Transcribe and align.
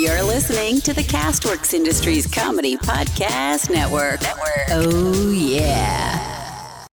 You're 0.00 0.22
listening 0.22 0.80
to 0.82 0.94
the 0.94 1.02
Castworks 1.02 1.74
Industries 1.74 2.26
Comedy 2.26 2.78
Podcast 2.78 3.68
Network. 3.68 4.22
Network. 4.22 4.66
Oh, 4.70 5.30
yeah. 5.30 6.86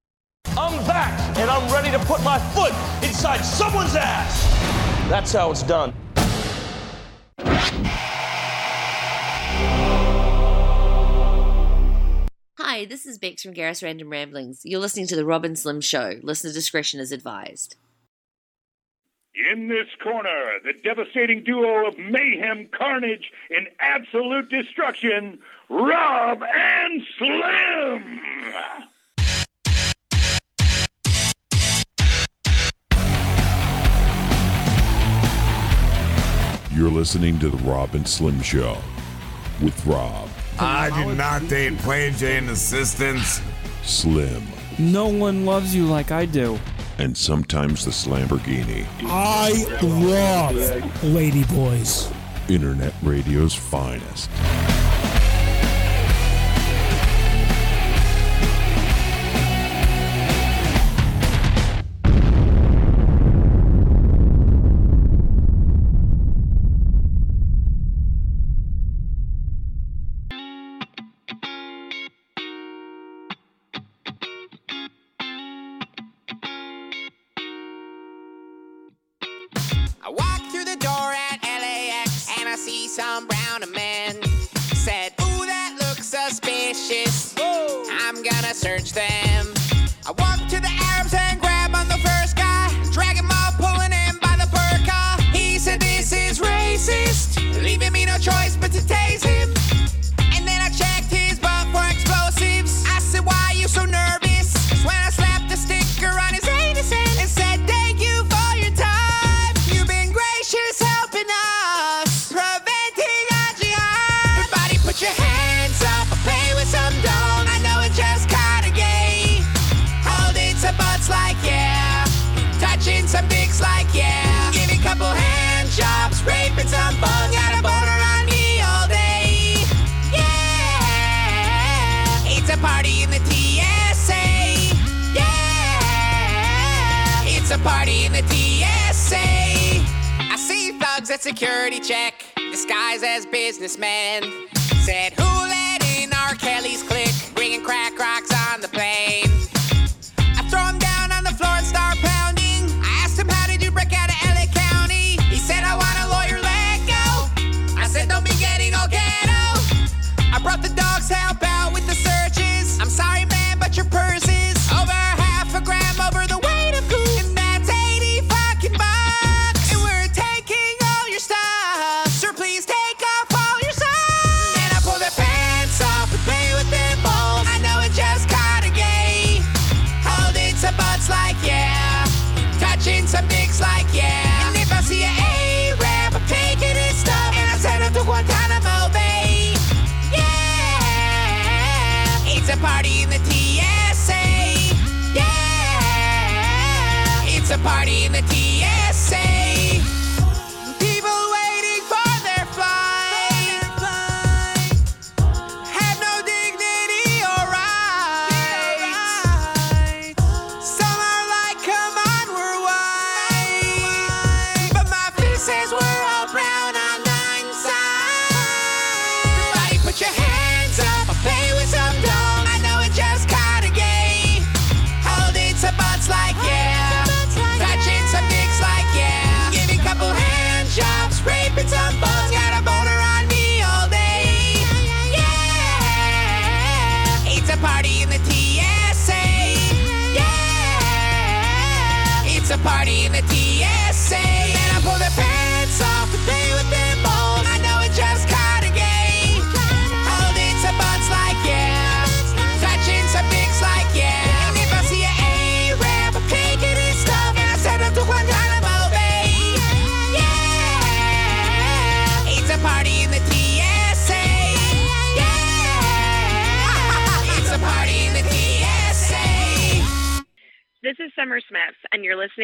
I'm 0.58 0.86
back, 0.86 1.38
and 1.38 1.50
I'm 1.50 1.72
ready 1.72 1.92
to 1.92 2.00
put 2.00 2.22
my 2.26 2.38
foot 2.54 2.74
inside 3.02 3.44
someone's 3.44 3.96
ass. 3.96 4.44
That's 5.10 5.32
how 5.32 5.50
it's 5.50 5.64
done. 5.64 5.94
Hi, 12.60 12.84
this 12.84 13.06
is 13.06 13.18
Bex 13.18 13.44
from 13.44 13.54
Garris 13.54 13.82
Random 13.82 14.10
Ramblings. 14.10 14.60
You're 14.66 14.82
listening 14.82 15.08
to 15.08 15.16
The 15.16 15.24
Rob 15.24 15.46
and 15.46 15.58
Slim 15.58 15.80
Show. 15.80 16.16
Listener 16.22 16.52
discretion 16.52 17.00
is 17.00 17.14
advised. 17.14 17.78
In 19.40 19.70
this 19.70 19.88
corner, 20.04 20.60
the 20.66 20.74
devastating 20.84 21.44
duo 21.44 21.88
of 21.88 21.98
mayhem, 21.98 22.68
carnage, 22.78 23.32
and 23.50 23.70
absolute 23.80 24.50
destruction, 24.50 25.40
Rob 25.70 26.44
and 26.44 27.02
Slim! 27.18 28.20
You're 36.76 36.92
listening 36.92 37.40
to 37.40 37.48
The 37.50 37.58
Rob 37.64 37.96
and 37.96 38.06
Slim 38.06 38.42
Show 38.42 38.78
with 39.62 39.86
Rob. 39.86 40.28
I 40.60 40.90
do 41.06 41.16
not 41.16 41.48
date 41.48 41.78
Plain 41.80 42.14
Jane 42.16 42.50
assistance. 42.50 43.42
Slim. 43.84 44.44
No 44.78 45.08
one 45.08 45.46
loves 45.46 45.74
you 45.74 45.86
like 45.86 46.12
I 46.12 46.26
do 46.26 46.60
and 47.00 47.18
sometimes 47.18 47.86
the 47.86 47.92
Lamborghini. 47.92 48.86
I 49.06 49.54
love 49.82 51.04
Lady 51.04 51.46
Boys. 51.46 52.12
Internet 52.50 52.94
radio's 53.02 53.56
finest. 53.56 54.30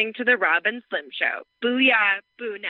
listening 0.06 0.24
to 0.24 0.30
The 0.30 0.36
Rob 0.36 0.62
and 0.66 0.82
Slim 0.88 1.06
Show. 1.12 1.42
Booyah, 1.64 2.20
boonah. 2.40 2.68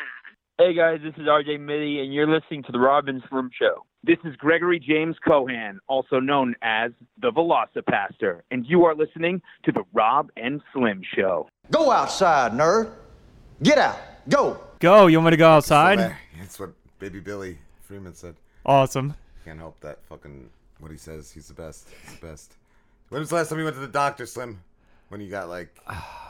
Hey 0.58 0.74
guys, 0.74 1.00
this 1.02 1.14
is 1.20 1.28
RJ 1.28 1.60
Mitty, 1.60 2.00
and 2.00 2.14
you're 2.14 2.26
listening 2.26 2.62
to 2.62 2.72
The 2.72 2.78
Rob 2.78 3.08
and 3.08 3.22
Slim 3.28 3.50
Show. 3.58 3.84
This 4.04 4.16
is 4.24 4.34
Gregory 4.36 4.80
James 4.80 5.16
Cohan, 5.26 5.78
also 5.86 6.18
known 6.18 6.54
as 6.62 6.92
the 7.20 7.30
Velocipastor, 7.30 8.40
and 8.50 8.64
you 8.66 8.84
are 8.84 8.94
listening 8.94 9.42
to 9.64 9.72
The 9.72 9.82
Rob 9.92 10.30
and 10.36 10.62
Slim 10.72 11.02
Show. 11.14 11.48
Go 11.70 11.90
outside, 11.90 12.52
nerd. 12.52 12.90
Get 13.62 13.76
out. 13.76 13.98
Go. 14.28 14.60
Go. 14.78 15.06
You 15.06 15.18
want 15.18 15.26
me 15.26 15.30
to 15.32 15.36
go 15.36 15.50
outside? 15.50 16.16
That's 16.38 16.58
what 16.58 16.70
Baby 16.98 17.20
Billy 17.20 17.58
Freeman 17.82 18.14
said. 18.14 18.36
Awesome. 18.64 19.14
Can't 19.44 19.58
help 19.58 19.78
that 19.80 19.98
fucking 20.08 20.48
what 20.78 20.90
he 20.90 20.96
says. 20.96 21.30
He's 21.32 21.48
the 21.48 21.54
best. 21.54 21.86
He's 22.02 22.18
the 22.18 22.26
best. 22.26 22.54
When 23.10 23.20
was 23.20 23.28
the 23.28 23.34
last 23.34 23.50
time 23.50 23.58
you 23.58 23.64
went 23.64 23.76
to 23.76 23.80
the 23.80 23.88
doctor, 23.88 24.24
Slim? 24.24 24.62
When 25.08 25.20
you 25.20 25.30
got 25.30 25.48
like 25.48 25.76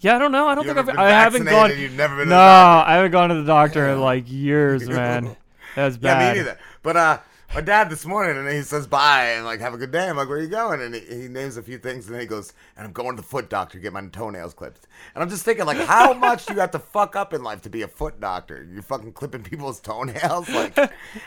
Yeah, 0.00 0.16
I 0.16 0.18
don't 0.18 0.32
know. 0.32 0.46
I 0.48 0.54
don't 0.54 0.66
You 0.66 0.74
think 0.74 0.88
I've. 0.88 0.98
I 0.98 1.08
haven't 1.10 1.44
gone. 1.44 1.78
You've 1.78 1.92
never 1.92 2.16
been 2.16 2.26
to 2.26 2.34
no? 2.34 2.38
I 2.38 2.94
haven't 2.94 3.10
gone 3.12 3.30
to 3.30 3.34
the 3.36 3.44
doctor 3.44 3.88
in 3.88 4.00
like 4.00 4.30
years, 4.30 4.88
man. 4.88 5.36
That's 5.74 5.96
bad. 5.96 6.20
Yeah, 6.20 6.32
me 6.32 6.38
neither. 6.38 6.58
But 6.82 6.96
uh, 6.96 7.18
my 7.54 7.62
dad 7.62 7.88
this 7.88 8.04
morning, 8.04 8.36
and 8.36 8.48
he 8.48 8.62
says 8.62 8.86
bye 8.86 9.30
and 9.30 9.44
like 9.44 9.60
have 9.60 9.72
a 9.74 9.78
good 9.78 9.90
day. 9.90 10.08
I'm 10.08 10.16
like, 10.16 10.28
where 10.28 10.38
are 10.38 10.42
you 10.42 10.48
going? 10.48 10.82
And 10.82 10.94
he, 10.94 11.00
he 11.00 11.28
names 11.28 11.56
a 11.56 11.62
few 11.62 11.78
things, 11.78 12.06
and 12.06 12.14
then 12.14 12.20
he 12.20 12.26
goes, 12.26 12.52
and 12.76 12.86
I'm 12.86 12.92
going 12.92 13.16
to 13.16 13.22
the 13.22 13.26
foot 13.26 13.48
doctor 13.48 13.78
to 13.78 13.82
get 13.82 13.92
my 13.92 14.06
toenails 14.06 14.54
clipped. 14.54 14.86
And 15.14 15.22
I'm 15.22 15.30
just 15.30 15.44
thinking, 15.44 15.64
like, 15.64 15.78
how 15.78 16.12
much 16.14 16.46
do 16.46 16.54
you 16.54 16.60
have 16.60 16.72
to 16.72 16.78
fuck 16.78 17.16
up 17.16 17.32
in 17.32 17.42
life 17.42 17.62
to 17.62 17.70
be 17.70 17.82
a 17.82 17.88
foot 17.88 18.20
doctor? 18.20 18.68
You're 18.70 18.82
fucking 18.82 19.12
clipping 19.12 19.42
people's 19.42 19.80
toenails, 19.82 20.48
like, 20.50 20.78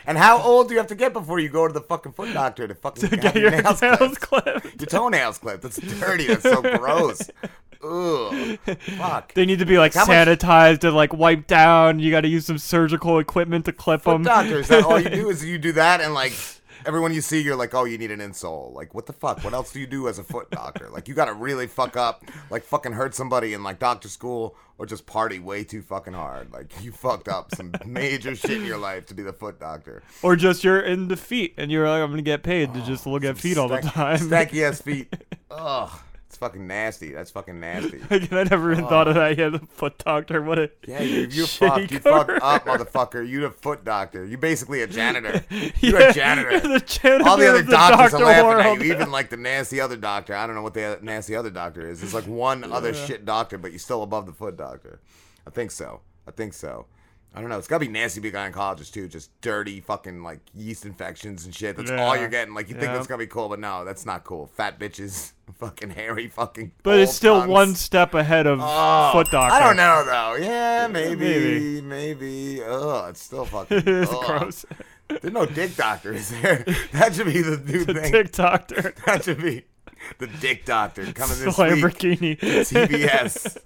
and 0.06 0.16
how 0.16 0.40
old 0.40 0.68
do 0.68 0.74
you 0.74 0.78
have 0.78 0.88
to 0.88 0.94
get 0.94 1.12
before 1.12 1.40
you 1.40 1.48
go 1.48 1.66
to 1.66 1.74
the 1.74 1.80
fucking 1.80 2.12
foot 2.12 2.32
doctor 2.32 2.68
to 2.68 2.74
fucking 2.74 3.08
To 3.08 3.16
get 3.16 3.34
your 3.34 3.50
nails 3.50 3.82
nails 3.82 4.16
clipped? 4.18 4.80
Your 4.80 4.86
toenails 4.86 5.38
clipped. 5.38 5.62
That's 5.62 5.76
dirty. 5.76 6.28
That's 6.28 6.42
so 6.44 6.62
gross. 6.62 7.30
Ugh. 7.82 8.58
Fuck. 8.98 9.34
They 9.34 9.44
need 9.46 9.58
to 9.58 9.66
be 9.66 9.78
like 9.78 9.94
How 9.94 10.04
much- 10.06 10.16
sanitized 10.28 10.84
and 10.84 10.94
like 10.94 11.12
wiped 11.12 11.48
down. 11.48 11.98
You 11.98 12.10
got 12.10 12.22
to 12.22 12.28
use 12.28 12.46
some 12.46 12.58
surgical 12.58 13.18
equipment 13.18 13.64
to 13.66 13.72
clip 13.72 14.02
them. 14.02 14.22
doctors. 14.22 14.68
That 14.68 14.84
all 14.84 15.00
you 15.00 15.08
do 15.10 15.28
is 15.30 15.44
you 15.44 15.58
do 15.58 15.72
that, 15.72 16.00
and 16.00 16.14
like 16.14 16.32
everyone 16.84 17.14
you 17.14 17.20
see, 17.20 17.40
you're 17.40 17.54
like, 17.56 17.74
oh, 17.74 17.84
you 17.84 17.96
need 17.98 18.10
an 18.10 18.18
insole. 18.20 18.72
Like, 18.74 18.92
what 18.94 19.06
the 19.06 19.12
fuck? 19.12 19.44
What 19.44 19.52
else 19.52 19.72
do 19.72 19.78
you 19.80 19.86
do 19.86 20.08
as 20.08 20.18
a 20.18 20.24
foot 20.24 20.50
doctor? 20.50 20.88
Like, 20.90 21.06
you 21.08 21.14
got 21.14 21.26
to 21.26 21.32
really 21.34 21.66
fuck 21.68 21.96
up, 21.96 22.24
like 22.50 22.64
fucking 22.64 22.92
hurt 22.92 23.14
somebody 23.14 23.54
in 23.54 23.62
like 23.62 23.78
doctor 23.78 24.08
school, 24.08 24.56
or 24.78 24.86
just 24.86 25.06
party 25.06 25.38
way 25.38 25.62
too 25.64 25.80
fucking 25.82 26.12
hard. 26.14 26.52
Like, 26.52 26.72
you 26.82 26.90
fucked 26.92 27.28
up 27.28 27.54
some 27.54 27.72
major 27.86 28.34
shit 28.34 28.50
in 28.58 28.64
your 28.64 28.78
life 28.78 29.06
to 29.06 29.14
be 29.14 29.22
the 29.22 29.32
foot 29.32 29.60
doctor. 29.60 30.02
Or 30.22 30.34
just 30.34 30.64
you're 30.64 30.80
in 30.80 31.06
the 31.08 31.16
feet 31.16 31.54
and 31.56 31.70
you're 31.70 31.88
like, 31.88 32.02
I'm 32.02 32.10
gonna 32.10 32.22
get 32.22 32.42
paid 32.42 32.74
to 32.74 32.80
just 32.82 33.06
look 33.06 33.22
at 33.24 33.38
feet 33.38 33.58
all 33.58 33.68
the 33.68 33.80
Stack- 33.82 33.92
time. 33.94 34.18
Stacky 34.18 34.68
ass 34.68 34.80
feet. 34.80 35.12
Ugh. 35.52 35.90
It's 36.42 36.48
fucking 36.48 36.66
nasty. 36.66 37.12
That's 37.12 37.30
fucking 37.30 37.60
nasty. 37.60 38.00
Again, 38.10 38.36
I 38.36 38.42
never 38.42 38.72
even 38.72 38.88
thought 38.88 39.06
of 39.06 39.14
that. 39.14 39.38
Yeah, 39.38 39.50
the 39.50 39.60
foot 39.60 39.96
doctor. 39.98 40.42
What 40.42 40.58
a 40.58 40.70
Yeah, 40.84 41.00
you, 41.00 41.28
you 41.30 41.46
fucked. 41.46 41.92
You 41.92 42.00
fucked 42.00 42.30
up, 42.42 42.66
motherfucker. 42.66 43.26
You 43.28 43.42
the 43.42 43.50
foot 43.50 43.84
doctor. 43.84 44.24
You 44.24 44.36
basically 44.38 44.82
a 44.82 44.88
janitor. 44.88 45.44
You're 45.80 46.00
Yeah, 46.00 46.10
a 46.10 46.12
janitor. 46.12 46.58
the 46.58 46.80
janitor 46.80 47.28
All 47.28 47.36
the 47.36 47.48
other 47.48 47.62
the 47.62 47.70
doctors 47.70 48.10
doctor 48.10 48.24
are 48.24 48.26
laughing 48.26 48.44
world. 48.66 48.78
at 48.80 48.84
you. 48.84 48.92
Even 48.92 49.12
like 49.12 49.30
the 49.30 49.36
nasty 49.36 49.80
other 49.80 49.96
doctor. 49.96 50.34
I 50.34 50.48
don't 50.48 50.56
know 50.56 50.62
what 50.62 50.74
the 50.74 50.98
nasty 51.00 51.36
other 51.36 51.50
doctor 51.50 51.88
is. 51.88 52.00
There's 52.00 52.12
like 52.14 52.26
one 52.26 52.64
other 52.64 52.92
shit 52.92 53.24
doctor, 53.24 53.56
but 53.56 53.70
you're 53.70 53.78
still 53.78 54.02
above 54.02 54.26
the 54.26 54.32
foot 54.32 54.56
doctor. 54.56 54.98
I 55.46 55.50
think 55.50 55.70
so. 55.70 56.00
I 56.26 56.32
think 56.32 56.54
so. 56.54 56.86
I 57.34 57.40
don't 57.40 57.48
know. 57.48 57.56
It's 57.56 57.66
gotta 57.66 57.84
be 57.86 57.90
nasty 57.90 58.20
big 58.20 58.34
gynecologist 58.34 58.92
too. 58.92 59.08
Just 59.08 59.30
dirty 59.40 59.80
fucking 59.80 60.22
like 60.22 60.40
yeast 60.54 60.84
infections 60.84 61.46
and 61.46 61.54
shit. 61.54 61.76
That's 61.78 61.90
all 61.90 62.14
you're 62.16 62.28
getting. 62.28 62.52
Like 62.54 62.68
you 62.68 62.74
think 62.74 62.86
Yeah. 62.86 62.94
that's 62.94 63.06
gonna 63.06 63.18
be 63.20 63.26
cool, 63.26 63.48
but 63.48 63.58
no, 63.58 63.84
that's 63.86 64.04
not 64.04 64.22
cool. 64.24 64.48
Fat 64.54 64.78
bitches, 64.78 65.32
fucking 65.58 65.90
hairy, 65.90 66.28
fucking. 66.28 66.72
But 66.82 66.98
it's 66.98 67.14
still 67.14 67.38
tongues. 67.40 67.50
one 67.50 67.74
step 67.74 68.12
ahead 68.12 68.46
of 68.46 68.58
Oh, 68.62 69.10
foot 69.12 69.30
doctor. 69.30 69.54
I 69.54 69.60
don't 69.60 69.76
know 69.78 70.04
though. 70.04 70.34
Yeah, 70.44 70.88
maybe, 70.88 71.16
Maybe. 71.16 71.80
maybe. 71.80 72.62
Ugh, 72.62 73.08
it's 73.10 73.22
still 73.22 73.44
fucking. 73.46 73.82
It's 73.86 74.10
gross. 74.12 74.66
There's 75.08 75.32
no 75.32 75.46
dick 75.46 75.74
doctor, 75.76 76.12
is 76.12 76.30
there? 76.42 76.64
That 76.92 77.14
should 77.14 77.26
be 77.26 77.40
the 77.42 77.56
new 77.56 77.84
The 77.86 77.94
thing. 77.94 78.12
dick 78.12 78.32
doctor. 78.32 78.94
That 79.06 79.24
should 79.24 79.40
be 79.42 79.64
the 80.18 80.26
dick 80.26 80.64
doctor 80.66 81.02
coming 81.12 81.38
this 81.38 81.56
Lamborghini. 81.56 82.20
week. 82.20 82.40
to 82.40 82.46
TBS. 82.64 83.56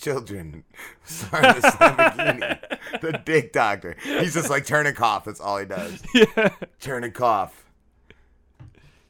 Children, 0.00 0.64
sorry, 1.04 1.42
this 1.52 1.64
Lamborghini. 1.76 3.00
The 3.02 3.20
dick 3.24 3.52
doctor. 3.52 3.96
He's 4.02 4.32
just 4.32 4.48
like 4.48 4.64
turn 4.64 4.86
and 4.86 4.96
cough. 4.96 5.26
That's 5.26 5.40
all 5.40 5.58
he 5.58 5.66
does. 5.66 6.02
Yeah. 6.14 7.08
Cough. 7.10 7.66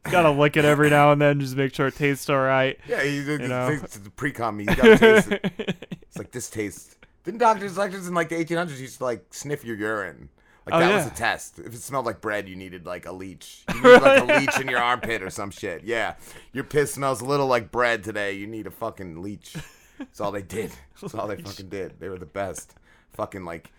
Gotta 0.04 0.30
lick 0.30 0.56
it 0.56 0.64
every 0.64 0.90
now 0.90 1.12
and 1.12 1.20
then 1.20 1.38
just 1.40 1.54
make 1.56 1.74
sure 1.74 1.86
it 1.88 1.94
tastes 1.94 2.28
all 2.28 2.38
right. 2.40 2.78
Yeah, 2.88 3.02
he's 3.04 3.26
you 3.28 3.38
know? 3.38 3.76
the 3.76 4.10
pre-com. 4.10 4.58
You 4.60 4.66
gotta 4.66 4.98
taste 4.98 5.30
it. 5.30 5.76
It's 6.10 6.18
like 6.18 6.32
this 6.32 6.50
tastes. 6.50 6.96
Didn't 7.22 7.38
doctors, 7.38 7.76
doctors 7.76 8.08
in 8.08 8.14
like 8.14 8.28
the 8.30 8.44
1800s 8.44 8.78
used 8.80 8.98
to 8.98 9.04
like 9.04 9.26
sniff 9.30 9.64
your 9.64 9.76
urine? 9.76 10.28
Like 10.66 10.74
Oh, 10.74 10.78
that 10.80 10.88
yeah. 10.90 10.96
was 10.96 11.06
a 11.06 11.10
test. 11.10 11.60
If 11.60 11.72
it 11.72 11.80
smelled 11.82 12.04
like 12.06 12.20
bread, 12.20 12.48
you 12.48 12.56
needed 12.56 12.84
like 12.84 13.06
a 13.06 13.12
leech. 13.12 13.62
You 13.72 13.74
needed 13.82 14.02
like 14.02 14.22
a 14.22 14.40
leech 14.40 14.60
in 14.60 14.66
your 14.66 14.80
armpit 14.80 15.22
or 15.22 15.30
some 15.30 15.52
shit. 15.52 15.84
Yeah, 15.84 16.14
your 16.52 16.64
piss 16.64 16.94
smells 16.94 17.20
a 17.20 17.24
little 17.24 17.46
like 17.46 17.70
bread 17.70 18.02
today. 18.02 18.32
You 18.32 18.48
need 18.48 18.66
a 18.66 18.70
fucking 18.72 19.22
leech. 19.22 19.54
That's 20.00 20.20
all 20.20 20.32
they 20.32 20.42
did. 20.42 20.72
That's 21.00 21.14
all 21.14 21.26
they 21.26 21.36
fucking 21.36 21.68
did. 21.68 22.00
They 22.00 22.08
were 22.08 22.18
the 22.18 22.26
best. 22.26 22.74
Fucking 23.12 23.44
like, 23.44 23.70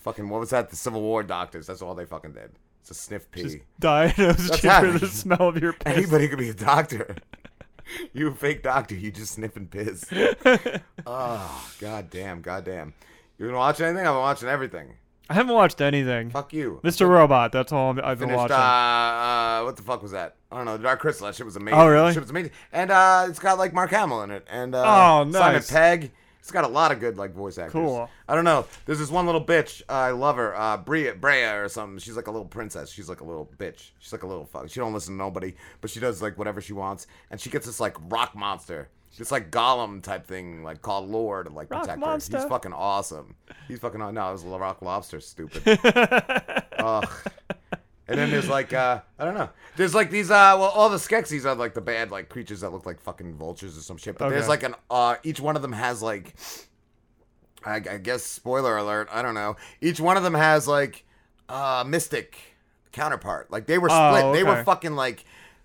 fucking 0.00 0.28
what 0.28 0.40
was 0.40 0.50
that? 0.50 0.70
The 0.70 0.76
Civil 0.76 1.02
War 1.02 1.22
doctors. 1.22 1.66
That's 1.66 1.82
all 1.82 1.94
they 1.94 2.06
fucking 2.06 2.32
did. 2.32 2.50
It's 2.80 2.90
a 2.90 2.94
sniff 2.94 3.30
pee. 3.30 3.42
Just 3.42 3.58
diagnose 3.80 4.60
That's 4.60 4.86
for 4.86 4.98
the 4.98 5.08
smell 5.08 5.48
of 5.48 5.58
your 5.58 5.72
piss. 5.72 5.96
Anybody 5.96 6.28
could 6.28 6.38
be 6.38 6.50
a 6.50 6.54
doctor. 6.54 7.16
you 8.12 8.28
a 8.28 8.34
fake 8.34 8.62
doctor. 8.62 8.94
You 8.94 9.10
just 9.10 9.32
sniffing 9.34 9.66
piss. 9.68 10.04
Ah, 11.06 11.66
oh, 11.66 11.74
god 11.80 12.08
damn, 12.08 12.40
god 12.40 12.64
damn. 12.64 12.94
You 13.36 13.44
been 13.46 13.54
watching 13.54 13.84
anything? 13.84 14.06
I've 14.06 14.14
been 14.14 14.20
watching 14.20 14.48
everything. 14.48 14.94
I 15.30 15.34
haven't 15.34 15.54
watched 15.54 15.80
anything. 15.80 16.30
Fuck 16.30 16.52
you. 16.52 16.80
Mr. 16.84 17.08
Robot. 17.08 17.50
That's 17.52 17.72
all 17.72 17.88
I'm- 17.88 18.00
I've 18.04 18.18
been 18.18 18.28
Finished, 18.28 18.50
uh, 18.50 18.54
watching. 18.54 18.56
uh, 18.56 19.64
what 19.64 19.76
the 19.76 19.82
fuck 19.82 20.02
was 20.02 20.12
that? 20.12 20.36
I 20.52 20.56
don't 20.56 20.66
know. 20.66 20.76
Dark 20.78 21.00
Crystal. 21.00 21.26
That 21.26 21.34
shit 21.34 21.46
was 21.46 21.56
amazing. 21.56 21.78
Oh, 21.80 21.86
really? 21.88 22.08
That 22.08 22.14
shit 22.14 22.22
was 22.22 22.30
amazing. 22.30 22.50
And 22.72 22.90
uh, 22.90 23.26
it's 23.28 23.38
got 23.38 23.56
like 23.58 23.72
Mark 23.72 23.90
Hamill 23.90 24.22
in 24.22 24.30
it. 24.30 24.46
And 24.50 24.74
uh, 24.74 24.82
Oh, 24.82 25.30
Simon 25.32 25.32
nice. 25.32 25.70
Pegg. 25.70 26.12
It's 26.40 26.50
got 26.52 26.64
a 26.64 26.68
lot 26.68 26.92
of 26.92 27.00
good 27.00 27.16
like 27.16 27.32
voice 27.32 27.56
actors. 27.56 27.72
Cool. 27.72 28.10
I 28.28 28.34
don't 28.34 28.44
know. 28.44 28.66
There's 28.84 28.98
this 28.98 29.10
one 29.10 29.24
little 29.24 29.42
bitch. 29.42 29.80
Uh, 29.88 29.92
I 29.92 30.10
love 30.10 30.36
her. 30.36 30.54
Uh, 30.54 30.76
Brea, 30.76 31.12
Brea 31.12 31.44
or 31.44 31.70
something. 31.70 31.98
She's 32.00 32.16
like 32.16 32.26
a 32.26 32.30
little 32.30 32.46
princess. 32.46 32.90
She's 32.90 33.08
like 33.08 33.22
a 33.22 33.24
little 33.24 33.50
bitch. 33.56 33.92
She's 33.98 34.12
like 34.12 34.24
a 34.24 34.26
little 34.26 34.44
fuck. 34.44 34.68
She 34.68 34.78
don't 34.78 34.92
listen 34.92 35.14
to 35.14 35.18
nobody, 35.18 35.54
but 35.80 35.88
she 35.88 36.00
does 36.00 36.20
like 36.20 36.36
whatever 36.36 36.60
she 36.60 36.74
wants. 36.74 37.06
And 37.30 37.40
she 37.40 37.48
gets 37.48 37.64
this 37.64 37.80
like 37.80 37.96
rock 38.10 38.36
monster. 38.36 38.90
This 39.18 39.30
like 39.30 39.50
golem 39.50 40.02
type 40.02 40.26
thing, 40.26 40.64
like 40.64 40.82
called 40.82 41.08
Lord, 41.08 41.52
like 41.52 41.70
Rock 41.70 41.82
protect 41.82 42.00
her. 42.00 42.06
monster. 42.06 42.38
He's 42.38 42.46
fucking 42.48 42.72
awesome. 42.72 43.36
He's 43.68 43.78
fucking 43.78 44.00
no, 44.00 44.08
it 44.08 44.32
was 44.32 44.44
a 44.44 44.48
rock 44.48 44.82
lobster. 44.82 45.20
Stupid. 45.20 45.62
Ugh. 46.78 47.08
And 48.06 48.18
then 48.18 48.30
there's 48.30 48.48
like 48.48 48.72
uh 48.72 49.00
I 49.18 49.24
don't 49.24 49.34
know. 49.34 49.48
There's 49.76 49.94
like 49.94 50.10
these 50.10 50.30
uh 50.30 50.56
well 50.58 50.68
all 50.70 50.90
the 50.90 50.96
Skeksis 50.98 51.44
are 51.44 51.54
like 51.54 51.74
the 51.74 51.80
bad 51.80 52.10
like 52.10 52.28
creatures 52.28 52.60
that 52.60 52.70
look 52.70 52.84
like 52.86 53.00
fucking 53.00 53.34
vultures 53.36 53.78
or 53.78 53.80
some 53.80 53.96
shit. 53.96 54.18
But 54.18 54.28
there's 54.30 54.48
like 54.48 54.62
an 54.62 54.74
uh 54.90 55.16
each 55.22 55.40
one 55.40 55.56
of 55.56 55.62
them 55.62 55.72
has 55.72 56.02
like 56.02 56.34
I, 57.64 57.76
I 57.76 57.98
guess 57.98 58.22
spoiler 58.24 58.76
alert, 58.76 59.08
I 59.10 59.22
don't 59.22 59.34
know. 59.34 59.56
Each 59.80 60.00
one 60.00 60.16
of 60.16 60.22
them 60.22 60.34
has 60.34 60.68
like 60.68 61.04
uh 61.48 61.84
mystic 61.86 62.36
counterpart. 62.92 63.50
Like 63.50 63.66
they 63.66 63.78
were 63.78 63.88
Oh, 63.90 64.16
split. 64.18 64.34
They 64.34 64.44
were 64.44 64.62
fucking 64.64 64.96
like 64.96 65.24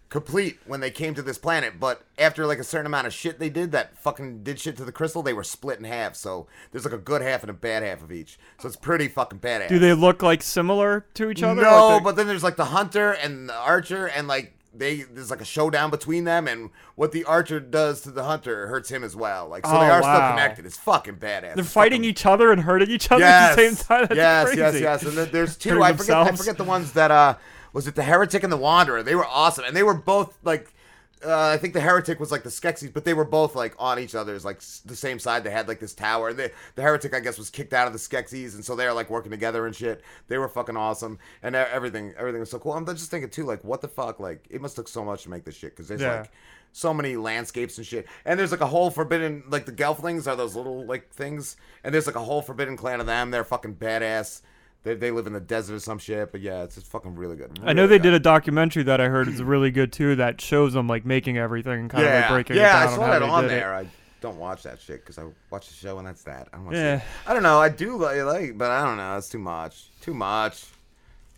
complete 0.10 0.58
when 0.66 0.80
they 0.80 0.89
came 0.92 1.13
to 1.13 1.22
this 1.22 1.38
planet, 1.38 1.80
but 1.80 2.04
after 2.18 2.46
like 2.48 2.58
a 2.60 2.63
certain 2.63 2.88
amount 2.88 3.06
of 3.08 3.13
shit 3.13 3.38
they 3.39 3.50
did 3.50 3.72
that 3.74 3.98
fucking 3.98 4.44
did 4.44 4.60
shit 4.60 4.75
to 4.78 4.86
the 4.86 4.92
crystal, 4.92 5.22
they 5.22 5.34
were 5.34 5.44
split 5.44 5.78
in 5.78 5.86
half. 5.86 6.16
So 6.16 6.48
there's 6.72 6.84
like 6.86 6.94
a 6.94 6.98
good 6.98 7.22
half 7.22 7.42
and 7.44 7.50
a 7.50 7.54
bad 7.54 7.84
half 7.84 8.01
of 8.01 8.12
each. 8.12 8.39
So 8.60 8.68
it's 8.68 8.75
pretty 8.78 9.08
fucking 9.08 9.39
badass. 9.39 9.70
Do 9.70 9.78
they 9.80 9.94
look 9.94 10.22
like 10.24 10.42
similar 10.42 11.06
to 11.13 11.30
each 11.30 11.44
other? 11.44 11.62
No, 11.62 11.88
Like 11.96 12.04
but 12.04 12.16
then 12.16 12.28
there's 12.28 12.44
like 12.44 12.56
the 12.56 12.66
hunter 12.66 13.12
and 13.12 13.48
the 13.50 13.56
archer, 13.56 14.08
and 14.08 14.28
like 14.28 14.54
they 14.74 15.01
there's 15.01 15.30
like 15.32 15.42
a 15.42 15.46
showdown 15.46 15.89
between 15.92 16.24
them, 16.24 16.48
and 16.48 16.70
what 16.96 17.12
the 17.12 17.24
archer 17.25 17.60
does 17.60 18.01
to 18.01 18.12
the 18.12 18.24
hunter 18.24 18.68
hurts 18.68 18.89
him 18.89 19.04
as 19.04 19.16
well. 19.16 19.48
Like 19.48 19.66
so, 19.66 19.75
Oh, 19.75 19.80
they 19.80 19.89
are 19.89 20.01
still 20.01 20.30
connected. 20.30 20.66
It's 20.66 20.78
fucking 20.78 21.16
badass. 21.18 21.54
they're 21.56 21.60
It's 21.60 21.72
fighting 21.72 22.04
each 22.04 22.25
other 22.25 22.51
and 22.51 22.62
hurting 22.62 22.89
each 22.89 23.12
other 23.12 23.22
yes, 23.22 23.51
at 23.51 23.56
the 23.56 23.75
same 23.75 23.86
time. 23.86 24.01
That's 24.10 24.16
yes, 24.16 24.46
crazy. 24.48 24.60
yes, 24.62 24.80
yes. 24.82 25.04
And 25.04 25.12
then 25.18 25.30
there's 25.32 25.56
two. 25.58 25.84
I 25.84 25.94
forget. 25.94 26.16
I 26.18 26.32
forget 26.32 26.58
the 26.58 26.63
ones 26.63 26.94
that 26.94 27.12
uh 27.12 27.36
was 27.74 27.88
it 27.88 27.96
the 27.96 28.04
heretic 28.04 28.44
and 28.44 28.52
the 28.52 28.58
wanderer. 28.58 29.04
They 29.04 29.16
were 29.16 29.26
awesome, 29.26 29.66
and 29.66 29.76
they 29.76 29.84
were 29.84 29.94
both 29.94 30.38
like. 30.44 30.74
Uh, 31.22 31.50
I 31.50 31.58
think 31.58 31.74
the 31.74 31.82
heretic 31.82 32.18
was 32.18 32.32
like 32.32 32.44
the 32.44 32.50
Skeksis, 32.50 32.94
but 32.94 33.04
they 33.04 33.14
were 33.14 33.26
both 33.26 33.54
like 33.54 33.76
on 33.78 34.00
each 34.00 34.16
other's 34.16 34.46
like 34.46 34.56
s- 34.60 34.82
the 34.86 34.96
same 34.96 35.20
side. 35.20 35.44
They 35.44 35.50
had 35.50 35.68
like 35.68 35.82
this 35.82 35.94
tower. 35.94 36.32
The 36.32 36.50
the 36.76 36.82
heretic, 36.82 37.14
I 37.14 37.20
guess, 37.20 37.38
was 37.38 37.50
kicked 37.50 37.74
out 37.74 37.88
of 37.88 37.92
the 37.94 38.00
Skeksis, 38.00 38.56
and 38.56 38.64
so 38.64 38.74
they 38.74 38.86
were 38.86 38.94
like 38.94 39.10
working 39.10 39.30
together 39.30 39.66
and 39.66 39.76
shit. 39.76 40.02
They 40.30 40.38
were 40.38 40.48
fucking 40.48 40.78
awesome, 40.78 41.20
and 41.44 41.58
everything 41.58 42.14
everything 42.18 42.40
was 42.40 42.50
so 42.50 42.58
cool. 42.58 42.72
I'm 42.72 42.86
just 42.86 43.12
thinking 43.12 43.30
too, 43.30 43.44
like, 43.44 43.66
what 43.66 43.82
the 43.82 43.90
fuck? 43.90 44.22
Like, 44.22 44.46
it 44.50 44.62
must 44.62 44.78
took 44.78 44.88
so 44.88 45.04
much 45.04 45.24
to 45.24 45.30
make 45.30 45.44
this 45.44 45.56
shit 45.58 45.72
because 45.72 45.90
there's 45.90 46.00
Yeah. 46.00 46.22
like 46.22 46.32
so 46.72 46.94
many 46.94 47.18
landscapes 47.18 47.78
and 47.78 47.86
shit. 47.86 48.08
And 48.24 48.40
there's 48.40 48.52
like 48.52 48.62
a 48.62 48.68
whole 48.68 48.90
forbidden 48.90 49.44
like 49.50 49.66
the 49.66 49.74
Gelflings 49.74 50.26
are 50.26 50.38
those 50.38 50.56
little 50.56 50.86
like 50.86 51.10
things, 51.12 51.58
and 51.84 51.94
there's 51.94 52.08
like 52.08 52.16
a 52.16 52.22
whole 52.24 52.42
forbidden 52.42 52.78
clan 52.78 53.02
of 53.02 53.08
them. 53.08 53.32
They're 53.32 53.44
fucking 53.44 53.76
badass. 53.76 54.40
They, 54.83 54.95
they 54.95 55.12
live 55.12 55.27
in 55.27 55.33
the 55.33 55.41
desert 55.41 55.75
or 55.75 55.79
some 55.79 56.00
shit, 56.00 56.31
but 56.31 56.39
yeah, 56.41 56.63
it's 56.63 56.75
just 56.75 56.88
fucking 56.88 57.15
really 57.15 57.36
good. 57.36 57.59
I 57.63 57.74
know 57.74 57.83
Really 57.83 57.98
they 57.98 58.03
did 58.03 58.13
a 58.13 58.19
documentary 58.19 58.83
that 58.83 59.01
I 59.01 59.09
heard 59.09 59.27
is 59.27 59.43
really 59.43 59.71
good 59.71 59.91
too. 59.91 60.15
That 60.15 60.39
shows 60.39 60.74
them 60.74 60.88
like 60.88 61.05
making 61.05 61.38
everything 61.38 61.74
and 61.81 61.89
kind 61.89 62.03
yeah, 62.05 62.15
of 62.15 62.21
like 62.21 62.29
breaking 62.31 62.55
yeah, 62.55 62.62
it 62.62 62.71
down 62.71 62.81
Yeah, 62.88 62.91
I 62.91 62.95
saw 62.95 63.19
that 63.19 63.21
on 63.24 63.43
did 63.43 63.51
it. 63.51 63.55
there. 63.55 63.75
I 63.75 63.88
don't 64.21 64.38
watch 64.38 64.63
that 64.63 64.79
shit 64.79 65.01
because 65.01 65.17
I 65.17 65.25
watch 65.50 65.67
the 65.67 65.74
show 65.74 65.98
and 65.98 66.07
that's 66.07 66.24
that. 66.24 66.48
I 66.53 66.57
don't 66.57 66.71
Yeah. 66.71 66.98
it. 66.98 67.03
I 67.27 67.33
don't 67.33 67.43
know. 67.43 67.59
I 67.59 67.67
do 67.69 67.98
like, 67.98 68.21
like, 68.24 68.57
but 68.57 68.71
I 68.71 68.86
don't 68.86 68.95
know. 68.98 69.17
It's 69.17 69.27
too 69.29 69.38
much. 69.39 69.88
Too 70.00 70.13
much. 70.13 70.65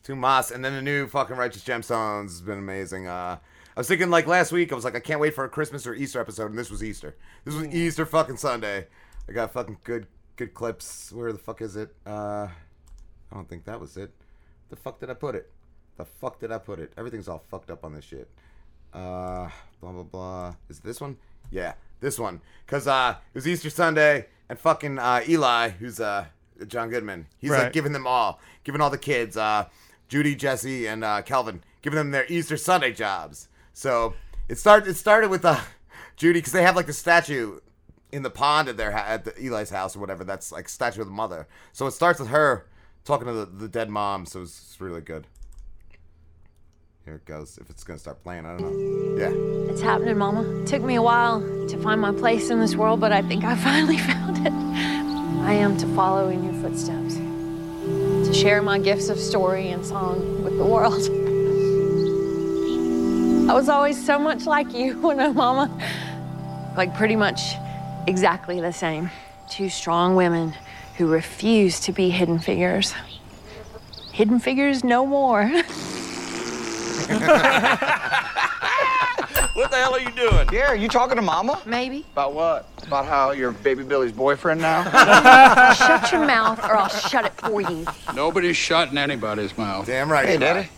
Too 0.04 0.16
much. 0.16 0.52
And 0.52 0.64
then 0.64 0.74
the 0.74 0.82
new 0.82 1.08
fucking 1.08 1.36
Righteous 1.36 1.64
Gemstones 1.64 2.24
has 2.26 2.42
been 2.42 2.60
amazing. 2.60 3.08
Uh, 3.08 3.38
I 3.76 3.80
was 3.80 3.88
thinking 3.88 4.10
like 4.12 4.28
last 4.28 4.52
week. 4.52 4.72
I 4.72 4.76
was 4.76 4.84
like, 4.84 4.96
I 4.96 5.00
can't 5.00 5.20
wait 5.20 5.34
for 5.34 5.46
a 5.46 5.50
Christmas 5.50 5.88
or 5.88 5.94
Easter 5.96 6.20
episode, 6.20 6.52
and 6.52 6.60
this 6.60 6.70
was 6.70 6.84
Easter. 6.84 7.16
This 7.46 7.56
was 7.56 7.68
Easter 7.68 8.06
fucking 8.06 8.38
Sunday. 8.38 8.88
I 9.28 9.32
got 9.32 9.54
fucking 9.54 9.78
good 9.84 10.08
good 10.36 10.54
clips. 10.54 11.12
Where 11.12 11.32
the 11.32 11.38
fuck 11.40 11.62
is 11.62 11.76
it? 11.76 11.94
Uh, 12.06 12.48
I 13.32 13.36
don't 13.36 13.48
think 13.48 13.66
that 13.66 13.80
was 13.80 13.98
it. 13.98 14.12
The 14.70 14.76
fuck 14.76 15.00
did 15.00 15.10
I 15.10 15.14
put 15.14 15.36
it? 15.36 15.50
The 15.98 16.06
fuck 16.06 16.40
did 16.40 16.52
I 16.52 16.58
put 16.58 16.80
it? 16.80 16.92
Everything's 16.98 17.28
all 17.28 17.44
fucked 17.50 17.70
up 17.72 17.84
on 17.86 17.94
this 17.94 18.06
shit. 18.06 18.30
Uh, 18.94 19.50
blah 19.80 19.92
blah 19.92 20.04
blah. 20.04 20.56
Is 20.70 20.80
it 20.80 20.84
this 20.84 21.00
one? 21.00 21.18
Yeah, 21.50 21.74
this 22.00 22.20
one. 22.20 22.42
Cause 22.68 22.88
uh, 22.88 23.16
it 23.34 23.38
was 23.38 23.48
Easter 23.48 23.70
Sunday, 23.70 24.28
and 24.50 24.60
fucking 24.60 25.00
uh, 25.00 25.22
Eli, 25.28 25.70
who's 25.70 26.00
uh 26.00 26.26
John 26.68 26.90
Goodman, 26.90 27.28
he's 27.38 27.50
Right. 27.52 27.64
like 27.64 27.74
giving 27.74 27.92
them 27.94 28.06
all, 28.06 28.40
giving 28.64 28.82
all 28.82 28.90
the 28.90 28.98
kids, 28.98 29.36
uh, 29.38 29.66
Judy, 30.08 30.36
Jesse, 30.36 30.86
and 30.88 31.04
uh, 31.04 31.22
Kelvin, 31.24 31.64
giving 31.82 31.98
them 31.98 32.12
their 32.12 32.26
Easter 32.28 32.58
Sunday 32.58 32.92
jobs. 32.94 33.48
So 33.74 34.14
it 34.50 34.58
started. 34.58 34.90
It 34.90 34.96
started 34.96 35.30
with 35.30 35.46
uh, 35.46 35.60
Judy 36.18 36.40
because 36.40 36.54
they 36.54 36.64
have 36.64 36.76
like 36.76 36.86
the 36.88 36.94
statue 36.94 37.60
in 38.12 38.24
the 38.24 38.30
pond 38.30 38.68
at 38.68 38.76
their 38.78 38.92
ha- 38.92 39.06
at 39.08 39.24
the 39.24 39.34
Eli's 39.46 39.70
house 39.70 39.96
or 39.96 40.00
whatever. 40.00 40.24
That's 40.26 40.52
like 40.52 40.68
statue 40.68 41.02
of 41.02 41.08
the 41.08 41.14
mother. 41.14 41.48
So 41.72 41.88
it 41.88 41.92
starts 41.92 42.20
with 42.20 42.28
her 42.30 42.66
talking 43.06 43.28
to 43.28 43.34
the, 43.34 43.46
the 43.46 43.68
dead 43.68 43.90
mom. 43.90 44.26
So 44.26 44.42
it's, 44.42 44.78
really 44.80 45.02
good. 45.02 45.28
Here 47.06 47.16
it 47.16 47.26
goes. 47.26 47.60
If 47.60 47.70
it's 47.70 47.84
gonna 47.84 48.00
start 48.00 48.24
playing, 48.24 48.46
I 48.46 48.58
don't 48.58 48.62
know. 48.62 49.22
Yeah. 49.22 49.72
It's 49.72 49.82
happening, 49.82 50.18
Mama. 50.18 50.62
It 50.62 50.68
took 50.68 50.82
me 50.82 50.96
a 50.96 51.02
while 51.02 51.42
to 51.68 51.78
find 51.78 52.02
my 52.02 52.12
place 52.12 52.50
in 52.50 52.60
this 52.60 52.76
world, 52.76 53.00
but 53.00 53.12
I 53.12 53.22
think 53.22 53.44
I 53.44 53.56
finally 53.68 53.98
found 53.98 54.46
it. 54.46 54.54
I 55.44 55.54
am 55.54 55.78
to 55.78 55.88
follow 55.96 56.30
in 56.30 56.44
your 56.44 56.54
footsteps, 56.62 57.16
to 57.16 58.34
share 58.34 58.62
my 58.62 58.80
gifts 58.80 59.10
of 59.10 59.20
story 59.20 59.70
and 59.70 59.86
song 59.86 60.44
with 60.44 60.58
the 60.58 60.66
world. 60.66 61.02
I 63.50 63.54
was 63.54 63.70
always 63.70 64.04
so 64.04 64.18
much 64.18 64.46
like 64.46 64.74
you 64.74 65.00
when 65.02 65.20
I'm 65.20 65.36
Mama. 65.36 65.70
Like, 66.78 66.96
pretty 66.96 67.16
much 67.16 67.56
exactly 68.08 68.62
the 68.62 68.72
same. 68.72 69.10
Two 69.50 69.70
strong 69.70 70.16
women 70.16 70.56
who 71.02 71.08
refuse 71.08 71.80
to 71.80 71.92
be 71.92 72.12
hidden 72.12 72.38
figures. 72.38 72.94
Hidden 74.14 74.40
figures 74.40 74.84
no 74.84 75.08
more. 75.08 75.44
What 79.54 79.70
the 79.70 79.78
hell 79.78 79.94
are 79.94 80.00
you 80.00 80.12
doing? 80.12 80.48
Yeah, 80.52 80.70
are 80.70 80.76
you 80.76 80.88
talking 80.88 81.18
to 81.18 81.22
Mama? 81.22 81.62
Maybe. 81.66 82.06
About 82.14 82.34
what? 82.34 82.70
About 82.88 83.06
how 83.06 83.32
you're 83.32 83.52
Baby 83.52 83.84
Billy's 83.84 84.14
boyfriend 84.14 84.62
now? 84.62 84.84
shut 85.74 86.12
your 86.12 86.26
mouth 86.26 86.58
or 86.64 86.78
I'll 86.78 86.88
shut 86.88 87.26
it 87.26 87.34
for 87.34 87.62
you. 87.62 87.86
Nobody's 88.16 88.56
shutting 88.56 88.98
anybody's 88.98 89.56
mouth. 89.58 89.86
Damn 89.86 90.10
right. 90.10 90.26
Hey, 90.26 90.38
Daddy. 90.38 90.70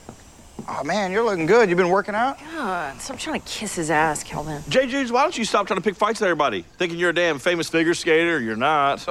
Oh, 0.68 0.84
man, 0.84 1.12
you're 1.12 1.24
looking 1.24 1.46
good. 1.46 1.70
You've 1.70 1.78
been 1.78 1.90
working 1.90 2.16
out? 2.16 2.40
God, 2.40 3.00
stop 3.02 3.18
trying 3.18 3.40
to 3.42 3.48
kiss 3.48 3.76
his 3.76 3.90
ass, 3.92 4.24
Kelvin. 4.24 4.62
JJ's, 4.64 5.12
why 5.12 5.24
don't 5.24 5.38
you 5.38 5.44
stop 5.46 5.68
trying 5.68 5.80
to 5.80 5.84
pick 5.84 5.96
fights 5.96 6.20
with 6.20 6.28
everybody? 6.28 6.66
Thinking 6.78 6.98
you're 6.98 7.10
a 7.10 7.16
damn 7.16 7.40
famous 7.40 7.70
figure 7.70 7.94
skater, 7.94 8.40
you're 8.40 8.56
not. 8.56 9.06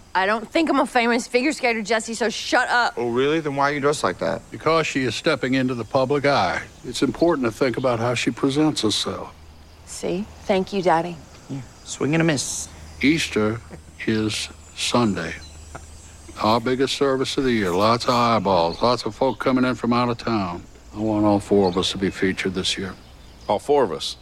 I 0.14 0.26
don't 0.26 0.50
think 0.50 0.68
I'm 0.68 0.80
a 0.80 0.86
famous 0.86 1.26
figure 1.26 1.52
skater, 1.52 1.82
Jesse, 1.82 2.14
so 2.14 2.28
shut 2.28 2.68
up. 2.68 2.94
Oh, 2.96 3.10
really? 3.10 3.40
Then 3.40 3.54
why 3.56 3.70
are 3.70 3.74
you 3.74 3.80
dressed 3.80 4.02
like 4.02 4.18
that? 4.18 4.42
Because 4.50 4.86
she 4.86 5.04
is 5.04 5.14
stepping 5.14 5.54
into 5.54 5.74
the 5.74 5.84
public 5.84 6.26
eye. 6.26 6.62
It's 6.84 7.02
important 7.02 7.46
to 7.46 7.52
think 7.52 7.76
about 7.76 7.98
how 7.98 8.14
she 8.14 8.30
presents 8.30 8.82
herself. 8.82 9.32
See? 9.86 10.26
Thank 10.42 10.72
you, 10.72 10.82
Daddy. 10.82 11.16
Swing 11.84 12.14
and 12.14 12.20
a 12.20 12.24
miss. 12.24 12.68
Easter 13.00 13.60
is 14.06 14.48
Sunday. 14.74 15.34
Our 16.42 16.60
biggest 16.60 16.96
service 16.96 17.38
of 17.38 17.44
the 17.44 17.52
year. 17.52 17.70
Lots 17.70 18.04
of 18.04 18.10
eyeballs, 18.10 18.82
lots 18.82 19.06
of 19.06 19.14
folk 19.14 19.38
coming 19.38 19.64
in 19.64 19.74
from 19.76 19.92
out 19.92 20.08
of 20.08 20.18
town. 20.18 20.62
I 20.96 21.00
want 21.00 21.26
all 21.26 21.40
four 21.40 21.68
of 21.68 21.76
us 21.76 21.90
to 21.92 21.98
be 21.98 22.10
featured 22.10 22.54
this 22.54 22.78
year. 22.78 22.94
All 23.48 23.58
four 23.58 23.84
of 23.84 23.92
us. 23.92 24.16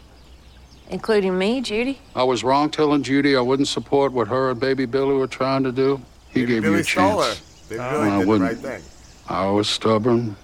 Including 0.90 1.38
me, 1.38 1.60
Judy. 1.60 2.00
I 2.14 2.24
was 2.24 2.42
wrong 2.44 2.68
telling 2.68 3.02
Judy 3.02 3.36
I 3.36 3.40
wouldn't 3.40 3.68
support 3.68 4.12
what 4.12 4.28
her 4.28 4.50
and 4.50 4.60
Baby 4.60 4.84
Billy 4.86 5.14
were 5.14 5.26
trying 5.26 5.62
to 5.62 5.72
do. 5.72 6.00
He 6.30 6.40
Baby 6.40 6.52
gave 6.54 6.62
Billy 6.62 6.74
me 6.76 6.80
a 6.80 6.84
stole 6.84 7.22
her. 7.22 7.24
chance. 7.28 7.66
Baby 7.68 7.78
Well, 7.78 7.90
Billy 7.92 8.08
I 8.10 8.10
did 8.18 8.22
the 8.24 8.28
wouldn't. 8.28 8.50
right 8.50 8.58
thing. 8.80 8.82
I 9.28 9.46
was 9.48 9.68
stubborn, 9.68 10.36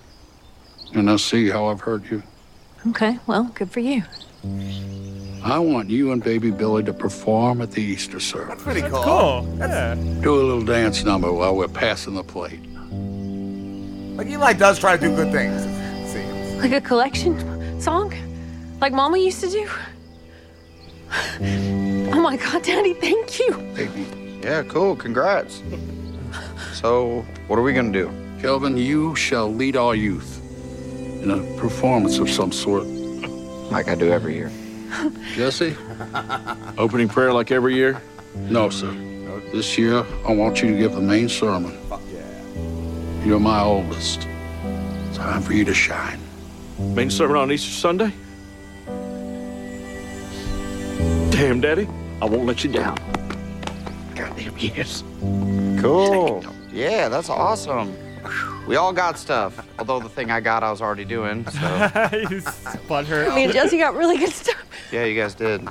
and 0.95 1.11
I 1.11 1.17
see 1.17 1.51
how 1.51 1.67
I've 1.67 1.81
hurt 1.81 2.11
you. 2.11 2.23
Okay, 2.89 3.19
well, 3.27 3.45
good 3.55 3.71
for 3.71 3.81
you. 3.81 4.03
I 5.45 5.59
want 5.59 5.91
you 5.91 6.13
and 6.13 6.23
Baby 6.25 6.51
Billy 6.51 6.83
to 6.85 6.93
perform 6.95 7.61
at 7.61 7.73
the 7.73 7.83
Easter 7.83 8.21
service. 8.21 8.49
That's 8.49 8.63
pretty 8.63 8.83
cool. 8.83 9.03
Cool. 9.03 9.57
Yeah. 9.59 9.95
Do 10.23 10.35
a 10.35 10.41
little 10.43 10.65
dance 10.65 11.05
number 11.05 11.31
while 11.33 11.55
we're 11.57 11.69
passing 11.69 12.15
the 12.15 12.25
plate. 12.25 12.61
Like 14.17 14.29
Eli 14.29 14.53
does 14.55 14.79
try 14.79 14.97
to 14.97 15.01
do 15.09 15.15
good 15.15 15.33
things. 15.33 15.67
It 16.61 16.63
seems. 16.63 16.73
Like 16.73 16.85
a 16.85 16.87
collection 16.87 17.81
song? 17.81 18.15
Like 18.81 18.93
Mama 18.93 19.19
used 19.19 19.41
to 19.41 19.49
do? 19.49 19.69
Oh 22.13 22.21
my 22.21 22.37
God, 22.37 22.63
Daddy, 22.63 22.95
thank 22.95 23.39
you. 23.39 23.53
Baby. 23.75 24.07
Yeah, 24.43 24.63
cool. 24.65 24.95
Congrats. 24.95 25.63
So, 26.75 27.25
what 27.47 27.59
are 27.59 27.63
we 27.63 27.73
gonna 27.73 27.93
do? 27.93 28.11
Kelvin, 28.41 28.77
you 28.77 29.15
shall 29.17 29.53
lead 29.53 29.77
our 29.77 29.95
youth 29.95 30.41
in 31.23 31.31
a 31.31 31.61
performance 31.61 32.19
of 32.19 32.31
some 32.31 32.53
sort. 32.53 32.85
Like 33.71 33.89
I 33.89 33.95
do 33.95 34.11
every 34.11 34.35
year. 34.35 34.51
Jesse? 35.35 35.77
Opening 36.79 37.09
prayer 37.09 37.33
like 37.33 37.51
every 37.51 37.75
year? 37.75 38.01
No, 38.35 38.71
sir. 38.71 38.93
This 39.53 39.77
year, 39.77 40.05
I 40.27 40.33
want 40.33 40.63
you 40.63 40.71
to 40.71 40.77
give 40.79 40.93
the 40.93 41.01
main 41.01 41.29
sermon. 41.29 41.73
Fuck 41.89 42.01
yeah. 42.13 43.25
You're 43.25 43.41
my 43.41 43.61
oldest. 43.61 44.29
Time 45.15 45.43
for 45.43 45.55
you 45.55 45.65
to 45.65 45.75
shine. 45.75 46.21
Main 46.81 47.11
sermon 47.11 47.37
on 47.37 47.53
Easter 47.53 47.71
Sunday? 47.71 48.13
Damn, 51.31 51.61
Daddy, 51.61 51.89
I 52.21 52.25
won't 52.25 52.47
let 52.47 52.65
you 52.65 52.73
down. 52.73 52.97
Goddamn 54.15 54.55
yes. 54.59 55.05
Cool. 55.81 56.45
Yeah, 56.73 57.09
that's 57.09 57.29
awesome. 57.29 57.95
We 58.67 58.77
all 58.77 58.93
got 58.93 59.19
stuff. 59.19 59.67
Although 59.79 60.01
the 60.01 60.09
thing 60.09 60.31
I 60.31 60.41
got, 60.41 60.63
I 60.63 60.71
was 60.71 60.81
already 60.83 61.05
doing. 61.05 61.45
So, 61.47 61.59
He's 62.29 62.45
butthurt. 62.89 63.35
Me 63.35 63.45
and 63.45 63.53
Jesse 63.53 63.79
got 63.79 63.95
really 63.95 64.19
good 64.19 64.31
stuff. 64.31 64.63
yeah, 64.93 65.05
you 65.05 65.21
guys 65.21 65.35
did. 65.35 65.67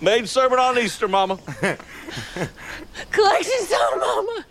Main 0.00 0.26
sermon 0.26 0.58
on 0.58 0.78
Easter, 0.78 1.06
Mama. 1.08 1.36
Collection 3.10 3.60
song, 3.60 3.98
Mama. 3.98 4.44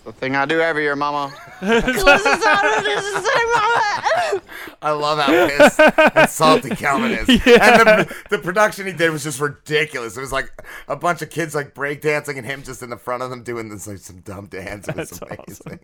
It's 0.00 0.06
the 0.06 0.12
thing 0.12 0.34
I 0.34 0.46
do 0.46 0.62
every 0.62 0.84
year, 0.84 0.96
Mama. 0.96 1.30
Collection 1.58 1.92
song, 2.00 2.82
this 2.82 3.04
is 3.04 3.28
Mama. 3.54 4.42
I 4.82 4.92
love 4.92 5.18
how 5.18 5.46
pissed 5.46 5.78
and 6.16 6.30
salty 6.30 6.70
Kelvin 6.70 7.10
is. 7.10 7.28
And 7.28 8.08
the, 8.08 8.16
the 8.30 8.38
production 8.38 8.86
he 8.86 8.94
did 8.94 9.10
was 9.10 9.22
just 9.22 9.38
ridiculous. 9.40 10.16
It 10.16 10.20
was 10.22 10.32
like 10.32 10.50
a 10.88 10.96
bunch 10.96 11.20
of 11.20 11.28
kids 11.28 11.54
like 11.54 11.74
breakdancing 11.74 12.38
and 12.38 12.46
him 12.46 12.62
just 12.62 12.82
in 12.82 12.88
the 12.88 12.96
front 12.96 13.22
of 13.22 13.28
them 13.28 13.42
doing 13.42 13.68
this 13.68 13.86
like 13.86 13.98
some 13.98 14.20
dumb 14.20 14.46
dance. 14.46 14.88
It 14.88 14.96
was 14.96 15.10
That's 15.10 15.60
amazing. 15.60 15.80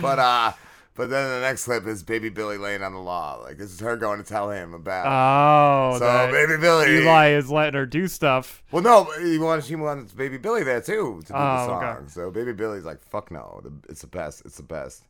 But 0.00 0.18
uh 0.18 0.52
but 0.94 1.10
then 1.10 1.28
the 1.28 1.40
next 1.40 1.64
clip 1.64 1.86
is 1.86 2.02
baby 2.02 2.28
Billy 2.28 2.56
laying 2.58 2.82
on 2.82 2.92
the 2.92 3.00
law. 3.00 3.40
Like 3.42 3.58
this 3.58 3.72
is 3.72 3.80
her 3.80 3.96
going 3.96 4.22
to 4.22 4.28
tell 4.28 4.50
him 4.50 4.74
about 4.74 5.06
Oh, 5.06 5.98
So, 5.98 6.30
baby 6.32 6.56
Billy- 6.60 6.98
Eli 6.98 7.30
is 7.30 7.50
letting 7.50 7.74
her 7.78 7.86
do 7.86 8.06
stuff. 8.08 8.62
Well, 8.70 8.82
no, 8.82 9.04
he 9.20 9.38
wants 9.38 9.66
she 9.66 9.76
wants 9.76 10.12
Baby 10.12 10.38
Billy 10.38 10.62
there 10.62 10.80
too 10.80 11.20
to 11.26 11.32
do 11.32 11.32
the 11.32 11.38
Oh, 11.62 11.66
song. 11.66 11.84
okay. 11.84 12.08
So 12.08 12.30
Baby 12.30 12.52
Billy's 12.52 12.84
like, 12.84 13.00
"Fuck 13.02 13.30
no, 13.30 13.62
it's 13.88 14.00
the 14.02 14.06
best. 14.06 14.42
It's 14.44 14.56
the 14.56 14.62
best." 14.62 15.02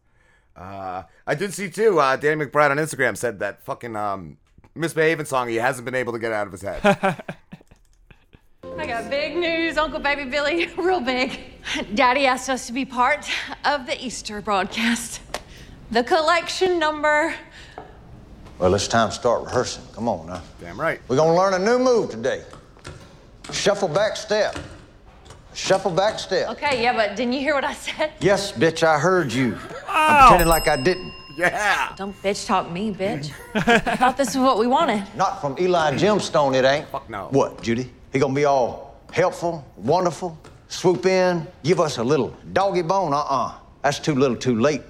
Uh, 0.57 1.03
I 1.26 1.35
did 1.35 1.53
see 1.53 1.69
too. 1.69 1.99
Uh, 1.99 2.17
Danny 2.17 2.45
McBride 2.45 2.71
on 2.71 2.76
Instagram 2.79 3.17
said 3.17 3.41
that 3.41 3.62
fucking 3.64 3.97
um, 3.97 4.37
misbehaving 4.75 5.26
song 5.26 5.49
he 5.49 5.57
hasn't 5.57 5.85
been 5.85 5.95
able 5.97 6.12
to 6.12 6.19
get 6.19 6.33
out 6.33 6.47
of 6.47 6.53
his 6.53 6.62
head. 6.62 6.81
I 8.79 8.87
got 8.87 9.11
big 9.11 9.37
news, 9.37 9.76
Uncle 9.76 10.00
Baby 10.00 10.25
Billy, 10.31 10.67
real 10.79 11.00
big. 11.00 11.38
Daddy 11.95 12.26
asked 12.26 12.49
us 12.49 12.67
to 12.69 12.73
be 12.73 12.85
part 12.85 13.29
of 13.64 13.87
the 13.87 14.03
Easter 14.05 14.41
broadcast. 14.41 15.21
The 15.91 16.03
collection 16.03 16.79
number. 16.79 17.35
Well, 18.59 18.75
it's 18.75 18.88
time 18.88 19.11
to 19.11 19.14
start 19.14 19.45
rehearsing. 19.45 19.85
Come 19.93 20.09
on 20.09 20.26
now. 20.26 20.43
Damn 20.61 20.81
right. 20.81 21.00
We're 21.09 21.17
gonna 21.17 21.37
learn 21.37 21.55
a 21.55 21.59
new 21.59 21.79
move 21.79 22.11
today. 22.11 22.43
Shuffle 23.53 23.88
back 23.88 24.17
step. 24.17 24.59
Shuffle 25.53 25.91
back 25.91 26.19
step. 26.19 26.49
Okay, 26.50 26.83
yeah, 26.83 26.93
but 26.95 27.14
didn't 27.17 27.35
you 27.35 27.41
hear 27.41 27.55
what 27.55 27.64
I 27.64 27.75
said? 27.75 28.12
Yes, 28.21 28.53
bitch, 28.53 28.83
I 28.83 28.99
heard 28.99 29.33
you. 29.33 29.57
I'm 29.88 30.23
pretending 30.23 30.49
like 30.49 30.67
I 30.67 30.76
didn't. 30.76 31.12
Yeah. 31.37 31.93
Don't 31.97 32.21
bitch 32.23 32.47
talk 32.47 32.71
me, 32.71 32.93
bitch. 32.93 33.33
I 33.55 33.97
thought 33.97 34.17
this 34.17 34.29
was 34.29 34.45
what 34.45 34.59
we 34.59 34.67
wanted. 34.67 35.05
Not 35.17 35.41
from 35.41 35.57
Eli 35.59 35.93
Gemstone, 35.97 36.55
it 36.55 36.64
ain't. 36.64 36.88
Fuck 36.88 37.11
no. 37.11 37.29
What, 37.31 37.62
Judy? 37.62 37.91
He 38.12 38.19
gonna 38.19 38.35
be 38.35 38.45
all 38.45 38.97
helpful, 39.12 39.64
wonderful, 39.76 40.37
swoop 40.69 41.07
in, 41.07 41.47
give 41.62 41.79
us 41.81 41.99
a 41.99 42.05
little 42.05 42.37
doggy 42.53 42.83
bone? 42.83 43.12
Uh-uh. 43.12 43.55
That's 43.83 43.99
too 43.99 44.14
little 44.14 44.37
too 44.37 44.59
late. 44.59 44.83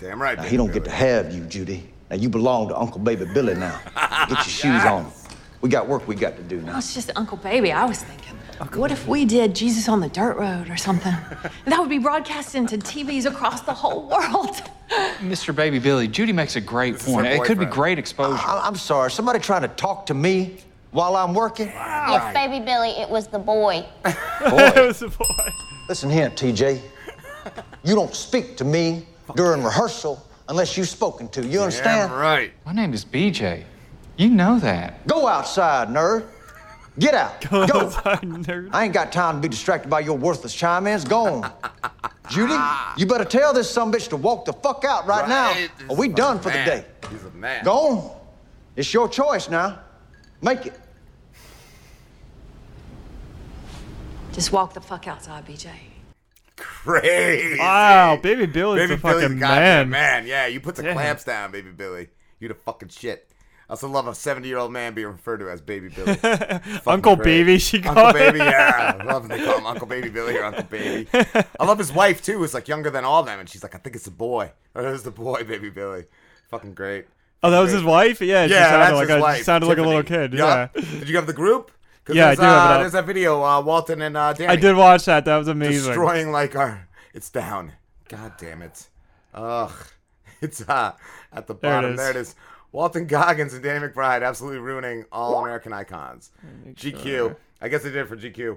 Damn 0.00 0.20
right. 0.20 0.38
Now, 0.38 0.44
he 0.44 0.56
don't 0.56 0.68
Billy. 0.68 0.80
get 0.80 0.84
to 0.86 0.90
have 0.90 1.32
you, 1.32 1.44
Judy. 1.44 1.90
Now, 2.08 2.16
you 2.16 2.28
belong 2.30 2.68
to 2.68 2.76
Uncle 2.78 3.00
Baby 3.00 3.26
Billy 3.26 3.54
now. 3.54 3.78
Get 4.28 4.30
your 4.30 4.42
shoes 4.44 4.84
on. 4.84 5.12
We 5.60 5.68
got 5.68 5.86
work 5.86 6.08
we 6.08 6.14
got 6.14 6.36
to 6.36 6.42
do 6.42 6.60
now. 6.62 6.78
It's 6.78 6.94
just 6.94 7.10
Uncle 7.16 7.36
Baby. 7.36 7.70
I 7.70 7.84
was 7.84 8.02
thinking, 8.02 8.34
what 8.80 8.90
if 8.90 9.06
we 9.06 9.26
did 9.26 9.54
Jesus 9.54 9.88
on 9.88 10.00
the 10.00 10.08
Dirt 10.08 10.36
Road 10.38 10.70
or 10.70 10.76
something? 10.78 11.12
And 11.12 11.52
that 11.66 11.78
would 11.78 11.90
be 11.90 11.98
broadcasted 11.98 12.60
into 12.62 12.78
TVs 12.78 13.26
across 13.26 13.60
the 13.60 13.74
whole 13.74 14.08
world. 14.08 14.62
Mr. 15.20 15.54
Baby 15.54 15.78
Billy, 15.78 16.08
Judy 16.08 16.32
makes 16.32 16.56
a 16.56 16.60
great 16.60 16.94
is 16.96 17.02
point. 17.02 17.26
It 17.26 17.44
could 17.44 17.58
be 17.58 17.66
great 17.66 17.98
exposure. 17.98 18.40
I- 18.42 18.62
I'm 18.64 18.76
sorry. 18.76 19.10
Somebody 19.10 19.38
trying 19.38 19.62
to 19.62 19.68
talk 19.68 20.06
to 20.06 20.14
me 20.14 20.56
while 20.92 21.14
I'm 21.14 21.34
working? 21.34 21.66
Yes, 21.66 22.34
baby 22.34 22.64
Billy, 22.64 22.90
it 22.90 23.08
was 23.08 23.28
the 23.28 23.38
boy. 23.38 23.86
it 24.04 24.86
was 24.86 25.02
a 25.02 25.08
boy. 25.08 25.52
Listen 25.88 26.10
here, 26.10 26.30
TJ. 26.30 26.80
You 27.84 27.94
don't 27.94 28.14
speak 28.14 28.56
to 28.56 28.64
me 28.64 29.06
during 29.36 29.62
rehearsal 29.62 30.24
unless 30.48 30.76
you've 30.76 30.88
spoken 30.88 31.28
to. 31.30 31.46
You 31.46 31.60
understand? 31.60 32.10
Yeah, 32.10 32.18
right. 32.18 32.52
My 32.66 32.72
name 32.72 32.92
is 32.92 33.04
BJ. 33.04 33.64
You 34.16 34.28
know 34.30 34.58
that. 34.58 35.06
Go 35.06 35.26
outside, 35.26 35.88
nerd. 35.88 36.26
Get 36.98 37.14
out. 37.14 37.40
Go 37.48 37.66
Go. 37.66 37.80
outside, 37.86 38.20
nerd. 38.22 38.70
I 38.72 38.84
ain't 38.84 38.92
got 38.92 39.12
time 39.12 39.36
to 39.36 39.40
be 39.40 39.48
distracted 39.48 39.88
by 39.88 40.00
your 40.00 40.16
worthless 40.18 40.54
chime-ins. 40.54 41.04
Go 41.04 41.26
on. 41.42 41.52
Judy, 42.28 42.54
you 42.96 43.06
better 43.06 43.24
tell 43.24 43.52
this 43.52 43.70
some 43.70 43.90
bitch 43.92 44.08
to 44.10 44.16
walk 44.16 44.44
the 44.44 44.52
fuck 44.52 44.84
out 44.84 45.06
right, 45.06 45.22
Right. 45.22 45.28
now, 45.28 45.88
or 45.88 45.96
we 45.96 46.08
done 46.08 46.38
for 46.40 46.48
man. 46.50 46.64
the 46.68 46.70
day. 46.82 46.84
He's 47.10 47.24
a 47.24 47.30
man. 47.30 47.64
Go 47.64 47.72
on. 47.96 48.10
It's 48.76 48.92
your 48.92 49.08
choice 49.08 49.48
now. 49.48 49.80
Make 50.42 50.66
it. 50.66 50.78
Just 54.32 54.52
walk 54.52 54.74
the 54.74 54.80
fuck 54.80 55.08
outside, 55.08 55.44
BJ. 55.46 55.70
Crazy. 56.60 57.58
Wow, 57.58 58.16
Baby 58.22 58.46
Billy's 58.46 58.82
Baby 58.82 58.94
a 58.94 58.98
fucking 58.98 59.18
Billy's 59.20 59.32
a 59.32 59.34
man. 59.36 59.90
man. 59.90 60.26
Yeah, 60.26 60.46
you 60.46 60.60
put 60.60 60.76
the 60.76 60.82
Damn. 60.82 60.94
clamps 60.94 61.24
down, 61.24 61.50
Baby 61.52 61.70
Billy. 61.70 62.08
You 62.38 62.48
the 62.48 62.54
fucking 62.54 62.88
shit. 62.90 63.26
I 63.68 63.72
also 63.74 63.88
love 63.88 64.06
a 64.08 64.14
70 64.14 64.48
year 64.48 64.58
old 64.58 64.72
man 64.72 64.94
being 64.94 65.06
referred 65.08 65.38
to 65.38 65.48
as 65.50 65.60
Baby 65.60 65.88
Billy. 65.90 66.14
Fucking 66.16 66.80
Uncle 66.86 67.14
great. 67.16 67.24
Baby, 67.24 67.58
she 67.58 67.76
Uncle 67.78 67.94
called 67.94 68.14
Baby, 68.14 68.38
him. 68.40 68.46
yeah. 68.46 68.96
I 69.00 69.04
love 69.12 69.28
when 69.28 69.38
they 69.38 69.44
call 69.44 69.58
him 69.58 69.66
Uncle 69.66 69.86
Baby 69.86 70.08
Billy 70.08 70.36
or 70.36 70.44
Uncle 70.44 70.64
Baby. 70.64 71.08
I 71.14 71.64
love 71.64 71.78
his 71.78 71.92
wife 71.92 72.20
too, 72.20 72.38
who's 72.38 72.52
like 72.52 72.66
younger 72.66 72.90
than 72.90 73.04
all 73.04 73.20
of 73.20 73.26
them, 73.26 73.38
and 73.38 73.48
she's 73.48 73.62
like, 73.62 73.76
I 73.76 73.78
think 73.78 73.94
it's 73.94 74.08
a 74.08 74.10
boy. 74.10 74.50
Or 74.74 74.84
it's 74.92 75.04
the 75.04 75.12
boy, 75.12 75.44
Baby 75.44 75.70
Billy. 75.70 76.06
Fucking 76.48 76.74
great. 76.74 77.06
Oh, 77.44 77.50
that 77.52 77.60
was 77.60 77.70
his 77.70 77.84
wife? 77.84 78.20
Yeah, 78.20 78.48
she 78.48 78.52
sounded 78.54 78.78
that's 78.78 78.92
like 78.94 79.08
his 79.08 79.16
a- 79.16 79.20
wife, 79.20 79.44
sounded 79.44 79.66
like 79.68 79.78
a 79.78 79.82
little 79.82 80.02
kid, 80.02 80.32
Yup. 80.34 80.72
yeah. 80.74 80.80
Did 80.98 81.08
you 81.08 81.14
have 81.16 81.26
the 81.28 81.32
group? 81.32 81.70
Yeah, 82.14 82.24
I 82.28 82.34
there's, 82.34 82.38
do 82.38 82.44
uh. 82.44 82.78
There's 82.78 82.92
that 82.92 83.06
video, 83.06 83.42
uh, 83.42 83.60
Walton 83.60 84.02
and 84.02 84.16
uh, 84.16 84.32
Danny. 84.32 84.52
I 84.52 84.56
did 84.56 84.76
watch 84.76 85.04
that. 85.06 85.24
That 85.24 85.36
was 85.36 85.48
amazing. 85.48 85.86
Destroying 85.86 86.30
like 86.32 86.54
our. 86.56 86.88
It's 87.14 87.30
down. 87.30 87.72
God 88.08 88.32
damn 88.38 88.62
it. 88.62 88.88
Ugh. 89.34 89.72
It's 90.42 90.66
uh, 90.66 90.92
at 91.34 91.46
the 91.46 91.54
There 91.54 91.70
it 91.70 91.74
bottom. 91.74 91.90
is. 91.92 91.96
There 91.98 92.10
it 92.10 92.16
is. 92.16 92.34
Walton 92.72 93.06
Goggins 93.06 93.52
and 93.52 93.62
Danny 93.62 93.86
McBride 93.86 94.26
absolutely 94.26 94.60
ruining 94.60 95.04
all 95.12 95.38
American 95.38 95.74
icons. 95.74 96.30
GQ. 96.68 97.02
sure. 97.02 97.36
I 97.60 97.68
guess 97.68 97.82
they 97.82 97.90
did 97.90 97.98
it 97.98 98.08
for 98.08 98.16
GQ. 98.16 98.56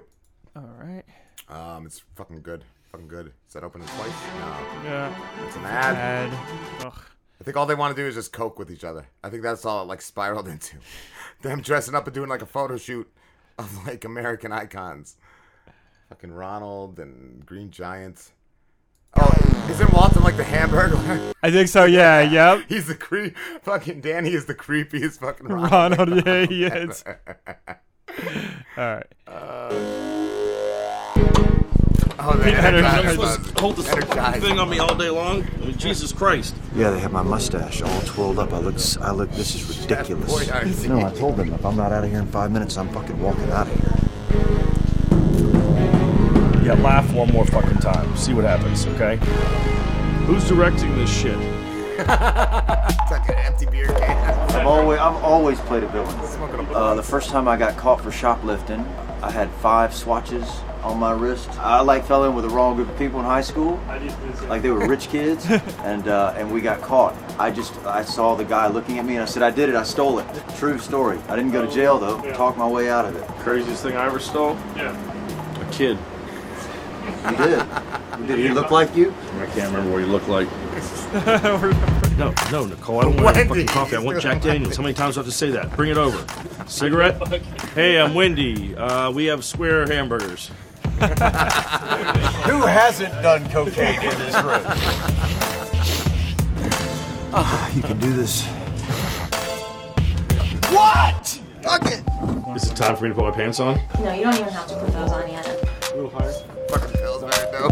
All 0.56 0.70
right. 0.78 1.02
Um, 1.50 1.84
it's 1.84 2.02
fucking 2.16 2.40
good. 2.40 2.64
Fucking 2.90 3.08
good. 3.08 3.32
Is 3.46 3.52
that 3.52 3.64
open 3.64 3.82
twice? 3.82 4.08
No. 4.38 4.56
Yeah. 4.84 5.44
It's 5.46 5.56
an 5.56 5.64
ad. 5.66 5.94
Ad. 6.32 6.86
Ugh. 6.86 7.02
I 7.38 7.44
think 7.44 7.56
all 7.58 7.66
they 7.66 7.74
want 7.74 7.94
to 7.94 8.02
do 8.02 8.08
is 8.08 8.14
just 8.14 8.32
coke 8.32 8.58
with 8.58 8.70
each 8.70 8.84
other. 8.84 9.06
I 9.22 9.28
think 9.28 9.42
that's 9.42 9.66
all 9.66 9.82
it 9.82 9.86
like 9.86 10.00
spiraled 10.00 10.48
into. 10.54 10.78
Them 11.42 11.60
dressing 11.60 11.94
up 11.94 12.06
and 12.06 12.14
doing 12.14 12.30
like 12.30 12.40
a 12.40 12.46
photo 12.46 12.78
shoot 12.78 13.12
of 13.58 13.86
like 13.86 14.04
American 14.04 14.52
icons. 14.52 15.16
Fucking 16.08 16.32
Ronald 16.32 16.98
and 16.98 17.44
Green 17.44 17.70
Giant. 17.70 18.30
Oh, 19.16 19.66
isn't 19.70 19.92
Walton 19.92 20.22
like 20.22 20.36
the 20.36 20.44
hamburger? 20.44 21.32
I 21.42 21.50
think 21.50 21.68
so, 21.68 21.84
yeah, 21.84 22.20
yep. 22.20 22.64
He's 22.68 22.86
the 22.86 22.94
creep. 22.94 23.36
Fucking 23.62 24.00
Danny 24.00 24.30
is 24.30 24.46
the 24.46 24.54
creepiest 24.54 25.20
fucking 25.20 25.46
Ronald. 25.46 25.98
Ronald, 25.98 26.26
yeah, 26.26 26.46
he 26.46 26.64
is. 26.64 27.04
All 28.76 28.96
right. 28.96 29.06
Uh, 29.26 29.94
Oh, 32.18 32.32
the 32.36 32.44
The 32.44 32.50
Energizer 32.50 32.82
Energizer 32.82 33.16
Bunny. 33.16 33.32
Supposed 33.32 33.56
to 33.56 33.60
hold 33.62 33.76
this 33.76 33.86
Energizer. 33.88 34.40
thing 34.40 34.58
on 34.58 34.68
me 34.70 34.78
all 34.78 34.94
day 34.94 35.10
long? 35.10 35.42
I 35.42 35.64
mean, 35.66 35.76
Jesus 35.76 36.12
Christ. 36.12 36.54
Yeah, 36.74 36.90
they 36.90 37.00
have 37.00 37.12
my 37.12 37.22
mustache 37.22 37.82
all 37.82 38.00
twirled 38.02 38.38
up. 38.38 38.52
I 38.52 38.58
look, 38.58 38.76
s- 38.76 38.96
I 38.98 39.10
look. 39.10 39.30
This 39.32 39.54
is 39.54 39.80
ridiculous. 39.80 40.30
boy 40.30 40.44
No, 40.88 41.04
I 41.06 41.10
told 41.12 41.36
them 41.36 41.52
if 41.52 41.64
I'm 41.64 41.76
not 41.76 41.92
out 41.92 42.04
of 42.04 42.10
here 42.10 42.20
in 42.20 42.26
five 42.26 42.50
minutes, 42.52 42.76
I'm 42.78 42.88
fucking 42.90 43.20
walking 43.20 43.50
out 43.50 43.66
of 43.66 43.74
here. 43.80 43.90
Yeah, 46.64 46.74
laugh 46.82 47.12
one 47.12 47.28
more 47.32 47.44
fucking 47.46 47.78
time. 47.78 48.16
See 48.16 48.32
what 48.32 48.44
happens, 48.44 48.86
okay? 48.86 49.16
Who's 50.26 50.48
directing 50.48 50.94
this 50.96 51.10
shit? 51.14 51.36
it's 51.98 52.08
like 53.10 53.28
an 53.28 53.34
empty 53.36 53.66
beer 53.66 53.86
can. 53.88 54.16
I've 54.56 54.66
always, 54.66 54.98
I've 54.98 55.22
always 55.22 55.60
played 55.60 55.82
a 55.82 55.88
villain. 55.88 56.14
Uh, 56.74 56.94
the 56.94 57.02
first 57.02 57.28
time 57.28 57.46
I 57.48 57.56
got 57.58 57.76
caught 57.76 58.00
for 58.00 58.10
shoplifting, 58.10 58.80
I 59.24 59.30
had 59.30 59.50
five 59.52 59.94
swatches 59.94 60.46
on 60.82 60.98
my 60.98 61.12
wrist. 61.12 61.48
I 61.58 61.80
like 61.80 62.04
fell 62.04 62.24
in 62.24 62.34
with 62.34 62.44
the 62.44 62.50
wrong 62.50 62.76
group 62.76 62.90
of 62.90 62.98
people 62.98 63.20
in 63.20 63.24
high 63.24 63.40
school, 63.40 63.80
like 64.48 64.60
they 64.60 64.70
were 64.70 64.86
rich 64.86 65.08
kids, 65.08 65.46
and 65.78 66.06
uh, 66.08 66.34
and 66.36 66.52
we 66.52 66.60
got 66.60 66.82
caught. 66.82 67.16
I 67.38 67.50
just 67.50 67.74
I 67.86 68.04
saw 68.04 68.34
the 68.34 68.44
guy 68.44 68.68
looking 68.68 68.98
at 68.98 69.06
me, 69.06 69.14
and 69.14 69.22
I 69.22 69.24
said, 69.24 69.42
"I 69.42 69.50
did 69.50 69.70
it. 69.70 69.76
I 69.76 69.82
stole 69.82 70.18
it." 70.18 70.26
True 70.58 70.78
story. 70.78 71.18
I 71.30 71.36
didn't 71.36 71.52
go 71.52 71.64
to 71.64 71.72
jail 71.72 71.98
though. 71.98 72.20
Talked 72.34 72.58
my 72.58 72.68
way 72.68 72.90
out 72.90 73.06
of 73.06 73.16
it. 73.16 73.26
Craziest 73.38 73.82
thing 73.82 73.96
I 73.96 74.04
ever 74.04 74.18
stole? 74.18 74.58
Yeah. 74.76 74.94
A 75.58 75.72
kid. 75.72 75.96
You 77.30 77.36
did. 77.36 78.26
Did 78.26 78.38
he 78.38 78.48
look 78.50 78.70
like 78.70 78.94
you? 78.96 79.14
I 79.40 79.46
can't 79.46 79.70
remember 79.72 79.92
what 79.92 80.02
he 80.02 80.06
looked 80.06 80.28
like. 80.28 80.48
No, 82.16 82.32
no, 82.52 82.64
Nicole, 82.64 83.00
I 83.00 83.02
don't 83.02 83.20
want 83.20 83.36
any 83.36 83.48
fucking 83.48 83.66
coffee. 83.66 83.96
I 83.96 83.98
want 83.98 84.20
Jack 84.20 84.40
Daniels. 84.40 84.76
How 84.76 84.84
many 84.84 84.94
times 84.94 85.16
do 85.16 85.20
I 85.20 85.24
have 85.24 85.32
to 85.32 85.36
say 85.36 85.50
that? 85.50 85.76
Bring 85.76 85.90
it 85.90 85.96
over. 85.98 86.24
Cigarette? 86.68 87.20
Hey, 87.74 88.00
I'm 88.00 88.14
Wendy. 88.14 88.76
Uh, 88.76 89.10
we 89.10 89.24
have 89.24 89.44
square 89.44 89.84
hamburgers. 89.84 90.46
Who 90.94 92.60
hasn't 92.66 93.12
done 93.20 93.48
cocaine 93.50 94.00
in 94.00 94.16
this 94.18 94.34
room? 94.36 94.62
Ah, 97.36 97.72
you 97.74 97.82
can 97.82 97.98
do 97.98 98.12
this. 98.12 98.46
What? 100.72 101.40
Fuck 101.62 101.86
it. 101.86 102.04
Is 102.54 102.70
it 102.70 102.76
time 102.76 102.94
for 102.94 103.02
me 103.02 103.08
to 103.08 103.14
put 103.16 103.24
my 103.24 103.32
pants 103.32 103.58
on? 103.58 103.80
No, 103.98 104.12
you 104.12 104.22
don't 104.22 104.34
even 104.34 104.52
have 104.52 104.68
to 104.68 104.76
put 104.76 104.92
those 104.92 105.10
on 105.10 105.28
yet. 105.28 105.46
A 105.92 105.96
little 105.96 106.10
higher. 106.10 106.32
Fucking 106.74 106.96
Pillsbury, 106.98 107.52
no. 107.52 107.68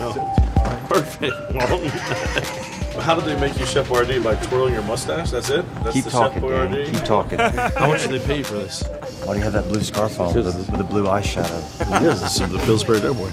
No. 0.00 0.86
Perfect. 0.88 1.34
Well, 1.52 3.00
how 3.04 3.14
did 3.14 3.24
they 3.26 3.38
make 3.38 3.58
you 3.58 3.66
Chef 3.66 3.88
Boyardee? 3.88 4.24
By 4.24 4.36
twirling 4.36 4.72
your 4.72 4.82
mustache? 4.84 5.30
That's 5.30 5.50
it? 5.50 5.64
That's 5.82 5.92
Keep 5.92 6.04
the 6.04 6.10
talking, 6.10 6.40
Chef 6.40 6.50
Dan. 6.50 6.72
Boyardee? 6.72 6.92
Keep 6.94 7.04
talking. 7.04 7.38
How 7.38 7.88
much 7.88 8.02
did 8.02 8.12
they 8.18 8.26
pay 8.26 8.38
you 8.38 8.44
for 8.44 8.54
this? 8.54 8.82
Why 9.24 9.34
do 9.34 9.38
you 9.38 9.44
have 9.44 9.52
that 9.52 9.68
blue 9.68 9.82
scarf 9.82 10.18
on 10.18 10.34
with 10.34 10.44
the, 10.46 10.72
with 10.72 10.78
the 10.78 10.84
blue 10.84 11.04
eyeshadow? 11.04 11.60
Yes, 12.02 12.22
this 12.22 12.40
is 12.40 12.50
the 12.50 12.58
Pillsbury 12.60 13.00
Doughboy. 13.00 13.30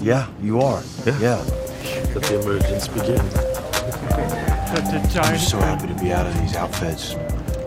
Yeah, 0.00 0.28
you 0.40 0.60
are. 0.60 0.82
Yeah. 1.04 1.42
Let 2.14 2.22
the 2.22 2.40
emergence 2.40 2.86
begin. 2.86 3.20
I'm 5.20 5.38
so 5.38 5.58
happy 5.58 5.88
to 5.88 5.94
be 5.94 6.12
out 6.12 6.26
of 6.26 6.40
these 6.40 6.54
outfits. 6.54 7.14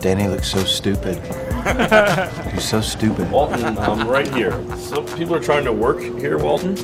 Danny 0.00 0.26
looks 0.28 0.50
so 0.50 0.64
stupid. 0.64 1.20
He's 2.52 2.64
so 2.68 2.80
stupid. 2.80 3.30
Walton, 3.30 3.78
I'm 3.78 4.08
right 4.08 4.32
here. 4.34 4.52
Some 4.76 5.06
people 5.06 5.34
are 5.34 5.40
trying 5.42 5.64
to 5.64 5.72
work 5.72 6.00
here, 6.00 6.38
Walton. 6.38 6.74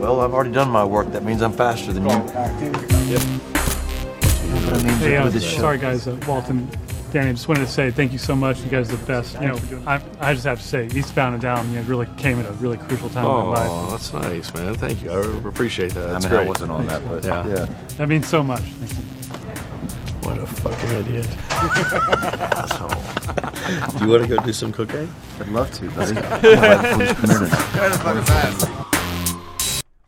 Well, 0.00 0.20
I've 0.20 0.32
already 0.34 0.52
done 0.52 0.70
my 0.70 0.84
work. 0.84 1.10
That 1.12 1.24
means 1.24 1.42
I'm 1.42 1.52
faster 1.52 1.92
than 1.92 2.04
you. 2.04 2.10
Yep. 2.10 3.22
But 4.64 4.72
I 4.72 4.82
mean, 4.82 4.94
Hey, 4.98 5.16
uh, 5.16 5.24
with 5.24 5.32
this 5.34 5.44
show. 5.44 5.58
sorry 5.60 5.78
guys, 5.78 6.06
uh, 6.06 6.18
Walton, 6.28 6.68
Danny, 7.12 7.30
I 7.30 7.32
just 7.32 7.48
wanted 7.48 7.60
to 7.66 7.70
say 7.70 7.90
thank 7.90 8.12
you 8.12 8.18
so 8.18 8.34
much. 8.36 8.60
You 8.60 8.70
guys 8.70 8.92
are 8.92 8.96
the 8.96 9.06
best. 9.06 9.34
You 9.40 9.48
know, 9.48 9.58
I, 9.86 10.00
I 10.20 10.32
just 10.34 10.44
have 10.46 10.60
to 10.60 10.66
say, 10.66 10.86
Eastbound 10.86 11.34
and 11.34 11.42
Down, 11.42 11.68
you 11.70 11.76
know, 11.80 11.82
really 11.82 12.06
came 12.16 12.38
at 12.38 12.46
a 12.46 12.52
really 12.54 12.76
crucial 12.76 13.08
time 13.10 13.24
in 13.24 13.30
my 13.30 13.42
life. 13.44 13.68
Oh, 13.70 13.90
that's 13.90 14.12
nice, 14.12 14.52
man. 14.54 14.74
Thank 14.74 15.02
you. 15.02 15.10
I 15.10 15.48
appreciate 15.48 15.92
that. 15.94 16.08
I 16.10 16.12
That's 16.12 16.24
mean, 16.26 16.34
I 16.34 16.44
wasn't 16.44 16.70
on 16.72 16.86
that, 16.86 17.06
but 17.08 17.24
yeah. 17.24 17.46
yeah. 17.46 17.66
That 17.96 18.08
means 18.08 18.28
so 18.28 18.42
much. 18.42 18.62
Thank 20.24 20.36
you. 20.36 20.42
What 20.42 20.42
a 20.42 20.46
fucking 20.46 20.90
idiot. 20.98 21.28
Asshole. 22.56 22.88
Do 23.98 24.04
you 24.04 24.10
want 24.10 24.22
to 24.22 24.28
go 24.28 24.42
do 24.44 24.52
some 24.52 24.72
cocaine? 24.72 25.12
I'd 25.40 25.48
love 25.48 25.70
to, 25.72 25.90
buddy. 25.90 26.16
I'm 26.16 26.30
like, 26.40 26.86
who's 26.98 27.12
committed? 27.20 27.50
Try 27.50 27.88
to 27.88 27.98
fucking 27.98 28.22
fast. 28.24 28.68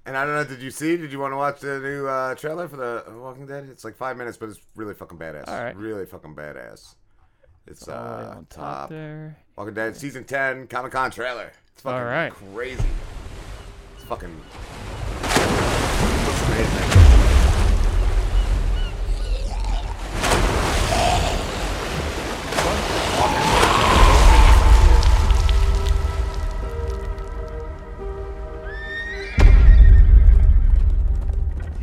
And 0.07 0.17
I 0.17 0.25
don't 0.25 0.35
know, 0.35 0.45
did 0.45 0.63
you 0.63 0.71
see? 0.71 0.97
Did 0.97 1.11
you 1.11 1.19
want 1.19 1.33
to 1.33 1.37
watch 1.37 1.61
the 1.61 1.81
new 1.81 2.07
uh, 2.07 2.35
trailer 2.37 2.69
for 2.69 2.77
the 2.77 3.05
Walking 3.19 3.47
Dead? 3.47 3.69
It's 3.71 3.85
like 3.85 3.97
five 3.97 4.17
minutes, 4.17 4.37
but 4.37 4.49
it's 4.51 4.61
really 4.77 4.95
fucking 4.95 5.19
badass. 5.19 5.49
All 5.49 5.63
right. 5.65 5.75
Really 5.77 6.07
fucking 6.07 6.35
badass. 6.37 6.95
It's 7.67 7.89
All 7.89 7.95
the 7.97 8.03
way 8.17 8.25
uh, 8.25 8.31
on 8.37 8.47
top 8.47 8.49
top. 8.49 8.89
there. 8.91 9.37
Walking 9.57 9.75
Dead 9.75 9.97
season 9.97 10.23
ten 10.25 10.69
Comic 10.69 10.93
Con 10.93 11.11
trailer. 11.11 11.51
It's 11.73 11.83
fucking 11.83 11.99
All 11.99 12.05
right. 12.05 12.33
crazy. 12.55 12.85
It's 13.97 14.05
fucking. 14.05 14.31
Looks 15.23 16.43
amazing. 16.47 17.06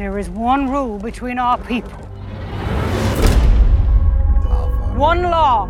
There 0.04 0.20
is 0.20 0.30
one 0.30 0.70
rule 0.70 1.00
between 1.00 1.40
our 1.40 1.58
people. 1.58 1.98
One 4.98 5.22
law. 5.22 5.64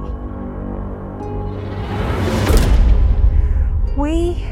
We 3.96 4.44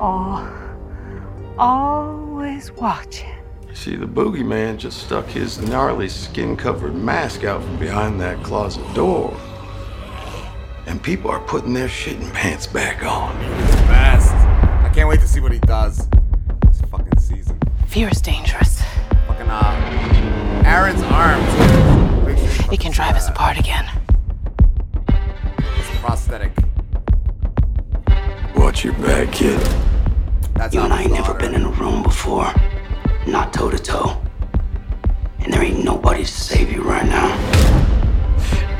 are 0.00 0.78
always 1.58 2.72
watching. 2.72 3.28
See, 3.74 3.94
the 3.94 4.06
boogeyman 4.06 4.78
just 4.78 5.02
stuck 5.02 5.26
his 5.26 5.60
gnarly 5.60 6.08
skin 6.08 6.56
covered 6.56 6.94
mask 6.94 7.44
out 7.44 7.62
from 7.62 7.78
behind 7.78 8.18
that 8.22 8.42
closet 8.42 8.86
door. 8.94 9.38
And 10.86 11.02
people 11.02 11.30
are 11.30 11.40
putting 11.40 11.74
their 11.74 11.88
shitting 11.88 12.32
pants 12.32 12.66
back 12.66 13.04
on. 13.04 13.36
Fast. 13.86 14.32
I 14.82 14.88
can't 14.94 15.10
wait 15.10 15.20
to 15.20 15.28
see 15.28 15.40
what 15.40 15.52
he 15.52 15.58
does. 15.58 16.08
This 16.66 16.80
fucking 16.90 17.18
season. 17.18 17.58
Fear 17.86 18.08
is 18.08 18.22
dangerous 18.22 18.83
uh, 19.54 20.62
Aaron's 20.66 21.02
arms. 21.02 22.70
He 22.70 22.76
can 22.76 22.90
drive 22.90 23.14
uh, 23.14 23.18
us 23.18 23.28
apart 23.28 23.58
again. 23.58 23.86
It's 25.08 25.98
prosthetic. 26.00 26.52
Watch 28.56 28.84
your 28.84 28.94
back, 28.94 29.32
kid. 29.32 29.60
That's 30.54 30.74
you 30.74 30.80
and 30.80 30.92
I 30.92 31.02
ain't 31.02 31.12
never 31.12 31.34
been 31.34 31.54
in 31.54 31.62
a 31.62 31.70
room 31.70 32.02
before, 32.02 32.52
not 33.26 33.52
toe 33.52 33.70
to 33.70 33.78
toe. 33.78 34.20
And 35.40 35.52
there 35.52 35.62
ain't 35.62 35.84
nobody 35.84 36.24
to 36.24 36.30
save 36.30 36.72
you 36.72 36.82
right 36.82 37.06
now. 37.06 37.30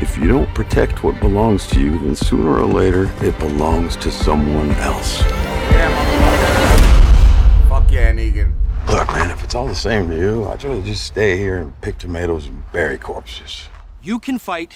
If 0.00 0.18
you 0.18 0.28
don't 0.28 0.52
protect 0.54 1.04
what 1.04 1.20
belongs 1.20 1.66
to 1.68 1.80
you, 1.80 1.98
then 1.98 2.16
sooner 2.16 2.58
or 2.58 2.66
later 2.66 3.10
it 3.22 3.38
belongs 3.38 3.96
to 3.96 4.10
someone 4.10 4.70
else. 4.72 5.20
Yeah, 5.20 5.90
motherfucker. 5.96 7.68
Fuck 7.68 7.90
yeah, 7.92 8.12
Negan. 8.12 8.63
Look, 8.88 9.08
man, 9.08 9.30
if 9.30 9.42
it's 9.42 9.54
all 9.54 9.66
the 9.66 9.74
same 9.74 10.08
to 10.10 10.16
you, 10.16 10.44
I'd 10.46 10.62
rather 10.62 10.82
just 10.82 11.04
stay 11.04 11.36
here 11.36 11.58
and 11.58 11.78
pick 11.80 11.98
tomatoes 11.98 12.46
and 12.46 12.70
bury 12.72 12.98
corpses. 12.98 13.68
You 14.02 14.18
can 14.18 14.38
fight. 14.38 14.74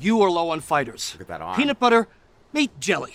You 0.00 0.20
are 0.22 0.30
low 0.30 0.50
on 0.50 0.60
fighters. 0.60 1.12
Look 1.14 1.22
at 1.22 1.28
that 1.28 1.40
arm. 1.40 1.56
Peanut 1.56 1.78
butter, 1.78 2.08
meat 2.52 2.72
jelly. 2.80 3.14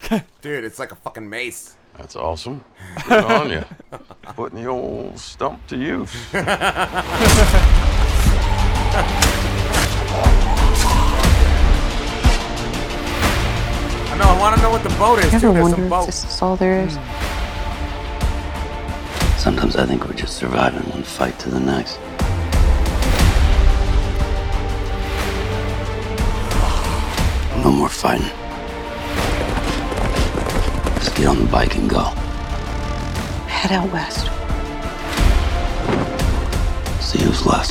Dude, 0.42 0.64
it's 0.64 0.78
like 0.78 0.92
a 0.92 0.96
fucking 0.96 1.28
mace. 1.28 1.76
That's 1.96 2.16
awesome. 2.16 2.64
Good 3.08 3.24
on 3.24 3.50
you. 3.50 3.64
Putting 4.36 4.62
the 4.62 4.68
old 4.68 5.18
stump 5.18 5.66
to 5.68 5.76
use. 5.76 6.10
I 14.10 14.16
know, 14.18 14.24
I 14.24 14.38
want 14.38 14.56
to 14.56 14.62
know 14.62 14.70
what 14.70 14.82
the 14.82 14.88
boat 14.90 15.18
is, 15.20 15.32
You 15.32 15.40
too. 15.40 15.46
ever 15.48 15.54
There's 15.54 15.62
wonder 15.70 15.84
if 15.84 15.90
boat. 15.90 16.06
this 16.06 16.24
is 16.24 16.42
all 16.42 16.56
there 16.56 16.80
is? 16.84 16.96
Hmm. 16.96 17.37
Sometimes 19.38 19.76
I 19.76 19.86
think 19.86 20.04
we're 20.04 20.14
just 20.14 20.36
surviving 20.36 20.82
one 20.90 21.04
fight 21.04 21.38
to 21.38 21.48
the 21.48 21.60
next. 21.60 21.96
No 27.62 27.70
more 27.70 27.88
fighting. 27.88 28.26
Just 30.98 31.14
get 31.14 31.26
on 31.28 31.38
the 31.38 31.48
bike 31.50 31.76
and 31.76 31.88
go. 31.88 32.02
Head 33.46 33.70
out 33.72 33.92
west. 33.92 34.26
See 37.00 37.20
who's 37.22 37.46
left. 37.46 37.70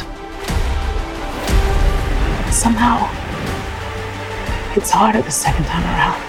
Somehow, 2.52 3.10
it's 4.76 4.90
harder 4.90 5.22
the 5.22 5.30
second 5.30 5.66
time 5.66 5.84
around. 5.84 6.22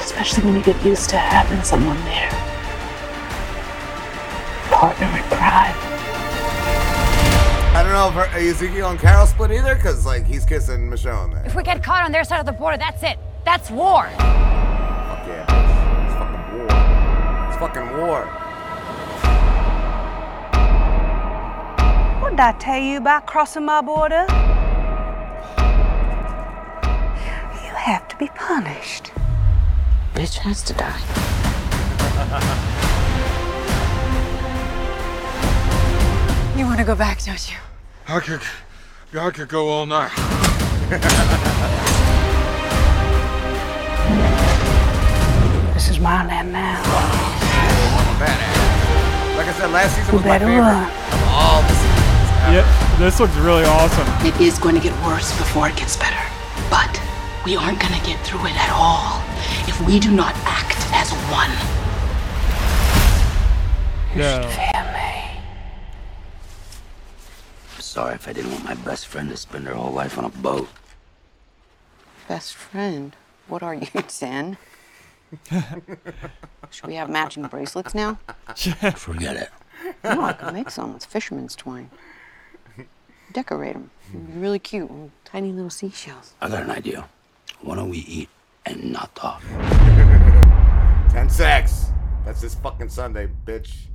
Especially 0.00 0.42
when 0.42 0.54
you 0.54 0.62
get 0.62 0.82
used 0.84 1.10
to 1.10 1.18
having 1.18 1.62
someone 1.62 2.02
there. 2.06 2.51
Partner 4.82 5.06
in 5.06 5.22
crime. 5.30 5.76
I 7.72 7.82
don't 7.84 7.92
know 7.92 8.08
if 8.08 8.14
her- 8.14 8.26
Ezekiel 8.36 8.90
and 8.90 8.98
Carol 8.98 9.26
split 9.28 9.52
either, 9.52 9.76
because, 9.76 10.04
like, 10.04 10.26
he's 10.26 10.44
kissing 10.44 10.90
Michonne 10.90 11.32
there. 11.32 11.44
If 11.46 11.54
we 11.54 11.62
get 11.62 11.84
caught 11.84 12.02
on 12.04 12.10
their 12.10 12.24
side 12.24 12.40
of 12.40 12.46
the 12.46 12.52
border, 12.52 12.76
that's 12.78 13.00
it. 13.04 13.16
That's 13.44 13.70
war. 13.70 14.08
Fuck 14.18 15.24
yeah. 15.28 15.46
It's 16.02 16.14
fucking 16.18 16.58
war. 16.58 16.66
It's 17.48 17.58
fucking 17.58 17.96
war. 17.96 18.26
What 22.20 22.30
did 22.30 22.40
I 22.40 22.50
tell 22.58 22.80
you 22.80 22.96
about 22.96 23.28
crossing 23.28 23.64
my 23.64 23.82
border? 23.82 24.26
You 27.64 27.72
have 27.76 28.08
to 28.08 28.16
be 28.16 28.26
punished. 28.34 29.12
Bitch 30.12 30.38
has 30.38 30.60
to 30.64 30.72
die. 30.72 31.00
You 36.62 36.68
want 36.68 36.78
to 36.78 36.84
go 36.86 36.94
back, 36.94 37.20
don't 37.24 37.50
you? 37.50 37.56
I 38.06 38.20
could, 38.20 38.40
I 39.18 39.30
could 39.32 39.48
go 39.48 39.68
all 39.68 39.84
night. 39.84 40.12
This 45.74 45.88
is 45.90 45.98
my 45.98 46.24
land 46.24 46.52
now. 46.52 46.80
Like 49.36 49.48
I 49.48 49.52
said, 49.58 49.72
last 49.72 49.96
season 49.96 50.12
We 50.12 50.18
was 50.18 50.24
my 50.24 50.38
better 50.38 50.46
favorite. 50.46 50.62
run. 50.62 50.86
Of 50.86 51.22
all 51.34 51.62
the 51.62 51.74
seasons. 51.74 52.54
Yep, 52.54 52.66
this 53.00 53.18
looks 53.18 53.34
really 53.38 53.64
awesome. 53.64 54.06
It 54.24 54.40
is 54.40 54.56
going 54.60 54.76
to 54.76 54.80
get 54.80 54.94
worse 55.04 55.36
before 55.36 55.66
it 55.68 55.74
gets 55.74 55.96
better. 55.96 56.22
But 56.70 56.94
we 57.44 57.56
aren't 57.56 57.80
going 57.80 57.94
to 57.98 58.06
get 58.06 58.24
through 58.24 58.46
it 58.46 58.54
at 58.54 58.70
all 58.70 59.20
if 59.66 59.80
we 59.84 59.98
do 59.98 60.12
not 60.12 60.36
act 60.46 60.78
as 60.94 61.10
one. 61.26 61.50
Yeah. 64.14 64.46
I'm 64.76 64.92
sorry 67.92 68.14
if 68.14 68.26
I 68.26 68.32
didn't 68.32 68.52
want 68.52 68.64
my 68.64 68.74
best 68.74 69.06
friend 69.06 69.28
to 69.28 69.36
spend 69.36 69.66
her 69.66 69.74
whole 69.74 69.92
life 69.92 70.16
on 70.16 70.24
a 70.24 70.30
boat. 70.30 70.66
Best 72.26 72.54
friend? 72.54 73.14
What 73.48 73.62
are 73.62 73.74
you, 73.74 73.86
10? 74.08 74.56
Should 76.70 76.86
we 76.86 76.94
have 76.94 77.10
matching 77.10 77.42
bracelets 77.46 77.94
now? 77.94 78.18
Forget 78.96 79.36
it. 79.36 79.50
No, 80.02 80.22
I 80.22 80.32
could 80.32 80.54
make 80.54 80.70
some 80.70 80.94
with 80.94 81.04
fisherman's 81.04 81.54
twine. 81.54 81.90
Decorate 83.30 83.74
them. 83.74 83.90
Really 84.36 84.58
cute. 84.58 84.90
Tiny 85.26 85.52
little 85.52 85.70
seashells. 85.70 86.32
I 86.40 86.48
got 86.48 86.62
an 86.62 86.70
idea. 86.70 87.06
Why 87.60 87.76
don't 87.76 87.90
we 87.90 87.98
eat 87.98 88.30
and 88.64 88.90
not 88.92 89.14
talk? 89.14 89.42
Ten 91.10 91.28
sex. 91.28 91.90
That's 92.24 92.40
this 92.40 92.54
fucking 92.54 92.88
Sunday, 92.88 93.28
bitch. 93.44 93.86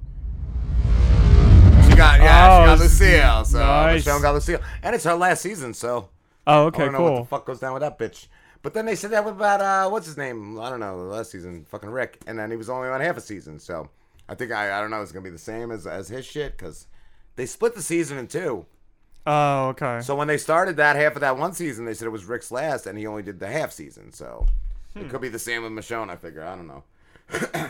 Got 1.97 2.19
yeah, 2.21 2.47
Oh, 2.49 2.61
she 2.61 2.65
got 2.67 2.73
s- 2.73 2.79
Lucille. 2.79 3.45
So 3.45 3.59
nice. 3.59 4.05
Michonne 4.05 4.21
got 4.21 4.33
Lucille, 4.33 4.59
and 4.83 4.95
it's 4.95 5.03
her 5.03 5.15
last 5.15 5.41
season. 5.41 5.73
So 5.73 6.09
Oh, 6.45 6.65
okay, 6.65 6.83
I 6.83 6.85
don't 6.85 6.93
know 6.93 7.01
what 7.01 7.19
the 7.21 7.25
fuck 7.25 7.45
goes 7.45 7.59
down 7.59 7.73
with 7.73 7.81
that 7.81 7.97
bitch. 7.99 8.27
But 8.61 8.73
then 8.73 8.85
they 8.85 8.95
said 8.95 9.11
that 9.11 9.25
about 9.27 9.61
uh, 9.61 9.89
what's 9.89 10.05
his 10.07 10.17
name? 10.17 10.59
I 10.59 10.69
don't 10.69 10.79
know. 10.79 10.97
Last 10.97 11.31
season, 11.31 11.65
fucking 11.69 11.89
Rick, 11.89 12.19
and 12.27 12.37
then 12.39 12.49
he 12.51 12.57
was 12.57 12.69
only 12.69 12.89
on 12.89 13.01
half 13.01 13.17
a 13.17 13.21
season. 13.21 13.59
So 13.59 13.89
I 14.29 14.35
think 14.35 14.51
I, 14.51 14.77
I 14.77 14.81
don't 14.81 14.91
know. 14.91 15.01
It's 15.01 15.11
gonna 15.11 15.23
be 15.23 15.29
the 15.29 15.37
same 15.37 15.71
as 15.71 15.85
as 15.87 16.07
his 16.09 16.25
shit 16.25 16.57
because 16.57 16.87
they 17.35 17.45
split 17.45 17.75
the 17.75 17.81
season 17.81 18.17
in 18.17 18.27
two. 18.27 18.65
Oh, 19.25 19.67
okay. 19.69 19.99
So 20.01 20.15
when 20.15 20.27
they 20.27 20.37
started 20.37 20.77
that 20.77 20.95
half 20.95 21.15
of 21.15 21.21
that 21.21 21.37
one 21.37 21.53
season, 21.53 21.85
they 21.85 21.93
said 21.93 22.05
it 22.07 22.11
was 22.11 22.25
Rick's 22.25 22.49
last, 22.51 22.87
and 22.87 22.97
he 22.97 23.05
only 23.05 23.23
did 23.23 23.39
the 23.39 23.47
half 23.47 23.71
season. 23.71 24.11
So 24.13 24.45
Hmm. 24.93 25.01
it 25.01 25.09
could 25.09 25.21
be 25.21 25.29
the 25.29 25.37
same 25.39 25.63
with 25.63 25.71
Michonne. 25.73 26.09
I 26.09 26.15
figure. 26.15 26.43
I 26.45 26.55
don't 26.55 26.67
know. 26.67 26.83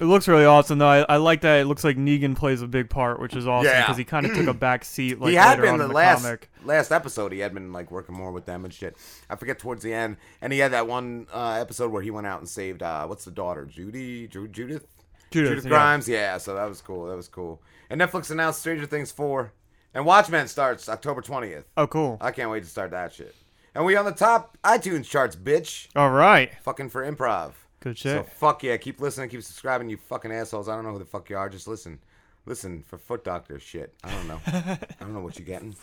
It 0.00 0.06
looks 0.06 0.26
really 0.26 0.44
awesome 0.44 0.78
though. 0.78 0.88
I, 0.88 1.00
I 1.08 1.16
like 1.18 1.42
that. 1.42 1.60
It 1.60 1.66
looks 1.66 1.84
like 1.84 1.96
Negan 1.96 2.36
plays 2.36 2.60
a 2.60 2.66
big 2.66 2.90
part, 2.90 3.20
which 3.20 3.36
is 3.36 3.46
awesome 3.46 3.66
Yeah. 3.70 3.82
because 3.82 3.96
he 3.96 4.04
kind 4.04 4.26
of 4.26 4.34
took 4.34 4.48
a 4.48 4.54
back 4.54 4.84
seat. 4.84 5.20
Like 5.20 5.30
he 5.30 5.36
had 5.36 5.50
later 5.60 5.62
been 5.62 5.72
on 5.74 5.78
the, 5.78 5.84
in 5.84 5.88
the 5.90 5.94
last 5.94 6.22
comic. 6.24 6.50
last 6.64 6.90
episode. 6.90 7.30
He 7.30 7.38
had 7.38 7.54
been 7.54 7.72
like 7.72 7.90
working 7.92 8.16
more 8.16 8.32
with 8.32 8.44
them 8.44 8.64
and 8.64 8.74
shit. 8.74 8.96
I 9.30 9.36
forget 9.36 9.60
towards 9.60 9.84
the 9.84 9.94
end, 9.94 10.16
and 10.40 10.52
he 10.52 10.58
had 10.58 10.72
that 10.72 10.88
one 10.88 11.28
uh, 11.32 11.58
episode 11.60 11.92
where 11.92 12.02
he 12.02 12.10
went 12.10 12.26
out 12.26 12.40
and 12.40 12.48
saved 12.48 12.82
uh, 12.82 13.06
what's 13.06 13.24
the 13.24 13.30
daughter, 13.30 13.64
Judy, 13.64 14.26
Ju- 14.26 14.48
Judith, 14.48 14.86
Judith, 15.30 15.62
yeah. 15.64 15.68
Grimes. 15.68 16.08
Yeah, 16.08 16.38
so 16.38 16.54
that 16.56 16.68
was 16.68 16.80
cool. 16.80 17.06
That 17.06 17.16
was 17.16 17.28
cool. 17.28 17.62
And 17.88 18.00
Netflix 18.00 18.30
announced 18.32 18.58
Stranger 18.60 18.86
Things 18.86 19.12
four, 19.12 19.52
and 19.94 20.04
Watchmen 20.04 20.48
starts 20.48 20.88
October 20.88 21.20
twentieth. 21.20 21.66
Oh, 21.76 21.86
cool. 21.86 22.18
I 22.20 22.32
can't 22.32 22.50
wait 22.50 22.64
to 22.64 22.68
start 22.68 22.90
that 22.90 23.12
shit. 23.12 23.36
And 23.74 23.84
we 23.84 23.94
on 23.94 24.04
the 24.04 24.10
top 24.12 24.58
iTunes 24.64 25.04
charts, 25.04 25.36
bitch. 25.36 25.86
All 25.94 26.10
right. 26.10 26.50
Fucking 26.62 26.88
for 26.90 27.08
improv. 27.08 27.52
Good 27.82 27.98
So 27.98 28.22
fuck 28.22 28.62
yeah, 28.62 28.76
keep 28.76 29.00
listening, 29.00 29.28
keep 29.28 29.42
subscribing, 29.42 29.90
you 29.90 29.96
fucking 29.96 30.30
assholes. 30.30 30.68
I 30.68 30.76
don't 30.76 30.84
know 30.84 30.92
who 30.92 31.00
the 31.00 31.04
fuck 31.04 31.28
you 31.28 31.36
are. 31.36 31.48
Just 31.48 31.66
listen, 31.66 31.98
listen 32.46 32.84
for 32.86 32.96
Foot 32.96 33.24
Doctor 33.24 33.58
shit. 33.58 33.92
I 34.04 34.12
don't 34.12 34.28
know. 34.28 34.40
I 34.46 34.78
don't 35.00 35.12
know 35.14 35.20
what 35.20 35.36
you're 35.38 35.46
getting. 35.46 35.74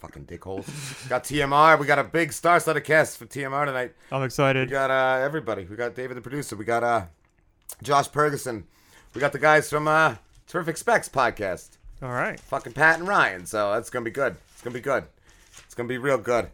Fucking 0.00 0.24
dickholes. 0.24 1.08
Got 1.10 1.24
TMR. 1.24 1.78
We 1.78 1.86
got 1.86 1.98
a 1.98 2.04
big 2.04 2.32
star-studded 2.32 2.84
cast 2.84 3.18
for 3.18 3.26
TMR 3.26 3.66
tonight. 3.66 3.92
I'm 4.10 4.22
excited. 4.22 4.68
We 4.68 4.72
got 4.72 4.90
uh, 4.90 5.22
everybody. 5.22 5.64
We 5.64 5.76
got 5.76 5.94
David 5.94 6.16
the 6.16 6.22
producer. 6.22 6.56
We 6.56 6.64
got 6.64 6.82
uh, 6.82 7.04
Josh 7.82 8.08
Pergerson. 8.10 8.64
We 9.14 9.20
got 9.20 9.32
the 9.32 9.38
guys 9.38 9.68
from 9.68 9.86
uh, 9.86 10.16
Terrific 10.48 10.78
Specs 10.78 11.08
podcast. 11.10 11.76
All 12.02 12.10
right. 12.10 12.40
Fucking 12.40 12.72
Pat 12.72 12.98
and 12.98 13.06
Ryan. 13.06 13.44
So 13.44 13.72
that's 13.74 13.90
gonna 13.90 14.04
be 14.04 14.10
good. 14.10 14.36
It's 14.54 14.62
gonna 14.62 14.74
be 14.74 14.80
good. 14.80 15.04
It's 15.64 15.74
gonna 15.74 15.88
be 15.88 15.98
real 15.98 16.18
good. 16.18 16.48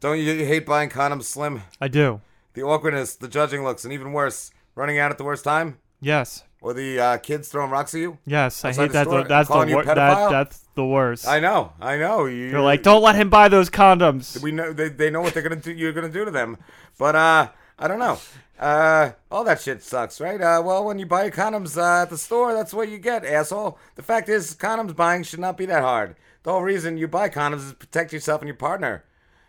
Don't 0.00 0.18
you, 0.18 0.32
you 0.32 0.46
hate 0.46 0.64
buying 0.64 0.88
condoms, 0.88 1.24
Slim? 1.24 1.62
I 1.80 1.88
do. 1.88 2.20
The 2.56 2.62
awkwardness, 2.62 3.16
the 3.16 3.28
judging 3.28 3.62
looks, 3.64 3.84
and 3.84 3.92
even 3.92 4.14
worse, 4.14 4.50
running 4.74 4.98
out 4.98 5.10
at 5.10 5.18
the 5.18 5.24
worst 5.24 5.44
time, 5.44 5.76
Yes. 6.00 6.42
or 6.62 6.72
the 6.72 6.98
uh, 6.98 7.16
kids 7.18 7.48
throwing 7.48 7.70
rocks 7.70 7.94
at 7.94 8.00
you. 8.00 8.16
Yes. 8.24 8.64
I 8.64 8.72
hate 8.72 8.92
that. 8.92 9.08
that's 9.28 9.48
the 9.50 9.66
wor- 9.74 9.84
that. 9.84 9.94
That's 10.30 10.64
the 10.74 10.86
worst. 10.86 11.28
I 11.28 11.38
know, 11.38 11.74
I 11.78 11.98
know. 11.98 12.24
You, 12.24 12.46
You're 12.46 12.62
like, 12.62 12.82
don't 12.82 13.02
let 13.02 13.14
him 13.14 13.28
buy 13.28 13.48
those 13.48 13.68
condoms. 13.68 14.42
We 14.42 14.52
know 14.52 14.72
they, 14.72 14.88
they 14.88 15.10
know 15.10 15.20
what 15.20 15.34
they're 15.34 15.42
gonna 15.42 15.56
do. 15.56 15.70
You're 15.70 15.92
gonna 15.92 16.08
do 16.08 16.24
to 16.24 16.30
them, 16.30 16.56
but 16.98 17.14
uh, 17.14 17.50
I 17.78 17.88
don't 17.88 17.98
know. 17.98 18.18
Uh, 18.58 19.10
all 19.30 19.44
that 19.44 19.60
shit 19.60 19.82
sucks, 19.82 20.18
right? 20.18 20.40
Uh, 20.40 20.62
well, 20.64 20.82
when 20.82 20.98
you 20.98 21.04
buy 21.04 21.28
condoms 21.28 21.76
uh, 21.76 22.04
at 22.04 22.08
the 22.10 22.16
store, 22.16 22.54
that's 22.54 22.72
what 22.72 22.88
you 22.88 22.96
get, 22.96 23.22
asshole. 23.22 23.78
The 23.96 24.02
fact 24.02 24.30
is, 24.30 24.54
condoms 24.54 24.96
buying 24.96 25.24
should 25.24 25.40
not 25.40 25.58
be 25.58 25.66
that 25.66 25.82
hard. 25.82 26.16
The 26.42 26.52
whole 26.52 26.62
reason 26.62 26.96
you 26.96 27.06
buy 27.06 27.28
condoms 27.28 27.64
is 27.64 27.70
to 27.72 27.76
protect 27.76 28.14
yourself 28.14 28.40
and 28.40 28.48
your 28.48 28.56
partner. 28.56 29.04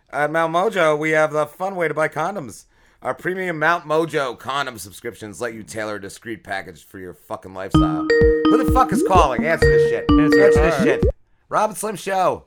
At 0.10 0.30
Mount 0.30 0.54
Mojo, 0.54 1.00
we 1.00 1.12
have 1.12 1.32
the 1.32 1.46
fun 1.46 1.78
way 1.78 1.88
to 1.88 1.94
buy 1.94 2.10
condoms. 2.10 2.66
Our 3.04 3.14
premium 3.14 3.60
Mount 3.60 3.86
Mojo 3.86 4.38
condom 4.40 4.80
subscriptions 4.80 5.40
let 5.40 5.54
you 5.54 5.62
tailor 5.62 5.96
a 5.96 6.02
discreet 6.02 6.44
package 6.44 6.84
for 6.84 6.98
your 6.98 7.14
fucking 7.14 7.54
lifestyle. 7.54 8.08
Who 8.10 8.64
the 8.64 8.72
fuck 8.74 8.92
is 8.92 9.04
calling? 9.08 9.46
Answer 9.46 9.70
this 9.70 9.92
shit. 9.92 10.06
Answer 10.10 10.40
it. 10.40 10.54
this 10.56 10.84
shit. 10.84 11.04
Rob 11.48 11.70
and 11.70 11.78
Slim 11.78 11.96
Show. 11.96 12.46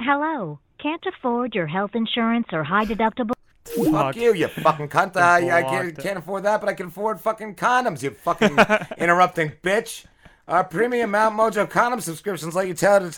Hello. 0.00 0.58
Can't 0.78 1.02
afford 1.06 1.54
your 1.54 1.66
health 1.66 1.92
insurance 1.94 2.48
or 2.52 2.62
high 2.62 2.84
deductible? 2.84 3.32
Fuck 3.64 4.16
you, 4.16 4.34
you 4.34 4.48
fucking 4.48 4.88
cunt. 4.88 5.16
I, 5.16 5.58
I 5.58 5.62
can't, 5.62 5.96
can't 5.96 6.18
afford 6.18 6.42
that, 6.42 6.60
but 6.60 6.68
I 6.68 6.74
can 6.74 6.86
afford 6.86 7.20
fucking 7.20 7.54
condoms, 7.54 8.02
you 8.02 8.10
fucking 8.10 8.58
interrupting 8.98 9.52
bitch. 9.62 10.04
Our 10.46 10.64
premium 10.64 11.12
Mount 11.12 11.36
Mojo 11.36 11.68
condom 11.68 12.00
subscriptions 12.00 12.54
let 12.54 12.68
you 12.68 12.74
tailor, 12.74 13.12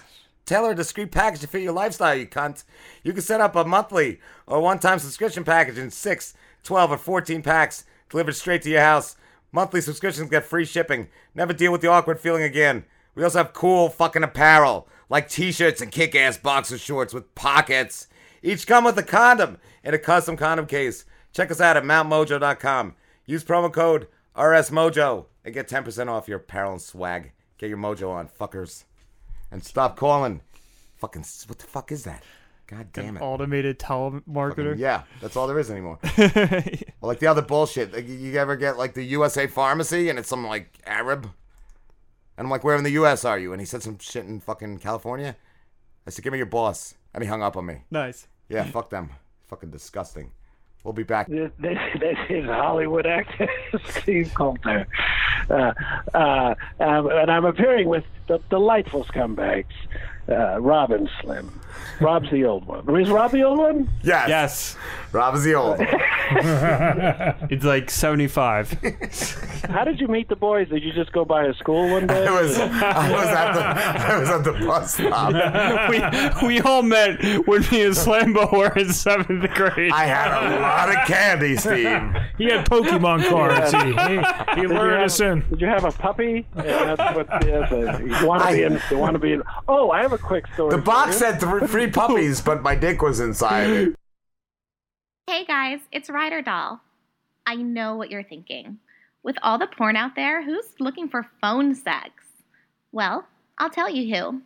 tailor 0.46 0.72
a 0.72 0.74
discreet 0.74 1.11
package 1.11 1.40
to 1.40 1.46
fit 1.46 1.62
your 1.62 1.72
lifestyle, 1.72 2.14
you 2.14 2.26
cunt. 2.26 2.64
You 3.02 3.12
can 3.12 3.22
set 3.22 3.40
up 3.40 3.57
a 3.57 3.64
monthly 3.64 4.20
or 4.46 4.61
one 4.61 4.78
time 4.78 4.98
subscription 4.98 5.44
package 5.44 5.78
in 5.78 5.90
6, 5.90 6.35
12, 6.62 6.92
or 6.92 6.96
14 6.96 7.42
packs 7.42 7.85
delivered 8.11 8.35
straight 8.35 8.62
to 8.62 8.70
your 8.70 8.81
house. 8.81 9.16
Monthly 9.50 9.81
subscriptions 9.81 10.31
get 10.31 10.44
free 10.44 10.64
shipping. 10.64 11.09
Never 11.35 11.52
deal 11.52 11.72
with 11.72 11.81
the 11.81 11.88
awkward 11.88 12.20
feeling 12.20 12.42
again. 12.42 12.85
We 13.14 13.24
also 13.24 13.38
have 13.38 13.52
cool 13.52 13.90
fucking 13.90 14.22
apparel, 14.22 14.88
like 15.11 15.28
t 15.28 15.52
shirts 15.52 15.81
and 15.81 15.92
kick 15.92 16.14
ass 16.14 16.38
boxer 16.38 16.78
shorts 16.78 17.12
with 17.12 17.35
pockets. 17.35 18.09
Each 18.42 18.66
come 18.66 18.85
with 18.85 18.98
a 18.98 19.02
condom 19.02 19.59
and 19.85 19.94
a 19.94 19.98
custom 19.98 20.37
condom 20.37 20.66
case. 20.66 21.05
Check 21.33 21.50
us 21.50 21.61
out 21.61 21.76
at 21.76 21.85
mountmojo.com. 21.85 22.94
Use 23.26 23.44
promo 23.44 23.72
code 23.72 24.09
RSMojo 24.37 25.26
and 25.44 25.55
get 25.55 25.68
10% 25.68 26.09
off 26.09 26.28
your 26.28 26.38
apparel 26.38 26.72
and 26.72 26.83
swag. 26.83 27.33
Get 27.59 27.68
your 27.68 27.78
mojo 27.78 28.11
on, 28.11 28.28
fuckers. 28.28 28.85
And 29.53 29.62
stop 29.62 29.97
calling. 29.97 30.41
Fucking, 30.97 31.25
what 31.47 31.59
the 31.59 31.67
fuck 31.67 31.93
is 31.93 32.05
that? 32.05 32.23
God 32.67 32.88
damn 32.93 33.17
it. 33.17 33.21
Automated 33.21 33.79
telemarketer. 33.79 34.57
Fucking- 34.71 34.79
yeah, 34.79 35.03
that's 35.21 35.37
all 35.37 35.47
there 35.47 35.59
is 35.59 35.71
anymore. 35.71 35.99
well, 36.19 36.59
like 37.03 37.19
the 37.19 37.27
other 37.27 37.43
bullshit. 37.43 37.93
Like, 37.93 38.09
you- 38.09 38.15
you 38.15 38.38
ever 38.38 38.57
get 38.57 38.79
like 38.79 38.95
the 38.95 39.03
USA 39.05 39.47
pharmacy 39.47 40.09
and 40.09 40.19
it's 40.19 40.29
some 40.29 40.47
like 40.47 40.79
Arab? 40.87 41.25
And 42.38 42.47
I'm 42.47 42.51
like, 42.51 42.65
where 42.65 42.77
in 42.77 42.83
the 42.85 42.93
US 42.93 43.25
are 43.27 43.38
you? 43.38 43.53
And 43.53 43.61
he 43.61 43.67
said 43.67 43.83
some 43.83 43.99
shit 43.99 44.25
in 44.25 44.41
fucking 44.41 44.79
California. 44.79 45.37
I 46.07 46.11
said, 46.11 46.25
give 46.25 46.33
me 46.33 46.38
your 46.38 46.47
boss. 46.47 46.95
And 47.12 47.23
he 47.23 47.29
hung 47.29 47.43
up 47.43 47.57
on 47.59 47.67
me. 47.67 47.83
Nice. 47.91 48.27
Yeah, 48.49 48.65
fuck 48.65 48.88
them. 48.91 49.11
Fucking 49.49 49.71
disgusting. 49.71 50.33
We'll 50.85 50.92
be 50.92 51.05
back. 51.05 51.29
This, 51.29 51.53
this, 51.61 51.79
this 52.01 52.18
is 52.29 52.47
Hollywood 52.47 53.07
actor 53.07 53.49
Steve 53.88 54.33
Coulter. 54.35 54.87
Uh, 55.49 55.73
uh, 56.12 56.55
um, 56.81 57.09
and 57.09 57.31
I'm 57.31 57.45
appearing 57.45 57.88
with 57.88 58.05
the 58.27 58.40
delightful 58.51 59.05
scumbags, 59.05 59.66
uh, 60.29 60.61
Rob 60.61 60.91
and 60.91 61.09
Slim. 61.21 61.61
Rob's 62.01 62.31
the 62.31 62.45
old 62.45 62.67
one. 62.67 63.01
Is 63.01 63.11
Rob 63.11 63.31
the 63.31 63.43
old 63.43 63.59
one? 63.59 63.89
Yes. 64.03 64.29
Yes. 64.29 64.77
Rob 65.13 65.35
is 65.35 65.45
the 65.45 65.55
old 65.55 65.79
one. 65.79 65.89
it's 67.51 67.65
like 67.65 67.91
75. 67.91 68.73
How 69.69 69.85
did 69.85 70.01
you 70.01 70.09
meet 70.09 70.29
the 70.29 70.37
boys? 70.37 70.69
Did 70.69 70.83
you 70.83 70.93
just 70.93 71.13
go 71.13 71.25
by 71.25 71.45
a 71.45 71.55
school 71.55 71.91
one 71.91 72.07
day? 72.07 72.27
I 72.27 72.43
was, 72.43 72.59
I 72.59 73.13
was 73.13 73.29
at 73.29 73.53
the, 73.53 74.13
I 74.15 74.19
was 74.19 74.29
at 74.31 74.45
the 74.45 74.53
bus 74.53 74.95
stop. 74.95 76.41
we, 76.43 76.47
we 76.47 76.61
all 76.61 76.83
met 76.83 77.23
when 77.47 77.61
me 77.71 77.83
and 77.83 77.95
Slambo 77.95 78.51
were 78.53 78.73
in 78.79 78.93
seventh 78.93 79.49
grade. 79.53 79.93
I 79.93 80.05
had 80.05 80.57
a 80.57 80.61
lot 80.61 80.89
of 80.89 81.07
candy, 81.07 81.57
Steve. 81.57 82.01
He 82.39 82.45
had 82.45 82.67
Pokemon 82.67 83.29
cards. 83.29 83.73
He, 83.73 84.59
he, 84.59 84.61
he 84.63 84.67
lured 84.67 85.03
us 85.03 85.21
in. 85.21 85.45
Did 85.51 85.61
you 85.61 85.67
have 85.67 85.85
a 85.85 85.93
puppy? 85.93 86.47
Yeah, 86.57 86.95
that's 86.95 87.17
what 87.17 87.47
yes, 87.47 87.71
uh, 87.71 88.01
you 88.03 88.27
want 88.27 88.43
to 88.43 88.53
be 88.53 88.63
in. 88.63 88.81
You 88.91 88.99
want 88.99 89.13
to 89.15 89.19
be 89.19 89.33
in. 89.35 89.43
Oh, 89.69 89.91
I 89.91 90.03
have 90.03 90.12
a 90.12 90.18
quick 90.18 90.46
story. 90.55 90.70
The 90.70 90.79
for 90.79 90.83
box 90.85 91.12
you. 91.12 91.18
said 91.18 91.40
th- 91.40 91.70
three 91.70 91.90
puppies, 91.90 92.40
but 92.40 92.62
my 92.62 92.75
dick 92.75 93.03
was 93.03 93.20
inside 93.20 93.70
it. 93.70 93.96
Hey 95.27 95.44
guys, 95.44 95.81
it's 95.90 96.11
Ryder 96.11 96.42
Doll. 96.42 96.81
I 97.46 97.57
know 97.57 97.96
what 97.96 98.11
you're 98.11 98.22
thinking. 98.22 98.79
With 99.22 99.37
all 99.42 99.59
the 99.59 99.66
porn 99.66 99.96
out 99.96 100.16
there, 100.16 100.44
who's 100.44 100.66
looking 100.81 101.09
for 101.09 101.29
phone 101.40 101.75
sex? 101.75 102.11
Well, 102.92 103.27
I'll 103.59 103.70
tell 103.70 103.88
you 103.88 104.14
who. 104.14 104.42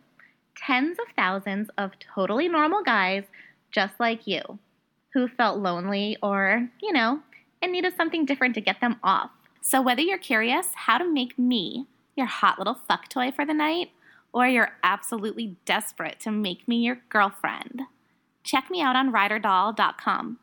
Tens 0.55 0.97
of 0.99 1.13
thousands 1.15 1.69
of 1.77 1.91
totally 1.99 2.47
normal 2.47 2.83
guys 2.83 3.23
just 3.71 3.99
like 3.99 4.25
you 4.25 4.41
who 5.13 5.27
felt 5.27 5.59
lonely 5.59 6.17
or, 6.21 6.69
you 6.81 6.93
know, 6.93 7.19
in 7.61 7.71
need 7.71 7.85
of 7.85 7.93
something 7.95 8.25
different 8.25 8.55
to 8.55 8.61
get 8.61 8.79
them 8.81 8.97
off. 9.03 9.31
So 9.61 9.81
whether 9.81 10.01
you're 10.01 10.17
curious 10.17 10.67
how 10.75 10.97
to 10.97 11.11
make 11.11 11.37
me 11.37 11.87
your 12.15 12.27
hot 12.27 12.57
little 12.57 12.77
fuck 12.87 13.09
toy 13.09 13.31
for 13.31 13.45
the 13.45 13.53
night, 13.53 13.91
or 14.37 14.47
you're 14.47 14.73
absolutely 14.83 15.55
desperate 15.65 16.19
to 16.19 16.29
make 16.29 16.67
me 16.67 16.77
your 16.77 16.99
girlfriend, 17.09 17.81
check 18.43 18.69
me 18.69 18.83
out 18.83 18.95
on 18.95 19.11
ryderdoll.com. 19.11 20.37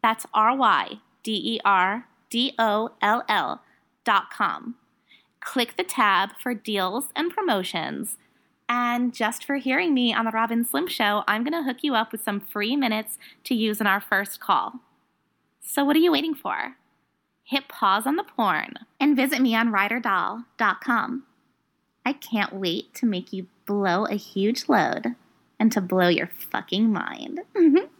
That's 0.00 0.24
R 0.32 0.56
Y 0.56 1.00
D 1.24 1.56
E 1.56 1.60
R 1.64 2.06
D 2.30 2.54
O 2.60 2.90
L 3.02 3.24
L 3.28 3.60
dot 4.04 4.30
com. 4.30 4.76
Click 5.40 5.76
the 5.76 5.82
tab 5.82 6.30
for 6.40 6.54
deals 6.54 7.08
and 7.16 7.34
promotions. 7.34 8.18
And 8.68 9.12
just 9.12 9.44
for 9.44 9.56
hearing 9.56 9.94
me 9.94 10.14
on 10.14 10.26
the 10.26 10.30
Rob 10.30 10.52
and 10.52 10.64
Slim 10.64 10.86
Show, 10.86 11.24
I'm 11.26 11.42
going 11.42 11.52
to 11.52 11.64
hook 11.64 11.78
you 11.82 11.96
up 11.96 12.12
with 12.12 12.22
some 12.22 12.38
free 12.38 12.76
minutes 12.76 13.18
to 13.44 13.54
use 13.56 13.80
in 13.80 13.88
our 13.88 14.00
first 14.00 14.38
call. 14.38 14.74
So, 15.60 15.84
what 15.84 15.96
are 15.96 16.00
you 16.00 16.12
waiting 16.12 16.36
for? 16.36 16.76
Hit 17.42 17.66
pause 17.66 18.06
on 18.06 18.14
the 18.14 18.22
porn 18.22 18.74
and 19.00 19.16
visit 19.16 19.40
me 19.40 19.56
on 19.56 19.72
ryderdoll.com. 19.72 21.24
I 22.04 22.12
can't 22.12 22.52
wait 22.52 22.94
to 22.94 23.06
make 23.06 23.32
you 23.32 23.46
blow 23.66 24.06
a 24.06 24.14
huge 24.14 24.68
load 24.68 25.14
and 25.58 25.70
to 25.72 25.80
blow 25.80 26.08
your 26.08 26.28
fucking 26.28 26.92
mind. 26.92 27.40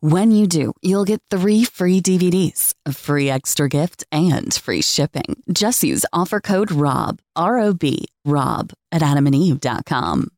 When 0.00 0.30
you 0.30 0.46
do, 0.46 0.74
you'll 0.80 1.04
get 1.04 1.20
three 1.28 1.64
free 1.64 2.00
DVDs, 2.00 2.72
a 2.86 2.92
free 2.92 3.28
extra 3.28 3.68
gift, 3.68 4.04
and 4.12 4.54
free 4.54 4.80
shipping. 4.80 5.42
Just 5.52 5.82
use 5.82 6.06
offer 6.12 6.38
code 6.38 6.70
ROB, 6.70 7.18
R 7.34 7.58
O 7.58 7.74
B, 7.74 8.04
ROB 8.24 8.72
at 8.92 9.02
adamandeve.com. 9.02 10.28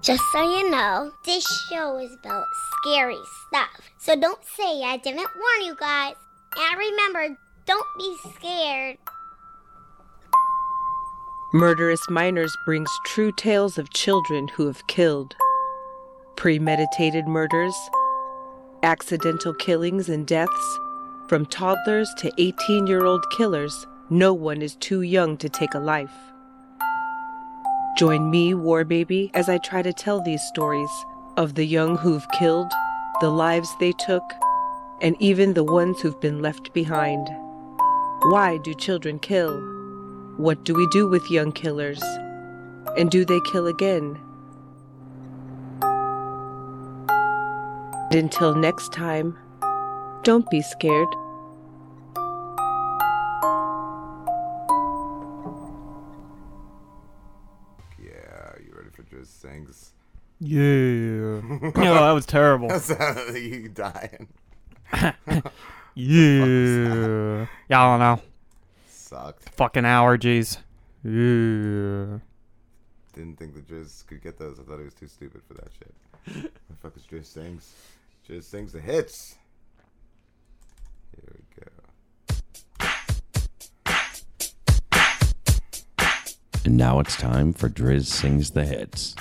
Just 0.00 0.22
so 0.32 0.42
you 0.42 0.70
know, 0.70 1.12
this 1.26 1.46
show 1.70 1.98
is 1.98 2.10
about 2.24 2.46
scary 2.80 3.20
stuff. 3.48 3.90
So 3.98 4.16
don't 4.16 4.42
say 4.56 4.82
I 4.82 4.96
didn't 4.96 5.18
warn 5.18 5.66
you 5.66 5.76
guys. 5.78 6.14
And 6.56 6.78
remember, 6.78 7.36
don't 7.66 7.86
be 7.98 8.16
scared. 8.34 8.96
Murderous 11.54 12.10
Minors 12.10 12.56
brings 12.64 12.90
true 13.06 13.30
tales 13.30 13.78
of 13.78 13.92
children 13.92 14.48
who 14.48 14.66
have 14.66 14.84
killed. 14.88 15.36
Premeditated 16.34 17.28
murders, 17.28 17.76
accidental 18.82 19.54
killings 19.54 20.08
and 20.08 20.26
deaths, 20.26 20.78
from 21.28 21.46
toddlers 21.46 22.12
to 22.18 22.32
18 22.38 22.88
year 22.88 23.04
old 23.04 23.24
killers, 23.30 23.86
no 24.10 24.34
one 24.34 24.62
is 24.62 24.74
too 24.74 25.02
young 25.02 25.36
to 25.36 25.48
take 25.48 25.74
a 25.74 25.78
life. 25.78 26.10
Join 27.96 28.32
me, 28.32 28.52
War 28.54 28.82
Baby, 28.82 29.30
as 29.32 29.48
I 29.48 29.58
try 29.58 29.80
to 29.80 29.92
tell 29.92 30.20
these 30.20 30.42
stories 30.42 30.90
of 31.36 31.54
the 31.54 31.64
young 31.64 31.96
who've 31.96 32.28
killed, 32.32 32.72
the 33.20 33.30
lives 33.30 33.68
they 33.78 33.92
took, 33.92 34.24
and 35.00 35.14
even 35.20 35.54
the 35.54 35.62
ones 35.62 36.00
who've 36.00 36.20
been 36.20 36.42
left 36.42 36.72
behind. 36.72 37.28
Why 38.22 38.58
do 38.64 38.74
children 38.74 39.20
kill? 39.20 39.73
What 40.36 40.64
do 40.64 40.74
we 40.74 40.86
do 40.88 41.06
with 41.06 41.30
young 41.30 41.52
killers? 41.52 42.02
And 42.98 43.10
do 43.10 43.24
they 43.24 43.40
kill 43.40 43.66
again? 43.66 44.18
And 48.10 48.14
until 48.14 48.54
next 48.54 48.92
time, 48.92 49.38
don't 50.22 50.48
be 50.50 50.60
scared. 50.62 51.08
Yeah, 57.98 58.54
you 58.64 58.74
ready 58.76 58.90
for 58.92 59.04
just 59.08 59.40
things? 59.40 59.92
Yeah. 60.40 60.60
oh, 61.62 61.70
that 61.74 62.12
was 62.12 62.26
terrible. 62.26 62.68
That's 62.68 62.88
you 63.38 63.68
dying. 63.68 64.28
Yeah. 65.96 67.46
Y'all 67.68 67.98
know. 67.98 68.20
Sucked. 69.14 69.48
Fucking 69.50 69.84
allergies. 69.84 70.56
Yeah. 71.04 72.18
Didn't 73.12 73.38
think 73.38 73.54
the 73.54 73.60
Driz 73.60 74.04
could 74.08 74.20
get 74.20 74.38
those. 74.40 74.58
I 74.58 74.64
thought 74.64 74.78
he 74.78 74.84
was 74.84 74.94
too 74.94 75.06
stupid 75.06 75.42
for 75.46 75.54
that 75.54 75.68
shit. 75.78 75.94
What 76.42 76.52
the 76.68 76.76
fuck 76.82 76.96
is 76.96 77.04
Driz 77.04 77.26
sings? 77.26 77.72
Driz 78.28 78.42
sings 78.42 78.72
the 78.72 78.80
hits. 78.80 79.36
Here 81.14 81.32
we 81.32 81.44
go. 81.62 81.70
And 86.64 86.76
now 86.76 86.98
it's 86.98 87.14
time 87.14 87.52
for 87.52 87.68
Driz 87.68 88.06
Sings 88.06 88.50
the 88.50 88.64
Hits. 88.64 89.14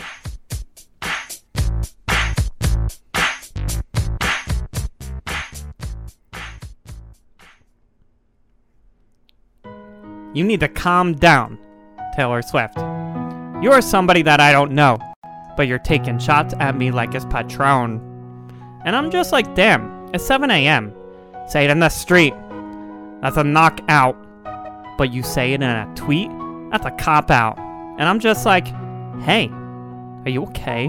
You 10.34 10.44
need 10.44 10.62
to 10.62 10.68
calm 10.68 11.14
down, 11.14 11.60
Taylor 12.16 12.42
Swift. 12.42 12.78
You're 13.62 13.82
somebody 13.82 14.24
that 14.24 14.40
I 14.40 14.52
don't 14.52 14.72
know, 14.72 14.98
but 15.56 15.68
you're 15.68 15.78
taking 15.78 16.18
shots 16.18 16.56
at 16.60 16.76
me 16.76 16.90
like 16.90 17.14
it's 17.14 17.26
Patron. 17.26 18.02
And 18.84 18.96
I'm 18.96 19.12
just 19.12 19.32
like, 19.32 19.54
damn, 19.54 20.10
it's 20.12 20.26
7 20.26 20.50
a.m. 20.50 20.92
Say 21.48 21.66
it 21.66 21.70
in 21.70 21.80
the 21.80 21.90
street. 21.90 22.34
That's 23.22 23.38
a 23.38 23.44
knockout. 23.44 24.18
But 24.98 25.14
you 25.14 25.22
say 25.22 25.54
it 25.54 25.62
in 25.62 25.70
a 25.70 25.92
tweet? 25.96 26.32
That's 26.72 26.86
a 26.86 26.92
cop 26.92 27.30
out. 27.30 27.60
And 28.00 28.04
I'm 28.04 28.20
just 28.20 28.46
like, 28.46 28.68
hey, 29.22 29.50
are 30.26 30.30
you 30.30 30.44
okay? 30.46 30.88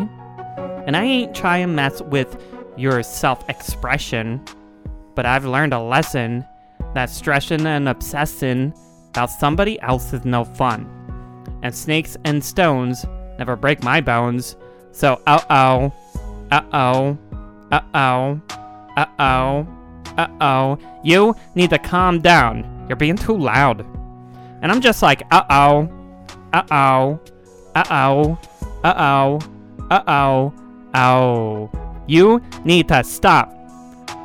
And 0.86 0.96
I 0.96 1.04
ain't 1.04 1.34
trying 1.34 1.68
to 1.68 1.72
mess 1.72 2.00
with 2.00 2.42
your 2.76 3.02
self 3.02 3.46
expression, 3.50 4.42
but 5.14 5.26
I've 5.26 5.44
learned 5.44 5.74
a 5.74 5.80
lesson 5.80 6.46
that 6.94 7.10
stressing 7.10 7.66
and 7.66 7.88
obsessing 7.88 8.72
about 9.14 9.30
somebody 9.30 9.80
else 9.80 10.12
is 10.12 10.24
no 10.24 10.44
fun. 10.44 10.90
And 11.62 11.72
snakes 11.72 12.16
and 12.24 12.42
stones 12.42 13.06
never 13.38 13.54
break 13.54 13.80
my 13.84 14.00
bones. 14.00 14.56
So, 14.90 15.22
uh 15.24 15.40
oh, 15.48 15.92
uh 16.50 16.62
oh, 16.72 17.18
uh 17.70 17.80
oh, 17.94 18.40
uh 18.96 19.06
oh, 19.20 19.68
uh 20.18 20.26
oh. 20.40 20.78
You 21.04 21.36
need 21.54 21.70
to 21.70 21.78
calm 21.78 22.20
down. 22.20 22.86
You're 22.88 22.96
being 22.96 23.16
too 23.16 23.38
loud. 23.38 23.86
And 24.62 24.72
I'm 24.72 24.80
just 24.80 25.00
like, 25.00 25.22
uh 25.30 25.44
oh, 25.48 25.88
uh 26.52 26.64
oh, 26.72 27.20
uh 27.76 27.84
oh, 27.90 28.38
uh 28.82 28.94
oh, 28.96 29.38
uh 29.92 30.02
oh, 30.08 30.52
oh. 30.94 31.70
You 32.08 32.42
need 32.64 32.88
to 32.88 33.04
stop. 33.04 33.54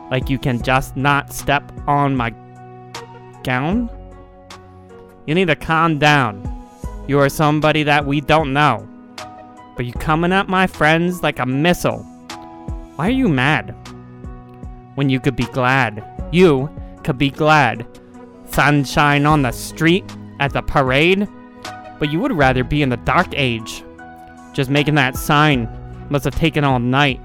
Like 0.09 0.31
you 0.31 0.39
can 0.39 0.63
just 0.63 0.97
not 0.97 1.31
step 1.31 1.71
on 1.85 2.15
my 2.15 2.33
gown? 3.43 3.87
You 5.29 5.35
need 5.35 5.49
to 5.49 5.55
calm 5.55 5.99
down. 5.99 6.41
You 7.07 7.19
are 7.19 7.29
somebody 7.29 7.83
that 7.83 8.03
we 8.03 8.19
don't 8.19 8.51
know. 8.51 8.89
But 9.77 9.85
you 9.85 9.93
coming 9.93 10.33
at 10.33 10.49
my 10.49 10.65
friends 10.65 11.21
like 11.21 11.37
a 11.37 11.45
missile. 11.45 11.99
Why 12.95 13.09
are 13.09 13.11
you 13.11 13.27
mad? 13.27 13.75
When 14.95 15.07
you 15.07 15.19
could 15.19 15.35
be 15.35 15.45
glad. 15.45 16.03
You 16.31 16.67
could 17.03 17.19
be 17.19 17.29
glad. 17.29 17.85
Sunshine 18.47 19.27
on 19.27 19.43
the 19.43 19.51
street 19.51 20.03
at 20.39 20.51
the 20.51 20.63
parade. 20.63 21.27
But 21.99 22.11
you 22.11 22.19
would 22.21 22.33
rather 22.33 22.63
be 22.63 22.81
in 22.81 22.89
the 22.89 22.97
dark 22.97 23.27
age. 23.33 23.83
Just 24.53 24.71
making 24.71 24.95
that 24.95 25.15
sign 25.15 25.69
must 26.09 26.25
have 26.25 26.33
taken 26.33 26.63
all 26.63 26.79
night. 26.79 27.21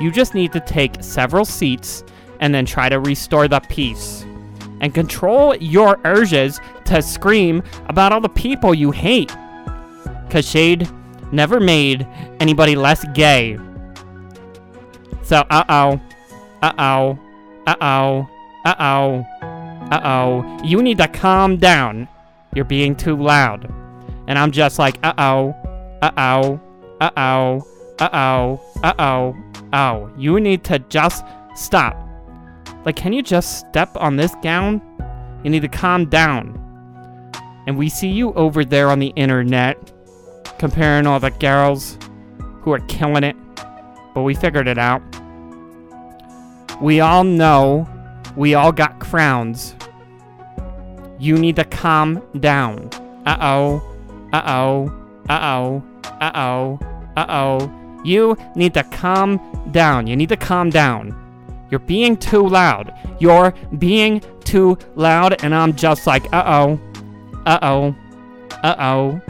You 0.00 0.12
just 0.12 0.36
need 0.36 0.52
to 0.52 0.60
take 0.60 1.02
several 1.02 1.44
seats 1.44 2.04
and 2.38 2.54
then 2.54 2.64
try 2.64 2.88
to 2.88 3.00
restore 3.00 3.48
the 3.48 3.58
peace. 3.58 4.23
And 4.84 4.92
control 4.92 5.56
your 5.56 5.98
urges 6.04 6.60
to 6.84 7.00
scream 7.00 7.62
about 7.86 8.12
all 8.12 8.20
the 8.20 8.28
people 8.28 8.74
you 8.74 8.90
hate. 8.90 9.34
Cause 10.28 10.46
Shade 10.46 10.86
never 11.32 11.58
made 11.58 12.06
anybody 12.38 12.76
less 12.76 13.02
gay. 13.14 13.56
So, 15.22 15.36
uh 15.48 15.64
oh. 15.70 16.00
Uh 16.60 16.72
oh. 16.76 17.18
Uh 17.66 17.76
oh. 17.80 18.28
Uh 18.66 18.74
oh. 18.78 19.26
Uh 19.90 20.00
oh. 20.04 20.60
You 20.62 20.82
need 20.82 20.98
to 20.98 21.08
calm 21.08 21.56
down. 21.56 22.06
You're 22.54 22.66
being 22.66 22.94
too 22.94 23.16
loud. 23.16 23.72
And 24.28 24.38
I'm 24.38 24.50
just 24.50 24.78
like, 24.78 24.98
uh 25.02 25.14
oh. 25.16 25.56
Uh 26.02 26.10
oh. 26.18 26.60
Uh 27.00 27.10
oh. 27.16 27.66
Uh 27.98 28.08
oh. 28.12 28.60
Uh 28.82 28.94
oh. 28.98 29.36
Oh. 29.72 30.10
You 30.18 30.40
need 30.40 30.62
to 30.64 30.78
just 30.90 31.24
stop. 31.54 32.03
Like, 32.84 32.96
can 32.96 33.12
you 33.12 33.22
just 33.22 33.58
step 33.58 33.96
on 33.96 34.16
this 34.16 34.34
gown? 34.42 34.82
You 35.42 35.50
need 35.50 35.62
to 35.62 35.68
calm 35.68 36.06
down. 36.08 36.60
And 37.66 37.78
we 37.78 37.88
see 37.88 38.08
you 38.08 38.32
over 38.34 38.64
there 38.64 38.90
on 38.90 38.98
the 38.98 39.12
internet 39.16 39.92
comparing 40.58 41.06
all 41.06 41.18
the 41.18 41.30
girls 41.30 41.98
who 42.60 42.72
are 42.72 42.80
killing 42.80 43.24
it. 43.24 43.36
But 44.14 44.22
we 44.22 44.34
figured 44.34 44.68
it 44.68 44.78
out. 44.78 45.02
We 46.80 47.00
all 47.00 47.24
know 47.24 47.88
we 48.36 48.54
all 48.54 48.72
got 48.72 49.00
crowns. 49.00 49.74
You 51.18 51.38
need 51.38 51.56
to 51.56 51.64
calm 51.64 52.22
down. 52.40 52.90
Uh 53.24 53.36
oh. 53.40 53.96
Uh 54.32 54.42
oh. 54.46 54.88
Uh 55.28 55.40
oh. 55.42 55.82
Uh 56.20 56.32
oh. 56.34 56.78
Uh 57.16 57.26
oh. 57.28 58.00
You 58.04 58.36
need 58.54 58.74
to 58.74 58.82
calm 58.84 59.40
down. 59.70 60.06
You 60.06 60.16
need 60.16 60.28
to 60.28 60.36
calm 60.36 60.68
down. 60.70 61.23
You're 61.74 61.80
being 61.80 62.16
too 62.16 62.46
loud. 62.48 62.94
You're 63.18 63.52
being 63.78 64.20
too 64.44 64.78
loud, 64.94 65.42
and 65.42 65.52
I'm 65.52 65.74
just 65.74 66.06
like, 66.06 66.24
uh 66.32 66.44
oh. 66.46 66.80
Uh 67.46 67.58
oh. 67.62 67.96
Uh 68.62 68.76
oh. 68.78 69.20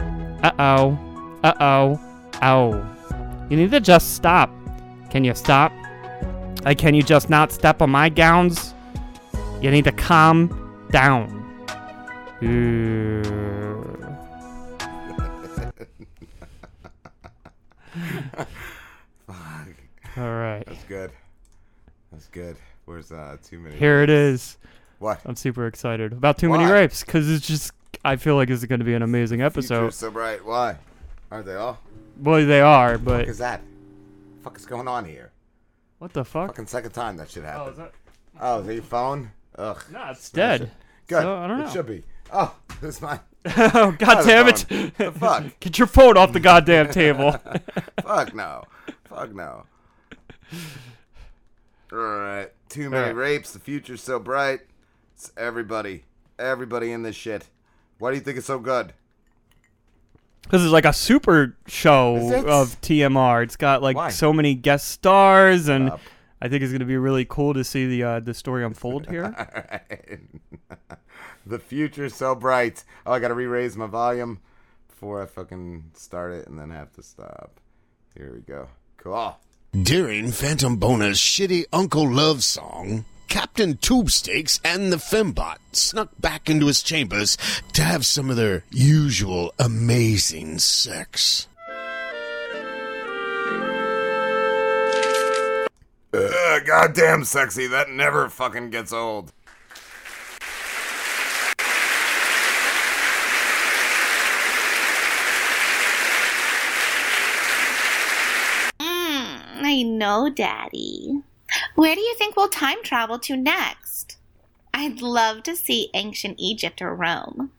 Uh 0.43 0.51
oh. 0.59 0.99
Uh 1.43 1.53
oh. 1.59 1.99
Oh. 2.43 3.47
You 3.49 3.57
need 3.57 3.71
to 3.71 3.79
just 3.79 4.13
stop. 4.13 4.51
Can 5.09 5.23
you 5.23 5.33
stop? 5.33 5.71
Like, 6.63 6.77
can 6.77 6.93
you 6.93 7.01
just 7.01 7.31
not 7.31 7.51
step 7.51 7.81
on 7.81 7.89
my 7.89 8.09
gowns? 8.09 8.75
You 9.59 9.71
need 9.71 9.85
to 9.85 9.91
calm 9.91 10.85
down. 10.91 11.41
Fuck. 19.25 19.67
All 20.15 20.23
right. 20.23 20.63
That's 20.67 20.83
good. 20.83 21.11
That's 22.35 22.47
good. 22.47 22.57
Where's 22.85 23.11
uh 23.11 23.37
too 23.43 23.59
many? 23.59 23.75
Here 23.77 24.01
it 24.03 24.09
is. 24.09 24.57
What? 24.99 25.21
I'm 25.25 25.35
super 25.35 25.67
excited 25.67 26.11
about 26.13 26.37
too 26.37 26.49
many 26.49 26.65
rapes 26.65 27.03
because 27.03 27.29
it's 27.29 27.47
just. 27.47 27.71
I 28.03 28.17
feel 28.17 28.35
like 28.35 28.49
it's 28.49 28.63
going 28.65 28.79
to 28.79 28.85
be 28.85 28.93
an 28.93 29.01
amazing 29.01 29.41
episode. 29.41 29.79
Future's 29.79 29.95
so 29.95 30.11
bright. 30.11 30.45
Why? 30.45 30.77
Aren't 31.31 31.45
they 31.47 31.55
all? 31.55 31.79
Well, 32.21 32.45
they 32.45 32.61
are, 32.61 32.93
What 32.93 33.03
but 33.05 33.27
is 33.27 33.37
that? 33.39 33.61
fuck 34.43 34.57
is 34.57 34.65
going 34.65 34.87
on 34.87 35.05
here? 35.05 35.31
what 35.97 36.13
the 36.13 36.23
fuck? 36.23 36.49
Fucking 36.49 36.67
second 36.67 36.91
time 36.91 37.17
that 37.17 37.31
shit 37.31 37.43
happened. 37.43 37.71
is 37.71 37.77
that- 37.77 37.93
Oh, 38.39 38.59
is 38.59 38.67
that 38.67 38.73
your 38.73 38.83
phone? 38.83 39.31
Ugh. 39.57 39.81
Nah, 39.91 40.11
it's 40.11 40.25
Smash 40.25 40.59
dead. 40.59 40.61
it. 40.63 40.69
Good. 41.07 41.21
So, 41.23 41.35
I 41.35 41.47
don't 41.47 41.57
know. 41.59 41.65
It 41.67 41.71
should 41.71 41.87
be. 41.87 42.03
Oh, 42.31 42.53
it's 42.81 43.01
mine. 43.01 43.19
oh 43.57 43.95
god 43.97 44.17
Other 44.17 44.23
damn 44.29 44.47
it! 44.49 44.65
The 44.97 45.11
fuck? 45.19 45.59
Get 45.61 45.77
your 45.79 45.87
phone 45.87 46.17
off 46.17 46.33
the 46.33 46.39
goddamn 46.41 46.91
table. 46.91 47.31
Fuck 48.03 48.35
no. 48.35 48.65
Fuck 49.09 49.33
no. 49.33 49.63
Alright. 51.91 52.51
Too 52.69 52.89
many 52.89 53.01
Alright. 53.09 53.15
rapes. 53.15 53.51
The 53.53 53.59
future's 53.59 54.01
so 54.01 54.19
bright. 54.19 54.61
It's 55.13 55.31
everybody. 55.37 56.03
Everybody 56.37 56.91
in 56.91 57.03
this 57.03 57.15
shit. 57.15 57.49
Why 57.99 58.11
do 58.11 58.17
you 58.17 58.23
think 58.23 58.37
it's 58.37 58.47
so 58.47 58.59
good? 58.59 58.93
Because 60.41 60.63
it's 60.63 60.73
like 60.73 60.85
a 60.85 60.93
super 60.93 61.55
show 61.67 62.15
of 62.47 62.79
TMR. 62.81 63.43
It's 63.43 63.55
got 63.55 63.81
like 63.81 63.95
Why? 63.95 64.09
so 64.09 64.31
many 64.33 64.53
guest 64.53 64.89
stars, 64.89 65.67
and 65.69 65.91
I 66.41 66.49
think 66.49 66.61
it's 66.61 66.71
gonna 66.71 66.85
be 66.85 66.97
really 66.97 67.25
cool 67.25 67.53
to 67.55 67.63
see 67.63 67.87
the 67.87 68.03
uh, 68.03 68.19
the 68.19 68.33
story 68.33 68.63
unfold 68.65 69.07
here. 69.09 69.33
The 71.47 71.59
future's 71.59 72.15
so 72.15 72.33
bright. 72.33 72.83
Oh, 73.05 73.13
I 73.13 73.19
gotta 73.19 73.35
re-raise 73.35 73.77
my 73.77 73.85
volume 73.85 74.39
before 74.87 75.21
I 75.21 75.27
fucking 75.27 75.91
start 75.93 76.33
it 76.33 76.47
and 76.47 76.57
then 76.59 76.71
have 76.71 76.91
to 76.93 77.03
stop. 77.03 77.59
Here 78.17 78.33
we 78.33 78.41
go. 78.41 78.67
Cool. 78.97 79.37
During 79.83 80.31
Phantom 80.31 80.77
Boner's 80.77 81.19
shitty 81.19 81.65
Uncle 81.73 82.09
Love 82.09 82.45
song, 82.45 83.03
Captain 83.27 83.75
Tubestakes 83.75 84.57
and 84.63 84.89
the 84.93 84.95
Fembot 84.95 85.57
snuck 85.73 86.11
back 86.17 86.49
into 86.49 86.67
his 86.67 86.81
chambers 86.81 87.37
to 87.73 87.81
have 87.81 88.05
some 88.05 88.29
of 88.29 88.37
their 88.37 88.63
usual 88.71 89.53
amazing 89.59 90.59
sex. 90.59 91.49
Ugh, 96.13 96.65
goddamn 96.65 97.25
sexy. 97.25 97.67
That 97.67 97.89
never 97.89 98.29
fucking 98.29 98.69
gets 98.69 98.93
old. 98.93 99.33
I 109.75 109.81
know, 109.81 110.29
Daddy. 110.29 111.21
Where 111.75 111.95
do 111.95 111.99
you 111.99 112.15
think 112.15 112.37
we'll 112.37 112.47
time 112.47 112.81
travel 112.81 113.19
to 113.19 113.35
next? 113.35 114.15
I'd 114.73 115.01
love 115.01 115.43
to 115.43 115.55
see 115.57 115.89
ancient 115.93 116.35
Egypt 116.39 116.81
or 116.81 116.95
Rome. 116.95 117.51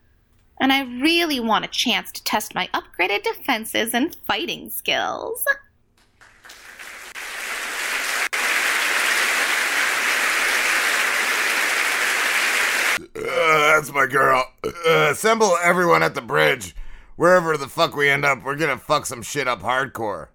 And 0.59 0.73
I 0.73 0.81
really 0.81 1.39
want 1.39 1.65
a 1.65 1.67
chance 1.67 2.11
to 2.13 2.23
test 2.23 2.55
my 2.55 2.69
upgraded 2.73 3.21
defenses 3.21 3.93
and 3.93 4.15
fighting 4.25 4.71
skills. 4.71 5.45
Uh, 12.99 13.75
that's 13.75 13.93
my 13.93 14.07
girl. 14.07 14.43
Uh, 14.63 15.09
assemble 15.11 15.55
everyone 15.63 16.01
at 16.01 16.15
the 16.15 16.21
bridge. 16.21 16.75
Wherever 17.15 17.57
the 17.57 17.67
fuck 17.67 17.95
we 17.95 18.09
end 18.09 18.25
up, 18.25 18.43
we're 18.43 18.55
gonna 18.55 18.79
fuck 18.79 19.05
some 19.05 19.21
shit 19.21 19.47
up 19.47 19.61
hardcore. 19.61 20.29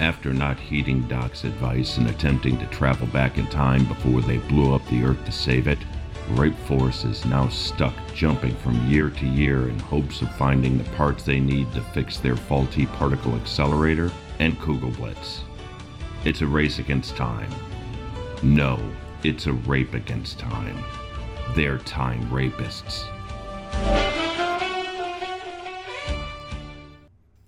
After 0.00 0.34
not 0.34 0.60
heeding 0.60 1.08
Doc's 1.08 1.44
advice 1.44 1.96
and 1.96 2.08
attempting 2.08 2.58
to 2.58 2.66
travel 2.66 3.06
back 3.06 3.38
in 3.38 3.46
time 3.46 3.86
before 3.86 4.20
they 4.20 4.36
blew 4.38 4.74
up 4.74 4.86
the 4.88 5.02
Earth 5.04 5.24
to 5.24 5.32
save 5.32 5.66
it, 5.68 5.78
Rape 6.30 6.58
Force 6.66 7.04
is 7.04 7.24
now 7.24 7.48
stuck 7.48 7.94
jumping 8.12 8.54
from 8.56 8.90
year 8.90 9.08
to 9.10 9.26
year 9.26 9.68
in 9.68 9.78
hopes 9.78 10.20
of 10.20 10.34
finding 10.36 10.76
the 10.76 10.90
parts 10.90 11.22
they 11.22 11.40
need 11.40 11.72
to 11.72 11.80
fix 11.80 12.18
their 12.18 12.36
faulty 12.36 12.86
particle 12.86 13.34
accelerator 13.36 14.10
and 14.38 14.58
Kugelblitz. 14.58 15.40
It's 16.24 16.42
a 16.42 16.46
race 16.46 16.78
against 16.78 17.16
time. 17.16 17.50
No, 18.42 18.78
it's 19.22 19.46
a 19.46 19.52
rape 19.52 19.94
against 19.94 20.38
time. 20.38 20.84
They're 21.54 21.78
time 21.78 22.28
rapists. 22.28 23.06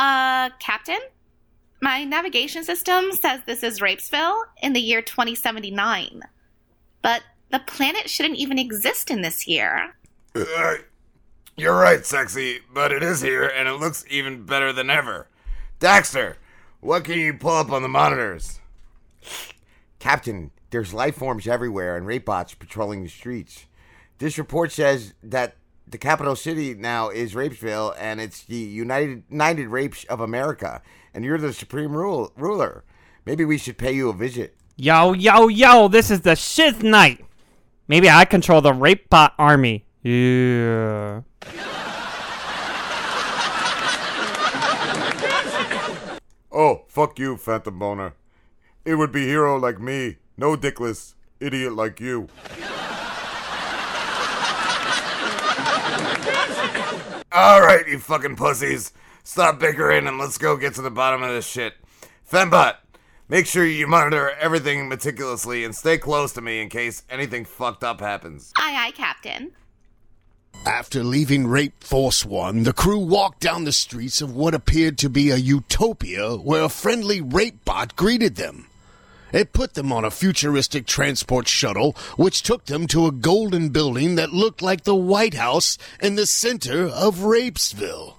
Uh, 0.00 0.48
Captain? 0.60 0.98
My 1.82 2.04
navigation 2.04 2.64
system 2.64 3.12
says 3.12 3.42
this 3.44 3.62
is 3.62 3.80
Rapesville 3.80 4.44
in 4.62 4.72
the 4.72 4.80
year 4.80 5.02
2079. 5.02 6.22
But 7.02 7.22
the 7.50 7.58
planet 7.58 8.08
shouldn't 8.08 8.38
even 8.38 8.58
exist 8.58 9.10
in 9.10 9.20
this 9.20 9.46
year. 9.46 9.94
Uh, 10.34 10.76
you're 11.54 11.76
right, 11.76 12.06
sexy, 12.06 12.60
but 12.72 12.92
it 12.92 13.02
is 13.02 13.20
here 13.20 13.44
and 13.44 13.68
it 13.68 13.74
looks 13.74 14.06
even 14.08 14.46
better 14.46 14.72
than 14.72 14.88
ever. 14.88 15.26
Daxter, 15.80 16.36
what 16.80 17.04
can 17.04 17.18
you 17.18 17.34
pull 17.34 17.56
up 17.56 17.70
on 17.70 17.82
the 17.82 17.88
monitors? 17.88 18.58
Captain, 19.98 20.50
there's 20.70 20.94
life 20.94 21.16
forms 21.16 21.46
everywhere 21.46 21.98
and 21.98 22.06
rape 22.06 22.24
bots 22.24 22.54
patrolling 22.54 23.02
the 23.02 23.10
streets. 23.10 23.66
This 24.16 24.38
report 24.38 24.72
says 24.72 25.12
that 25.22 25.56
the 25.90 25.98
capital 25.98 26.36
city 26.36 26.74
now 26.74 27.08
is 27.08 27.34
Rapesville 27.34 27.94
and 27.98 28.20
it's 28.20 28.42
the 28.44 28.56
United 28.56 29.24
United 29.28 29.68
Rapes 29.68 30.04
of 30.04 30.20
America, 30.20 30.82
and 31.12 31.24
you're 31.24 31.38
the 31.38 31.52
supreme 31.52 31.96
rule, 31.96 32.32
ruler. 32.36 32.84
Maybe 33.26 33.44
we 33.44 33.58
should 33.58 33.78
pay 33.78 33.92
you 33.92 34.08
a 34.08 34.12
visit. 34.12 34.56
Yo, 34.76 35.12
yo, 35.12 35.48
yo, 35.48 35.88
this 35.88 36.10
is 36.10 36.22
the 36.22 36.36
shit 36.36 36.82
night. 36.82 37.24
Maybe 37.88 38.08
I 38.08 38.24
control 38.24 38.60
the 38.60 38.72
rape 38.72 39.10
bot 39.10 39.34
army. 39.38 39.84
Yeah. 40.02 41.22
Oh, 46.52 46.82
fuck 46.88 47.18
you, 47.18 47.36
Phantom 47.36 47.78
Boner. 47.78 48.14
It 48.84 48.96
would 48.96 49.12
be 49.12 49.26
hero 49.26 49.56
like 49.56 49.80
me, 49.80 50.16
no 50.36 50.56
dickless 50.56 51.14
idiot 51.38 51.74
like 51.74 52.00
you. 52.00 52.28
All 57.32 57.60
right, 57.60 57.86
you 57.86 57.98
fucking 57.98 58.36
pussies. 58.36 58.92
Stop 59.22 59.60
bickering 59.60 60.08
and 60.08 60.18
let's 60.18 60.38
go 60.38 60.56
get 60.56 60.74
to 60.74 60.82
the 60.82 60.90
bottom 60.90 61.22
of 61.22 61.30
this 61.30 61.46
shit. 61.46 61.74
Fembot, 62.28 62.76
make 63.28 63.46
sure 63.46 63.64
you 63.64 63.86
monitor 63.86 64.30
everything 64.30 64.88
meticulously 64.88 65.64
and 65.64 65.74
stay 65.74 65.96
close 65.98 66.32
to 66.32 66.40
me 66.40 66.60
in 66.60 66.68
case 66.68 67.04
anything 67.08 67.44
fucked 67.44 67.84
up 67.84 68.00
happens. 68.00 68.52
Aye, 68.56 68.86
aye, 68.88 68.90
Captain. 68.92 69.52
After 70.66 71.04
leaving 71.04 71.46
Rape 71.46 71.84
Force 71.84 72.24
One, 72.26 72.64
the 72.64 72.72
crew 72.72 72.98
walked 72.98 73.40
down 73.40 73.64
the 73.64 73.72
streets 73.72 74.20
of 74.20 74.34
what 74.34 74.54
appeared 74.54 74.98
to 74.98 75.08
be 75.08 75.30
a 75.30 75.36
utopia 75.36 76.36
where 76.36 76.64
a 76.64 76.68
friendly 76.68 77.20
rape 77.20 77.64
bot 77.64 77.94
greeted 77.96 78.36
them. 78.36 78.69
It 79.32 79.52
put 79.52 79.74
them 79.74 79.92
on 79.92 80.04
a 80.04 80.10
futuristic 80.10 80.86
transport 80.86 81.48
shuttle, 81.48 81.96
which 82.16 82.42
took 82.42 82.66
them 82.66 82.86
to 82.88 83.06
a 83.06 83.12
golden 83.12 83.68
building 83.68 84.16
that 84.16 84.32
looked 84.32 84.62
like 84.62 84.84
the 84.84 84.94
White 84.94 85.34
House 85.34 85.78
in 86.00 86.16
the 86.16 86.26
center 86.26 86.86
of 86.86 87.18
Rapesville. 87.18 88.14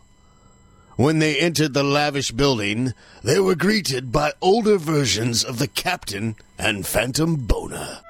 When 0.95 1.19
they 1.19 1.39
entered 1.39 1.73
the 1.73 1.83
lavish 1.83 2.31
building, 2.31 2.93
they 3.23 3.39
were 3.39 3.55
greeted 3.55 4.11
by 4.11 4.33
older 4.41 4.77
versions 4.77 5.43
of 5.43 5.57
the 5.57 5.67
captain 5.67 6.35
and 6.57 6.85
Phantom 6.85 7.35
Boner. 7.35 8.01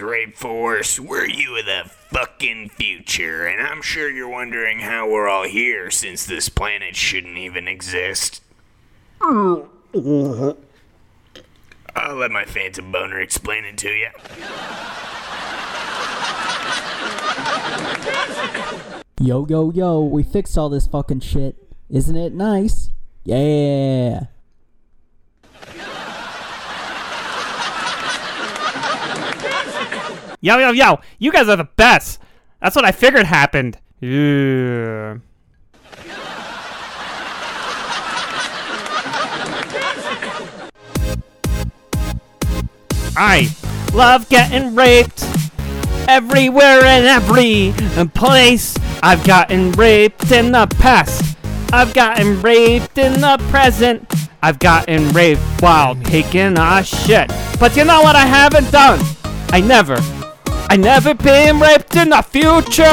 Rape 0.00 0.36
Force. 0.36 0.98
We're 0.98 1.26
you 1.26 1.56
of 1.58 1.66
the 1.66 1.82
fucking 2.10 2.70
future, 2.70 3.46
and 3.46 3.66
I'm 3.66 3.82
sure 3.82 4.10
you're 4.10 4.28
wondering 4.28 4.80
how 4.80 5.08
we're 5.08 5.28
all 5.28 5.46
here 5.46 5.90
since 5.90 6.26
this 6.26 6.48
planet 6.48 6.96
shouldn't 6.96 7.38
even 7.38 7.68
exist. 7.68 8.42
I'll 9.22 9.68
let 12.14 12.30
my 12.30 12.44
Phantom 12.44 12.90
Boner 12.90 13.20
explain 13.20 13.64
it 13.64 13.76
to 13.78 13.90
you. 13.90 14.08
Yo, 19.20 19.46
yo, 19.46 19.70
yo, 19.70 20.00
we 20.02 20.22
fixed 20.22 20.56
all 20.56 20.68
this 20.70 20.86
fucking 20.86 21.20
shit. 21.20 21.56
Isn't 21.90 22.16
it 22.16 22.32
nice? 22.32 22.90
Yeah. 23.24 24.26
Yo, 30.42 30.56
yo, 30.56 30.70
yo, 30.70 30.98
you 31.18 31.30
guys 31.30 31.50
are 31.50 31.56
the 31.56 31.64
best. 31.64 32.18
That's 32.62 32.74
what 32.74 32.86
I 32.86 32.92
figured 32.92 33.26
happened. 33.26 33.76
Yeah. 34.00 35.18
I 43.16 43.54
love 43.92 44.30
getting 44.30 44.74
raped 44.74 45.24
everywhere 46.08 46.84
and 46.84 47.04
every 47.04 47.74
place. 48.14 48.78
I've 49.02 49.22
gotten 49.26 49.72
raped 49.72 50.32
in 50.32 50.52
the 50.52 50.66
past. 50.78 51.36
I've 51.70 51.92
gotten 51.92 52.40
raped 52.40 52.96
in 52.96 53.20
the 53.20 53.36
present. 53.50 54.10
I've 54.42 54.58
gotten 54.58 55.10
raped 55.10 55.42
while 55.60 55.96
taking 55.96 56.56
a 56.56 56.82
shit. 56.82 57.30
But 57.58 57.76
you 57.76 57.84
know 57.84 58.00
what 58.00 58.16
I 58.16 58.24
haven't 58.24 58.70
done? 58.72 59.00
I 59.52 59.60
never, 59.60 59.96
I 60.72 60.76
never 60.76 61.14
been 61.14 61.58
raped 61.58 61.96
in 61.96 62.10
the 62.10 62.22
future 62.22 62.84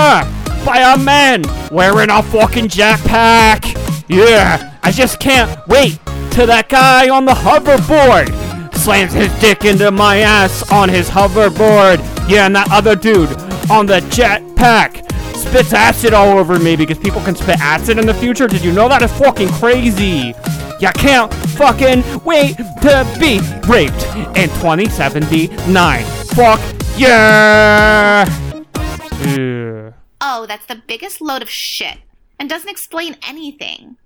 by 0.66 0.96
a 0.96 0.98
man 0.98 1.44
wearing 1.72 2.10
a 2.10 2.24
fucking 2.24 2.70
jetpack. 2.70 3.76
Yeah, 4.10 4.76
I 4.82 4.92
just 4.92 5.20
can't 5.20 5.56
wait 5.68 6.00
till 6.32 6.48
that 6.48 6.70
guy 6.70 7.08
on 7.10 7.26
the 7.26 7.34
hoverboard 7.34 8.34
slams 8.74 9.14
his 9.14 9.32
dick 9.40 9.64
into 9.64 9.92
my 9.92 10.22
ass 10.22 10.68
on 10.72 10.90
his 10.90 11.08
hoverboard. 11.08 12.00
Yeah, 12.28 12.48
and 12.48 12.56
that 12.56 12.68
other 12.72 12.96
dude 12.96 13.30
on 13.70 13.86
the 13.86 14.00
jetpack 14.10 15.04
spits 15.36 15.72
acid 15.72 16.16
all 16.16 16.40
over 16.40 16.58
me 16.58 16.76
because 16.76 16.98
people 16.98 17.22
can 17.22 17.36
spit 17.36 17.60
acid 17.60 18.00
in 18.00 18.08
the 18.08 18.14
future. 18.16 18.48
Did 18.48 18.64
you 18.64 18.74
know 18.74 18.90
that 18.90 19.04
is 19.04 19.12
fucking 19.20 19.50
crazy? 19.50 20.34
You 20.80 20.90
can't 20.90 21.34
fucking 21.34 22.04
wait 22.24 22.56
to 22.58 23.18
be 23.20 23.40
raped 23.68 24.06
in 24.38 24.50
2079. 24.60 26.04
Fuck 26.36 26.60
yeah! 26.96 28.26
Yeah. 29.22 29.92
Oh, 30.22 30.46
that's 30.48 30.68
the 30.68 30.82
biggest 30.88 31.20
load 31.20 31.42
of 31.42 31.50
shit 31.50 31.98
and 32.40 32.48
doesn't 32.48 32.70
explain 32.70 33.18
anything. 33.28 33.98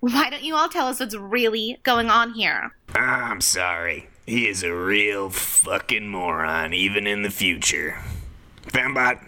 Why 0.00 0.30
don't 0.30 0.42
you 0.42 0.56
all 0.56 0.68
tell 0.68 0.88
us 0.88 0.98
what's 0.98 1.14
really 1.14 1.78
going 1.84 2.10
on 2.10 2.32
here? 2.32 2.72
I'm 2.94 3.40
sorry. 3.40 4.08
He 4.26 4.48
is 4.48 4.62
a 4.62 4.74
real 4.74 5.30
fucking 5.30 6.08
moron, 6.08 6.74
even 6.74 7.06
in 7.06 7.22
the 7.22 7.30
future. 7.30 7.98
Fembot, 8.66 9.22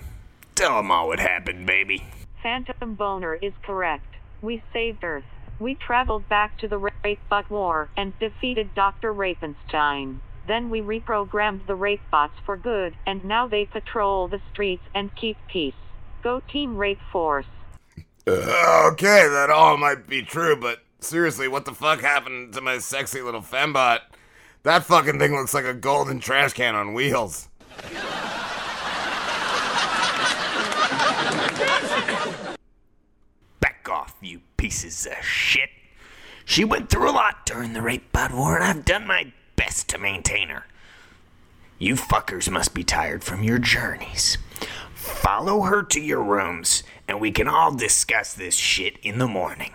tell 0.54 0.80
him 0.80 0.90
all 0.90 1.08
what 1.08 1.20
happened, 1.20 1.66
baby. 1.66 2.06
Phantom 2.42 2.94
Boner 2.94 3.34
is 3.34 3.52
correct. 3.62 4.16
We 4.40 4.62
saved 4.72 5.04
Earth. 5.04 5.24
We 5.62 5.76
traveled 5.76 6.28
back 6.28 6.58
to 6.58 6.66
the 6.66 6.80
Rapebot 6.80 7.48
War 7.48 7.88
and 7.96 8.18
defeated 8.18 8.74
Dr. 8.74 9.14
Rapenstein. 9.14 10.18
Then 10.48 10.70
we 10.70 10.80
reprogrammed 10.80 11.68
the 11.68 11.76
Rape 11.76 12.00
Bots 12.10 12.34
for 12.44 12.56
good, 12.56 12.96
and 13.06 13.24
now 13.24 13.46
they 13.46 13.66
patrol 13.66 14.26
the 14.26 14.40
streets 14.52 14.82
and 14.92 15.14
keep 15.14 15.36
peace. 15.46 15.76
Go 16.20 16.42
Team 16.52 16.76
Rape 16.76 16.98
Force. 17.12 17.46
Uh, 18.26 18.90
okay, 18.90 19.28
that 19.28 19.50
all 19.50 19.76
might 19.76 20.08
be 20.08 20.22
true, 20.22 20.56
but 20.56 20.80
seriously, 20.98 21.46
what 21.46 21.64
the 21.64 21.72
fuck 21.72 22.00
happened 22.00 22.54
to 22.54 22.60
my 22.60 22.78
sexy 22.78 23.22
little 23.22 23.40
fembot? 23.40 24.00
That 24.64 24.82
fucking 24.82 25.20
thing 25.20 25.36
looks 25.36 25.54
like 25.54 25.64
a 25.64 25.74
golden 25.74 26.18
trash 26.18 26.54
can 26.54 26.74
on 26.74 26.92
wheels. 26.92 27.48
Back 33.60 33.88
off, 33.88 34.16
you 34.20 34.40
pieces 34.62 35.06
of 35.06 35.24
shit. 35.24 35.70
She 36.44 36.64
went 36.64 36.88
through 36.88 37.10
a 37.10 37.18
lot 37.18 37.44
during 37.46 37.72
the 37.72 37.82
rape 37.82 38.16
war, 38.32 38.54
and 38.54 38.62
I've 38.62 38.84
done 38.84 39.08
my 39.08 39.32
best 39.56 39.88
to 39.88 39.98
maintain 39.98 40.50
her. 40.50 40.66
You 41.80 41.96
fuckers 41.96 42.48
must 42.48 42.72
be 42.72 42.84
tired 42.84 43.24
from 43.24 43.42
your 43.42 43.58
journeys. 43.58 44.38
Follow 44.94 45.62
her 45.62 45.82
to 45.82 46.00
your 46.00 46.22
rooms, 46.22 46.84
and 47.08 47.20
we 47.20 47.32
can 47.32 47.48
all 47.48 47.74
discuss 47.74 48.34
this 48.34 48.54
shit 48.54 48.98
in 49.02 49.18
the 49.18 49.26
morning. 49.26 49.72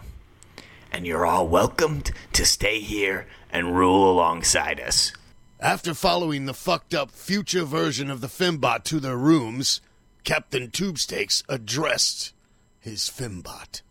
And 0.90 1.06
you're 1.06 1.26
all 1.26 1.50
welcomed 1.50 2.12
to 2.32 2.46
stay 2.46 2.80
here 2.80 3.28
and 3.52 3.76
rule 3.76 4.10
alongside 4.10 4.80
us. 4.80 5.12
After 5.60 5.94
following 5.94 6.46
the 6.46 6.54
fucked 6.54 6.94
up 6.94 7.12
future 7.12 7.66
version 7.66 8.10
of 8.10 8.22
the 8.22 8.28
Fembot 8.28 8.86
to 8.86 9.02
their 9.02 9.18
rooms, 9.18 9.82
Captain 10.24 10.70
Tubestakes 10.70 11.44
addressed 11.50 12.32
his 12.80 13.10
Fembot. 13.10 13.82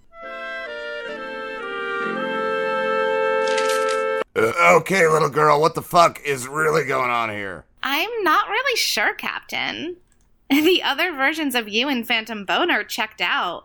Uh, 4.36 4.52
okay, 4.76 5.08
little 5.08 5.30
girl, 5.30 5.60
what 5.60 5.74
the 5.74 5.82
fuck 5.82 6.20
is 6.22 6.46
really 6.46 6.84
going 6.84 7.10
on 7.10 7.30
here? 7.30 7.64
I'm 7.82 8.22
not 8.22 8.48
really 8.48 8.76
sure, 8.76 9.14
Captain. 9.14 9.96
The 10.48 10.80
other 10.84 11.12
versions 11.12 11.56
of 11.56 11.68
you 11.68 11.88
and 11.88 12.06
Phantom 12.06 12.44
Bone 12.44 12.70
are 12.70 12.84
checked 12.84 13.20
out. 13.20 13.64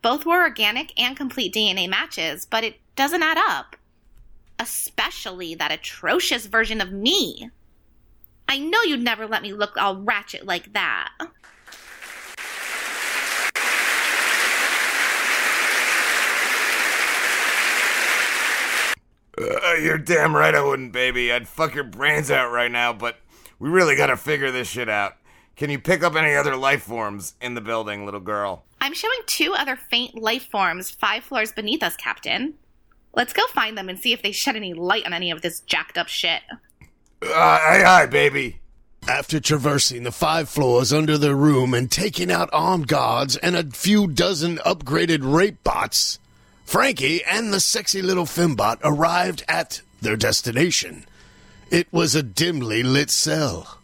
Both 0.00 0.24
were 0.24 0.42
organic 0.42 0.92
and 0.96 1.16
complete 1.16 1.52
DNA 1.52 1.88
matches, 1.88 2.46
but 2.46 2.62
it 2.62 2.76
doesn't 2.94 3.24
add 3.24 3.36
up. 3.36 3.74
Especially 4.56 5.56
that 5.56 5.72
atrocious 5.72 6.46
version 6.46 6.80
of 6.80 6.92
me. 6.92 7.50
I 8.48 8.58
know 8.58 8.82
you'd 8.82 9.02
never 9.02 9.26
let 9.26 9.42
me 9.42 9.52
look 9.52 9.76
all 9.76 9.96
ratchet 9.96 10.46
like 10.46 10.72
that. 10.72 11.10
Uh, 19.40 19.74
you're 19.74 19.98
damn 19.98 20.34
right 20.34 20.54
I 20.54 20.62
wouldn't, 20.62 20.92
baby. 20.92 21.32
I'd 21.32 21.48
fuck 21.48 21.74
your 21.74 21.84
brains 21.84 22.30
out 22.30 22.50
right 22.50 22.70
now, 22.70 22.92
but 22.92 23.16
we 23.58 23.68
really 23.68 23.96
gotta 23.96 24.16
figure 24.16 24.50
this 24.50 24.68
shit 24.68 24.88
out. 24.88 25.14
Can 25.56 25.70
you 25.70 25.78
pick 25.78 26.02
up 26.02 26.14
any 26.16 26.34
other 26.34 26.56
life 26.56 26.82
forms 26.82 27.34
in 27.40 27.54
the 27.54 27.60
building, 27.60 28.04
little 28.04 28.20
girl? 28.20 28.64
I'm 28.80 28.94
showing 28.94 29.18
two 29.26 29.52
other 29.54 29.76
faint 29.76 30.20
life 30.20 30.48
forms 30.50 30.90
five 30.90 31.24
floors 31.24 31.52
beneath 31.52 31.82
us, 31.82 31.96
Captain. 31.96 32.54
Let's 33.14 33.32
go 33.32 33.46
find 33.48 33.76
them 33.76 33.88
and 33.88 33.98
see 33.98 34.12
if 34.12 34.22
they 34.22 34.32
shed 34.32 34.56
any 34.56 34.72
light 34.72 35.04
on 35.04 35.12
any 35.12 35.30
of 35.30 35.42
this 35.42 35.60
jacked 35.60 35.98
up 35.98 36.08
shit. 36.08 36.42
Uh, 37.22 37.28
aye, 37.32 37.82
aye, 37.84 38.06
baby. 38.06 38.60
After 39.08 39.40
traversing 39.40 40.04
the 40.04 40.12
five 40.12 40.48
floors 40.48 40.92
under 40.92 41.18
their 41.18 41.34
room 41.34 41.74
and 41.74 41.90
taking 41.90 42.30
out 42.30 42.48
armed 42.52 42.86
guards 42.86 43.36
and 43.36 43.56
a 43.56 43.64
few 43.64 44.06
dozen 44.06 44.58
upgraded 44.58 45.20
rape 45.22 45.62
bots, 45.64 46.18
Frankie 46.70 47.24
and 47.24 47.52
the 47.52 47.58
sexy 47.58 48.00
little 48.00 48.26
Fembot 48.26 48.78
arrived 48.84 49.42
at 49.48 49.82
their 50.00 50.16
destination. 50.16 51.04
It 51.68 51.92
was 51.92 52.14
a 52.14 52.22
dimly 52.22 52.84
lit 52.84 53.10
cell. 53.10 53.80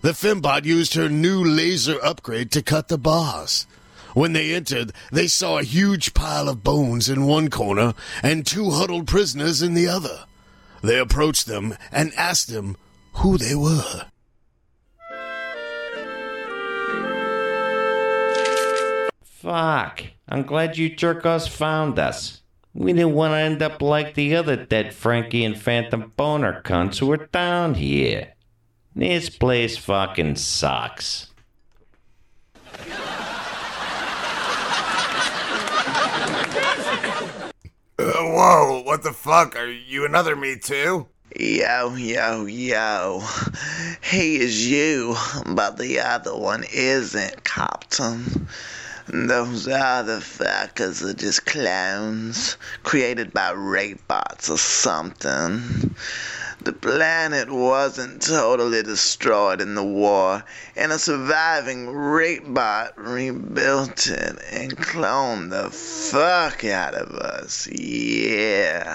The 0.00 0.14
Fembot 0.14 0.64
used 0.64 0.94
her 0.94 1.10
new 1.10 1.44
laser 1.44 2.02
upgrade 2.02 2.50
to 2.52 2.62
cut 2.62 2.88
the 2.88 2.96
bars. 2.96 3.66
When 4.14 4.32
they 4.32 4.54
entered, 4.54 4.94
they 5.12 5.26
saw 5.26 5.58
a 5.58 5.64
huge 5.64 6.14
pile 6.14 6.48
of 6.48 6.64
bones 6.64 7.10
in 7.10 7.26
one 7.26 7.50
corner 7.50 7.92
and 8.22 8.46
two 8.46 8.70
huddled 8.70 9.06
prisoners 9.06 9.60
in 9.60 9.74
the 9.74 9.88
other. 9.88 10.24
They 10.82 10.98
approached 10.98 11.44
them 11.44 11.76
and 11.92 12.14
asked 12.14 12.48
them 12.48 12.78
who 13.16 13.36
they 13.36 13.54
were. 13.54 14.06
Fuck. 19.40 20.02
I'm 20.28 20.42
glad 20.42 20.76
you 20.76 20.90
jerkos 20.90 21.48
found 21.48 21.98
us. 21.98 22.42
We 22.74 22.92
didn't 22.92 23.14
want 23.14 23.32
to 23.32 23.38
end 23.38 23.62
up 23.62 23.80
like 23.80 24.12
the 24.12 24.36
other 24.36 24.54
dead 24.54 24.92
Frankie 24.92 25.46
and 25.46 25.58
Phantom 25.58 26.12
Boner 26.14 26.60
cunts 26.62 26.98
who 26.98 27.06
were 27.06 27.26
down 27.28 27.72
here. 27.72 28.34
This 28.94 29.30
place 29.30 29.78
fucking 29.78 30.36
sucks. 30.36 31.28
Uh, 37.98 38.12
whoa, 38.18 38.82
what 38.84 39.02
the 39.02 39.14
fuck? 39.14 39.56
Are 39.56 39.70
you 39.70 40.04
another 40.04 40.36
me 40.36 40.58
too? 40.58 41.08
Yo, 41.34 41.94
yo, 41.94 42.44
yo. 42.44 43.22
He 44.02 44.36
is 44.36 44.70
you, 44.70 45.16
but 45.46 45.78
the 45.78 46.00
other 46.00 46.36
one 46.36 46.64
isn't, 46.70 47.42
Captain. 47.44 48.46
Those 49.12 49.66
other 49.66 50.20
fuckers 50.20 51.02
are 51.02 51.12
just 51.14 51.44
clones 51.44 52.56
created 52.84 53.32
by 53.32 53.50
rape 53.50 54.06
bots 54.06 54.48
or 54.48 54.56
something. 54.56 55.96
The 56.60 56.72
planet 56.72 57.50
wasn't 57.50 58.22
totally 58.22 58.84
destroyed 58.84 59.60
in 59.60 59.74
the 59.74 59.82
war, 59.82 60.44
and 60.76 60.92
a 60.92 60.98
surviving 60.98 61.88
rape 61.88 62.54
bot 62.54 62.96
rebuilt 62.96 64.06
it 64.06 64.38
and 64.52 64.76
cloned 64.76 65.50
the 65.50 65.70
fuck 65.70 66.64
out 66.64 66.94
of 66.94 67.10
us. 67.10 67.66
Yeah. 67.66 68.86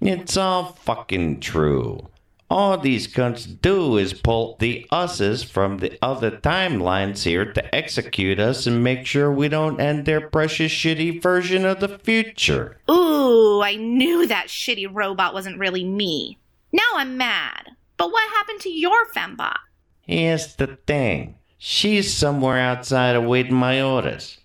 It's 0.00 0.36
all 0.36 0.78
fucking 0.84 1.40
true. 1.40 2.11
All 2.52 2.76
these 2.76 3.08
cunts 3.08 3.46
do 3.62 3.96
is 3.96 4.12
pull 4.12 4.58
the 4.60 4.86
us's 4.90 5.42
from 5.42 5.78
the 5.78 5.96
other 6.02 6.30
timelines 6.30 7.22
here 7.22 7.50
to 7.50 7.74
execute 7.74 8.38
us 8.38 8.66
and 8.66 8.84
make 8.84 9.06
sure 9.06 9.32
we 9.32 9.48
don't 9.48 9.80
end 9.80 10.04
their 10.04 10.28
precious 10.28 10.70
shitty 10.70 11.22
version 11.22 11.64
of 11.64 11.80
the 11.80 11.98
future. 11.98 12.76
Ooh, 12.90 13.62
I 13.62 13.76
knew 13.76 14.26
that 14.26 14.48
shitty 14.48 14.86
robot 14.92 15.32
wasn't 15.32 15.58
really 15.58 15.82
me. 15.82 16.36
Now 16.72 16.82
I'm 16.96 17.16
mad. 17.16 17.70
But 17.96 18.12
what 18.12 18.30
happened 18.34 18.60
to 18.60 18.70
your 18.70 19.06
fembot? 19.06 19.56
Here's 20.02 20.54
the 20.56 20.76
thing. 20.86 21.36
She's 21.56 22.12
somewhere 22.12 22.58
outside 22.58 23.16
awaiting 23.16 23.54
my 23.54 23.80
orders. 23.80 24.36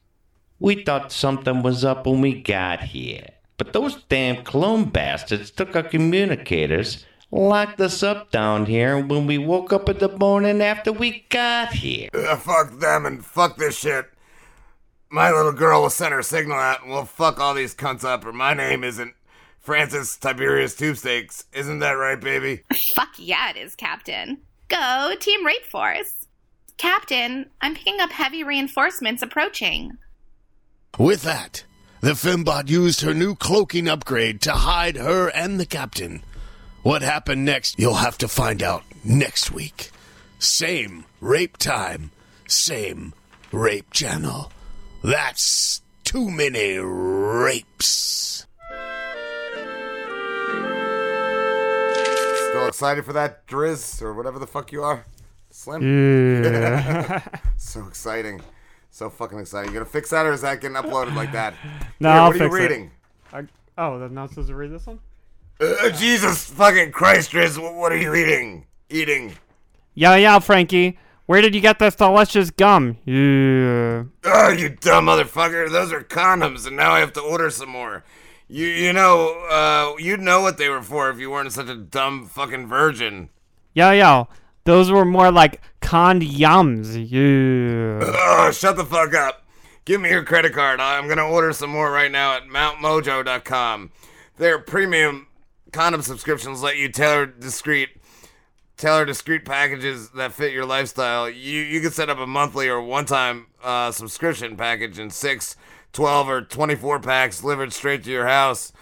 We 0.60 0.86
thought 0.86 1.12
something 1.12 1.62
was 1.62 1.84
up 1.84 2.08
when 2.08 2.22
we 2.22 2.42
got 2.42 2.80
here. 2.80 3.32
But 3.58 3.74
those 3.74 4.02
damn 4.04 4.46
clone 4.46 4.92
bastards 4.92 5.52
took 5.52 5.76
our 5.76 5.84
communicators, 5.84 7.06
locked 7.32 7.82
us 7.82 8.04
up 8.04 8.32
down 8.32 8.66
here 8.66 9.00
when 9.00 9.28
we 9.28 9.38
woke 9.38 9.74
up 9.74 9.90
in 9.90 9.98
the 9.98 10.18
morning 10.18 10.62
after 10.62 10.92
we 10.92 11.26
got 11.30 11.74
here. 11.74 12.10
Uh, 12.14 12.36
fuck 12.36 12.80
them 12.80 13.06
and 13.06 13.26
fuck 13.26 13.58
this 13.58 13.78
shit. 13.78 14.06
My 15.10 15.32
little 15.32 15.54
girl 15.54 15.82
will 15.82 15.90
send 15.90 16.14
her 16.14 16.24
signal 16.24 16.58
out 16.58 16.84
and 16.84 16.92
we'll 16.92 17.06
fuck 17.06 17.40
all 17.40 17.54
these 17.54 17.74
cunts 17.74 18.04
up, 18.04 18.26
or 18.26 18.34
my 18.34 18.54
name 18.54 18.84
isn't 18.84 19.14
Francis 19.60 20.18
Tiberius 20.18 20.76
Tubestakes. 20.76 21.46
Isn't 21.54 21.80
that 21.80 21.92
right, 21.92 22.20
baby? 22.20 22.64
Fuck 22.94 23.16
yeah, 23.18 23.52
it 23.52 23.58
is, 23.58 23.76
Captain. 23.76 24.40
Go, 24.68 25.14
Team 25.20 25.46
Rape 25.46 25.66
Force. 25.66 26.28
Captain, 26.78 27.50
I'm 27.62 27.74
picking 27.74 28.00
up 28.00 28.12
heavy 28.12 28.44
reinforcements 28.44 29.24
approaching. 29.24 29.98
With 30.98 31.24
that, 31.24 31.64
the 32.02 32.12
Fembot 32.12 32.70
used 32.70 33.02
her 33.02 33.14
new 33.14 33.34
cloaking 33.36 33.88
upgrade 33.88 34.42
to 34.42 34.52
hide 34.52 34.98
her 34.98 35.30
and 35.30 35.60
the 35.60 35.66
captain. 35.66 36.22
What 36.88 37.02
happened 37.02 37.44
next, 37.44 37.78
you'll 37.78 37.96
have 37.96 38.18
to 38.20 38.30
find 38.30 38.64
out 38.64 38.82
next 39.04 39.52
week. 39.52 39.92
Same 40.40 41.04
rape 41.20 41.58
time, 41.58 42.12
same 42.48 43.12
rape 43.52 43.92
channel. 43.92 44.54
That's 45.04 45.82
too 46.06 46.32
many 46.32 46.78
rapes. 46.78 48.46
Still 52.52 52.68
excited 52.70 53.04
for 53.04 53.12
that, 53.12 53.46
Driz, 53.48 54.02
or 54.02 54.14
whatever 54.14 54.40
the 54.40 54.48
fuck 54.48 54.72
you 54.72 54.82
are? 54.82 55.06
Slim. 55.50 56.42
Yeah. 56.42 57.22
so 57.58 57.86
exciting. 57.86 58.40
So 58.92 59.10
fucking 59.10 59.40
exciting. 59.40 59.72
You 59.74 59.80
gonna 59.80 59.86
fix 59.86 60.12
that 60.12 60.26
or 60.26 60.32
is 60.32 60.40
that 60.40 60.62
getting 60.62 60.78
uploaded 60.78 61.16
like 61.16 61.34
that? 61.34 61.54
No, 62.00 62.12
Here, 62.12 62.18
I'll 62.22 62.28
what 62.28 62.36
are 62.36 62.46
you 62.46 62.50
fix 62.50 62.56
it. 62.56 62.62
reading? 62.62 62.92
I, 63.34 63.44
oh, 63.78 64.02
I'm 64.02 64.14
not 64.14 64.30
supposed 64.30 64.48
to 64.48 64.56
read 64.56 64.72
this 64.72 64.88
one? 64.88 65.02
Uh, 65.60 65.90
Jesus 65.90 66.46
fucking 66.46 66.92
Christ, 66.92 67.34
Riz, 67.34 67.58
what 67.58 67.92
are 67.92 67.98
you 67.98 68.14
eating? 68.14 68.68
Eating. 68.90 69.34
Yeah, 69.96 70.16
yeah, 70.16 70.38
Frankie. 70.40 71.00
Where 71.26 71.42
did 71.42 71.56
you 71.56 71.62
get 71.62 71.80
this 71.80 71.96
delicious 71.96 72.52
gum? 72.52 72.98
Yeah. 73.06 74.04
Oh, 74.24 74.50
you 74.50 74.70
dumb 74.70 75.08
motherfucker. 75.08 75.70
Those 75.70 75.92
are 75.92 76.02
condoms, 76.02 76.68
and 76.68 76.78
now 76.78 76.92
I 76.92 77.00
have 77.00 77.12
to 77.14 77.22
order 77.22 77.50
some 77.50 77.70
more. 77.70 78.04
You 78.48 78.68
you 78.68 78.94
know, 78.94 79.46
uh, 79.50 79.96
you'd 79.98 80.22
know 80.22 80.42
what 80.42 80.58
they 80.58 80.70
were 80.70 80.82
for 80.82 81.10
if 81.10 81.20
you 81.20 81.32
weren't 81.32 81.52
such 81.52 81.68
a 81.68 81.76
dumb 81.76 82.28
fucking 82.28 82.68
virgin. 82.68 83.30
Yeah, 83.74 83.92
yeah. 83.92 84.24
Those 84.64 84.90
were 84.90 85.04
more 85.04 85.32
like 85.32 85.62
condoms. 85.82 86.96
Yeah. 87.10 88.06
Oh, 88.06 88.52
shut 88.52 88.78
the 88.78 88.86
fuck 88.86 89.14
up. 89.14 89.44
Give 89.84 90.00
me 90.00 90.10
your 90.10 90.24
credit 90.24 90.54
card. 90.54 90.80
I'm 90.80 91.10
gonna 91.10 91.28
order 91.28 91.52
some 91.52 91.72
more 91.72 91.92
right 91.92 92.12
now 92.12 92.38
at 92.38 92.44
mountmojo.com. 92.44 93.92
Their 94.38 94.60
premium 94.60 95.27
condom 95.78 96.02
subscriptions 96.02 96.64
let 96.64 96.76
you 96.76 96.90
tailor 96.90 97.28
discreet 97.28 97.90
tailor 98.78 99.06
discreet 99.06 99.46
packages 99.46 100.10
that 100.10 100.34
fit 100.34 100.52
your 100.52 100.66
lifestyle. 100.66 101.30
You 101.30 101.62
you 101.62 101.82
can 101.82 101.92
set 101.92 102.10
up 102.10 102.18
a 102.18 102.26
monthly 102.26 102.68
or 102.68 102.82
one 102.82 103.06
time 103.06 103.46
uh, 103.64 103.92
subscription 103.92 104.58
package 104.58 104.98
in 104.98 105.12
six, 105.12 105.56
12, 105.94 106.30
or 106.30 106.42
24 106.42 107.00
packs 107.02 107.42
delivered 107.42 107.74
straight 107.74 108.04
to 108.06 108.10
your 108.10 108.26
house. 108.26 108.74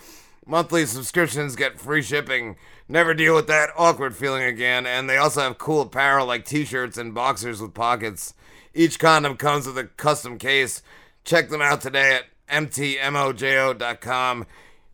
Monthly 0.46 0.86
subscriptions 0.86 1.58
get 1.58 1.82
free 1.82 2.02
shipping. 2.02 2.56
Never 2.88 3.14
deal 3.14 3.36
with 3.36 3.48
that 3.48 3.72
awkward 3.76 4.16
feeling 4.16 4.44
again. 4.44 4.86
And 4.86 5.10
they 5.10 5.18
also 5.18 5.42
have 5.42 5.58
cool 5.58 5.82
apparel 5.82 6.26
like 6.26 6.46
t 6.46 6.64
shirts 6.64 6.98
and 6.98 7.14
boxers 7.14 7.62
with 7.62 7.74
pockets. 7.74 8.34
Each 8.74 8.98
condom 8.98 9.36
comes 9.36 9.68
with 9.68 9.78
a 9.78 9.84
custom 9.84 10.38
case. 10.40 10.82
Check 11.26 11.50
them 11.50 11.62
out 11.62 11.82
today 11.82 12.16
at 12.16 12.28
mtmojo.com. 12.48 14.46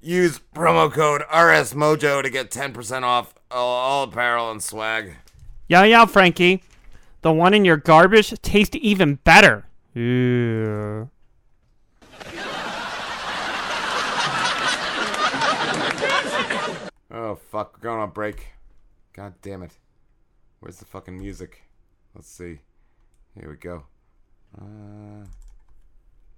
Use 0.02 0.39
promo 0.56 0.91
code 0.91 1.22
RSMojo 1.32 2.24
to 2.24 2.30
get 2.32 2.49
10% 2.49 3.04
off 3.04 3.36
all, 3.52 4.04
apparel 4.04 4.49
and 4.49 4.64
swag. 4.64 5.18
Yeah, 5.68 5.84
yeah, 5.84 6.06
Frankie. 6.06 6.64
The 7.22 7.32
one 7.32 7.54
in 7.54 7.66
your 7.66 7.78
garbage 7.78 8.34
tastes 8.41 8.76
even 8.82 9.16
better. 9.16 9.68
Oh, 17.14 17.36
fuck. 17.36 17.78
We're 17.78 17.84
going 17.84 17.99
on 17.99 18.10
break. 18.10 18.47
God 19.14 19.36
damn 19.41 19.62
it. 19.62 19.78
Where's 20.62 20.78
the 20.78 20.86
fucking 20.86 21.18
music? 21.18 21.62
Let's 22.16 22.30
see. 22.30 22.60
Here 23.39 23.49
we 23.49 23.58
go. 23.58 23.84
Uh, 24.60 25.26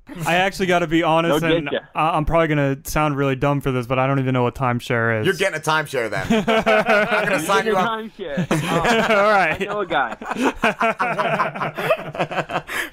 I 0.27 0.35
actually 0.35 0.65
got 0.65 0.79
to 0.79 0.87
be 0.87 1.01
honest, 1.01 1.41
They'll 1.41 1.57
and. 1.57 1.69
I- 1.95 2.09
I'm 2.17 2.25
probably 2.25 2.47
gonna 2.49 2.77
sound 2.83 3.15
really 3.15 3.35
dumb 3.35 3.61
for 3.61 3.71
this, 3.71 3.87
but 3.87 3.99
I 3.99 4.05
don't 4.07 4.19
even 4.19 4.33
know 4.33 4.43
what 4.43 4.53
timeshare 4.53 5.21
is. 5.21 5.25
You're 5.25 5.35
getting 5.35 5.57
a 5.57 5.61
timeshare 5.63 6.09
then. 6.09 6.27
I'm 6.47 7.25
going 7.29 7.39
to 7.39 7.45
sign 7.45 7.65
you 7.65 7.77
up. 7.77 8.03
Oh, 8.19 8.77
All 8.79 9.31
right. 9.31 9.61
I 9.61 9.65
know 9.65 9.79
a 9.81 9.85
guy. 9.85 10.15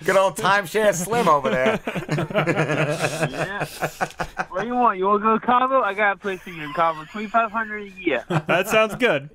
Good 0.04 0.16
old 0.16 0.36
timeshare 0.36 0.94
Slim 0.94 1.28
over 1.28 1.50
there. 1.50 1.80
yeah. 3.30 3.64
What 4.48 4.60
do 4.62 4.66
you 4.66 4.74
want? 4.74 4.98
You 4.98 5.06
want 5.06 5.20
to 5.22 5.24
go 5.24 5.38
to 5.38 5.46
Cabo? 5.46 5.80
I 5.82 5.94
got 5.94 6.16
a 6.16 6.18
place 6.18 6.40
for 6.40 6.50
you 6.50 6.62
in 6.62 6.72
Cabo. 6.74 7.04
Twenty 7.06 7.26
five 7.28 7.50
hundred 7.50 7.82
a 7.82 7.90
year. 8.00 8.24
that 8.28 8.68
sounds 8.68 8.94
good. 8.96 9.30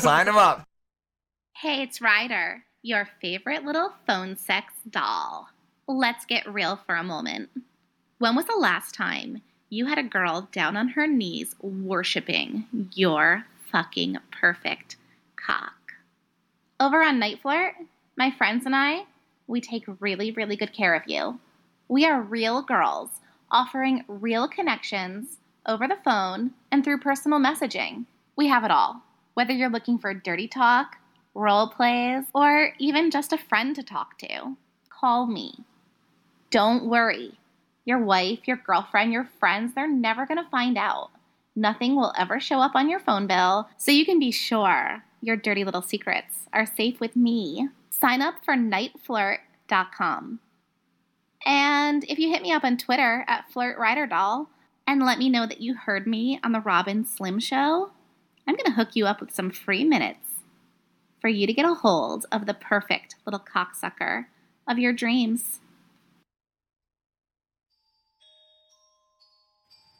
Sign 0.00 0.28
him 0.28 0.36
up. 0.36 0.66
Hey, 1.56 1.82
it's 1.82 2.00
Ryder, 2.00 2.62
your 2.82 3.08
favorite 3.20 3.64
little 3.64 3.92
phone 4.06 4.36
sex 4.36 4.72
doll. 4.88 5.48
Let's 5.88 6.24
get 6.24 6.52
real 6.52 6.76
for 6.86 6.94
a 6.94 7.02
moment. 7.02 7.50
When 8.18 8.36
was 8.36 8.46
the 8.46 8.56
last 8.56 8.94
time 8.94 9.42
you 9.68 9.86
had 9.86 9.98
a 9.98 10.04
girl 10.04 10.48
down 10.52 10.76
on 10.76 10.90
her 10.90 11.08
knees 11.08 11.56
worshiping 11.60 12.66
your 12.94 13.46
fucking 13.72 14.18
perfect 14.30 14.96
cock? 15.34 15.74
Over 16.78 17.02
on 17.02 17.18
Night 17.18 17.40
Flirt, 17.42 17.74
my 18.16 18.30
friends 18.30 18.64
and 18.64 18.76
I, 18.76 19.06
we 19.48 19.60
take 19.60 19.82
really, 19.98 20.30
really 20.30 20.54
good 20.54 20.72
care 20.72 20.94
of 20.94 21.02
you. 21.06 21.40
We 21.88 22.06
are 22.06 22.22
real 22.22 22.62
girls 22.62 23.10
offering 23.50 24.04
real 24.06 24.46
connections 24.46 25.38
over 25.66 25.88
the 25.88 25.98
phone 26.04 26.52
and 26.70 26.84
through 26.84 27.00
personal 27.00 27.40
messaging. 27.40 28.06
We 28.36 28.46
have 28.46 28.62
it 28.64 28.70
all. 28.70 29.02
Whether 29.34 29.52
you're 29.52 29.68
looking 29.68 29.98
for 29.98 30.14
dirty 30.14 30.46
talk, 30.46 30.96
role 31.34 31.68
plays, 31.68 32.24
or 32.32 32.72
even 32.78 33.10
just 33.10 33.32
a 33.32 33.38
friend 33.38 33.74
to 33.74 33.82
talk 33.82 34.16
to, 34.18 34.56
call 34.88 35.26
me. 35.26 35.64
Don't 36.52 36.84
worry. 36.84 37.32
Your 37.86 37.98
wife, 37.98 38.40
your 38.46 38.58
girlfriend, 38.58 39.10
your 39.10 39.28
friends, 39.40 39.74
they're 39.74 39.90
never 39.90 40.26
going 40.26 40.36
to 40.36 40.50
find 40.50 40.76
out. 40.76 41.08
Nothing 41.56 41.96
will 41.96 42.12
ever 42.16 42.38
show 42.38 42.60
up 42.60 42.74
on 42.74 42.90
your 42.90 43.00
phone 43.00 43.26
bill, 43.26 43.70
so 43.78 43.90
you 43.90 44.04
can 44.04 44.18
be 44.18 44.30
sure 44.30 45.02
your 45.22 45.34
dirty 45.34 45.64
little 45.64 45.80
secrets 45.80 46.46
are 46.52 46.66
safe 46.66 47.00
with 47.00 47.16
me. 47.16 47.68
Sign 47.88 48.20
up 48.20 48.34
for 48.44 48.54
nightflirt.com. 48.54 50.40
And 51.46 52.04
if 52.04 52.18
you 52.18 52.30
hit 52.30 52.42
me 52.42 52.52
up 52.52 52.64
on 52.64 52.76
Twitter 52.76 53.24
at 53.26 53.46
FlirtRyderDoll 53.50 54.46
and 54.86 55.02
let 55.02 55.18
me 55.18 55.30
know 55.30 55.46
that 55.46 55.62
you 55.62 55.74
heard 55.74 56.06
me 56.06 56.38
on 56.44 56.52
the 56.52 56.60
Rob 56.60 56.86
and 56.86 57.08
Slim 57.08 57.40
Show, 57.40 57.92
I'm 58.46 58.56
going 58.56 58.66
to 58.66 58.72
hook 58.72 58.90
you 58.94 59.06
up 59.06 59.20
with 59.20 59.34
some 59.34 59.50
free 59.50 59.84
minutes 59.84 60.18
for 61.18 61.28
you 61.28 61.46
to 61.46 61.52
get 61.54 61.64
a 61.64 61.72
hold 61.72 62.26
of 62.30 62.44
the 62.44 62.52
perfect 62.52 63.16
little 63.24 63.40
cocksucker 63.40 64.26
of 64.68 64.78
your 64.78 64.92
dreams. 64.92 65.60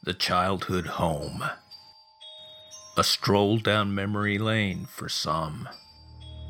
The 0.05 0.13
childhood 0.13 0.85
home. 0.85 1.45
A 2.97 3.05
stroll 3.05 3.57
down 3.57 3.95
memory 3.95 4.37
lane 4.37 4.85
for 4.85 5.07
some. 5.07 5.69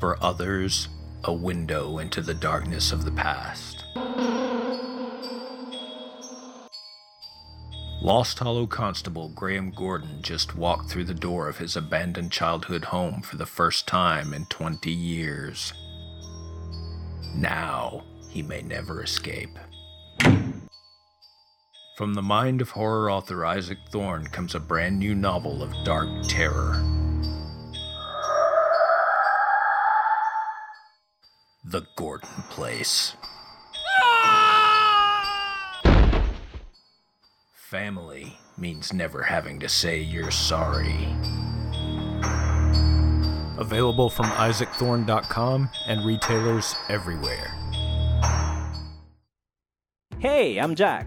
For 0.00 0.20
others, 0.20 0.88
a 1.22 1.32
window 1.32 1.98
into 1.98 2.20
the 2.20 2.34
darkness 2.34 2.90
of 2.90 3.04
the 3.04 3.12
past. 3.12 3.84
Lost 8.02 8.40
Hollow 8.40 8.66
Constable 8.66 9.28
Graham 9.28 9.70
Gordon 9.70 10.20
just 10.20 10.56
walked 10.56 10.90
through 10.90 11.04
the 11.04 11.14
door 11.14 11.48
of 11.48 11.58
his 11.58 11.76
abandoned 11.76 12.32
childhood 12.32 12.86
home 12.86 13.22
for 13.22 13.36
the 13.36 13.46
first 13.46 13.86
time 13.86 14.34
in 14.34 14.46
20 14.46 14.90
years. 14.90 15.72
Now, 17.36 18.02
he 18.28 18.42
may 18.42 18.62
never 18.62 19.00
escape. 19.00 19.56
From 21.94 22.14
the 22.14 22.22
mind 22.22 22.60
of 22.60 22.70
horror 22.70 23.08
author 23.08 23.46
Isaac 23.46 23.78
Thorne 23.90 24.26
comes 24.26 24.56
a 24.56 24.58
brand 24.58 24.98
new 24.98 25.14
novel 25.14 25.62
of 25.62 25.72
dark 25.84 26.08
terror. 26.26 26.82
The 31.64 31.86
Gordon 31.94 32.28
Place. 32.50 33.14
Family 37.54 38.38
means 38.58 38.92
never 38.92 39.22
having 39.22 39.60
to 39.60 39.68
say 39.68 40.00
you're 40.00 40.32
sorry. 40.32 41.06
Available 43.56 44.10
from 44.10 44.26
isaacthorne.com 44.32 45.70
and 45.86 46.04
retailers 46.04 46.74
everywhere. 46.88 47.54
Hey, 50.18 50.58
I'm 50.58 50.74
Jack, 50.74 51.06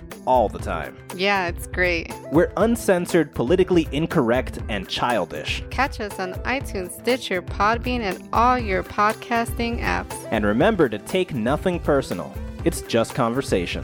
all 0.25 0.49
the 0.49 0.59
time. 0.59 0.97
Yeah, 1.15 1.47
it's 1.47 1.67
great. 1.67 2.13
We're 2.31 2.51
uncensored, 2.57 3.33
politically 3.33 3.87
incorrect, 3.91 4.59
and 4.69 4.87
childish. 4.87 5.63
Catch 5.69 5.99
us 5.99 6.19
on 6.19 6.33
iTunes, 6.43 6.91
Stitcher, 6.99 7.41
Podbean, 7.41 8.01
and 8.01 8.29
all 8.33 8.57
your 8.57 8.83
podcasting 8.83 9.81
apps. 9.81 10.15
And 10.31 10.45
remember 10.45 10.89
to 10.89 10.99
take 10.99 11.33
nothing 11.33 11.79
personal. 11.79 12.33
It's 12.65 12.81
just 12.81 13.15
conversation. 13.15 13.83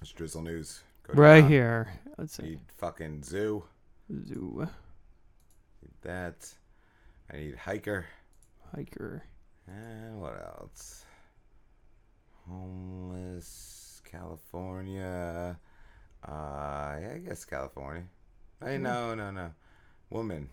It's 0.00 0.12
Drizzle 0.12 0.42
News. 0.42 0.82
Go 1.04 1.14
Right 1.14 1.40
down. 1.40 1.50
here. 1.50 1.92
Let's 2.16 2.34
see. 2.36 2.42
Need 2.42 2.60
fucking 2.76 3.22
zoo. 3.24 3.64
Zoo. 4.26 4.68
Need 5.82 5.92
that. 6.02 6.54
I 7.32 7.36
need 7.36 7.56
hiker. 7.56 8.06
Hiker. 8.74 9.24
And 9.68 10.20
what 10.20 10.34
else? 10.58 11.04
Homeless, 12.48 14.00
California. 14.10 15.58
Uh, 16.26 16.96
yeah, 17.00 17.12
I 17.14 17.18
guess 17.18 17.44
California. 17.44 18.04
Hey, 18.64 18.78
no, 18.78 19.14
no, 19.14 19.30
no. 19.30 19.52
Woman. 20.10 20.48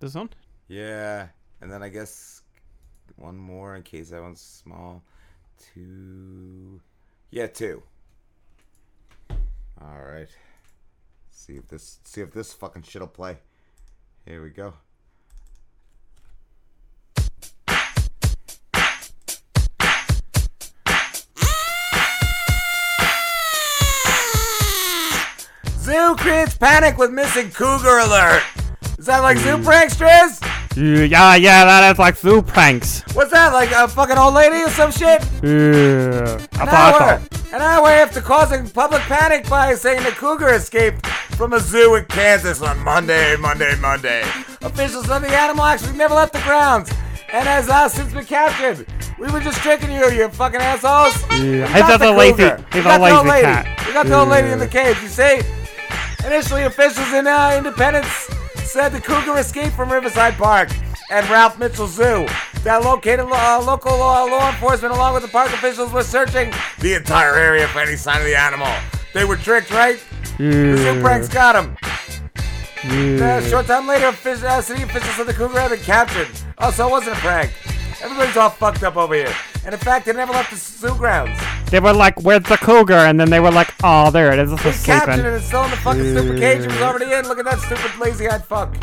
This 0.00 0.14
one? 0.14 0.30
Yeah, 0.68 1.28
and 1.60 1.70
then 1.70 1.82
I 1.82 1.88
guess 1.88 2.42
one 3.16 3.36
more 3.36 3.76
in 3.76 3.82
case 3.82 4.10
that 4.10 4.22
one's 4.22 4.40
small. 4.40 5.02
Two. 5.74 6.80
Yeah, 7.30 7.46
two. 7.46 7.82
All 9.80 10.02
right. 10.02 10.28
See 11.30 11.54
if 11.54 11.68
this. 11.68 11.98
See 12.04 12.20
if 12.20 12.32
this 12.32 12.52
fucking 12.52 12.82
shit'll 12.82 13.08
play. 13.08 13.38
Here 14.24 14.42
we 14.42 14.50
go. 14.50 14.74
Zoo 25.96 26.14
creates 26.16 26.54
panic 26.54 26.98
with 26.98 27.10
missing 27.10 27.50
cougar 27.50 28.00
alert. 28.00 28.42
Is 28.98 29.06
that 29.06 29.20
like 29.20 29.38
zoo 29.38 29.56
pranks, 29.62 29.96
Driz? 29.96 30.42
Yeah, 30.76 31.36
yeah, 31.36 31.64
that 31.64 31.90
is 31.92 31.98
like 31.98 32.16
zoo 32.18 32.42
pranks. 32.42 33.00
What's 33.14 33.30
that, 33.32 33.54
like 33.54 33.70
a 33.72 33.88
fucking 33.88 34.18
old 34.18 34.34
lady 34.34 34.62
or 34.62 34.68
some 34.68 34.90
shit? 34.92 35.24
Yeah, 35.42 36.36
An 36.60 36.68
hour, 36.68 37.22
an 37.54 37.62
hour 37.62 37.88
after 37.88 38.20
causing 38.20 38.68
public 38.68 39.00
panic 39.02 39.48
by 39.48 39.74
saying 39.74 40.02
the 40.02 40.10
cougar 40.10 40.50
escaped 40.52 41.06
from 41.38 41.54
a 41.54 41.60
zoo 41.60 41.94
in 41.94 42.04
Kansas 42.04 42.60
on 42.60 42.78
Monday, 42.80 43.34
Monday, 43.36 43.74
Monday. 43.80 44.20
Officials 44.60 45.06
said 45.06 45.20
the 45.20 45.28
animal 45.34 45.64
actually 45.64 45.96
never 45.96 46.14
left 46.14 46.34
the 46.34 46.40
grounds 46.40 46.90
and 47.32 47.48
has 47.48 47.70
uh, 47.70 47.88
since 47.88 48.12
been 48.12 48.26
captured. 48.26 48.86
We 49.18 49.30
were 49.30 49.40
just 49.40 49.62
tricking 49.62 49.90
you, 49.92 50.10
you 50.10 50.28
fucking 50.28 50.60
assholes. 50.60 51.16
Yeah, 51.30 51.38
We 51.38 51.72
he's 51.72 51.80
got 51.80 52.00
the 52.00 52.10
a 52.10 52.12
lazy- 52.12 52.42
We 52.74 52.80
a 52.80 52.82
got 52.82 52.98
the 52.98 53.16
old 53.16 53.26
lady. 53.26 53.46
cat. 53.46 53.86
We 53.86 53.92
got 53.94 54.06
the 54.06 54.14
old 54.14 54.28
lady 54.28 54.48
in 54.48 54.58
the 54.58 54.68
cage. 54.68 54.98
You 55.00 55.08
see? 55.08 55.40
Initially, 56.26 56.64
officials 56.64 57.12
in 57.12 57.26
uh, 57.26 57.54
Independence 57.56 58.08
said 58.64 58.88
the 58.90 59.00
cougar 59.00 59.38
escaped 59.38 59.74
from 59.76 59.90
Riverside 59.92 60.34
Park 60.34 60.70
and 61.10 61.28
Ralph 61.30 61.58
Mitchell 61.58 61.86
Zoo. 61.86 62.26
That 62.64 62.82
located 62.82 63.26
uh, 63.30 63.62
local 63.64 63.92
uh, 63.92 64.26
law 64.28 64.50
enforcement, 64.50 64.92
along 64.92 65.14
with 65.14 65.22
the 65.22 65.28
park 65.28 65.52
officials, 65.52 65.92
were 65.92 66.02
searching 66.02 66.52
the 66.80 66.94
entire 66.94 67.34
area 67.36 67.68
for 67.68 67.78
any 67.78 67.94
sign 67.94 68.18
of 68.18 68.24
the 68.26 68.34
animal. 68.34 68.66
They 69.14 69.24
were 69.24 69.36
tricked, 69.36 69.70
right? 69.70 70.02
The 70.36 70.76
zoo 70.76 71.00
pranks 71.00 71.28
got 71.28 71.52
them. 71.52 71.76
Uh, 72.84 73.24
a 73.44 73.48
short 73.48 73.66
time 73.66 73.86
later, 73.86 74.06
offic- 74.06 74.42
uh, 74.42 74.60
city 74.60 74.82
officials 74.82 75.14
said 75.14 75.26
the 75.26 75.32
cougar 75.32 75.60
had 75.60 75.70
been 75.70 75.80
captured. 75.80 76.28
Oh, 76.58 76.72
so 76.72 76.88
it 76.88 76.90
wasn't 76.90 77.16
a 77.16 77.20
prank. 77.20 77.52
Everybody's 78.02 78.36
all 78.36 78.50
fucked 78.50 78.82
up 78.82 78.96
over 78.96 79.14
here. 79.14 79.34
And 79.66 79.74
in 79.74 79.80
fact, 79.80 80.06
they 80.06 80.12
never 80.12 80.32
left 80.32 80.50
the 80.52 80.56
zoo 80.56 80.94
grounds. 80.94 81.38
They 81.72 81.80
were 81.80 81.92
like, 81.92 82.22
"Where's 82.22 82.44
the 82.44 82.56
cougar?" 82.56 82.94
And 82.94 83.18
then 83.18 83.30
they 83.30 83.40
were 83.40 83.50
like, 83.50 83.74
"Oh, 83.82 84.12
there 84.12 84.32
it 84.32 84.38
is. 84.38 84.52
It's 84.52 84.62
They 84.62 84.70
just 84.70 84.86
captured 84.86 85.14
sleeping." 85.14 85.32
it. 85.32 85.36
It's 85.38 85.46
still 85.46 85.64
in 85.64 85.70
the 85.72 85.76
fucking 85.78 86.10
stupid 86.16 86.38
cage. 86.38 86.60
It 86.60 86.66
was 86.68 86.82
already 86.82 87.12
in. 87.12 87.26
Look 87.26 87.40
at 87.40 87.44
that 87.46 87.58
stupid 87.58 87.90
lazy-eyed 87.98 88.44
fuck. 88.44 88.76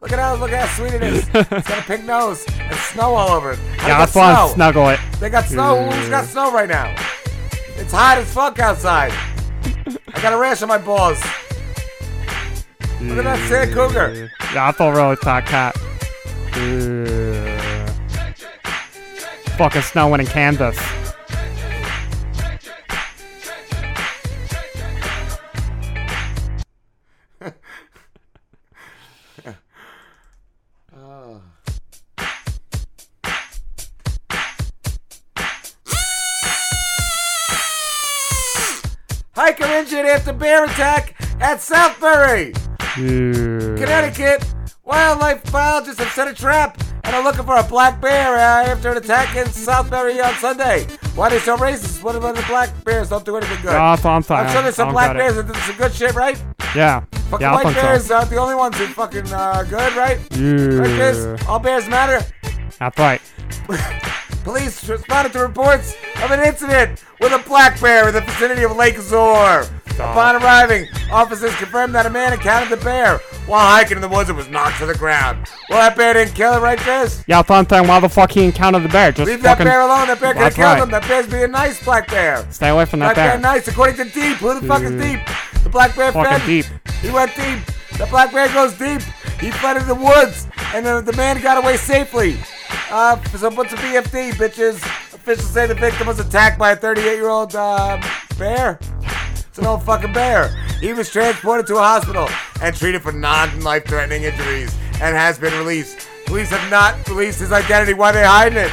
Look 0.00 0.12
at 0.12 0.20
how 0.20 0.36
look 0.36 0.52
at 0.52 0.68
how 0.68 0.76
sweet 0.76 0.94
it 0.94 1.02
is. 1.02 1.26
it's 1.34 1.68
got 1.68 1.78
a 1.80 1.82
pink 1.82 2.04
nose 2.04 2.44
and 2.60 2.76
snow 2.76 3.16
all 3.16 3.30
over 3.30 3.50
it. 3.52 3.58
How 3.58 3.64
Yeah, 3.64 3.82
they 3.82 3.88
got 3.88 3.98
that's 3.98 4.14
why 4.14 4.30
I 4.30 4.34
snow? 4.46 4.54
snuggle 4.54 4.88
it. 4.90 5.00
They 5.18 5.28
got 5.28 5.44
snow. 5.46 5.90
Who's 5.90 6.08
got 6.08 6.24
snow 6.26 6.52
right 6.52 6.68
now? 6.68 6.94
It's 7.76 7.92
hot 7.92 8.18
as 8.18 8.32
fuck 8.32 8.60
outside. 8.60 9.12
I 10.14 10.20
got 10.22 10.32
a 10.32 10.38
rash 10.38 10.62
on 10.62 10.68
my 10.68 10.78
balls. 10.78 11.20
Look 13.00 13.18
at 13.18 13.24
that 13.24 13.48
sad 13.48 13.74
cougar. 13.74 14.30
Yeah, 14.54 14.68
I 14.68 14.70
thought 14.72 14.94
really 14.94 15.16
hot 15.16 15.46
cat. 15.46 15.74
Fucking 19.58 19.82
snowing 19.82 20.20
in 20.20 20.26
Kansas. 20.26 20.78
Oh. 30.96 31.42
Hiker 39.34 39.64
injured 39.64 40.06
after 40.06 40.32
bear 40.32 40.66
attack 40.66 41.16
at 41.40 41.58
Southbury, 41.58 42.54
Connecticut. 42.94 44.44
Wildlife 44.84 45.50
biologists 45.50 46.00
have 46.00 46.12
set 46.12 46.28
a 46.28 46.32
trap 46.32 46.80
and 47.08 47.16
are 47.16 47.24
looking 47.24 47.44
for 47.44 47.56
a 47.56 47.62
black 47.62 48.02
bear 48.02 48.34
uh, 48.34 48.70
after 48.70 48.90
an 48.90 48.98
attack 48.98 49.34
in 49.34 49.46
Southbury 49.46 50.22
on 50.22 50.34
Sunday. 50.34 50.84
Why 51.14 51.28
are 51.28 51.30
they 51.30 51.38
so 51.38 51.56
racist? 51.56 52.02
What 52.02 52.14
about 52.14 52.36
the 52.36 52.42
black 52.42 52.68
bears 52.84 53.08
don't 53.08 53.24
do 53.24 53.38
anything 53.38 53.56
good? 53.62 53.72
What 53.72 54.04
I'm. 54.04 54.46
I'm 54.46 54.52
sure 54.52 54.62
there's 54.62 54.74
some 54.74 54.92
black 54.92 55.16
bears 55.16 55.36
that 55.36 55.46
do 55.46 55.54
some 55.54 55.76
good 55.76 55.94
shit, 55.94 56.14
right? 56.14 56.36
Yeah. 56.76 57.00
Fucking 57.30 57.40
yeah, 57.40 57.54
white 57.54 57.74
bears 57.74 58.06
so. 58.06 58.16
aren't 58.16 58.28
the 58.28 58.36
only 58.36 58.54
ones 58.54 58.76
who 58.76 58.86
fucking 58.88 59.32
uh, 59.32 59.62
good, 59.62 59.94
right? 59.94 60.18
Yeah. 60.32 61.32
Right? 61.32 61.48
All 61.48 61.58
bears 61.58 61.88
matter. 61.88 62.24
That's 62.78 62.98
right. 62.98 63.22
Police 64.44 64.86
responded 64.86 65.32
to 65.32 65.40
reports 65.40 65.94
of 66.22 66.30
an 66.30 66.40
incident 66.40 67.02
with 67.20 67.32
a 67.32 67.42
black 67.48 67.80
bear 67.80 68.08
in 68.08 68.14
the 68.14 68.20
vicinity 68.20 68.64
of 68.64 68.76
Lake 68.76 68.98
Zoar. 68.98 69.64
Upon 69.98 70.36
arriving, 70.36 70.86
officers 71.10 71.54
confirmed 71.56 71.94
that 71.94 72.06
a 72.06 72.10
man 72.10 72.32
encountered 72.32 72.78
the 72.78 72.82
bear 72.84 73.18
while 73.46 73.66
hiking 73.66 73.96
in 73.96 74.00
the 74.00 74.08
woods 74.08 74.28
and 74.28 74.38
was 74.38 74.48
knocked 74.48 74.78
to 74.78 74.86
the 74.86 74.94
ground. 74.94 75.48
Well, 75.68 75.78
that 75.80 75.96
bear 75.96 76.14
didn't 76.14 76.34
kill 76.34 76.54
him, 76.54 76.62
right, 76.62 76.78
Chris? 76.78 77.24
Yeah, 77.26 77.38
that's 77.38 77.48
what 77.48 77.56
I'm 77.56 77.68
saying. 77.68 77.88
Why 77.88 77.98
the 78.00 78.08
fuck 78.08 78.30
he 78.30 78.44
encountered 78.44 78.84
the 78.84 78.88
bear? 78.88 79.10
Just 79.12 79.28
Leave 79.28 79.42
that 79.42 79.58
bear 79.58 79.80
alone. 79.80 80.06
That 80.06 80.20
bear 80.20 80.34
could 80.34 80.42
have 80.42 80.54
killed 80.54 80.66
right. 80.66 80.82
him. 80.82 80.90
That 80.90 81.08
bear's 81.08 81.26
being 81.26 81.50
nice, 81.50 81.82
black 81.84 82.08
bear. 82.08 82.46
Stay 82.50 82.68
away 82.68 82.84
from 82.84 83.00
that 83.00 83.14
Black 83.14 83.16
bear 83.16 83.32
bear. 83.32 83.40
nice, 83.40 83.66
according 83.66 83.96
to 83.96 84.04
Deep. 84.04 84.36
Who 84.38 84.60
the 84.60 84.66
fuck 84.66 84.82
is 84.82 84.92
Deep? 84.92 85.20
The 85.64 85.70
black 85.70 85.96
bear 85.96 86.12
Fucking 86.12 86.38
fed. 86.38 86.46
Deep. 86.46 86.66
He 87.02 87.10
went 87.10 87.34
deep. 87.34 87.58
The 87.98 88.06
black 88.06 88.32
bear 88.32 88.48
goes 88.52 88.76
deep. 88.78 89.02
He 89.40 89.50
fled 89.50 89.76
into 89.76 89.88
the 89.88 89.94
woods, 89.94 90.46
and 90.74 90.86
the, 90.86 91.00
the 91.00 91.12
man 91.14 91.40
got 91.42 91.62
away 91.62 91.76
safely. 91.76 92.38
Uh, 92.90 93.22
so 93.24 93.50
what's 93.50 93.72
a 93.72 93.76
BFD, 93.76 94.32
bitches? 94.32 94.76
Officials 95.14 95.50
say 95.50 95.66
the 95.66 95.74
victim 95.74 96.06
was 96.06 96.20
attacked 96.20 96.58
by 96.58 96.72
a 96.72 96.76
38-year-old 96.76 97.54
uh, 97.54 98.00
bear. 98.38 98.78
It's 99.58 99.64
an 99.64 99.72
old 99.72 99.82
fucking 99.82 100.12
bear. 100.12 100.54
He 100.80 100.92
was 100.92 101.10
transported 101.10 101.66
to 101.66 101.78
a 101.78 101.80
hospital 101.80 102.28
and 102.62 102.76
treated 102.76 103.02
for 103.02 103.10
non-life-threatening 103.10 104.22
injuries 104.22 104.72
and 105.02 105.16
has 105.16 105.36
been 105.36 105.52
released. 105.58 106.08
Police 106.26 106.50
have 106.50 106.70
not 106.70 107.08
released 107.08 107.40
his 107.40 107.50
identity. 107.50 107.92
Why 107.92 108.10
are 108.10 108.12
they 108.12 108.24
hiding 108.24 108.58
it? 108.58 108.70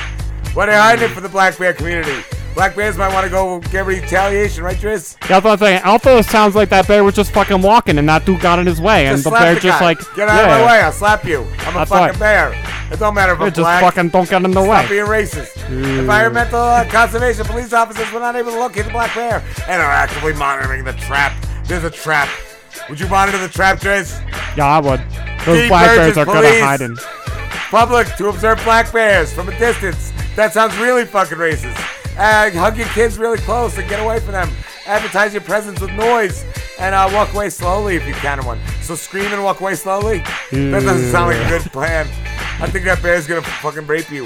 Why 0.53 0.65
are 0.65 0.67
they 0.67 0.75
hiding 0.75 1.05
it 1.05 1.13
from 1.15 1.23
the 1.23 1.29
black 1.29 1.57
bear 1.57 1.73
community? 1.73 2.21
Black 2.55 2.73
bears 2.73 2.95
might 2.97 3.13
want 3.13 3.25
to 3.25 3.29
go 3.29 3.59
get 3.69 3.85
retaliation, 3.85 4.63
right, 4.63 4.77
Driz? 4.77 5.17
Yeah, 5.23 5.27
that's 5.39 5.43
what 5.43 5.51
I'm 5.51 5.57
saying. 5.83 6.19
It 6.19 6.25
sounds 6.25 6.55
like 6.55 6.69
that 6.69 6.87
bear 6.87 7.03
was 7.03 7.13
just 7.13 7.33
fucking 7.33 7.61
walking 7.61 7.97
and 7.97 8.07
that 8.07 8.25
dude 8.25 8.39
got 8.39 8.59
in 8.59 8.65
his 8.65 8.79
way, 8.79 9.07
and 9.07 9.15
Just 9.15 9.25
the 9.25 9.31
bear 9.31 9.55
the 9.55 9.59
just 9.59 9.81
like 9.81 9.99
Get 10.15 10.29
out 10.29 10.39
of 10.41 10.47
yeah. 10.49 10.59
my 10.61 10.65
way, 10.65 10.79
I'll 10.81 10.91
slap 10.93 11.25
you. 11.25 11.41
I'm 11.41 11.75
a 11.75 11.79
That's 11.79 11.89
fucking 11.89 12.19
right. 12.19 12.19
bear. 12.19 12.89
It 12.93 12.99
don't 12.99 13.13
matter 13.13 13.33
if 13.33 13.41
I'm 13.41 13.47
just 13.47 13.57
black. 13.57 13.81
fucking 13.83 14.09
don't 14.09 14.29
get 14.29 14.41
in 14.45 14.51
the 14.51 14.63
Stop 14.63 14.83
way. 14.83 14.89
being 14.89 15.05
racist. 15.05 15.69
Environmental 15.99 16.61
uh, 16.61 16.85
conservation 16.89 17.43
police 17.45 17.73
officers 17.73 18.09
were 18.13 18.21
not 18.21 18.37
able 18.37 18.51
to 18.51 18.59
locate 18.59 18.85
the 18.85 18.91
black 18.91 19.13
bear 19.13 19.43
and 19.67 19.81
are 19.81 19.91
actively 19.91 20.31
monitoring 20.33 20.85
the 20.85 20.93
trap. 20.93 21.33
There's 21.65 21.83
a 21.83 21.89
trap. 21.91 22.29
Would 22.89 22.99
you 23.01 23.07
monitor 23.09 23.37
the 23.37 23.49
trap, 23.49 23.81
Trace? 23.81 24.17
Yeah, 24.55 24.65
I 24.67 24.79
would. 24.79 25.01
Those 25.45 25.59
Deep 25.59 25.69
black 25.69 25.87
bears 25.87 26.17
are 26.17 26.23
good 26.25 26.35
police. 26.35 26.61
at 26.61 26.79
hiding. 26.79 26.95
Public 27.69 28.07
to 28.15 28.29
observe 28.29 28.63
black 28.63 28.93
bears 28.93 29.33
from 29.33 29.49
a 29.49 29.59
distance. 29.59 30.13
That 30.37 30.53
sounds 30.53 30.77
really 30.77 31.03
fucking 31.05 31.37
racist. 31.37 31.75
Uh, 32.17 32.49
hug 32.51 32.77
your 32.77 32.87
kids 32.87 33.17
really 33.17 33.37
close 33.39 33.77
and 33.77 33.87
get 33.89 33.99
away 33.99 34.19
from 34.19 34.31
them. 34.33 34.49
Advertise 34.85 35.33
your 35.33 35.41
presence 35.41 35.79
with 35.81 35.91
noise 35.91 36.45
and 36.79 36.93
uh, 36.95 37.09
walk 37.13 37.33
away 37.33 37.49
slowly 37.49 37.95
if 37.95 38.07
you 38.07 38.13
can 38.13 38.43
one. 38.45 38.59
So 38.81 38.95
scream 38.95 39.31
and 39.33 39.43
walk 39.43 39.61
away 39.61 39.75
slowly. 39.75 40.19
That 40.51 40.83
doesn't 40.83 41.11
sound 41.11 41.35
like 41.35 41.45
a 41.45 41.49
good 41.49 41.71
plan. 41.71 42.07
I 42.61 42.67
think 42.67 42.85
that 42.85 43.01
bear's 43.01 43.27
gonna 43.27 43.41
fucking 43.41 43.87
rape 43.87 44.09
you. 44.11 44.25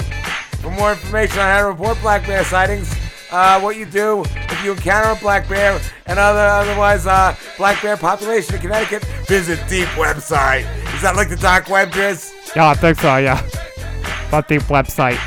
For 0.61 0.69
more 0.71 0.91
information 0.91 1.39
on 1.39 1.45
how 1.45 1.61
to 1.61 1.67
report 1.67 1.99
black 2.01 2.27
bear 2.27 2.43
sightings, 2.43 2.93
uh, 3.31 3.59
what 3.59 3.75
you 3.75 3.85
do 3.85 4.23
if 4.25 4.63
you 4.63 4.71
encounter 4.71 5.11
a 5.11 5.15
black 5.15 5.47
bear 5.47 5.79
and 6.07 6.19
other 6.19 6.39
otherwise 6.39 7.07
uh, 7.07 7.35
black 7.57 7.81
bear 7.81 7.95
population 7.95 8.55
in 8.55 8.61
Connecticut, 8.61 9.03
visit 9.27 9.59
Deep 9.69 9.87
website. 9.89 10.65
Is 10.95 11.01
that 11.01 11.15
like 11.15 11.29
the 11.29 11.37
dark 11.37 11.69
web, 11.69 11.89
Driz? 11.91 12.33
Yeah, 12.55 12.69
I 12.69 12.73
think 12.73 12.99
so. 12.99 13.17
Yeah. 13.17 13.41
That 14.31 14.47
deep 14.47 14.63
website. 14.63 15.19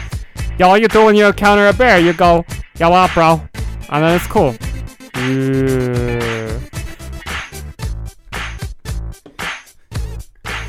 Yeah, 0.63 0.69
all 0.69 0.79
you 0.79 0.87
do 0.87 1.07
when 1.07 1.17
you 1.17 1.27
encounter 1.27 1.67
a 1.67 1.73
bear, 1.73 1.99
you 1.99 2.13
go, 2.13 2.45
"Yo, 2.79 2.89
what 2.89 3.11
up, 3.11 3.15
bro?" 3.15 3.43
And 3.89 4.05
then 4.05 4.15
it's 4.15 4.29
cool. 4.29 4.55
Yeah. 5.17 6.61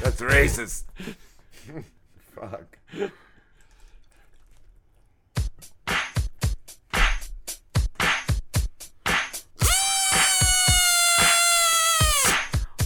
That's 0.02 0.20
racist. 0.20 0.86
Fuck. 2.34 2.76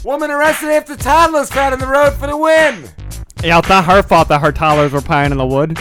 Woman 0.04 0.30
arrested 0.30 0.72
after 0.72 0.98
toddlers 0.98 1.50
found 1.52 1.74
in 1.74 1.80
the 1.80 1.88
road 1.88 2.16
for 2.16 2.28
the 2.28 2.36
win. 2.36 2.90
Yeah, 3.42 3.60
it's 3.60 3.70
not 3.70 3.86
her 3.86 4.04
fault 4.04 4.28
that 4.28 4.42
her 4.42 4.52
toddlers 4.52 4.92
were 4.92 5.00
playing 5.00 5.32
in 5.32 5.38
the 5.38 5.48
wood. 5.48 5.80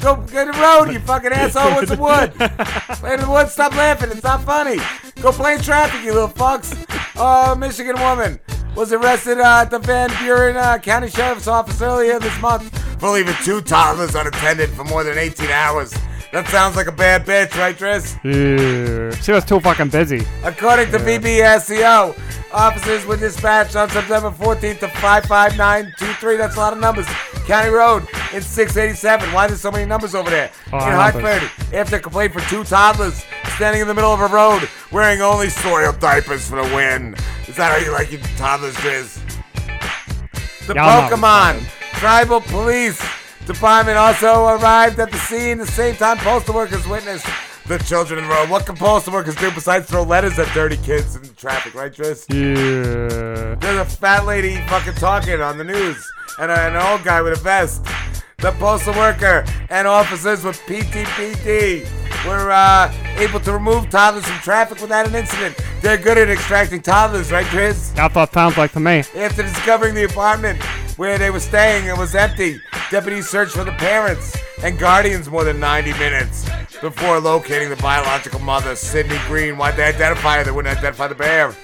Go 0.00 0.14
get 0.16 0.46
the 0.46 0.52
road, 0.60 0.92
you 0.92 1.00
fucking 1.00 1.32
asshole. 1.32 1.72
What's 1.72 1.90
the 1.90 1.96
wood? 1.96 2.32
Play 3.00 3.16
the 3.16 3.28
wood. 3.28 3.48
Stop 3.48 3.72
laughing. 3.72 4.10
It's 4.12 4.22
not 4.22 4.44
funny. 4.44 4.78
Go 5.20 5.32
play 5.32 5.54
in 5.54 5.60
traffic, 5.60 6.04
you 6.04 6.12
little 6.12 6.28
fucks. 6.28 6.72
Uh, 7.16 7.56
Michigan 7.56 7.96
woman 8.00 8.38
was 8.76 8.92
arrested 8.92 9.38
uh, 9.38 9.62
at 9.62 9.70
the 9.70 9.80
Van 9.80 10.08
Buren 10.22 10.56
uh, 10.56 10.78
County 10.78 11.10
Sheriff's 11.10 11.48
Office 11.48 11.82
earlier 11.82 12.20
this 12.20 12.40
month 12.40 12.70
for 13.00 13.10
leaving 13.10 13.34
two 13.42 13.60
toddlers 13.60 14.14
unattended 14.14 14.70
for 14.70 14.84
more 14.84 15.02
than 15.02 15.18
18 15.18 15.50
hours. 15.50 15.92
That 16.32 16.46
sounds 16.48 16.76
like 16.76 16.86
a 16.86 16.92
bad 16.92 17.24
bitch, 17.24 17.56
right, 17.56 17.74
Driz? 17.74 18.14
Yeah. 18.22 19.18
She 19.22 19.32
was 19.32 19.46
too 19.46 19.60
fucking 19.60 19.88
busy. 19.88 20.26
According 20.44 20.90
to 20.90 20.98
BBSCO, 20.98 22.14
officers 22.52 23.06
were 23.06 23.16
dispatched 23.16 23.76
on 23.76 23.88
September 23.88 24.30
14th 24.30 24.80
to 24.80 24.88
55923. 24.88 26.36
That's 26.36 26.56
a 26.56 26.58
lot 26.58 26.74
of 26.74 26.80
numbers. 26.80 27.06
County 27.46 27.70
Road 27.70 28.02
in 28.34 28.42
687. 28.42 29.32
Why 29.32 29.46
there's 29.46 29.62
so 29.62 29.70
many 29.70 29.86
numbers 29.86 30.14
over 30.14 30.28
there? 30.28 30.50
Oh, 30.70 30.76
in 30.76 30.92
Hartford, 30.92 31.50
after 31.72 31.96
a 31.96 32.00
complaint 32.00 32.34
for 32.34 32.40
two 32.40 32.62
toddlers 32.62 33.24
standing 33.54 33.80
in 33.80 33.88
the 33.88 33.94
middle 33.94 34.12
of 34.12 34.20
a 34.20 34.26
road 34.26 34.68
wearing 34.92 35.22
only 35.22 35.48
soiled 35.48 35.98
diapers 35.98 36.48
for 36.48 36.56
the 36.56 36.74
win. 36.74 37.14
Is 37.46 37.56
that 37.56 37.72
how 37.72 37.84
you 37.84 37.90
like 37.92 38.12
your 38.12 38.20
toddlers, 38.36 38.74
Driz? 38.76 39.18
The 40.66 40.74
Y'all. 40.74 41.08
Pokagon 41.08 41.64
Tribal 41.94 42.42
Police 42.42 43.00
Department 43.48 43.96
also 43.96 44.44
arrived 44.44 44.98
at 44.98 45.10
the 45.10 45.16
scene 45.16 45.58
at 45.58 45.66
the 45.66 45.72
same 45.72 45.96
time 45.96 46.18
postal 46.18 46.54
workers 46.54 46.86
witnessed 46.86 47.26
the 47.66 47.78
children 47.78 48.18
in 48.18 48.28
the 48.28 48.34
road. 48.34 48.50
What 48.50 48.66
can 48.66 48.76
postal 48.76 49.14
workers 49.14 49.36
do 49.36 49.50
besides 49.50 49.86
throw 49.86 50.02
letters 50.02 50.38
at 50.38 50.52
dirty 50.52 50.76
kids 50.76 51.16
in 51.16 51.22
traffic, 51.34 51.74
right, 51.74 51.90
Driz? 51.90 52.26
Yeah. 52.28 53.54
There's 53.54 53.78
a 53.80 53.86
fat 53.86 54.26
lady 54.26 54.56
fucking 54.66 54.96
talking 54.96 55.40
on 55.40 55.56
the 55.56 55.64
news 55.64 56.06
and, 56.38 56.50
a, 56.50 56.60
and 56.60 56.76
an 56.76 56.82
old 56.82 57.04
guy 57.04 57.22
with 57.22 57.38
a 57.38 57.42
vest. 57.42 57.82
The 58.36 58.52
postal 58.52 58.92
worker 58.92 59.46
and 59.70 59.88
officers 59.88 60.44
with 60.44 60.58
PTPD 60.66 61.88
were 62.26 62.50
uh, 62.50 62.92
able 63.16 63.40
to 63.40 63.52
remove 63.54 63.88
toddlers 63.88 64.26
from 64.26 64.36
traffic 64.40 64.78
without 64.82 65.08
an 65.08 65.14
incident. 65.14 65.56
They're 65.80 65.96
good 65.96 66.18
at 66.18 66.28
extracting 66.28 66.82
toddlers, 66.82 67.32
right, 67.32 67.46
Chris? 67.46 67.92
That's 67.92 68.14
what 68.14 68.30
sounds 68.30 68.58
like 68.58 68.72
to 68.72 68.80
me. 68.80 69.04
After 69.16 69.42
discovering 69.42 69.94
the 69.94 70.04
apartment 70.04 70.60
where 70.98 71.16
they 71.16 71.30
were 71.30 71.40
staying 71.40 71.86
it 71.86 71.96
was 71.96 72.14
empty, 72.14 72.60
deputies 72.90 73.28
searched 73.28 73.52
for 73.52 73.64
the 73.64 73.72
parents 73.72 74.36
and 74.62 74.78
guardians 74.78 75.30
more 75.30 75.44
than 75.44 75.58
90 75.58 75.92
minutes 75.92 76.46
before 76.80 77.20
locating 77.20 77.70
the 77.70 77.76
biological 77.76 78.40
mother, 78.40 78.76
Sydney 78.76 79.18
Green. 79.26 79.56
Why'd 79.56 79.76
they 79.76 79.84
identify 79.84 80.38
her? 80.38 80.44
They 80.44 80.50
wouldn't 80.50 80.76
identify 80.76 81.06
the 81.08 81.14
bear. 81.14 81.54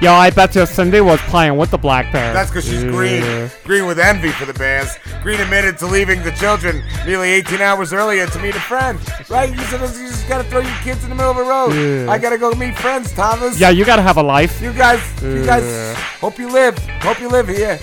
Yo, 0.00 0.12
I 0.12 0.30
bet 0.30 0.56
you 0.56 0.66
Cindy 0.66 1.00
was 1.00 1.20
playing 1.20 1.56
with 1.56 1.70
the 1.70 1.78
black 1.78 2.10
bear. 2.12 2.32
That's 2.32 2.50
because 2.50 2.64
she's 2.64 2.82
green. 2.82 3.22
Yeah. 3.22 3.48
Green 3.62 3.86
with 3.86 4.00
envy 4.00 4.30
for 4.30 4.46
the 4.46 4.54
Bears. 4.54 4.98
Green 5.22 5.38
admitted 5.40 5.78
to 5.78 5.86
leaving 5.86 6.24
the 6.24 6.32
children 6.32 6.82
nearly 7.06 7.28
18 7.28 7.60
hours 7.60 7.92
earlier 7.92 8.26
to 8.26 8.38
meet 8.40 8.56
a 8.56 8.60
friend. 8.60 8.98
Right? 9.30 9.48
You 9.48 9.62
said 9.64 9.80
you 9.80 10.08
just 10.08 10.28
gotta 10.28 10.42
throw 10.42 10.58
your 10.58 10.74
kids 10.78 11.04
in 11.04 11.10
the 11.10 11.14
middle 11.14 11.30
of 11.30 11.36
a 11.36 11.44
road. 11.44 11.72
Yeah. 11.74 12.10
I 12.10 12.18
gotta 12.18 12.36
go 12.36 12.50
meet 12.52 12.76
friends, 12.76 13.12
Thomas. 13.12 13.60
Yeah, 13.60 13.70
you 13.70 13.84
gotta 13.84 14.02
have 14.02 14.16
a 14.16 14.22
life. 14.24 14.60
You 14.60 14.72
guys, 14.72 15.00
you 15.22 15.44
guys, 15.44 15.96
hope 16.20 16.36
you 16.36 16.50
live. 16.50 16.76
Hope 17.00 17.20
you 17.20 17.28
live 17.28 17.46
here. 17.46 17.78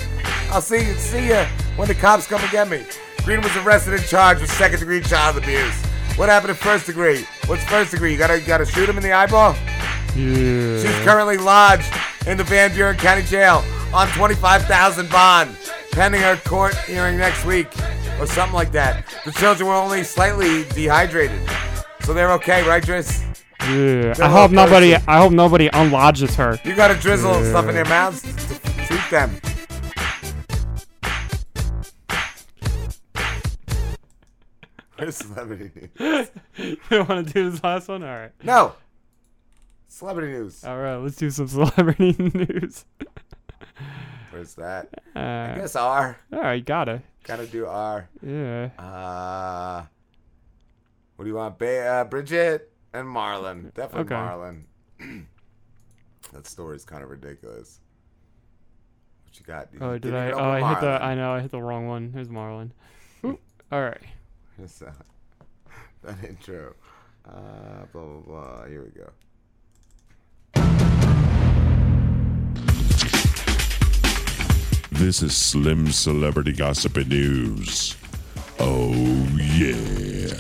I'll 0.52 0.62
see 0.62 0.79
you, 0.88 0.94
see 0.96 1.30
ya 1.30 1.46
when 1.76 1.88
the 1.88 1.96
cops 1.96 2.28
come 2.28 2.42
and 2.42 2.52
get 2.52 2.70
me. 2.70 2.84
Green 3.24 3.42
was 3.42 3.56
arrested 3.58 3.94
and 3.94 4.04
charged 4.06 4.42
with 4.42 4.52
second 4.52 4.80
degree 4.80 5.02
child 5.02 5.38
abuse. 5.38 5.74
What 6.16 6.30
happened 6.30 6.50
to 6.50 6.56
first 6.64 6.86
degree? 6.86 7.26
What's 7.46 7.64
first 7.66 7.92
degree? 7.92 8.12
You 8.12 8.18
gotta, 8.18 8.40
you 8.40 8.46
gotta 8.46 8.66
shoot 8.66 8.90
him 8.90 8.98
in 8.98 9.04
the 9.04 9.12
eyeball? 9.14 9.54
Yeah. 10.16 10.80
She's 10.82 11.06
currently 11.06 11.38
lodged 11.38 11.92
in 12.28 12.38
the 12.38 12.44
Van 12.44 12.74
Buren 12.74 12.98
County 12.98 13.24
Jail 13.24 13.64
on 13.94 14.08
25,000 14.10 15.10
bond, 15.10 15.56
pending 15.92 16.22
her 16.22 16.36
court 16.38 16.76
hearing 16.80 17.18
next 17.18 17.46
week 17.46 17.68
or 18.20 18.26
something 18.28 18.54
like 18.56 18.72
that. 18.74 19.06
The 19.26 19.32
children 19.32 19.68
were 19.70 19.76
only 19.76 20.04
slightly 20.04 20.64
dehydrated, 20.74 21.40
so 22.02 22.14
they're 22.14 22.32
okay, 22.34 22.68
right, 22.68 22.84
Driz? 22.84 23.24
Yeah. 23.62 24.14
They're 24.14 24.24
I 24.26 24.30
hope 24.30 24.52
nobody. 24.52 24.96
I 24.96 25.18
hope 25.20 25.32
nobody 25.32 25.70
unlodges 25.74 26.36
her. 26.36 26.60
You 26.64 26.76
gotta 26.76 26.96
drizzle 26.96 27.42
Yeah. 27.44 27.50
stuff 27.50 27.68
in 27.70 27.76
their 27.76 27.86
mouths 27.86 28.22
to 28.24 28.86
treat 28.86 29.10
them. 29.10 29.40
Celebrity 35.12 35.90
news? 36.00 36.30
you 36.58 36.78
don't 36.90 37.10
want 37.10 37.28
to 37.28 37.34
do 37.34 37.50
this 37.52 37.64
last 37.64 37.88
one? 37.88 38.04
All 38.04 38.10
right. 38.10 38.32
No. 38.44 38.74
Celebrity 39.88 40.32
news. 40.34 40.64
All 40.64 40.78
right, 40.78 40.96
let's 40.98 41.16
do 41.16 41.30
some 41.32 41.48
celebrity 41.48 42.16
news. 42.34 42.86
Where's 44.32 44.54
that? 44.56 44.90
Uh, 45.16 45.20
I 45.20 45.54
guess 45.58 45.76
R. 45.76 46.18
All 46.32 46.40
right, 46.42 46.64
gotta. 46.64 47.02
Gotta 47.24 47.48
do 47.48 47.66
R. 47.66 48.08
Yeah. 48.26 48.70
Uh, 48.78 49.86
what 51.16 51.26
do 51.26 51.30
you 51.30 51.36
want? 51.36 51.58
Ba- 51.58 51.86
uh, 51.88 52.04
Bridget 52.06 52.72
and 52.94 53.08
Marlon. 53.08 53.74
Definitely 53.74 54.02
Okay. 54.02 54.16
Marlon. 54.16 54.64
that 56.34 56.46
story's 56.46 56.86
kind 56.86 57.04
of 57.04 57.10
ridiculous. 57.10 57.80
What 59.26 59.40
you 59.40 59.46
got? 59.46 59.70
You 59.74 59.80
Oh, 59.82 59.98
did 59.98 60.16
I? 60.16 60.32
Oh, 60.32 60.50
I 60.52 60.70
hit 60.74 60.82
the. 60.82 61.04
I 61.04 61.16
know, 61.16 61.34
I 61.34 61.40
hit 61.42 61.52
the 61.52 61.62
wrong 61.62 61.88
one. 61.88 62.12
Here's 62.14 62.30
Marlon. 62.30 62.72
All 63.24 63.82
right. 63.82 64.02
Just, 64.62 64.84
uh, 64.84 64.92
that 66.04 66.24
intro. 66.28 66.74
Uh, 67.26 67.86
blah 67.94 68.04
blah 68.04 68.22
blah. 68.22 68.66
Here 68.66 68.84
we 68.84 68.90
go. 68.90 69.10
This 74.92 75.24
is 75.24 75.38
Slim 75.38 75.94
Celebrity 75.94 76.52
Gossip 76.52 76.98
and 76.98 77.08
News. 77.08 77.96
Oh, 78.60 78.92
yeah. 79.38 80.34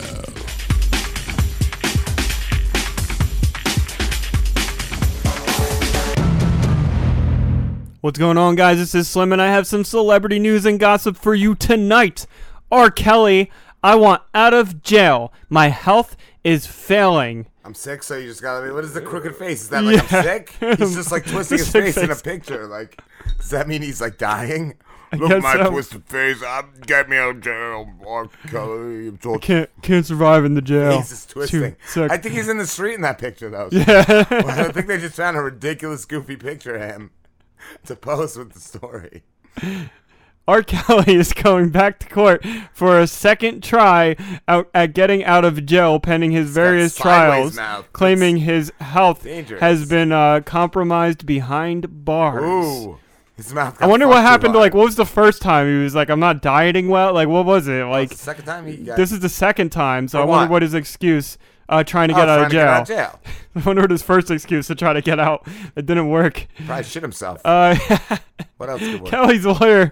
What's 8.01 8.19
going 8.19 8.37
on, 8.37 8.55
guys? 8.55 8.79
This 8.79 8.95
is 8.95 9.07
Slim, 9.07 9.31
and 9.31 9.41
I 9.41 9.47
have 9.47 9.65
some 9.65 9.85
celebrity 9.85 10.39
news 10.39 10.65
and 10.65 10.77
gossip 10.77 11.15
for 11.15 11.33
you 11.33 11.55
tonight. 11.55 12.25
R. 12.71 12.91
Kelly, 12.91 13.49
I 13.83 13.95
want 13.95 14.21
out 14.33 14.53
of 14.53 14.81
jail. 14.81 15.33
My 15.49 15.69
health 15.69 16.17
is 16.43 16.65
failing. 16.65 17.47
I'm 17.63 17.73
sick, 17.73 18.03
so 18.03 18.17
you 18.17 18.27
just 18.27 18.41
gotta. 18.41 18.65
Be. 18.65 18.71
What 18.71 18.83
is 18.83 18.93
the 18.93 19.01
crooked 19.01 19.35
face? 19.35 19.61
Is 19.63 19.69
that 19.69 19.83
like 19.83 19.95
Yeah. 19.95 20.17
I'm 20.17 20.23
sick? 20.23 20.55
He's 20.79 20.95
just 20.95 21.11
like 21.11 21.25
twisting 21.27 21.57
his 21.59 21.71
face 21.71 21.97
in 21.97 22.09
a 22.09 22.15
picture. 22.15 22.67
Like, 22.67 23.01
does 23.37 23.51
that 23.51 23.67
mean 23.67 23.81
he's 23.81 24.01
like 24.01 24.17
dying? 24.17 24.75
I 25.11 25.15
Look 25.15 25.31
at 25.31 25.41
my 25.41 25.53
so. 25.53 25.69
twisted 25.71 26.03
face. 26.05 26.41
I'm 26.45 26.71
get 26.85 27.09
me 27.09 27.17
out 27.17 27.29
of 27.35 27.41
jail. 27.41 27.89
I'm 28.07 28.29
so 29.21 29.37
Can't 29.39 29.69
can't 29.81 30.05
survive 30.05 30.45
in 30.45 30.53
the 30.53 30.61
jail. 30.61 30.97
He's 30.97 31.09
just 31.09 31.29
twisting. 31.31 31.75
I 31.95 32.17
think 32.17 32.35
he's 32.35 32.47
in 32.47 32.57
the 32.57 32.67
street 32.67 32.95
in 32.95 33.01
that 33.01 33.17
picture, 33.17 33.49
though. 33.49 33.69
Yeah. 33.71 34.25
Well, 34.29 34.49
I 34.49 34.71
think 34.71 34.87
they 34.87 34.97
just 34.99 35.15
found 35.15 35.35
a 35.37 35.41
ridiculous, 35.41 36.05
goofy 36.05 36.35
picture 36.35 36.75
of 36.75 36.81
him 36.81 37.11
to 37.85 37.95
post 37.95 38.37
with 38.37 38.53
the 38.53 38.59
story. 38.59 39.23
R. 40.49 40.63
Kelly 40.63 41.15
is 41.15 41.31
going 41.33 41.69
back 41.69 41.99
to 41.99 42.09
court 42.09 42.45
for 42.73 42.99
a 42.99 43.07
second 43.07 43.63
try 43.63 44.15
out 44.47 44.69
at 44.73 44.93
getting 44.93 45.23
out 45.23 45.45
of 45.45 45.65
jail 45.65 45.99
pending 45.99 46.31
his 46.31 46.49
various 46.49 46.95
trials, 46.95 47.55
mouth. 47.55 47.85
claiming 47.93 48.37
his 48.37 48.71
health 48.79 49.23
dangerous. 49.23 49.61
has 49.61 49.87
been 49.87 50.11
uh, 50.11 50.41
compromised 50.41 51.25
behind 51.25 52.03
bars. 52.05 52.43
Ooh, 52.43 52.97
his 53.37 53.53
mouth. 53.53 53.81
I 53.81 53.87
wonder 53.87 54.07
what 54.07 54.21
happened 54.21 54.53
to 54.53 54.59
like 54.59 54.73
what 54.73 54.85
was 54.85 54.95
the 54.95 55.05
first 55.05 55.41
time 55.41 55.67
he 55.67 55.81
was 55.83 55.95
like 55.95 56.09
I'm 56.09 56.19
not 56.19 56.41
dieting 56.41 56.89
well 56.89 57.13
like 57.13 57.27
what 57.29 57.45
was 57.45 57.67
it 57.67 57.85
like 57.85 58.09
the 58.09 58.15
second 58.15 58.45
time 58.45 58.65
he 58.67 58.77
got- 58.77 58.97
this 58.97 59.11
is 59.13 59.19
the 59.21 59.29
second 59.29 59.69
time 59.71 60.07
so 60.09 60.17
For 60.17 60.23
I 60.23 60.25
wonder 60.25 60.51
what 60.51 60.61
his 60.61 60.73
excuse 60.73 61.37
uh 61.69 61.83
trying 61.83 62.09
to 62.09 62.13
Oh, 62.15 62.17
get 62.17 62.27
out 62.29 62.35
trying 62.37 62.45
of 62.47 62.51
jail 62.51 62.67
out 62.67 62.81
of 62.81 62.87
jail. 62.87 63.19
I 63.55 63.59
wonder 63.65 63.81
what 63.83 63.91
his 63.91 64.01
first 64.03 64.29
excuse 64.31 64.67
to 64.67 64.75
try 64.75 64.93
to 64.93 65.01
get 65.01 65.19
out 65.19 65.47
it 65.75 65.85
didn't 65.85 66.09
work 66.09 66.47
Probably 66.65 66.83
shit 66.83 67.01
himself. 67.03 67.41
uh 67.45 67.75
What 68.57 68.69
else 68.69 68.81
could 68.81 69.01
work? 69.01 69.09
Kelly's 69.09 69.45
lawyer 69.45 69.91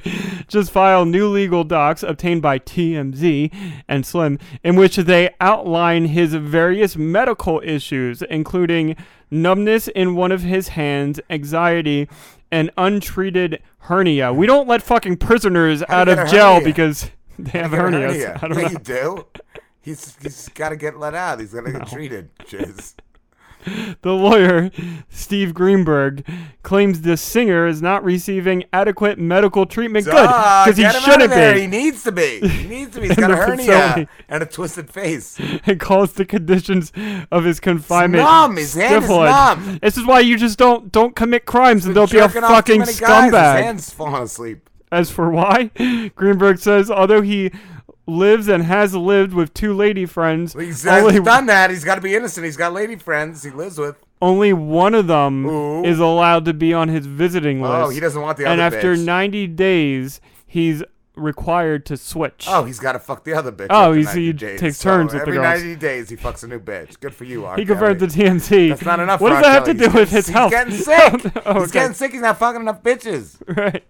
just 0.49 0.71
filed 0.71 1.07
new 1.07 1.29
legal 1.29 1.63
docs 1.63 2.03
obtained 2.03 2.41
by 2.41 2.59
TMZ 2.59 3.53
and 3.87 4.05
Slim, 4.05 4.39
in 4.61 4.75
which 4.75 4.97
they 4.97 5.29
outline 5.39 6.07
his 6.07 6.33
various 6.33 6.97
medical 6.97 7.61
issues, 7.63 8.21
including 8.23 8.97
numbness 9.31 9.87
in 9.87 10.15
one 10.15 10.33
of 10.33 10.41
his 10.41 10.69
hands, 10.69 11.19
anxiety, 11.29 12.09
and 12.51 12.69
untreated 12.77 13.61
hernia. 13.79 14.33
We 14.33 14.45
don't 14.47 14.67
let 14.67 14.81
fucking 14.81 15.15
prisoners 15.17 15.81
out 15.87 16.09
of 16.09 16.17
you 16.17 16.23
get 16.25 16.27
a 16.27 16.31
jail 16.31 16.53
hernia? 16.55 16.65
because 16.65 17.09
they 17.39 17.59
have 17.59 17.71
do 17.71 17.77
you 17.77 17.89
get 17.89 18.03
a 18.03 18.07
hernias. 18.07 18.11
hernia? 18.11 18.39
I 18.41 18.47
don't 18.49 18.57
yeah, 18.57 18.63
know. 18.63 18.69
you 18.71 18.79
do. 18.79 19.25
He's 19.87 20.17
he's 20.21 20.49
got 20.49 20.69
to 20.69 20.75
get 20.75 20.97
let 20.97 21.13
out. 21.15 21.39
He's 21.39 21.53
got 21.53 21.65
to 21.65 21.71
get 21.71 21.87
treated. 21.87 22.29
Jizz. 22.39 22.95
The 24.01 24.13
lawyer, 24.13 24.71
Steve 25.09 25.53
Greenberg, 25.53 26.25
claims 26.63 27.01
the 27.01 27.17
singer 27.17 27.67
is 27.67 27.81
not 27.81 28.01
receiving 28.01 28.63
adequate 28.71 29.19
medical 29.19 29.65
treatment. 29.65 30.05
Good, 30.05 30.13
because 30.13 30.77
he 30.77 30.83
him 30.83 30.93
shouldn't 30.93 31.23
of 31.23 31.29
there. 31.31 31.53
be. 31.53 31.61
He 31.61 31.67
needs 31.67 32.01
to 32.03 32.13
be. 32.13 32.39
He 32.47 32.67
needs 32.69 32.93
to 32.95 33.01
be. 33.01 33.07
He's 33.09 33.17
got 33.17 33.31
a 33.31 33.35
hernia 33.35 34.07
and 34.29 34.43
a 34.43 34.45
twisted 34.45 34.89
face. 34.89 35.37
It 35.65 35.81
calls 35.81 36.13
the 36.13 36.23
conditions 36.23 36.93
of 37.29 37.43
his 37.43 37.59
confinement 37.59 38.23
numb. 38.23 38.55
His 38.55 38.73
hand 38.73 39.03
is 39.03 39.09
numb. 39.09 39.79
This 39.81 39.97
is 39.97 40.05
why 40.05 40.21
you 40.21 40.37
just 40.37 40.57
don't 40.57 40.89
don't 40.89 41.13
commit 41.13 41.45
crimes 41.45 41.85
and 41.85 41.93
don't 41.93 42.09
be 42.09 42.19
a 42.19 42.27
Jerking 42.27 42.45
off 42.45 42.49
too 42.63 42.75
fucking 42.75 42.79
guys. 42.79 42.87
His 42.87 43.01
scumbag. 43.01 43.63
hand's 43.63 43.89
falling 43.89 44.23
asleep. 44.23 44.69
As 44.93 45.11
for 45.11 45.29
why, 45.29 45.71
Greenberg 46.15 46.59
says 46.59 46.89
although 46.89 47.21
he 47.21 47.51
lives 48.07 48.47
and 48.47 48.63
has 48.63 48.95
lived 48.95 49.33
with 49.33 49.53
two 49.53 49.73
lady 49.73 50.05
friends. 50.05 50.53
He's, 50.53 50.85
uh, 50.87 50.91
only, 50.91 51.13
he's 51.13 51.21
done 51.23 51.45
that. 51.47 51.69
He's 51.69 51.83
got 51.83 51.95
to 51.95 52.01
be 52.01 52.15
innocent. 52.15 52.45
He's 52.45 52.57
got 52.57 52.73
lady 52.73 52.95
friends 52.95 53.43
he 53.43 53.51
lives 53.51 53.77
with. 53.77 53.97
only 54.21 54.53
one 54.53 54.95
of 54.95 55.07
them 55.07 55.45
is 55.85 55.99
allowed 55.99 56.45
to 56.45 56.53
be 56.53 56.73
on 56.73 56.87
his 56.87 57.05
visiting 57.05 57.63
oh, 57.63 57.69
list. 57.69 57.85
Oh, 57.85 57.89
he 57.89 57.99
doesn't 57.99 58.21
want 58.21 58.37
the 58.37 58.45
other. 58.45 58.53
And 58.53 58.61
after 58.61 58.95
bitch. 58.95 59.05
90 59.05 59.47
days, 59.47 60.21
he's 60.45 60.83
required 61.15 61.83
to 61.87 61.97
switch. 61.97 62.45
Oh, 62.47 62.63
he's 62.63 62.79
got 62.79 62.91
to 62.93 62.99
fuck 62.99 63.23
the 63.23 63.33
other 63.33 63.51
bitch. 63.51 63.67
Oh, 63.71 63.89
after 63.89 63.95
he's- 63.95 64.05
90 64.07 64.21
he 64.25 64.33
days. 64.33 64.59
takes 64.59 64.79
turns 64.79 65.13
with 65.13 65.23
the 65.23 65.27
every 65.27 65.33
girls. 65.41 65.63
90 65.63 65.75
days, 65.77 66.09
he 66.09 66.15
fucks 66.15 66.43
a 66.43 66.47
new 66.47 66.59
bitch. 66.59 66.99
Good 66.99 67.13
for 67.15 67.23
you, 67.25 67.45
R. 67.45 67.57
He 67.57 67.65
confirmed 67.65 67.99
Kelly. 67.99 68.11
to 68.11 68.17
TMZ. 68.17 68.69
That's 68.69 68.85
not 68.85 68.99
enough. 68.99 69.19
What 69.19 69.29
does 69.29 69.37
R. 69.37 69.41
that 69.43 69.51
have 69.51 69.63
to 69.65 69.73
Kelly. 69.73 69.87
do 69.89 69.99
with 69.99 70.11
his 70.11 70.27
health? 70.29 70.53
He's 70.53 70.85
getting 70.85 71.21
sick. 71.23 71.33
Oh, 71.45 71.53
He's 71.55 71.63
okay. 71.63 71.71
getting 71.79 71.93
sick. 71.95 72.11
He's 72.11 72.21
not 72.21 72.37
fucking 72.37 72.61
enough 72.61 72.83
bitches. 72.83 73.37
Right. 73.57 73.83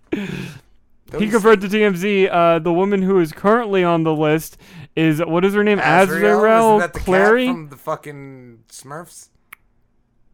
He 1.18 1.30
confirmed 1.30 1.62
to 1.62 1.68
TMZ 1.68 2.30
uh, 2.32 2.60
the 2.60 2.74
woman 2.74 3.02
who 3.02 3.20
is 3.20 3.32
currently 3.32 3.84
on 3.84 4.04
the 4.04 4.14
list 4.14 4.58
is 4.96 5.20
what 5.24 5.46
is 5.46 5.54
her 5.54 5.64
name? 5.64 5.80
Azrael? 5.80 6.38
Azrael 6.40 6.80
that 6.80 6.94
the 6.94 7.00
cat 7.00 7.06
Clary. 7.06 7.48
from 7.48 7.70
the 7.70 7.78
fucking 7.78 8.64
Smurfs? 8.70 9.30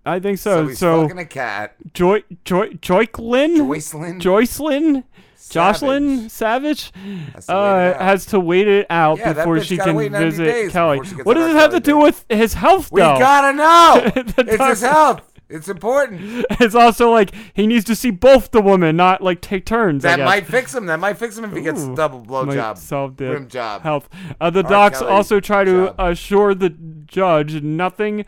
I 0.05 0.19
think 0.19 0.38
So 0.38 0.63
so. 0.63 0.67
he's 0.67 0.80
So, 0.80 1.01
fucking 1.03 1.19
a 1.19 1.26
cat. 1.26 1.76
Joy 1.93 2.24
Joy 2.43 2.69
Joycelyn 2.71 3.57
Joycelyn? 3.57 4.19
Joycelyn 4.21 5.03
Jocelyn 5.49 6.30
Savage 6.30 6.91
Has 7.36 7.45
to 7.47 7.53
wait 7.53 7.57
uh, 7.57 7.78
it 7.89 7.95
out. 7.95 8.01
has 8.01 8.26
to 8.28 8.39
wait 8.39 8.67
it 8.67 8.88
out 8.89 9.17
Yeah, 9.19 9.34
before 9.34 9.61
she 9.61 9.78
can 9.78 10.11
visit 10.11 10.71
Kelly. 10.71 11.05
she 11.05 11.15
What 11.15 11.36
does 11.36 11.51
it 11.51 11.55
have 11.57 11.71
to 11.71 11.80
do 11.80 11.97
with 11.97 12.26
his 12.30 12.53
health? 12.53 12.89
Though? 12.89 13.13
We 13.13 13.19
gotta 13.19 13.55
know. 13.55 14.11
It's 14.38 14.63
his 14.65 14.82
health. 14.82 15.21
It's 15.54 15.70
important. 15.70 16.45
It's 16.60 16.76
also 16.76 17.12
like 17.12 17.32
he 17.54 17.68
needs 17.68 17.86
to 17.86 17.95
see 17.95 18.10
both 18.12 18.51
the 18.51 18.62
women, 18.62 18.95
not 18.95 19.22
like 19.22 19.41
take 19.41 19.66
turns. 19.66 20.04
That 20.04 20.20
might 20.20 20.45
fix 20.47 20.74
him. 20.74 20.86
That 20.88 20.99
might 20.99 21.18
fix 21.18 21.38
him 21.38 21.45
if 21.45 21.54
he 21.54 21.62
gets 21.62 21.82
Ooh, 21.82 21.95
double 21.95 22.20
blow 22.20 22.45
might 22.45 22.56
job. 22.56 22.78
solve 22.78 23.18
the 23.18 23.32
rim 23.32 23.47
job. 23.47 23.82
Health. 23.84 24.10
Uh, 24.41 24.49
the 24.49 24.64
R. 24.64 24.70
docs 24.70 24.99
Kelly 24.99 25.12
also 25.12 25.39
try 25.39 25.64
to 25.64 25.88
job. 25.88 25.95
assure 25.99 26.56
the 26.56 26.70
judge 26.70 27.62
nothing 27.62 28.26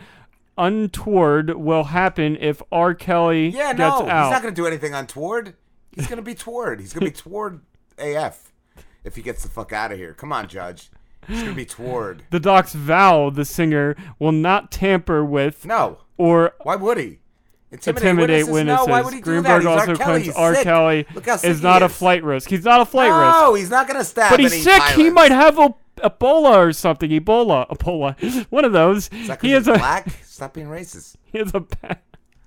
untoward 0.58 1.56
will 1.56 1.86
happen 1.86 2.38
if 2.40 2.62
R. 2.72 2.94
Kelly 2.94 3.50
Yeah, 3.50 3.74
gets 3.74 3.80
no, 3.80 4.08
out. 4.10 4.26
he's 4.28 4.34
not 4.34 4.42
gonna 4.42 4.56
do 4.56 4.68
anything 4.68 4.94
untoward. 4.94 5.56
He's 5.92 6.08
gonna 6.08 6.22
be 6.22 6.36
toward. 6.36 6.80
He's 6.80 6.94
gonna 6.94 7.06
be 7.08 7.12
toward 7.26 7.62
AF 7.98 8.52
if 9.04 9.16
he 9.16 9.22
gets 9.22 9.44
the 9.44 9.50
fuck 9.50 9.72
out 9.74 9.92
of 9.92 9.98
here. 9.98 10.14
Come 10.14 10.32
on, 10.34 10.48
Judge. 10.48 10.90
He's 11.28 11.44
gonna 11.44 11.56
be 11.56 11.66
toward. 11.66 12.24
the 12.30 12.40
docs 12.40 12.74
vow 12.74 13.30
the 13.30 13.46
singer 13.46 13.96
will 14.20 14.32
not 14.32 14.72
tamper 14.72 15.24
with 15.26 15.66
No. 15.66 16.00
or 16.18 16.54
Why 16.64 16.76
would 16.76 16.98
he? 16.98 17.20
intimidate, 17.72 18.48
witnesses. 18.48 18.66
No, 18.66 18.86
why 18.86 19.02
would 19.02 19.14
he 19.14 19.20
do 19.20 19.24
Greenberg? 19.24 19.66
Also 19.66 19.92
R. 19.92 19.96
Claims 19.98 20.30
R. 20.30 20.56
Kelly 20.64 21.06
Look 21.14 21.26
how 21.26 21.36
sick 21.36 21.50
is 21.52 21.62
not 21.62 21.84
a 21.84 21.90
flight 21.90 22.24
risk. 22.24 22.50
He's 22.50 22.64
not 22.64 22.80
a 22.80 22.86
flight 22.86 23.10
risk. 23.10 23.38
No, 23.38 23.54
he's 23.54 23.70
not 23.70 23.88
gonna 23.88 24.04
stab 24.06 24.30
But 24.32 24.40
he's 24.40 24.64
sick. 24.64 24.82
He 24.96 25.10
might 25.10 25.32
have 25.32 25.58
a 25.60 25.74
Ebola 25.98 26.58
or 26.58 26.74
something. 26.74 27.10
Ebola, 27.10 27.68
Ebola, 27.70 28.46
one 28.50 28.66
of 28.66 28.74
those. 28.74 29.10
Is 29.14 29.32
he 29.42 29.52
has 29.52 29.68
a 29.68 29.74
black? 29.74 30.10
Stop 30.24 30.54
being 30.54 30.68
racist. 30.68 31.16
He 31.32 31.40
has 31.40 31.52
a 31.54 31.62
pa- 31.62 31.96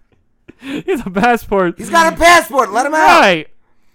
he 0.60 0.82
has 0.86 1.02
a 1.04 1.10
passport. 1.10 1.74
He's 1.78 1.90
got 1.90 2.12
a 2.12 2.16
passport. 2.16 2.72
Let 2.72 2.86
him 2.86 2.94
out. 2.94 3.20
Right. 3.20 3.48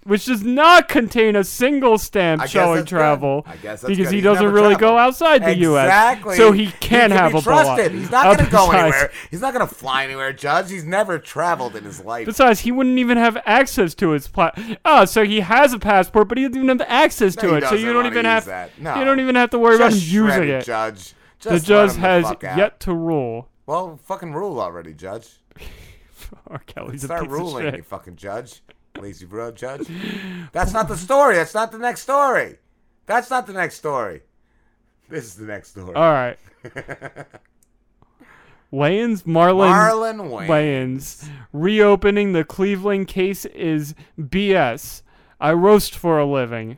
Which 0.06 0.26
does 0.26 0.44
not 0.44 0.90
contain 0.90 1.36
a 1.38 1.44
single 1.46 1.98
stamp 1.98 2.46
showing 2.48 2.84
travel 2.86 3.44
I 3.46 3.56
guess 3.56 3.82
that's 3.82 3.84
because 3.84 4.08
good. 4.08 4.12
he 4.12 4.16
He's 4.18 4.24
doesn't 4.24 4.46
really 4.46 4.76
traveled. 4.76 4.80
go 4.82 4.98
outside 4.98 5.44
the 5.46 5.56
U.S. 5.60 6.36
So 6.38 6.52
he 6.52 6.66
can 6.68 6.80
can 6.80 7.12
have 7.12 7.32
be 7.32 7.38
a 7.38 7.42
trusted. 7.42 7.92
He's 7.94 8.12
not 8.12 8.26
going 8.26 8.46
to 8.46 8.52
go 8.52 8.70
anywhere. 8.72 9.12
He's 9.32 9.40
not 9.42 9.54
going 9.54 9.68
to 9.68 9.74
fly 9.74 10.04
anywhere, 10.04 10.34
Judge. 10.34 10.70
He's 10.70 10.84
never 10.84 11.20
traveled 11.20 11.76
in 11.76 11.84
his 11.86 12.04
life. 12.04 12.26
Besides, 12.26 12.60
he 12.62 12.72
wouldn't 12.72 13.00
even 13.00 13.18
have 13.18 13.38
access 13.46 13.94
to 13.96 14.10
his 14.12 14.28
pla- 14.28 14.52
Oh, 14.84 15.06
so 15.06 15.24
he 15.24 15.40
has 15.40 15.72
a 15.74 15.80
passport, 15.80 16.28
but 16.28 16.38
he 16.38 16.46
doesn't 16.48 16.62
even 16.64 16.80
have 16.80 16.88
access 16.90 17.36
No, 17.38 17.42
to 17.44 17.56
it. 17.56 17.64
So 17.70 17.76
you 17.76 17.94
don't 17.94 18.06
even 18.06 18.26
have. 18.26 18.46
No. 18.78 18.96
you 19.00 19.06
don't 19.06 19.20
even 19.22 19.36
have 19.36 19.50
to 19.52 19.60
worry 19.60 19.76
about 19.78 19.94
him 19.94 20.00
using 20.02 20.50
it. 20.50 20.66
Judge. 20.66 21.14
the 21.42 21.52
Just 21.52 21.52
let 21.52 21.64
judge 21.64 21.92
him 21.96 22.02
the 22.02 22.08
has 22.08 22.58
yet 22.58 22.80
to 22.82 22.94
rule. 22.94 23.48
Well, 23.66 23.98
fucking 24.04 24.34
rule 24.34 24.60
already, 24.60 24.94
Judge. 24.94 25.30
R. 26.48 26.60
Kelly's 26.66 27.04
a 27.04 27.08
Start 27.08 27.30
ruling, 27.30 27.74
you 27.76 27.84
fucking 27.84 28.18
judge. 28.18 28.62
Lazy 29.04 29.26
bro 29.26 29.52
judge. 29.52 29.86
That's 30.54 30.72
not 30.72 30.88
the 30.88 30.96
story. 30.96 31.36
That's 31.36 31.54
not 31.54 31.74
the 31.74 31.78
next 31.78 32.04
story. 32.04 32.60
That's 33.06 33.30
not 33.30 33.46
the 33.46 33.52
next 33.52 33.76
story. 33.76 34.22
This 35.10 35.26
is 35.26 35.36
the 35.36 35.44
next 35.44 35.72
story. 35.72 35.94
All 35.94 36.10
right. 36.10 36.40
Wayans, 38.72 39.24
Marlon, 39.24 39.74
Marlon 39.74 40.30
Wayans. 40.30 40.48
Wayans. 40.48 41.30
Reopening 41.52 42.32
the 42.32 42.46
Cleveland 42.46 43.10
case 43.10 43.44
is 43.44 43.94
BS. 44.18 45.02
I 45.38 45.52
roast 45.52 45.94
for 45.94 46.18
a 46.18 46.26
living. 46.26 46.78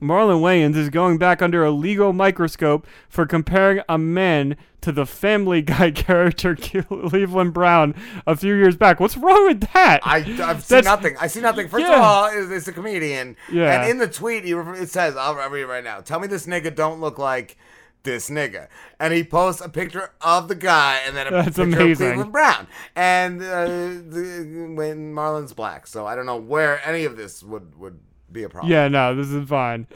Marlon 0.00 0.40
Wayans 0.40 0.76
is 0.76 0.90
going 0.90 1.18
back 1.18 1.42
under 1.42 1.64
a 1.64 1.70
legal 1.70 2.12
microscope 2.12 2.86
for 3.08 3.26
comparing 3.26 3.80
a 3.88 3.98
man 3.98 4.56
to 4.80 4.92
the 4.92 5.04
Family 5.06 5.60
Guy 5.62 5.90
character 5.90 6.54
Cleveland 6.56 7.52
Brown 7.52 7.94
a 8.26 8.36
few 8.36 8.54
years 8.54 8.76
back. 8.76 9.00
What's 9.00 9.16
wrong 9.16 9.46
with 9.46 9.60
that? 9.72 10.00
I, 10.04 10.18
I've 10.18 10.62
seen 10.62 10.76
That's- 10.76 10.84
nothing. 10.84 11.16
I 11.20 11.26
see 11.26 11.40
nothing. 11.40 11.68
First 11.68 11.86
Yeah. 11.86 11.96
of 11.96 12.02
all, 12.02 12.26
it's, 12.32 12.50
it's 12.50 12.68
a 12.68 12.72
comedian. 12.72 13.36
Yeah. 13.50 13.82
And 13.82 13.90
in 13.90 13.98
the 13.98 14.06
tweet, 14.08 14.44
he, 14.44 14.52
it 14.52 14.88
says, 14.90 15.16
I'll 15.16 15.34
read 15.34 15.52
it 15.60 15.66
right 15.66 15.82
now. 15.84 16.00
Tell 16.00 16.20
me 16.20 16.28
this 16.28 16.46
nigga 16.46 16.74
don't 16.74 17.00
look 17.00 17.18
like 17.18 17.56
this 18.04 18.30
nigga. 18.30 18.68
And 19.00 19.12
he 19.12 19.24
posts 19.24 19.60
a 19.60 19.68
picture 19.68 20.12
of 20.20 20.46
the 20.46 20.54
guy 20.54 21.00
and 21.06 21.16
then 21.16 21.26
a 21.26 21.30
That's 21.30 21.56
picture 21.56 21.62
amazing. 21.64 21.90
of 21.90 21.96
Cleveland 22.12 22.32
Brown. 22.32 22.66
And 22.94 23.42
uh, 23.42 23.64
the, 23.66 24.72
when 24.76 25.12
Marlon's 25.12 25.52
black. 25.52 25.88
So 25.88 26.06
I 26.06 26.14
don't 26.14 26.24
know 26.26 26.36
where 26.36 26.80
any 26.88 27.04
of 27.04 27.16
this 27.16 27.42
would, 27.42 27.76
would 27.80 27.98
be 28.32 28.42
a 28.44 28.48
problem. 28.48 28.70
Yeah, 28.72 28.88
no, 28.88 29.14
this 29.14 29.28
is 29.28 29.48
fine. 29.48 29.86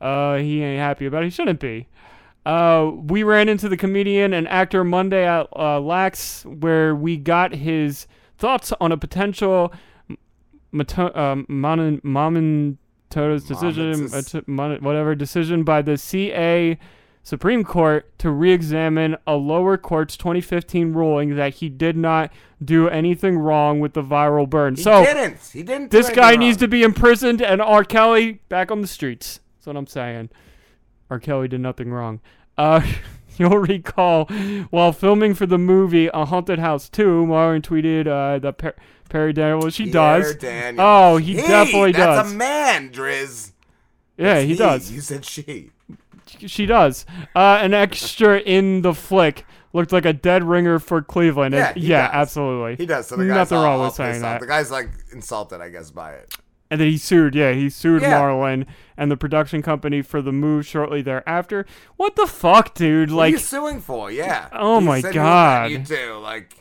Uh, 0.00 0.36
he 0.36 0.62
ain't 0.62 0.80
happy 0.80 1.06
about 1.06 1.22
it. 1.22 1.26
He 1.26 1.30
shouldn't 1.30 1.60
be. 1.60 1.88
Uh, 2.44 2.92
we 2.94 3.22
ran 3.22 3.48
into 3.48 3.68
the 3.68 3.76
comedian 3.76 4.32
and 4.32 4.46
actor 4.48 4.84
Monday 4.84 5.26
at 5.26 5.48
uh, 5.56 5.80
Lax, 5.80 6.44
where 6.44 6.94
we 6.94 7.16
got 7.16 7.52
his 7.52 8.06
thoughts 8.38 8.72
on 8.80 8.92
a 8.92 8.96
potential 8.96 9.72
Mato- 10.72 11.08
uh, 11.08 11.42
Manon- 11.48 12.00
Mamonto's 12.04 13.44
decision, 13.44 14.08
uh, 14.14 14.40
Mon- 14.46 14.78
whatever 14.82 15.14
decision 15.14 15.64
by 15.64 15.82
the 15.82 15.96
CA 15.96 16.78
Supreme 17.26 17.64
Court 17.64 18.16
to 18.20 18.30
re-examine 18.30 19.16
a 19.26 19.34
lower 19.34 19.76
court's 19.76 20.16
2015 20.16 20.92
ruling 20.92 21.34
that 21.34 21.54
he 21.54 21.68
did 21.68 21.96
not 21.96 22.32
do 22.64 22.88
anything 22.88 23.36
wrong 23.36 23.80
with 23.80 23.94
the 23.94 24.02
viral 24.02 24.48
burn. 24.48 24.76
He 24.76 24.82
so 24.82 25.02
didn't. 25.04 25.38
He 25.52 25.64
didn't 25.64 25.90
This 25.90 26.08
guy 26.08 26.28
anything 26.28 26.38
needs 26.38 26.58
to 26.58 26.68
be 26.68 26.84
imprisoned, 26.84 27.42
and 27.42 27.60
R. 27.60 27.82
Kelly 27.82 28.34
back 28.48 28.70
on 28.70 28.80
the 28.80 28.86
streets. 28.86 29.40
That's 29.56 29.66
what 29.66 29.76
I'm 29.76 29.88
saying. 29.88 30.30
R. 31.10 31.18
Kelly 31.18 31.48
did 31.48 31.60
nothing 31.60 31.90
wrong. 31.90 32.20
Uh, 32.56 32.86
you'll 33.36 33.58
recall 33.58 34.26
while 34.70 34.92
filming 34.92 35.34
for 35.34 35.46
the 35.46 35.58
movie 35.58 36.06
A 36.14 36.26
Haunted 36.26 36.60
House 36.60 36.88
2, 36.88 37.26
Marlon 37.26 37.60
tweeted 37.60 38.06
uh, 38.06 38.38
that 38.38 38.58
per- 38.58 38.76
Perry 39.08 39.32
Daniels. 39.32 39.74
She 39.74 39.90
does. 39.90 40.36
Daniels. 40.36 40.80
Oh, 40.80 41.16
he, 41.16 41.34
definitely 41.34 41.90
that's 41.90 42.04
does. 42.04 42.16
That's 42.18 42.32
a 42.32 42.36
man, 42.36 42.90
Driz. 42.90 43.50
yeah, 44.16 44.34
That's 44.34 44.46
he 44.46 44.54
does. 44.54 44.92
You 44.92 45.00
said 45.00 45.24
she. 45.24 45.72
She 46.46 46.66
does. 46.66 47.06
Uh, 47.34 47.58
an 47.60 47.74
extra 47.74 48.38
in 48.40 48.82
the 48.82 48.94
flick 48.94 49.44
looked 49.72 49.92
like 49.92 50.04
a 50.04 50.12
dead 50.12 50.42
ringer 50.44 50.78
for 50.78 51.02
Cleveland. 51.02 51.54
Yeah, 51.54 51.72
and, 51.74 51.76
yeah, 51.82 52.06
does. 52.08 52.14
absolutely. 52.14 52.76
He 52.76 52.86
does. 52.86 53.06
So 53.06 53.16
the 53.16 53.26
guy's 53.26 53.34
Nothing 53.34 53.58
all, 53.58 53.64
wrong 53.64 53.84
with 53.86 53.94
saying 53.94 54.16
off. 54.16 54.20
that. 54.22 54.40
The 54.40 54.46
guy's 54.46 54.70
like 54.70 54.88
insulted, 55.12 55.60
I 55.60 55.68
guess, 55.68 55.90
by 55.90 56.12
it. 56.12 56.34
And 56.68 56.80
then 56.80 56.88
he 56.88 56.98
sued, 56.98 57.36
yeah, 57.36 57.52
he 57.52 57.70
sued 57.70 58.02
Yeah. 58.02 58.18
Marlon 58.20 58.66
and 58.96 59.08
the 59.08 59.16
production 59.16 59.62
company 59.62 60.02
for 60.02 60.20
the 60.20 60.32
move 60.32 60.66
shortly 60.66 61.00
thereafter. 61.00 61.64
What 61.96 62.16
the 62.16 62.26
fuck, 62.26 62.74
dude? 62.74 63.12
What 63.12 63.22
are 63.22 63.28
you 63.28 63.36
Like, 63.36 63.44
suing 63.44 63.80
for? 63.80 64.10
Yeah. 64.10 64.48
Oh 64.52 64.80
He 64.80 64.86
my 64.86 64.98
he 64.98 65.06
You 65.06 65.12
God. 65.12 65.86
too. 65.86 66.18
Like. 66.20 66.56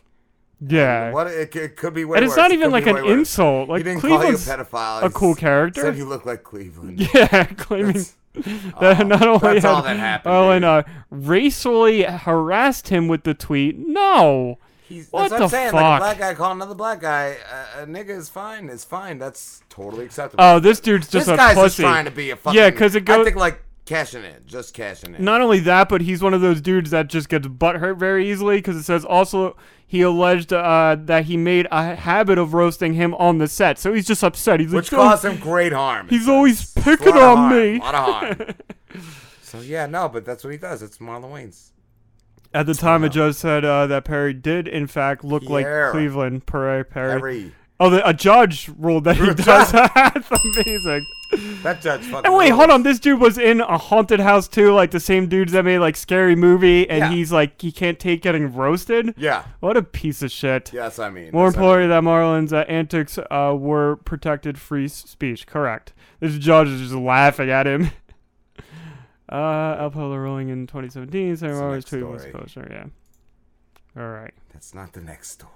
yeah. 0.62 1.12
What 1.12 1.26
it, 1.28 1.56
it 1.56 1.76
could 1.76 1.94
be 1.96 2.06
way 2.06 2.18
and 2.18 2.26
it's 2.26 2.32
worse. 2.32 2.38
not 2.38 2.52
even 2.52 2.66
could 2.68 2.74
like 2.74 2.86
an 2.86 2.96
worse. 2.96 3.12
insult. 3.12 3.70
Like 3.70 3.80
he 3.80 3.84
didn't 3.84 4.02
Cleveland's 4.02 4.46
call 4.46 4.58
you 4.58 4.62
a 4.62 4.66
pedophile. 4.66 5.04
a 5.04 5.10
cool 5.10 5.34
character. 5.34 5.82
Said 5.82 5.98
you 5.98 6.06
look 6.06 6.26
like 6.26 6.44
Cleveland. 6.44 7.00
Yeah, 7.14 7.46
claiming 7.46 7.88
That's- 7.94 8.16
that 8.80 9.02
oh, 9.02 9.04
not 9.04 9.28
only 9.28 9.56
had 9.60 9.66
all 9.66 9.82
that 9.82 9.98
happened, 9.98 10.34
Marlon 10.34 10.56
dude. 10.58 10.64
uh, 10.64 10.84
racially 11.10 12.04
harassed 12.04 12.90
him 12.90 13.08
with 13.08 13.24
the 13.24 13.34
tweet. 13.34 13.78
No. 13.78 14.60
He's, 14.88 15.10
what 15.10 15.30
that's 15.30 15.32
the 15.32 15.36
what 15.36 15.44
I'm 15.44 15.50
saying. 15.50 15.72
fuck? 15.72 15.82
Like 15.82 15.96
a 15.96 16.00
black 16.00 16.18
guy 16.20 16.34
calling 16.36 16.58
another 16.58 16.76
black 16.76 17.02
guy 17.02 17.38
a, 17.78 17.84
a 17.84 17.86
nigga 17.88 18.10
is 18.12 18.30
fine. 18.30 18.70
It's 18.70 18.84
fine. 18.84 19.18
That's 19.18 19.64
totally 19.68 20.06
acceptable. 20.06 20.44
Oh, 20.44 20.60
this 20.60 20.80
dude's 20.80 21.10
just 21.10 21.26
this 21.26 21.34
a 21.34 21.38
guy's 21.38 21.56
just 21.56 21.78
trying 21.80 22.06
to 22.06 22.12
be 22.12 22.30
a 22.30 22.36
fucking. 22.36 22.56
Yeah, 22.60 22.70
because 22.70 22.94
it 22.94 23.10
I 23.10 23.16
goes- 23.16 23.26
think 23.26 23.36
like 23.36 23.65
cashing 23.86 24.24
in, 24.24 24.44
just 24.46 24.74
cashing 24.74 25.16
in. 25.16 25.24
Not 25.24 25.42
only 25.42 25.60
that, 25.62 25.90
but 25.90 26.02
he's 26.02 26.22
one 26.22 26.34
of 26.34 26.42
those 26.42 26.62
dudes 26.62 26.90
that 26.92 27.08
just 27.08 27.30
gets 27.30 27.48
butt 27.48 27.78
hurt 27.78 27.96
very 27.96 28.30
easily 28.30 28.58
because 28.58 28.76
it 28.76 28.84
says 28.84 29.06
also 29.06 29.56
he 29.86 30.02
alleged 30.02 30.52
uh, 30.52 30.98
that 31.00 31.26
he 31.26 31.38
made 31.38 31.68
a 31.72 31.96
habit 31.96 32.38
of 32.38 32.54
roasting 32.54 32.96
him 32.96 33.14
on 33.16 33.38
the 33.38 33.48
set. 33.48 33.78
So 33.78 33.94
he's 33.94 34.08
just 34.08 34.24
upset. 34.24 34.60
He's 34.60 34.72
which 34.72 34.92
like, 34.92 35.00
"Oh, 35.00 35.10
caused 35.10 35.26
him 35.26 35.38
great 35.38 35.74
harm. 35.74 36.08
He's 36.10 36.28
always 36.28 36.72
picking 36.72 37.14
on 37.14 37.38
harm, 37.38 37.52
me. 37.52 37.78
A 37.78 37.80
lot 37.80 37.96
of 37.96 38.38
harm. 38.38 38.56
so 39.42 39.60
yeah, 39.62 39.86
no, 39.86 40.10
but 40.10 40.26
that's 40.26 40.44
what 40.44 40.52
he 40.52 40.58
does. 40.58 40.82
It's 40.82 40.98
Marlon 40.98 41.32
Wayans. 41.32 41.70
At 42.54 42.68
the 42.68 42.74
time, 42.74 43.04
a 43.04 43.10
judge 43.10 43.36
said 43.36 43.66
uh, 43.66 43.86
that 43.88 44.06
Perry 44.06 44.34
did, 44.34 44.66
in 44.68 44.88
fact, 44.88 45.26
look 45.26 45.44
Pierre. 45.44 45.86
like 45.88 45.92
Cleveland. 45.92 46.46
Perry, 46.46 46.86
Perry. 46.86 47.20
Perry. 47.20 47.52
Oh, 47.78 47.90
the, 47.90 48.08
a 48.08 48.14
judge 48.14 48.70
ruled 48.78 49.04
that 49.04 49.18
he 49.18 49.26
does 49.34 49.72
that. 49.74 49.92
That's 50.14 50.32
amazing. 50.46 51.06
That 51.64 51.82
judge 51.82 52.02
fucking. 52.04 52.26
And 52.26 52.36
wait, 52.36 52.50
rules. 52.52 52.60
hold 52.60 52.70
on. 52.72 52.84
This 52.84 53.00
dude 53.00 53.20
was 53.20 53.38
in 53.38 53.60
a 53.60 53.78
haunted 53.78 54.22
house 54.22 54.48
too, 54.48 54.72
like 54.74 54.92
the 54.92 55.00
same 55.02 55.28
dudes 55.28 55.52
that 55.52 55.66
made 55.66 55.80
like 55.80 55.98
scary 55.98 56.36
movie, 56.38 56.90
and 56.90 57.00
Yeah. 57.00 57.10
he's 57.12 57.34
like 57.34 57.62
he 57.62 57.74
can't 57.74 58.00
take 58.00 58.22
getting 58.22 58.54
roasted. 58.54 59.14
Yeah. 59.18 59.44
What 59.60 59.76
a 59.76 59.82
piece 59.84 60.22
of 60.22 60.32
shit. 60.32 60.72
Yes, 60.72 61.00
I 61.00 61.10
mean. 61.10 61.32
More 61.34 61.46
what 61.48 61.56
I 61.56 61.58
importantly, 61.58 61.88
that 61.90 62.04
Marlon's 62.04 62.54
uh, 62.54 62.64
antics 62.70 63.18
uh, 63.18 63.56
were 63.58 63.98
protected 63.98 64.58
free 64.58 64.86
s- 64.86 64.94
speech. 64.94 65.46
Correct. 65.46 65.92
This 66.22 66.38
judge 66.38 66.70
is 66.70 66.80
just 66.82 66.94
laughing 66.94 67.50
at 67.50 67.68
him. 67.68 67.92
Uh, 69.28 69.76
upheld 69.80 70.14
the 70.14 70.20
ruling 70.20 70.50
in 70.50 70.68
2017. 70.68 71.36
Saying 71.38 71.52
the 71.54 71.60
Marlon's 71.60 71.78
next 71.84 71.90
tweet 71.90 72.06
was 72.08 72.22
story. 72.22 72.34
kosher. 72.34 72.68
Yeah. 72.70 74.00
All 74.02 74.10
right. 74.10 74.34
That's 74.54 74.76
not 74.76 74.94
the 74.94 75.02
next 75.02 75.32
story. 75.32 75.52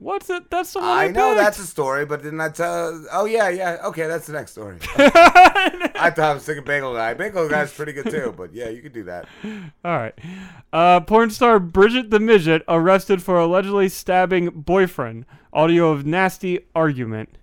What's 0.00 0.30
it? 0.30 0.48
That's 0.48 0.72
the 0.72 0.78
one 0.78 0.88
I, 0.88 1.04
I 1.04 1.08
know 1.08 1.34
picked. 1.34 1.40
that's 1.44 1.58
a 1.58 1.66
story, 1.66 2.06
but 2.06 2.22
didn't 2.22 2.40
I 2.40 2.48
tell? 2.48 3.04
Oh 3.12 3.26
yeah, 3.26 3.50
yeah. 3.50 3.76
Okay, 3.84 4.06
that's 4.06 4.26
the 4.26 4.32
next 4.32 4.52
story. 4.52 4.78
I 4.96 6.10
thought 6.10 6.18
I 6.18 6.32
was 6.32 6.42
thinking 6.42 6.64
Bagel 6.64 6.94
Guy. 6.94 7.12
Bagel 7.12 7.50
Guy's 7.50 7.70
pretty 7.70 7.92
good 7.92 8.10
too, 8.10 8.32
but 8.34 8.54
yeah, 8.54 8.70
you 8.70 8.80
could 8.80 8.94
do 8.94 9.04
that. 9.04 9.26
All 9.84 9.98
right. 9.98 10.14
Uh, 10.72 11.00
porn 11.00 11.28
star 11.28 11.58
Bridget 11.60 12.08
the 12.08 12.18
Midget 12.18 12.62
arrested 12.66 13.22
for 13.22 13.38
allegedly 13.38 13.90
stabbing 13.90 14.48
boyfriend. 14.48 15.26
Audio 15.52 15.90
of 15.90 16.06
nasty 16.06 16.60
argument. 16.74 17.36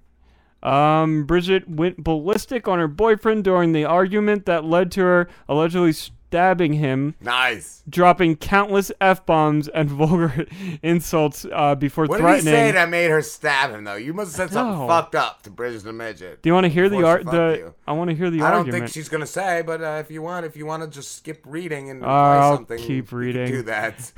Um, 0.64 1.26
Bridget 1.26 1.70
went 1.70 2.03
ballistic 2.03 2.68
on 2.68 2.80
her 2.80 2.88
boyfriend 2.88 3.43
during 3.43 3.74
the 3.74 3.86
argument 3.86 4.47
that 4.47 4.66
led 4.66 4.91
to 4.93 5.01
her 5.01 5.30
allegedly 5.47 5.93
stabbing 6.28 6.74
him. 6.74 7.16
Nice. 7.22 7.84
Dropping 7.90 8.36
countless 8.36 8.92
f 9.00 9.26
bombs 9.26 9.68
and 9.70 9.90
vulgar 10.02 10.46
insults 10.84 11.46
uh, 11.54 11.76
before 11.76 12.06
What 12.06 12.18
did 12.18 12.24
he 12.24 12.28
threatening. 12.42 12.54
say 12.54 12.72
that 12.72 12.90
made 12.90 13.10
her 13.10 13.22
stab 13.22 13.72
him 13.72 13.84
though? 13.86 13.96
You 13.96 14.14
must 14.14 14.36
have 14.38 14.50
said 14.50 14.54
something 14.54 14.80
No. 14.80 14.88
fucked 14.88 15.16
up 15.16 15.42
to 15.44 15.50
Bridget 15.50 15.84
the 15.84 15.94
Midget. 15.94 16.42
Do 16.42 16.50
you 16.50 16.54
want 16.54 16.66
to 16.66 16.70
hear 16.70 16.90
the 16.90 17.04
art? 17.06 17.26
The 17.26 17.56
you. 17.60 17.74
I 17.88 17.94
want 17.94 18.10
to 18.10 18.16
hear 18.16 18.30
the 18.30 18.42
I 18.42 18.50
don't 18.52 18.60
argument. 18.60 18.84
think 18.84 18.94
she's 18.94 19.10
gonna 19.10 19.26
say, 19.26 19.64
but 19.66 19.82
uh, 19.82 19.98
if 20.04 20.12
you 20.12 20.22
want, 20.22 20.46
if 20.46 20.58
you 20.58 20.66
want 20.66 20.84
to 20.84 20.90
just 20.90 21.16
skip 21.16 21.42
reading 21.46 21.90
and 21.90 22.02
play 22.02 22.10
I'll 22.10 22.56
something, 22.58 22.78
keep 22.78 23.12
reading. 23.12 23.48
Do 23.48 23.62
that. 23.64 24.12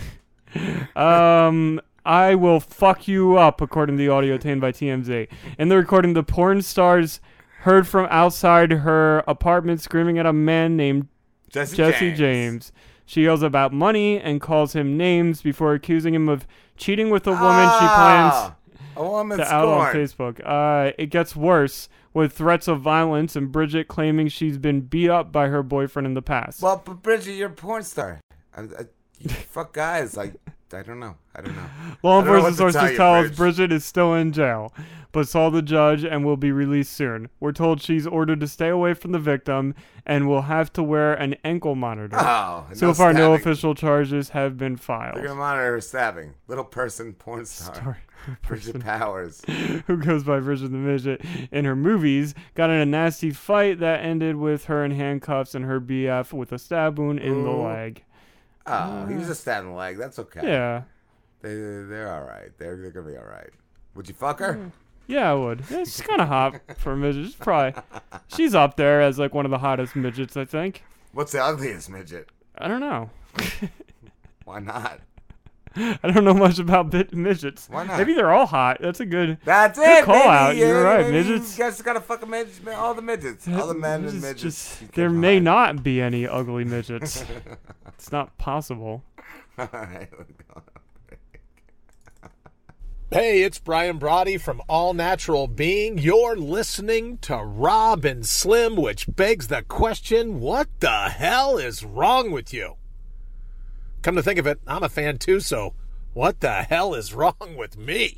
um, 0.95 1.79
I 2.05 2.35
will 2.35 2.59
fuck 2.59 3.07
you 3.07 3.37
up, 3.37 3.61
according 3.61 3.97
to 3.97 4.03
the 4.03 4.09
audio 4.09 4.35
obtained 4.35 4.61
by 4.61 4.71
TMZ. 4.71 5.27
In 5.59 5.69
the 5.69 5.77
recording, 5.77 6.13
the 6.13 6.23
porn 6.23 6.61
stars 6.63 7.19
heard 7.61 7.87
from 7.87 8.07
outside 8.09 8.71
her 8.71 9.19
apartment 9.27 9.81
screaming 9.81 10.17
at 10.17 10.25
a 10.25 10.33
man 10.33 10.75
named 10.77 11.07
Jesse 11.49 11.75
Jesse 11.77 11.99
James. 12.11 12.17
James. 12.19 12.71
She 13.05 13.23
yells 13.23 13.41
about 13.41 13.73
money 13.73 14.19
and 14.19 14.39
calls 14.39 14.73
him 14.73 14.95
names 14.95 15.41
before 15.41 15.73
accusing 15.73 16.13
him 16.13 16.29
of 16.29 16.45
cheating 16.77 17.09
with 17.09 17.25
a 17.25 17.31
woman 17.31 17.67
she 17.79 17.87
plans 17.87 18.33
Ah, 18.35 18.55
a 18.95 19.03
woman 19.03 19.37
to 19.39 19.43
out 19.51 19.67
on. 19.67 19.93
Facebook. 19.95 20.39
Uh, 20.45 20.91
it 20.97 21.07
gets 21.07 21.35
worse 21.35 21.89
with 22.13 22.33
threats 22.33 22.67
of 22.67 22.81
violence 22.81 23.35
and 23.35 23.51
Bridget 23.51 23.87
claiming 23.87 24.27
she's 24.27 24.57
been 24.59 24.81
beat 24.81 25.09
up 25.09 25.31
by 25.31 25.47
her 25.47 25.63
boyfriend 25.63 26.05
in 26.05 26.13
the 26.13 26.21
past. 26.21 26.61
Well, 26.61 26.81
but 26.85 27.01
Bridget, 27.01 27.33
you're 27.33 27.49
a 27.49 27.51
porn 27.51 27.81
star. 27.83 28.19
I, 28.55 28.61
I, 28.61 28.65
you 29.19 29.29
fuck 29.29 29.73
guys. 29.73 30.15
Like, 30.15 30.35
I 30.71 30.83
don't 30.83 30.99
know. 30.99 31.15
I 31.39 31.41
don't 31.41 31.55
know. 31.55 31.69
Law 32.03 32.19
I 32.19 32.23
don't 32.23 32.27
know 32.27 32.35
enforcement 32.45 32.73
sources 32.73 32.97
tell 32.97 33.15
us 33.15 33.31
Bridget 33.35 33.71
is 33.71 33.83
still 33.85 34.13
in 34.13 34.31
jail, 34.31 34.73
but 35.11 35.27
saw 35.27 35.49
the 35.49 35.61
judge 35.61 36.03
and 36.03 36.23
will 36.23 36.37
be 36.37 36.51
released 36.51 36.93
soon. 36.93 37.29
We're 37.39 37.51
told 37.51 37.81
she's 37.81 38.05
ordered 38.05 38.39
to 38.41 38.47
stay 38.47 38.69
away 38.69 38.93
from 38.93 39.11
the 39.11 39.19
victim 39.19 39.75
and 40.05 40.27
will 40.27 40.43
have 40.43 40.71
to 40.73 40.83
wear 40.83 41.13
an 41.13 41.35
ankle 41.43 41.75
monitor. 41.75 42.15
Oh, 42.19 42.65
so 42.73 42.87
no 42.87 42.93
far, 42.93 43.13
no 43.13 43.33
official 43.33 43.75
charges 43.75 44.29
have 44.29 44.57
been 44.57 44.77
filed. 44.77 45.15
They're 45.15 45.23
gonna 45.23 45.35
monitor 45.39 45.71
her 45.71 45.81
stabbing. 45.81 46.35
Little 46.47 46.63
person 46.63 47.13
porn 47.13 47.45
star. 47.45 47.75
Story- 47.75 47.95
Bridget 48.47 48.79
Powers. 48.81 49.41
who 49.87 49.97
goes 49.97 50.23
by 50.23 50.39
Bridget 50.39 50.71
the 50.71 50.77
Midget 50.77 51.21
in 51.51 51.65
her 51.65 51.75
movies, 51.75 52.35
got 52.53 52.69
in 52.69 52.77
a 52.77 52.85
nasty 52.85 53.31
fight 53.31 53.79
that 53.79 54.01
ended 54.03 54.35
with 54.35 54.65
her 54.65 54.83
in 54.83 54.91
handcuffs 54.91 55.55
and 55.55 55.65
her 55.65 55.79
BF 55.79 56.33
with 56.33 56.51
a 56.51 56.59
stab 56.59 56.99
wound 56.99 57.19
in 57.19 57.43
the 57.43 57.49
leg. 57.51 58.03
Oh, 58.65 59.05
he 59.07 59.15
was 59.15 59.25
a 59.25 59.29
just 59.29 59.41
stabbing 59.41 59.71
the 59.71 59.75
leg. 59.75 59.97
That's 59.97 60.19
okay. 60.19 60.41
Yeah. 60.43 60.83
They 61.41 61.53
they're 61.55 62.13
all 62.13 62.23
right. 62.27 62.49
They're 62.57 62.75
they're 62.77 62.91
gonna 62.91 63.07
be 63.11 63.17
all 63.17 63.23
right. 63.25 63.49
Would 63.95 64.07
you 64.07 64.13
fuck 64.13 64.39
her? 64.39 64.55
Mm. 64.55 64.71
Yeah, 65.07 65.31
I 65.31 65.33
would. 65.33 65.63
Yeah, 65.71 65.79
She's 65.79 66.01
kind 66.01 66.21
of 66.21 66.27
hot 66.27 66.61
for 66.77 66.91
a 66.93 66.97
midget. 66.97 67.25
She's 67.25 67.35
probably 67.35 67.81
she's 68.27 68.53
up 68.53 68.75
there 68.77 69.01
as 69.01 69.17
like 69.17 69.33
one 69.33 69.45
of 69.45 69.51
the 69.51 69.57
hottest 69.57 69.95
midgets, 69.95 70.37
I 70.37 70.45
think. 70.45 70.83
What's 71.13 71.31
the 71.31 71.43
ugliest 71.43 71.89
midget? 71.89 72.29
I 72.57 72.67
don't 72.67 72.79
know. 72.81 73.09
Why 74.45 74.59
not? 74.59 74.99
I 75.75 76.11
don't 76.11 76.23
know 76.25 76.33
much 76.33 76.59
about 76.59 76.89
bit 76.89 77.13
midgets. 77.13 77.67
Why 77.69 77.85
not? 77.85 77.97
Maybe 77.97 78.13
they're 78.13 78.31
all 78.31 78.45
hot. 78.45 78.77
That's 78.81 78.99
a 78.99 79.05
good. 79.05 79.37
That's 79.45 79.77
good 79.79 79.87
it. 79.99 80.03
call 80.03 80.15
maybe, 80.15 80.27
out. 80.27 80.55
yeah, 80.57 80.67
You're 80.67 80.83
right. 80.83 81.05
maybe 81.05 81.29
Midgets. 81.29 81.57
You 81.57 81.63
guys 81.63 81.81
gotta 81.81 82.01
fuck 82.01 82.21
a 82.21 82.25
midget, 82.25 82.67
all 82.75 82.93
the 82.93 83.01
midgets, 83.01 83.47
all 83.47 83.67
the 83.67 83.73
men 83.73 84.03
and 84.05 84.21
Midgets 84.21 84.21
midgets. 84.23 84.41
Just, 84.79 84.91
there 84.93 85.09
may 85.09 85.39
not 85.39 85.83
be 85.83 86.01
any 86.01 86.27
ugly 86.27 86.65
midgets. 86.65 87.23
it's 87.87 88.11
not 88.11 88.37
possible. 88.37 89.03
All 89.57 89.69
right. 89.73 90.09
Hey, 93.11 93.41
it's 93.41 93.57
Brian 93.57 93.97
Brody 93.97 94.37
from 94.37 94.61
All 94.69 94.93
Natural 94.93 95.47
Being. 95.47 95.97
You're 95.97 96.35
listening 96.35 97.17
to 97.23 97.37
Rob 97.37 98.05
and 98.05 98.23
Slim, 98.23 98.75
which 98.75 99.07
begs 99.15 99.47
the 99.47 99.63
question 99.63 100.39
what 100.39 100.67
the 100.79 101.09
hell 101.09 101.57
is 101.57 101.83
wrong 101.83 102.29
with 102.29 102.53
you? 102.53 102.75
Come 104.03 104.15
to 104.15 104.21
think 104.21 104.37
of 104.37 104.45
it, 104.45 104.59
I'm 104.67 104.83
a 104.83 104.89
fan 104.89 105.17
too, 105.17 105.39
so 105.39 105.73
what 106.13 106.41
the 106.41 106.61
hell 106.61 106.93
is 106.93 107.11
wrong 107.11 107.55
with 107.57 107.79
me? 107.79 108.15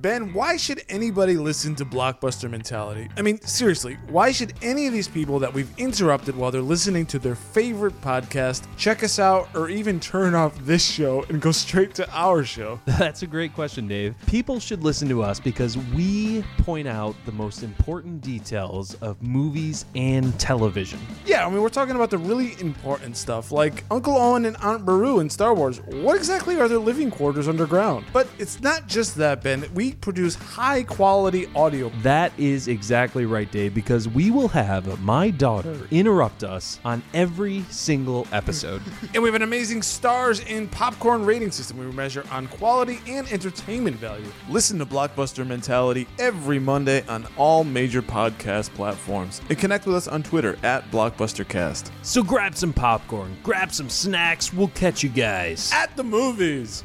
Ben, 0.00 0.32
why 0.32 0.56
should 0.56 0.82
anybody 0.88 1.36
listen 1.36 1.74
to 1.74 1.84
Blockbuster 1.84 2.50
Mentality? 2.50 3.08
I 3.18 3.22
mean, 3.22 3.38
seriously, 3.42 3.98
why 4.08 4.32
should 4.32 4.54
any 4.62 4.86
of 4.86 4.92
these 4.94 5.06
people 5.06 5.38
that 5.40 5.52
we've 5.52 5.70
interrupted 5.78 6.34
while 6.34 6.50
they're 6.50 6.62
listening 6.62 7.04
to 7.06 7.18
their 7.18 7.34
favorite 7.34 8.00
podcast 8.00 8.64
check 8.78 9.02
us 9.02 9.18
out 9.18 9.54
or 9.54 9.68
even 9.68 10.00
turn 10.00 10.34
off 10.34 10.58
this 10.64 10.82
show 10.84 11.24
and 11.24 11.42
go 11.42 11.52
straight 11.52 11.94
to 11.96 12.10
our 12.10 12.42
show? 12.42 12.80
That's 12.86 13.22
a 13.22 13.26
great 13.26 13.54
question, 13.54 13.86
Dave. 13.86 14.14
People 14.26 14.58
should 14.58 14.82
listen 14.82 15.08
to 15.10 15.22
us 15.22 15.38
because 15.38 15.76
we 15.94 16.42
point 16.58 16.88
out 16.88 17.14
the 17.26 17.32
most 17.32 17.62
important 17.62 18.22
details 18.22 18.94
of 19.02 19.22
movies 19.22 19.84
and 19.94 20.38
television. 20.40 21.00
Yeah, 21.26 21.46
I 21.46 21.50
mean, 21.50 21.60
we're 21.60 21.68
talking 21.68 21.96
about 21.96 22.08
the 22.10 22.18
really 22.18 22.58
important 22.60 23.18
stuff 23.18 23.52
like 23.52 23.84
Uncle 23.90 24.16
Owen 24.16 24.46
and 24.46 24.56
Aunt 24.56 24.86
Beru 24.86 25.20
in 25.20 25.28
Star 25.28 25.52
Wars. 25.54 25.82
What 25.82 26.16
exactly 26.16 26.58
are 26.58 26.66
their 26.66 26.78
living 26.78 27.10
quarters 27.10 27.46
underground? 27.46 28.06
But 28.12 28.26
it's 28.38 28.60
not 28.62 28.86
just 28.86 29.16
that, 29.16 29.42
Ben. 29.42 29.66
We 29.74 29.81
produce 29.90 30.36
high 30.36 30.84
quality 30.84 31.48
audio. 31.56 31.90
That 32.02 32.32
is 32.38 32.68
exactly 32.68 33.26
right, 33.26 33.50
Dave, 33.50 33.74
because 33.74 34.08
we 34.08 34.30
will 34.30 34.46
have 34.48 35.02
my 35.02 35.30
daughter 35.30 35.76
interrupt 35.90 36.44
us 36.44 36.78
on 36.84 37.02
every 37.14 37.62
single 37.70 38.26
episode. 38.30 38.80
And 39.14 39.22
we 39.22 39.28
have 39.28 39.34
an 39.34 39.42
amazing 39.42 39.82
stars 39.82 40.40
in 40.40 40.68
popcorn 40.68 41.26
rating 41.26 41.50
system 41.50 41.76
we 41.76 41.84
measure 41.86 42.24
on 42.30 42.46
quality 42.46 43.00
and 43.06 43.30
entertainment 43.30 43.96
value. 43.96 44.24
Listen 44.48 44.78
to 44.78 44.86
Blockbuster 44.86 45.46
Mentality 45.46 46.06
every 46.18 46.58
Monday 46.58 47.04
on 47.08 47.26
all 47.36 47.64
major 47.64 48.00
podcast 48.00 48.70
platforms. 48.74 49.40
And 49.48 49.58
connect 49.58 49.86
with 49.86 49.96
us 49.96 50.08
on 50.08 50.22
Twitter 50.22 50.56
at 50.62 50.88
BlockbusterCast. 50.90 51.90
so 52.02 52.22
grab 52.22 52.54
some 52.54 52.72
popcorn, 52.72 53.36
grab 53.42 53.72
some 53.72 53.88
snacks, 53.90 54.52
we'll 54.52 54.68
catch 54.68 55.02
you 55.02 55.08
guys. 55.08 55.70
At 55.74 55.96
the 55.96 56.04
movies. 56.04 56.84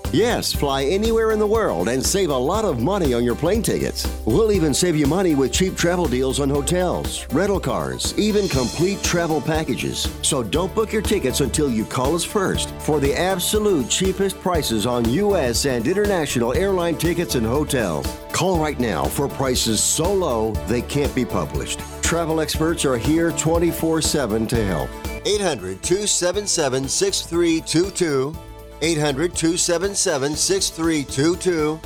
Yes, 0.13 0.51
fly 0.51 0.83
anywhere 0.83 1.31
in 1.31 1.39
the 1.39 1.47
world 1.47 1.87
and 1.87 2.05
save 2.05 2.31
a 2.31 2.37
lot 2.37 2.65
of 2.65 2.81
money 2.81 3.13
on 3.13 3.23
your 3.23 3.35
plane 3.35 3.63
tickets. 3.63 4.05
We'll 4.25 4.51
even 4.51 4.73
save 4.73 4.97
you 4.97 5.07
money 5.07 5.35
with 5.35 5.53
cheap 5.53 5.77
travel 5.77 6.05
deals 6.05 6.41
on 6.41 6.49
hotels, 6.49 7.25
rental 7.31 7.61
cars, 7.61 8.13
even 8.19 8.49
complete 8.49 9.01
travel 9.03 9.39
packages. 9.39 10.09
So 10.21 10.43
don't 10.43 10.75
book 10.75 10.91
your 10.91 11.01
tickets 11.01 11.39
until 11.39 11.71
you 11.71 11.85
call 11.85 12.13
us 12.13 12.25
first 12.25 12.71
for 12.79 12.99
the 12.99 13.13
absolute 13.15 13.89
cheapest 13.89 14.37
prices 14.41 14.85
on 14.85 15.09
U.S. 15.11 15.65
and 15.65 15.87
international 15.87 16.53
airline 16.55 16.97
tickets 16.97 17.35
and 17.35 17.45
hotels. 17.45 18.05
Call 18.33 18.59
right 18.59 18.79
now 18.81 19.05
for 19.05 19.29
prices 19.29 19.81
so 19.81 20.13
low 20.13 20.51
they 20.67 20.81
can't 20.81 21.15
be 21.15 21.23
published. 21.23 21.79
Travel 22.01 22.41
experts 22.41 22.83
are 22.83 22.97
here 22.97 23.31
24 23.31 24.01
7 24.01 24.45
to 24.47 24.65
help. 24.65 24.89
800 25.25 25.81
277 25.81 26.89
6322. 26.89 28.50
800 28.81 29.35
277 29.35 30.35
6322. 30.35 31.79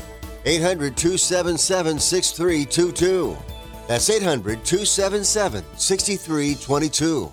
800 0.46 0.96
277 0.96 2.00
6322. 2.00 3.38
That's 3.88 4.10
800 4.10 4.64
277 4.66 5.64
6322. 5.78 7.32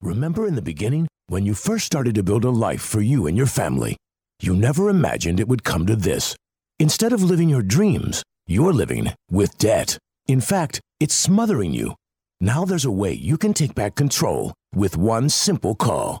Remember 0.00 0.46
in 0.46 0.54
the 0.54 0.62
beginning, 0.62 1.08
when 1.26 1.44
you 1.44 1.54
first 1.54 1.84
started 1.84 2.14
to 2.14 2.22
build 2.22 2.44
a 2.44 2.50
life 2.50 2.82
for 2.82 3.00
you 3.00 3.26
and 3.26 3.36
your 3.36 3.46
family? 3.46 3.96
You 4.40 4.54
never 4.54 4.88
imagined 4.88 5.40
it 5.40 5.48
would 5.48 5.64
come 5.64 5.86
to 5.86 5.96
this. 5.96 6.36
Instead 6.78 7.12
of 7.12 7.22
living 7.22 7.48
your 7.48 7.62
dreams, 7.62 8.22
you're 8.46 8.72
living 8.72 9.12
with 9.30 9.58
debt. 9.58 9.98
In 10.28 10.40
fact, 10.40 10.80
it's 11.00 11.14
smothering 11.14 11.74
you. 11.74 11.94
Now 12.40 12.64
there's 12.64 12.84
a 12.84 12.90
way 12.90 13.12
you 13.12 13.36
can 13.36 13.52
take 13.52 13.74
back 13.74 13.96
control 13.96 14.54
with 14.74 14.96
one 14.96 15.28
simple 15.28 15.74
call. 15.74 16.20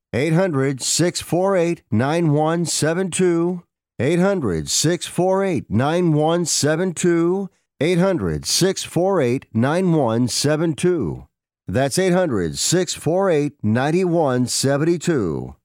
800 0.13 0.81
648 0.81 1.83
9172. 1.89 3.63
800 3.97 4.69
648 4.69 5.69
9172. 5.69 7.49
800 7.79 8.45
648 8.45 9.45
9172. 9.53 11.27
That's 11.65 11.97
800 11.97 12.57
648 12.57 13.53
9172. 13.63 15.55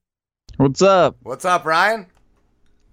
What's 0.55 0.81
up? 0.81 1.17
What's 1.23 1.43
up, 1.43 1.65
Ryan? 1.65 2.05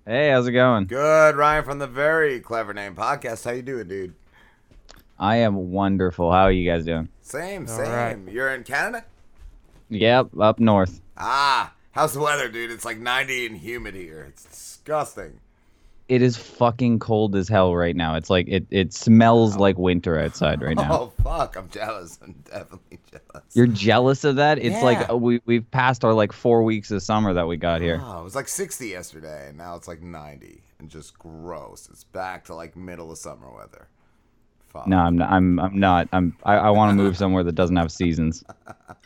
Hey, 0.04 0.30
how's 0.30 0.48
it 0.48 0.52
going? 0.52 0.86
Good, 0.86 1.36
Ryan 1.36 1.64
from 1.64 1.78
the 1.78 1.86
very 1.86 2.40
clever 2.40 2.74
name 2.74 2.96
podcast. 2.96 3.44
How 3.44 3.52
you 3.52 3.62
doing, 3.62 3.86
dude? 3.86 4.14
I 5.20 5.36
am 5.36 5.70
wonderful. 5.70 6.32
How 6.32 6.42
are 6.42 6.52
you 6.52 6.68
guys 6.68 6.84
doing? 6.84 7.08
Same, 7.22 7.68
same. 7.68 7.92
right. 7.92 8.18
You're 8.28 8.52
in 8.52 8.64
Canada? 8.64 9.04
Yep, 9.88 10.30
up 10.40 10.58
north. 10.58 11.00
Ah, 11.16 11.72
how's 11.92 12.12
the 12.14 12.20
weather, 12.20 12.48
dude? 12.48 12.70
It's 12.70 12.84
like 12.84 12.98
90 12.98 13.46
and 13.46 13.56
humid 13.56 13.94
here. 13.94 14.24
It's 14.28 14.44
disgusting. 14.44 15.40
It 16.06 16.20
is 16.20 16.36
fucking 16.36 16.98
cold 16.98 17.34
as 17.34 17.48
hell 17.48 17.74
right 17.74 17.96
now. 17.96 18.16
It's 18.16 18.28
like 18.28 18.46
it, 18.46 18.66
it 18.70 18.92
smells 18.92 19.56
like 19.56 19.78
winter 19.78 20.18
outside 20.18 20.60
right 20.60 20.76
now. 20.76 20.92
Oh 20.92 21.12
fuck, 21.22 21.56
I'm 21.56 21.70
jealous. 21.70 22.18
I'm 22.22 22.34
definitely 22.44 22.98
jealous. 23.10 23.44
You're 23.54 23.66
jealous 23.68 24.22
of 24.24 24.36
that? 24.36 24.58
It's 24.58 24.74
Yeah. 24.76 24.82
like 24.82 25.10
uh, 25.10 25.16
we 25.16 25.40
we've 25.46 25.68
passed 25.70 26.04
our 26.04 26.12
like 26.12 26.32
4 26.32 26.62
weeks 26.62 26.90
of 26.90 27.02
summer 27.02 27.32
that 27.32 27.46
we 27.48 27.56
got 27.56 27.80
here. 27.80 28.02
Oh, 28.04 28.20
it 28.20 28.24
was 28.24 28.34
like 28.34 28.48
60 28.48 28.86
yesterday, 28.86 29.48
and 29.48 29.56
now 29.56 29.76
it's 29.76 29.88
like 29.88 30.02
90, 30.02 30.60
and 30.78 30.90
just 30.90 31.18
gross. 31.18 31.88
It's 31.90 32.04
back 32.04 32.44
to 32.46 32.54
like 32.54 32.76
middle 32.76 33.10
of 33.10 33.16
summer 33.16 33.50
weather. 33.50 33.88
Fuck. 34.68 34.86
No, 34.86 34.98
I'm 34.98 35.16
not, 35.16 35.30
I'm 35.30 35.58
I'm 35.58 35.80
not. 35.80 36.08
I'm 36.12 36.36
I, 36.44 36.56
I 36.56 36.70
want 36.70 36.90
to 36.90 37.02
move 37.02 37.16
somewhere 37.16 37.44
that 37.44 37.54
doesn't 37.54 37.76
have 37.76 37.90
seasons. 37.90 38.44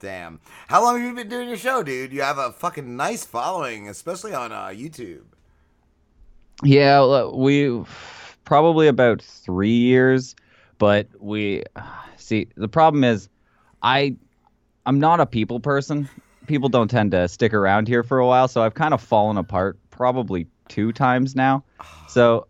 Damn. 0.00 0.40
How 0.66 0.82
long 0.82 0.98
have 0.98 1.06
you 1.06 1.14
been 1.14 1.28
doing 1.28 1.48
your 1.48 1.58
show, 1.58 1.82
dude? 1.82 2.12
You 2.12 2.22
have 2.22 2.38
a 2.38 2.52
fucking 2.52 2.96
nice 2.96 3.24
following, 3.24 3.86
especially 3.88 4.32
on 4.32 4.50
uh, 4.50 4.68
YouTube. 4.68 5.24
Yeah, 6.64 6.96
l- 6.96 7.38
we 7.38 7.82
probably 8.44 8.88
about 8.88 9.20
three 9.20 9.76
years, 9.76 10.34
but 10.78 11.06
we 11.18 11.64
see 12.16 12.48
the 12.56 12.68
problem 12.68 13.04
is, 13.04 13.28
I 13.82 14.16
I'm 14.86 14.98
not 14.98 15.20
a 15.20 15.26
people 15.26 15.60
person. 15.60 16.08
People 16.46 16.70
don't 16.70 16.88
tend 16.88 17.12
to 17.12 17.28
stick 17.28 17.52
around 17.52 17.86
here 17.86 18.02
for 18.02 18.18
a 18.18 18.26
while, 18.26 18.48
so 18.48 18.62
I've 18.62 18.74
kind 18.74 18.94
of 18.94 19.00
fallen 19.02 19.36
apart 19.36 19.78
probably 19.90 20.46
two 20.68 20.92
times 20.92 21.36
now. 21.36 21.62
So 22.08 22.48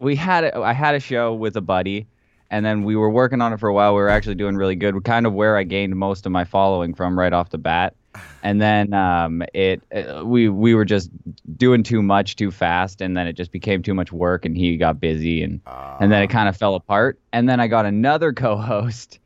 we 0.00 0.16
had 0.16 0.42
a, 0.42 0.58
I 0.58 0.72
had 0.72 0.96
a 0.96 0.98
show 1.00 1.32
with 1.34 1.56
a 1.56 1.60
buddy, 1.60 2.08
and 2.52 2.66
then 2.66 2.84
we 2.84 2.94
were 2.94 3.08
working 3.08 3.40
on 3.40 3.54
it 3.54 3.58
for 3.58 3.68
a 3.68 3.72
while. 3.72 3.94
We 3.94 4.02
were 4.02 4.10
actually 4.10 4.34
doing 4.34 4.56
really 4.56 4.76
good, 4.76 5.02
kind 5.04 5.26
of 5.26 5.32
where 5.32 5.56
I 5.56 5.62
gained 5.64 5.96
most 5.96 6.26
of 6.26 6.32
my 6.32 6.44
following 6.44 6.92
from 6.92 7.18
right 7.18 7.32
off 7.32 7.48
the 7.48 7.56
bat. 7.56 7.94
And 8.42 8.60
then 8.60 8.92
um, 8.92 9.42
it 9.54 9.82
uh, 9.90 10.22
we 10.22 10.50
we 10.50 10.74
were 10.74 10.84
just 10.84 11.10
doing 11.56 11.82
too 11.82 12.02
much 12.02 12.36
too 12.36 12.50
fast, 12.50 13.00
and 13.00 13.16
then 13.16 13.26
it 13.26 13.32
just 13.32 13.52
became 13.52 13.82
too 13.82 13.94
much 13.94 14.12
work, 14.12 14.44
and 14.44 14.54
he 14.54 14.76
got 14.76 15.00
busy, 15.00 15.42
and 15.42 15.62
and 15.98 16.12
then 16.12 16.22
it 16.22 16.28
kind 16.28 16.46
of 16.46 16.54
fell 16.54 16.74
apart. 16.74 17.18
And 17.32 17.48
then 17.48 17.58
I 17.58 17.68
got 17.68 17.86
another 17.86 18.32
co-host, 18.44 19.18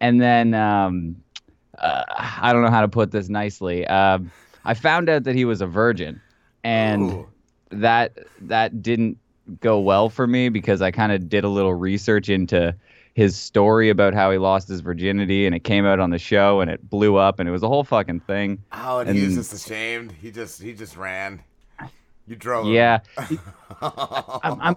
and 0.00 0.18
then 0.18 0.54
um, 0.54 1.16
uh, 1.76 2.04
I 2.08 2.54
don't 2.54 2.62
know 2.62 2.70
how 2.70 2.80
to 2.80 2.88
put 2.88 3.10
this 3.10 3.28
nicely. 3.28 3.86
Um 3.86 4.32
I 4.64 4.72
found 4.74 5.08
out 5.10 5.24
that 5.24 5.34
he 5.34 5.44
was 5.44 5.60
a 5.60 5.66
virgin, 5.66 6.20
and 6.64 7.26
that 7.70 8.16
that 8.40 8.82
didn't 8.82 9.18
go 9.60 9.80
well 9.80 10.08
for 10.08 10.26
me 10.26 10.48
because 10.48 10.82
I 10.82 10.90
kind 10.90 11.12
of 11.12 11.28
did 11.28 11.44
a 11.44 11.48
little 11.48 11.74
research 11.74 12.28
into 12.28 12.74
his 13.14 13.36
story 13.36 13.90
about 13.90 14.14
how 14.14 14.30
he 14.30 14.38
lost 14.38 14.68
his 14.68 14.80
virginity, 14.80 15.46
and 15.46 15.54
it 15.54 15.64
came 15.64 15.84
out 15.84 15.98
on 16.00 16.10
the 16.10 16.18
show, 16.18 16.60
and 16.60 16.70
it 16.70 16.88
blew 16.88 17.16
up, 17.16 17.40
and 17.40 17.48
it 17.48 17.52
was 17.52 17.62
a 17.62 17.68
whole 17.68 17.84
fucking 17.84 18.20
thing. 18.20 18.62
Oh, 18.72 18.98
and, 19.00 19.16
he 19.16 19.24
was 19.26 19.34
just 19.34 19.52
ashamed. 19.52 20.12
He 20.12 20.30
just 20.30 20.62
he 20.62 20.72
just 20.72 20.96
ran. 20.96 21.42
You 22.26 22.36
drove. 22.36 22.66
Yeah, 22.66 23.00
I'm, 23.82 24.60
I'm, 24.60 24.76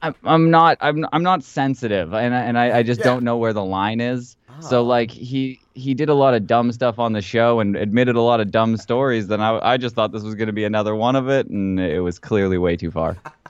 I'm, 0.00 0.14
I'm 0.24 0.50
not, 0.50 0.78
I'm, 0.80 1.04
I'm 1.12 1.22
not 1.22 1.42
sensitive, 1.44 2.14
and 2.14 2.34
I, 2.34 2.40
and 2.40 2.58
I, 2.58 2.78
I 2.78 2.82
just 2.82 3.00
Yeah. 3.00 3.04
don't 3.04 3.24
know 3.24 3.36
where 3.36 3.52
the 3.52 3.64
line 3.64 4.00
is. 4.00 4.36
So 4.60 4.78
oh. 4.78 4.84
like 4.84 5.10
he, 5.10 5.60
he 5.74 5.92
did 5.92 6.08
a 6.08 6.14
lot 6.14 6.32
of 6.32 6.46
dumb 6.46 6.72
stuff 6.72 6.98
on 6.98 7.12
the 7.12 7.20
show 7.20 7.60
and 7.60 7.76
admitted 7.76 8.16
a 8.16 8.22
lot 8.22 8.40
of 8.40 8.50
dumb 8.50 8.76
stories. 8.78 9.26
Then 9.26 9.40
I, 9.42 9.58
I 9.72 9.76
just 9.76 9.94
thought 9.94 10.12
this 10.12 10.22
was 10.22 10.34
going 10.34 10.46
to 10.46 10.52
be 10.52 10.64
another 10.64 10.94
one 10.94 11.14
of 11.16 11.28
it, 11.28 11.48
and 11.48 11.78
it 11.78 12.00
was 12.00 12.18
clearly 12.18 12.56
way 12.56 12.76
too 12.76 12.90
far. 12.90 13.16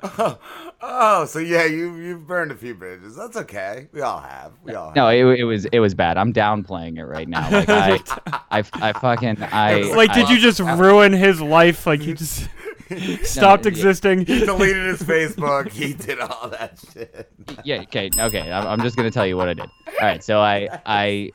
oh, 0.80 1.24
so 1.28 1.38
yeah, 1.38 1.64
you 1.64 1.96
you've 1.96 2.26
burned 2.26 2.52
a 2.52 2.54
few 2.54 2.74
bridges. 2.74 3.16
That's 3.16 3.36
okay. 3.36 3.88
We 3.92 4.00
all 4.00 4.20
have. 4.20 4.52
We 4.62 4.74
all 4.74 4.88
have. 4.88 4.96
No, 4.96 5.08
it, 5.08 5.40
it 5.40 5.44
was, 5.44 5.64
it 5.66 5.80
was 5.80 5.94
bad. 5.94 6.16
I'm 6.16 6.32
downplaying 6.32 6.98
it 6.98 7.04
right 7.04 7.28
now. 7.28 7.50
Like 7.50 7.68
I, 7.68 7.98
I, 8.50 8.62
I 8.74 8.92
fucking, 8.92 9.42
I. 9.42 9.82
like, 9.94 10.12
did 10.14 10.26
I- 10.26 10.32
you 10.32 10.38
just 10.38 10.60
ruin 10.60 11.12
his 11.12 11.40
life? 11.40 11.86
Like, 11.86 12.00
he 12.00 12.14
just 12.14 12.48
stopped 13.24 13.64
yeah. 13.64 13.70
existing. 13.70 14.20
He 14.26 14.40
deleted 14.40 14.86
his 14.86 15.02
Facebook. 15.02 15.70
He 15.72 15.94
did 15.94 16.20
all 16.20 16.48
that 16.50 16.78
shit. 16.92 17.30
yeah 17.64 17.80
okay 17.82 18.10
okay 18.18 18.52
I'm, 18.52 18.66
I'm 18.66 18.80
just 18.82 18.96
gonna 18.96 19.10
tell 19.10 19.26
you 19.26 19.36
what 19.36 19.48
i 19.48 19.54
did 19.54 19.64
all 19.86 19.94
right 20.06 20.22
so 20.22 20.40
i 20.40 20.68
i 20.86 21.30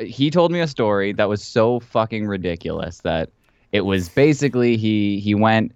he 0.00 0.30
told 0.30 0.50
me 0.50 0.60
a 0.60 0.66
story 0.66 1.12
that 1.12 1.28
was 1.28 1.42
so 1.44 1.78
fucking 1.80 2.26
ridiculous 2.26 2.98
that 2.98 3.30
it 3.72 3.82
was 3.82 4.08
basically 4.08 4.76
he 4.76 5.20
he 5.20 5.34
went 5.34 5.72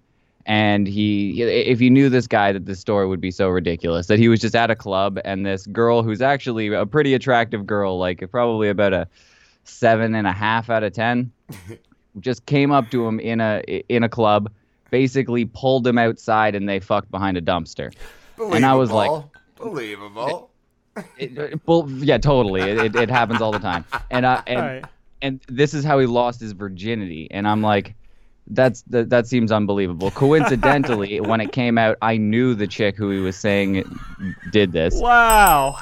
and 0.49 0.87
he 0.87 1.41
if 1.43 1.79
you 1.79 1.89
knew 1.91 2.09
this 2.09 2.25
guy 2.27 2.51
that 2.51 2.65
this 2.65 2.79
story 2.79 3.05
would 3.07 3.21
be 3.21 3.29
so 3.31 3.47
ridiculous 3.47 4.07
that 4.07 4.17
he 4.19 4.27
was 4.27 4.39
just 4.41 4.55
at 4.55 4.69
a 4.71 4.75
club 4.75 5.19
and 5.23 5.45
this 5.45 5.65
girl 5.67 6.01
who's 6.03 6.21
actually 6.21 6.73
a 6.73 6.85
pretty 6.85 7.13
attractive 7.13 7.65
girl 7.67 7.97
like 7.99 8.23
probably 8.31 8.67
about 8.67 8.91
a 8.91 9.07
seven 9.63 10.15
and 10.15 10.25
a 10.27 10.31
half 10.33 10.69
out 10.69 10.83
of 10.83 10.91
ten 10.91 11.31
just 12.19 12.45
came 12.47 12.71
up 12.71 12.89
to 12.89 13.05
him 13.07 13.19
in 13.19 13.39
a 13.39 13.61
in 13.89 14.03
a 14.03 14.09
club 14.09 14.51
basically 14.89 15.45
pulled 15.45 15.85
him 15.85 15.99
outside 15.99 16.55
and 16.55 16.67
they 16.67 16.79
fucked 16.79 17.11
behind 17.11 17.37
a 17.37 17.41
dumpster 17.41 17.93
and 18.51 18.65
i 18.65 18.73
was 18.73 18.89
like 18.91 19.11
believable. 19.55 20.49
it, 21.17 21.37
it- 21.37 21.59
well, 21.67 21.87
yeah, 21.89 22.17
totally. 22.17 22.61
It, 22.61 22.77
it, 22.77 22.95
it 22.95 23.09
happens 23.09 23.41
all 23.41 23.51
the 23.51 23.59
time. 23.59 23.85
And 24.09 24.25
I 24.25 24.41
and 24.47 24.59
Alright. 24.59 24.85
and 25.21 25.39
this 25.47 25.73
is 25.73 25.83
how 25.85 25.99
he 25.99 26.05
lost 26.07 26.39
his 26.39 26.53
virginity. 26.53 27.27
And 27.31 27.47
I'm 27.47 27.61
like, 27.61 27.93
that's 28.49 28.81
that, 28.83 29.09
that 29.09 29.27
seems 29.27 29.51
unbelievable. 29.51 30.11
Coincidentally, 30.11 31.19
when 31.21 31.41
it 31.41 31.51
came 31.51 31.77
out, 31.77 31.97
I 32.01 32.17
knew 32.17 32.53
the 32.55 32.67
chick 32.67 32.95
who 32.95 33.09
he 33.11 33.19
was 33.19 33.35
saying 33.35 33.83
did 34.51 34.71
this. 34.71 34.95
Wow. 34.95 35.77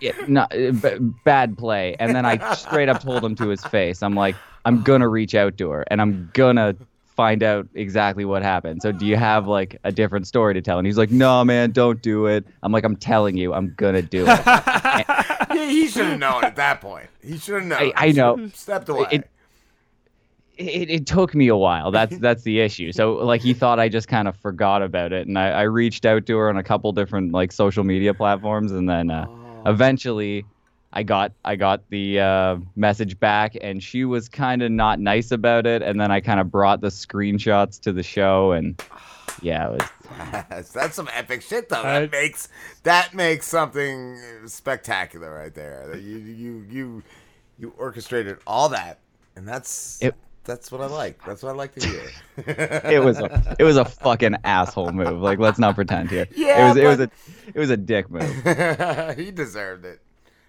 Yeah, 0.00 0.12
no, 0.28 0.46
b- 0.50 0.98
bad 1.24 1.56
play. 1.56 1.96
And 1.98 2.14
then 2.14 2.26
I 2.26 2.54
straight 2.54 2.88
up 2.88 3.00
told 3.00 3.24
him 3.24 3.34
to 3.36 3.48
his 3.48 3.64
face, 3.64 4.02
I'm 4.02 4.14
like, 4.14 4.36
I'm 4.64 4.82
gonna 4.82 5.08
reach 5.08 5.34
out 5.34 5.56
to 5.58 5.70
her 5.70 5.84
and 5.90 6.00
I'm 6.00 6.30
gonna 6.34 6.76
find 7.16 7.42
out 7.42 7.66
exactly 7.74 8.24
what 8.24 8.42
happened. 8.42 8.82
So 8.82 8.92
do 8.92 9.06
you 9.06 9.16
have 9.16 9.48
like 9.48 9.78
a 9.84 9.90
different 9.90 10.26
story 10.26 10.54
to 10.54 10.60
tell? 10.60 10.78
And 10.78 10.86
he's 10.86 10.98
like, 10.98 11.10
No, 11.10 11.44
man, 11.44 11.70
don't 11.70 12.00
do 12.02 12.26
it. 12.26 12.46
I'm 12.62 12.72
like, 12.72 12.84
I'm 12.84 12.96
telling 12.96 13.36
you, 13.36 13.54
I'm 13.54 13.74
gonna 13.76 14.02
do 14.02 14.26
it. 14.28 15.48
he, 15.52 15.82
he 15.82 15.88
should 15.88 16.06
have 16.06 16.18
known 16.18 16.44
at 16.44 16.56
that 16.56 16.80
point. 16.80 17.08
He 17.22 17.38
should 17.38 17.54
have 17.54 17.64
known. 17.64 17.78
I, 17.80 17.92
I 17.96 18.12
know. 18.12 18.48
Stepped 18.48 18.88
away. 18.88 19.06
It, 19.10 19.30
it, 20.56 20.90
it 20.90 21.06
took 21.06 21.34
me 21.34 21.48
a 21.48 21.56
while. 21.56 21.90
That's 21.90 22.16
that's 22.20 22.42
the 22.42 22.60
issue. 22.60 22.92
So 22.92 23.14
like 23.14 23.42
he 23.42 23.54
thought 23.54 23.78
I 23.78 23.88
just 23.88 24.08
kind 24.08 24.28
of 24.28 24.36
forgot 24.36 24.82
about 24.82 25.12
it, 25.12 25.26
and 25.26 25.38
I, 25.38 25.50
I 25.50 25.62
reached 25.62 26.04
out 26.06 26.26
to 26.26 26.36
her 26.38 26.48
on 26.48 26.56
a 26.56 26.62
couple 26.62 26.92
different 26.92 27.32
like 27.32 27.52
social 27.52 27.84
media 27.84 28.14
platforms, 28.14 28.72
and 28.72 28.88
then 28.88 29.10
uh, 29.10 29.26
eventually 29.66 30.44
I 30.92 31.02
got 31.02 31.32
I 31.44 31.56
got 31.56 31.82
the 31.90 32.20
uh, 32.20 32.56
message 32.76 33.18
back, 33.20 33.56
and 33.60 33.82
she 33.82 34.04
was 34.04 34.28
kind 34.28 34.62
of 34.62 34.70
not 34.70 34.98
nice 35.00 35.30
about 35.30 35.66
it, 35.66 35.82
and 35.82 36.00
then 36.00 36.10
I 36.10 36.20
kind 36.20 36.40
of 36.40 36.50
brought 36.50 36.80
the 36.80 36.88
screenshots 36.88 37.80
to 37.82 37.92
the 37.92 38.02
show, 38.02 38.52
and 38.52 38.80
yeah, 39.42 39.68
it 39.68 39.72
was 39.72 39.88
Yes, 40.32 40.70
that's 40.70 40.94
some 40.94 41.10
epic 41.12 41.42
shit 41.42 41.68
though. 41.68 41.82
I- 41.82 42.00
That 42.00 42.12
makes 42.12 42.48
that 42.84 43.12
makes 43.12 43.46
something 43.46 44.18
spectacular 44.46 45.34
right 45.34 45.52
there. 45.54 45.94
You 45.96 46.18
you 46.18 46.66
you 46.70 47.02
you 47.58 47.74
orchestrated 47.76 48.38
all 48.46 48.68
that, 48.70 49.00
and 49.34 49.46
that's 49.46 50.00
It- 50.00 50.14
that's 50.46 50.72
what 50.72 50.80
I 50.80 50.86
like. 50.86 51.22
That's 51.24 51.42
what 51.42 51.50
I 51.50 51.54
like 51.54 51.74
to 51.74 51.86
hear. 51.86 52.10
it 52.46 53.02
was 53.02 53.18
a 53.18 53.56
it 53.58 53.64
was 53.64 53.76
a 53.76 53.84
fucking 53.84 54.36
asshole 54.44 54.92
move. 54.92 55.20
Like 55.20 55.38
let's 55.38 55.58
not 55.58 55.74
pretend 55.74 56.10
here. 56.10 56.26
Yeah, 56.34 56.66
it 56.66 56.68
was 56.68 56.76
it 56.76 56.86
was 56.86 57.00
a 57.00 57.10
it 57.54 57.58
was 57.58 57.70
a 57.70 57.76
dick 57.76 58.10
move. 58.10 59.16
he 59.16 59.30
deserved 59.30 59.84
it. 59.84 60.00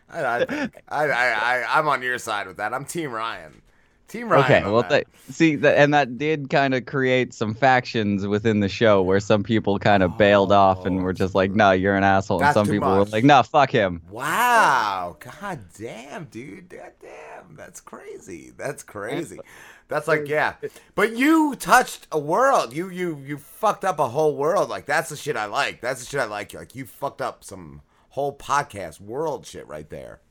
I 0.09 0.21
I, 0.21 0.69
I 0.87 1.05
I 1.07 1.79
I'm 1.79 1.87
on 1.87 2.01
your 2.01 2.17
side 2.19 2.47
with 2.47 2.57
that. 2.57 2.73
I'm 2.73 2.85
Team 2.85 3.11
Ryan. 3.11 3.61
Team 4.07 4.29
Ryan. 4.29 4.45
Okay, 4.45 4.63
well, 4.63 4.83
that. 4.83 4.89
that, 4.89 5.05
see, 5.29 5.57
that, 5.57 5.77
and 5.77 5.93
that 5.93 6.17
did 6.17 6.49
kind 6.49 6.73
of 6.73 6.85
create 6.85 7.33
some 7.33 7.53
factions 7.53 8.25
within 8.25 8.61
the 8.61 8.69
show 8.69 9.01
where 9.01 9.19
some 9.19 9.43
people 9.43 9.79
kind 9.79 10.01
of 10.01 10.17
bailed 10.17 10.53
off 10.53 10.85
and 10.85 11.03
were 11.03 11.11
just 11.11 11.35
like, 11.35 11.51
"No, 11.51 11.71
you're 11.71 11.95
an 11.95 12.05
asshole," 12.05 12.41
and 12.41 12.53
some 12.53 12.67
people 12.67 12.87
much. 12.87 13.07
were 13.07 13.11
like, 13.11 13.25
"No, 13.25 13.43
fuck 13.43 13.69
him." 13.69 14.01
Wow. 14.09 15.17
God 15.19 15.59
damn, 15.77 16.25
dude. 16.25 16.69
God 16.69 16.93
damn. 17.01 17.57
That's 17.57 17.81
crazy. 17.81 18.53
That's 18.55 18.81
crazy. 18.81 19.39
That's 19.87 20.07
like, 20.07 20.27
yeah. 20.27 20.55
But 20.95 21.15
you 21.15 21.55
touched 21.55 22.07
a 22.11 22.19
world. 22.19 22.73
You 22.73 22.89
you 22.89 23.21
you 23.25 23.37
fucked 23.37 23.85
up 23.85 23.99
a 23.99 24.09
whole 24.09 24.35
world. 24.35 24.69
Like 24.69 24.85
that's 24.85 25.09
the 25.09 25.15
shit 25.15 25.37
I 25.37 25.45
like. 25.45 25.81
That's 25.81 26.01
the 26.01 26.05
shit 26.05 26.19
I 26.19 26.25
like. 26.25 26.53
Like 26.53 26.75
you 26.75 26.85
fucked 26.85 27.21
up 27.21 27.43
some 27.43 27.81
whole 28.09 28.35
podcast 28.35 28.99
world 28.99 29.45
shit 29.45 29.67
right 29.67 29.89
there. 29.89 30.21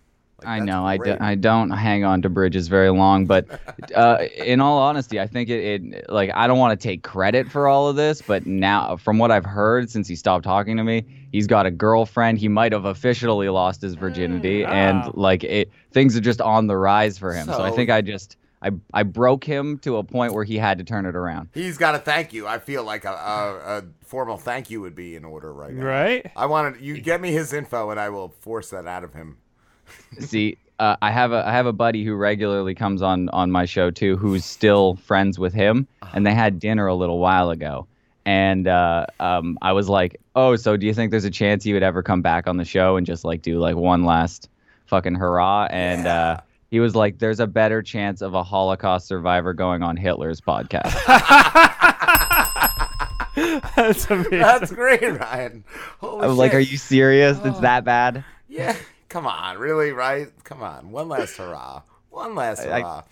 I 0.45 0.61
know 0.61 0.85
I, 0.85 0.99
do, 0.99 1.05
great. 1.05 1.21
I 1.23 1.35
don't 1.35 1.71
hang 1.71 2.05
on 2.05 2.21
to 2.21 2.29
bridges 2.29 2.69
very 2.69 2.91
long, 2.91 3.25
but 3.25 3.47
uh, 3.95 4.19
in 4.37 4.61
all 4.61 4.77
honesty, 4.79 5.19
I 5.19 5.27
think 5.27 5.49
it, 5.49 5.83
it 5.83 6.11
like 6.11 6.31
I 6.35 6.47
don't 6.47 6.59
want 6.59 6.79
to 6.79 6.89
take 6.89 7.03
credit 7.03 7.51
for 7.51 7.69
all 7.69 7.89
of 7.89 7.97
this, 7.97 8.21
but 8.21 8.45
now 8.45 8.99
from 8.99 9.17
what 9.17 9.31
I've 9.31 9.47
heard 9.47 9.89
since 9.91 10.07
he 10.07 10.15
stopped 10.15 10.45
talking 10.45 10.77
to 10.77 10.85
me, 10.85 11.07
he's 11.33 11.47
got 11.47 11.65
a 11.65 11.71
girlfriend. 11.71 12.39
He 12.39 12.49
might 12.49 12.73
have 12.73 12.85
officially 12.85 13.49
lost 13.49 13.81
his 13.81 13.95
virginity, 13.95 14.61
Mm, 14.61 14.69
and 14.69 15.05
wow. 15.05 15.13
like 15.15 15.43
it, 15.43 15.71
things 15.93 16.15
are 16.17 16.21
just 16.21 16.43
on 16.43 16.67
the 16.67 16.77
rise 16.77 17.17
for 17.17 17.33
him. 17.33 17.47
So, 17.47 17.63
I 17.63 17.71
think 17.71 17.89
I 17.89 18.03
just 18.03 18.37
I 18.63 18.71
I 18.93 19.03
broke 19.03 19.45
him 19.45 19.79
to 19.81 19.97
a 19.97 20.05
point 20.05 20.33
where 20.33 20.45
he 20.45 20.57
had 20.57 20.79
to 20.79 20.85
turn 20.85 21.07
it 21.07 21.15
around. 21.15 21.49
He's 21.55 21.79
got 21.79 21.93
to 21.93 21.99
thank 21.99 22.33
you. 22.33 22.47
I 22.47 22.59
feel 22.59 22.85
like 22.85 23.05
a, 23.05 23.13
a, 23.13 23.79
a 23.79 23.85
formal 24.03 24.39
thank 24.39 24.71
you 24.71 24.81
would 24.81 24.95
be 24.95 25.17
in 25.17 25.25
order 25.25 25.53
right 25.53 25.73
now. 25.73 25.85
Right? 25.85 26.31
I 26.35 26.47
wanted 26.47 26.81
you 26.81 27.01
get 27.01 27.21
me 27.21 27.33
his 27.33 27.53
info 27.53 27.91
and 27.91 28.01
I 28.01 28.09
will 28.09 28.29
force 28.41 28.71
that 28.71 28.87
out 28.87 29.05
of 29.05 29.15
him. 29.15 29.39
See, 30.19 30.59
uh, 30.79 30.97
I 31.01 31.11
have 31.11 31.33
a 31.33 31.47
I 31.47 31.53
have 31.53 31.67
a 31.67 31.73
buddy 31.73 32.05
who 32.05 32.15
regularly 32.15 32.75
comes 32.75 33.03
on 33.03 33.29
on 33.31 33.51
my 33.51 33.65
show 33.65 33.91
too, 33.91 34.17
who's 34.17 34.45
still 34.45 34.97
friends 34.97 35.39
with 35.39 35.55
him, 35.55 35.87
and 36.13 36.27
they 36.27 36.35
had 36.35 36.59
dinner 36.59 36.87
a 36.87 36.95
little 36.95 37.19
while 37.19 37.51
ago. 37.51 37.87
And 38.25 38.67
uh, 38.67 39.07
um, 39.21 39.57
I 39.63 39.73
was 39.73 39.89
like, 39.89 40.21
"Oh, 40.35 40.57
so 40.57 40.77
do 40.77 40.87
you 40.87 40.93
think 40.93 41.13
there's 41.13 41.25
a 41.25 41.31
chance 41.31 41.63
he 41.63 41.73
would 41.73 41.85
ever 41.85 42.03
come 42.03 42.23
back 42.23 42.47
on 42.47 42.57
the 42.57 42.65
show 42.65 42.97
and 42.97 43.07
just 43.07 43.25
like 43.25 43.43
do 43.43 43.59
like 43.59 43.77
one 43.77 44.05
last 44.05 44.51
fucking 44.87 45.15
hurrah?" 45.15 45.69
And 45.71 46.07
uh, 46.07 46.41
he 46.71 46.81
was 46.81 46.95
like, 46.95 47.19
"There's 47.19 47.41
a 47.41 47.47
better 47.47 47.83
chance 47.83 48.23
of 48.23 48.35
a 48.35 48.43
Holocaust 48.43 49.07
survivor 49.07 49.55
going 49.55 49.83
on 49.83 49.97
Hitler's 49.97 50.41
podcast." 50.41 50.93
That's 53.77 54.11
amazing. 54.11 54.39
That's 54.39 54.73
great, 54.73 55.03
Ryan. 55.03 55.65
Holy 56.01 56.25
I 56.25 56.27
was 56.27 56.39
like, 56.39 56.55
"Are 56.55 56.59
you 56.59 56.77
serious? 56.77 57.39
It's 57.45 57.59
oh. 57.59 57.61
that 57.61 57.85
bad?" 57.85 58.25
Yeah. 58.49 58.77
Come 59.09 59.27
on, 59.27 59.59
really, 59.59 59.93
right? 59.93 60.29
Come 60.45 60.63
on. 60.63 60.91
One 60.91 61.09
last 61.09 61.37
hurrah. 61.37 61.83
One 62.11 62.35
last 62.35 62.67
I- 62.67 62.73
I- 62.73 62.81
hurrah. 62.81 63.03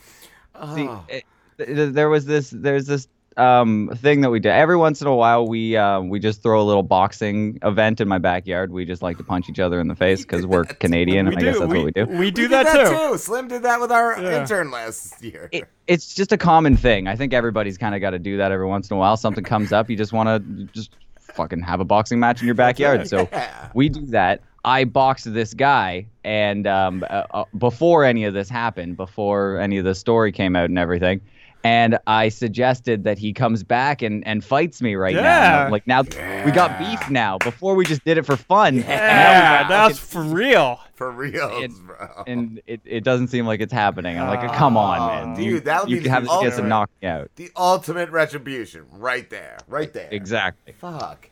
See, 0.74 0.88
Oh. 0.88 1.04
it, 1.08 1.24
th- 1.58 1.92
there 1.92 2.08
was 2.08 2.26
this 2.26 2.50
there's 2.50 2.86
this 2.86 3.08
um 3.36 3.90
thing 3.96 4.20
that 4.20 4.30
we 4.30 4.38
do. 4.40 4.48
Every 4.48 4.76
once 4.76 5.00
in 5.00 5.06
a 5.08 5.14
while 5.14 5.46
we 5.46 5.76
uh, 5.76 6.00
we 6.00 6.20
just 6.20 6.42
throw 6.42 6.60
a 6.60 6.62
little 6.62 6.82
boxing 6.82 7.58
event 7.62 8.00
in 8.00 8.06
my 8.08 8.18
backyard. 8.18 8.70
We 8.70 8.84
just 8.84 9.02
like 9.02 9.16
to 9.18 9.24
punch 9.24 9.48
each 9.48 9.58
other 9.58 9.80
in 9.80 9.88
the 9.88 9.96
face 9.96 10.22
because 10.22 10.46
we're 10.46 10.64
canadian 10.64 11.26
and 11.26 11.36
i 11.36 11.40
guess 11.40 11.58
that's 11.58 11.68
what 11.72 11.84
we 11.84 11.90
do. 11.90 12.06
We 12.06 12.30
do 12.30 12.42
We 12.42 12.48
that, 12.48 12.72
did 12.72 12.88
too. 12.88 13.18
Slim 13.18 13.48
did 13.48 13.62
that 13.64 13.80
with 13.80 13.90
our 13.90 14.20
Yeah. 14.22 14.40
intern 14.40 14.70
last 14.70 15.22
year. 15.22 15.50
it's 15.86 16.14
just 16.14 16.32
a 16.32 16.36
common 16.38 16.76
thing. 16.76 17.08
I 17.08 17.16
think 17.16 17.32
everybody's 17.32 17.76
kind 17.78 17.94
of 17.94 18.00
got 18.00 18.10
to 18.10 18.18
do 18.18 18.36
that 18.36 18.52
every 18.52 18.66
once 18.66 18.90
in 18.90 18.96
a 18.96 18.98
while. 18.98 19.16
Something 19.16 19.44
comes 19.44 19.72
up 19.72 19.90
you 19.90 19.96
just 19.96 20.12
want 20.12 20.28
to 20.28 20.64
just 20.72 20.90
fucking 21.20 21.60
have 21.62 21.80
a 21.80 21.84
boxing 21.84 22.20
match 22.20 22.40
in 22.40 22.46
your 22.46 22.54
backyard. 22.54 23.06
So 23.08 23.28
we 23.74 23.88
do 23.88 24.06
that. 24.06 24.40
I 24.66 24.84
boxed 24.84 25.30
this 25.34 25.52
guy 25.52 26.06
and 26.24 26.66
um, 26.66 27.04
uh, 27.10 27.24
uh, 27.32 27.44
before 27.58 28.02
any 28.04 28.24
of 28.24 28.32
this 28.32 28.48
happened 28.48 28.96
before 28.96 29.58
any 29.58 29.76
of 29.76 29.84
the 29.84 29.94
story 29.94 30.32
came 30.32 30.56
out 30.56 30.70
and 30.70 30.78
everything 30.78 31.20
and 31.64 31.98
I 32.06 32.28
suggested 32.28 33.04
that 33.04 33.18
he 33.18 33.32
comes 33.32 33.62
back 33.62 34.02
and, 34.02 34.24
and 34.26 34.44
fights 34.44 34.82
me 34.82 34.94
right 34.94 35.14
now. 35.14 35.22
Yeah. 35.22 35.68
Like 35.70 35.86
now 35.86 36.02
we 36.44 36.52
got 36.52 36.78
beef 36.78 37.10
now. 37.10 37.38
Before 37.38 37.74
we 37.74 37.86
just 37.86 38.04
did 38.04 38.18
it 38.18 38.26
for 38.26 38.36
fun. 38.36 38.76
Yeah, 38.76 39.66
that's 39.66 39.98
for 39.98 40.22
real. 40.22 40.78
For 40.94 41.10
real, 41.10 41.50
and, 41.62 41.86
bro. 41.86 42.24
and 42.26 42.60
it, 42.66 42.80
it 42.84 43.02
doesn't 43.02 43.28
seem 43.28 43.46
like 43.46 43.60
it's 43.60 43.72
happening. 43.72 44.16
I'm 44.16 44.28
like, 44.28 44.48
oh, 44.48 44.54
come 44.54 44.76
on, 44.76 44.98
man. 45.08 45.36
Dude, 45.36 45.44
you, 45.44 45.60
that 45.60 45.82
would 45.82 45.90
you 45.90 45.96
be 45.96 46.02
can 46.04 46.12
have 46.12 46.22
the 46.24 46.28
chance 46.28 46.40
to 46.42 46.46
ultimate- 46.48 46.68
knock 46.68 46.90
me 47.02 47.08
out. 47.08 47.30
The 47.34 47.50
ultimate 47.56 48.10
retribution, 48.10 48.86
right 48.92 49.28
there, 49.28 49.58
right 49.66 49.92
there. 49.92 50.08
Exactly. 50.12 50.72
Fuck. 50.74 51.30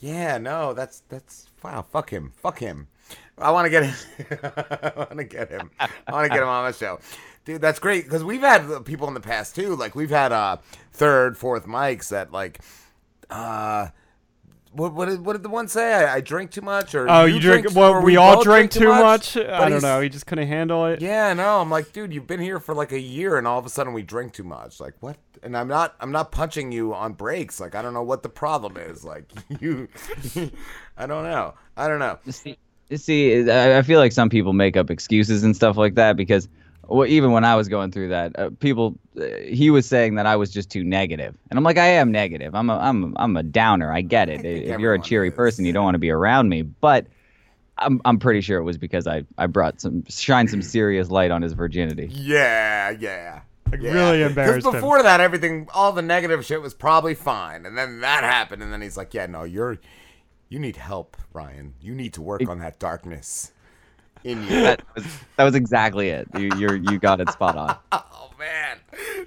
Yeah, 0.00 0.38
no, 0.38 0.72
that's 0.72 1.02
that's 1.08 1.46
wow. 1.62 1.84
Fuck 1.92 2.08
him. 2.10 2.32
Fuck 2.36 2.58
him. 2.58 2.88
I 3.38 3.50
want 3.50 3.66
to 3.66 3.70
get 3.70 3.84
him. 3.84 3.94
I 4.42 4.92
want 4.96 5.18
to 5.18 5.24
get 5.24 5.50
him. 5.50 5.70
I 5.78 6.12
want 6.12 6.24
to 6.24 6.28
get 6.28 6.42
him 6.42 6.48
on 6.48 6.70
the 6.70 6.76
show, 6.76 7.00
dude. 7.44 7.60
That's 7.60 7.78
great 7.78 8.04
because 8.04 8.24
we've 8.24 8.40
had 8.40 8.84
people 8.84 9.08
in 9.08 9.14
the 9.14 9.20
past 9.20 9.54
too. 9.54 9.76
Like 9.76 9.94
we've 9.94 10.10
had 10.10 10.32
uh 10.32 10.58
third, 10.92 11.36
fourth 11.36 11.66
mics 11.66 12.08
that 12.10 12.32
like 12.32 12.60
uh. 13.30 13.88
What, 14.74 14.94
what, 14.94 15.06
did, 15.10 15.22
what 15.22 15.34
did 15.34 15.42
the 15.42 15.50
one 15.50 15.68
say? 15.68 15.92
I, 15.92 16.14
I 16.14 16.20
drink 16.22 16.50
too 16.50 16.62
much, 16.62 16.94
or 16.94 17.06
Oh, 17.06 17.26
you 17.26 17.40
drink? 17.40 17.68
too- 17.68 17.78
Well, 17.78 17.90
or 17.92 18.00
we 18.00 18.16
all 18.16 18.36
both 18.36 18.44
drink 18.44 18.70
too 18.70 18.88
much. 18.88 19.34
But 19.34 19.50
I 19.50 19.68
don't 19.68 19.82
know. 19.82 20.00
He 20.00 20.08
just 20.08 20.24
couldn't 20.24 20.48
handle 20.48 20.86
it. 20.86 21.02
yeah, 21.02 21.34
no, 21.34 21.60
I'm 21.60 21.68
like, 21.68 21.92
dude, 21.92 22.10
you've 22.14 22.26
been 22.26 22.40
here 22.40 22.58
for 22.58 22.74
like 22.74 22.90
a 22.90 22.98
year, 22.98 23.36
and 23.36 23.46
all 23.46 23.58
of 23.58 23.66
a 23.66 23.68
sudden 23.68 23.92
we 23.92 24.00
drink 24.00 24.32
too 24.32 24.44
much. 24.44 24.80
Like, 24.80 24.94
what? 25.00 25.18
And 25.42 25.58
I'm 25.58 25.68
not, 25.68 25.94
I'm 26.00 26.10
not 26.10 26.32
punching 26.32 26.72
you 26.72 26.94
on 26.94 27.12
breaks. 27.12 27.60
Like, 27.60 27.74
I 27.74 27.82
don't 27.82 27.92
know 27.92 28.02
what 28.02 28.22
the 28.22 28.30
problem 28.30 28.78
is. 28.78 29.04
Like, 29.04 29.30
you, 29.60 29.88
I 30.96 31.06
don't 31.06 31.24
know, 31.24 31.52
I 31.76 31.86
don't 31.86 31.98
know. 31.98 32.18
See, 32.30 32.56
see, 32.94 33.50
I 33.50 33.76
I 33.76 33.82
feel 33.82 33.98
like 34.00 34.12
some 34.12 34.30
people 34.30 34.54
make 34.54 34.78
up 34.78 34.90
excuses 34.90 35.44
and 35.44 35.54
stuff 35.54 35.76
like 35.76 35.96
that 35.96 36.16
because, 36.16 36.48
well, 36.88 37.06
even 37.06 37.32
when 37.32 37.44
I 37.44 37.54
was 37.54 37.68
going 37.68 37.92
through 37.92 38.08
that, 38.08 38.38
uh, 38.38 38.50
people, 38.58 38.98
uh, 39.16 39.24
he 39.44 39.70
was 39.70 39.86
saying 39.86 40.16
that 40.16 40.26
I 40.26 40.36
was 40.36 40.50
just 40.50 40.70
too 40.70 40.82
negative, 40.82 41.36
and 41.50 41.58
I'm 41.58 41.64
like, 41.64 41.78
I 41.78 41.86
am 41.86 42.10
negative. 42.10 42.54
I'm 42.54 42.70
a, 42.70 42.78
I'm, 42.78 43.14
I'm 43.16 43.36
a 43.36 43.42
downer. 43.42 43.92
I 43.92 44.00
get 44.00 44.28
it. 44.28 44.44
if 44.44 44.80
you're 44.80 44.94
a 44.94 45.00
cheery 45.00 45.30
person, 45.30 45.64
you 45.64 45.72
don't 45.72 45.84
want 45.84 45.94
to 45.94 46.00
be 46.00 46.10
around 46.10 46.48
me, 46.48 46.62
but. 46.62 47.06
I'm, 47.78 48.02
I'm 48.04 48.18
pretty 48.18 48.42
sure 48.42 48.58
it 48.58 48.64
was 48.64 48.76
because 48.76 49.06
I, 49.08 49.24
I 49.38 49.46
brought 49.46 49.80
some 49.80 50.04
shine 50.06 50.46
some 50.46 50.60
serious 50.60 51.08
light 51.08 51.30
on 51.30 51.40
his 51.40 51.54
virginity. 51.54 52.10
Yeah, 52.12 52.90
yeah. 52.90 53.40
yeah. 53.72 53.92
really 53.92 54.22
embarrassed 54.22 54.66
him. 54.66 54.72
before 54.72 55.02
that, 55.02 55.20
everything, 55.20 55.66
all 55.74 55.90
the 55.90 56.02
negative 56.02 56.44
shit 56.44 56.60
was 56.60 56.74
probably 56.74 57.14
fine, 57.14 57.64
and 57.64 57.76
then 57.76 58.00
that 58.00 58.24
happened, 58.24 58.62
and 58.62 58.72
then 58.72 58.82
he's 58.82 58.98
like, 58.98 59.14
yeah, 59.14 59.26
no, 59.26 59.42
you're, 59.42 59.78
you 60.50 60.60
need 60.60 60.76
help, 60.76 61.16
Ryan. 61.32 61.74
You 61.80 61.94
need 61.94 62.12
to 62.12 62.22
work 62.22 62.46
on 62.46 62.58
that 62.58 62.78
darkness 62.78 63.52
in 64.24 64.42
you. 64.42 64.48
That 64.48 64.82
was, 64.94 65.04
that 65.36 65.44
was 65.44 65.54
exactly 65.54 66.08
it. 66.10 66.28
You 66.38 66.50
you're, 66.58 66.76
you 66.76 66.98
got 66.98 67.20
it 67.20 67.30
spot 67.30 67.56
on. 67.56 67.76
oh 67.92 68.30
man, 68.38 68.78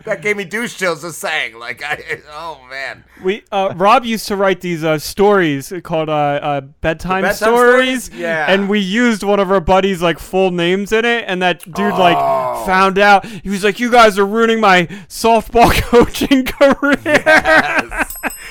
that 0.05 0.21
gave 0.21 0.35
me 0.37 0.43
douche 0.45 0.75
chills 0.77 1.01
just 1.01 1.19
saying. 1.19 1.57
Like, 1.59 1.81
I, 1.83 2.21
oh 2.31 2.61
man. 2.69 3.03
We 3.23 3.43
uh, 3.51 3.73
Rob 3.75 4.03
used 4.05 4.27
to 4.27 4.35
write 4.35 4.61
these 4.61 4.83
uh, 4.83 4.97
stories 4.99 5.71
called 5.83 6.09
uh, 6.09 6.13
uh, 6.13 6.61
bedtime, 6.61 7.21
bedtime 7.23 7.35
stories, 7.35 8.03
stories? 8.05 8.19
Yeah. 8.21 8.51
and 8.51 8.69
we 8.69 8.79
used 8.79 9.23
one 9.23 9.39
of 9.39 9.51
our 9.51 9.61
buddies' 9.61 10.01
like 10.01 10.19
full 10.19 10.51
names 10.51 10.91
in 10.91 11.05
it, 11.05 11.25
and 11.27 11.41
that 11.41 11.59
dude 11.63 11.93
Oh. 11.93 11.97
like 11.99 12.65
found 12.65 12.97
out. 12.99 13.25
He 13.25 13.49
was 13.49 13.63
like, 13.63 13.79
"You 13.79 13.91
guys 13.91 14.17
are 14.19 14.25
ruining 14.25 14.59
my 14.59 14.85
softball 15.07 15.71
coaching 15.81 16.45
career." 16.45 18.05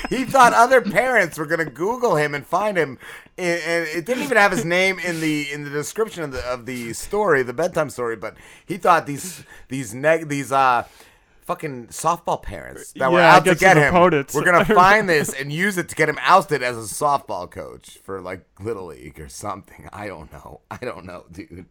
He 0.09 0.25
thought 0.25 0.53
other 0.53 0.81
parents 0.81 1.37
were 1.37 1.45
gonna 1.45 1.65
Google 1.65 2.15
him 2.15 2.33
and 2.35 2.45
find 2.45 2.77
him, 2.77 2.97
and 3.37 3.87
it 3.87 4.05
didn't 4.05 4.23
even 4.23 4.37
have 4.37 4.51
his 4.51 4.65
name 4.65 4.99
in 4.99 5.19
the 5.21 5.51
in 5.51 5.63
the 5.63 5.69
description 5.69 6.23
of 6.23 6.31
the 6.31 6.45
of 6.45 6.65
the 6.65 6.93
story, 6.93 7.43
the 7.43 7.53
bedtime 7.53 7.89
story. 7.89 8.15
But 8.15 8.35
he 8.65 8.77
thought 8.77 9.05
these 9.05 9.43
these 9.69 9.93
neg 9.93 10.27
these 10.29 10.51
uh 10.51 10.85
fucking 11.45 11.87
softball 11.87 12.41
parents 12.41 12.91
that 12.93 13.11
were 13.11 13.19
Yeah, 13.19 13.33
I 13.33 13.35
out 13.37 13.45
to 13.45 13.55
get 13.55 13.77
him 13.77 13.93
opponents. 13.93 14.33
were 14.33 14.43
gonna 14.43 14.65
find 14.75 15.07
this 15.07 15.33
and 15.33 15.51
use 15.53 15.77
it 15.77 15.89
to 15.89 15.95
get 15.95 16.09
him 16.09 16.17
ousted 16.21 16.63
as 16.63 16.75
a 16.77 16.81
softball 16.81 17.49
coach 17.49 17.99
for 18.03 18.19
like 18.21 18.45
little 18.59 18.87
league 18.87 19.19
or 19.19 19.29
something. 19.29 19.87
I 19.93 20.07
don't 20.07 20.31
know. 20.31 20.61
I 20.71 20.77
don't 20.77 21.05
know, 21.05 21.25
dude. 21.31 21.67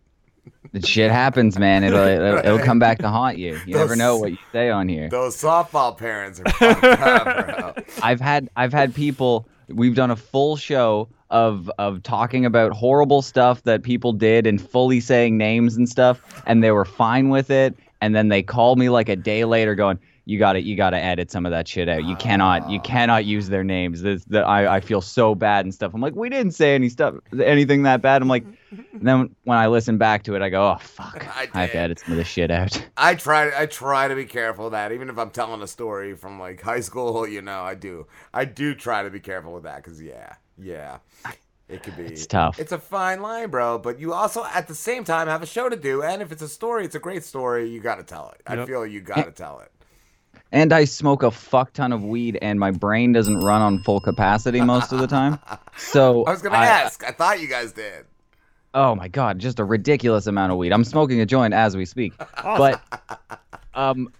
The 0.72 0.84
shit 0.84 1.10
happens, 1.10 1.58
man. 1.58 1.84
It'll, 1.84 1.98
it'll 2.06 2.38
it'll 2.38 2.58
come 2.58 2.78
back 2.78 2.98
to 2.98 3.08
haunt 3.08 3.38
you. 3.38 3.60
You 3.66 3.76
never 3.76 3.94
know 3.94 4.16
what 4.18 4.32
you 4.32 4.38
say 4.52 4.70
on 4.70 4.88
here. 4.88 5.08
Those 5.08 5.36
softball 5.36 5.96
parents 5.96 6.40
are 6.40 6.50
fucked 6.50 6.84
up. 6.84 7.78
I've 8.02 8.20
had 8.20 8.50
I've 8.56 8.72
had 8.72 8.94
people. 8.94 9.46
We've 9.68 9.94
done 9.94 10.10
a 10.10 10.16
full 10.16 10.56
show 10.56 11.08
of 11.30 11.70
of 11.78 12.02
talking 12.02 12.44
about 12.44 12.72
horrible 12.72 13.22
stuff 13.22 13.62
that 13.62 13.82
people 13.82 14.12
did 14.12 14.46
and 14.46 14.60
fully 14.60 15.00
saying 15.00 15.38
names 15.38 15.76
and 15.76 15.88
stuff, 15.88 16.42
and 16.46 16.62
they 16.62 16.72
were 16.72 16.84
fine 16.84 17.28
with 17.28 17.50
it. 17.50 17.76
And 18.00 18.14
then 18.14 18.28
they 18.28 18.42
called 18.42 18.78
me 18.78 18.90
like 18.90 19.08
a 19.08 19.16
day 19.16 19.44
later, 19.44 19.74
going, 19.74 19.98
you 20.26 20.38
gotta 20.38 20.62
you 20.62 20.76
gotta 20.76 20.96
edit 20.96 21.30
some 21.30 21.44
of 21.44 21.52
that 21.52 21.68
shit 21.68 21.88
out. 21.88 22.04
You 22.04 22.16
cannot 22.16 22.70
you 22.70 22.78
ah. 22.78 22.82
cannot 22.82 23.24
use 23.24 23.48
their 23.48 23.64
names. 23.64 24.02
This 24.02 24.24
that 24.26 24.44
I, 24.46 24.76
I 24.76 24.80
feel 24.80 25.00
so 25.00 25.34
bad 25.34 25.66
and 25.66 25.74
stuff. 25.74 25.92
I'm 25.94 26.00
like, 26.00 26.14
we 26.14 26.28
didn't 26.28 26.52
say 26.52 26.74
any 26.74 26.88
stuff 26.88 27.14
anything 27.42 27.82
that 27.82 28.00
bad. 28.00 28.22
I'm 28.22 28.28
like, 28.28 28.44
and 28.70 29.02
then 29.02 29.36
when 29.44 29.58
I 29.58 29.66
listen 29.66 29.98
back 29.98 30.22
to 30.24 30.34
it, 30.34 30.42
I 30.42 30.48
go, 30.48 30.72
oh 30.72 30.78
fuck, 30.80 31.26
I, 31.36 31.48
I 31.52 31.60
have 31.62 31.72
to 31.72 31.78
edit 31.78 31.98
some 32.00 32.12
of 32.12 32.16
this 32.16 32.28
shit 32.28 32.50
out. 32.50 32.86
I 32.96 33.14
try. 33.14 33.52
I 33.60 33.66
try 33.66 34.08
to 34.08 34.14
be 34.14 34.24
careful 34.24 34.66
of 34.66 34.72
that. 34.72 34.92
Even 34.92 35.10
if 35.10 35.18
I'm 35.18 35.30
telling 35.30 35.60
a 35.62 35.66
story 35.66 36.14
from 36.14 36.38
like 36.40 36.62
high 36.62 36.80
school, 36.80 37.26
you 37.28 37.42
know, 37.42 37.62
I 37.62 37.74
do. 37.74 38.06
I 38.32 38.44
do 38.46 38.74
try 38.74 39.02
to 39.02 39.10
be 39.10 39.20
careful 39.20 39.52
with 39.52 39.64
that 39.64 39.84
because 39.84 40.00
yeah, 40.00 40.34
yeah, 40.58 40.98
it 41.68 41.82
could 41.82 41.96
be. 41.96 42.04
It's 42.04 42.26
tough. 42.26 42.58
It's 42.58 42.72
a 42.72 42.78
fine 42.78 43.20
line, 43.20 43.50
bro. 43.50 43.78
But 43.78 43.98
you 43.98 44.12
also, 44.12 44.44
at 44.44 44.68
the 44.68 44.74
same 44.74 45.04
time, 45.04 45.28
have 45.28 45.42
a 45.42 45.46
show 45.46 45.68
to 45.68 45.76
do. 45.76 46.02
And 46.02 46.22
if 46.22 46.32
it's 46.32 46.42
a 46.42 46.48
story, 46.48 46.84
it's 46.84 46.94
a 46.94 47.00
great 47.00 47.24
story. 47.24 47.68
You 47.68 47.80
got 47.80 47.96
to 47.96 48.02
tell 48.04 48.34
it. 48.34 48.42
I 48.46 48.56
Yep. 48.56 48.68
feel 48.68 48.86
you 48.86 49.00
got 49.00 49.24
to 49.24 49.30
tell 49.30 49.60
it. 49.60 49.72
And 50.54 50.72
I 50.72 50.84
smoke 50.84 51.24
a 51.24 51.32
fuck 51.32 51.72
ton 51.72 51.92
of 51.92 52.04
weed, 52.04 52.38
and 52.40 52.60
my 52.60 52.70
brain 52.70 53.12
doesn't 53.12 53.40
run 53.40 53.60
on 53.60 53.80
full 53.80 54.00
capacity 54.00 54.60
most 54.60 54.92
of 54.92 55.00
the 55.00 55.06
time. 55.08 55.38
So 55.76 56.24
I 56.24 56.30
was 56.30 56.40
gonna 56.40 56.56
ask. 56.56 57.02
I 57.02 57.10
thought 57.10 57.40
you 57.40 57.48
guys 57.48 57.72
did. 57.72 58.06
Oh 58.74 58.94
my 58.94 59.08
god, 59.08 59.40
just 59.40 59.58
a 59.58 59.64
ridiculous 59.64 60.28
amount 60.28 60.52
of 60.52 60.58
weed. 60.58 60.72
I'm 60.72 60.84
smoking 60.84 61.20
a 61.20 61.26
joint 61.26 61.52
as 61.52 61.76
we 61.76 61.84
speak. 61.84 62.12
But 62.44 62.80
um 63.74 64.12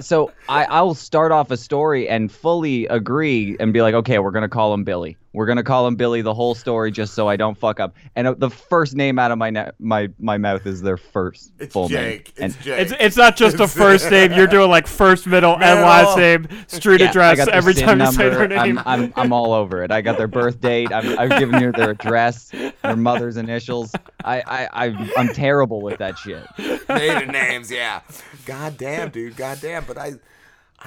so 0.00 0.32
I 0.48 0.64
I 0.64 0.82
will 0.82 0.96
start 0.96 1.30
off 1.30 1.52
a 1.52 1.56
story 1.56 2.08
and 2.08 2.32
fully 2.32 2.86
agree 2.86 3.56
and 3.60 3.72
be 3.72 3.82
like, 3.82 3.94
"Okay, 3.94 4.18
we're 4.18 4.32
going 4.32 4.42
to 4.42 4.48
call 4.48 4.74
him 4.74 4.82
Billy. 4.82 5.16
We're 5.36 5.44
going 5.46 5.58
to 5.58 5.62
call 5.62 5.86
him 5.86 5.96
Billy 5.96 6.22
the 6.22 6.32
whole 6.32 6.54
story 6.54 6.90
just 6.90 7.12
so 7.14 7.28
I 7.28 7.36
don't 7.36 7.56
fuck 7.56 7.78
up." 7.78 7.94
And 8.16 8.26
uh, 8.26 8.34
the 8.38 8.48
first 8.50 8.94
name 8.96 9.18
out 9.18 9.30
of 9.30 9.36
my 9.38 9.50
na- 9.50 9.70
my 9.78 10.08
my 10.18 10.38
mouth 10.38 10.66
is 10.66 10.80
their 10.80 10.96
first 10.96 11.52
full 11.70 11.88
Jake. 11.88 12.34
name. 12.38 12.46
It's 12.46 12.56
And- 12.56 12.64
Jake. 12.64 12.80
It's 12.80 12.92
it's 12.98 13.16
not 13.16 13.36
just 13.36 13.60
a 13.60 13.68
first 13.68 14.10
name. 14.10 14.32
You're 14.32 14.46
doing 14.46 14.70
like 14.70 14.86
first, 14.86 15.26
middle, 15.26 15.52
and 15.54 15.62
last 15.82 16.16
name, 16.16 16.48
street 16.68 17.00
Yeah, 17.00 17.06
I 17.06 17.10
address 17.10 17.48
every 17.48 17.74
SIN 17.74 17.86
time 17.86 18.00
you 18.00 18.06
say 18.12 18.30
their 18.30 18.48
name. 18.48 18.78
I'm, 18.78 19.02
I'm, 19.04 19.12
I'm 19.14 19.32
all 19.32 19.52
over 19.52 19.84
it. 19.84 19.92
I 19.92 20.00
got 20.00 20.16
their 20.16 20.26
birth 20.26 20.60
date. 20.60 20.90
I'm, 20.90 21.18
I've 21.18 21.38
given 21.38 21.60
you 21.60 21.70
their 21.72 21.90
address, 21.90 22.50
their 22.82 22.96
mother's 22.96 23.36
initials. 23.36 23.92
I, 24.24 24.40
I, 24.40 24.86
I, 24.86 25.10
I'm 25.18 25.28
terrible 25.34 25.82
with 25.82 25.98
that 25.98 26.16
shit. 26.18 26.44
Maiden 26.88 27.28
names, 27.30 27.70
yeah. 27.70 28.00
God 28.46 28.78
damn, 28.78 29.10
dude. 29.10 29.36
God 29.36 29.58
damn. 29.60 29.84
But 29.84 29.98
I 29.98 30.14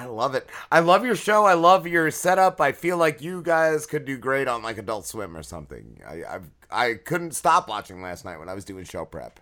I 0.00 0.06
love 0.06 0.34
it. 0.34 0.48
I 0.72 0.80
love 0.80 1.04
your 1.04 1.14
show. 1.14 1.44
I 1.44 1.52
love 1.52 1.86
your 1.86 2.10
setup. 2.10 2.58
I 2.58 2.72
feel 2.72 2.96
like 2.96 3.20
you 3.20 3.42
guys 3.42 3.84
could 3.84 4.06
do 4.06 4.16
great 4.16 4.48
on 4.48 4.62
like 4.62 4.78
Adult 4.78 5.06
Swim 5.06 5.36
or 5.36 5.42
something. 5.42 6.00
I 6.08 6.22
I've, 6.26 6.50
I 6.70 6.94
couldn't 6.94 7.32
stop 7.32 7.68
watching 7.68 8.00
last 8.00 8.24
night 8.24 8.38
when 8.38 8.48
I 8.48 8.54
was 8.54 8.64
doing 8.64 8.84
show 8.84 9.04
prep. 9.04 9.40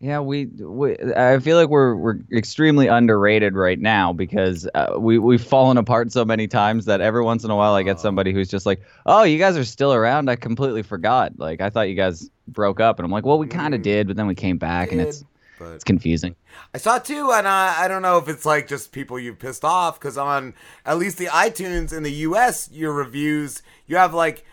Yeah, 0.00 0.20
we, 0.20 0.46
we 0.46 0.96
I 1.14 1.38
feel 1.40 1.58
like 1.58 1.68
we're 1.68 1.94
we're 1.94 2.18
extremely 2.32 2.86
underrated 2.86 3.54
right 3.54 3.78
now 3.78 4.14
because 4.14 4.66
uh, 4.74 4.94
we 4.98 5.18
we've 5.18 5.44
fallen 5.44 5.76
apart 5.76 6.10
so 6.10 6.24
many 6.24 6.48
times 6.48 6.86
that 6.86 7.02
every 7.02 7.22
once 7.22 7.44
in 7.44 7.50
a 7.50 7.56
while 7.56 7.74
I 7.74 7.82
get 7.82 8.00
somebody 8.00 8.32
who's 8.32 8.48
just 8.48 8.64
like, 8.64 8.80
"Oh, 9.04 9.24
you 9.24 9.38
guys 9.38 9.58
are 9.58 9.64
still 9.64 9.92
around? 9.92 10.30
I 10.30 10.36
completely 10.36 10.82
forgot. 10.82 11.38
Like 11.38 11.60
I 11.60 11.68
thought 11.68 11.90
you 11.90 11.96
guys 11.96 12.30
broke 12.48 12.80
up." 12.80 12.98
And 12.98 13.04
I'm 13.04 13.12
like, 13.12 13.26
"Well, 13.26 13.38
we 13.38 13.46
kind 13.46 13.74
of 13.74 13.82
did, 13.82 14.06
but 14.06 14.16
then 14.16 14.26
we 14.26 14.34
came 14.34 14.56
back 14.56 14.90
and 14.90 15.02
it's 15.02 15.22
but- 15.58 15.72
it's 15.72 15.84
confusing." 15.84 16.36
I 16.74 16.78
saw 16.78 16.98
too, 16.98 17.30
and 17.32 17.46
I, 17.46 17.84
I 17.84 17.88
don't 17.88 18.02
know 18.02 18.18
if 18.18 18.28
it's 18.28 18.46
like 18.46 18.66
just 18.68 18.92
people 18.92 19.18
you 19.18 19.34
pissed 19.34 19.64
off 19.64 19.98
because 20.00 20.16
on 20.18 20.54
at 20.84 20.98
least 20.98 21.18
the 21.18 21.26
iTunes 21.26 21.92
in 21.96 22.02
the 22.02 22.12
U.S. 22.12 22.68
your 22.72 22.92
reviews 22.92 23.62
you 23.86 23.96
have 23.96 24.14
like 24.14 24.44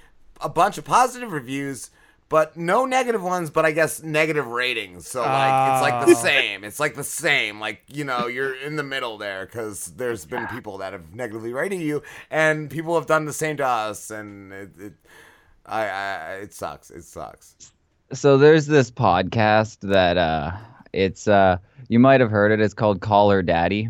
a 0.41 0.49
bunch 0.49 0.77
of 0.77 0.83
positive 0.83 1.31
reviews, 1.31 1.89
but 2.27 2.57
no 2.57 2.85
negative 2.85 3.23
ones. 3.23 3.49
But 3.49 3.65
I 3.65 3.71
guess 3.71 4.03
negative 4.03 4.47
ratings. 4.47 5.07
So 5.07 5.21
like 5.21 5.73
it's 5.73 5.81
like 5.81 6.05
the 6.07 6.11
Oh. 6.19 6.21
same. 6.23 6.63
It's 6.65 6.79
like 6.79 6.95
the 6.95 7.03
same. 7.03 7.59
Like 7.61 7.81
you 7.87 8.03
know 8.03 8.27
you're 8.27 8.53
in 8.55 8.75
the 8.75 8.83
middle 8.83 9.17
there 9.17 9.45
because 9.45 9.85
there's 9.95 10.25
been 10.25 10.47
people 10.47 10.79
that 10.79 10.91
have 10.93 11.13
negatively 11.15 11.53
rated 11.53 11.79
you, 11.81 12.03
and 12.29 12.69
people 12.69 12.95
have 12.95 13.05
done 13.05 13.25
the 13.25 13.33
same 13.33 13.55
to 13.57 13.65
us, 13.65 14.09
and 14.11 14.51
it, 14.51 14.69
it 14.79 14.93
I, 15.65 15.85
I 15.87 16.33
it 16.41 16.53
sucks. 16.53 16.91
It 16.91 17.03
sucks. 17.03 17.55
So 18.11 18.37
there's 18.37 18.67
this 18.67 18.91
podcast 18.91 19.77
that 19.89 20.17
uh 20.17 20.51
it's 20.93 21.27
uh 21.27 21.57
you 21.89 21.99
might 21.99 22.21
have 22.21 22.31
heard 22.31 22.51
it. 22.51 22.59
It's 22.61 22.73
called 22.73 23.01
Call 23.01 23.29
Her 23.29 23.41
Daddy. 23.41 23.89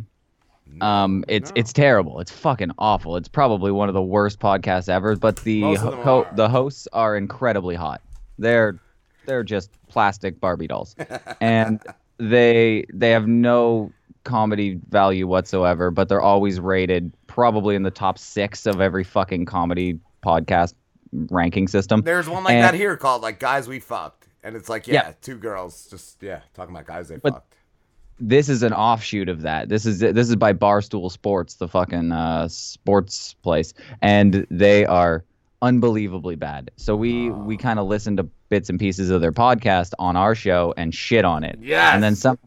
Um 0.81 1.23
it's 1.27 1.51
it's 1.55 1.71
terrible. 1.71 2.19
It's 2.19 2.31
fucking 2.31 2.71
awful. 2.79 3.15
It's 3.17 3.27
probably 3.27 3.71
one 3.71 3.89
of 3.89 3.93
the 3.93 4.01
worst 4.01 4.39
podcasts 4.39 4.89
ever, 4.89 5.15
but 5.15 5.37
the 5.37 5.61
ho- 5.75 6.01
ho- 6.01 6.27
the 6.35 6.49
hosts 6.49 6.87
are 6.93 7.15
incredibly 7.15 7.75
hot. 7.75 8.01
They're 8.39 8.79
they're 9.25 9.43
just 9.43 9.69
plastic 9.87 10.39
Barbie 10.39 10.67
dolls. 10.67 10.95
and 11.41 11.79
they 12.17 12.85
they 12.91 13.11
have 13.11 13.27
no 13.27 13.91
comedy 14.23 14.79
value 14.89 15.27
whatsoever, 15.27 15.91
but 15.91 16.09
they're 16.09 16.21
always 16.21 16.59
rated 16.59 17.11
probably 17.27 17.75
in 17.75 17.83
the 17.83 17.91
top 17.91 18.17
6 18.17 18.65
of 18.65 18.79
every 18.79 19.03
fucking 19.03 19.45
comedy 19.45 19.99
podcast 20.25 20.73
ranking 21.29 21.67
system. 21.67 22.01
There's 22.01 22.27
one 22.29 22.43
like 22.45 22.53
And- 22.55 22.63
that 22.63 22.73
here 22.73 22.97
called 22.97 23.21
like 23.21 23.39
guys 23.39 23.67
we 23.67 23.79
fucked, 23.79 24.22
and 24.43 24.55
it's 24.55 24.69
like 24.69 24.87
yeah, 24.87 24.93
Yeah. 24.93 25.13
two 25.21 25.37
girls 25.37 25.87
just 25.89 26.21
yeah 26.21 26.41
talking 26.53 26.75
about 26.75 26.85
guys 26.87 27.07
they 27.07 27.17
But- 27.17 27.33
fucked. 27.33 27.57
this 28.19 28.47
is 28.49 28.63
an 28.63 28.73
offshoot 28.73 29.27
of 29.29 29.41
that. 29.41 29.69
This 29.69 29.85
is 29.85 29.99
this 29.99 30.29
is 30.29 30.35
by 30.35 30.53
Barstool 30.53 31.11
Sports, 31.11 31.55
the 31.55 31.67
fucking 31.67 32.11
uh, 32.11 32.47
sports 32.47 33.33
place, 33.41 33.73
and 34.01 34.45
they 34.51 34.85
are 34.85 35.23
unbelievably 35.61 36.35
bad. 36.35 36.71
So 36.77 36.95
we 36.95 37.29
we 37.29 37.57
kind 37.57 37.79
of 37.79 37.87
listen 37.87 38.17
to 38.17 38.23
bits 38.49 38.69
and 38.69 38.79
pieces 38.79 39.09
of 39.09 39.21
their 39.21 39.31
podcast 39.31 39.93
on 39.97 40.15
our 40.15 40.35
show 40.35 40.73
and 40.77 40.93
shit 40.93 41.25
on 41.25 41.43
it. 41.43 41.57
Yes. 41.61 41.93
And 41.93 42.03
then 42.03 42.15
some 42.15 42.37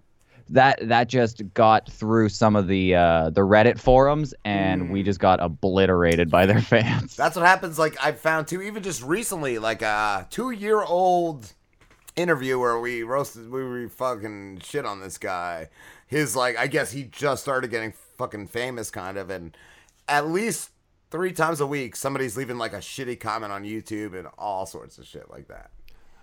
that 0.50 0.78
that 0.88 1.08
just 1.08 1.42
got 1.54 1.90
through 1.90 2.28
some 2.28 2.54
of 2.54 2.68
the 2.68 2.94
uh, 2.94 3.30
the 3.30 3.40
Reddit 3.40 3.80
forums, 3.80 4.32
and 4.44 4.90
we 4.92 5.02
just 5.02 5.18
got 5.18 5.40
obliterated 5.42 6.30
by 6.30 6.46
their 6.46 6.60
fans. 6.72 7.16
That's 7.16 7.34
what 7.36 7.44
happens. 7.44 7.78
Like 7.78 7.96
I 8.00 8.12
found 8.12 8.46
too, 8.46 8.62
even 8.62 8.82
just 8.84 9.02
recently, 9.02 9.58
like 9.58 9.82
a 9.82 10.26
two 10.30 10.50
year 10.52 10.80
old 10.82 11.52
interview 12.16 12.58
where 12.58 12.78
we 12.80 13.02
roasted, 13.02 13.50
we 13.50 13.62
were 13.62 13.88
fucking 13.88 14.60
shit 14.64 14.84
on 14.86 15.00
this 15.00 15.18
guy. 15.18 15.68
His 16.06 16.34
like, 16.34 16.56
I 16.58 16.66
guess 16.66 16.92
he 16.92 17.04
just 17.04 17.42
started 17.42 17.70
getting 17.70 17.92
fucking 18.16 18.48
famous, 18.48 18.90
kind 18.90 19.16
of, 19.18 19.30
and 19.30 19.56
at 20.08 20.26
least 20.28 20.70
three 21.10 21.32
times 21.32 21.60
a 21.60 21.66
week, 21.66 21.94
somebody's 21.96 22.36
leaving 22.36 22.58
like 22.58 22.72
a 22.72 22.78
shitty 22.78 23.18
comment 23.20 23.52
on 23.52 23.64
YouTube 23.64 24.18
and 24.18 24.28
all 24.38 24.66
sorts 24.66 24.98
of 24.98 25.06
shit 25.06 25.30
like 25.30 25.48
that. 25.48 25.70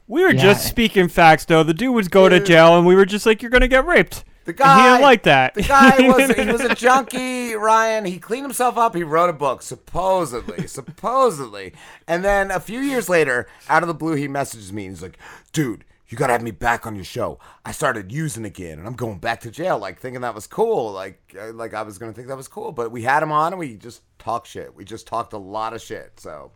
We 0.08 0.22
were 0.24 0.32
Yeah. 0.32 0.42
just 0.42 0.68
speaking 0.68 1.08
facts, 1.08 1.46
though. 1.46 1.64
The 1.64 1.74
dude 1.74 1.96
was 1.96 2.08
going 2.10 2.32
to 2.32 2.40
jail, 2.42 2.78
and 2.78 2.86
we 2.86 2.96
were 2.96 3.06
just 3.06 3.26
like, 3.26 3.42
"You're 3.42 3.52
gonna 3.52 3.70
get 3.70 3.86
raped." 3.86 4.26
The 4.46 4.54
guy 4.54 4.76
he 4.78 4.90
didn't 4.90 5.02
like 5.02 5.24
that. 5.24 5.54
The 5.54 5.64
guy 5.64 5.96
was 6.08 6.32
he 6.36 6.52
was 6.52 6.62
a 6.62 6.76
junkie, 6.76 7.54
Ryan. 7.54 8.06
He 8.06 8.20
cleaned 8.20 8.46
himself 8.46 8.78
up. 8.78 8.96
He 8.96 9.04
wrote 9.04 9.30
a 9.30 9.34
book, 9.34 9.62
supposedly, 9.62 10.68
supposedly. 10.68 11.74
And 12.08 12.24
then 12.26 12.52
a 12.52 12.60
few 12.60 12.80
years 12.80 13.08
later, 13.08 13.48
out 13.70 13.84
of 13.84 13.88
the 13.88 13.94
blue, 13.94 14.16
he 14.16 14.28
messages 14.28 14.74
me 14.74 14.86
and 14.86 14.96
he's 14.96 15.02
like, 15.02 15.18
"Dude, 15.54 15.86
you 16.10 16.18
gotta 16.18 16.34
have 16.34 16.44
me 16.44 16.52
back 16.52 16.86
on 16.86 16.96
your 16.96 17.06
show. 17.06 17.40
I 17.66 17.72
started 17.72 18.12
using 18.12 18.46
again, 18.46 18.80
and 18.80 18.88
I'm 18.88 18.96
going 18.96 19.20
back 19.20 19.40
to 19.42 19.52
jail." 19.52 19.78
Like 19.80 20.00
thinking 20.00 20.22
that 20.22 20.36
was 20.36 20.48
cool, 20.48 20.92
like 20.92 21.36
uh, 21.40 21.54
like 21.54 21.74
I 21.74 21.84
was 21.84 21.98
gonna 21.98 22.14
think 22.14 22.28
that 22.28 22.38
was 22.38 22.48
cool. 22.50 22.72
But 22.72 22.92
we 22.92 23.04
had 23.04 23.24
him 23.24 23.32
on, 23.32 23.54
and 23.54 23.60
we 23.60 23.76
just 23.78 24.02
talked 24.20 24.48
shit. 24.48 24.76
We 24.76 24.84
just 24.84 25.08
talked 25.08 25.32
a 25.34 25.38
lot 25.38 25.74
of 25.74 25.82
shit. 25.82 26.20
So, 26.20 26.52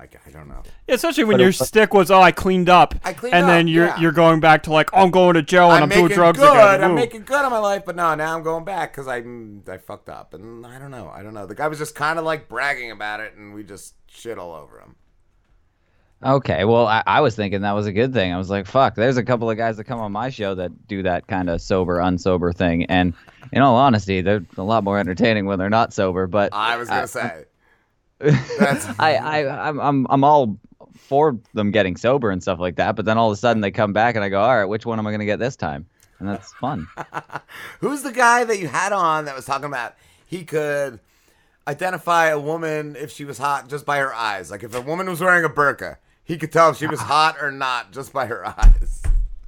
like 0.00 0.18
I 0.26 0.30
don't 0.30 0.48
know. 0.48 0.62
Especially 0.88 1.24
when 1.24 1.34
But 1.34 1.40
it- 1.42 1.44
your 1.44 1.52
stick 1.52 1.92
was, 1.92 2.10
"Oh, 2.10 2.20
I 2.20 2.32
cleaned 2.32 2.70
up," 2.70 2.94
I 3.04 3.12
cleaned 3.12 3.34
and 3.34 3.48
then 3.48 3.68
you're 3.68 3.86
yeah. 3.86 4.00
you're 4.00 4.12
going 4.12 4.40
back 4.40 4.62
to 4.64 4.72
like, 4.72 4.90
oh, 4.92 5.02
"I'm 5.02 5.10
going 5.10 5.34
to 5.34 5.42
jail 5.42 5.70
and 5.70 5.82
I'm, 5.82 5.90
doing 5.90 6.08
drugs 6.08 6.38
good. 6.38 6.50
again." 6.50 6.82
I'm 6.82 6.92
Ooh. 6.92 6.94
making 6.94 7.24
good 7.24 7.44
on 7.44 7.50
my 7.50 7.58
life, 7.58 7.84
but 7.84 7.96
no, 7.96 8.14
now 8.14 8.34
I'm 8.34 8.42
going 8.42 8.64
back 8.64 8.92
because 8.92 9.06
I 9.06 9.22
I 9.70 9.78
fucked 9.78 10.08
up, 10.08 10.32
and 10.32 10.66
I 10.66 10.78
don't 10.78 10.90
know. 10.90 11.10
I 11.14 11.22
don't 11.22 11.34
know. 11.34 11.46
The 11.46 11.54
guy 11.54 11.68
was 11.68 11.78
just 11.78 11.94
kind 11.94 12.18
of 12.18 12.24
like 12.24 12.48
bragging 12.48 12.90
about 12.90 13.20
it, 13.20 13.34
and 13.36 13.54
we 13.54 13.62
just 13.62 13.94
shit 14.06 14.38
all 14.38 14.54
over 14.54 14.80
him. 14.80 14.96
Okay, 16.22 16.64
well, 16.64 16.86
I, 16.86 17.02
I 17.06 17.20
was 17.22 17.34
thinking 17.34 17.62
that 17.62 17.72
was 17.72 17.86
a 17.86 17.92
good 17.92 18.12
thing. 18.12 18.30
I 18.30 18.36
was 18.36 18.50
like, 18.50 18.66
fuck, 18.66 18.94
there's 18.94 19.16
a 19.16 19.24
couple 19.24 19.50
of 19.50 19.56
guys 19.56 19.78
that 19.78 19.84
come 19.84 20.00
on 20.00 20.12
my 20.12 20.28
show 20.28 20.54
that 20.54 20.86
do 20.86 21.02
that 21.02 21.26
kind 21.28 21.48
of 21.48 21.62
sober, 21.62 21.96
unsober 21.96 22.54
thing. 22.54 22.84
And 22.86 23.14
in 23.52 23.62
all 23.62 23.76
honesty, 23.76 24.20
they're 24.20 24.44
a 24.58 24.62
lot 24.62 24.84
more 24.84 24.98
entertaining 24.98 25.46
when 25.46 25.58
they're 25.58 25.70
not 25.70 25.94
sober. 25.94 26.26
But 26.26 26.52
I 26.52 26.76
was 26.76 26.88
gonna 26.88 27.02
uh, 27.02 27.06
say. 27.06 27.44
I, 28.98 29.16
I, 29.16 29.68
I'm, 29.68 29.80
I'm, 29.80 30.06
I'm 30.10 30.24
all 30.24 30.58
for 30.94 31.38
them 31.54 31.70
getting 31.70 31.96
sober 31.96 32.30
and 32.30 32.42
stuff 32.42 32.60
like 32.60 32.76
that. 32.76 32.94
But 32.96 33.04
then 33.04 33.18
all 33.18 33.30
of 33.30 33.34
a 33.34 33.36
sudden 33.36 33.60
they 33.60 33.70
come 33.70 33.92
back 33.92 34.14
and 34.14 34.24
I 34.24 34.28
go, 34.28 34.40
all 34.40 34.56
right, 34.56 34.64
which 34.64 34.86
one 34.86 34.98
am 34.98 35.06
I 35.06 35.10
going 35.10 35.20
to 35.20 35.26
get 35.26 35.38
this 35.38 35.56
time? 35.56 35.86
And 36.18 36.28
that's 36.28 36.52
fun. 36.52 36.86
Who's 37.80 38.02
the 38.02 38.12
guy 38.12 38.44
that 38.44 38.58
you 38.58 38.68
had 38.68 38.92
on 38.92 39.24
that 39.24 39.34
was 39.34 39.46
talking 39.46 39.64
about 39.64 39.94
he 40.24 40.44
could 40.44 41.00
identify 41.66 42.28
a 42.28 42.38
woman 42.38 42.94
if 42.94 43.10
she 43.10 43.24
was 43.24 43.38
hot 43.38 43.68
just 43.68 43.86
by 43.86 43.98
her 43.98 44.14
eyes? 44.14 44.50
Like 44.50 44.62
if 44.62 44.74
a 44.74 44.80
woman 44.80 45.08
was 45.08 45.20
wearing 45.20 45.44
a 45.44 45.48
burqa, 45.48 45.96
he 46.22 46.36
could 46.36 46.52
tell 46.52 46.70
if 46.70 46.76
she 46.76 46.86
was 46.86 47.00
hot 47.12 47.36
or 47.40 47.50
not 47.50 47.90
just 47.90 48.12
by 48.12 48.26
her 48.26 48.46
eyes. 48.46 49.02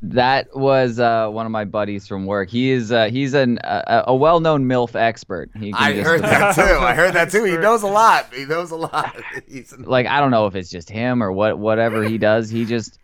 That 0.04 0.54
was 0.56 0.98
uh, 0.98 1.28
one 1.28 1.46
of 1.46 1.52
my 1.52 1.64
buddies 1.64 2.08
from 2.08 2.26
work. 2.26 2.50
He 2.50 2.70
is 2.70 2.90
uh, 2.90 3.08
he's 3.08 3.34
an 3.34 3.58
uh, 3.58 4.02
a 4.08 4.14
well-known 4.14 4.64
MILF 4.64 4.96
expert. 4.96 5.50
He 5.54 5.72
can 5.72 5.80
I 5.80 5.92
just- 5.92 6.06
heard 6.08 6.22
that 6.22 6.54
too. 6.56 6.60
I 6.62 6.94
heard 6.94 7.14
that 7.14 7.30
too. 7.30 7.44
He 7.44 7.56
knows 7.56 7.82
a 7.82 7.86
lot. 7.88 8.32
He 8.34 8.44
knows 8.44 8.72
a 8.72 8.76
lot. 8.76 9.14
He's 9.48 9.72
like 9.78 10.06
I 10.06 10.18
don't 10.18 10.32
know 10.32 10.46
if 10.46 10.56
it's 10.56 10.70
just 10.70 10.90
him 10.90 11.22
or 11.22 11.30
what 11.30 11.58
whatever 11.58 12.02
he 12.02 12.18
does. 12.18 12.50
He 12.50 12.64
just 12.64 12.98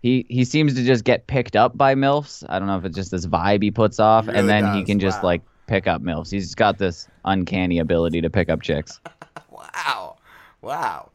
he 0.00 0.24
he 0.28 0.44
seems 0.44 0.74
to 0.74 0.84
just 0.84 1.02
get 1.02 1.26
picked 1.26 1.56
up 1.56 1.76
by 1.76 1.96
milfs. 1.96 2.44
I 2.48 2.58
don't 2.60 2.68
know 2.68 2.78
if 2.78 2.84
it's 2.84 2.94
just 2.94 3.10
this 3.10 3.26
vibe 3.26 3.62
he 3.62 3.72
puts 3.72 3.98
off, 3.98 4.28
Really 4.28 4.38
and 4.38 4.48
then 4.48 4.74
he 4.74 4.84
can 4.84 5.00
just 5.00 5.22
wow. 5.24 5.30
like 5.30 5.42
pick 5.66 5.88
up 5.88 6.02
milfs. 6.02 6.30
He's 6.30 6.54
got 6.54 6.78
this 6.78 7.08
uncanny 7.24 7.80
ability 7.80 8.20
to 8.20 8.30
pick 8.30 8.48
up 8.48 8.62
chicks. 8.62 9.00
Wow. 9.50 10.16
Wow. 10.62 11.10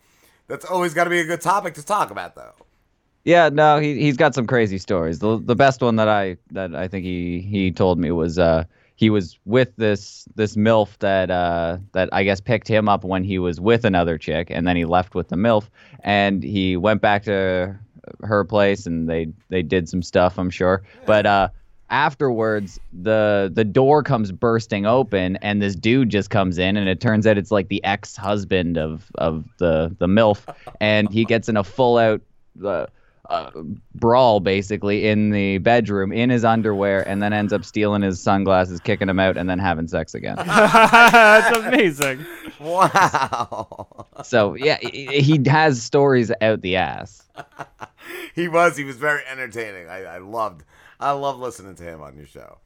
That's 0.47 0.65
always 0.65 0.93
got 0.93 1.03
to 1.05 1.09
be 1.09 1.19
a 1.19 1.25
good 1.25 1.39
topic 1.39 1.75
to 1.75 1.85
talk 1.85 2.09
about, 2.11 2.35
though. 2.35 2.53
Yeah, 3.25 3.49
no, 3.49 3.79
he 3.79 3.99
he's 3.99 4.17
got 4.17 4.33
some 4.33 4.47
crazy 4.47 4.77
stories. 4.77 5.19
The 5.19 5.39
the 5.39 5.55
best 5.55 5.81
one 5.81 5.97
that 5.97 6.07
I 6.07 6.37
that 6.51 6.73
I 6.73 6.87
think 6.87 7.05
he 7.05 7.41
he 7.41 7.71
told 7.71 7.99
me 7.99 8.11
was 8.11 8.39
uh 8.39 8.63
he 8.95 9.09
was 9.09 9.37
with 9.45 9.75
this 9.75 10.25
this 10.35 10.55
milf 10.55 10.97
that 10.99 11.29
uh 11.29 11.77
that 11.93 12.09
I 12.11 12.23
guess 12.23 12.39
picked 12.39 12.67
him 12.67 12.87
up 12.87 13.03
when 13.03 13.23
he 13.23 13.37
was 13.37 13.59
with 13.59 13.85
another 13.85 14.17
chick 14.17 14.47
and 14.49 14.67
then 14.67 14.75
he 14.75 14.85
left 14.85 15.15
with 15.15 15.29
the 15.29 15.35
milf 15.35 15.69
and 16.01 16.43
he 16.43 16.77
went 16.77 17.01
back 17.01 17.23
to 17.23 17.77
her 18.23 18.43
place 18.45 18.85
and 18.85 19.09
they 19.09 19.27
they 19.49 19.61
did 19.63 19.89
some 19.89 20.01
stuff, 20.01 20.39
I'm 20.39 20.49
sure. 20.49 20.81
But 21.05 21.25
uh 21.25 21.49
afterwards 21.91 22.79
the 22.93 23.49
the 23.53 23.63
door 23.63 24.03
comes 24.03 24.31
bursting 24.31 24.85
open 24.85 25.35
and 25.37 25.61
this 25.61 25.75
dude 25.75 26.09
just 26.09 26.29
comes 26.29 26.57
in 26.57 26.77
and 26.77 26.87
it 26.87 27.01
turns 27.01 27.25
out 27.25 27.37
it's 27.37 27.51
like 27.51 27.67
the 27.67 27.83
ex-husband 27.83 28.77
of 28.77 29.11
of 29.15 29.43
the 29.57 29.93
the 29.97 30.07
milf 30.07 30.45
and 30.79 31.11
he 31.11 31.25
gets 31.25 31.49
in 31.49 31.57
a 31.57 31.63
full 31.63 31.97
out 31.97 32.21
uh, 32.63 32.85
uh, 33.29 33.51
brawl 33.95 34.39
basically 34.39 35.07
in 35.07 35.29
the 35.29 35.57
bedroom 35.59 36.11
in 36.11 36.29
his 36.29 36.43
underwear 36.43 37.07
and 37.07 37.21
then 37.21 37.31
ends 37.31 37.53
up 37.53 37.63
stealing 37.63 38.01
his 38.01 38.19
sunglasses 38.19 38.79
kicking 38.79 39.07
him 39.07 39.19
out 39.19 39.37
and 39.37 39.49
then 39.49 39.59
having 39.59 39.87
sex 39.87 40.13
again 40.13 40.35
That's 40.45 41.57
amazing. 41.57 42.25
Wow. 42.59 44.07
so 44.23 44.55
yeah 44.55 44.77
he 44.81 45.21
he 45.21 45.49
has 45.49 45.81
stories 45.81 46.31
out 46.41 46.61
the 46.61 46.75
ass 46.75 47.23
he 48.35 48.47
was. 48.47 48.77
He 48.77 48.83
was 48.83 48.97
very 48.97 49.21
entertaining. 49.29 49.89
I, 49.89 50.03
I 50.03 50.17
loved. 50.19 50.63
I 50.99 51.11
love 51.11 51.39
listening 51.39 51.75
to 51.75 51.83
him 51.83 52.01
on 52.01 52.17
your 52.17 52.25
show. 52.25 52.57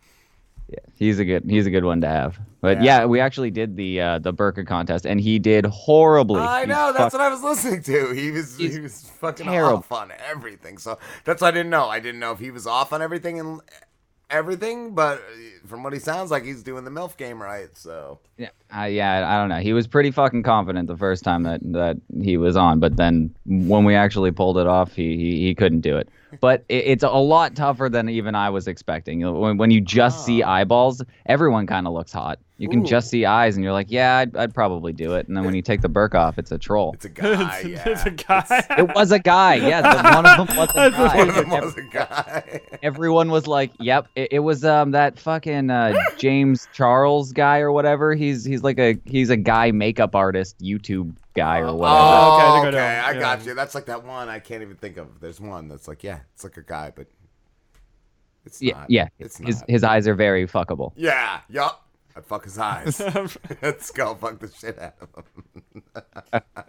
He's 0.97 1.19
a 1.19 1.25
good 1.25 1.43
he's 1.49 1.65
a 1.65 1.71
good 1.71 1.83
one 1.85 2.01
to 2.01 2.07
have 2.07 2.39
but 2.61 2.81
yeah, 2.81 3.05
we 3.05 3.19
actually 3.19 3.51
did 3.51 3.75
the 3.75 3.99
uh 3.99 4.19
the 4.19 4.31
burka 4.31 4.63
contest 4.63 5.05
and 5.05 5.19
he 5.19 5.37
did 5.37 5.65
horribly 5.65 6.39
I 6.39 6.61
He 6.61 6.67
know. 6.67 6.93
That's 6.93 7.13
fuck- 7.13 7.13
what 7.13 7.21
I 7.21 7.29
was 7.29 7.43
listening 7.43 7.83
to. 7.83 8.11
He 8.13 8.31
was. 8.31 8.57
He 8.57 8.79
was 8.79 9.03
fucking 9.19 9.45
terrible. 9.47 9.79
off 9.79 9.91
on 9.91 10.11
everything. 10.29 10.77
So 10.77 10.97
that's 11.25 11.41
what 11.41 11.49
I 11.49 11.51
didn't 11.51 11.71
know. 11.71 11.87
I 11.89 11.99
didn't 11.99 12.19
know 12.21 12.31
if 12.31 12.39
he 12.39 12.51
was 12.51 12.65
off 12.65 12.93
on 12.93 13.01
everything 13.01 13.37
and 13.39 13.59
everything. 14.33 14.93
But 14.93 15.23
from 15.65 15.83
what 15.83 15.93
he 15.93 15.99
sounds 15.99 16.31
like, 16.31 16.43
he's 16.43 16.63
doing 16.63 16.83
the 16.83 16.91
milf 16.91 17.15
game 17.15 17.41
right. 17.41 17.69
So 17.77 18.19
Yeah, 18.37 18.49
uh, 18.75 18.83
yeah, 18.83 19.29
I 19.29 19.39
don't 19.39 19.49
know. 19.49 19.59
He 19.59 19.73
was 19.73 19.87
pretty 19.87 20.11
fucking 20.11 20.43
confident 20.43 20.87
the 20.87 20.97
first 20.97 21.23
time 21.23 21.43
that 21.43 21.61
that 21.71 21.97
he 22.21 22.37
was 22.37 22.57
on, 22.57 22.79
but 22.79 22.97
then 22.97 23.33
when 23.45 23.85
we 23.85 23.95
actually 23.95 24.31
pulled 24.31 24.57
it 24.57 24.67
off, 24.67 24.93
he 24.93 25.15
he, 25.15 25.47
he 25.47 25.55
couldn't 25.55 25.81
do 25.81 25.97
it. 25.97 26.09
But 26.41 26.65
it, 26.67 26.85
it's 26.87 27.03
a 27.03 27.09
lot 27.09 27.55
tougher 27.55 27.89
than 27.89 28.09
even 28.09 28.35
I 28.35 28.49
was 28.49 28.67
expecting. 28.67 29.21
When 29.39 29.57
when 29.57 29.71
you 29.71 29.79
just 29.79 30.25
see 30.25 30.43
eyeballs, 30.43 31.01
everyone 31.27 31.67
kind 31.67 31.87
of 31.87 31.93
looks 31.93 32.11
hot. 32.11 32.39
You 32.63 32.69
can 32.69 32.79
Ooh. 32.79 32.85
just 32.85 33.09
see 33.09 33.25
eyes, 33.25 33.57
and 33.57 33.63
you're 33.65 33.73
like, 33.73 33.91
yeah, 33.91 34.19
I'd, 34.19 34.37
I'd 34.37 34.53
probably 34.53 34.93
do 34.93 35.15
it. 35.15 35.27
And 35.27 35.35
then 35.35 35.43
when 35.43 35.53
you 35.53 35.61
take 35.61 35.81
the 35.81 35.89
burk 35.89 36.15
off, 36.15 36.39
it's 36.39 36.49
a 36.49 36.57
troll. 36.57 36.93
It's 36.93 37.03
a 37.03 37.09
guy. 37.09 37.59
yeah. 37.67 37.83
It's 37.85 38.05
a 38.05 38.11
guy. 38.11 38.65
It 38.77 38.95
was 38.95 39.11
a 39.11 39.19
guy. 39.19 39.55
Yeah, 39.55 39.81
the, 39.81 40.09
one 40.15 40.25
of 40.25 40.47
them 40.47 40.57
was 40.57 40.69
a 40.69 40.91
guy. 40.91 41.17
One 41.17 41.27
of 41.27 41.35
them 41.35 41.49
was 41.49 41.75
a 41.75 41.81
guy. 41.81 42.61
Everyone 42.81 43.31
was 43.31 43.47
like, 43.47 43.71
"Yep." 43.81 44.07
It, 44.15 44.29
it 44.31 44.39
was 44.39 44.63
um 44.63 44.91
that 44.91 45.19
fucking 45.19 45.69
uh, 45.69 45.93
James 46.17 46.69
Charles 46.71 47.33
guy 47.33 47.59
or 47.59 47.73
whatever. 47.73 48.15
He's 48.15 48.45
he's 48.45 48.63
like 48.63 48.79
a 48.79 48.97
he's 49.03 49.29
a 49.29 49.35
guy 49.35 49.71
makeup 49.71 50.15
artist, 50.15 50.57
YouTube 50.59 51.13
guy 51.33 51.59
or 51.59 51.73
whatever. 51.73 51.99
Oh, 51.99 52.37
okay, 52.37 52.45
I 52.45 52.47
okay. 52.47 52.63
think 52.63 52.65
I 52.65 52.71
know. 52.71 52.77
Yeah. 52.77 53.19
got 53.19 53.45
you. 53.45 53.53
That's 53.55 53.75
like 53.75 53.87
that 53.87 54.05
one 54.05 54.29
I 54.29 54.39
can't 54.39 54.61
even 54.61 54.77
think 54.77 54.95
of. 54.95 55.19
There's 55.19 55.41
one 55.41 55.67
that's 55.67 55.89
like, 55.89 56.01
yeah, 56.01 56.19
it's 56.33 56.45
like 56.45 56.55
a 56.55 56.63
guy, 56.63 56.93
but 56.95 57.07
it's 58.45 58.61
yeah, 58.61 58.79
not. 58.79 58.89
yeah. 58.89 59.07
It's 59.19 59.37
his 59.37 59.59
not. 59.61 59.69
his 59.69 59.83
eyes 59.83 60.07
are 60.07 60.15
very 60.15 60.47
fuckable. 60.47 60.91
Yeah. 60.95 61.41
Yup. 61.49 61.82
I'd 62.15 62.25
fuck 62.25 62.43
his 62.43 62.57
eyes. 62.57 62.99
Let's 63.61 63.91
go 63.91 64.15
fuck 64.15 64.39
the 64.39 64.51
shit 64.51 64.79
out 64.79 64.95
of 65.01 65.25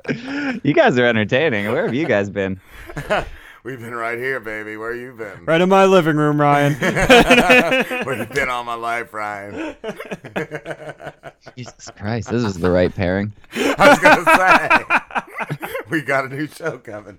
him. 0.07 0.61
You 0.65 0.73
guys 0.73 0.99
are 0.99 1.05
entertaining. 1.05 1.71
Where 1.71 1.85
have 1.85 1.95
you 1.95 2.07
guys 2.07 2.31
been? 2.31 2.61
We've 3.65 3.81
been 3.81 3.95
right 3.95 4.19
here, 4.19 4.41
baby. 4.41 4.77
Where 4.77 4.95
you 4.95 5.15
been? 5.15 5.47
Right 5.47 5.59
in 5.59 5.71
my 5.71 5.87
living 5.87 6.17
room, 6.17 6.39
Ryan. 6.39 6.75
Where 8.05 8.19
you 8.19 8.27
been 8.27 8.51
all 8.51 8.63
my 8.63 8.75
life, 8.75 9.15
Ryan? 9.15 9.75
Jesus 11.57 11.91
Christ, 11.97 12.31
this 12.31 12.45
is 12.45 12.59
the 12.59 12.71
right 12.71 12.95
pairing. 12.95 13.33
I 13.55 13.89
was 13.89 13.99
gonna 14.01 14.25
say 14.37 15.81
we 15.89 16.03
got 16.03 16.27
a 16.27 16.29
new 16.29 16.47
show 16.47 16.77
coming. 16.77 17.19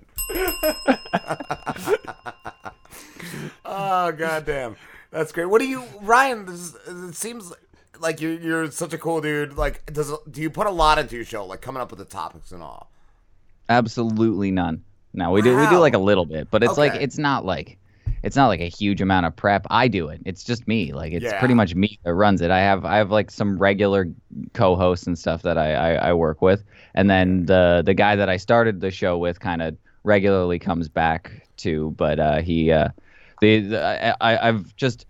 oh 3.64 4.12
goddamn, 4.12 4.76
that's 5.10 5.32
great. 5.32 5.46
What 5.46 5.60
do 5.60 5.66
you, 5.66 5.82
Ryan? 6.00 6.46
This, 6.46 6.76
it 6.86 7.16
seems 7.16 7.52
like 8.00 8.20
you're 8.20 8.34
you're 8.34 8.70
such 8.70 8.92
a 8.92 8.98
cool 8.98 9.20
dude. 9.20 9.56
Like, 9.56 9.92
does 9.92 10.12
do 10.30 10.40
you 10.40 10.50
put 10.50 10.66
a 10.66 10.70
lot 10.70 10.98
into 10.98 11.16
your 11.16 11.24
show, 11.24 11.44
like 11.46 11.60
coming 11.60 11.80
up 11.82 11.90
with 11.90 11.98
the 11.98 12.04
topics 12.04 12.52
and 12.52 12.62
all? 12.62 12.90
Absolutely 13.68 14.50
none. 14.50 14.82
No, 15.12 15.30
we 15.30 15.42
do 15.42 15.56
we 15.56 15.66
do 15.68 15.78
like 15.78 15.94
a 15.94 15.98
little 15.98 16.26
bit, 16.26 16.48
but 16.50 16.62
it's 16.62 16.76
like 16.76 16.94
it's 16.94 17.16
not 17.18 17.44
like 17.44 17.78
it's 18.22 18.36
not 18.36 18.48
like 18.48 18.60
a 18.60 18.68
huge 18.68 19.00
amount 19.00 19.24
of 19.26 19.34
prep. 19.34 19.66
I 19.70 19.88
do 19.88 20.08
it. 20.08 20.20
It's 20.24 20.44
just 20.44 20.68
me. 20.68 20.92
Like 20.92 21.12
it's 21.12 21.24
Yeah. 21.24 21.38
pretty 21.38 21.54
much 21.54 21.74
me 21.74 21.98
that 22.04 22.12
runs 22.14 22.42
it. 22.42 22.50
I 22.50 22.58
have 22.60 22.84
I 22.84 22.96
have 22.96 23.10
like 23.10 23.30
some 23.30 23.58
regular 23.58 24.08
co-hosts 24.52 25.06
and 25.06 25.18
stuff 25.18 25.42
that 25.42 25.56
I 25.56 25.72
I, 25.72 26.08
I 26.10 26.12
work 26.12 26.42
with, 26.42 26.62
and 26.94 27.08
then 27.08 27.46
the 27.46 27.82
the 27.84 27.94
guy 27.94 28.14
that 28.16 28.28
I 28.28 28.36
started 28.36 28.80
the 28.80 28.90
show 28.90 29.16
with 29.16 29.40
kind 29.40 29.62
of 29.62 29.76
regularly 30.04 30.58
comes 30.58 30.88
back 30.88 31.30
too. 31.56 31.94
But 31.96 32.20
uh, 32.20 32.42
he 32.42 32.70
uh, 32.70 32.88
the, 33.40 33.60
the 33.60 34.16
I, 34.20 34.48
I've 34.48 34.76
just 34.76 35.06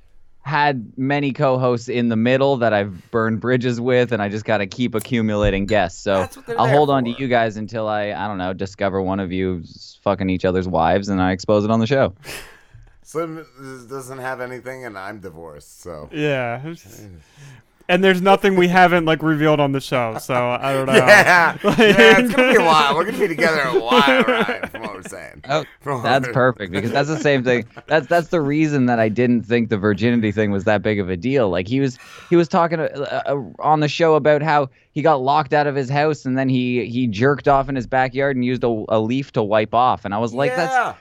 had 0.46 0.92
many 0.96 1.32
co-hosts 1.32 1.88
in 1.88 2.08
the 2.08 2.14
middle 2.14 2.58
that 2.58 2.72
I've 2.72 3.10
burned 3.10 3.40
bridges 3.40 3.80
with, 3.80 4.12
and 4.12 4.22
I 4.22 4.28
just 4.28 4.44
got 4.44 4.58
to 4.58 4.68
keep 4.68 4.94
accumulating 4.94 5.66
guests. 5.66 6.00
So 6.00 6.20
That's 6.20 6.36
what 6.36 6.46
they're 6.46 6.60
I'll 6.60 6.68
hold 6.68 6.88
on 6.88 7.04
to 7.06 7.10
you 7.10 7.26
guys 7.26 7.56
until 7.56 7.88
I 7.88 8.12
I 8.12 8.28
don't 8.28 8.38
know 8.38 8.52
discover 8.52 9.02
one 9.02 9.18
of 9.18 9.32
you 9.32 9.64
fucking 10.02 10.30
each 10.30 10.44
other's 10.44 10.68
wives, 10.68 11.08
and 11.08 11.20
I 11.20 11.32
expose 11.32 11.64
it 11.64 11.70
on 11.72 11.80
the 11.80 11.86
show. 11.88 12.14
Slim 13.02 13.44
doesn't 13.90 14.18
have 14.18 14.40
anything, 14.40 14.84
and 14.84 14.96
I'm 14.96 15.18
divorced, 15.18 15.80
so 15.80 16.08
yeah. 16.12 16.62
And 17.88 18.02
there's 18.02 18.20
nothing 18.20 18.56
we 18.56 18.66
haven't 18.68 19.04
like 19.04 19.22
revealed 19.22 19.60
on 19.60 19.70
the 19.72 19.80
show, 19.80 20.18
so 20.18 20.34
I 20.34 20.72
don't 20.72 20.86
know. 20.86 20.94
Yeah, 20.94 21.56
Like- 21.62 21.78
yeah, 21.78 22.18
it's 22.18 22.34
gonna 22.34 22.52
be 22.52 22.56
a 22.58 22.64
while. 22.64 22.96
We're 22.96 23.04
gonna 23.04 23.18
be 23.18 23.28
together 23.28 23.60
a 23.62 23.78
while, 23.80 24.22
right? 24.24 24.68
From 24.68 24.82
what 24.82 24.94
we're 24.94 25.02
saying. 25.02 25.42
Oh, 25.48 25.64
From 25.80 26.02
that's 26.02 26.26
perfect 26.28 26.72
because 26.72 26.90
that's 26.90 27.08
the 27.08 27.20
same 27.20 27.44
thing. 27.44 27.64
That's 27.86 28.06
that's 28.08 28.28
the 28.28 28.40
reason 28.40 28.86
that 28.86 28.98
I 28.98 29.08
didn't 29.08 29.42
think 29.42 29.68
the 29.68 29.76
virginity 29.78 30.32
thing 30.32 30.50
was 30.50 30.64
that 30.64 30.82
big 30.82 30.98
of 30.98 31.08
a 31.08 31.16
deal. 31.16 31.48
Like 31.50 31.68
he 31.68 31.78
was 31.78 31.96
he 32.28 32.34
was 32.34 32.48
talking 32.48 32.80
uh, 32.80 32.86
uh, 33.26 33.42
on 33.60 33.78
the 33.80 33.88
show 33.88 34.16
about 34.16 34.42
how 34.42 34.68
he 34.96 35.02
got 35.02 35.20
locked 35.20 35.52
out 35.52 35.66
of 35.66 35.74
his 35.74 35.90
house 35.90 36.24
and 36.24 36.38
then 36.38 36.48
he 36.48 36.86
he 36.86 37.06
jerked 37.06 37.48
off 37.48 37.68
in 37.68 37.76
his 37.76 37.86
backyard 37.86 38.34
and 38.34 38.42
used 38.42 38.64
a, 38.64 38.84
a 38.88 38.98
leaf 38.98 39.30
to 39.32 39.42
wipe 39.42 39.74
off. 39.74 40.06
And 40.06 40.14
I 40.14 40.18
was 40.18 40.32
like, 40.32 40.56
that's 40.56 40.98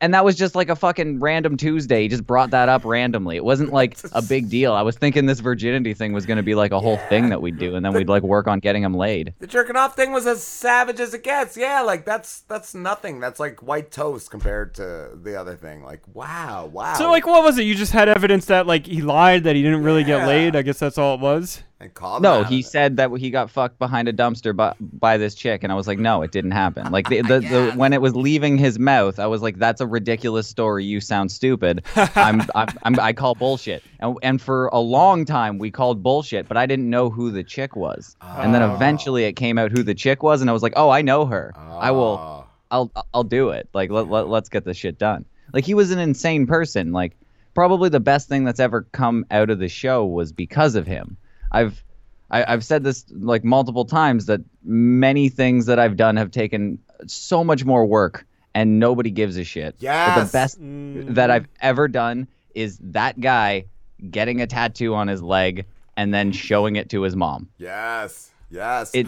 and 0.00 0.14
that 0.14 0.24
was 0.24 0.36
just 0.36 0.54
like 0.54 0.68
a 0.68 0.76
fucking 0.76 1.18
random 1.18 1.56
Tuesday. 1.56 2.02
He 2.02 2.08
just 2.08 2.24
brought 2.24 2.50
that 2.50 2.68
up 2.68 2.84
randomly. 2.84 3.34
It 3.34 3.44
wasn't 3.44 3.72
like 3.72 3.98
a 4.12 4.22
big 4.22 4.48
deal. 4.48 4.72
I 4.72 4.82
was 4.82 4.96
thinking 4.96 5.26
this 5.26 5.40
virginity 5.40 5.94
thing 5.94 6.12
was 6.12 6.26
going 6.26 6.36
to 6.36 6.44
be 6.44 6.54
like 6.54 6.70
a 6.70 6.78
whole 6.78 6.96
thing 7.08 7.28
that 7.30 7.42
we'd 7.42 7.58
do, 7.58 7.74
and 7.74 7.84
then 7.84 7.92
we'd 7.92 8.08
like 8.08 8.22
work 8.22 8.46
on 8.46 8.60
getting 8.60 8.84
him 8.84 8.94
laid. 8.94 9.34
The 9.40 9.48
jerking 9.48 9.74
off 9.74 9.96
thing 9.96 10.12
was 10.12 10.28
as 10.28 10.44
savage 10.44 11.00
as 11.00 11.12
it 11.12 11.24
gets. 11.24 11.56
Yeah, 11.56 11.80
like 11.80 12.04
that's 12.04 12.42
that's 12.42 12.72
nothing. 12.72 13.18
That's 13.18 13.40
like 13.40 13.64
white 13.64 13.90
toast 13.90 14.30
compared 14.30 14.74
to 14.74 15.10
the 15.20 15.34
other 15.34 15.56
thing. 15.56 15.82
Like 15.82 16.02
wow, 16.14 16.70
wow. 16.72 16.94
So 16.94 17.10
like, 17.10 17.26
what 17.26 17.42
was 17.42 17.58
it? 17.58 17.64
You 17.64 17.74
just 17.74 17.90
had 17.90 18.08
evidence 18.08 18.44
that 18.44 18.68
like 18.68 18.86
he 18.86 19.02
lied 19.02 19.42
that 19.42 19.56
he 19.56 19.62
didn't 19.62 19.82
really 19.82 20.04
get 20.04 20.24
laid. 20.28 20.54
I 20.54 20.62
guess 20.62 20.78
that's 20.78 20.98
all 20.98 21.14
it 21.16 21.20
was. 21.20 21.64
And 21.84 21.94
call 21.94 22.18
No, 22.20 22.42
he 22.42 22.62
said 22.62 22.96
that 22.96 23.10
he 23.18 23.30
got 23.30 23.50
fucked 23.50 23.78
behind 23.78 24.08
a 24.08 24.12
dumpster 24.12 24.54
by, 24.56 24.74
by 24.80 25.16
this 25.18 25.34
chick, 25.34 25.62
and 25.62 25.70
I 25.70 25.76
was 25.76 25.86
like, 25.86 25.98
no, 25.98 26.22
it 26.22 26.32
didn't 26.32 26.50
happen. 26.52 26.90
Like 26.90 27.08
the, 27.08 27.20
the, 27.22 27.40
the 27.40 27.72
when 27.76 27.92
it 27.92 28.00
was 28.02 28.16
leaving 28.16 28.58
his 28.58 28.78
mouth, 28.78 29.18
I 29.20 29.26
was 29.26 29.42
like, 29.42 29.58
that's 29.58 29.80
a 29.80 29.86
ridiculous 29.86 30.48
story. 30.48 30.84
You 30.84 31.00
sound 31.00 31.30
stupid. 31.30 31.84
I'm, 31.96 32.42
I'm, 32.54 32.68
I'm 32.82 32.98
I 33.00 33.12
call 33.12 33.34
bullshit. 33.34 33.82
And 34.00 34.16
and 34.22 34.40
for 34.42 34.66
a 34.68 34.80
long 34.80 35.24
time 35.24 35.58
we 35.58 35.70
called 35.70 36.02
bullshit, 36.02 36.48
but 36.48 36.56
I 36.56 36.66
didn't 36.66 36.90
know 36.90 37.10
who 37.10 37.30
the 37.30 37.44
chick 37.44 37.76
was. 37.76 38.16
And 38.20 38.54
then 38.54 38.62
Oh. 38.62 38.74
eventually 38.74 39.24
it 39.24 39.34
came 39.34 39.58
out 39.58 39.70
who 39.70 39.82
the 39.82 39.94
chick 39.94 40.22
was, 40.22 40.40
and 40.40 40.48
I 40.50 40.52
was 40.52 40.62
like, 40.62 40.72
oh, 40.76 40.90
I 40.90 41.02
know 41.02 41.26
her. 41.26 41.52
I 41.56 41.90
will. 41.90 42.18
Oh. 42.20 42.46
I'll 42.70 42.90
I'll 43.12 43.24
do 43.24 43.50
it. 43.50 43.68
Like 43.74 43.90
let, 43.90 44.08
let 44.08 44.26
let's 44.28 44.48
get 44.48 44.64
this 44.64 44.76
shit 44.76 44.98
done. 44.98 45.26
Like 45.52 45.64
he 45.64 45.74
was 45.74 45.90
an 45.92 45.98
insane 46.00 46.46
person. 46.46 46.90
Like 46.92 47.16
probably 47.54 47.88
the 47.88 48.00
best 48.00 48.28
thing 48.28 48.42
that's 48.44 48.58
ever 48.58 48.82
come 48.90 49.24
out 49.30 49.48
of 49.50 49.60
the 49.60 49.68
show 49.68 50.04
was 50.04 50.32
because 50.32 50.74
of 50.74 50.86
him. 50.86 51.16
I've 51.54 51.84
I, 52.30 52.52
I've 52.52 52.64
said 52.64 52.84
this 52.84 53.04
like 53.10 53.44
multiple 53.44 53.84
times 53.84 54.26
that 54.26 54.40
many 54.64 55.28
things 55.28 55.66
that 55.66 55.78
I've 55.78 55.96
done 55.96 56.16
have 56.16 56.30
taken 56.30 56.78
so 57.06 57.44
much 57.44 57.64
more 57.64 57.86
work 57.86 58.26
and 58.54 58.78
nobody 58.78 59.10
gives 59.10 59.36
a 59.36 59.44
shit. 59.44 59.74
Yes. 59.78 60.30
the 60.30 60.36
best 60.36 60.60
mm-hmm. 60.60 61.14
that 61.14 61.30
I've 61.30 61.46
ever 61.60 61.88
done 61.88 62.28
is 62.54 62.78
that 62.82 63.20
guy 63.20 63.66
getting 64.10 64.40
a 64.40 64.46
tattoo 64.46 64.94
on 64.94 65.08
his 65.08 65.22
leg 65.22 65.66
and 65.96 66.12
then 66.12 66.32
showing 66.32 66.76
it 66.76 66.88
to 66.90 67.02
his 67.02 67.16
mom. 67.16 67.48
Yes, 67.58 68.30
yes. 68.50 68.90
It 68.94 69.06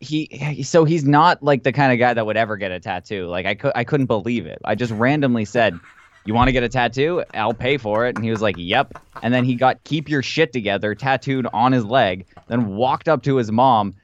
he 0.00 0.28
he- 0.30 0.62
so 0.62 0.84
he's 0.84 1.04
not 1.04 1.42
like 1.42 1.62
the 1.62 1.72
kind 1.72 1.92
of 1.92 1.98
guy 1.98 2.14
that 2.14 2.24
would 2.24 2.36
ever 2.36 2.56
get 2.56 2.70
a 2.70 2.80
tattoo. 2.80 3.26
Like 3.26 3.46
I 3.46 3.54
could 3.54 3.72
I 3.74 3.84
couldn't 3.84 4.06
believe 4.06 4.46
it. 4.46 4.58
I 4.64 4.74
just 4.74 4.92
randomly 4.92 5.44
said, 5.44 5.78
"You 6.24 6.34
want 6.34 6.48
to 6.48 6.52
get 6.52 6.62
a 6.62 6.68
tattoo? 6.68 7.22
I'll 7.34 7.54
pay 7.54 7.76
for 7.76 8.06
it." 8.06 8.16
And 8.16 8.24
he 8.24 8.30
was 8.30 8.40
like, 8.42 8.56
"Yep." 8.58 8.94
And 9.22 9.32
then 9.32 9.44
he 9.44 9.54
got 9.54 9.82
"Keep 9.84 10.08
your 10.08 10.22
shit 10.22 10.52
together" 10.52 10.94
tattooed 10.94 11.46
on 11.52 11.72
his 11.72 11.84
leg. 11.84 12.26
Then 12.48 12.74
walked 12.76 13.08
up 13.08 13.22
to 13.24 13.36
his 13.36 13.50
mom, 13.52 13.94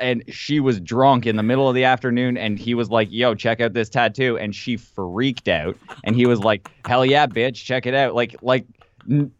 and 0.00 0.22
she 0.28 0.60
was 0.60 0.80
drunk 0.80 1.26
in 1.26 1.36
the 1.36 1.42
middle 1.42 1.68
of 1.68 1.74
the 1.74 1.84
afternoon, 1.84 2.36
and 2.36 2.58
he 2.58 2.74
was 2.74 2.90
like, 2.90 3.08
"Yo, 3.10 3.34
check 3.34 3.60
out 3.60 3.72
this 3.72 3.88
tattoo," 3.88 4.38
and 4.38 4.54
she 4.54 4.76
freaked 4.76 5.48
out. 5.48 5.76
And 6.04 6.14
he 6.16 6.26
was 6.26 6.40
like, 6.40 6.70
"Hell 6.84 7.04
yeah, 7.04 7.26
bitch, 7.26 7.56
check 7.64 7.86
it 7.86 7.94
out!" 7.94 8.14
Like, 8.14 8.36
like. 8.42 8.64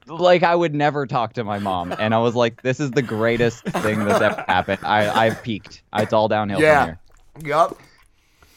Like 0.07 0.43
I 0.43 0.57
would 0.57 0.75
never 0.75 1.07
talk 1.07 1.35
to 1.35 1.45
my 1.45 1.59
mom, 1.59 1.95
and 1.99 2.15
I 2.15 2.19
was 2.19 2.35
like, 2.35 2.63
"This 2.63 2.81
is 2.81 2.93
the 2.93 3.03
greatest 3.03 3.63
thing 3.65 4.05
that's 4.07 4.21
ever 4.23 4.43
happened." 4.49 4.79
I 4.83 5.27
I've 5.27 5.43
peaked. 5.43 5.83
It's 5.97 6.15
all 6.15 6.29
downhill 6.29 6.59
Yeah. 6.61 6.97
from 6.97 6.97
here. 7.45 7.51
Yup. 7.51 7.79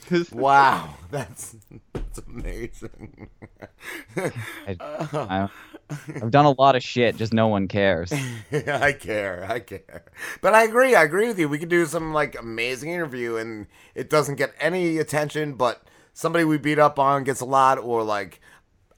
wow, 0.32 0.94
that's 1.12 1.58
that's 1.92 2.20
amazing. 2.20 3.30
I, 4.16 4.78
I, 4.80 5.50
I've 5.90 6.32
done 6.32 6.46
a 6.46 6.52
lot 6.52 6.76
of 6.76 6.84
shit, 6.84 7.18
just 7.18 7.34
no 7.34 7.48
one 7.48 7.68
cares. 7.68 8.12
I 8.52 8.94
care, 8.94 9.46
I 9.50 9.60
care. 9.60 10.04
But 10.42 10.54
I 10.54 10.64
agree, 10.64 10.96
I 10.96 11.04
agree 11.04 11.28
with 11.28 11.40
you. 11.40 11.50
We 11.50 11.60
could 11.60 11.70
do 11.70 11.86
some 11.86 12.14
like 12.14 12.40
amazing 12.40 12.92
interview 12.92 13.36
and 13.36 13.68
it 13.96 14.10
doesn't 14.10 14.36
get 14.36 14.54
any 14.60 14.98
attention, 14.98 15.54
but 15.54 15.84
somebody 16.14 16.46
we 16.46 16.58
beat 16.58 16.80
up 16.80 17.00
on 17.00 17.24
gets 17.24 17.42
a 17.42 17.46
lot, 17.46 17.78
or 17.78 18.04
like 18.04 18.40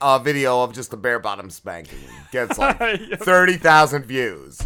a 0.01 0.19
video 0.19 0.61
of 0.63 0.73
just 0.73 0.93
a 0.93 0.97
bare 0.97 1.19
bottom 1.19 1.49
spanking 1.49 1.99
gets 2.31 2.57
like 2.57 2.79
thirty 3.19 3.57
thousand 3.57 4.05
views. 4.05 4.61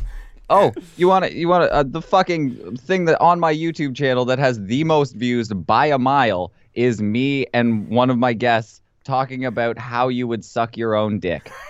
Oh, 0.49 0.73
you 0.97 1.07
want 1.07 1.25
to? 1.25 1.33
You 1.33 1.47
want 1.47 1.65
to? 1.65 1.73
Uh, 1.73 1.83
the 1.85 2.01
fucking 2.01 2.77
thing 2.77 3.05
that 3.05 3.19
on 3.21 3.39
my 3.39 3.53
YouTube 3.53 3.95
channel 3.95 4.25
that 4.25 4.39
has 4.39 4.59
the 4.65 4.83
most 4.83 5.13
views 5.15 5.49
by 5.49 5.85
a 5.87 5.99
mile 5.99 6.51
is 6.73 7.01
me 7.01 7.45
and 7.53 7.87
one 7.89 8.09
of 8.09 8.17
my 8.17 8.33
guests 8.33 8.81
talking 9.03 9.45
about 9.45 9.77
how 9.77 10.07
you 10.07 10.27
would 10.27 10.43
suck 10.45 10.77
your 10.77 10.95
own 10.95 11.19
dick. 11.19 11.51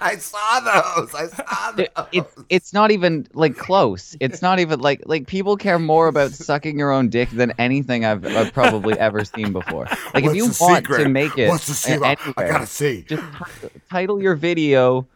I 0.00 0.16
saw 0.16 0.60
those. 0.60 1.14
I 1.14 1.26
saw 1.26 1.72
those. 1.72 1.86
It, 1.86 1.92
it, 2.12 2.26
it's 2.48 2.72
not 2.72 2.90
even 2.90 3.26
like 3.34 3.56
close. 3.56 4.16
It's 4.20 4.40
not 4.40 4.58
even 4.58 4.80
like 4.80 5.02
like 5.04 5.26
people 5.26 5.56
care 5.56 5.78
more 5.78 6.08
about 6.08 6.32
sucking 6.32 6.78
your 6.78 6.90
own 6.90 7.08
dick 7.10 7.28
than 7.30 7.52
anything 7.58 8.04
I've, 8.04 8.24
I've 8.24 8.52
probably 8.52 8.98
ever 8.98 9.24
seen 9.24 9.52
before. 9.52 9.86
Like 10.14 10.24
if 10.24 10.34
you 10.34 10.50
want 10.60 10.86
to 10.86 11.08
make 11.08 11.36
it, 11.36 11.48
What's 11.48 11.66
the 11.66 11.74
secret? 11.74 12.18
I 12.36 12.48
gotta 12.48 12.66
see. 12.66 13.02
Just 13.02 13.22
t- 13.60 13.68
title 13.90 14.22
your 14.22 14.34
video 14.34 15.06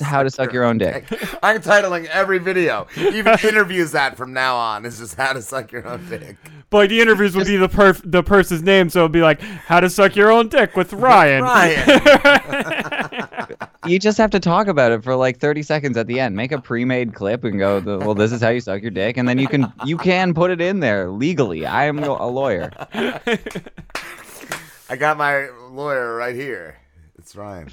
"How 0.00 0.22
to 0.22 0.30
Suck 0.30 0.52
Your 0.52 0.64
Own 0.64 0.78
Dick." 0.78 1.06
I'm 1.42 1.60
titling 1.60 2.06
every 2.06 2.38
video, 2.38 2.86
even 2.96 3.36
interviews 3.44 3.92
that 3.92 4.16
from 4.16 4.32
now 4.32 4.56
on. 4.56 4.84
Is 4.84 4.98
just 4.98 5.16
how 5.16 5.32
to 5.32 5.42
suck 5.42 5.72
your 5.72 5.86
own 5.86 6.08
dick. 6.08 6.36
But 6.70 6.78
like, 6.78 6.88
the 6.90 7.00
interviews 7.00 7.36
would 7.36 7.46
be 7.46 7.56
the 7.56 7.68
perf- 7.68 8.02
the 8.04 8.22
person's 8.22 8.62
name, 8.62 8.88
so 8.88 9.00
it'd 9.00 9.12
be 9.12 9.20
like 9.22 9.40
"How 9.40 9.80
to 9.80 9.90
Suck 9.90 10.16
Your 10.16 10.30
Own 10.30 10.48
Dick" 10.48 10.76
with 10.76 10.92
Ryan. 10.92 11.42
you 13.86 13.98
just 13.98 14.18
have 14.18 14.30
to 14.30 14.40
talk 14.40 14.68
about 14.68 14.92
it 14.92 15.04
for 15.04 15.14
like 15.14 15.38
30 15.38 15.62
seconds 15.62 15.96
at 15.96 16.06
the 16.06 16.18
end. 16.20 16.36
Make 16.36 16.52
a 16.52 16.60
pre-made 16.60 17.14
clip 17.14 17.44
and 17.44 17.58
go, 17.58 17.80
"Well, 17.80 18.14
this 18.14 18.32
is 18.32 18.40
how 18.40 18.48
you 18.48 18.60
suck 18.60 18.82
your 18.82 18.90
dick," 18.90 19.16
and 19.16 19.28
then 19.28 19.38
you 19.38 19.48
can 19.48 19.72
you 19.84 19.98
can 19.98 20.34
put 20.34 20.50
it 20.50 20.60
in 20.60 20.80
there 20.80 21.10
legally. 21.10 21.66
I 21.66 21.84
am 21.84 21.98
a 21.98 22.26
lawyer. 22.26 22.70
I 24.88 24.96
got 24.96 25.16
my 25.16 25.48
lawyer 25.70 26.14
right 26.16 26.34
here. 26.34 26.76
It's 27.18 27.34
Ryan. 27.36 27.70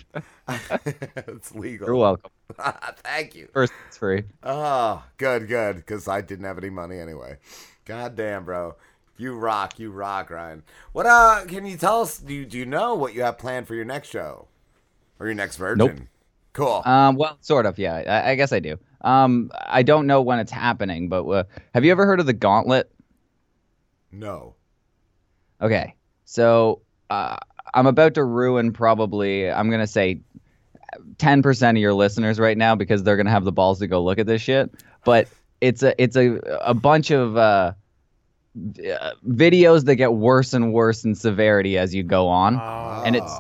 It's 1.28 1.54
legal. 1.56 1.88
You're 1.88 1.96
welcome. 1.96 2.32
Thank 3.04 3.36
you. 3.36 3.50
First, 3.54 3.74
it's 3.88 3.98
free. 3.98 4.24
Oh, 4.44 5.04
good, 5.18 5.48
good. 5.48 5.78
Because 5.78 6.08
I 6.08 6.22
didn't 6.22 6.46
have 6.46 6.58
any 6.58 6.70
money 6.70 7.00
anyway. 7.00 7.38
God 7.86 8.16
damn, 8.16 8.46
bro. 8.46 8.76
You 9.18 9.36
rock. 9.36 9.80
You 9.80 9.92
rock, 9.92 10.30
Ryan. 10.30 10.64
What 10.94 11.06
uh? 11.06 11.44
Can 11.48 11.66
you 11.66 11.78
tell 11.78 12.02
us? 12.02 12.18
Do 12.18 12.34
you, 12.34 12.46
do 12.46 12.58
you 12.58 12.66
know 12.66 12.96
what 12.96 13.14
you 13.14 13.22
have 13.24 13.38
planned 13.38 13.68
for 13.68 13.76
your 13.76 13.86
next 13.86 14.10
show 14.10 14.48
or 15.20 15.28
your 15.28 15.36
next 15.36 15.58
version? 15.58 15.78
Nope. 15.78 16.00
Cool. 16.54 16.82
Um, 16.86 17.16
well, 17.16 17.38
sort 17.42 17.66
of. 17.66 17.78
Yeah, 17.78 17.96
I, 17.96 18.32
I 18.32 18.36
guess 18.36 18.52
I 18.52 18.60
do. 18.60 18.78
Um, 19.02 19.52
I 19.54 19.84
don't 19.84 20.08
know 20.08 20.22
when 20.22 20.40
it's 20.40 20.52
happening, 20.52 21.10
but 21.10 21.26
uh, 21.26 21.44
have 21.74 21.86
you 21.86 21.92
ever 21.92 22.06
heard 22.06 22.20
of 22.20 22.26
the 22.26 22.34
Gauntlet? 22.34 22.92
No. 24.12 24.56
Okay, 25.62 25.96
so 26.26 26.82
uh, 27.10 27.38
I'm 27.74 27.88
about 27.88 28.14
to 28.16 28.24
ruin 28.24 28.72
probably. 28.72 29.50
I'm 29.52 29.70
gonna 29.70 29.88
say. 29.88 30.22
10% 31.18 31.70
of 31.70 31.78
your 31.78 31.94
listeners 31.94 32.40
right 32.40 32.58
now 32.58 32.76
because 32.76 33.04
they're 33.04 33.16
going 33.18 33.26
to 33.26 33.32
have 33.32 33.44
the 33.46 33.52
balls 33.52 33.80
to 33.80 33.88
go 33.88 34.04
look 34.04 34.20
at 34.20 34.28
this 34.28 34.42
shit. 34.42 34.72
But 35.06 35.28
it's 35.62 35.84
a 35.84 36.02
it's 36.02 36.16
a 36.16 36.38
a 36.62 36.74
bunch 36.74 37.12
of 37.12 37.36
uh 37.36 37.74
uh, 38.58 39.12
videos 39.28 39.86
that 39.86 39.96
get 39.96 40.14
worse 40.14 40.54
and 40.54 40.74
worse 40.74 41.06
in 41.06 41.16
severity 41.16 41.78
as 41.78 41.94
you 41.94 42.04
go 42.04 42.28
on. 42.28 42.56
And 43.06 43.16
it's 43.16 43.32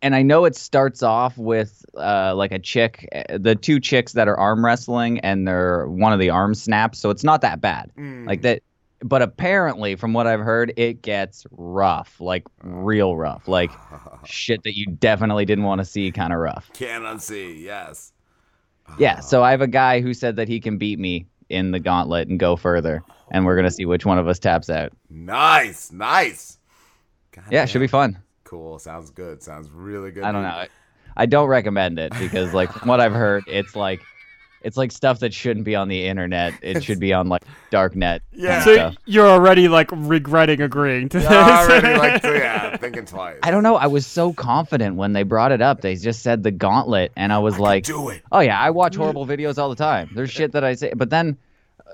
and 0.00 0.14
I 0.14 0.22
know 0.22 0.44
it 0.44 0.54
starts 0.54 1.02
off 1.02 1.36
with 1.36 1.84
uh, 1.96 2.34
like 2.36 2.52
a 2.52 2.58
chick, 2.58 3.08
uh, 3.12 3.38
the 3.38 3.56
two 3.56 3.80
chicks 3.80 4.12
that 4.12 4.28
are 4.28 4.36
arm 4.36 4.64
wrestling, 4.64 5.18
and 5.20 5.46
they're 5.48 5.88
one 5.88 6.12
of 6.12 6.20
the 6.20 6.30
arms 6.30 6.62
snaps, 6.62 6.98
so 6.98 7.10
it's 7.10 7.24
not 7.24 7.40
that 7.40 7.60
bad. 7.60 7.90
Like 8.26 8.42
that, 8.42 8.62
but 9.00 9.22
apparently, 9.22 9.96
from 9.96 10.12
what 10.12 10.26
I've 10.26 10.40
heard, 10.40 10.72
it 10.76 11.02
gets 11.02 11.46
rough, 11.52 12.20
like 12.20 12.44
real 12.62 13.16
rough, 13.16 13.46
like 13.46 13.70
shit 14.24 14.62
that 14.64 14.76
you 14.76 14.86
definitely 14.86 15.44
didn't 15.44 15.64
want 15.64 15.80
to 15.80 15.84
see, 15.84 16.10
kind 16.10 16.32
of 16.32 16.40
rough. 16.40 16.70
Can 16.72 17.02
unsee. 17.02 17.60
Yes. 17.60 18.12
Yeah, 18.98 19.20
so 19.20 19.42
I 19.42 19.50
have 19.52 19.60
a 19.60 19.68
guy 19.68 20.00
who 20.00 20.14
said 20.14 20.36
that 20.36 20.48
he 20.48 20.60
can 20.60 20.78
beat 20.78 20.98
me 20.98 21.26
in 21.48 21.70
the 21.70 21.80
gauntlet 21.80 22.28
and 22.28 22.38
go 22.38 22.56
further, 22.56 23.02
and 23.30 23.46
we're 23.46 23.56
gonna 23.56 23.70
see 23.70 23.86
which 23.86 24.04
one 24.04 24.18
of 24.18 24.28
us 24.28 24.38
taps 24.38 24.68
out. 24.68 24.92
Nice. 25.08 25.92
Nice. 25.92 26.58
Yeah, 27.50 27.62
it 27.62 27.68
should 27.68 27.80
be 27.80 27.86
fun. 27.86 28.18
Cool. 28.44 28.78
Sounds 28.78 29.10
good. 29.10 29.42
Sounds 29.42 29.70
really 29.70 30.10
good. 30.10 30.24
I 30.24 30.32
don't 30.32 30.42
know. 30.42 30.48
I, 30.48 30.68
I 31.16 31.26
don't 31.26 31.48
recommend 31.48 31.98
it 31.98 32.12
because, 32.18 32.54
like, 32.54 32.72
from 32.72 32.88
what 32.88 33.00
I've 33.00 33.12
heard, 33.12 33.44
it's 33.46 33.76
like, 33.76 34.00
it's 34.62 34.76
like 34.76 34.92
stuff 34.92 35.20
that 35.20 35.32
shouldn't 35.32 35.64
be 35.64 35.76
on 35.76 35.88
the 35.88 36.06
internet. 36.06 36.54
It 36.62 36.82
should 36.82 36.98
be 37.00 37.12
on 37.12 37.28
like 37.28 37.42
darknet. 37.70 38.20
Yeah. 38.32 38.62
So 38.64 38.74
stuff. 38.74 38.96
you're 39.04 39.26
already 39.26 39.68
like 39.68 39.88
regretting 39.92 40.60
agreeing 40.60 41.08
to 41.10 41.18
this. 41.18 41.28
Already 41.28 41.98
like, 41.98 42.22
yeah, 42.24 42.76
thinking 42.76 43.04
twice. 43.04 43.38
I 43.42 43.50
don't 43.50 43.62
know. 43.62 43.76
I 43.76 43.86
was 43.86 44.06
so 44.06 44.32
confident 44.32 44.96
when 44.96 45.12
they 45.12 45.22
brought 45.22 45.52
it 45.52 45.62
up. 45.62 45.80
They 45.80 45.96
just 45.96 46.22
said 46.22 46.42
the 46.42 46.50
gauntlet, 46.50 47.12
and 47.16 47.32
I 47.32 47.38
was 47.38 47.58
like, 47.58 47.84
do 47.84 48.08
it. 48.08 48.22
"Oh 48.32 48.40
yeah, 48.40 48.60
I 48.60 48.70
watch 48.70 48.96
horrible 48.96 49.26
videos 49.26 49.58
all 49.58 49.68
the 49.68 49.76
time. 49.76 50.10
There's 50.14 50.30
shit 50.30 50.52
that 50.52 50.64
I 50.64 50.74
say." 50.74 50.92
But 50.94 51.10
then, 51.10 51.38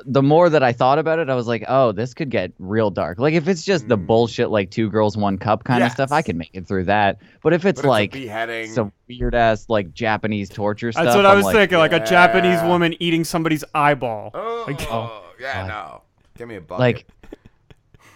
the 0.05 0.23
more 0.23 0.49
that 0.51 0.63
I 0.63 0.73
thought 0.73 0.99
about 0.99 1.19
it, 1.19 1.29
I 1.29 1.35
was 1.35 1.47
like, 1.47 1.65
"Oh, 1.69 1.93
this 1.93 2.15
could 2.15 2.31
get 2.31 2.53
real 2.59 2.91
dark. 2.91 3.19
Like 3.19 3.35
if 3.35 3.49
it's 3.49 3.65
just 3.65 3.89
the 3.89 3.97
mm. 3.97 4.07
bullshit, 4.07 4.51
like 4.51 4.71
two 4.71 4.91
girls, 4.91 5.17
one 5.17 5.39
cup 5.39 5.65
kind 5.65 5.83
of 5.83 5.93
stuff, 5.93 6.13
I 6.13 6.23
can 6.23 6.39
make 6.39 6.51
it 6.53 6.67
through 6.67 6.85
that. 6.85 7.19
But 7.43 7.53
if 7.53 7.65
it's 7.65 7.81
But 7.81 7.87
it's 7.87 7.89
like 7.89 8.13
beheading. 8.13 8.71
some 8.71 8.93
weird 9.09 9.35
ass 9.35 9.67
like 9.69 9.95
Japanese 9.95 10.49
torture 10.49 10.93
stuff, 10.93 11.05
That's 11.05 11.17
what 11.17 11.27
I 11.27 11.35
was 11.35 11.45
like, 11.45 11.55
thinking, 11.55 11.79
like 11.79 11.93
a 11.93 12.05
Japanese 12.05 12.63
woman 12.63 12.95
eating 13.01 13.25
somebody's 13.25 13.65
eyeball. 13.75 14.31
Oh, 14.35 14.65
like, 14.67 14.81
Oh, 14.91 15.25
yeah, 15.41 15.67
no. 15.67 16.03
Give 16.37 16.49
me 16.49 16.57
a 16.57 16.61
bucket. 16.61 16.81
like 16.81 17.07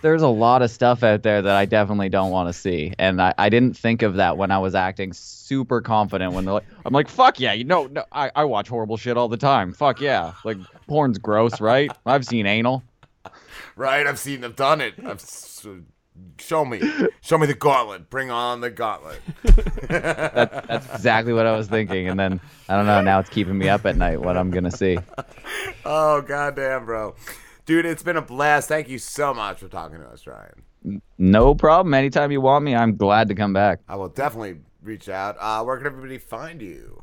there's 0.00 0.22
a 0.22 0.28
lot 0.28 0.62
of 0.62 0.70
stuff 0.70 1.02
out 1.02 1.22
there 1.22 1.42
that 1.42 1.54
I 1.54 1.64
definitely 1.64 2.08
don't 2.08 2.30
want 2.30 2.48
to 2.48 2.52
see. 2.52 2.92
And 2.98 3.20
I, 3.20 3.34
I 3.36 3.48
didn't 3.48 3.76
think 3.76 4.02
of 4.02 4.14
that 4.14 4.36
when 4.36 4.50
I 4.50 4.58
was 4.58 4.74
acting 4.74 5.12
super 5.12 5.80
confident 5.80 6.32
when 6.34 6.44
they're 6.44 6.54
like 6.54 6.66
I'm 6.84 6.92
like, 6.92 7.08
fuck 7.08 7.40
yeah, 7.40 7.52
you 7.52 7.64
know 7.64 7.86
no 7.86 8.04
I, 8.12 8.30
I 8.34 8.44
watch 8.44 8.68
horrible 8.68 8.96
shit 8.96 9.16
all 9.16 9.28
the 9.28 9.36
time. 9.36 9.72
Fuck 9.72 10.00
yeah. 10.00 10.34
Like 10.44 10.58
porn's 10.88 11.18
gross, 11.18 11.60
right? 11.60 11.90
I've 12.06 12.24
seen 12.24 12.46
anal. 12.46 12.82
right? 13.76 14.06
I've 14.06 14.18
seen. 14.18 14.44
I've 14.44 14.56
done 14.56 14.80
it. 14.80 14.94
I've. 15.04 15.22
Show 16.38 16.64
me. 16.64 16.80
Show 17.20 17.38
me 17.38 17.46
the 17.46 17.54
gauntlet. 17.54 18.10
Bring 18.10 18.30
on 18.30 18.60
the 18.60 18.70
gauntlet. 18.70 19.20
That, 19.88 20.66
that's 20.68 20.86
exactly 20.94 21.32
what 21.32 21.46
I 21.46 21.56
was 21.56 21.66
thinking. 21.68 22.08
And 22.08 22.20
then 22.20 22.40
I 22.68 22.76
don't 22.76 22.84
know, 22.84 23.00
now 23.00 23.20
it's 23.20 23.30
keeping 23.30 23.56
me 23.56 23.70
up 23.70 23.86
at 23.86 23.96
night 23.96 24.20
what 24.20 24.36
I'm 24.36 24.50
gonna 24.50 24.70
see. 24.70 24.98
oh 25.86 26.20
goddamn, 26.20 26.84
bro, 26.84 27.14
dude, 27.64 27.86
it's 27.86 28.02
been 28.02 28.18
a 28.18 28.22
blast. 28.22 28.68
Thank 28.68 28.90
you 28.90 28.98
so 28.98 29.32
much 29.32 29.60
for 29.60 29.68
talking 29.68 29.98
to 29.98 30.06
us, 30.06 30.26
Ryan. 30.26 31.00
No 31.16 31.54
problem. 31.54 31.94
Anytime 31.94 32.30
you 32.32 32.42
want 32.42 32.64
me, 32.64 32.74
I'm 32.74 32.96
glad 32.96 33.28
to 33.28 33.34
come 33.34 33.54
back. 33.54 33.80
I 33.88 33.96
will 33.96 34.08
definitely 34.08 34.58
reach 34.82 35.08
out. 35.08 35.36
Uh, 35.40 35.64
where 35.64 35.78
can 35.78 35.86
everybody 35.86 36.18
find 36.18 36.60
you? 36.60 37.02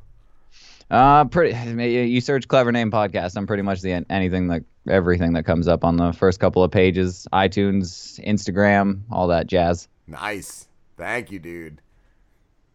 Uh, 0.92 1.26
pretty. 1.26 1.56
You 1.84 2.22
search 2.22 2.48
"clever 2.48 2.72
name 2.72 2.92
podcast." 2.92 3.36
I'm 3.38 3.48
pretty 3.48 3.64
much 3.64 3.82
the 3.82 4.06
anything 4.10 4.48
that 4.50 4.64
everything 4.88 5.34
that 5.34 5.44
comes 5.44 5.68
up 5.68 5.84
on 5.84 5.98
the 5.98 6.14
first 6.14 6.40
couple 6.40 6.64
of 6.64 6.70
pages. 6.72 7.28
iTunes, 7.34 8.24
Instagram, 8.26 9.02
all 9.12 9.28
that 9.28 9.48
jazz. 9.48 9.88
Nice. 10.08 10.68
Thank 10.98 11.32
you, 11.32 11.40
dude. 11.40 11.82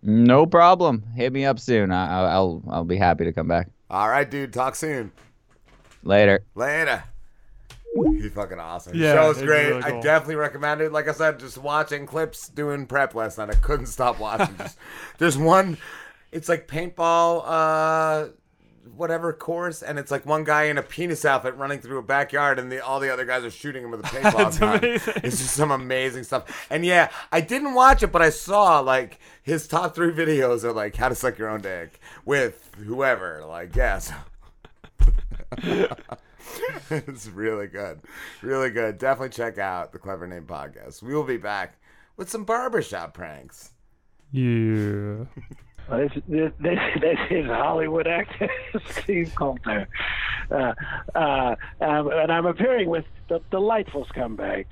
No 0.03 0.45
problem. 0.47 1.05
Hit 1.15 1.33
me 1.33 1.45
up 1.45 1.59
soon. 1.61 1.93
I, 1.93 2.07
I- 2.23 2.31
I'll 2.33 2.63
I'll 2.69 2.85
be 2.85 2.97
happy 2.97 3.25
to 3.25 3.33
come 3.33 3.47
back 3.49 3.69
All 3.91 4.09
right, 4.09 4.29
dude. 4.29 4.53
Talk 4.53 4.75
soon. 4.75 5.13
later. 6.03 6.43
Later. 6.55 7.05
He's 7.95 8.33
fucking 8.33 8.59
awesome. 8.61 8.95
Yeah, 8.97 9.15
Show's 9.15 9.37
he's 9.39 9.47
great. 9.47 9.69
really 9.69 9.83
I 9.83 10.01
definitely 10.01 10.37
recommend 10.37 10.81
it. 10.81 10.93
Like 10.93 11.09
I 11.09 11.13
said, 11.13 11.41
just 11.41 11.59
watching 11.59 12.07
clips, 12.07 12.49
doing 12.49 12.87
prep 12.87 13.15
last 13.17 13.37
night. 13.39 13.51
I 13.51 13.55
couldn't 13.55 13.87
stop 13.87 14.21
watching. 14.21 14.57
just, 14.59 14.79
there's 15.19 15.37
one. 15.37 15.77
It's 16.33 16.49
like 16.49 16.69
paintball 16.69 17.43
uh, 17.45 18.29
whatever 18.97 19.33
course, 19.33 19.83
and 19.83 19.99
it's 19.99 20.11
like 20.11 20.27
one 20.27 20.45
guy 20.45 20.65
in 20.65 20.79
a 20.79 20.83
penis 20.83 21.25
outfit 21.25 21.57
running 21.57 21.81
through 21.81 21.99
a 21.99 22.03
backyard, 22.03 22.59
and 22.59 22.71
the, 22.71 22.85
all 22.85 23.01
the 23.01 23.13
other 23.13 23.25
guys 23.25 23.45
are 23.45 23.51
shooting 23.51 23.85
him 23.85 23.91
with 23.91 24.01
a 24.01 24.03
paintball 24.09 24.59
gun. 24.59 24.79
amazing. 24.79 25.15
It's 25.25 25.39
just 25.39 25.55
some 25.55 25.71
amazing 25.71 26.25
stuff. 26.25 26.67
And 26.71 26.85
yeah, 26.85 27.11
I 27.33 27.41
didn't 27.41 27.75
watch 27.75 28.03
it, 28.03 28.13
but 28.13 28.23
I 28.23 28.31
saw 28.31 28.81
like 28.81 29.19
his 29.43 29.67
top 29.67 29.95
three 29.95 30.13
videos 30.13 30.65
are 30.65 30.73
like 30.73 30.97
how 30.97 31.09
to 31.09 31.15
suck 31.15 31.39
your 31.39 31.49
own 31.49 31.61
dick 31.61 32.01
with 32.25 32.71
whoever. 32.77 33.45
Like, 33.47 33.75
yes. 33.75 34.13
it's 36.91 37.27
really 37.29 37.67
good. 37.67 38.01
Really 38.43 38.71
good. 38.71 38.99
Definitely 38.99 39.31
check 39.31 39.59
out 39.59 39.93
the 39.93 39.99
Clever 39.99 40.27
Name 40.27 40.47
Podcast. 40.47 41.03
We 41.03 41.15
will 41.15 41.25
be 41.25 41.37
back 41.37 41.79
with 42.17 42.31
some 42.31 42.45
barbershop 42.45 43.15
pranks. 43.15 43.71
Yeah. 44.33 45.25
This, 45.89 46.13
this, 46.29 46.53
this, 46.61 47.19
is 47.31 47.47
Hollywood 47.47 48.07
actor 48.07 48.49
Steve 48.91 49.33
Coulter. 49.35 49.89
Uh, 50.51 50.75
uh, 51.15 51.57
um, 51.81 52.11
and 52.13 52.33
I'm 52.33 52.47
appearing 52.47 52.89
with 52.89 53.05
the 53.29 53.41
delightful 53.51 54.07
scumbags, 54.07 54.67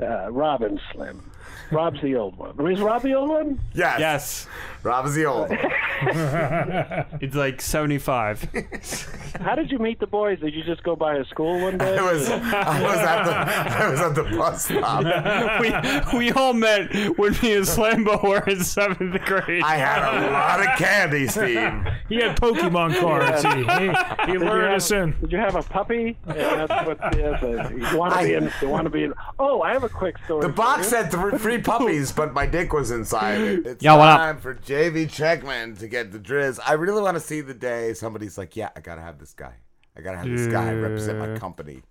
uh, 0.00 0.30
Rob 0.30 0.62
and 0.62 0.80
Slim. 0.92 1.30
Rob's 1.70 2.00
the 2.02 2.16
old 2.16 2.36
one. 2.36 2.72
Is 2.72 2.80
Rob 2.80 3.02
the 3.02 3.14
old 3.14 3.28
one? 3.28 3.60
Yes. 3.74 4.00
Yes. 4.00 4.46
Rob 4.82 5.06
is 5.06 5.14
the 5.14 5.26
old 5.26 5.50
one. 5.50 5.58
it's 7.20 7.36
like 7.36 7.60
75. 7.60 8.42
How 9.40 9.54
did 9.54 9.70
you 9.70 9.78
meet 9.78 10.00
the 10.00 10.06
boys? 10.06 10.40
Did 10.40 10.54
you 10.54 10.64
just 10.64 10.82
go 10.82 10.96
by 10.96 11.16
a 11.16 11.24
school 11.26 11.60
one 11.60 11.78
day? 11.78 11.98
I 11.98 12.12
was, 12.12 12.28
I 12.30 12.82
was 12.82 12.98
at 12.98 13.24
the, 13.24 13.34
I 13.34 13.90
was 13.90 14.00
at 14.00 14.14
the 14.14 14.24
bus 14.36 14.64
stop. 14.64 16.12
we, 16.12 16.18
we 16.18 16.32
all 16.32 16.54
met 16.54 16.92
when 17.18 17.32
me 17.42 17.54
and 17.54 17.66
Slambo 17.66 18.22
were 18.22 18.42
in 18.50 18.64
seventh 18.64 19.20
grade. 19.24 19.62
I 19.62 19.76
had 19.76 19.98
a 19.98 20.30
lot 20.32 20.60
of 20.60 20.78
candy, 20.78 21.28
Steve. 21.28 21.70
He 22.08 22.16
had 22.16 22.36
Pokemon 22.40 22.98
cards. 23.00 23.42
He, 23.42 23.50
he, 23.50 24.32
he 24.32 24.38
Did 24.38 24.48
lured 24.48 24.72
us 24.72 24.90
in. 24.90 25.14
Did 25.20 25.32
you 25.32 25.38
have 25.38 25.54
a 25.56 25.62
puppy? 25.62 26.16
Yeah, 26.26 26.66
that's 26.66 26.86
what. 26.86 26.98
Yes, 27.16 27.42
you 27.42 27.98
want 27.98 28.14
to 28.14 28.24
be 28.24 28.34
in. 28.34 28.52
You 28.62 28.68
want 28.68 28.84
to 28.84 28.90
be 28.90 29.04
in. 29.04 29.14
Oh, 29.38 29.62
I 29.62 29.72
have 29.72 29.84
a 29.84 29.88
quick 29.88 30.16
story. 30.24 30.46
The 30.46 30.52
box 30.52 30.88
said 30.88 31.10
three, 31.10 31.36
three 31.40 31.58
puppies, 31.58 32.12
but 32.12 32.32
my 32.34 32.46
dick 32.46 32.72
was 32.72 32.90
inside 32.90 33.40
it. 33.40 33.66
It's 33.66 33.82
Yo, 33.84 33.96
what 33.96 34.08
up? 34.08 34.18
time 34.18 34.38
for 34.38 34.54
JV 34.54 35.06
Checkman 35.06 35.78
to 35.78 35.88
get 35.88 36.12
the 36.12 36.18
Driz. 36.18 36.58
I 36.64 36.74
really 36.74 37.02
want 37.02 37.16
to 37.16 37.20
see 37.20 37.40
the 37.40 37.54
day 37.54 37.94
somebody's 37.94 38.36
like, 38.36 38.56
yeah, 38.56 38.70
I 38.76 38.80
gotta 38.80 39.00
have 39.00 39.18
this 39.18 39.32
guy. 39.32 39.54
I 39.96 40.02
gotta 40.02 40.18
have 40.18 40.28
this 40.28 40.46
guy 40.46 40.72
represent 40.72 41.18
my 41.18 41.38
company. 41.38 41.82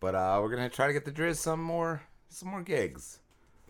But 0.00 0.14
uh, 0.14 0.38
we're 0.42 0.50
gonna 0.50 0.68
try 0.68 0.88
to 0.88 0.92
get 0.92 1.04
the 1.04 1.12
Driz 1.12 1.36
some 1.36 1.62
more, 1.62 2.02
some 2.28 2.48
more 2.50 2.62
gigs. 2.62 3.20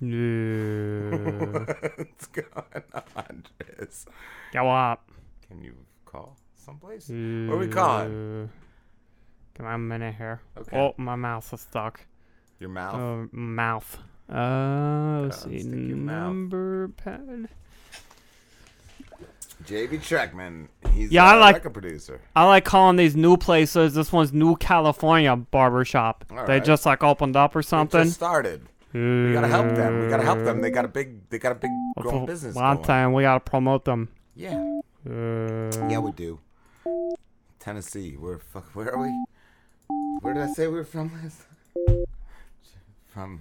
Yeah. 0.00 0.08
What's 1.96 2.26
going 2.26 2.84
on, 2.94 3.44
Driz? 3.60 4.06
Go 4.52 4.70
up. 4.70 5.10
Can 5.46 5.62
you 5.62 5.74
call 6.04 6.36
someplace? 6.54 7.08
Where 7.08 7.52
are 7.52 7.58
we 7.58 7.68
calling? 7.68 8.50
Give 9.54 9.66
me 9.66 9.72
a 9.72 9.78
minute 9.78 10.14
here. 10.16 10.40
Okay. 10.56 10.76
Oh, 10.76 10.94
my 10.96 11.16
mouth 11.16 11.52
is 11.52 11.60
stuck. 11.60 12.00
Your 12.60 12.70
mouth? 12.70 12.94
Uh, 12.94 13.36
mouth. 13.36 13.98
Uh, 14.30 15.20
let's 15.22 15.44
Uh, 15.44 15.48
see. 15.48 15.58
stick 15.60 15.72
your 15.72 15.96
mouth. 15.96 16.26
Number 16.28 16.88
pad. 16.88 17.48
JV 19.64 19.98
Checkman. 19.98 20.68
He's 20.92 21.10
Yeah, 21.10 21.24
I 21.24 21.36
a 21.36 21.40
like- 21.40 21.54
record 21.56 21.72
producer. 21.74 22.20
I 22.36 22.44
like 22.46 22.64
calling 22.64 22.96
these 22.96 23.16
new 23.16 23.36
places. 23.36 23.94
This 23.94 24.12
one's 24.12 24.32
New 24.32 24.56
California 24.56 25.34
Barbershop. 25.36 26.24
All 26.30 26.46
they 26.46 26.54
right. 26.54 26.64
just 26.64 26.86
like 26.86 27.02
opened 27.02 27.36
up 27.36 27.54
or 27.56 27.62
something. 27.62 28.04
just 28.04 28.14
started. 28.16 28.66
We 28.94 29.32
gotta 29.34 29.48
help 29.48 29.74
them. 29.74 30.04
We 30.04 30.08
gotta 30.08 30.22
help 30.22 30.44
them. 30.44 30.62
They 30.62 30.70
got 30.70 30.84
a 30.84 30.88
big. 30.88 31.28
They 31.28 31.38
got 31.38 31.52
a 31.52 31.56
big 31.56 31.70
growing 31.98 32.24
business. 32.26 32.54
One 32.54 32.76
going. 32.76 32.86
time 32.86 33.12
we 33.12 33.22
gotta 33.24 33.40
promote 33.40 33.84
them. 33.84 34.08
Yeah. 34.34 34.54
Uh, 35.06 35.70
Yeah, 35.88 35.98
we 35.98 36.12
do. 36.12 36.38
Tennessee. 37.58 38.14
Where 38.14 38.38
fuck? 38.38 38.64
Where 38.74 38.94
are 38.94 39.02
we? 39.02 39.12
Where 40.22 40.32
did 40.34 40.42
I 40.44 40.52
say 40.52 40.66
we 40.68 40.74
were 40.74 40.84
from 40.84 41.10
last? 41.22 41.42
From 43.08 43.40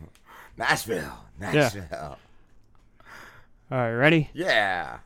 Nashville. 0.58 1.26
Nashville. 1.40 2.18
All 3.70 3.78
right, 3.78 3.92
ready? 3.92 4.30
Yeah. 4.34 5.00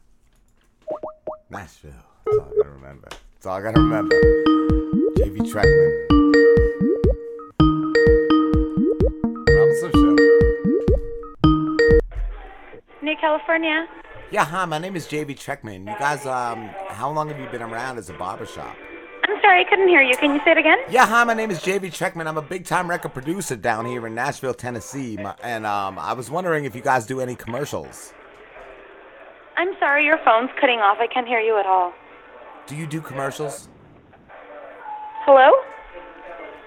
Nashville. 1.50 1.92
That's 2.26 2.38
all 2.38 2.48
I 2.52 2.56
gotta 2.58 2.70
remember. 2.70 3.08
That's 3.10 3.46
all 3.46 3.58
I 3.58 3.62
gotta 3.62 3.82
remember. 3.82 4.16
JV 5.18 5.40
Trackman. 5.52 6.08
Robinson 9.50 9.92
Show. 9.92 10.16
New 13.02 13.16
California. 13.20 13.88
Yeah, 14.32 14.46
hi. 14.46 14.64
My 14.66 14.78
name 14.78 14.96
is 14.96 15.06
JV 15.08 15.36
Trackman. 15.36 15.80
You 15.92 16.00
guys, 16.00 16.26
um, 16.26 16.70
how 16.90 17.12
long 17.12 17.28
have 17.28 17.40
you 17.40 17.48
been 17.50 17.62
around 17.62 17.98
as 17.98 18.10
a 18.10 18.14
barbershop? 18.14 18.78
I'm 19.42 19.48
sorry, 19.48 19.62
I 19.62 19.70
couldn't 19.70 19.88
hear 19.88 20.02
you. 20.04 20.16
Can 20.18 20.36
you 20.36 20.42
say 20.46 20.52
it 20.52 20.58
again? 20.60 20.78
Yeah, 20.90 21.08
hi, 21.08 21.24
my 21.24 21.34
name 21.34 21.50
is 21.50 21.60
JV 21.62 21.92
Checkman. 21.92 22.28
I'm 22.28 22.38
a 22.38 22.44
big 22.44 22.64
time 22.64 22.88
record 22.88 23.14
producer 23.14 23.56
down 23.56 23.86
here 23.86 24.06
in 24.06 24.14
Nashville, 24.14 24.54
Tennessee. 24.54 25.18
My- 25.18 25.36
And 25.42 25.66
um, 25.66 25.98
I 25.98 26.14
was 26.14 26.30
wondering 26.30 26.66
if 26.66 26.76
you 26.76 26.82
guys 26.82 27.08
do 27.08 27.20
any 27.22 27.34
commercials. 27.36 28.14
I'm 29.58 29.70
sorry, 29.80 30.06
your 30.06 30.20
phone's 30.24 30.52
cutting 30.60 30.78
off. 30.80 30.98
I 31.00 31.08
can't 31.08 31.28
hear 31.28 31.40
you 31.40 31.58
at 31.58 31.66
all. 31.66 31.92
Do 32.68 32.76
you 32.76 32.86
do 32.86 33.02
commercials? 33.02 33.68
Hello? 35.26 35.52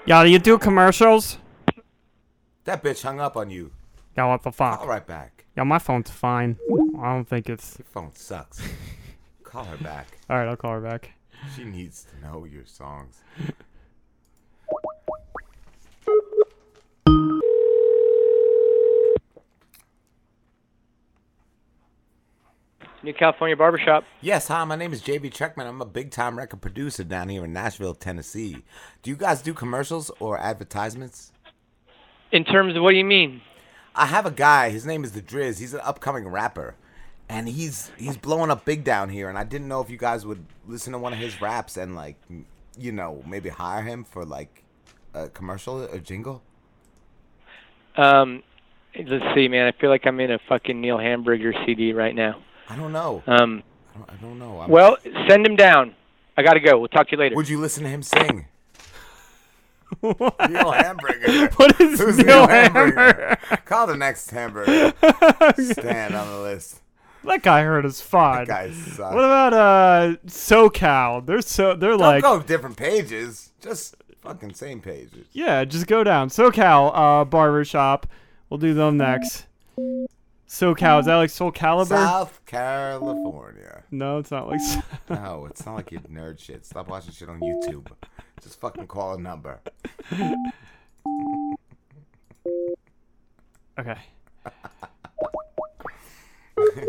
Yeah, 0.07 0.25
do 0.25 0.31
you 0.31 0.41
do 0.41 0.59
commercials? 0.59 1.39
That 2.65 2.83
bitch 2.83 3.03
hung 3.05 3.21
up 3.21 3.37
on 3.37 3.51
you. 3.51 3.71
Yeah, 4.17 4.27
what 4.27 4.43
the 4.43 4.51
fuck? 4.51 4.81
Call 4.81 4.89
right 4.89 5.07
back. 5.07 5.45
Yeah, 5.57 5.63
my 5.63 5.79
phone's 5.79 6.11
fine. 6.11 6.57
I 7.01 7.13
don't 7.15 7.29
think 7.29 7.49
it's. 7.49 7.79
Your 7.79 7.87
phone 7.87 8.11
sucks. 8.15 8.61
Call 9.45 9.65
her 9.65 9.77
back. 9.77 10.09
All 10.29 10.37
right, 10.37 10.49
I'll 10.49 10.57
call 10.57 10.73
her 10.73 10.81
back. 10.81 11.13
She 11.55 11.65
needs 11.65 12.05
to 12.05 12.27
know 12.27 12.45
your 12.45 12.65
songs. 12.65 13.23
New 23.03 23.13
California 23.13 23.55
Barbershop. 23.55 24.05
Yes, 24.23 24.49
hi, 24.49 24.65
my 24.65 24.77
name 24.77 24.95
is 24.95 25.03
JV 25.03 25.31
Checkman. 25.31 25.67
I'm 25.67 25.83
a 25.83 25.87
big 25.87 26.11
time 26.11 26.39
record 26.39 26.63
producer 26.63 27.05
down 27.05 27.29
here 27.29 27.45
in 27.45 27.53
Nashville, 27.53 27.95
Tennessee. 27.95 28.65
Do 29.03 29.11
you 29.11 29.17
guys 29.17 29.43
do 29.43 29.53
commercials 29.53 30.11
or 30.21 30.39
advertisements? 30.39 31.31
In 32.33 32.45
terms 32.45 32.75
of 32.75 32.83
what 32.83 32.93
do 32.93 32.97
you 32.97 33.05
mean? 33.05 33.43
I 33.95 34.07
have 34.07 34.25
a 34.25 34.31
guy. 34.31 34.71
His 34.71 34.87
name 34.87 35.05
is 35.05 35.13
the 35.13 35.21
Driz. 35.21 35.61
He's 35.61 35.75
an 35.75 35.81
upcoming 35.85 36.27
rapper, 36.29 36.77
and 37.29 37.49
he's 37.49 37.91
he's 37.97 38.17
blowing 38.17 38.51
up 38.51 38.65
big 38.65 38.85
down 38.85 39.09
here. 39.09 39.29
And 39.29 39.39
I 39.39 39.45
didn't 39.45 39.69
know 39.69 39.81
if 39.81 39.91
you 39.91 39.97
guys 39.97 40.27
would 40.27 40.45
listen 40.67 40.93
to 40.93 40.99
one 40.99 41.13
of 41.13 41.19
his 41.19 41.41
raps 41.41 41.77
and 41.77 41.95
like, 41.95 42.17
you 42.79 42.93
know, 42.93 43.23
maybe 43.27 43.49
hire 43.49 43.83
him 43.83 44.05
for 44.05 44.25
like 44.25 44.63
a 45.15 45.29
commercial, 45.29 45.83
a 45.85 45.99
jingle. 45.99 46.43
Um, 47.97 48.43
let's 48.97 49.25
see, 49.35 49.49
man. 49.49 49.67
I 49.67 49.73
feel 49.81 49.91
like 49.91 50.07
I'm 50.07 50.19
in 50.21 50.33
a 50.33 50.39
fucking 50.49 50.81
Neil 50.81 50.99
Hamburger 50.99 51.55
CD 51.65 51.93
right 51.93 52.15
now. 52.15 52.43
I 52.69 52.77
don't 52.77 52.93
know. 52.93 53.23
Um, 53.27 53.63
I 53.95 53.99
don't, 53.99 54.11
I 54.11 54.17
don't 54.17 54.39
know. 54.39 54.59
I'm- 54.59 54.71
well, 54.71 54.97
send 55.29 55.47
him 55.47 55.57
down. 55.57 55.95
I 56.37 56.43
gotta 56.43 56.59
go. 56.61 56.79
We'll 56.79 56.89
talk 56.89 57.07
to 57.09 57.13
you 57.13 57.19
later. 57.19 57.37
Would 57.37 57.49
you 57.49 57.61
listen 57.61 57.85
to 57.85 57.89
him 57.89 58.03
sing? 58.03 58.47
Neil 60.03 60.73
Hamburger. 60.73 61.49
What 61.55 61.81
is 61.81 62.01
Who's 62.01 62.19
Neil 62.19 62.49
Hamburger? 62.49 63.39
Call 63.65 63.87
the 63.87 63.97
next 63.97 64.31
hamburger. 64.31 64.93
Stand 65.73 66.17
on 66.17 66.29
the 66.29 66.41
list. 66.41 66.81
That 67.27 67.43
guy 67.43 67.63
heard 67.63 67.85
us 67.87 68.01
fine. 68.01 68.45
That 68.45 68.49
guy 68.49 68.71
sucks. 68.73 68.99
What 69.15 69.25
about 69.25 69.53
uh 69.55 70.17
SoCal? 70.27 71.25
They're 71.27 71.41
so 71.43 71.75
they're 71.75 71.91
Don't 71.91 72.01
like 72.01 72.23
go 72.23 72.41
different 72.41 72.77
pages. 72.77 73.51
Just 73.61 73.97
fucking 74.23 74.55
same 74.55 74.81
pages. 74.81 75.27
yeah, 75.33 75.65
just 75.65 75.87
go 75.87 76.05
down 76.05 76.29
SoCal 76.29 76.93
uh 76.95 77.25
barbershop. 77.25 78.07
We'll 78.51 78.59
do 78.59 78.75
them 78.75 78.97
next. 78.99 79.47
SoCal 80.49 81.01
is 81.01 81.07
that 81.07 81.17
like 81.17 81.31
Soul 81.31 81.51
Calibur? 81.51 81.89
South 81.89 82.41
California. 82.47 83.83
No, 83.91 84.19
it's 84.19 84.31
not 84.31 84.47
like. 84.49 84.61
No, 85.11 85.47
it's 85.51 85.65
not 85.67 85.75
like 85.75 85.91
you 85.93 85.99
nerd 86.01 86.39
shit. 86.39 86.65
Stop 86.65 86.89
watching 86.89 87.13
shit 87.13 87.29
on 87.29 87.41
YouTube. 87.41 87.87
Just 88.43 88.61
fucking 88.61 88.87
call 88.87 89.15
a 89.15 89.19
number. 89.21 89.61
Okay. 93.79 93.99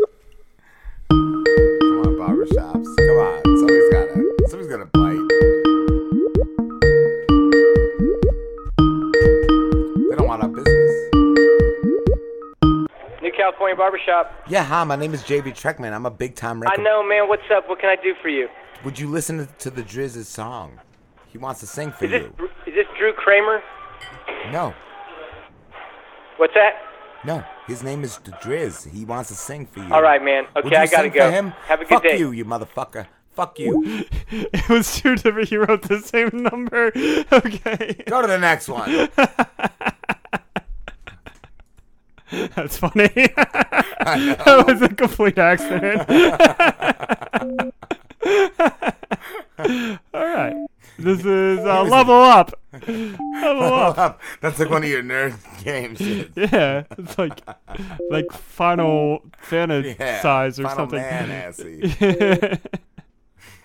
Barbershops. 2.50 2.96
Come 2.96 3.18
on. 3.18 3.42
Somebody's 3.58 3.88
gotta 3.90 4.14
somebody's 4.48 4.66
gotta 4.70 4.86
bite. 4.86 5.28
They 10.10 10.16
don't 10.16 10.26
want 10.28 10.42
our 10.42 10.48
business. 10.48 10.92
New 13.22 13.32
California 13.36 13.76
Barbershop. 13.76 14.32
Yeah, 14.48 14.62
hi, 14.64 14.84
my 14.84 14.96
name 14.96 15.14
is 15.14 15.22
JV 15.22 15.46
Treckman. 15.52 15.92
I'm 15.92 16.06
a 16.06 16.10
big 16.10 16.34
time 16.36 16.60
rapper. 16.60 16.80
I 16.80 16.82
know, 16.84 17.02
man. 17.06 17.28
What's 17.28 17.42
up? 17.54 17.68
What 17.68 17.80
can 17.80 17.88
I 17.90 17.96
do 18.00 18.14
for 18.22 18.28
you? 18.28 18.48
Would 18.84 18.98
you 18.98 19.08
listen 19.08 19.48
to 19.58 19.70
the 19.70 19.82
Driz's 19.82 20.28
song? 20.28 20.78
He 21.28 21.38
wants 21.38 21.60
to 21.60 21.66
sing 21.66 21.90
for 21.92 22.04
Is 22.04 22.10
this 22.12 22.22
you. 22.22 22.48
is 22.66 22.74
this 22.74 22.86
Drew 22.98 23.12
Kramer? 23.12 23.62
No, 24.52 24.72
What's 26.36 26.54
that? 26.54 26.74
No. 27.26 27.44
His 27.66 27.82
name 27.82 28.04
is 28.04 28.18
the 28.18 28.30
Driz. 28.32 28.88
He 28.90 29.04
wants 29.04 29.28
to 29.30 29.34
sing 29.36 29.66
for 29.66 29.80
you. 29.80 29.92
All 29.92 30.02
right, 30.02 30.22
man. 30.22 30.46
Would 30.54 30.66
Okay, 30.66 30.76
you 30.76 30.80
I 30.82 30.86
gotta 30.86 31.02
sing 31.04 31.12
go. 31.12 31.26
For 31.26 31.30
him? 31.32 31.50
Have 31.66 31.80
a 31.80 31.84
good 31.84 31.88
Fuck 31.90 32.02
day. 32.04 32.18
you, 32.18 32.30
you 32.30 32.44
motherfucker. 32.44 33.06
Fuck 33.34 33.58
you. 33.58 34.04
It 34.30 34.68
was 34.68 34.96
two 34.96 35.16
different. 35.16 35.48
He 35.48 35.56
wrote 35.56 35.82
the 35.82 35.98
same 36.00 36.30
number. 36.32 36.92
Okay. 37.32 38.02
Go 38.06 38.22
to 38.22 38.28
the 38.28 38.38
next 38.38 38.68
one. 38.68 39.08
That's 42.56 42.76
funny. 42.78 43.06
that 43.06 44.64
was 44.66 44.82
a 44.82 44.88
complete 44.88 45.38
accident. 45.38 46.00
All 50.12 50.26
right. 50.26 50.56
This 50.98 51.24
is 51.24 51.58
uh, 51.60 51.82
level 51.90 52.14
up. 52.14 52.58
Level 52.72 53.74
up. 53.74 54.20
That's 54.40 54.58
like 54.58 54.70
one 54.70 54.82
of 54.82 54.88
your 54.88 55.02
nerd 55.02 55.34
games. 55.64 56.00
Yeah, 56.36 56.84
it's 56.98 57.18
like 57.18 57.40
like 58.10 58.30
Final 58.32 59.22
Fantasy 59.38 59.96
Yeah, 59.98 60.20
size 60.22 60.58
or 60.58 60.64
Final 60.64 60.76
something. 60.78 61.00
Fantasy. 61.00 61.94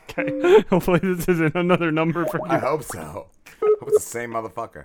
okay. 0.10 0.62
Hopefully 0.70 0.99
this 1.02 1.28
isn't 1.28 1.56
another 1.56 1.91
number 1.91 2.26
for 2.26 2.38
you. 2.40 2.45
I 2.48 2.58
hope 2.58 2.84
so. 2.84 3.28
Hope 3.62 3.88
it's 3.88 3.94
the 4.06 4.10
same 4.10 4.32
motherfucker. 4.32 4.84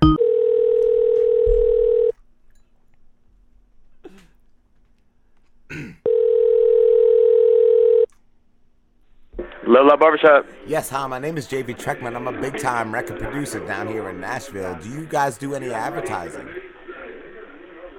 Lola 9.67 9.97
Barbershop. 9.97 10.47
Yes, 10.65 10.89
hi, 10.89 11.09
my 11.09 11.19
name 11.19 11.37
is 11.37 11.49
JV 11.49 11.77
Treckman. 11.77 12.15
I'm 12.15 12.29
a 12.29 12.41
big 12.41 12.57
time 12.57 12.95
record 12.95 13.19
producer 13.19 13.59
down 13.67 13.89
here 13.89 14.09
in 14.09 14.21
Nashville. 14.21 14.77
Do 14.81 14.89
you 14.89 15.07
guys 15.07 15.37
do 15.37 15.55
any 15.55 15.73
advertising? 15.73 16.49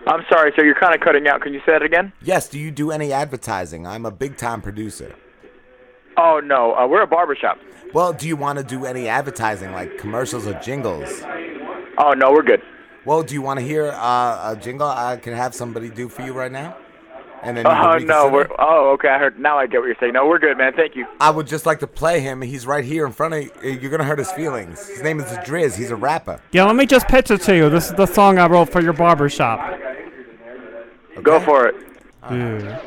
I'm 0.07 0.23
sorry, 0.31 0.53
so 0.55 0.63
You're 0.63 0.79
kind 0.79 0.95
of 0.95 1.01
cutting 1.01 1.27
out. 1.27 1.41
Can 1.41 1.53
you 1.53 1.59
say 1.65 1.73
that 1.73 1.83
again? 1.83 2.13
Yes, 2.21 2.47
do 2.47 2.57
you 2.57 2.71
do 2.71 2.91
any 2.91 3.11
advertising? 3.11 3.85
I'm 3.85 4.05
a 4.05 4.11
big 4.11 4.37
time 4.37 4.61
producer. 4.61 5.13
Oh 6.15 6.39
no, 6.41 6.73
uh, 6.73 6.87
we're 6.87 7.03
a 7.03 7.07
barbershop. 7.07 7.57
Well, 7.93 8.13
do 8.13 8.29
you 8.29 8.37
want 8.37 8.59
to 8.59 8.63
do 8.63 8.85
any 8.85 9.09
advertising 9.09 9.73
like 9.73 9.97
commercials 9.97 10.47
or 10.47 10.53
jingles? 10.61 11.21
Oh 11.97 12.13
no, 12.13 12.31
we're 12.31 12.43
good. 12.43 12.61
Well, 13.03 13.23
do 13.23 13.33
you 13.33 13.41
want 13.41 13.59
to 13.59 13.65
hear 13.65 13.87
uh, 13.93 14.53
a 14.53 14.57
jingle 14.59 14.87
I 14.87 15.17
can 15.17 15.33
have 15.33 15.53
somebody 15.53 15.89
do 15.89 16.07
for 16.07 16.21
you 16.21 16.31
right 16.31 16.51
now? 16.51 16.77
And 17.47 17.55
then 17.55 17.65
Oh 17.65 17.95
can 17.97 18.07
no, 18.07 18.27
we're. 18.27 18.45
Oh 18.59 18.91
okay. 18.95 19.07
I 19.07 19.17
heard. 19.17 19.39
Now 19.39 19.57
I 19.57 19.67
get 19.67 19.79
what 19.79 19.85
you're 19.85 19.95
saying. 20.01 20.11
No, 20.11 20.27
we're 20.27 20.37
good, 20.37 20.57
man. 20.57 20.73
Thank 20.73 20.97
you. 20.97 21.07
I 21.21 21.29
would 21.29 21.47
just 21.47 21.65
like 21.65 21.79
to 21.79 21.87
play 21.87 22.19
him. 22.19 22.41
He's 22.41 22.67
right 22.67 22.83
here 22.83 23.05
in 23.05 23.13
front 23.13 23.35
of 23.35 23.43
you. 23.43 23.51
Eh, 23.63 23.77
you're 23.79 23.89
gonna 23.89 24.03
hurt 24.03 24.19
his 24.19 24.29
feelings. 24.33 24.85
His 24.85 25.01
name 25.01 25.21
is 25.21 25.31
the 25.31 25.37
Driz. 25.37 25.77
He's 25.77 25.89
a 25.89 25.95
rapper. 25.95 26.41
Yeah, 26.51 26.65
let 26.65 26.75
me 26.75 26.85
just 26.85 27.07
pitch 27.07 27.31
it 27.31 27.39
to 27.43 27.55
you. 27.55 27.69
This 27.69 27.85
is 27.85 27.93
the 27.93 28.05
song 28.05 28.37
I 28.37 28.47
wrote 28.47 28.69
for 28.69 28.81
your 28.81 28.91
barber 28.91 29.29
shop. 29.29 29.61
Go 31.23 31.39
for 31.39 31.67
it. 31.67 31.75
Yeah. 32.29 32.81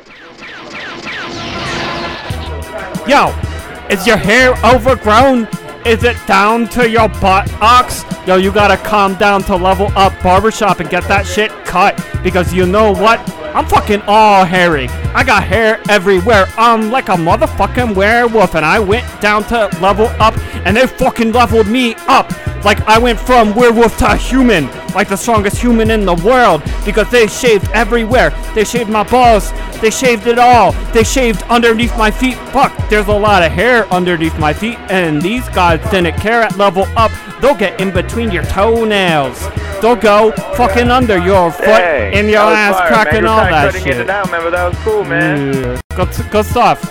Yo, 3.07 3.87
is 3.89 4.05
your 4.05 4.17
hair 4.17 4.53
overgrown? 4.63 5.47
Is 5.87 6.03
it 6.03 6.15
down 6.27 6.67
to 6.69 6.87
your 6.87 7.09
buttocks? 7.09 8.03
Yo, 8.27 8.35
you 8.35 8.51
gotta 8.51 8.77
calm 8.77 9.15
down 9.15 9.41
to 9.45 9.55
level 9.55 9.87
up 9.95 10.13
barbershop 10.21 10.81
and 10.81 10.87
get 10.87 11.03
that 11.07 11.25
shit 11.25 11.49
cut. 11.65 11.99
Because 12.21 12.53
you 12.53 12.67
know 12.67 12.91
what? 12.91 13.19
I'm 13.53 13.67
fucking 13.67 14.01
all 14.07 14.45
hairy. 14.45 14.87
I 15.13 15.23
got 15.23 15.43
hair 15.43 15.81
everywhere. 15.89 16.47
I'm 16.57 16.89
like 16.91 17.09
a 17.09 17.13
motherfucking 17.13 17.95
werewolf. 17.95 18.55
And 18.55 18.65
I 18.65 18.79
went 18.79 19.05
down 19.21 19.43
to 19.45 19.69
level 19.81 20.07
up 20.19 20.37
and 20.65 20.75
they 20.77 20.87
fucking 20.87 21.31
leveled 21.31 21.67
me 21.67 21.95
up. 22.07 22.31
Like 22.63 22.81
I 22.87 22.99
went 22.99 23.19
from 23.19 23.55
werewolf 23.55 23.97
to 23.99 24.15
human. 24.15 24.67
Like 24.93 25.09
the 25.09 25.15
strongest 25.17 25.57
human 25.57 25.89
in 25.91 26.05
the 26.05 26.15
world. 26.15 26.63
Because 26.85 27.09
they 27.09 27.27
shaved 27.27 27.69
everywhere. 27.71 28.29
They 28.55 28.63
shaved 28.63 28.89
my 28.89 29.03
balls. 29.03 29.51
They 29.81 29.89
shaved 29.89 30.27
it 30.27 30.37
all. 30.37 30.73
They 30.93 31.03
shaved 31.03 31.41
underneath 31.43 31.97
my 31.97 32.11
feet. 32.11 32.35
Fuck, 32.53 32.71
there's 32.89 33.07
a 33.07 33.13
lot 33.13 33.41
of 33.41 33.51
hair 33.51 33.91
underneath 33.91 34.37
my 34.37 34.53
feet. 34.53 34.77
And 34.91 35.21
these 35.21 35.47
guys 35.49 35.79
didn't 35.89 36.17
care 36.19 36.43
at 36.43 36.55
level 36.57 36.85
up. 36.95 37.11
They'll 37.41 37.55
get 37.55 37.81
in 37.81 37.91
between 37.91 38.29
your 38.29 38.43
toenails. 38.43 39.39
They'll 39.81 39.95
go 39.95 40.31
fucking 40.55 40.91
under 40.91 41.17
your 41.17 41.51
foot 41.51 41.65
Hey, 41.65 42.11
and 42.13 42.29
your 42.29 42.41
ass 42.41 42.75
fire, 42.75 42.87
cracking 42.87 43.23
man. 43.23 43.25
all 43.25 43.39
that 43.39 43.73
shit. 43.73 43.97
it 43.97 44.05
man, 44.05 44.25
but 44.29 44.51
that 44.51 44.69
was 44.69 44.77
cool, 44.83 45.00
man. 45.03 45.53
Yeah. 45.53 45.81
Good, 45.95 46.09
good 46.31 46.45
stuff. 46.45 46.81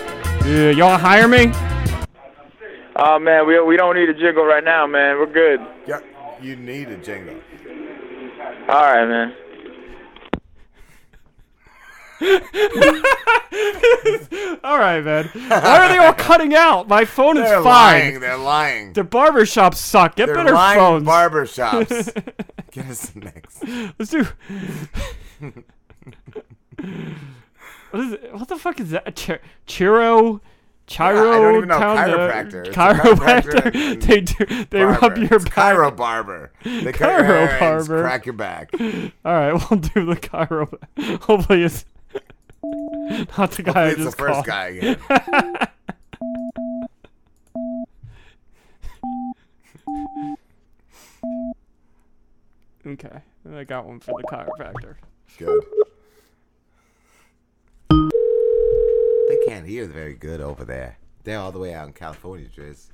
Yeah, 0.46 0.70
you 0.70 0.82
wanna 0.84 0.98
hire 0.98 1.28
me? 1.28 1.52
Oh 2.96 3.18
man, 3.18 3.46
we 3.46 3.60
we 3.62 3.76
don't 3.76 3.94
need 3.96 4.08
a 4.08 4.14
jingle 4.14 4.44
right 4.44 4.64
now, 4.64 4.86
man. 4.86 5.18
We're 5.18 5.32
good. 5.32 5.60
Yeah, 5.86 6.00
you 6.42 6.56
need 6.56 6.88
a 6.88 6.96
jingle. 6.96 7.36
All 8.68 8.82
right, 8.82 9.06
man. 9.06 9.34
all 14.62 14.78
right, 14.78 15.00
man. 15.02 15.30
Why 15.48 15.78
are 15.78 15.88
they 15.88 15.96
all 15.98 16.12
cutting 16.28 16.54
out? 16.54 16.86
My 16.88 17.04
phone 17.06 17.38
is 17.38 17.44
They're 17.44 17.62
fine. 17.62 18.00
lying. 18.02 18.20
They're 18.20 18.36
lying. 18.36 18.92
The 18.92 19.02
barbershops 19.04 19.76
suck. 19.76 20.16
Get 20.16 20.26
They're 20.26 20.34
better 20.36 20.52
lying 20.52 20.78
phones. 20.78 21.08
barbershops. 21.08 22.12
Get 22.70 22.86
us 22.86 23.08
the 23.10 23.20
next. 23.20 23.64
Let's 23.98 24.10
do. 24.10 24.26
What 27.90 28.00
is 28.04 28.12
it? 28.12 28.32
What 28.34 28.48
the 28.48 28.56
fuck 28.56 28.80
is 28.80 28.90
that? 28.90 29.14
Ch- 29.16 29.40
Chiro. 29.66 30.40
Chiro. 30.86 31.14
Yeah, 31.14 31.30
I 31.30 31.38
don't 31.38 31.56
even 31.56 31.68
know. 31.68 31.78
Chiropractor. 31.78 32.72
Chiropractor. 32.72 33.52
chiropractor 33.72 34.00
they 34.06 34.20
do. 34.20 34.64
They 34.70 34.82
rub 34.82 35.16
your 35.18 35.34
It's 35.34 35.44
back. 35.44 35.76
Chiro 35.76 35.96
barber. 35.96 36.52
They 36.64 36.92
cut 36.92 37.10
your 37.10 37.22
Chiro 37.48 37.60
barber. 37.60 38.02
crack 38.02 38.26
your 38.26 38.32
back. 38.34 38.70
All 38.80 38.80
right, 39.24 39.52
we'll 39.52 39.78
do 39.80 40.04
the 40.06 40.16
Chiro. 40.16 40.68
Hopefully 41.22 41.62
it's 41.62 41.84
not 43.38 43.52
the 43.52 43.62
guy 43.62 43.72
I 43.72 43.88
Hopefully 43.90 43.90
it's 43.90 43.96
the 43.98 44.04
just 44.04 44.18
first 44.18 44.44
guy 44.46 44.66
again. 44.68 44.98
okay, 52.86 53.20
I 53.54 53.64
got 53.64 53.86
one 53.86 54.00
for 54.00 54.20
the 54.20 54.26
chiropractor. 54.28 54.96
Good. 55.38 55.62
Can't 59.50 59.66
hear 59.66 59.84
very 59.86 60.14
good 60.14 60.40
over 60.40 60.64
there. 60.64 60.96
They're 61.24 61.40
all 61.40 61.50
the 61.50 61.58
way 61.58 61.74
out 61.74 61.88
in 61.88 61.92
California, 61.92 62.46
Driz. 62.56 62.92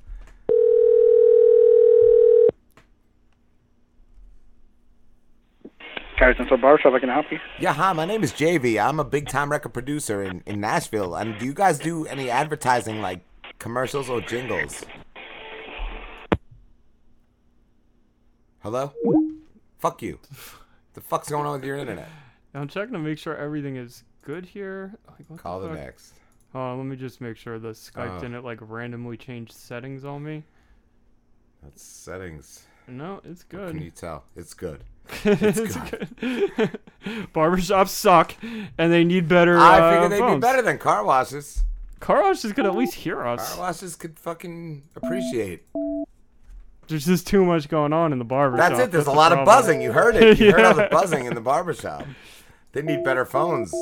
Carson 6.17 6.47
for 6.47 6.57
Barbershop, 6.57 6.93
I 6.93 6.99
can 6.99 7.09
help 7.09 7.31
you. 7.31 7.37
Yeah, 7.59 7.73
hi, 7.73 7.93
my 7.93 8.05
name 8.05 8.23
is 8.23 8.33
JV. 8.33 8.83
I'm 8.83 8.99
a 8.99 9.03
big 9.03 9.29
time 9.29 9.51
record 9.51 9.71
producer 9.71 10.23
in, 10.23 10.41
in 10.47 10.59
Nashville. 10.59 11.13
And 11.13 11.37
do 11.37 11.45
you 11.45 11.53
guys 11.53 11.77
do 11.77 12.07
any 12.07 12.31
advertising 12.31 13.01
like 13.01 13.21
commercials 13.59 14.09
or 14.09 14.19
jingles? 14.21 14.83
Hello? 18.63 18.91
Fuck 19.77 20.01
you. 20.01 20.17
The 20.95 21.01
fuck's 21.01 21.29
going 21.29 21.45
on 21.45 21.53
with 21.53 21.63
your 21.63 21.77
internet? 21.77 22.09
I'm 22.55 22.67
checking 22.67 22.93
to 22.93 22.99
make 22.99 23.19
sure 23.19 23.37
everything 23.37 23.75
is 23.75 24.03
good 24.23 24.43
here. 24.43 24.97
Like, 25.07 25.37
Call 25.37 25.59
the 25.59 25.67
the 25.67 25.75
next. 25.75 26.16
On, 26.57 26.77
let 26.77 26.85
me 26.85 26.95
just 26.95 27.21
make 27.21 27.37
sure 27.37 27.59
the 27.59 27.69
Skype 27.69 28.17
Oh. 28.17 28.19
didn't 28.19 28.43
like 28.43 28.57
randomly 28.61 29.15
change 29.17 29.51
settings 29.51 30.03
on 30.03 30.23
me. 30.23 30.43
That's 31.63 31.81
settings. 31.83 32.65
No, 32.87 33.21
it's 33.23 33.43
What 33.43 33.49
good. 33.49 33.71
can 33.75 33.81
you 33.83 33.91
tell? 33.91 34.23
It's 34.35 34.53
good. 34.53 34.83
it's 35.25 35.75
good. 35.75 36.09
Barbershops 37.33 37.89
suck, 37.89 38.33
and 38.77 38.91
they 38.91 39.03
need 39.03 39.27
better. 39.27 39.57
I 39.57 39.79
uh, 39.79 39.91
figured 39.93 40.11
they'd 40.11 40.19
phones. 40.19 40.35
be 40.37 40.39
better 40.41 40.61
than 40.61 40.77
car 40.77 41.03
washes. 41.03 41.63
Car 41.99 42.23
washes 42.23 42.53
could 42.53 42.65
at 42.65 42.75
least 42.75 42.93
hear 42.93 43.25
us. 43.25 43.53
Car 43.55 43.59
washes 43.67 43.95
could 43.95 44.17
fucking 44.19 44.83
appreciate. 44.95 45.63
There's 46.87 47.05
just 47.05 47.27
too 47.27 47.43
much 47.43 47.67
going 47.69 47.91
on 47.93 48.13
in 48.13 48.19
the 48.19 48.25
barbershop. 48.25 48.69
That's 48.69 48.81
it. 48.85 48.91
There's 48.91 49.07
a 49.07 49.11
lot 49.11 49.33
of 49.33 49.45
buzzing. 49.45 49.81
You 49.81 49.91
heard 49.91 50.15
it. 50.15 50.39
You 50.39 50.51
heard 50.51 50.61
all 50.61 50.73
the 50.73 50.81
Yeah. 50.83 50.89
buzzing 50.89 51.25
in 51.25 51.35
the 51.35 51.41
barbershop. 51.41 52.05
They 52.71 52.81
need 52.81 53.03
better 53.03 53.25
phones. 53.25 53.73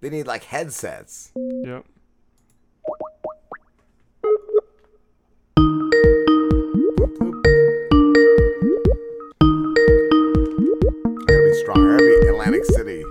They 0.00 0.10
need 0.10 0.26
like 0.26 0.44
headsets. 0.44 1.30
Yep. 1.36 1.84
Stronger. 11.62 11.96
I 11.96 12.28
Atlantic 12.28 12.64
City. 12.64 13.04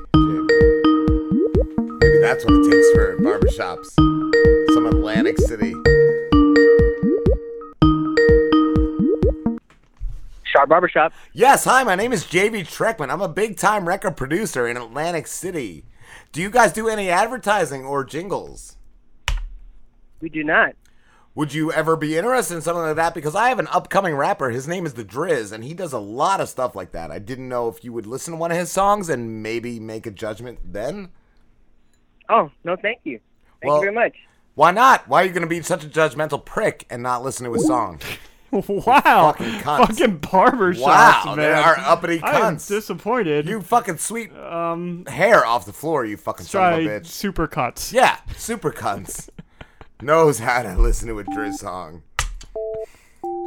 Maybe 2.02 2.20
that's 2.20 2.44
what 2.44 2.54
it 2.54 2.70
takes 2.70 2.92
for 2.92 3.18
barbershops. 3.20 3.94
Some 4.74 4.88
Atlantic 4.88 5.38
City. 5.38 5.74
Sharp 10.44 10.68
Barbershop. 10.68 11.14
Yes, 11.32 11.64
hi, 11.64 11.86
my 11.86 11.96
name 11.96 12.12
is 12.12 12.26
JV 12.26 12.64
Treckman. 12.64 13.10
I'm 13.10 13.22
a 13.22 13.30
big 13.30 13.56
time 13.56 13.88
record 13.88 14.18
producer 14.18 14.68
in 14.68 14.76
Atlantic 14.76 15.28
City. 15.28 15.86
Do 16.34 16.42
you 16.42 16.50
guys 16.50 16.74
do 16.74 16.90
any 16.90 17.10
advertising 17.10 17.86
or 17.86 18.04
jingles? 18.04 18.76
We 20.20 20.28
do 20.28 20.44
not. 20.44 20.76
Would 21.34 21.54
you 21.54 21.72
ever 21.72 21.96
be 21.96 22.18
interested 22.18 22.56
in 22.56 22.62
something 22.62 22.84
like 22.84 22.98
that? 22.98 23.14
Because 23.14 23.36
I 23.36 23.48
have 23.50 23.60
an 23.60 23.68
upcoming 23.68 24.16
rapper. 24.16 24.50
His 24.50 24.68
name 24.68 24.86
is 24.86 24.96
The 24.96 25.06
Driz, 25.06 25.54
and 25.54 25.64
he 25.64 25.74
does 25.74 25.94
a 25.94 26.00
lot 26.00 26.42
of 26.42 26.50
stuff 26.50 26.76
like 26.76 26.92
that. 26.92 27.10
I 27.10 27.20
didn't 27.20 27.48
know 27.48 27.70
if 27.70 27.86
you 27.86 27.94
would 27.94 28.06
listen 28.06 28.34
to 28.34 28.38
one 28.38 28.52
of 28.52 28.58
his 28.58 28.70
songs 28.72 29.08
and 29.08 29.42
maybe 29.42 29.80
make 29.80 30.06
a 30.06 30.12
judgment 30.12 30.60
then. 30.74 31.10
Oh, 32.28 32.52
no, 32.66 32.76
thank 32.76 33.00
you. 33.06 33.20
Thank 33.62 33.70
Well, 33.70 33.78
you 33.78 33.82
very 33.84 33.94
much. 33.94 34.16
Why 34.56 34.72
not? 34.72 35.08
Why 35.08 35.22
are 35.24 35.26
you 35.26 35.32
gonna 35.32 35.48
be 35.48 35.62
such 35.62 35.86
a 35.86 35.88
judgmental 35.88 36.44
prick 36.44 36.86
and 36.90 37.02
not 37.02 37.24
listen 37.24 37.46
to 37.46 37.54
his 37.54 37.66
song? 37.66 38.02
wow. 38.52 39.32
fucking 39.32 39.46
cunts. 39.62 39.88
Fucking 39.88 40.18
barber 40.18 40.74
Wow, 40.78 41.12
shops, 41.22 41.36
they 41.38 41.44
man. 41.50 41.64
are 41.64 41.78
uppity 41.80 42.22
I 42.22 42.40
am 42.40 42.58
cunts. 42.58 42.68
disappointed. 42.68 43.48
You 43.48 43.62
fucking 43.62 43.98
sweet 43.98 44.34
um, 44.36 45.06
hair 45.06 45.46
off 45.46 45.66
the 45.66 45.72
floor, 45.72 46.04
you 46.04 46.18
fucking 46.18 46.46
son 46.46 46.60
try 46.62 46.80
of 46.80 46.86
a 46.86 46.90
bitch. 47.00 47.06
super 47.06 47.48
cuts. 47.48 47.94
Yeah, 47.94 48.18
super 48.36 48.72
cunts. 48.72 49.30
Knows 50.02 50.40
how 50.40 50.64
to 50.64 50.76
listen 50.78 51.08
to 51.10 51.20
a 51.20 51.24
Driz 51.24 51.56
song. 51.56 52.04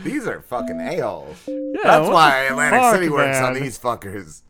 These 0.03 0.27
are 0.27 0.41
fucking 0.41 0.79
a-holes. 0.79 1.37
That's 1.83 2.09
why 2.09 2.43
Atlantic 2.49 2.79
fuck, 2.79 2.95
City 2.95 3.09
works 3.09 3.37
on 3.37 3.53
these 3.53 3.77
fuckers. 3.79 4.41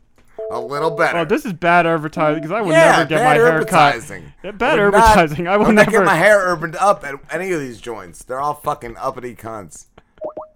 A 0.50 0.60
little 0.60 0.90
better. 0.90 1.18
Oh, 1.18 1.24
this 1.24 1.44
is 1.44 1.52
bad 1.52 1.86
advertising 1.86 2.40
because 2.42 2.52
I 2.52 2.62
would 2.62 2.70
yeah, 2.70 2.92
never 2.92 3.04
get 3.06 3.24
my 3.24 3.34
hair 3.34 3.64
cut. 3.64 4.10
Yeah, 4.42 4.50
bad 4.52 4.78
I 4.78 4.84
would 4.84 4.92
not- 4.92 5.04
advertising. 5.18 5.48
I 5.48 5.56
will 5.56 5.66
would 5.66 5.74
never 5.74 5.90
get 5.90 6.04
my 6.04 6.14
hair 6.14 6.38
urbaned 6.46 6.76
up 6.76 7.04
at 7.04 7.14
any 7.30 7.52
of 7.52 7.60
these 7.60 7.80
joints. 7.80 8.22
They're 8.24 8.40
all 8.40 8.54
fucking 8.54 8.96
uppity 8.96 9.34
cunts. 9.34 9.86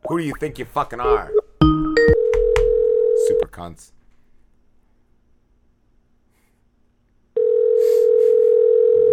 Who 0.09 0.19
do 0.19 0.24
you 0.24 0.35
think 0.40 0.59
you 0.59 0.64
fucking 0.64 1.01
are? 1.01 1.31
Super 3.27 3.48
cunts. 3.51 3.93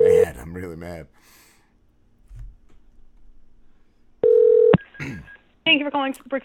Mad. 0.01 0.37
I'm 0.39 0.47
really 0.59 0.75
mad. 0.75 1.07
Thank 4.99 5.79
you 5.79 5.85
for 5.85 5.91
calling 5.91 6.13
Super. 6.13 6.41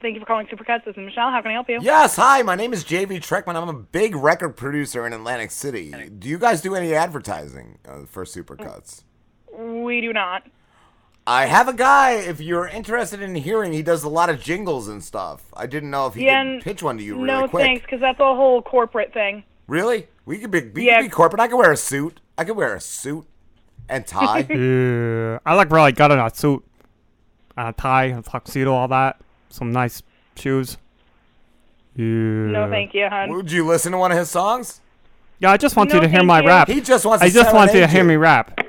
Thank 0.00 0.14
you 0.14 0.20
for 0.20 0.26
calling 0.26 0.46
Supercuts. 0.46 0.84
This 0.86 0.96
is 0.96 1.04
Michelle. 1.04 1.30
How 1.30 1.42
can 1.42 1.50
I 1.50 1.54
help 1.54 1.68
you? 1.68 1.78
Yes, 1.82 2.16
hi. 2.16 2.40
My 2.42 2.54
name 2.54 2.72
is 2.72 2.84
JV 2.84 3.18
Treckman. 3.18 3.54
I'm 3.60 3.68
a 3.68 3.74
big 3.74 4.16
record 4.16 4.56
producer 4.56 5.06
in 5.06 5.12
Atlantic 5.12 5.50
City. 5.50 5.92
Do 6.18 6.28
you 6.28 6.38
guys 6.38 6.62
do 6.62 6.74
any 6.74 6.94
advertising 6.94 7.78
uh, 7.86 8.06
for 8.06 8.24
Supercuts? 8.24 9.02
We 9.58 10.00
do 10.00 10.12
not. 10.14 10.46
I 11.26 11.44
have 11.46 11.68
a 11.68 11.74
guy. 11.74 12.12
If 12.12 12.40
you're 12.40 12.66
interested 12.66 13.20
in 13.20 13.34
hearing, 13.34 13.74
he 13.74 13.82
does 13.82 14.02
a 14.04 14.08
lot 14.08 14.30
of 14.30 14.40
jingles 14.40 14.88
and 14.88 15.04
stuff. 15.04 15.42
I 15.52 15.66
didn't 15.66 15.90
know 15.90 16.06
if 16.06 16.14
he 16.14 16.24
Yeah, 16.24 16.42
could 16.44 16.62
pitch 16.62 16.82
one 16.82 16.96
to 16.96 17.04
you 17.04 17.16
really 17.16 17.26
no 17.26 17.48
quick. 17.48 17.64
thanks, 17.64 17.82
because 17.82 18.00
that's 18.00 18.20
a 18.20 18.34
whole 18.34 18.62
corporate 18.62 19.12
thing. 19.12 19.44
Really? 19.66 20.08
We 20.24 20.38
could 20.38 20.50
be, 20.50 20.62
we 20.62 20.86
Yeah. 20.86 20.96
could 21.00 21.04
be 21.06 21.10
corporate. 21.10 21.40
I 21.40 21.48
could 21.48 21.58
wear 21.58 21.72
a 21.72 21.76
suit. 21.76 22.20
I 22.38 22.44
could 22.44 22.56
wear 22.56 22.74
a 22.74 22.80
suit 22.80 23.26
and 23.90 24.06
tie. 24.06 24.38
yeah, 24.48 25.38
I 25.44 25.54
like 25.54 25.70
really 25.70 25.92
got 25.92 26.10
in 26.10 26.18
a 26.18 26.30
suit, 26.34 26.64
and 27.56 27.68
a 27.68 27.72
tie, 27.72 28.04
a 28.06 28.22
tuxedo, 28.22 28.72
all 28.72 28.88
that. 28.88 29.20
Some 29.50 29.72
nice 29.72 30.02
shoes. 30.36 30.78
Yeah. 31.96 32.04
No, 32.06 32.68
thank 32.70 32.94
you, 32.94 33.08
hon. 33.08 33.30
Would 33.30 33.50
you 33.50 33.66
listen 33.66 33.92
to 33.92 33.98
one 33.98 34.12
of 34.12 34.18
his 34.18 34.30
songs? 34.30 34.80
Yeah, 35.40 35.50
I 35.50 35.56
just 35.56 35.74
want 35.76 35.90
No, 35.90 35.96
you 35.96 36.00
to 36.02 36.08
hear 36.08 36.22
my 36.22 36.40
you. 36.40 36.46
rap. 36.46 36.68
He 36.68 36.80
just 36.80 37.04
wants 37.04 37.22
I 37.22 37.28
to 37.28 37.34
just 37.34 37.52
want 37.54 37.72
you 37.74 37.80
to 37.80 37.88
serenade 37.88 37.90
hear 37.90 38.02
you. 38.02 38.08
me 38.08 38.16
rap. 38.16 38.60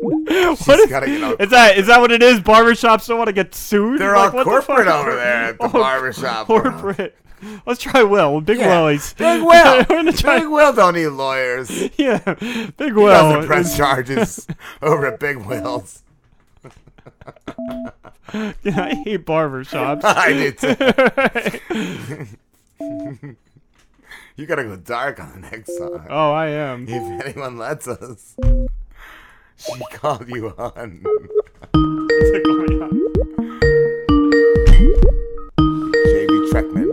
He's 0.00 0.10
a 0.10 0.14
cunt. 0.14 0.66
What 0.66 0.80
is, 0.80 0.86
gotta 0.90 1.06
get 1.06 1.22
out- 1.22 1.40
is 1.40 1.50
that? 1.50 1.76
Is 1.78 1.86
that 1.88 2.00
what 2.00 2.12
it 2.12 2.22
is? 2.22 2.40
Barbershops 2.40 3.06
don't 3.08 3.18
want 3.18 3.28
to 3.28 3.32
get 3.32 3.54
sued. 3.54 4.00
They're 4.00 4.14
Like, 4.14 4.32
all 4.34 4.44
what 4.44 4.44
the 4.44 4.50
corporate 4.50 4.88
over 4.88 5.14
there 5.14 5.44
at 5.44 5.58
the 5.58 5.64
Oh, 5.64 5.68
barbershop. 5.68 6.46
Corporate. 6.46 7.16
Let's 7.66 7.80
try 7.80 8.02
Will. 8.02 8.40
Big 8.40 8.58
Yeah. 8.58 8.90
Big 9.16 9.42
Will. 9.42 9.84
We're 9.88 10.12
try- 10.12 10.38
Big 10.40 10.48
Will 10.48 10.72
don't 10.72 10.94
need 10.94 11.06
lawyers. 11.08 11.70
Yeah, 11.98 12.18
Big 12.18 12.76
He 12.78 12.92
Will. 12.92 13.06
doesn't 13.08 13.46
press 13.46 13.76
charges 13.76 14.46
over 14.82 15.06
at 15.06 15.20
Big 15.20 15.36
Will's. 15.38 16.02
yeah, 18.34 18.80
I 18.82 18.94
hate 19.04 19.24
barbershops. 19.26 20.00
I 20.04 20.32
did 20.32 20.58
too. 20.58 20.76
you 24.36 24.46
gotta 24.46 24.64
go 24.64 24.76
dark 24.76 25.20
on 25.20 25.32
the 25.40 25.48
next 25.50 25.76
song. 25.78 26.06
Oh, 26.10 26.32
I 26.32 26.48
am. 26.48 26.86
If 26.88 27.24
anyone 27.26 27.56
lets 27.58 27.86
us. 27.88 28.36
She 29.58 29.72
called 29.92 30.28
you 30.28 30.48
on. 30.58 31.02
JB 36.06 36.50
Treckman. 36.50 36.88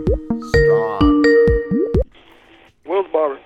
Strong. 0.50 1.24
Will's 2.86 3.06
Barber. 3.12 3.38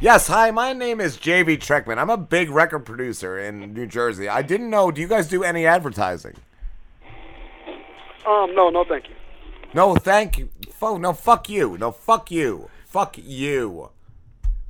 Yes, 0.00 0.28
hi, 0.28 0.50
my 0.50 0.72
name 0.72 1.00
is 1.00 1.16
JV 1.16 1.58
Treckman. 1.58 1.98
I'm 1.98 2.10
a 2.10 2.16
big 2.16 2.50
record 2.50 2.80
producer 2.86 3.38
in 3.38 3.72
New 3.72 3.86
Jersey. 3.86 4.28
I 4.28 4.42
didn't 4.42 4.70
know, 4.70 4.90
do 4.90 5.00
you 5.00 5.08
guys 5.08 5.28
do 5.28 5.42
any 5.42 5.66
advertising? 5.66 6.34
Um, 8.26 8.54
no, 8.54 8.68
no, 8.70 8.84
thank 8.84 9.08
you. 9.08 9.14
No, 9.74 9.96
thank 9.96 10.38
you. 10.38 10.50
Fo- 10.72 10.98
no, 10.98 11.12
fuck 11.12 11.48
you. 11.48 11.76
No, 11.78 11.90
fuck 11.90 12.30
you. 12.30 12.68
Fuck 12.86 13.16
you. 13.18 13.90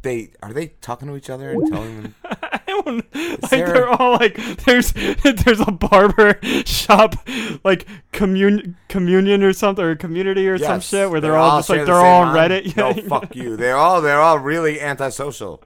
They 0.09 0.31
are 0.43 0.53
they 0.55 0.69
talking 0.81 1.07
to 1.09 1.17
each 1.17 1.29
other 1.29 1.51
and 1.51 1.71
telling 1.71 2.03
them? 2.03 2.15
I 2.25 2.61
don't, 2.67 2.87
like 3.13 3.51
there- 3.51 3.67
they're 3.67 3.89
all 3.89 4.13
like 4.13 4.37
there's 4.65 4.93
there's 5.23 5.61
a 5.61 5.71
barber 5.71 6.39
shop 6.65 7.15
like 7.63 7.87
commun 8.13 8.77
communion 8.89 9.43
or 9.43 9.53
something 9.53 9.85
or 9.85 9.95
community 9.97 10.49
or 10.49 10.57
some 10.57 10.77
Yes, 10.77 10.89
shit 10.89 11.11
where 11.11 11.21
they're, 11.21 11.37
all 11.37 11.59
just 11.59 11.69
share 11.69 11.77
like 11.79 11.87
the 11.87 11.93
they're 11.93 12.01
same 12.01 12.07
all 12.07 12.23
on 12.23 12.35
mind. 12.35 12.53
Reddit. 12.53 12.77
No, 12.77 12.95
fuck 13.09 13.37
you. 13.37 13.57
They're 13.57 13.77
all 13.77 14.01
they're 14.01 14.21
all 14.21 14.39
really 14.39 14.81
antisocial. 14.81 15.63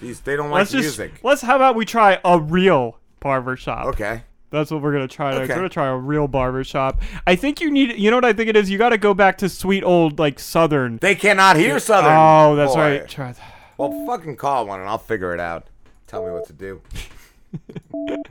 These 0.00 0.20
they 0.20 0.36
don't 0.36 0.50
like 0.50 0.58
let's 0.60 0.72
just 0.72 0.98
music. 0.98 1.20
let's 1.22 1.40
how 1.40 1.56
about 1.56 1.74
we 1.74 1.84
try 1.86 2.18
a 2.24 2.38
real 2.38 2.98
barber 3.20 3.56
shop. 3.56 3.86
Okay. 3.86 4.22
That's 4.50 4.70
what 4.70 4.80
we're 4.80 4.92
gonna 4.92 5.08
try 5.08 5.30
next. 5.32 5.44
Okay. 5.44 5.52
We're 5.54 5.56
gonna 5.56 5.68
try 5.68 5.88
a 5.88 5.96
real 5.96 6.28
barber 6.28 6.62
shop. 6.64 7.02
I 7.26 7.34
think 7.34 7.60
you 7.60 7.70
need. 7.70 7.98
You 7.98 8.10
know 8.10 8.16
what 8.16 8.24
I 8.24 8.32
think 8.32 8.48
it 8.48 8.56
is. 8.56 8.70
You 8.70 8.78
got 8.78 8.90
to 8.90 8.98
go 8.98 9.12
back 9.12 9.38
to 9.38 9.48
sweet 9.48 9.82
old 9.82 10.18
like 10.20 10.38
Southern. 10.38 10.98
They 10.98 11.14
cannot 11.16 11.56
hear 11.56 11.78
Southern. 11.80 12.12
Oh, 12.16 12.54
that's 12.54 12.74
boy. 12.74 12.80
right. 12.80 13.08
Try 13.08 13.32
th- 13.32 13.44
Well, 13.78 14.06
fucking 14.06 14.36
call 14.36 14.66
one 14.66 14.80
and 14.80 14.88
I'll 14.88 14.98
figure 14.98 15.34
it 15.34 15.40
out. 15.40 15.68
Tell 16.06 16.24
me 16.24 16.32
what 16.32 16.46
to 16.46 16.52
do. 16.52 16.82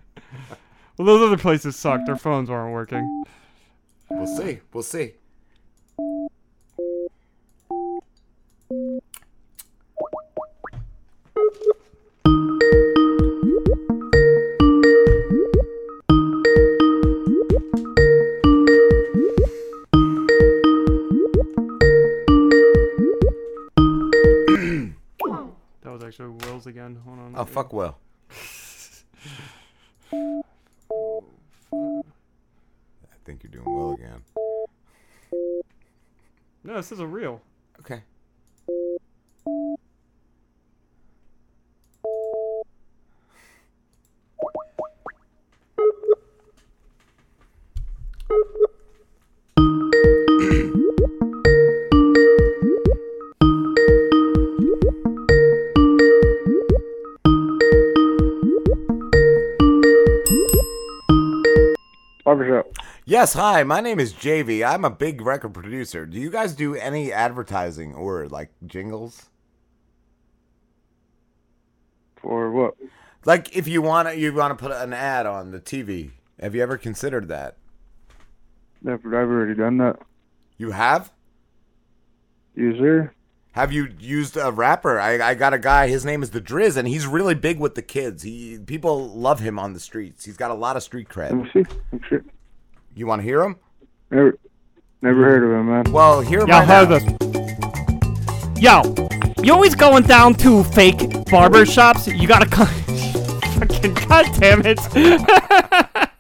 Well, 0.98 1.06
those 1.08 1.28
other 1.28 1.38
places 1.38 1.76
suck. 1.76 2.06
Their 2.06 2.16
phones 2.16 2.50
aren't 2.50 2.74
working. 2.74 3.24
We'll 4.10 4.28
see. 4.28 4.60
We'll 4.72 4.84
see. 4.84 5.14
Actually 26.06 26.30
Will's 26.46 26.68
again. 26.68 27.02
Hold 27.06 27.20
on. 27.20 27.34
Oh 27.36 27.46
fuck 27.46 27.74
Will. 27.74 27.98
I 30.14 30.42
think 33.26 33.44
you're 33.44 33.52
doing 33.52 33.66
Will 33.66 33.94
again. 33.94 34.22
No, 36.64 36.76
this 36.76 36.92
is 36.92 37.00
a 37.00 37.08
real. 37.08 37.42
Okay. 37.80 38.04
Yes, 63.08 63.34
hi. 63.34 63.62
My 63.62 63.82
name 63.82 64.00
is 64.00 64.14
JV. 64.14 64.68
I'm 64.68 64.84
a 64.84 64.90
big 64.90 65.22
record 65.22 65.54
producer. 65.54 66.08
Do 66.08 66.18
you 66.20 66.32
guys 66.32 66.56
do 66.56 66.74
any 66.74 67.14
advertising 67.14 67.94
or 67.94 68.28
like 68.28 68.50
jingles? 68.66 69.30
For 72.16 72.52
what? 72.52 72.74
Like 73.24 73.56
if 73.56 73.68
you 73.68 73.84
want 73.84 74.08
to, 74.08 74.18
you 74.18 74.34
want 74.34 74.58
to 74.58 74.62
put 74.62 74.72
an 74.72 74.92
ad 74.92 75.28
on 75.28 75.52
the 75.52 75.60
TV. 75.60 76.14
Have 76.40 76.56
you 76.56 76.64
ever 76.64 76.80
considered 76.80 77.28
that? 77.28 77.58
I've 78.88 79.06
I've 79.06 79.14
already 79.14 79.54
done 79.54 79.78
that. 79.78 80.00
You 80.58 80.72
have? 80.72 81.12
Sir. 82.56 83.12
Have 83.52 83.72
you 83.72 83.90
used 84.00 84.36
a 84.36 84.52
rapper? 84.52 85.00
I, 85.00 85.30
I 85.30 85.36
got 85.36 85.54
a 85.54 85.60
guy. 85.60 85.90
His 85.90 86.06
name 86.06 86.24
is 86.24 86.32
the 86.32 86.42
Driz, 86.42 86.76
and 86.76 86.88
he's 86.88 87.06
really 87.06 87.36
big 87.36 87.60
with 87.60 87.76
the 87.76 87.82
kids. 87.84 88.24
He 88.24 88.58
people 88.58 89.10
love 89.10 89.42
him 89.42 89.60
on 89.60 89.74
the 89.74 89.80
streets. 89.80 90.26
He's 90.26 90.38
got 90.38 90.50
a 90.50 90.56
lot 90.56 90.76
of 90.76 90.82
street 90.82 91.08
cred. 91.08 91.32
Let 91.32 91.36
me 91.36 91.50
see. 91.54 91.78
I'm 91.92 92.02
sure. 92.10 92.26
You 92.96 93.08
want 93.08 93.20
to 93.22 93.24
hear 93.24 93.42
him? 93.44 93.58
Never, 94.10 94.38
never 95.02 95.24
heard 95.24 95.44
of 95.44 95.52
him, 95.52 95.68
man. 95.70 95.92
Well, 95.92 96.22
hear 96.22 96.42
him 96.42 96.48
Yo, 96.48 96.54
right 96.60 96.68
heard 96.68 96.90
now. 96.90 97.00
this. 97.00 98.62
Yo, 98.62 99.10
you 99.44 99.54
always 99.54 99.76
going 99.76 100.04
down 100.04 100.34
to 100.36 100.64
fake 100.64 101.26
barber 101.30 101.66
shops. 101.66 102.08
You 102.08 102.28
gotta 102.28 102.46
come. 102.48 102.68
Fucking 103.60 103.94
god 103.94 104.26
damn 104.40 104.62
it. 104.66 104.80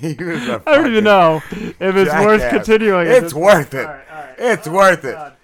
He 0.00 0.14
was 0.22 0.46
a 0.48 0.62
I 0.66 0.76
don't 0.76 0.90
even 0.90 1.04
know 1.04 1.40
if 1.52 1.80
it's 1.80 2.12
worth 2.12 2.50
continuing. 2.50 3.06
at 3.08 3.22
It's 3.22 3.32
worth 3.32 3.72
it. 3.72 3.86
Alright, 3.86 4.10
alright. 4.10 4.34
It's 4.38 4.68
Oh, 4.68 4.72
worth 4.72 5.02
God. 5.02 5.36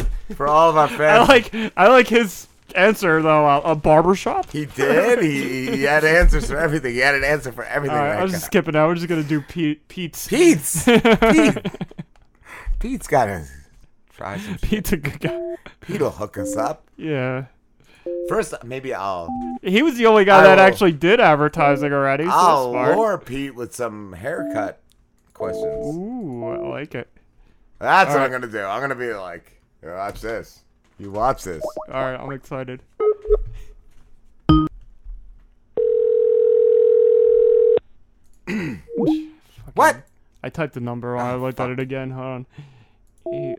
it. 0.00 0.34
For 0.34 0.48
all 0.48 0.70
of 0.70 0.76
our 0.76 0.88
fans. 0.88 1.28
I 1.28 1.32
like 1.32 1.72
I 1.76 1.88
like 1.88 2.08
his 2.08 2.48
answer 2.72 3.22
though. 3.22 3.46
A, 3.46 3.60
a 3.72 3.76
barber 3.76 4.14
shop. 4.14 4.50
He 4.50 4.66
did. 4.66 5.22
He, 5.22 5.70
he 5.70 5.82
had 5.84 6.04
answers 6.04 6.48
for 6.50 6.56
everything. 6.58 6.92
He 6.94 7.00
had 7.00 7.14
an 7.14 7.24
answer 7.24 7.52
for 7.52 7.64
everything. 7.64 7.96
All 7.96 8.04
right, 8.04 8.20
I'm 8.20 8.28
just 8.28 8.46
skipping 8.46 8.74
out. 8.76 8.88
We're 8.88 8.94
just 8.96 9.08
gonna 9.08 9.22
do 9.22 9.40
Pete. 9.40 9.86
Pete's. 9.88 10.26
Pete's. 10.28 10.84
Pete. 10.84 11.58
Pete's 12.78 13.06
gotta 13.06 13.44
try 14.14 14.38
some. 14.38 14.56
Pete's 14.58 14.92
a 14.92 14.96
good 14.96 15.20
guy. 15.20 15.56
Pete'll 15.80 16.10
hook 16.10 16.38
us 16.38 16.56
up. 16.56 16.84
Yeah. 16.96 17.44
First, 18.28 18.54
maybe 18.64 18.92
I'll. 18.92 19.28
He 19.62 19.82
was 19.82 19.96
the 19.96 20.06
only 20.06 20.24
guy 20.24 20.40
I 20.40 20.42
that 20.42 20.56
will- 20.56 20.62
actually 20.64 20.92
did 20.92 21.20
advertising 21.20 21.92
already. 21.92 22.24
So 22.24 22.30
I'll 22.32 22.70
smart. 22.72 22.96
lure 22.96 23.18
Pete 23.18 23.54
with 23.54 23.74
some 23.74 24.12
haircut 24.12 24.80
questions. 25.34 25.94
Ooh, 25.96 26.44
I 26.46 26.56
like 26.56 26.94
it. 26.96 27.08
That's 27.78 28.10
All 28.10 28.16
what 28.16 28.20
right. 28.20 28.24
I'm 28.26 28.40
gonna 28.40 28.52
do. 28.52 28.60
I'm 28.60 28.80
gonna 28.80 28.94
be 28.96 29.12
like, 29.14 29.60
watch 29.82 30.20
this. 30.20 30.60
You 31.02 31.10
watch 31.10 31.42
this. 31.42 31.64
All 31.92 32.00
right, 32.00 32.14
I'm 32.14 32.30
excited. 32.30 32.80
what? 39.74 39.96
I 40.44 40.48
typed 40.48 40.74
the 40.74 40.80
number 40.80 41.10
wrong. 41.10 41.28
I 41.28 41.34
looked 41.34 41.58
at 41.58 41.70
it 41.70 41.80
again. 41.80 42.12
Hold 42.12 42.24
on. 42.24 42.46
Eight. 43.34 43.58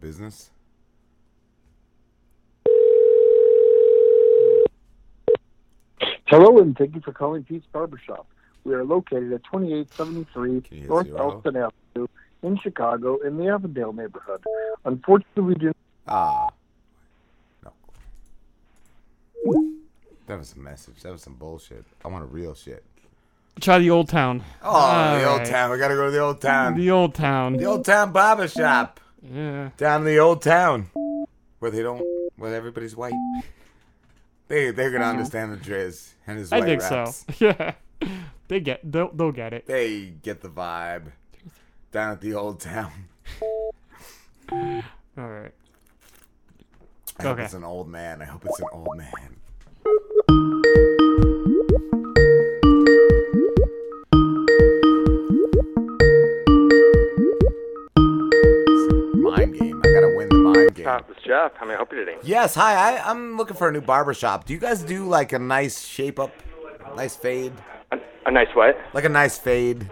Business? 0.00 0.50
Hello, 6.26 6.58
and 6.58 6.76
thank 6.78 6.94
you 6.94 7.00
for 7.00 7.12
calling 7.12 7.42
Pete's 7.44 7.66
Barbershop. 7.72 8.26
We 8.64 8.74
are 8.74 8.84
located 8.84 9.32
at 9.32 9.42
2873 9.44 10.86
North 10.86 11.06
zero? 11.06 11.18
Elston 11.18 11.56
Avenue 11.56 12.06
in 12.42 12.56
Chicago 12.58 13.18
in 13.18 13.36
the 13.36 13.48
Avondale 13.48 13.92
neighborhood. 13.92 14.42
Unfortunately, 14.84 15.42
we 15.42 15.54
do 15.54 15.72
Ah. 16.06 16.48
No. 17.64 17.72
That 20.26 20.38
was 20.38 20.54
a 20.54 20.58
message. 20.58 21.02
That 21.02 21.12
was 21.12 21.22
some 21.22 21.34
bullshit. 21.34 21.84
I 22.04 22.08
want 22.08 22.22
a 22.22 22.26
real 22.26 22.54
shit. 22.54 22.84
Try 23.60 23.78
the 23.78 23.90
old 23.90 24.08
town. 24.08 24.42
Oh, 24.62 24.70
All 24.70 25.18
the 25.18 25.28
old 25.28 25.44
town. 25.44 25.70
We 25.70 25.78
gotta 25.78 25.94
go 25.94 26.04
to 26.06 26.10
the 26.10 26.20
old 26.20 26.40
town. 26.40 26.76
The 26.78 26.90
old 26.90 27.14
town. 27.14 27.56
The 27.56 27.64
old 27.66 27.84
town 27.84 28.12
barber 28.12 28.46
shop. 28.48 29.00
Yeah. 29.22 29.70
Down 29.76 30.02
in 30.02 30.06
the 30.06 30.18
old 30.18 30.42
town. 30.42 30.90
Where 31.58 31.70
they 31.70 31.82
don't 31.82 32.02
where 32.36 32.54
everybody's 32.54 32.96
white. 32.96 33.12
They 34.48 34.70
they're 34.70 34.90
gonna 34.90 35.04
uh-huh. 35.04 35.12
understand 35.12 35.52
the 35.52 35.56
Driz 35.58 36.12
and 36.26 36.38
his 36.38 36.52
I 36.52 36.58
white 36.60 36.64
think 36.66 36.82
raps. 36.82 37.24
so. 37.38 37.46
Yeah. 37.46 37.74
They 38.48 38.60
get. 38.60 38.80
They'll, 38.90 39.12
they'll 39.12 39.30
get 39.30 39.52
it. 39.52 39.66
They 39.66 40.06
get 40.22 40.40
the 40.40 40.48
vibe. 40.48 41.12
Down 41.92 42.12
at 42.12 42.20
the 42.20 42.34
old 42.34 42.60
town. 42.60 42.92
All 44.50 44.58
right. 45.16 45.52
I 47.18 47.22
hope 47.22 47.32
Okay. 47.32 47.44
it's 47.44 47.54
an 47.54 47.64
old 47.64 47.88
man. 47.88 48.22
I 48.22 48.24
hope 48.24 48.44
it's 48.46 48.58
an 48.58 48.66
old 48.72 48.96
man. 48.96 49.36
Game. 60.84 60.88
Uh, 60.88 60.98
is 61.10 61.22
Jeff. 61.24 61.52
How 61.56 61.66
may 61.66 61.74
I 61.74 61.76
help 61.76 61.92
you 61.92 61.98
today? 62.04 62.16
Yes, 62.22 62.54
hi. 62.54 62.74
I, 62.96 63.10
I'm 63.10 63.36
looking 63.36 63.56
for 63.56 63.68
a 63.68 63.72
new 63.72 63.80
barber 63.80 64.14
shop. 64.14 64.44
Do 64.46 64.52
you 64.52 64.58
guys 64.60 64.82
do 64.82 65.04
like 65.06 65.32
a 65.32 65.38
nice 65.38 65.84
shape 65.84 66.18
up, 66.18 66.32
nice 66.96 67.16
fade? 67.16 67.52
A 68.26 68.30
nice 68.30 68.48
what? 68.54 68.76
Like 68.92 69.04
a 69.04 69.08
nice 69.08 69.38
fade. 69.38 69.90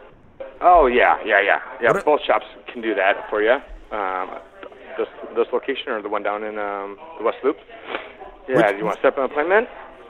Oh 0.60 0.86
yeah, 0.86 1.16
yeah, 1.24 1.40
yeah, 1.40 1.60
yeah. 1.81 1.89
What 1.93 2.02
a- 2.02 2.05
Both 2.05 2.20
shops 2.27 2.47
can 2.73 2.82
do 2.82 2.94
that 2.94 3.28
for 3.31 3.43
you. 3.43 3.56
Um, 3.97 4.31
this 4.98 5.09
this 5.36 5.47
location 5.52 5.89
or 5.93 6.02
the 6.02 6.09
one 6.09 6.23
down 6.23 6.43
in 6.44 6.59
um, 6.59 6.98
the 7.19 7.24
West 7.24 7.39
Loop. 7.44 7.56
Yeah. 8.48 8.56
Which- 8.56 8.66
do 8.73 8.77
you 8.78 8.85
want 8.85 8.97
to 8.97 9.02
set 9.02 9.12
up 9.15 9.19
an 9.19 9.24
appointment? 9.24 9.69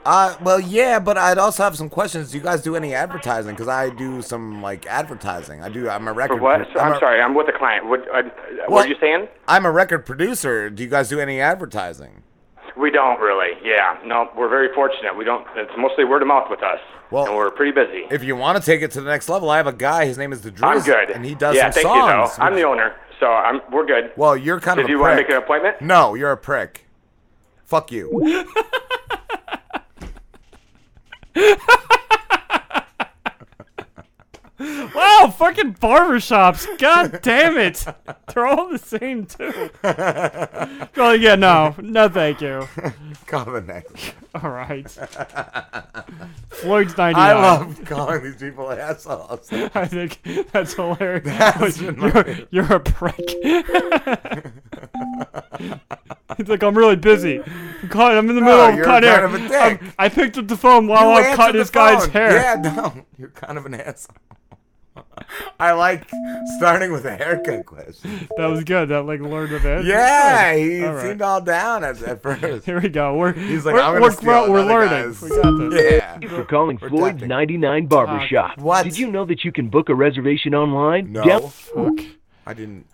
Uh, 0.09 0.35
well, 0.41 0.59
yeah, 0.59 0.97
but 0.97 1.19
I'd 1.19 1.37
also 1.37 1.61
have 1.61 1.77
some 1.77 1.87
questions. 1.87 2.31
Do 2.31 2.37
you 2.39 2.43
guys 2.43 2.63
do 2.63 2.75
any 2.75 2.95
advertising? 2.95 3.51
Because 3.53 3.67
I 3.67 3.91
do 3.91 4.23
some 4.23 4.59
like 4.59 4.87
advertising. 4.87 5.61
I 5.61 5.69
do. 5.69 5.87
I'm 5.87 6.07
a 6.07 6.13
record. 6.13 6.37
For 6.37 6.41
what? 6.41 6.67
pro- 6.71 6.81
I'm, 6.81 6.93
a- 6.93 6.99
sorry. 6.99 7.21
I'm 7.21 7.35
with 7.35 7.45
the 7.45 7.53
client. 7.53 7.85
What? 7.87 8.01
Uh, 8.09 8.23
Well- 8.23 8.69
what 8.69 8.85
are 8.87 8.89
you 8.89 8.95
saying? 8.99 9.27
I'm 9.47 9.67
a 9.67 9.71
record 9.71 10.07
producer. 10.07 10.71
Do 10.71 10.81
you 10.81 10.89
guys 10.89 11.09
do 11.09 11.19
any 11.19 11.39
advertising? 11.39 12.23
We 12.75 12.89
don't 12.89 13.19
really. 13.19 13.49
Yeah. 13.63 13.99
No, 14.03 14.31
we're 14.35 14.49
very 14.49 14.73
fortunate. 14.73 15.15
We 15.15 15.25
don't. 15.25 15.45
It's 15.55 15.71
mostly 15.77 16.05
word 16.05 16.23
of 16.23 16.27
mouth 16.27 16.47
with 16.49 16.63
us. 16.63 16.79
Well, 17.11 17.27
and 17.27 17.35
we're 17.35 17.51
pretty 17.51 17.71
busy. 17.71 18.05
If 18.09 18.23
you 18.23 18.35
want 18.35 18.57
to 18.57 18.63
take 18.65 18.81
it 18.81 18.89
to 18.93 19.01
the 19.01 19.09
next 19.11 19.29
level, 19.29 19.51
I 19.51 19.57
have 19.57 19.67
a 19.67 19.73
guy. 19.73 20.05
His 20.07 20.17
name 20.17 20.33
is 20.33 20.41
the 20.41 20.49
Driz, 20.49 20.63
I'm 20.63 20.81
good. 20.81 21.11
and 21.11 21.23
he 21.23 21.35
does 21.35 21.55
yeah, 21.55 21.69
some 21.69 21.83
thank 21.83 21.83
songs. 21.83 22.31
you 22.31 22.37
though. 22.37 22.43
I'm 22.43 22.55
the 22.55 22.63
owner, 22.63 22.95
so 23.19 23.27
I'm 23.27 23.61
we're 23.71 23.85
good. 23.85 24.11
Well, 24.17 24.35
you're 24.35 24.59
kind 24.59 24.77
so 24.77 24.81
of. 24.81 24.87
do 24.87 24.93
a 24.93 24.95
you 24.95 25.01
want 25.01 25.11
to 25.11 25.21
make 25.21 25.29
an 25.29 25.35
appointment? 25.37 25.81
No, 25.83 26.15
you're 26.15 26.31
a 26.31 26.37
prick. 26.37 26.87
Fuck 27.65 27.91
you. 27.91 28.45
Wow, 34.59 35.33
fucking 35.37 35.75
barbershops. 35.75 36.67
God 36.79 37.21
damn 37.21 37.57
it. 37.57 37.85
They're 38.33 38.45
all 38.45 38.69
the 38.69 38.77
same, 38.77 39.25
too. 39.25 39.69
well, 40.97 41.15
yeah, 41.15 41.35
no. 41.35 41.75
No, 41.81 42.09
thank 42.09 42.41
you. 42.41 42.67
Call 43.25 43.45
the 43.45 43.61
next. 43.61 44.13
All 44.43 44.49
right. 44.51 44.87
Floyd's 46.49 46.95
99. 46.95 47.15
I 47.15 47.33
love 47.33 47.83
calling 47.85 48.23
these 48.23 48.35
people 48.35 48.71
assholes. 48.71 49.51
I 49.51 49.87
think 49.87 50.19
that's 50.51 50.75
hilarious. 50.75 51.23
That's 51.25 51.81
you're, 51.81 52.37
you're 52.51 52.73
a 52.73 52.79
prick. 52.79 53.15
He's 56.37 56.47
like, 56.47 56.61
I'm 56.61 56.77
really 56.77 56.95
busy. 56.95 57.41
I'm, 57.41 57.89
cutting, 57.89 58.17
I'm 58.19 58.29
in 58.29 58.35
the 58.35 58.41
middle 58.41 58.59
oh, 58.59 58.77
of 58.77 58.85
cutting 58.85 59.09
hair. 59.09 59.25
of 59.25 59.33
a. 59.33 59.55
I'm- 59.55 59.93
um, 59.97 60.11
picked 60.11 60.37
up 60.37 60.47
the 60.47 60.57
phone 60.57 60.87
while 60.87 61.09
You 61.09 61.29
I'm 61.29 61.35
cutting 61.35 61.59
this 61.59 61.71
guy's 61.71 62.05
hair. 62.07 62.33
Yeah, 62.33 62.55
no, 62.55 63.05
you're 63.17 63.29
kind 63.29 63.57
of 63.57 63.65
an 63.65 63.73
asshole. 63.73 64.15
I 65.59 65.71
like 65.73 66.09
starting 66.57 66.91
with 66.91 67.05
a 67.05 67.15
haircut 67.15 67.65
question. 67.65 68.27
That 68.37 68.47
was 68.47 68.63
good. 68.63 68.89
That 68.89 69.03
like 69.03 69.19
learned 69.19 69.53
a 69.53 69.59
bit. 69.59 69.85
Yeah, 69.85 70.55
he 70.55 70.83
All 70.85 70.93
right. 70.93 71.05
seemed 71.07 71.21
all 71.21 71.41
down 71.41 71.83
at, 71.83 72.01
at 72.03 72.21
first. 72.23 72.65
Here 72.65 72.79
we 72.81 72.89
go. 72.89 73.15
We're 73.15 73.33
He's 73.33 73.65
like, 73.65 73.75
we're, 73.75 73.81
I'm 73.81 74.01
we're, 74.01 74.11
steal 74.11 74.51
we're 74.51 74.63
learning. 74.63 74.89
guy's- 75.11 75.21
We 75.21 75.29
got 75.29 75.57
this. 75.57 75.83
Yeah. 75.91 76.11
Thank 76.11 76.23
you 76.23 76.29
for 76.29 76.45
calling 76.45 76.77
We're 76.81 76.89
Floyd's 76.89 77.13
testing. 77.15 77.29
99 77.29 77.85
Barbershop. 77.87 78.57
What? 78.59 78.83
Did 78.83 78.97
you 78.97 79.11
know 79.11 79.25
that 79.25 79.43
you 79.43 79.51
can 79.51 79.69
book 79.69 79.89
a 79.89 79.95
reservation 79.95 80.53
online? 80.55 81.11
No, 81.11 81.23
Down- 81.23 81.51
I 82.45 82.53
didn't. 82.53 82.85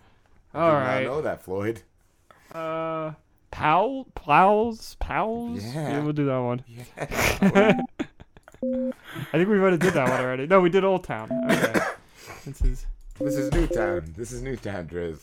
I 0.54 0.58
All 0.58 0.70
did 0.70 0.76
right. 0.76 1.02
not 1.04 1.10
know 1.12 1.22
that, 1.22 1.42
Floyd. 1.42 1.82
Uh, 2.54 3.12
Powell, 3.50 4.06
Plows, 4.14 4.96
Pals. 4.98 5.62
Yeah. 5.64 6.02
we'll 6.02 6.12
do 6.12 6.26
that 6.26 6.38
one. 6.38 6.62
Yeah. 6.68 7.82
I 8.62 9.32
think 9.32 9.48
we've 9.48 9.60
already 9.60 9.76
did 9.78 9.94
that 9.94 10.08
one 10.08 10.20
already. 10.20 10.46
No, 10.46 10.60
we 10.60 10.70
did 10.70 10.84
Old 10.84 11.04
Town. 11.04 11.30
Okay. 11.50 11.80
This 12.46 12.62
is. 12.62 12.86
This 13.18 13.36
is 13.36 13.52
Newtown. 13.52 14.14
This 14.16 14.32
is 14.32 14.42
Newtown, 14.42 14.86
Driz. 14.86 15.18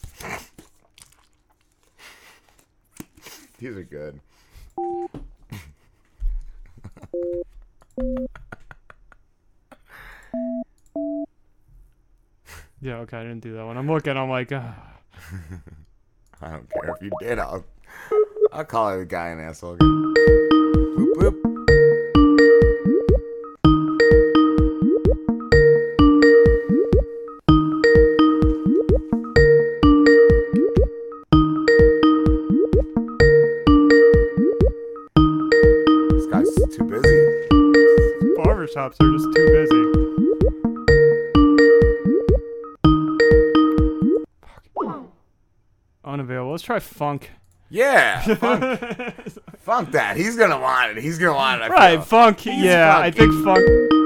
These 3.59 3.77
are 3.77 3.83
good. 3.83 4.19
Yeah, 12.81 12.95
okay, 12.97 13.17
I 13.17 13.23
didn't 13.23 13.39
do 13.39 13.53
that 13.53 13.65
one. 13.65 13.77
I'm 13.77 13.87
looking. 13.89 14.17
I'm 14.17 14.29
like, 14.29 14.51
uh, 14.51 14.61
I 16.41 16.49
don't 16.49 16.69
care 16.69 16.95
if 16.95 17.01
you 17.01 17.11
did. 17.21 17.39
I'll, 17.39 17.63
I'll 18.51 18.65
call 18.65 18.97
the 18.97 19.05
guy 19.05 19.29
an 19.29 19.39
asshole. 19.39 19.77
Boop, 19.77 21.13
boop. 21.15 21.52
Too 36.75 36.83
busy. 36.85 37.19
barbershops 38.37 38.95
are 38.99 39.11
just 39.11 39.27
too 39.35 39.47
busy. 39.51 39.83
Unavailable. 46.05 46.51
Let's 46.51 46.63
try 46.63 46.79
funk. 46.79 47.31
Yeah, 47.69 48.21
funk, 48.35 48.79
funk 49.57 49.91
that. 49.93 50.15
He's 50.15 50.35
gonna 50.37 50.59
want 50.59 50.95
it. 50.97 51.01
He's 51.03 51.17
gonna 51.17 51.33
want 51.33 51.61
it. 51.61 51.65
I 51.65 51.67
Right, 51.69 51.91
feel. 51.95 52.01
funk. 52.03 52.39
He's 52.41 52.63
yeah, 52.63 52.93
funk. 52.93 53.05
I 53.05 53.11
think 53.11 53.33
funk. 53.43 53.59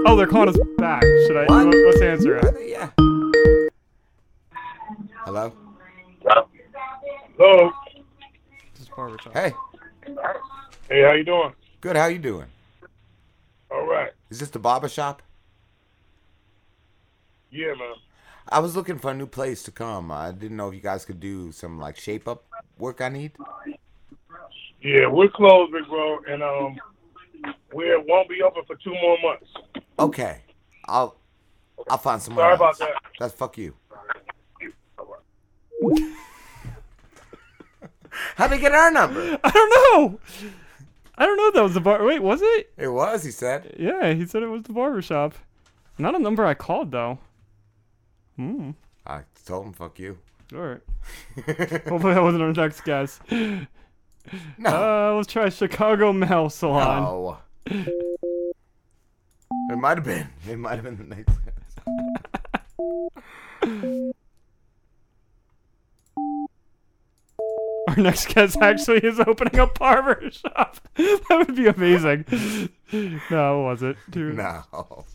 Oh, 0.07 0.15
they're 0.15 0.27
calling 0.27 0.49
us 0.49 0.57
back. 0.77 1.01
Should 1.03 1.35
I? 1.35 1.45
What? 1.47 1.65
Let's 1.75 2.01
answer 2.01 2.37
it. 2.37 2.69
Yeah. 2.69 2.89
Hello. 5.25 5.51
Hello. 6.23 6.47
Hello. 7.37 7.71
This 8.73 8.83
is 8.83 8.89
Barbershop. 8.95 9.33
Hey. 9.33 9.51
Hey, 10.87 11.01
how 11.03 11.11
you 11.13 11.25
doing? 11.25 11.51
Good. 11.81 11.97
How 11.97 12.05
you 12.05 12.19
doing? 12.19 12.45
All 13.71 13.85
right. 13.85 14.11
Is 14.29 14.39
this 14.39 14.49
the 14.49 14.59
barber 14.59 14.89
shop? 14.89 15.21
Yeah, 17.51 17.73
man. 17.77 17.95
I 18.49 18.59
was 18.59 18.75
looking 18.75 18.97
for 18.97 19.11
a 19.11 19.13
new 19.13 19.27
place 19.27 19.63
to 19.63 19.71
come. 19.71 20.11
I 20.11 20.31
didn't 20.31 20.57
know 20.57 20.69
if 20.69 20.75
you 20.75 20.81
guys 20.81 21.05
could 21.05 21.19
do 21.19 21.51
some 21.51 21.79
like 21.79 21.97
shape 21.97 22.27
up 22.27 22.45
work 22.77 23.01
I 23.01 23.09
need. 23.09 23.33
Yeah, 24.81 25.07
we're 25.07 25.27
closed, 25.29 25.73
big 25.73 25.87
bro, 25.87 26.19
and 26.29 26.43
um, 26.43 26.77
we 27.73 27.85
won't 28.07 28.29
be 28.29 28.41
open 28.41 28.63
for 28.65 28.75
two 28.77 28.93
more 28.93 29.17
months. 29.21 29.47
Okay. 29.99 30.43
I'll 30.85 31.17
I'll 31.89 31.97
find 31.97 32.21
someone. 32.21 32.43
Sorry 32.43 32.51
else. 32.53 32.59
about 32.59 32.79
that. 32.79 33.01
That's 33.19 33.33
fuck 33.33 33.57
you. 33.57 33.75
How'd 38.35 38.51
they 38.51 38.59
get 38.59 38.71
our 38.73 38.91
number? 38.91 39.37
I 39.43 39.51
don't 39.51 39.69
know. 39.69 40.19
I 41.17 41.25
don't 41.25 41.37
know. 41.37 41.47
if 41.47 41.53
That 41.55 41.63
was 41.63 41.73
the 41.73 41.81
bar. 41.81 42.03
Wait, 42.03 42.21
was 42.21 42.41
it? 42.41 42.71
It 42.77 42.89
was. 42.89 43.23
He 43.23 43.31
said. 43.31 43.75
Yeah, 43.79 44.13
he 44.13 44.25
said 44.25 44.43
it 44.43 44.47
was 44.47 44.63
the 44.63 44.73
barber 44.73 45.01
shop. 45.01 45.33
Not 45.97 46.15
a 46.15 46.19
number 46.19 46.45
I 46.45 46.53
called 46.53 46.91
though. 46.91 47.17
Hmm. 48.35 48.71
I 49.05 49.21
told 49.45 49.65
him 49.65 49.73
fuck 49.73 49.97
you. 49.97 50.19
All 50.53 50.59
right. 50.59 50.81
Hopefully 51.87 52.13
that 52.13 52.21
wasn't 52.23 52.43
our 52.43 52.53
next 52.53 52.81
guess. 52.81 53.19
No. 53.29 54.69
Uh, 54.69 55.13
let's 55.15 55.31
try 55.31 55.49
Chicago 55.49 56.13
Male 56.13 56.49
Salon. 56.49 57.03
No. 57.03 57.37
It 59.69 59.77
might 59.77 59.97
have 59.97 60.05
been. 60.05 60.27
It 60.47 60.57
might 60.57 60.75
have 60.75 60.83
been 60.83 60.97
the 60.97 61.15
next. 61.15 61.33
Our 67.87 67.95
next 67.95 68.33
guest 68.33 68.57
actually 68.61 68.99
is 68.99 69.19
opening 69.19 69.59
a 69.59 69.67
barber 69.67 70.29
shop. 70.29 70.77
that 70.95 71.45
would 71.47 71.55
be 71.55 71.67
amazing. 71.67 72.25
No, 73.31 73.61
it 73.61 73.63
was 73.63 73.83
it? 73.83 73.95
Dude. 74.09 74.35
No. 74.35 75.05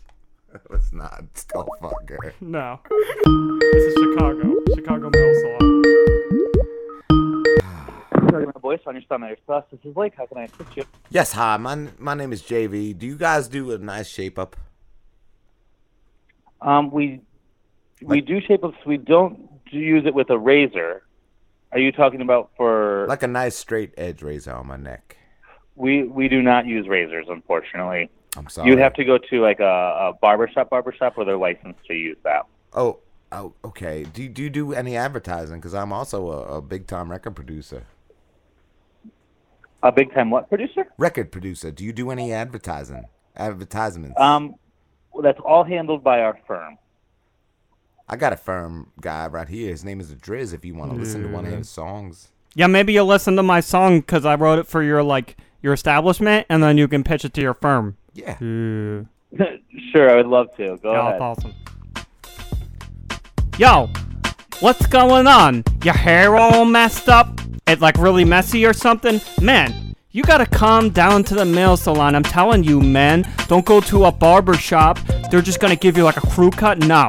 It's 0.71 0.91
not. 0.91 1.23
Skull 1.35 1.67
fucker. 1.81 2.33
No. 2.41 2.79
This 2.89 3.83
is 3.83 3.93
Chicago. 3.93 4.55
Chicago 4.75 5.09
Male 5.13 5.35
Salon. 5.35 5.83
Sorry, 8.29 8.45
my 8.45 8.59
voice 8.61 8.79
on 8.87 8.95
your 8.95 9.03
stomach. 9.03 9.39
Plus, 9.45 9.63
this 9.71 9.79
is 9.83 9.93
Blake. 9.93 10.13
How 10.17 10.25
can 10.25 10.39
I 10.39 10.43
assist 10.45 10.77
you? 10.77 10.83
Yes, 11.09 11.31
hi. 11.31 11.57
My 11.57 11.87
my 11.99 12.13
name 12.15 12.33
is 12.33 12.41
JV. 12.41 12.97
Do 12.97 13.05
you 13.05 13.17
guys 13.17 13.47
do 13.47 13.71
a 13.71 13.77
nice 13.77 14.07
shape 14.07 14.39
up? 14.39 14.55
Um, 16.61 16.89
we 16.91 17.21
we 18.01 18.21
do 18.21 18.41
shape 18.41 18.63
ups. 18.63 18.77
We 18.85 18.97
don't 18.97 19.49
use 19.69 20.05
it 20.05 20.13
with 20.13 20.29
a 20.29 20.37
razor. 20.37 21.03
Are 21.73 21.79
you 21.79 21.91
talking 21.91 22.21
about 22.21 22.51
for? 22.55 23.05
Like 23.09 23.23
a 23.23 23.27
nice 23.27 23.55
straight 23.55 23.93
edge 23.97 24.21
razor 24.21 24.53
on 24.53 24.67
my 24.67 24.77
neck. 24.77 25.17
We 25.75 26.03
we 26.03 26.27
do 26.27 26.41
not 26.43 26.67
use 26.67 26.87
razors, 26.87 27.25
unfortunately. 27.29 28.11
I'm 28.37 28.47
sorry. 28.47 28.69
You'd 28.69 28.79
have 28.79 28.93
to 28.93 29.03
go 29.03 29.17
to 29.17 29.41
like 29.41 29.59
a, 29.59 29.63
a 29.63 30.13
barbershop, 30.21 30.69
barbershop 30.69 31.17
where 31.17 31.25
they're 31.25 31.37
licensed 31.37 31.83
to 31.87 31.93
use 31.93 32.17
that. 32.23 32.45
Oh, 32.73 32.99
oh, 33.31 33.53
okay. 33.65 34.03
Do 34.03 34.23
you, 34.23 34.29
do 34.29 34.43
you 34.43 34.49
do 34.49 34.73
any 34.73 34.95
advertising? 34.95 35.57
Because 35.57 35.73
I'm 35.73 35.91
also 35.91 36.31
a, 36.31 36.57
a 36.57 36.61
big 36.61 36.87
time 36.87 37.09
record 37.09 37.35
producer. 37.35 37.85
A 39.81 39.91
big 39.91 40.13
time 40.13 40.29
what 40.29 40.49
producer? 40.49 40.87
Record 40.97 41.31
producer. 41.31 41.71
Do 41.71 41.83
you 41.83 41.93
do 41.93 42.09
any 42.11 42.31
advertising? 42.31 43.05
Advertisements. 43.35 44.19
Um, 44.19 44.55
well, 45.11 45.23
that's 45.23 45.39
all 45.43 45.63
handled 45.63 46.03
by 46.03 46.21
our 46.21 46.39
firm. 46.47 46.77
I 48.07 48.15
got 48.17 48.33
a 48.33 48.37
firm 48.37 48.91
guy 49.01 49.27
right 49.27 49.47
here. 49.47 49.69
His 49.71 49.83
name 49.83 49.99
is 49.99 50.13
Driz. 50.15 50.53
If 50.53 50.65
you 50.65 50.75
want 50.75 50.91
to 50.91 50.97
listen 50.97 51.23
to 51.23 51.29
one 51.29 51.45
of 51.45 51.53
his 51.53 51.69
songs. 51.69 52.29
Yeah, 52.55 52.67
maybe 52.67 52.93
you'll 52.93 53.05
listen 53.07 53.35
to 53.37 53.43
my 53.43 53.61
song 53.61 54.01
because 54.01 54.25
I 54.25 54.35
wrote 54.35 54.59
it 54.59 54.67
for 54.67 54.83
your 54.83 55.01
like 55.01 55.37
your 55.61 55.73
establishment, 55.73 56.45
and 56.49 56.61
then 56.61 56.77
you 56.77 56.87
can 56.87 57.03
pitch 57.03 57.23
it 57.25 57.33
to 57.35 57.41
your 57.41 57.53
firm. 57.53 57.97
Yeah. 58.13 58.37
Ooh. 58.43 59.07
sure, 59.91 60.09
I 60.11 60.15
would 60.17 60.27
love 60.27 60.55
to. 60.57 60.77
Go 60.77 60.91
Yeah, 60.93 60.99
ahead. 60.99 61.13
that's 61.13 61.21
awesome. 61.21 61.53
Yo, 63.57 63.89
what's 64.59 64.85
going 64.87 65.27
on? 65.27 65.63
Your 65.83 65.93
hair 65.93 66.35
all 66.35 66.65
messed 66.65 67.07
up? 67.09 67.39
It 67.67 67.79
like 67.79 67.97
really 67.97 68.25
messy 68.25 68.65
or 68.65 68.73
something? 68.73 69.21
Man, 69.41 69.95
you 70.11 70.23
gotta 70.23 70.45
come 70.45 70.89
down 70.89 71.23
to 71.25 71.35
the 71.35 71.45
nail 71.45 71.77
salon. 71.77 72.13
I'm 72.15 72.23
telling 72.23 72.63
you, 72.63 72.81
man. 72.81 73.25
Don't 73.47 73.65
go 73.65 73.79
to 73.81 74.05
a 74.05 74.11
barber 74.11 74.55
shop. 74.55 74.99
They're 75.31 75.41
just 75.41 75.59
gonna 75.59 75.75
give 75.77 75.95
you 75.97 76.03
like 76.03 76.17
a 76.17 76.27
crew 76.27 76.51
cut. 76.51 76.79
No. 76.79 77.07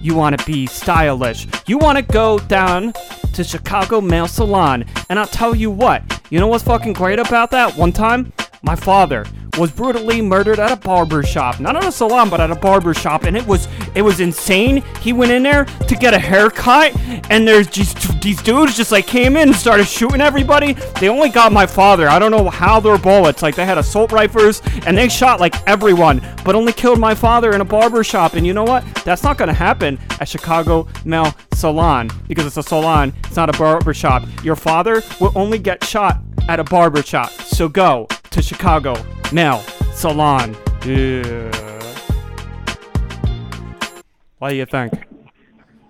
You 0.00 0.14
wanna 0.14 0.38
be 0.46 0.66
stylish. 0.66 1.46
You 1.66 1.78
wanna 1.78 2.02
go 2.02 2.38
down 2.38 2.92
to 3.34 3.44
Chicago 3.44 4.00
Male 4.00 4.28
Salon. 4.28 4.84
And 5.08 5.18
I'll 5.18 5.26
tell 5.26 5.54
you 5.54 5.70
what, 5.70 6.02
you 6.30 6.40
know 6.40 6.46
what's 6.46 6.64
fucking 6.64 6.94
great 6.94 7.18
about 7.18 7.50
that? 7.50 7.76
One 7.76 7.92
time, 7.92 8.32
my 8.62 8.74
father 8.74 9.26
was 9.56 9.70
brutally 9.70 10.20
murdered 10.22 10.58
at 10.58 10.70
a 10.70 10.76
barber 10.76 11.22
shop. 11.22 11.60
Not 11.60 11.76
at 11.76 11.84
a 11.84 11.92
salon, 11.92 12.30
but 12.30 12.40
at 12.40 12.50
a 12.50 12.54
barber 12.54 12.94
shop, 12.94 13.24
and 13.24 13.36
it 13.36 13.46
was 13.46 13.68
it 13.94 14.02
was 14.02 14.20
insane. 14.20 14.82
He 15.00 15.12
went 15.12 15.32
in 15.32 15.42
there 15.42 15.64
to 15.64 15.94
get 15.94 16.14
a 16.14 16.18
haircut, 16.18 16.96
and 17.30 17.46
there's 17.46 17.66
just 17.66 18.20
these 18.20 18.42
dudes 18.42 18.76
just 18.76 18.92
like 18.92 19.06
came 19.06 19.36
in 19.36 19.48
and 19.48 19.56
started 19.56 19.86
shooting 19.86 20.20
everybody. 20.20 20.74
They 21.00 21.08
only 21.08 21.28
got 21.28 21.52
my 21.52 21.66
father. 21.66 22.08
I 22.08 22.18
don't 22.18 22.30
know 22.30 22.48
how 22.48 22.80
their 22.80 22.98
bullets. 22.98 23.42
Like 23.42 23.54
they 23.54 23.64
had 23.64 23.78
assault 23.78 24.12
rifles, 24.12 24.62
and 24.86 24.96
they 24.96 25.08
shot 25.08 25.40
like 25.40 25.54
everyone, 25.68 26.20
but 26.44 26.54
only 26.54 26.72
killed 26.72 26.98
my 26.98 27.14
father 27.14 27.52
in 27.52 27.60
a 27.60 27.64
barber 27.64 28.04
shop. 28.04 28.34
And 28.34 28.46
you 28.46 28.54
know 28.54 28.64
what? 28.64 28.84
That's 29.04 29.22
not 29.22 29.38
gonna 29.38 29.52
happen 29.52 29.98
at 30.20 30.28
Chicago 30.28 30.88
Male 31.04 31.34
Salon 31.52 32.10
because 32.28 32.46
it's 32.46 32.56
a 32.56 32.62
salon. 32.62 33.12
It's 33.24 33.36
not 33.36 33.54
a 33.54 33.58
barber 33.58 33.94
shop. 33.94 34.24
Your 34.42 34.56
father 34.56 35.02
will 35.20 35.32
only 35.34 35.58
get 35.58 35.82
shot 35.84 36.20
at 36.48 36.60
a 36.60 36.64
barber 36.64 37.02
shop. 37.02 37.30
So 37.30 37.68
go 37.68 38.06
to 38.36 38.42
Chicago 38.42 38.94
Now, 39.32 39.60
Salon. 39.94 40.54
Yeah. 40.84 41.50
What 44.36 44.50
do 44.50 44.56
you 44.56 44.66
think? 44.66 44.92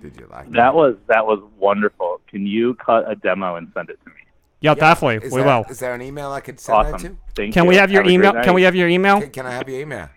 Did 0.01 0.17
you 0.17 0.29
like 0.31 0.53
That 0.53 0.73
was 0.73 0.95
that 1.09 1.27
was 1.27 1.43
wonderful. 1.59 2.21
Can 2.29 2.47
you 2.47 2.75
cut 2.75 3.11
a 3.11 3.17
demo 3.17 3.57
and 3.57 3.69
send 3.75 3.91
it 3.91 3.99
to 4.05 4.11
me? 4.11 4.17
Yeah, 4.61 4.75
definitely. 4.75 5.27
Is 5.27 5.33
we 5.33 5.43
there, 5.43 5.59
will. 5.59 5.65
Is 5.69 5.81
there 5.81 5.93
an 5.93 6.03
email 6.03 6.31
I 6.31 6.41
could 6.41 6.61
send 6.61 6.79
Awesome. 6.79 6.93
that 6.93 7.01
to? 7.09 7.17
Thank 7.35 7.53
Can 7.53 7.65
you. 7.65 7.71
we 7.71 7.77
have 7.77 7.91
your 7.91 8.05
Have 8.05 8.11
a 8.11 8.15
email? 8.15 8.33
Can 8.35 8.55
we 8.55 8.63
have 8.63 8.77
your 8.77 8.89
email? 8.89 9.21
Can, 9.21 9.31
can 9.31 9.47
I 9.47 9.51
have 9.51 9.69
your 9.69 9.81
email? 9.81 10.09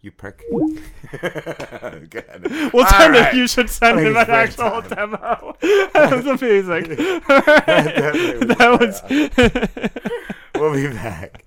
You 0.00 0.10
prick. 0.12 0.44
Good. 1.10 2.32
We'll 2.72 2.86
send 2.86 3.12
right. 3.12 3.34
it. 3.34 3.36
You 3.36 3.46
should 3.46 3.68
send 3.68 4.00
him 4.00 4.16
an 4.16 4.30
actual 4.30 4.80
time. 4.80 4.88
demo. 4.88 5.54
that 5.60 6.12
was 6.12 6.26
amazing. 6.26 6.88
that 8.56 8.78
was. 8.80 9.02
We'll 10.54 10.72
be 10.72 10.88
back. 10.94 11.44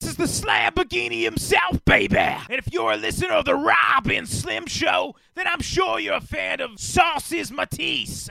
This 0.00 0.10
is 0.10 0.16
the 0.16 0.46
Lamborghini 0.48 1.22
himself, 1.22 1.84
baby. 1.84 2.16
And 2.16 2.50
if 2.50 2.72
you're 2.72 2.92
a 2.92 2.96
listener 2.96 3.32
of 3.32 3.44
the 3.44 3.54
Rob 3.54 4.06
and 4.10 4.28
Slim 4.28 4.66
Show, 4.66 5.14
then 5.34 5.46
I'm 5.46 5.60
sure 5.60 5.98
you're 5.98 6.14
a 6.14 6.20
fan 6.20 6.60
of 6.60 6.80
Sauces 6.80 7.52
Matisse. 7.52 8.30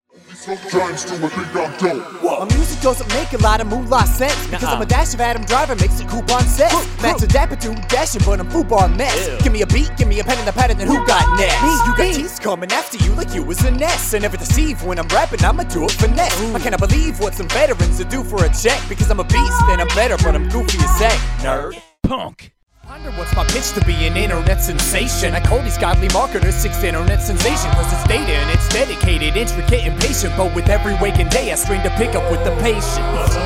Sometimes 0.33 1.05
do 1.05 1.13
what 1.21 1.31
think 1.31 1.55
I'm 1.55 1.77
dope. 1.77 2.23
My 2.23 2.55
music 2.55 2.81
doesn't 2.81 3.07
make 3.09 3.31
a 3.33 3.37
lot 3.37 3.61
of 3.61 3.67
moolah 3.67 4.05
sense 4.07 4.35
because 4.47 4.63
I'm 4.63 4.81
a 4.81 4.85
dash 4.85 5.13
of 5.13 5.21
Adam 5.21 5.43
Driver 5.45 5.75
makes 5.75 5.99
it 5.99 6.09
coupon 6.09 6.43
sense. 6.43 6.73
Max 7.01 7.21
a 7.21 7.27
dapper 7.27 7.55
to 7.57 7.75
dashing, 7.87 8.21
but 8.25 8.39
I'm 8.39 8.49
football 8.49 8.87
mess. 8.89 9.41
Give 9.43 9.53
me 9.53 9.61
a 9.61 9.67
beat, 9.67 9.91
give 9.97 10.07
me 10.07 10.19
a 10.19 10.23
pen 10.23 10.37
and 10.39 10.47
a 10.49 10.51
pattern, 10.51 10.79
and 10.81 10.89
then 10.89 10.97
who 10.97 11.05
got 11.05 11.23
next? 11.39 11.61
Me, 11.61 11.69
you 11.69 11.95
got 11.95 12.15
teeth 12.15 12.41
coming 12.41 12.71
after 12.71 12.97
you 12.97 13.13
like 13.13 13.33
you 13.35 13.43
was 13.43 13.63
a 13.63 13.71
nest. 13.71 14.15
I 14.15 14.19
never 14.19 14.35
deceive 14.35 14.83
when 14.83 14.99
I'm 14.99 15.07
rapping, 15.09 15.43
I'ma 15.45 15.63
do 15.63 15.83
it 15.83 15.91
finesse. 15.91 16.55
I 16.55 16.59
cannot 16.59 16.79
believe 16.79 17.19
what 17.19 17.35
some 17.35 17.47
veterans 17.49 17.99
would 17.99 18.09
do 18.09 18.23
for 18.23 18.43
a 18.43 18.49
check 18.53 18.81
because 18.89 19.09
I'm 19.11 19.19
a 19.19 19.23
beast 19.23 19.61
and 19.69 19.79
I'm 19.79 19.87
better, 19.89 20.17
but 20.17 20.35
I'm 20.35 20.49
goofy 20.49 20.79
as 20.79 20.99
heck, 20.99 21.19
nerd. 21.43 21.79
Punk. 22.03 22.51
What's 22.91 23.33
my 23.37 23.45
pitch 23.45 23.71
to 23.71 23.85
be 23.85 23.93
an 24.05 24.17
internet 24.17 24.61
sensation? 24.61 25.33
I 25.33 25.39
call 25.39 25.61
these 25.61 25.77
godly 25.77 26.09
marketers 26.09 26.55
six 26.55 26.83
internet 26.83 27.21
sensation 27.21 27.71
Cause 27.71 27.91
it's 27.93 28.03
data 28.05 28.33
and 28.33 28.51
it's 28.51 28.67
dedicated, 28.67 29.37
intricate 29.37 29.85
and 29.85 29.97
patient 30.01 30.33
But 30.35 30.53
with 30.53 30.67
every 30.67 30.95
waking 30.95 31.29
day 31.29 31.53
I 31.53 31.55
strain 31.55 31.81
to 31.83 31.89
pick 31.91 32.15
up 32.15 32.29
with 32.29 32.43
the 32.43 32.51
patience 32.61 32.97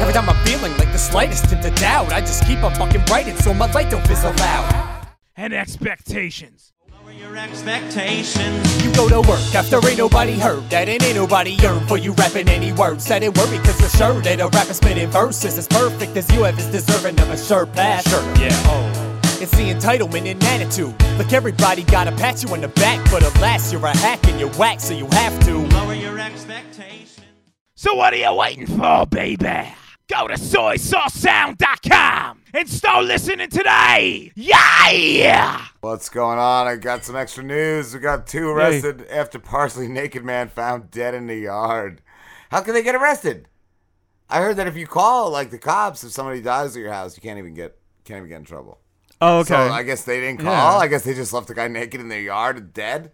Every 0.02 0.14
time 0.14 0.28
I'm 0.28 0.46
feeling 0.46 0.76
like 0.78 0.92
the 0.92 0.98
slightest 0.98 1.46
hint 1.46 1.64
of 1.64 1.76
doubt 1.76 2.12
I 2.12 2.22
just 2.22 2.44
keep 2.48 2.64
on 2.64 2.74
fucking 2.74 3.06
writing 3.06 3.36
so 3.36 3.54
my 3.54 3.72
light 3.72 3.92
don't 3.92 4.06
fizzle 4.08 4.34
out 4.40 5.08
And 5.38 5.54
expectations. 5.54 6.72
Your 7.20 7.38
expectations. 7.38 8.84
You 8.84 8.92
go 8.94 9.08
to 9.08 9.22
work 9.22 9.56
after 9.56 9.78
ain't 9.88 10.00
nobody 10.00 10.38
heard 10.38 10.68
that, 10.72 10.90
and 10.90 11.02
ain't 11.02 11.16
nobody 11.16 11.52
yearn 11.52 11.86
for 11.88 11.98
you 11.98 12.12
rapping 12.14 12.50
any 12.50 12.74
words. 12.74 13.06
That 13.06 13.24
ain't 13.24 13.38
worry, 13.38 13.58
cause 13.60 13.80
you're 13.80 13.90
sure 13.90 14.22
that 14.22 14.42
a 14.42 14.48
rapper 14.48 14.74
spitting 14.74 15.10
verses 15.12 15.58
as 15.58 15.68
perfect 15.68 16.18
as 16.18 16.30
you 16.32 16.44
have 16.44 16.60
is 16.60 16.66
deserving 16.66 17.20
of 17.22 17.30
a 17.30 17.38
shirt 17.38 17.72
pass. 17.74 18.10
Sure, 18.10 18.22
yeah. 18.38 18.50
Oh. 18.66 19.15
It's 19.42 19.52
the 19.52 19.70
entitlement 19.70 20.32
and 20.32 20.42
attitude. 20.44 20.96
Like 21.20 21.34
everybody 21.34 21.84
gotta 21.84 22.14
pat 22.14 22.42
you 22.42 22.48
on 22.54 22.62
the 22.62 22.70
back, 22.70 23.06
but 23.12 23.22
alas, 23.36 23.70
you're 23.72 23.86
a 23.86 23.96
hack 23.98 24.26
and 24.28 24.40
you're 24.40 24.50
whack, 24.52 24.80
so 24.80 24.94
you 24.94 25.08
have 25.08 25.38
to 25.46 25.58
lower 25.76 25.94
your 25.94 26.18
expectations. 26.18 27.20
So 27.76 27.94
what 27.96 28.14
are 28.14 28.18
you 28.18 28.34
waiting 28.34 28.66
for, 28.66 29.06
baby? 29.06 29.76
Go 30.08 30.28
to 30.28 30.36
soysaucesound.com 30.36 32.42
and 32.54 32.70
start 32.70 33.04
listening 33.06 33.50
today. 33.50 34.32
Yeah! 34.36 35.66
What's 35.82 36.08
going 36.10 36.40
on? 36.40 36.68
I 36.68 36.78
got 36.78 37.04
some 37.04 37.18
extra 37.18 37.44
news. 37.44 37.94
We 37.94 38.00
got 38.00 38.26
two 38.28 38.50
arrested 38.50 39.06
after 39.10 39.38
partially 39.40 39.90
naked 39.90 40.24
man 40.24 40.48
found 40.48 40.92
dead 40.92 41.14
in 41.14 41.28
the 41.28 41.36
yard. 41.36 42.02
How 42.52 42.62
can 42.62 42.74
they 42.74 42.84
get 42.84 42.96
arrested? 42.96 43.50
I 44.30 44.40
heard 44.42 44.56
that 44.58 44.68
if 44.68 44.78
you 44.78 44.88
call 44.88 45.30
like 45.30 45.52
the 45.52 45.58
cops, 45.58 46.04
if 46.04 46.12
somebody 46.12 46.42
dies 46.42 46.76
at 46.76 46.82
your 46.82 46.94
house, 46.94 47.16
you 47.18 47.22
can't 47.22 47.38
even 47.38 47.54
get 47.54 47.78
can't 48.06 48.20
even 48.20 48.30
get 48.30 48.38
in 48.38 48.46
trouble. 48.46 48.80
Oh, 49.22 49.40
okay. 49.40 49.48
So 49.48 49.56
I 49.56 49.84
guess 49.84 50.04
they 50.04 50.20
didn't 50.20 50.42
call. 50.42 50.54
Yeah. 50.54 50.78
I 50.78 50.88
guess 50.88 51.04
they 51.04 51.14
just 51.14 51.34
left 51.34 51.48
the 51.48 51.56
guy 51.56 51.68
naked 51.68 52.02
in 52.02 52.10
their 52.10 52.22
yard, 52.22 52.74
dead. 52.74 53.12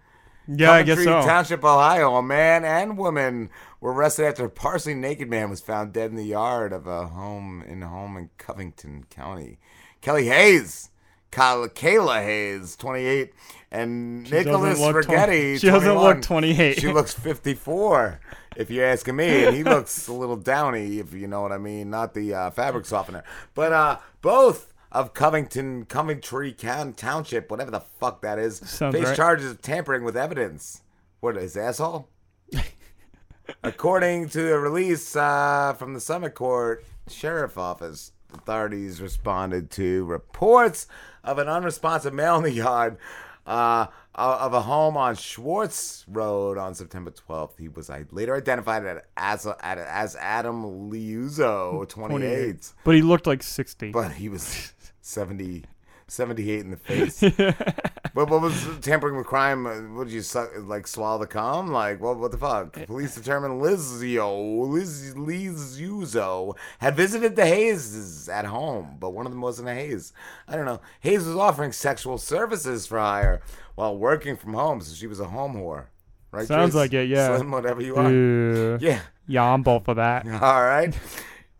Yeah, 0.48 0.72
I 0.72 0.84
guess 0.84 1.04
so. 1.04 1.22
Township, 1.22 1.64
Ohio. 1.64 2.16
A 2.16 2.24
man 2.24 2.66
and 2.66 2.98
woman 2.98 3.50
were 3.80 3.94
arrested 3.94 4.26
after 4.26 4.46
a 4.46 4.50
partially 4.50 4.96
naked 4.96 5.30
man 5.30 5.50
was 5.50 5.62
found 5.62 5.94
dead 5.94 6.10
in 6.10 6.16
the 6.16 6.26
yard 6.26 6.74
of 6.74 6.88
a 6.88 7.08
home 7.08 7.64
in 7.68 7.84
a 7.84 7.88
home 7.88 8.18
in 8.18 8.30
Covington 8.38 9.06
County. 9.10 9.60
Kelly 10.02 10.26
Hayes, 10.26 10.90
Kayla, 11.32 11.70
Kayla 11.70 12.24
Hayes, 12.24 12.76
28, 12.76 13.34
and 13.72 14.28
She 14.28 14.34
Nicholas 14.34 14.80
Rigetti, 14.80 15.58
she 15.62 15.68
doesn't 15.68 15.96
look 15.96 16.22
28. 16.22 16.80
She 16.80 16.92
looks 16.92 17.14
54, 17.14 18.20
if 18.56 18.72
you're 18.72 18.86
asking 18.86 19.16
me. 19.16 19.46
And 19.46 19.56
he 19.56 19.64
looks 19.64 20.08
a 20.08 20.14
little 20.14 20.36
downy, 20.36 21.00
if 21.00 21.14
you 21.14 21.28
know 21.28 21.42
what 21.42 21.52
I 21.52 21.60
mean. 21.60 21.92
Not 21.92 22.16
the 22.16 22.34
uh, 22.34 22.50
fabric 22.50 22.86
softener. 22.86 23.24
But 23.54 23.72
uh, 23.72 24.00
both 24.22 24.71
of 24.92 25.14
Covington, 25.14 25.86
Coventry 25.86 26.52
County 26.52 26.94
Township, 26.94 27.50
whatever 27.50 27.72
the 27.72 27.80
fuck 27.80 28.22
that 28.22 28.38
is, 28.38 28.58
Sounds 28.58 28.96
face 28.96 29.06
right. 29.06 29.16
charges 29.16 29.52
of 29.52 29.62
tampering 29.62 30.04
with 30.04 30.18
evidence. 30.18 30.82
What 31.20 31.38
is 31.38 31.56
asshole? 31.56 32.10
According 33.64 34.30
to 34.30 34.54
a 34.54 34.60
release 34.60 35.16
uh, 35.16 35.74
from 35.78 35.94
the 35.94 36.00
Summit 36.00 36.36
Court 36.36 36.86
Sheriff 37.08 37.58
Office, 37.58 38.12
authorities 38.34 39.02
responded 39.02 39.70
to 39.72 40.06
reports 40.06 40.88
of 41.24 41.38
an 41.38 41.48
unresponsive 41.48 42.14
male 42.14 42.38
in 42.38 42.44
the 42.44 42.52
yard 42.52 42.98
uh, 43.46 43.88
of 44.16 44.54
a 44.54 44.62
home 44.62 44.98
on 44.98 45.16
Schwartz 45.16 46.06
Road 46.08 46.58
on 46.58 46.76
September 46.76 47.12
12th. 47.12 47.58
He 47.58 47.68
was 47.68 47.90
later 48.12 48.36
identified 48.36 49.02
as, 49.18 49.46
as, 49.46 49.46
as 49.78 50.16
Adam 50.18 50.90
Liuzzo, 50.92 51.88
28. 51.88 52.74
But 52.84 52.96
he 52.96 53.02
looked 53.02 53.28
like 53.28 53.44
60. 53.44 53.92
But 53.92 54.12
he 54.12 54.30
was 54.30 54.74
70, 55.02 55.64
78 56.08 56.60
in 56.60 56.72
the 56.72 56.78
face. 56.78 57.20
but 58.14 58.30
what 58.30 58.42
was 58.42 58.68
tampering 58.82 59.16
with 59.18 59.26
crime? 59.28 59.66
uh, 59.66 59.76
What 59.96 60.06
did 60.06 60.14
you 60.14 60.22
suck, 60.22 60.50
like 60.60 60.88
swallow 60.88 61.20
the 61.20 61.28
cum? 61.28 61.72
Like 61.72 62.00
what? 62.02 62.18
What 62.18 62.32
the 62.32 62.38
fuck? 62.38 62.74
Police 62.86 63.16
determined 63.16 63.62
Lizio, 63.62 64.68
Liz, 64.70 65.14
Lizuzo 65.16 66.56
had 66.80 66.96
visited 66.96 67.36
the 67.36 67.46
Hayes 67.46 68.30
at 68.30 68.46
home, 68.46 68.98
but 69.00 69.12
one 69.12 69.26
of 69.26 69.32
them 69.32 69.42
wasn't 69.42 69.70
a 69.70 69.74
Hayes. 69.74 70.14
I 70.48 70.56
don't 70.56 70.66
know. 70.66 70.82
Hayes 71.02 71.26
was 71.26 71.36
offering 71.36 71.72
sexual 71.72 72.18
services 72.18 72.86
for 72.88 73.00
hire 73.00 73.42
while 73.76 73.98
working 73.98 74.36
from 74.36 74.54
home, 74.54 74.82
so 74.82 74.94
she 74.94 75.08
was 75.08 75.20
a 75.20 75.26
home 75.28 75.56
whore. 75.56 75.86
Right? 76.32 76.48
Sounds 76.48 76.72
Trace? 76.72 76.76
like 76.76 76.94
it, 76.94 77.10
yeah. 77.10 77.36
Slim, 77.36 77.52
whatever 77.52 77.82
you 77.82 77.96
are. 77.96 78.12
Yeah. 78.12 78.78
Yeah. 78.80 79.02
Yeah, 79.28 79.44
I'm 79.44 79.64
both 79.64 79.86
for 79.86 79.94
that. 79.96 80.26
All 80.42 80.64
right. 80.64 80.98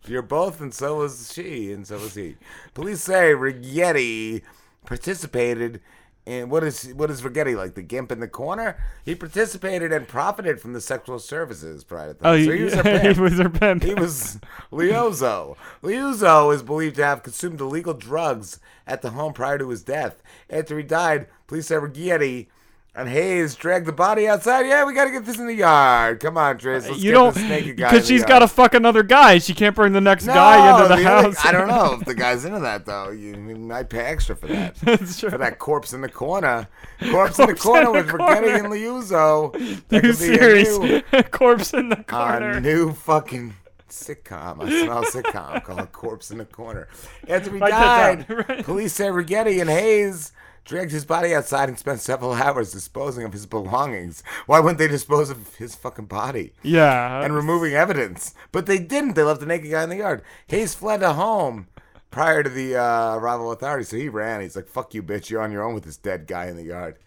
You're 0.06 0.22
both, 0.22 0.60
and 0.60 0.74
so 0.74 0.96
was 0.98 1.32
she, 1.32 1.72
and 1.72 1.86
so 1.86 1.94
was 1.96 2.14
he. 2.14 2.36
Police 2.74 3.02
say 3.02 3.32
Rigetti 3.32 4.42
participated 4.84 5.80
in 6.24 6.48
what 6.48 6.62
is 6.62 6.92
what 6.94 7.10
is 7.10 7.22
Rigetti 7.22 7.56
like 7.56 7.74
the 7.74 7.82
gimp 7.82 8.12
in 8.12 8.20
the 8.20 8.28
corner? 8.28 8.76
He 9.04 9.14
participated 9.14 9.92
and 9.92 10.06
profited 10.06 10.60
from 10.60 10.72
the 10.72 10.80
sexual 10.80 11.18
services 11.18 11.82
prior 11.84 12.14
to 12.14 12.20
that. 12.20 12.28
Oh, 12.28 12.44
so 12.44 12.50
he- 12.50 12.58
he 12.58 12.64
was 12.64 12.74
her 12.74 12.82
he 12.92 12.98
pimp. 13.00 13.18
was 13.18 13.38
her 13.38 13.48
pimp. 13.50 13.82
He 13.82 13.94
was 13.94 14.38
Liuzzo. 14.72 15.56
Liuzzo 15.82 16.54
is 16.54 16.62
believed 16.62 16.96
to 16.96 17.04
have 17.04 17.22
consumed 17.22 17.60
illegal 17.60 17.94
drugs 17.94 18.58
at 18.86 19.02
the 19.02 19.10
home 19.10 19.32
prior 19.32 19.58
to 19.58 19.68
his 19.68 19.82
death. 19.82 20.22
After 20.50 20.76
he 20.76 20.82
died, 20.84 21.26
police 21.46 21.66
say 21.68 21.76
Rigetti 21.76 22.46
and 22.94 23.08
Hayes 23.08 23.54
dragged 23.54 23.86
the 23.86 23.92
body 23.92 24.28
outside. 24.28 24.66
Yeah, 24.66 24.84
we 24.84 24.92
got 24.92 25.06
to 25.06 25.10
get 25.10 25.24
this 25.24 25.38
in 25.38 25.46
the 25.46 25.54
yard. 25.54 26.20
Come 26.20 26.36
on, 26.36 26.58
Trish. 26.58 26.88
Let's 26.88 26.98
you 27.02 27.10
get 27.10 27.12
don't 27.12 27.34
guy 27.76 27.90
because 27.90 28.06
she's 28.06 28.24
got 28.24 28.40
to 28.40 28.48
fuck 28.48 28.74
another 28.74 29.02
guy. 29.02 29.38
She 29.38 29.54
can't 29.54 29.74
bring 29.74 29.92
the 29.94 30.00
next 30.00 30.26
No, 30.26 30.34
guy 30.34 30.74
into 30.82 30.88
the 30.88 30.96
the- 30.96 31.02
house. 31.08 31.36
I 31.44 31.52
don't 31.52 31.68
know 31.68 31.94
if 32.00 32.04
the 32.04 32.14
guy's 32.14 32.44
into 32.44 32.60
that 32.60 32.84
though. 32.84 33.10
You, 33.10 33.30
you 33.30 33.56
might 33.56 33.88
pay 33.88 34.00
extra 34.00 34.36
for 34.36 34.46
that. 34.48 34.74
That's 34.82 35.18
true. 35.18 35.30
For 35.30 35.38
that 35.38 35.58
corpse 35.58 35.92
in 35.94 36.02
the 36.02 36.08
corner. 36.10 36.68
Corpse, 37.10 37.38
in 37.38 37.46
the 37.46 37.54
corner 37.54 37.90
with 37.92 38.08
Rigetti 38.08 38.58
and 38.58 38.68
Liuzzo. 38.72 39.52
That 39.88 40.02
New 40.04 40.10
a 40.10 40.14
series, 40.14 40.78
new, 40.78 41.02
corpse 41.30 41.72
in 41.72 41.88
the 41.88 42.00
a 42.00 42.04
corner. 42.04 42.60
new 42.60 42.92
fucking 42.92 43.54
sitcom. 43.88 44.62
I 44.64 44.82
smell 44.84 45.02
sitcom 45.04 45.64
called 45.64 45.92
Corpse 45.92 46.30
in 46.30 46.38
the 46.38 46.44
Corner. 46.44 46.88
After 47.28 47.50
he 47.52 47.58
Write 47.58 47.72
uh, 47.72 47.78
died. 48.24 48.26
Right. 48.48 48.64
police 48.64 48.92
say 48.94 49.06
Rigetti 49.06 49.60
and 49.60 49.68
Hayes 49.70 50.32
dragged 50.64 50.92
his 50.92 51.04
body 51.04 51.34
outside 51.34 51.68
and 51.68 51.78
spent 51.78 52.00
several 52.00 52.32
hours 52.32 52.72
disposing 52.72 53.24
of 53.24 53.32
his 53.32 53.46
belongings. 53.46 54.22
Why 54.46 54.60
wouldn't 54.60 54.78
they 54.78 54.88
dispose 54.88 55.30
of 55.30 55.54
his 55.56 55.74
fucking 55.74 56.06
body? 56.06 56.52
Yeah. 56.62 57.22
and 57.24 57.34
removing 57.34 57.74
evidence. 57.74 58.34
But 58.52 58.66
they 58.66 58.78
didn't. 58.78 59.14
They 59.14 59.22
left 59.22 59.40
the 59.40 59.46
naked 59.46 59.70
guy 59.70 59.82
in 59.82 59.90
the 59.90 59.96
yard. 59.96 60.22
Hayes 60.48 60.74
fled 60.74 61.00
to 61.00 61.12
home 61.14 61.66
prior 62.10 62.42
to 62.42 62.50
the 62.50 62.76
uh, 62.76 63.16
arrival 63.16 63.50
of 63.50 63.58
authorities, 63.58 63.88
so 63.88 63.96
he 63.96 64.08
ran. 64.08 64.40
He's 64.40 64.56
like, 64.56 64.68
"Fuck 64.68 64.94
you, 64.94 65.02
bitch! 65.02 65.30
You're 65.30 65.42
on 65.42 65.52
your 65.52 65.62
own 65.62 65.74
with 65.74 65.84
this 65.84 65.96
dead 65.96 66.26
guy 66.26 66.46
in 66.46 66.56
the 66.56 66.64
yard." 66.64 66.98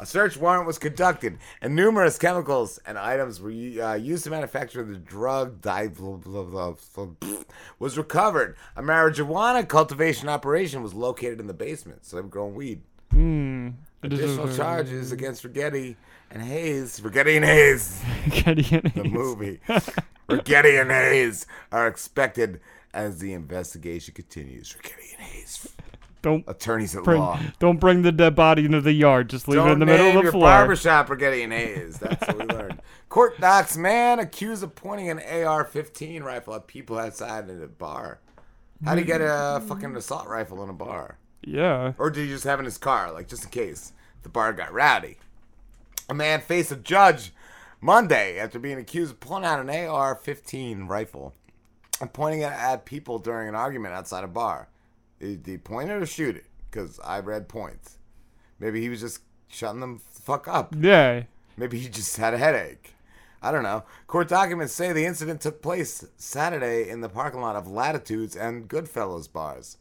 A 0.00 0.06
search 0.06 0.36
warrant 0.36 0.64
was 0.66 0.78
conducted, 0.78 1.38
and 1.60 1.74
numerous 1.74 2.18
chemicals 2.18 2.78
and 2.86 2.96
items 2.96 3.40
were 3.40 3.50
uh, 3.50 3.94
used 3.94 4.22
to 4.24 4.30
manufacture 4.30 4.84
the 4.84 4.96
drug. 4.96 5.60
Di- 5.60 5.88
blah, 5.88 6.12
blah, 6.16 6.44
blah, 6.44 6.74
blah, 6.94 7.06
blah, 7.06 7.42
was 7.80 7.98
recovered. 7.98 8.56
A 8.76 8.82
marijuana 8.82 9.66
cultivation 9.66 10.28
operation 10.28 10.84
was 10.84 10.94
located 10.94 11.40
in 11.40 11.48
the 11.48 11.54
basement, 11.54 12.04
so 12.04 12.14
they 12.14 12.22
were 12.22 12.28
growing 12.28 12.54
weed. 12.54 12.82
Hmm. 13.10 13.68
Is 14.02 14.12
Additional 14.12 14.54
charges 14.54 15.12
against 15.12 15.42
Rigetti 15.44 15.96
and 16.30 16.42
Hayes. 16.42 17.00
Rigetti 17.00 17.36
and 17.36 17.44
Hayes. 17.44 18.00
Rigetti 18.26 18.72
and 18.78 18.88
Hayes. 18.88 19.02
The 19.02 19.08
movie. 19.08 19.60
Rigetti 20.28 20.80
and 20.80 20.90
Hayes 20.90 21.46
are 21.72 21.86
expected 21.88 22.60
as 22.94 23.18
the 23.18 23.32
investigation 23.32 24.14
continues. 24.14 24.74
Rigetti 24.74 25.14
and 25.18 25.22
Hayes. 25.26 25.68
Don't 26.20 26.44
Attorneys 26.48 26.96
at 26.96 27.04
bring, 27.04 27.20
law. 27.20 27.40
Don't 27.60 27.78
bring 27.78 28.02
the 28.02 28.10
dead 28.12 28.34
body 28.34 28.64
into 28.64 28.80
the 28.80 28.92
yard. 28.92 29.30
Just 29.30 29.46
leave 29.48 29.56
Don't 29.56 29.68
it 29.68 29.72
in 29.74 29.78
the 29.78 29.86
middle 29.86 30.18
of 30.18 30.24
the 30.24 30.32
floor. 30.32 30.42
barbershop 30.42 31.08
Rigetti 31.08 31.44
and 31.44 31.52
Hayes. 31.52 31.98
That's 31.98 32.26
what 32.26 32.38
we 32.38 32.44
learned. 32.54 32.80
Court 33.08 33.40
docs 33.40 33.76
man 33.76 34.18
accused 34.18 34.62
of 34.62 34.74
pointing 34.74 35.08
an 35.10 35.18
AR-15 35.18 36.22
rifle 36.22 36.54
at 36.54 36.66
people 36.66 36.98
outside 36.98 37.48
at 37.48 37.62
a 37.62 37.68
bar. 37.68 38.20
How 38.84 38.94
do 38.94 39.00
you 39.00 39.06
get 39.06 39.20
a 39.20 39.62
fucking 39.66 39.96
assault 39.96 40.28
rifle 40.28 40.62
in 40.62 40.68
a 40.70 40.74
bar? 40.74 41.18
Yeah. 41.48 41.92
Or 41.98 42.10
did 42.10 42.24
he 42.24 42.28
just 42.28 42.44
have 42.44 42.58
it 42.58 42.62
in 42.62 42.66
his 42.66 42.78
car, 42.78 43.12
like 43.12 43.28
just 43.28 43.44
in 43.44 43.50
case 43.50 43.92
the 44.22 44.28
bar 44.28 44.52
got 44.52 44.72
rowdy? 44.72 45.18
A 46.08 46.14
man 46.14 46.40
faced 46.40 46.72
a 46.72 46.76
judge 46.76 47.32
Monday 47.80 48.38
after 48.38 48.58
being 48.58 48.78
accused 48.78 49.12
of 49.12 49.20
pulling 49.20 49.44
out 49.44 49.60
an 49.60 49.68
AR-15 49.68 50.88
rifle 50.88 51.34
and 52.00 52.12
pointing 52.12 52.42
it 52.42 52.52
at 52.52 52.84
people 52.84 53.18
during 53.18 53.48
an 53.48 53.54
argument 53.54 53.94
outside 53.94 54.24
a 54.24 54.28
bar. 54.28 54.68
Did 55.20 55.42
he 55.44 55.58
point 55.58 55.90
it 55.90 56.02
or 56.02 56.06
shoot 56.06 56.36
it? 56.36 56.46
Because 56.70 57.00
I 57.04 57.20
read 57.20 57.48
points. 57.48 57.98
Maybe 58.58 58.80
he 58.80 58.88
was 58.88 59.00
just 59.00 59.22
shutting 59.48 59.80
them 59.80 60.00
fuck 60.10 60.46
up. 60.48 60.74
Yeah. 60.78 61.24
Maybe 61.56 61.78
he 61.78 61.88
just 61.88 62.16
had 62.16 62.34
a 62.34 62.38
headache. 62.38 62.94
I 63.40 63.52
don't 63.52 63.62
know. 63.62 63.84
Court 64.06 64.28
documents 64.28 64.72
say 64.72 64.92
the 64.92 65.06
incident 65.06 65.40
took 65.40 65.62
place 65.62 66.04
Saturday 66.16 66.88
in 66.88 67.00
the 67.00 67.08
parking 67.08 67.40
lot 67.40 67.56
of 67.56 67.68
Latitudes 67.68 68.36
and 68.36 68.68
Goodfellas 68.68 69.32
bars. 69.32 69.76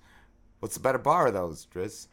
What's 0.59 0.75
the 0.75 0.81
better 0.81 0.97
bar 0.97 1.27
of 1.27 1.33
those, 1.33 1.67
Driz? 1.73 2.07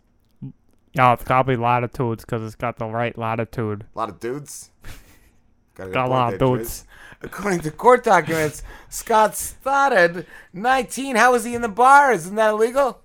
Yeah, 0.93 1.13
it's 1.15 1.25
gotta 1.25 1.49
be 1.49 1.57
latitudes 1.57 2.25
because 2.25 2.43
it's 2.43 2.55
got 2.55 2.79
the 2.79 2.87
right 2.87 3.17
latitude. 3.19 3.87
A 3.95 3.99
lot 3.99 4.09
of 4.09 4.21
dudes. 4.21 4.71
Got, 5.75 5.91
Got 5.93 6.07
a 6.07 6.09
lot 6.11 6.33
of 6.35 6.39
dudes. 6.39 6.85
According 7.21 7.61
to 7.63 7.71
court 7.73 8.05
documents, 8.05 8.63
Scott 8.89 9.35
Stoddard, 9.35 10.25
19. 10.53 11.17
How 11.17 11.33
was 11.33 11.43
he 11.43 11.57
in 11.57 11.63
the 11.63 11.69
bar? 11.69 12.13
Isn't 12.13 12.37
that 12.37 12.51
illegal? 12.51 13.01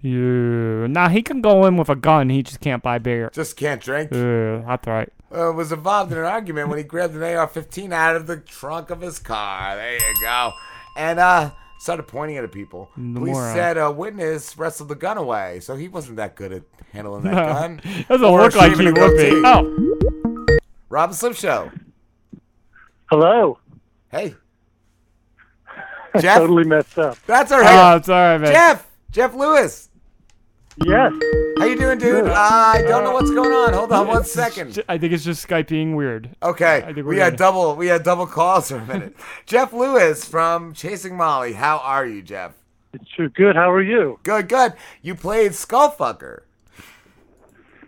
Yeah, 0.00 0.86
Now 0.86 0.86
nah, 0.86 1.08
he 1.10 1.20
can 1.20 1.42
go 1.42 1.66
in 1.66 1.76
with 1.76 1.90
a 1.90 1.96
gun. 1.96 2.30
He 2.30 2.42
just 2.42 2.60
can't 2.60 2.82
buy 2.82 2.98
beer. 2.98 3.28
Just 3.34 3.56
can't 3.58 3.82
drink. 3.82 4.12
Uh, 4.12 4.62
that's 4.66 4.86
right. 4.86 5.12
uh, 5.30 5.52
was 5.52 5.72
involved 5.72 6.10
in 6.12 6.16
an 6.18 6.24
argument 6.24 6.68
when 6.68 6.78
he 6.78 6.84
grabbed 6.84 7.14
an 7.16 7.22
AR-15 7.22 7.92
out 7.92 8.16
of 8.16 8.26
the 8.26 8.36
trunk 8.38 8.88
of 8.90 9.00
his 9.02 9.18
car. 9.18 9.76
There 9.76 9.94
you 9.94 10.20
go. 10.22 10.52
And 10.96 11.18
uh, 11.18 11.50
started 11.86 12.02
pointing 12.08 12.36
it 12.36 12.42
at 12.42 12.50
people. 12.50 12.90
Police 12.96 13.32
moron. 13.32 13.54
said 13.54 13.78
a 13.78 13.92
witness 13.92 14.58
wrestled 14.58 14.88
the 14.88 14.96
gun 14.96 15.18
away, 15.18 15.60
so 15.60 15.76
he 15.76 15.86
wasn't 15.86 16.16
that 16.16 16.34
good 16.34 16.52
at 16.52 16.62
handling 16.92 17.22
that 17.22 17.30
No, 17.34 17.44
gun. 17.44 17.80
doesn't 18.08 18.26
or 18.26 18.40
look 18.42 18.56
like 18.56 18.72
shaving 18.72 18.92
he 18.94 19.00
a 19.00 19.04
would 19.06 19.16
be. 19.16 19.30
goatee. 19.30 19.42
Oh. 19.44 20.56
Rob 20.88 21.10
and 21.10 21.16
Slim 21.16 21.32
Show. 21.34 21.70
Hello. 23.08 23.60
Hey. 24.10 24.34
Jeff? 26.20 26.38
totally 26.38 26.64
messed 26.64 26.98
up. 26.98 27.18
That's 27.24 27.52
all 27.52 27.60
right. 27.60 27.92
Oh, 27.92 27.96
it's 27.98 28.08
all 28.08 28.16
right, 28.16 28.38
man. 28.38 28.52
Jeff. 28.52 28.88
Jeff 29.12 29.32
Lewis. 29.34 29.85
Yes. 30.84 31.12
How 31.58 31.64
you 31.64 31.76
doing, 31.76 31.98
dude? 31.98 32.26
Uh, 32.26 32.34
I 32.34 32.82
don't 32.86 33.02
know 33.02 33.12
what's 33.12 33.30
going 33.30 33.50
on. 33.52 33.72
Hold 33.72 33.92
on 33.92 34.06
one 34.08 34.24
second. 34.24 34.82
I 34.88 34.98
think 34.98 35.12
it's 35.14 35.24
just 35.24 35.46
Skype 35.46 35.68
being 35.68 35.96
weird. 35.96 36.28
Okay, 36.42 36.78
I 36.84 36.92
think 36.92 36.98
we're 36.98 37.14
we 37.14 37.18
had 37.18 37.32
good. 37.32 37.38
double 37.38 37.76
we 37.76 37.86
had 37.86 38.02
double 38.02 38.26
calls 38.26 38.68
for 38.70 38.76
a 38.76 38.84
minute. 38.86 39.16
Jeff 39.46 39.72
Lewis 39.72 40.24
from 40.26 40.74
Chasing 40.74 41.16
Molly. 41.16 41.54
How 41.54 41.78
are 41.78 42.04
you, 42.06 42.20
Jeff? 42.22 42.52
Sure, 43.14 43.28
good. 43.30 43.56
How 43.56 43.70
are 43.70 43.82
you? 43.82 44.18
Good, 44.22 44.48
good. 44.48 44.74
You 45.02 45.14
played 45.14 45.52
Skullfucker. 45.52 46.40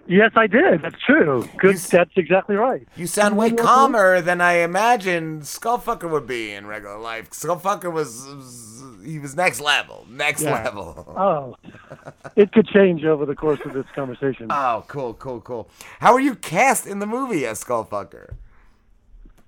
Yes, 0.09 0.33
I 0.37 0.47
did. 0.47 0.81
That's 0.81 1.01
true. 1.05 1.47
Good. 1.59 1.77
That's 1.77 2.11
exactly 2.17 2.57
right. 2.57 2.89
You 2.97 3.07
sound 3.07 3.37
way 3.37 3.51
calmer 3.53 4.23
than 4.23 4.41
I 4.41 4.55
imagined 4.61 5.43
Skullfucker 5.43 6.11
would 6.11 6.27
be 6.27 6.53
in 6.53 6.67
regular 6.67 6.99
life. 6.99 7.29
Skullfucker 7.31 7.93
was, 7.93 8.25
was 8.27 8.83
he 9.05 9.19
was 9.19 9.37
next 9.37 9.61
level, 9.61 10.07
next 10.09 10.43
Yeah. 10.43 10.65
level. 10.65 11.15
Oh, 11.15 11.57
it 12.37 12.53
could 12.53 12.67
change 12.69 13.05
over 13.05 13.27
the 13.27 13.35
course 13.35 13.61
of 13.67 13.75
this 13.75 13.85
conversation. 13.95 14.47
Oh, 14.49 14.83
cool, 14.89 15.13
cool, 15.13 15.43
cool. 15.43 15.69
How 16.01 16.15
were 16.15 16.21
you 16.21 16.35
cast 16.37 16.87
in 16.87 17.01
the 17.01 17.07
movie 17.07 17.45
as 17.47 17.63
Skullfucker? 17.63 18.33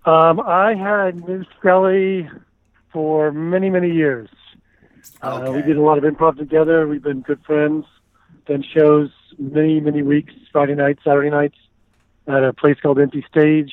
Um, 0.05 0.41
I 0.41 0.75
had 0.75 1.27
Ms. 1.27 1.47
Scully 1.59 2.29
for 2.93 3.33
many, 3.33 3.71
many 3.71 3.91
years. 3.91 4.29
Uh, 5.23 5.53
we 5.55 5.63
did 5.63 5.77
a 5.79 5.83
lot 5.83 5.97
of 5.97 6.05
improv 6.05 6.37
together. 6.37 6.87
We've 6.87 7.03
been 7.03 7.21
good 7.23 7.43
friends. 7.45 7.87
Done 8.47 8.65
shows 8.75 9.11
many, 9.39 9.81
many 9.81 10.03
weeks, 10.03 10.33
Friday 10.53 10.75
nights, 10.75 11.01
Saturday 11.05 11.31
nights, 11.31 11.57
at 12.27 12.43
a 12.43 12.53
place 12.53 12.77
called 12.83 12.99
Empty 12.99 13.25
Stage 13.31 13.73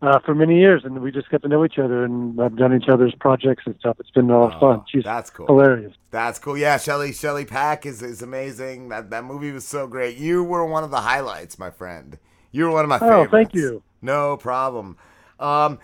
uh, 0.00 0.18
for 0.20 0.34
many 0.34 0.58
years, 0.60 0.82
and 0.84 1.00
we 1.02 1.10
just 1.10 1.28
got 1.28 1.42
to 1.42 1.48
know 1.48 1.64
each 1.64 1.78
other 1.78 2.04
and 2.04 2.40
I've 2.40 2.56
done 2.56 2.72
each 2.74 2.88
other's 2.88 3.14
projects 3.18 3.64
and 3.66 3.74
stuff. 3.80 3.96
It's 3.98 4.10
been 4.10 4.30
a 4.30 4.38
lot 4.38 4.54
of 4.54 4.60
fun. 4.60 4.84
She's 4.88 5.04
Oh, 5.04 5.08
that's 5.08 5.30
cool. 5.30 5.46
hilarious. 5.46 5.94
That's 6.10 6.38
cool. 6.38 6.56
Yeah, 6.56 6.78
Shelly 6.78 7.12
Shelly 7.12 7.44
Pack 7.44 7.84
is, 7.84 8.00
is 8.02 8.22
amazing. 8.22 8.90
That 8.90 9.10
that 9.10 9.24
movie 9.24 9.50
was 9.50 9.66
so 9.66 9.86
great. 9.88 10.16
You 10.16 10.44
were 10.44 10.64
one 10.64 10.84
of 10.84 10.90
the 10.90 11.00
highlights, 11.00 11.58
my 11.58 11.70
friend. 11.70 12.18
You 12.52 12.64
were 12.66 12.70
one 12.70 12.84
of 12.84 12.88
my 12.88 12.96
Oh, 12.96 13.08
favorites. 13.08 13.30
thank 13.32 13.54
you. 13.54 13.82
No 14.00 14.36
problem. 14.36 14.96
Um, 15.40 15.78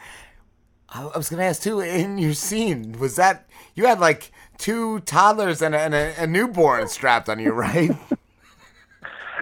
I, 0.94 1.02
I 1.02 1.16
was 1.18 1.28
gonna 1.28 1.42
ask 1.44 1.62
too. 1.62 1.80
In 1.80 2.18
your 2.18 2.34
scene, 2.34 2.92
was 2.98 3.16
that 3.16 3.46
you 3.74 3.86
had 3.86 4.00
like 4.00 4.30
two 4.58 5.00
toddlers 5.00 5.60
and 5.60 5.74
a, 5.74 5.78
and 5.80 5.94
a, 5.94 6.22
a 6.22 6.26
newborn 6.26 6.88
strapped 6.88 7.28
on 7.28 7.38
you, 7.40 7.52
right? 7.52 7.90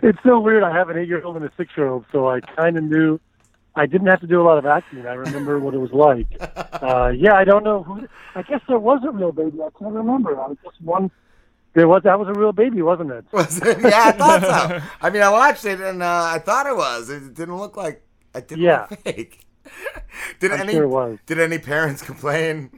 It's 0.04 0.18
so 0.24 0.40
weird. 0.40 0.64
I 0.64 0.72
have 0.76 0.88
an 0.88 0.98
eight-year-old 0.98 1.36
and 1.36 1.44
a 1.44 1.52
six-year-old, 1.56 2.06
so 2.10 2.28
I 2.28 2.40
kind 2.40 2.76
of 2.76 2.82
knew. 2.82 3.20
I 3.76 3.86
didn't 3.86 4.08
have 4.08 4.20
to 4.22 4.26
do 4.26 4.40
a 4.40 4.42
lot 4.42 4.58
of 4.58 4.66
acting. 4.66 5.06
I 5.06 5.12
remember 5.14 5.60
what 5.60 5.74
it 5.74 5.78
was 5.78 5.92
like. 5.92 6.26
Uh, 6.82 7.12
yeah, 7.16 7.34
I 7.34 7.44
don't 7.44 7.62
know 7.62 7.84
who. 7.84 8.08
I 8.34 8.42
guess 8.42 8.60
there 8.66 8.80
was 8.80 9.00
a 9.06 9.12
real 9.12 9.30
baby. 9.30 9.60
I 9.62 9.68
can't 9.78 9.94
remember. 9.94 10.38
I 10.40 10.48
was 10.48 10.56
just 10.64 10.80
one. 10.82 11.08
There 11.74 11.86
was 11.86 12.02
that 12.02 12.18
was 12.18 12.26
a 12.28 12.32
real 12.38 12.52
baby, 12.52 12.82
wasn't 12.82 13.12
it? 13.12 13.24
Was 13.32 13.58
it? 13.62 13.78
Yeah, 13.80 14.06
I 14.08 14.12
thought 14.12 14.42
so. 14.42 14.86
I 15.00 15.08
mean, 15.10 15.22
I 15.22 15.30
watched 15.30 15.64
it 15.66 15.80
and 15.80 16.02
uh, 16.02 16.30
I 16.34 16.38
thought 16.40 16.66
it 16.66 16.76
was. 16.76 17.08
It 17.08 17.32
didn't 17.32 17.56
look 17.56 17.76
like. 17.76 18.02
It 18.34 18.48
didn't 18.48 18.64
Yeah. 18.64 18.88
look 18.90 19.00
fake. 19.00 19.46
Did 20.40 20.52
I'm 20.52 20.60
any 20.60 20.72
sure. 20.72 21.18
Did 21.26 21.38
any 21.40 21.58
parents 21.58 22.02
complain? 22.10 22.70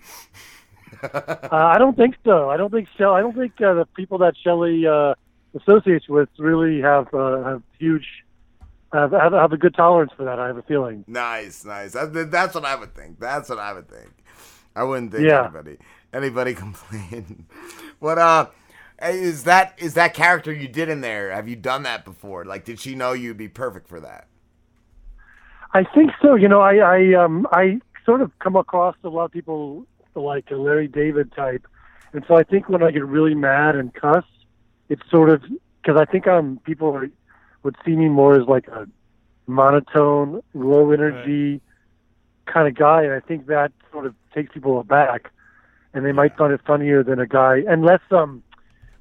Uh, 1.02 1.48
I 1.50 1.78
don't 1.78 1.96
think 1.96 2.16
so. 2.24 2.50
I 2.50 2.56
don't 2.56 2.70
think 2.70 2.88
so. 2.96 3.14
I 3.14 3.20
don't 3.20 3.34
think 3.36 3.52
uh, 3.60 3.74
the 3.74 3.86
people 3.96 4.18
that 4.18 4.34
Shelley 4.42 4.86
uh, 4.86 5.14
associates 5.54 6.08
with 6.08 6.28
really 6.38 6.80
have 6.80 7.12
uh, 7.12 7.42
have 7.42 7.62
huge 7.78 8.06
have, 8.92 9.12
have 9.12 9.32
have 9.32 9.52
a 9.52 9.56
good 9.56 9.74
tolerance 9.74 10.12
for 10.16 10.24
that. 10.24 10.38
I 10.38 10.46
have 10.46 10.56
a 10.56 10.62
feeling. 10.62 11.04
Nice, 11.06 11.64
nice. 11.64 11.92
That, 11.92 12.30
that's 12.30 12.54
what 12.54 12.64
I 12.64 12.76
would 12.76 12.94
think. 12.94 13.18
That's 13.20 13.48
what 13.48 13.58
I 13.58 13.72
would 13.72 13.88
think. 13.88 14.10
I 14.76 14.84
wouldn't 14.84 15.12
think 15.12 15.24
Yeah. 15.24 15.44
anybody 15.44 15.78
anybody 16.12 16.54
complain. 16.64 17.46
what 17.98 18.18
uh 18.18 18.46
is 19.02 19.44
that 19.44 19.74
is 19.78 19.94
that 19.94 20.14
character 20.14 20.52
you 20.52 20.68
did 20.68 20.88
in 20.88 21.00
there? 21.00 21.32
Have 21.32 21.48
you 21.48 21.56
done 21.56 21.82
that 21.82 22.04
before? 22.04 22.44
Like 22.44 22.64
did 22.64 22.78
she 22.80 22.94
know 22.94 23.12
you'd 23.12 23.36
be 23.36 23.48
perfect 23.48 23.88
for 23.88 24.00
that? 24.00 24.28
I 25.74 25.82
think 25.82 26.12
so. 26.22 26.36
You 26.36 26.48
know, 26.48 26.60
I 26.60 26.76
I 26.76 27.14
um 27.14 27.48
I 27.50 27.80
sort 28.06 28.20
of 28.20 28.30
come 28.38 28.54
across 28.54 28.94
a 29.02 29.08
lot 29.08 29.24
of 29.24 29.32
people 29.32 29.86
like 30.14 30.48
a 30.52 30.54
Larry 30.54 30.86
David 30.86 31.32
type, 31.32 31.66
and 32.12 32.24
so 32.28 32.36
I 32.36 32.44
think 32.44 32.68
when 32.68 32.82
I 32.82 32.92
get 32.92 33.04
really 33.04 33.34
mad 33.34 33.74
and 33.74 33.92
cuss, 33.92 34.24
it's 34.88 35.02
sort 35.10 35.30
of 35.30 35.42
because 35.82 36.00
I 36.00 36.04
think 36.04 36.28
um 36.28 36.60
people 36.64 36.94
are, 36.94 37.10
would 37.64 37.74
see 37.84 37.96
me 37.96 38.08
more 38.08 38.40
as 38.40 38.46
like 38.46 38.68
a 38.68 38.86
monotone, 39.48 40.40
low 40.54 40.92
energy 40.92 41.60
kind 42.46 42.68
of 42.68 42.76
guy, 42.76 43.02
and 43.02 43.12
I 43.12 43.20
think 43.20 43.46
that 43.46 43.72
sort 43.90 44.06
of 44.06 44.14
takes 44.32 44.54
people 44.54 44.78
aback, 44.78 45.32
and 45.92 46.06
they 46.06 46.12
might 46.12 46.36
find 46.36 46.52
it 46.52 46.60
funnier 46.64 47.02
than 47.02 47.18
a 47.18 47.26
guy 47.26 47.62
and 47.68 47.84
less 47.84 48.00
um 48.12 48.44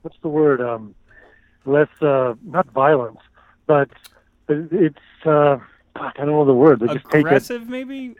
what's 0.01 0.17
the 0.23 0.27
word 0.27 0.59
um 0.59 0.95
less 1.65 1.89
uh 2.01 2.33
not 2.43 2.65
violent, 2.71 3.19
but 3.67 3.89
it's 4.49 4.97
uh 5.27 5.59
fuck, 5.97 6.13
I 6.17 6.25
don't 6.25 6.31
know 6.31 6.45
the 6.45 6.53
word. 6.53 6.79
They 6.79 6.87
just 6.87 7.05
take 7.05 7.15
it. 7.15 7.19
Aggressive, 7.27 7.69
maybe? 7.69 8.15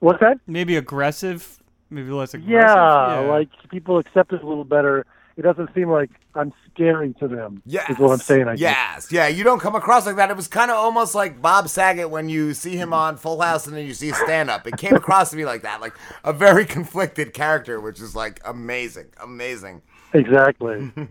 What's 0.00 0.20
that? 0.20 0.38
Maybe 0.46 0.76
aggressive, 0.76 1.62
maybe 1.90 2.10
less 2.10 2.34
aggressive. 2.34 2.50
Yeah, 2.50 3.20
like 3.20 3.48
people 3.70 3.98
accept 3.98 4.32
it 4.32 4.42
a 4.42 4.46
little 4.46 4.64
better. 4.64 5.06
It 5.36 5.42
doesn't 5.42 5.74
seem 5.74 5.90
like 5.90 6.10
I'm 6.34 6.52
scary 6.72 7.12
to 7.20 7.28
them. 7.28 7.62
Yes. 7.66 7.90
is 7.90 7.98
what 7.98 8.10
I'm 8.10 8.18
saying. 8.18 8.48
I 8.48 8.56
guess. 8.56 8.60
Yes, 8.60 9.12
yeah, 9.12 9.26
you 9.28 9.44
don't 9.44 9.60
come 9.60 9.74
across 9.74 10.06
like 10.06 10.16
that. 10.16 10.30
It 10.30 10.36
was 10.36 10.48
kind 10.48 10.70
of 10.70 10.78
almost 10.78 11.14
like 11.14 11.42
Bob 11.42 11.68
Saget 11.68 12.08
when 12.08 12.30
you 12.30 12.54
see 12.54 12.76
him 12.76 12.94
on 12.94 13.18
Full 13.18 13.40
House 13.42 13.66
and 13.66 13.76
then 13.76 13.86
you 13.86 13.92
see 13.92 14.06
his 14.08 14.16
stand 14.16 14.48
up. 14.48 14.66
It 14.66 14.78
came 14.78 14.94
across 14.94 15.30
to 15.30 15.36
me 15.36 15.44
like 15.44 15.62
that, 15.62 15.82
like 15.82 15.94
a 16.24 16.32
very 16.32 16.64
conflicted 16.64 17.34
character, 17.34 17.80
which 17.80 18.00
is 18.00 18.16
like 18.16 18.40
amazing, 18.46 19.08
amazing. 19.22 19.82
Exactly. 20.14 20.90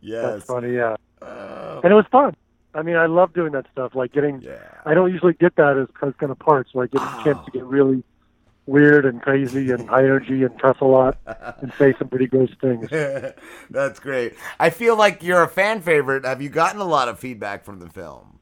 Yes. 0.00 0.22
That's 0.22 0.44
funny. 0.44 0.74
Yeah. 0.74 0.96
Oh. 1.22 1.80
and 1.82 1.92
it 1.92 1.94
was 1.96 2.06
fun. 2.10 2.36
I 2.78 2.82
mean, 2.82 2.94
I 2.96 3.06
love 3.06 3.34
doing 3.34 3.52
that 3.52 3.66
stuff. 3.72 3.96
Like 3.96 4.12
getting. 4.12 4.40
yeah. 4.40 4.58
I 4.84 4.94
don't 4.94 5.10
usually 5.10 5.32
get 5.32 5.56
that 5.56 5.76
as 5.76 5.88
as 6.06 6.14
kind 6.18 6.30
of 6.30 6.38
parts. 6.38 6.70
Like 6.74 6.90
I 6.94 6.98
get 6.98 7.20
a 7.20 7.24
chance 7.24 7.44
to 7.44 7.50
get 7.50 7.64
really 7.64 8.04
weird 8.66 9.04
and 9.04 9.20
crazy 9.20 9.70
and 9.72 9.88
high 9.88 10.04
energy 10.04 10.44
and 10.44 10.60
cuss 10.60 10.76
a 10.80 10.84
lot 10.84 11.18
and 11.60 11.72
say 11.78 11.94
some 11.98 12.08
pretty 12.08 12.26
gross 12.26 12.50
things. 12.60 12.88
That's 13.70 13.98
great. 13.98 14.34
I 14.60 14.70
feel 14.70 14.96
like 14.96 15.22
you're 15.24 15.42
a 15.42 15.48
fan 15.48 15.80
favorite. 15.80 16.24
Have 16.24 16.40
you 16.40 16.50
gotten 16.50 16.80
a 16.80 16.84
lot 16.84 17.08
of 17.08 17.18
feedback 17.18 17.64
from 17.64 17.80
the 17.80 17.88
film? 17.88 18.38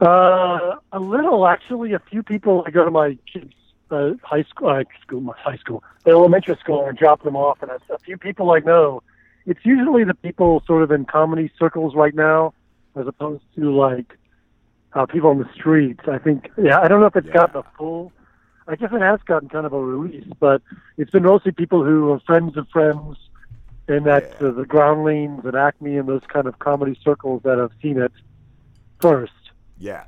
Uh, 0.00 0.76
a 0.92 1.00
little 1.00 1.48
actually. 1.48 1.94
A 1.94 1.98
few 1.98 2.22
people. 2.22 2.62
I 2.64 2.70
go 2.70 2.84
to 2.84 2.90
my 2.92 3.18
kids' 3.32 3.52
uh, 3.90 4.12
high 4.22 4.44
school, 4.44 4.68
uh, 4.68 4.84
school, 5.02 5.20
my 5.20 5.34
high 5.36 5.56
school, 5.56 5.82
elementary 6.06 6.56
school, 6.56 6.86
and 6.86 6.96
drop 6.96 7.24
them 7.24 7.34
off. 7.34 7.60
And 7.60 7.70
a, 7.72 7.80
a 7.92 7.98
few 7.98 8.16
people 8.16 8.52
I 8.52 8.60
know. 8.60 9.02
It's 9.46 9.60
usually 9.64 10.04
the 10.04 10.14
people 10.14 10.62
sort 10.66 10.82
of 10.82 10.90
in 10.90 11.04
comedy 11.04 11.50
circles 11.58 11.94
right 11.94 12.14
now, 12.14 12.54
as 12.96 13.06
opposed 13.06 13.42
to 13.56 13.74
like 13.74 14.16
uh, 14.92 15.06
people 15.06 15.30
on 15.30 15.38
the 15.38 15.48
streets. 15.54 16.04
I 16.10 16.18
think. 16.18 16.50
Yeah, 16.62 16.80
I 16.80 16.88
don't 16.88 17.00
know 17.00 17.06
if 17.06 17.16
it's 17.16 17.30
gotten 17.30 17.56
a 17.56 17.64
full. 17.76 18.12
I 18.68 18.76
guess 18.76 18.90
it 18.92 19.00
has 19.00 19.20
gotten 19.26 19.48
kind 19.48 19.66
of 19.66 19.72
a 19.72 19.80
release, 19.80 20.28
but 20.38 20.62
it's 20.96 21.10
been 21.10 21.24
mostly 21.24 21.50
people 21.50 21.84
who 21.84 22.12
are 22.12 22.20
friends 22.20 22.56
of 22.56 22.68
friends, 22.68 23.16
and 23.88 24.06
that 24.06 24.40
uh, 24.40 24.52
the 24.52 24.64
Groundlings 24.64 25.44
and 25.44 25.56
Acme 25.56 25.96
and 25.96 26.08
those 26.08 26.22
kind 26.28 26.46
of 26.46 26.58
comedy 26.60 26.98
circles 27.02 27.42
that 27.44 27.58
have 27.58 27.72
seen 27.82 27.98
it 28.00 28.12
first. 29.00 29.32
Yeah. 29.78 30.04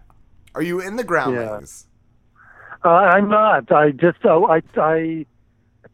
Are 0.55 0.63
you 0.63 0.81
in 0.81 0.97
the 0.97 1.05
groundlings? 1.05 1.87
Uh, 2.85 2.89
I'm 2.89 3.29
not. 3.29 3.73
I 3.73 3.91
just 3.91 4.25
uh, 4.25 4.43
I 4.43 4.63
I 4.77 5.27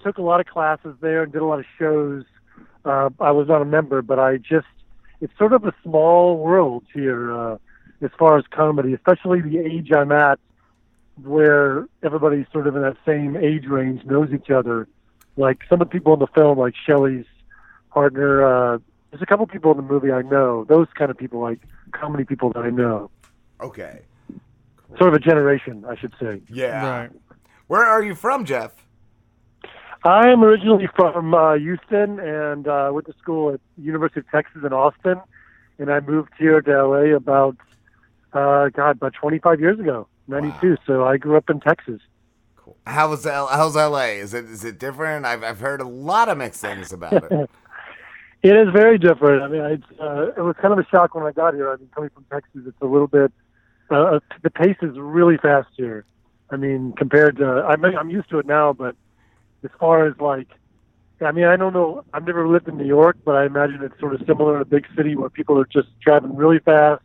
took 0.03 0.19
a 0.19 0.23
lot 0.23 0.41
of 0.41 0.47
classes 0.47 0.97
there 1.01 1.23
and 1.23 1.33
did 1.33 1.43
a 1.43 1.45
lot 1.45 1.61
of 1.61 1.67
shows. 1.79 2.25
Uh, 2.89 3.11
I 3.21 3.31
was 3.31 3.49
not 3.49 3.63
a 3.63 3.65
member, 3.65 4.03
but 4.03 4.19
I 4.19 4.39
just 4.39 4.67
it's 5.21 5.37
sort 5.37 5.53
of 5.53 5.65
a 5.65 5.75
small 5.83 6.39
world 6.39 6.85
here 6.93 7.33
uh, 7.33 7.59
as 8.01 8.11
far 8.19 8.39
as 8.39 8.45
comedy, 8.51 8.95
especially 8.95 9.41
the 9.41 9.59
age 9.59 9.91
I'm 9.93 10.13
at, 10.13 10.39
where 11.23 11.87
everybody's 12.03 12.47
sort 12.53 12.67
of 12.67 12.77
in 12.77 12.83
that 12.83 12.97
same 13.05 13.37
age 13.37 13.67
range, 13.67 14.05
knows 14.05 14.31
each 14.33 14.51
other. 14.51 14.89
Like 15.37 15.63
some 15.69 15.81
of 15.81 15.89
the 15.89 15.93
people 15.93 16.15
in 16.15 16.21
the 16.21 16.29
film, 16.29 16.59
like 16.59 16.75
Shelley's 16.87 17.27
partner. 17.91 18.45
Uh, 18.75 18.79
there's 19.11 19.23
a 19.23 19.27
couple 19.27 19.47
people 19.47 19.71
in 19.71 19.77
the 19.79 19.83
movie 19.83 20.13
I 20.13 20.23
know. 20.23 20.65
Those 20.65 20.87
kind 20.95 21.11
of 21.11 21.17
people, 21.17 21.41
like 21.41 21.61
comedy 21.93 22.25
people 22.25 22.53
that 22.53 22.61
I 22.61 22.71
know. 22.71 23.11
Okay. 23.61 24.01
Sort 24.99 25.09
of 25.09 25.15
a 25.15 25.19
generation, 25.19 25.85
I 25.89 25.97
should 25.97 26.15
say. 26.21 26.43
Yeah. 26.49 27.01
Right. 27.01 27.11
Where 27.67 27.85
are 27.85 28.03
you 28.03 28.15
from, 28.15 28.45
Jeff? 28.45 28.73
I'm 30.05 30.45
originally 30.45 30.89
from 30.95 31.35
uh, 31.35 31.55
Houston 31.55 32.21
and 32.21 32.69
uh, 32.69 32.91
went 32.93 33.07
to 33.07 33.15
school 33.21 33.53
at 33.53 33.61
University 33.77 34.21
of 34.21 34.31
Texas 34.31 34.63
in 34.65 34.73
Austin, 34.73 35.21
and 35.79 35.91
I 35.91 36.01
moved 36.01 36.31
here 36.39 36.61
to 36.61 36.87
LA 36.87 37.17
about 37.17 37.57
uh, 38.33 38.69
God 38.69 38.97
about 38.97 39.15
25 39.15 39.61
years 39.61 39.81
ago, 39.81 40.07
92. 40.29 40.77
So 40.87 41.05
I 41.05 41.17
grew 41.17 41.37
up 41.37 41.51
in 41.51 41.61
Texas. 41.61 42.01
Cool. 42.57 42.77
How 42.87 43.09
was 43.09 43.27
L- 43.27 43.49
how's 43.49 43.75
LA? 43.75 44.19
Is 44.19 44.35
it 44.35 44.45
is 44.45 44.65
it 44.65 44.79
different? 44.79 45.27
I've 45.27 45.43
I've 45.43 45.61
heard 45.61 45.81
a 45.81 45.89
lot 45.89 46.29
of 46.29 46.39
mixed 46.39 46.61
things 46.61 46.93
about 46.93 47.31
it. 47.31 47.51
It 48.41 48.55
is 48.55 48.69
very 48.73 48.99
different. 48.99 49.43
I 49.43 49.49
mean, 49.49 49.61
I, 49.63 50.03
uh, 50.03 50.27
it 50.37 50.41
was 50.43 50.55
kind 50.63 50.73
of 50.73 50.79
a 50.79 50.87
shock 50.89 51.17
when 51.17 51.27
I 51.27 51.33
got 51.33 51.55
here. 51.55 51.73
I 51.73 51.77
mean, 51.77 51.89
coming 51.93 52.11
from 52.11 52.25
Texas, 52.31 52.63
it's 52.67 52.81
a 52.81 52.87
little 52.87 53.09
bit. 53.09 53.33
Uh, 53.91 54.21
the 54.43 54.51
pace 54.51 54.77
is 54.81 54.97
really 54.97 55.39
fast 55.39 55.71
here. 55.77 56.05
I 56.51 56.57
mean, 56.57 56.93
compared 56.97 57.39
to 57.39 57.65
I 57.69 57.75
mean, 57.77 57.97
I'm 57.99 58.11
used 58.11 58.31
to 58.31 58.39
it 58.39 58.47
now, 58.47 58.73
but 58.73 58.95
as 59.65 59.71
far 59.79 60.07
as 60.07 60.19
like, 60.21 60.49
I 61.21 61.33
mean, 61.33 61.45
I 61.45 61.57
don't 61.57 61.73
know. 61.73 62.05
I've 62.13 62.27
never 62.27 62.47
lived 62.47 62.69
in 62.69 62.77
New 62.77 62.87
York, 62.87 63.17
but 63.25 63.35
I 63.35 63.47
imagine 63.47 63.83
it's 63.83 63.99
sort 63.99 64.15
of 64.15 64.25
similar 64.27 64.57
in 64.57 64.63
a 64.63 64.67
big 64.67 64.87
city 64.97 65.17
where 65.17 65.29
people 65.29 65.59
are 65.59 65.67
just 65.67 65.89
driving 66.01 66.37
really 66.37 66.61
fast, 66.61 67.03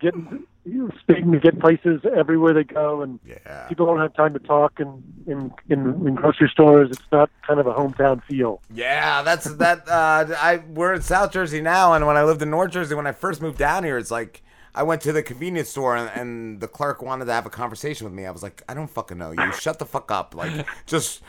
getting 0.00 0.44
you 0.64 0.84
know, 0.84 0.90
speeding 1.00 1.32
to 1.32 1.40
get 1.40 1.58
places 1.60 2.02
everywhere 2.16 2.52
they 2.52 2.64
go, 2.64 3.00
and 3.02 3.18
yeah. 3.26 3.66
people 3.68 3.86
don't 3.86 4.00
have 4.00 4.14
time 4.14 4.32
to 4.34 4.38
talk 4.38 4.80
in, 4.80 5.02
in 5.26 5.52
in 5.68 6.06
in 6.06 6.14
grocery 6.14 6.48
stores. 6.52 6.90
It's 6.90 7.00
not 7.12 7.30
kind 7.46 7.60
of 7.60 7.66
a 7.66 7.72
hometown 7.72 8.22
feel. 8.24 8.60
Yeah, 8.72 9.22
that's 9.22 9.44
that. 9.54 9.88
Uh, 9.88 10.34
I 10.36 10.62
we're 10.68 10.94
in 10.94 11.02
South 11.02 11.32
Jersey 11.32 11.60
now, 11.60 11.94
and 11.94 12.06
when 12.06 12.16
I 12.16 12.24
lived 12.24 12.42
in 12.42 12.50
North 12.50 12.72
Jersey, 12.72 12.94
when 12.94 13.06
I 13.06 13.12
first 13.12 13.40
moved 13.40 13.58
down 13.58 13.84
here, 13.84 13.98
it's 13.98 14.10
like 14.10 14.42
I 14.74 14.82
went 14.82 15.02
to 15.02 15.12
the 15.12 15.22
convenience 15.22 15.70
store, 15.70 15.96
and, 15.96 16.10
and 16.14 16.60
the 16.60 16.68
clerk 16.68 17.02
wanted 17.02 17.26
to 17.26 17.32
have 17.32 17.46
a 17.46 17.50
conversation 17.50 18.04
with 18.04 18.14
me. 18.14 18.26
I 18.26 18.30
was 18.30 18.42
like, 18.42 18.62
I 18.68 18.74
don't 18.74 18.90
fucking 18.90 19.16
know 19.16 19.32
you. 19.32 19.52
Shut 19.52 19.78
the 19.78 19.86
fuck 19.86 20.10
up. 20.10 20.34
Like, 20.34 20.66
just 20.86 21.22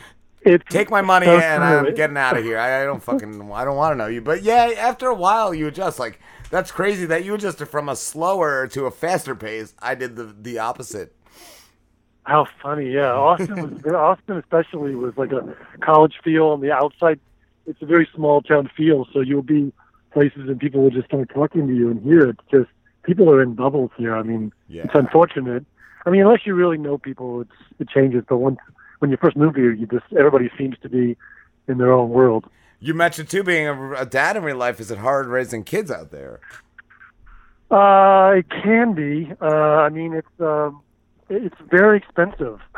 take 0.70 0.90
my 0.90 1.02
money 1.02 1.26
so 1.26 1.38
and. 1.38 1.64
I'm 1.64 1.94
getting 1.96 2.18
out 2.18 2.38
of 2.38 2.44
here. 2.44 2.58
I, 2.58 2.82
I 2.82 2.86
don't 2.86 3.04
fucking. 3.04 3.52
I 3.52 3.66
don't 3.66 3.76
want 3.76 3.94
to 3.94 3.98
know 3.98 4.08
you. 4.08 4.22
But 4.22 4.44
yeah, 4.44 4.72
after 4.78 5.08
a 5.08 5.16
while, 5.16 5.54
you 5.54 5.68
adjust. 5.68 6.00
Like 6.00 6.20
that's 6.50 6.72
crazy 6.72 7.06
that 7.06 7.24
you 7.26 7.34
adjusted 7.34 7.68
from 7.68 7.90
a 7.90 7.96
slower 7.96 8.68
to 8.68 8.86
a 8.86 8.92
faster 8.92 9.36
pace. 9.36 9.74
I 9.80 9.96
did 9.96 10.16
the 10.16 10.36
the 10.40 10.60
opposite. 10.60 11.14
How 12.24 12.48
funny, 12.62 12.92
yeah. 12.92 13.12
Austin 13.12 13.56
was 13.56 13.86
Austin 13.94 14.38
especially 14.38 14.94
was 14.96 15.14
like 15.18 15.32
a 15.32 15.56
college 15.82 16.16
feel 16.24 16.48
on 16.48 16.62
the 16.62 16.72
outside. 16.72 17.20
It's 17.66 17.82
a 17.82 17.86
very 17.86 18.08
small 18.16 18.42
town 18.42 18.70
feel, 18.76 19.08
so 19.14 19.22
you'll 19.22 19.42
be 19.42 19.74
places 20.12 20.48
and 20.48 20.60
people 20.60 20.82
will 20.82 20.90
just 20.90 21.08
start 21.08 21.30
talking 21.34 21.68
to 21.68 21.74
you, 21.74 21.90
and 21.90 22.02
here 22.04 22.30
it's 22.30 22.44
just 22.52 22.70
people 23.04 23.30
are 23.32 23.42
in 23.42 23.56
bubbles 23.56 23.92
here. 23.98 24.16
I 24.16 24.24
mean, 24.24 24.52
it's 24.70 24.94
unfortunate. 24.94 25.66
I 26.06 26.10
mean, 26.10 26.22
unless 26.22 26.46
you 26.46 26.54
really 26.54 26.78
know 26.78 26.98
people, 26.98 27.42
it's 27.42 27.52
it 27.80 27.90
changes. 27.90 28.24
But 28.28 28.38
once 28.38 28.60
when 29.00 29.12
you 29.12 29.18
first 29.18 29.36
move 29.36 29.56
here, 29.56 29.74
you 29.74 29.88
just 29.88 30.06
everybody 30.18 30.50
seems 30.58 30.76
to 30.84 30.90
be 30.90 31.18
in 31.68 31.78
their 31.78 31.92
own 31.92 32.10
world. 32.10 32.46
You 32.80 32.94
mentioned 32.94 33.30
too 33.30 33.44
being 33.44 33.68
a, 33.68 33.94
a 33.94 34.06
dad 34.06 34.38
in 34.38 34.44
real 34.44 34.58
life. 34.58 34.80
Is 34.80 34.92
it 34.92 35.00
hard 35.00 35.28
raising 35.28 35.64
kids 35.64 35.92
out 35.92 36.12
there? 36.12 36.40
Uh, 37.70 38.34
it 38.38 38.50
can 38.50 38.94
be. 38.94 39.32
Uh, 39.42 39.46
I 39.46 39.90
mean, 39.90 40.14
it's 40.14 40.28
um, 40.40 40.82
it's 41.30 41.56
very 41.70 41.98
expensive. 41.98 42.60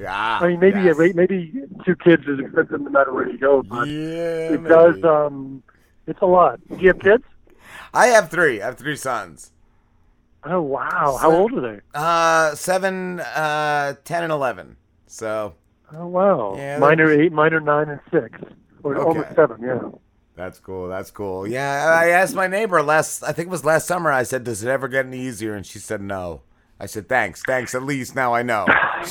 Yeah. 0.00 0.38
I 0.40 0.48
mean, 0.48 0.60
maybe 0.60 0.82
yes. 0.82 0.98
a 0.98 1.12
maybe 1.14 1.52
two 1.86 1.96
kids 1.96 2.24
is 2.26 2.40
expensive 2.40 2.80
no 2.80 2.90
matter 2.90 3.12
where 3.12 3.28
you 3.28 3.38
go. 3.38 3.62
But 3.62 3.88
Yeah, 3.88 4.52
it 4.52 4.64
does. 4.64 5.02
Um, 5.02 5.62
it's 6.06 6.20
a 6.20 6.26
lot. 6.26 6.60
Do 6.68 6.76
you 6.76 6.88
have 6.88 6.98
kids? 6.98 7.24
I 7.94 8.08
have 8.08 8.30
three. 8.30 8.60
I 8.60 8.66
have 8.66 8.76
three 8.76 8.96
sons. 8.96 9.52
Oh 10.44 10.60
wow! 10.60 11.18
How 11.20 11.30
old 11.30 11.52
are 11.52 11.60
they? 11.60 11.80
Uh, 11.94 12.54
seven, 12.54 13.20
uh, 13.20 13.94
ten, 14.04 14.24
and 14.24 14.32
eleven. 14.32 14.76
So 15.06 15.54
Oh 15.94 16.06
wow! 16.06 16.54
Yeah, 16.56 16.78
they're- 16.78 17.20
eight, 17.20 17.32
minor 17.32 17.60
nine 17.60 17.88
and 17.88 18.00
six, 18.10 18.38
or 18.82 18.96
Okay. 18.96 19.04
almost 19.08 19.34
seven. 19.36 19.60
Yeah. 19.62 19.78
that's 20.36 20.58
cool. 20.58 20.88
That's 20.88 21.10
cool. 21.10 21.46
Yeah, 21.46 21.84
I 22.00 22.08
asked 22.08 22.34
my 22.34 22.46
neighbor 22.46 22.82
last. 22.82 23.22
I 23.22 23.32
think 23.32 23.48
it 23.48 23.50
was 23.50 23.64
last 23.64 23.86
summer. 23.86 24.10
I 24.10 24.22
said, 24.22 24.44
"Does 24.44 24.62
it 24.62 24.68
ever 24.68 24.88
get 24.88 25.06
any 25.06 25.20
easier?" 25.20 25.54
And 25.54 25.66
she 25.66 25.78
said, 25.78 26.00
"No." 26.00 26.42
I 26.80 26.86
said, 26.86 27.08
"Thanks, 27.08 27.42
thanks. 27.46 27.74
At 27.74 27.82
least 27.84 28.14
now 28.16 28.32
I 28.34 28.42
know." 28.42 28.66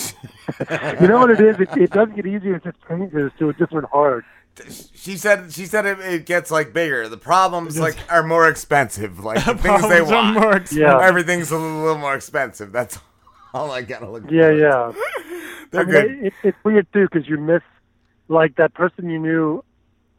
you 1.02 1.08
know 1.08 1.20
what 1.20 1.30
it 1.32 1.40
is? 1.40 1.60
It, 1.60 1.70
it 1.78 1.92
does 1.92 2.10
get 2.16 2.26
easier. 2.26 2.56
It 2.56 2.64
just 2.64 2.78
changes 2.88 3.32
to 3.40 3.50
a 3.50 3.54
different 3.54 3.88
heart. 3.90 4.26
She 4.94 5.16
said 5.16 5.54
she 5.54 5.66
said 5.66 5.86
it, 5.86 6.00
it 6.00 6.26
gets 6.26 6.52
like 6.52 6.74
bigger. 6.74 7.08
The 7.08 7.18
problems 7.18 7.80
like 7.80 7.96
are 8.10 8.24
more 8.24 8.50
expensive. 8.50 9.24
Like 9.24 9.46
the 9.46 9.56
things 9.56 9.88
they 9.88 10.02
want. 10.02 10.34
more 10.34 10.52
expensive. 10.58 10.78
Yeah. 10.80 11.00
Everything's 11.02 11.52
a 11.52 11.58
little, 11.58 11.80
little 11.82 11.98
more 11.98 12.16
expensive. 12.16 12.72
That's 12.74 13.00
all 13.54 13.72
I 13.72 13.82
gotta 13.84 14.10
look. 14.10 14.24
Yeah, 14.30 14.50
for. 14.50 14.54
yeah. 14.58 14.92
They're 15.72 15.82
I 15.82 15.86
mean, 15.86 15.94
good. 15.94 16.26
It, 16.28 16.34
it's 16.44 16.58
weird 16.64 16.88
too 16.94 17.08
because 17.12 17.28
you 17.28 17.38
miss 17.38 17.62
like 18.28 18.56
that 18.56 18.74
person 18.74 19.10
you 19.10 19.20
knew 19.20 19.64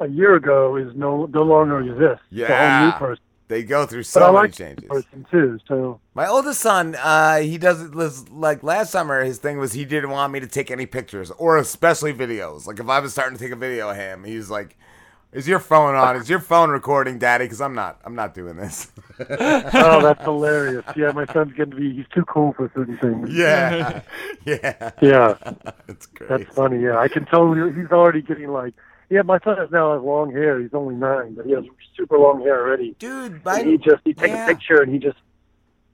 a 0.00 0.08
year 0.08 0.34
ago 0.34 0.76
is 0.76 0.94
no 0.96 1.26
no 1.26 1.42
longer 1.42 1.80
exists. 1.80 2.24
It's 2.36 2.48
a 2.48 2.56
whole 2.56 2.72
new 2.72 2.92
Yeah. 2.92 2.98
person. 2.98 3.22
They 3.48 3.62
go 3.62 3.84
through 3.86 4.04
so 4.04 4.30
many 4.30 4.34
like 4.34 4.52
changes. 4.52 4.88
person 4.88 5.26
too. 5.30 5.58
So 5.68 6.00
My 6.14 6.26
oldest 6.26 6.60
son, 6.60 6.94
uh, 6.96 7.38
he 7.40 7.58
does 7.58 7.82
it 7.82 7.94
was 7.94 8.28
like 8.30 8.62
last 8.62 8.90
summer. 8.90 9.24
His 9.24 9.38
thing 9.38 9.58
was 9.58 9.72
he 9.72 9.84
didn't 9.84 10.10
want 10.10 10.32
me 10.32 10.40
to 10.40 10.46
take 10.46 10.70
any 10.70 10.86
pictures 10.86 11.30
or 11.32 11.58
especially 11.58 12.14
videos. 12.14 12.66
Like 12.66 12.80
if 12.80 12.88
I 12.88 13.00
was 13.00 13.12
starting 13.12 13.36
to 13.38 13.42
take 13.44 13.52
a 13.52 13.56
video 13.56 13.90
of 13.90 13.96
him, 13.96 14.24
he 14.24 14.36
was 14.36 14.50
like, 14.50 14.76
"Is 15.32 15.48
your 15.48 15.58
phone 15.58 15.94
on? 15.94 16.16
Is 16.16 16.28
your 16.28 16.40
phone 16.40 16.70
recording, 16.70 17.18
Daddy? 17.18 17.44
Because 17.44 17.60
I'm 17.60 17.74
not. 17.74 18.00
I'm 18.04 18.14
not 18.14 18.34
doing 18.34 18.56
this." 18.56 18.90
oh, 19.20 20.00
that's 20.02 20.22
hilarious. 20.22 20.84
Yeah, 20.96 21.12
my 21.12 21.26
son's 21.26 21.52
going 21.54 21.70
to 21.70 21.76
be 21.76 21.94
he's 21.94 22.06
too 22.14 22.24
cool 22.24 22.52
for 22.54 22.70
certain 22.74 22.98
things. 22.98 23.30
Yeah, 23.32 24.02
yeah, 24.44 24.90
Yeah. 25.00 25.34
That's 25.86 26.06
great. 26.06 26.28
That's 26.28 26.54
funny. 26.54 26.80
Yeah, 26.82 26.98
I 26.98 27.08
can 27.08 27.24
tell 27.26 27.52
he's 27.52 27.90
already 27.92 28.22
getting 28.22 28.48
like. 28.48 28.74
Yeah, 29.10 29.22
my 29.22 29.38
son 29.44 29.58
has 29.58 29.70
now 29.70 29.92
has 29.92 30.02
long 30.02 30.32
hair. 30.32 30.58
He's 30.58 30.72
only 30.72 30.94
nine, 30.94 31.34
but 31.34 31.44
he 31.44 31.52
has 31.52 31.64
super 31.96 32.18
long 32.18 32.40
hair 32.40 32.60
already. 32.66 32.96
Dude, 32.98 33.42
And 33.44 33.68
he 33.68 33.76
just 33.76 34.02
he 34.04 34.14
takes 34.14 34.30
yeah. 34.30 34.44
a 34.44 34.48
picture 34.54 34.80
and 34.80 34.90
he 34.90 34.98
just 34.98 35.18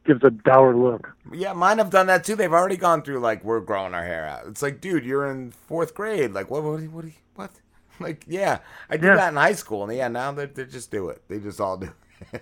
gives 0.08 0.22
a 0.24 0.30
dour 0.30 0.74
look. 0.74 1.08
Yeah, 1.32 1.52
mine 1.52 1.78
have 1.78 1.90
done 1.90 2.06
that 2.06 2.24
too. 2.24 2.36
They've 2.36 2.52
already 2.52 2.76
gone 2.76 3.02
through 3.02 3.18
like 3.20 3.44
we're 3.44 3.60
growing 3.60 3.94
our 3.94 4.04
hair 4.04 4.26
out. 4.26 4.46
It's 4.46 4.62
like, 4.62 4.80
dude, 4.80 5.04
you're 5.04 5.30
in 5.30 5.50
fourth 5.52 5.94
grade. 5.94 6.32
Like, 6.32 6.50
what? 6.50 6.62
What? 6.62 6.80
What? 6.82 7.04
What? 7.34 7.50
Like, 8.00 8.24
yeah, 8.28 8.58
I 8.88 8.96
did 8.96 9.06
Yeah. 9.06 9.16
that 9.16 9.28
in 9.30 9.36
high 9.36 9.52
school, 9.54 9.84
and 9.84 9.96
yeah, 9.96 10.08
now 10.08 10.32
they 10.32 10.46
they 10.46 10.64
just 10.64 10.90
do 10.90 11.08
it. 11.08 11.22
They 11.28 11.38
just 11.38 11.60
all 11.60 11.76
do. 11.76 11.90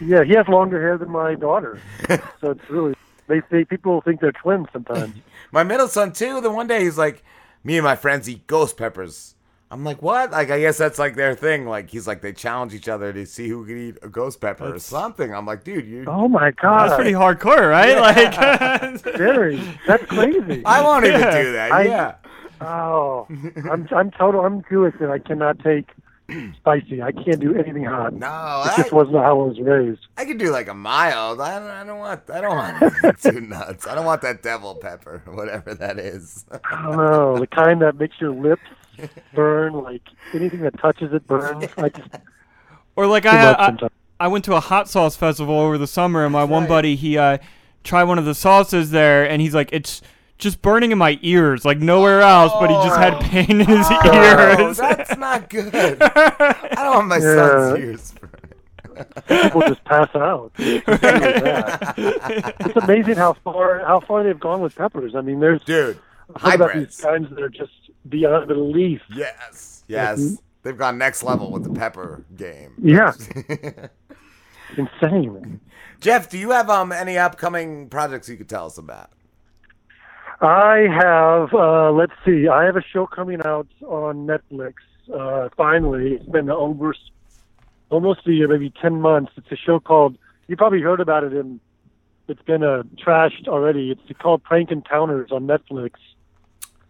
Yeah, 0.00 0.24
he 0.24 0.34
has 0.34 0.46
longer 0.46 0.78
hair 0.80 0.98
than 0.98 1.10
my 1.10 1.34
daughter, 1.34 1.80
so 2.40 2.50
it's 2.50 2.68
really 2.68 2.94
they 3.28 3.40
say 3.50 3.64
people 3.64 4.02
think 4.02 4.20
they're 4.20 4.30
twins 4.32 4.66
sometimes. 4.72 5.14
My 5.52 5.62
middle 5.64 5.88
son 5.88 6.12
too. 6.12 6.40
The 6.42 6.50
one 6.50 6.66
day 6.66 6.84
he's 6.84 6.98
like, 6.98 7.24
me 7.64 7.78
and 7.78 7.84
my 7.84 7.96
friends 7.96 8.28
eat 8.28 8.46
ghost 8.46 8.76
peppers. 8.76 9.34
I'm 9.70 9.84
like, 9.84 10.00
what? 10.02 10.30
Like, 10.32 10.50
I 10.50 10.60
guess 10.60 10.76
that's 10.76 10.98
like 10.98 11.16
their 11.16 11.34
thing. 11.34 11.66
Like, 11.66 11.88
he's 11.90 12.06
like, 12.06 12.20
they 12.20 12.32
challenge 12.32 12.72
each 12.74 12.88
other 12.88 13.12
to 13.12 13.24
see 13.26 13.48
who 13.48 13.64
can 13.66 13.78
eat 13.88 13.96
a 14.02 14.08
ghost 14.08 14.40
pepper 14.40 14.74
or 14.74 14.78
something. 14.78 15.34
I'm 15.34 15.46
like, 15.46 15.64
dude, 15.64 15.86
you. 15.86 16.04
Oh 16.06 16.28
my 16.28 16.50
god, 16.52 16.90
That's 16.90 16.96
pretty 16.96 17.12
hardcore, 17.12 17.68
right? 17.70 17.96
Like, 17.98 19.02
very. 19.16 19.56
That's 19.86 20.04
crazy. 20.04 20.62
I 20.64 20.82
won't 20.82 21.04
even 21.06 21.20
do 21.20 21.52
that. 21.52 21.72
I- 21.72 21.82
yeah. 21.84 22.14
Oh, 22.60 23.26
I'm 23.70 23.88
I'm 23.90 24.10
total. 24.12 24.40
I'm 24.44 24.64
Jewish 24.68 24.94
and 25.00 25.10
I 25.10 25.18
cannot 25.18 25.58
take 25.60 25.88
spicy. 26.56 27.02
I 27.02 27.12
can't 27.12 27.38
do 27.40 27.54
anything 27.54 27.84
hot. 27.84 28.12
No, 28.14 28.64
it 28.66 28.76
just 28.76 28.92
wasn't 28.92 29.16
how 29.18 29.30
I 29.40 29.46
was 29.46 29.60
raised. 29.60 30.06
I 30.16 30.24
could 30.24 30.38
do 30.38 30.50
like 30.50 30.68
a 30.68 30.74
mild. 30.74 31.40
I 31.40 31.58
don't. 31.58 31.68
I 31.70 31.84
don't 31.84 31.98
want. 31.98 32.30
I 32.30 32.40
don't 32.40 32.56
want 32.56 33.18
too 33.22 33.40
nuts. 33.40 33.86
I 33.86 33.94
don't 33.94 34.06
want 34.06 34.22
that 34.22 34.42
devil 34.42 34.74
pepper, 34.74 35.22
whatever 35.26 35.74
that 35.74 35.98
is. 35.98 36.44
I 36.50 36.82
don't 36.82 36.96
know 36.96 37.38
the 37.38 37.46
kind 37.46 37.82
that 37.82 37.96
makes 37.96 38.20
your 38.20 38.32
lips 38.34 38.62
burn. 39.34 39.74
Like 39.74 40.02
anything 40.34 40.60
that 40.62 40.78
touches 40.80 41.12
it 41.12 41.26
burns. 41.26 41.66
I 41.76 41.88
just 41.90 42.08
Or 42.96 43.06
like 43.06 43.24
Too 43.24 43.30
I, 43.30 43.70
much 43.70 43.82
I. 43.82 43.88
I 44.18 44.28
went 44.28 44.44
to 44.46 44.54
a 44.54 44.60
hot 44.60 44.88
sauce 44.88 45.14
festival 45.14 45.60
over 45.60 45.76
the 45.76 45.86
summer, 45.86 46.24
and 46.24 46.32
my 46.32 46.44
one 46.44 46.66
buddy 46.66 46.96
he 46.96 47.18
uh, 47.18 47.38
tried 47.84 48.04
one 48.04 48.18
of 48.18 48.24
the 48.24 48.34
sauces 48.34 48.90
there, 48.90 49.28
and 49.28 49.42
he's 49.42 49.54
like, 49.54 49.68
it's 49.72 50.00
just 50.38 50.60
burning 50.62 50.92
in 50.92 50.98
my 50.98 51.18
ears, 51.22 51.64
like 51.64 51.78
nowhere 51.78 52.20
else, 52.20 52.52
but 52.60 52.68
he 52.70 52.76
just 52.86 52.98
had 52.98 53.18
pain 53.22 53.60
in 53.60 53.66
his 53.66 53.86
Oh, 53.90 54.58
ears. 54.58 54.76
that's 54.76 55.16
not 55.16 55.48
good. 55.50 55.72
I 56.02 56.68
don't 56.74 56.94
want 56.96 57.08
my 57.08 57.18
son's 57.20 57.78
ears. 57.78 58.14
people 59.28 59.60
just 59.62 59.84
pass 59.84 60.08
out. 60.14 60.52
It's 60.58 60.86
really 60.88 61.40
bad. 61.40 61.94
It's 62.60 62.76
amazing 62.84 63.16
how 63.16 63.34
far 63.44 63.80
how 63.80 64.00
far 64.00 64.22
they've 64.24 64.38
gone 64.40 64.60
with 64.60 64.74
peppers. 64.74 65.14
I 65.14 65.20
mean, 65.20 65.40
there's 65.40 65.62
dude 65.64 65.98
How 66.36 66.54
about 66.54 66.70
hybrids. 66.70 66.96
these 66.96 67.04
kinds 67.04 67.30
that 67.30 67.40
are 67.42 67.48
just 67.48 67.72
beyond 68.08 68.48
belief? 68.48 69.02
Yes. 69.14 69.84
Yes. 69.88 70.38
They've 70.62 70.76
gone 70.76 70.98
next 70.98 71.22
level 71.22 71.50
with 71.52 71.62
the 71.64 71.70
pepper 71.78 72.24
game. 72.36 72.72
Yeah. 72.82 73.12
Insane. 74.76 75.60
Jeff, 76.00 76.28
do 76.28 76.38
you 76.38 76.50
have 76.50 76.68
um 76.70 76.92
any 76.92 77.16
upcoming 77.18 77.88
projects 77.88 78.28
you 78.28 78.36
could 78.36 78.48
tell 78.48 78.66
us 78.66 78.78
about? 78.78 79.10
I 80.40 80.86
have, 80.92 81.54
uh, 81.54 81.90
let's 81.92 82.12
see, 82.24 82.48
I 82.48 82.64
have 82.64 82.76
a 82.76 82.82
show 82.82 83.06
coming 83.06 83.40
out 83.44 83.68
on 83.86 84.26
Netflix. 84.26 84.74
Uh, 85.12 85.48
finally, 85.56 86.14
it's 86.14 86.26
been 86.26 86.50
over 86.50 86.94
almost 87.90 88.26
a 88.26 88.32
year, 88.32 88.48
maybe 88.48 88.70
10 88.82 89.00
months. 89.00 89.32
It's 89.36 89.50
a 89.50 89.56
show 89.56 89.80
called, 89.80 90.18
you 90.48 90.56
probably 90.56 90.82
heard 90.82 91.00
about 91.00 91.24
it 91.24 91.32
in, 91.32 91.60
it's 92.28 92.42
been 92.42 92.62
uh, 92.62 92.82
trashed 92.98 93.48
already. 93.48 93.92
It's 93.92 94.18
called 94.18 94.42
Prank 94.42 94.70
Encounters 94.70 95.30
on 95.32 95.46
Netflix. 95.46 95.92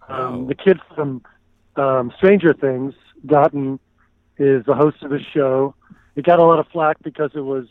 Um, 0.09 0.47
The 0.47 0.55
kid 0.55 0.81
from 0.94 1.23
um, 1.77 2.12
Stranger 2.16 2.52
Things, 2.52 2.94
Gaten 3.27 3.78
is 4.39 4.64
the 4.64 4.74
host 4.74 5.02
of 5.02 5.10
the 5.10 5.20
show. 5.20 5.74
It 6.14 6.24
got 6.24 6.39
a 6.39 6.44
lot 6.44 6.59
of 6.59 6.66
flack 6.68 6.97
because 7.02 7.32
it 7.35 7.40
was 7.40 7.66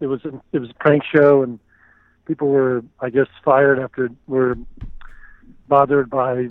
it 0.00 0.06
was 0.06 0.20
it 0.52 0.58
was 0.58 0.70
a 0.70 0.74
prank 0.74 1.04
show 1.04 1.42
and 1.42 1.60
people 2.26 2.48
were 2.48 2.82
I 3.00 3.10
guess 3.10 3.26
fired 3.44 3.78
after 3.78 4.10
were 4.26 4.56
bothered 5.68 6.10
by 6.10 6.48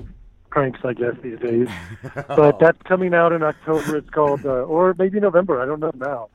pranks 0.50 0.80
I 0.84 0.94
guess 0.94 1.16
these 1.22 1.40
days. 1.40 1.68
but 2.28 2.60
that's 2.60 2.82
coming 2.84 3.14
out 3.14 3.32
in 3.32 3.44
October. 3.44 3.98
It's 3.98 4.10
called 4.10 4.46
uh, 4.46 4.64
or 4.64 4.96
maybe 4.98 5.20
November. 5.20 5.62
I 5.62 5.66
don't 5.66 5.80
know 5.80 5.92
now. 5.96 6.30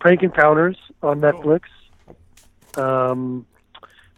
Prank 0.00 0.22
Encounters 0.22 0.76
on 1.02 1.20
Netflix. 1.20 1.62
Um, 2.76 3.46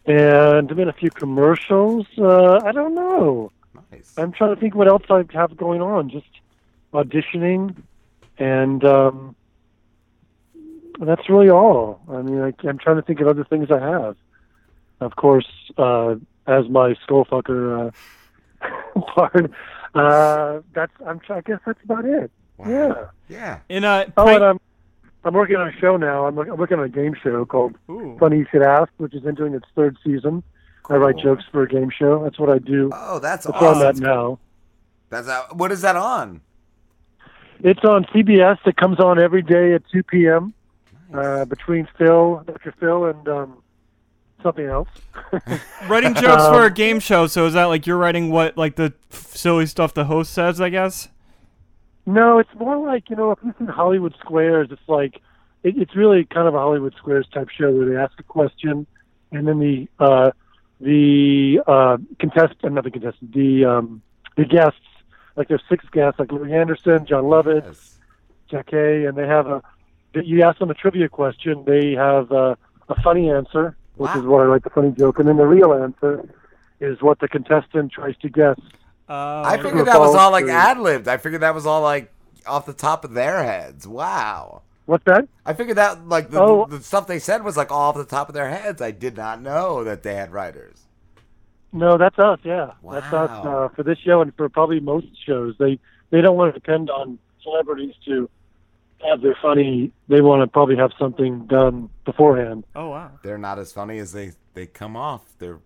and 0.07 0.71
I'm 0.71 0.79
in 0.79 0.89
a 0.89 0.93
few 0.93 1.11
commercials. 1.11 2.07
Uh, 2.19 2.61
I 2.65 2.73
don't 2.73 2.95
know. 2.95 3.53
Nice. 3.91 4.15
I'm 4.17 4.33
trying 4.33 4.55
to 4.55 4.61
think 4.61 4.75
what 4.75 4.89
else 4.89 5.05
I 5.11 5.25
have 5.33 5.57
going 5.57 5.81
on. 5.81 6.11
Just 6.11 6.27
auditioning, 6.93 7.77
and 8.39 8.85
um, 8.85 9.37
that's 11.01 11.29
really 11.29 11.51
all. 11.51 12.01
I 12.09 12.23
mean, 12.23 12.41
I, 12.41 12.53
I'm 12.67 12.79
trying 12.79 12.97
to 12.97 13.03
think 13.03 13.21
of 13.21 13.29
other 13.29 13.45
things 13.45 13.71
I 13.71 13.79
have. 13.79 14.17
Of 15.01 15.17
course, 15.17 15.49
uh, 15.77 16.17
as 16.47 16.69
my 16.69 16.95
skullfucker 17.07 17.93
uh, 18.63 19.01
part, 19.15 19.51
uh, 19.95 20.61
that's. 20.75 20.93
I'm. 21.07 21.21
I 21.29 21.41
guess 21.43 21.61
that's 21.67 21.83
about 21.85 22.05
it. 22.05 22.31
Yeah. 22.67 23.07
Yeah. 23.29 23.59
In 23.69 23.85
a 23.85 24.13
Oh, 24.17 24.29
and 24.29 24.45
I'm 24.45 24.61
I'm 25.25 25.35
working 25.35 25.57
on 25.57 25.69
a 25.69 25.73
show 25.73 25.97
now. 25.97 26.27
I'm, 26.27 26.39
I'm 26.39 26.57
working 26.57 26.79
on 26.79 26.85
a 26.85 26.89
game 26.89 27.15
show 27.23 27.45
called 27.45 27.77
Ooh. 27.91 28.17
Funny 28.19 28.39
You 28.39 28.47
Should 28.51 28.63
Ask, 28.63 28.91
which 28.99 29.15
is 29.15 29.25
entering 29.27 29.55
its 29.55 29.67
third 29.75 29.97
season. 30.05 30.43
I 30.91 30.97
write 30.97 31.17
jokes 31.19 31.45
for 31.53 31.63
a 31.63 31.69
game 31.69 31.91
show. 31.91 32.23
That's 32.25 32.39
what 32.39 32.51
I 32.51 32.59
do. 32.59 32.91
Oh, 32.93 33.19
that's 33.21 33.47
That's 33.47 33.61
where 33.61 33.71
I'm 33.71 33.83
at 33.83 33.95
awesome. 33.95 34.05
now. 34.05 34.39
That's 35.11 35.29
out. 35.29 35.57
What 35.57 35.71
is 35.71 35.81
that 35.83 35.95
on? 35.95 36.41
It's 37.61 37.85
on 37.85 38.05
CBS. 38.07 38.59
It 38.67 38.77
comes 38.77 38.99
on 38.99 39.21
every 39.21 39.43
day 39.43 39.75
at 39.75 39.83
2 39.93 40.03
p.m. 40.03 40.53
Uh, 41.15 41.45
between 41.45 41.87
Phil, 41.97 42.43
Dr. 42.47 42.75
Phil, 42.81 43.05
and 43.05 43.29
um, 43.29 43.62
something 44.43 44.67
else. 44.67 44.89
writing 45.89 46.15
jokes 46.15 46.47
for 46.47 46.63
a 46.63 46.67
Um, 46.67 46.75
game 46.75 47.01
show. 47.01 47.27
So 47.27 47.47
is 47.47 47.55
that 47.55 47.65
like 47.65 47.87
you're 47.87 47.97
writing 47.99 48.31
what 48.31 48.57
like 48.57 48.77
the 48.77 48.93
silly 49.11 49.67
stuff 49.67 49.95
the 49.95 50.05
host 50.05 50.33
says? 50.33 50.61
I 50.61 50.69
guess. 50.69 51.09
No, 52.05 52.39
it's 52.39 52.51
more 52.59 52.77
like 52.85 53.09
you 53.11 53.17
know, 53.17 53.31
if 53.33 53.39
you 53.45 53.55
see 53.59 53.65
Hollywood 53.67 54.15
Squares, 54.21 54.69
it's 54.71 54.89
like 54.89 55.21
it, 55.63 55.77
it's 55.79 55.95
really 55.95 56.25
kind 56.25 56.49
of 56.49 56.55
a 56.55 56.59
Hollywood 56.59 56.95
Squares 56.97 57.27
type 57.33 57.49
show 57.49 57.71
where 57.71 57.89
they 57.89 57.97
ask 57.97 58.13
a 58.19 58.25
question, 58.25 58.87
and 59.31 59.47
then 59.47 59.61
the 59.61 59.89
uh, 59.99 60.31
the 60.81 61.61
uh, 61.67 61.97
contestant, 62.19 62.75
not 62.75 62.85
the 62.85 62.91
contestant, 62.91 63.33
the 63.33 63.65
um, 63.65 64.03
the 64.37 64.45
guests, 64.45 64.81
like 65.37 65.47
there's 65.49 65.63
six 65.69 65.85
guests, 65.93 66.19
like 66.19 66.33
Louie 66.33 66.53
Anderson, 66.53 67.07
Jon 67.07 67.25
Lovitz, 67.25 67.95
Jack 68.51 68.71
Hay, 68.71 69.05
and 69.05 69.17
they 69.17 69.27
have 69.27 69.47
a. 69.47 69.63
You 70.15 70.43
ask 70.43 70.59
them 70.59 70.71
a 70.71 70.75
trivia 70.75 71.09
question, 71.09 71.65
they 71.65 71.93
have 71.93 72.31
uh, 72.33 72.55
a 72.91 73.01
funny 73.03 73.31
answer, 73.31 73.77
which 73.97 74.15
is 74.17 74.23
what 74.25 74.43
I 74.43 74.47
like 74.47 74.65
the 74.65 74.71
funny 74.71 74.91
joke, 74.93 75.19
and 75.19 75.29
then 75.29 75.37
the 75.37 75.47
real 75.47 75.73
answer 75.73 76.29
is 76.81 77.01
what 77.03 77.19
the 77.21 77.29
contestant 77.29 77.93
tries 77.93 78.17
to 78.19 78.29
guess. 78.29 78.59
I 79.09 79.59
figured 79.63 79.87
that 79.87 80.01
was 80.01 80.15
all 80.15 80.31
like 80.31 80.47
ad 80.47 80.79
libbed. 80.79 81.07
I 81.09 81.17
figured 81.19 81.43
that 81.43 81.55
was 81.55 81.67
all 81.67 81.83
like 81.83 82.11
off 82.47 82.67
the 82.67 82.73
top 82.73 83.05
of 83.05 83.13
their 83.15 83.43
heads. 83.45 83.87
Wow. 83.87 84.63
What's 84.87 85.05
that? 85.05 85.29
I 85.47 85.53
figured 85.55 85.77
that 85.77 86.09
like 86.09 86.31
the, 86.31 86.41
Oh. 86.41 86.67
the 86.67 86.81
stuff 86.81 87.07
they 87.07 87.19
said 87.19 87.45
was 87.45 87.57
like 87.57 87.71
all 87.71 87.91
off 87.91 87.97
the 87.97 88.05
top 88.05 88.29
of 88.29 88.35
their 88.35 88.51
heads. 88.51 88.83
I 88.83 88.91
did 88.91 89.17
not 89.17 89.41
know 89.41 89.85
that 89.85 90.03
they 90.03 90.15
had 90.15 90.33
writers. 90.33 90.87
No, 91.73 91.97
that's 91.97 92.19
us. 92.19 92.39
Yeah, 92.43 92.73
that's 92.91 93.13
us 93.13 93.31
uh, 93.31 93.69
for 93.75 93.83
this 93.83 93.99
show 93.99 94.21
and 94.21 94.35
for 94.37 94.49
probably 94.49 94.81
most 94.81 95.07
shows. 95.25 95.55
They 95.59 95.79
they 96.11 96.21
don't 96.21 96.37
want 96.37 96.53
to 96.55 96.59
depend 96.61 96.91
on 96.91 97.19
celebrities 97.43 97.95
to 98.07 98.29
have 99.09 99.21
their 99.23 99.37
funny. 99.43 99.93
They 100.09 100.21
want 100.21 100.43
to 100.43 100.47
probably 100.47 100.77
have 100.77 100.93
something 100.99 101.47
done 101.47 101.89
beforehand. 102.05 102.65
Oh 102.75 102.89
wow. 102.91 103.11
They're 103.23 103.39
not 103.39 103.59
as 103.59 103.73
funny 103.73 103.99
as 103.99 104.13
they 104.13 104.33
they 104.55 104.67
come 104.67 104.97
off. 104.97 105.23
They're 105.39 105.59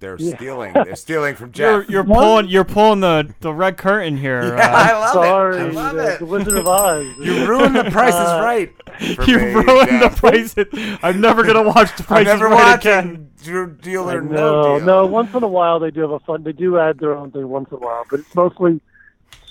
they're 0.00 0.16
Yeah. 0.18 0.36
stealing. 0.36 0.72
They're 0.74 0.96
stealing 0.96 1.34
from 1.34 1.52
You're 1.54 1.84
you're 1.84 2.04
pulling 2.04 2.48
you're 2.48 2.64
pulling 2.64 3.00
the 3.00 3.32
the 3.40 3.52
red 3.54 3.76
curtain 3.78 4.16
here. 4.18 4.56
Yeah, 4.56 4.70
uh, 4.74 4.76
I 4.76 4.92
love 4.98 5.08
it. 5.08 5.12
Sorry, 5.14 5.60
I 5.60 5.64
love 5.68 5.94
the, 5.96 6.12
it. 6.14 6.18
the 6.18 6.26
Wizard 6.26 6.58
of 6.58 6.66
Oz. 6.66 7.06
You 7.20 7.46
ruined 7.46 7.76
the 7.76 7.84
Price 7.90 8.12
is 8.14 8.20
Uh, 8.20 8.40
Right. 8.42 8.72
for 9.16 9.24
You 9.24 9.38
me, 9.38 9.54
ruined 9.54 10.02
the 10.02 10.12
price. 10.14 10.54
It- 10.58 10.68
I'm 11.02 11.20
never 11.20 11.42
gonna 11.44 11.62
watch 11.62 11.96
the 11.96 12.02
I'm 12.02 12.06
price 12.06 12.26
is 12.26 12.32
never 12.34 12.48
right 12.48 12.78
again. 12.78 13.30
Drew 13.42 13.70
Deal 13.76 14.08
I 14.08 14.14
or 14.14 14.20
know. 14.22 14.30
No 14.62 14.78
Deal. 14.78 14.86
No, 14.86 15.06
once 15.06 15.34
in 15.34 15.42
a 15.42 15.48
while 15.48 15.78
they 15.78 15.90
do 15.90 16.00
have 16.02 16.10
a 16.10 16.20
fun. 16.20 16.42
They 16.44 16.52
do 16.52 16.78
add 16.78 16.98
their 16.98 17.14
own 17.14 17.30
thing 17.30 17.48
once 17.48 17.70
in 17.70 17.76
a 17.76 17.80
while, 17.80 18.04
but 18.10 18.20
it's 18.20 18.34
mostly 18.34 18.80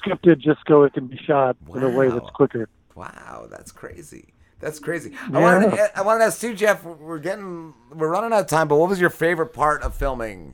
scripted 0.04 0.38
just 0.40 0.60
so 0.68 0.84
it 0.84 0.94
can 0.94 1.08
be 1.08 1.18
shot 1.18 1.56
in 1.74 1.82
a 1.84 1.90
way 1.90 2.10
that's 2.10 2.30
quicker. 2.32 2.68
Wow, 2.96 3.48
that's 3.50 3.72
crazy. 3.72 4.34
That's 4.60 4.80
crazy. 4.80 5.14
I 5.34 5.40
Yeah. 5.40 5.40
wanted 5.40 5.72
to, 5.72 5.98
I 6.00 6.02
wanted 6.04 6.20
to 6.20 6.26
ask 6.26 6.40
too, 6.40 6.54
Jeff. 6.54 6.84
We're 6.84 7.20
getting 7.20 7.74
we're 7.94 8.10
running 8.10 8.32
out 8.34 8.42
of 8.42 8.48
time, 8.48 8.68
but 8.68 8.78
what 8.78 8.90
was 8.90 9.00
your 9.02 9.10
favorite 9.10 9.54
part 9.54 9.82
of 9.82 9.94
filming 9.96 10.54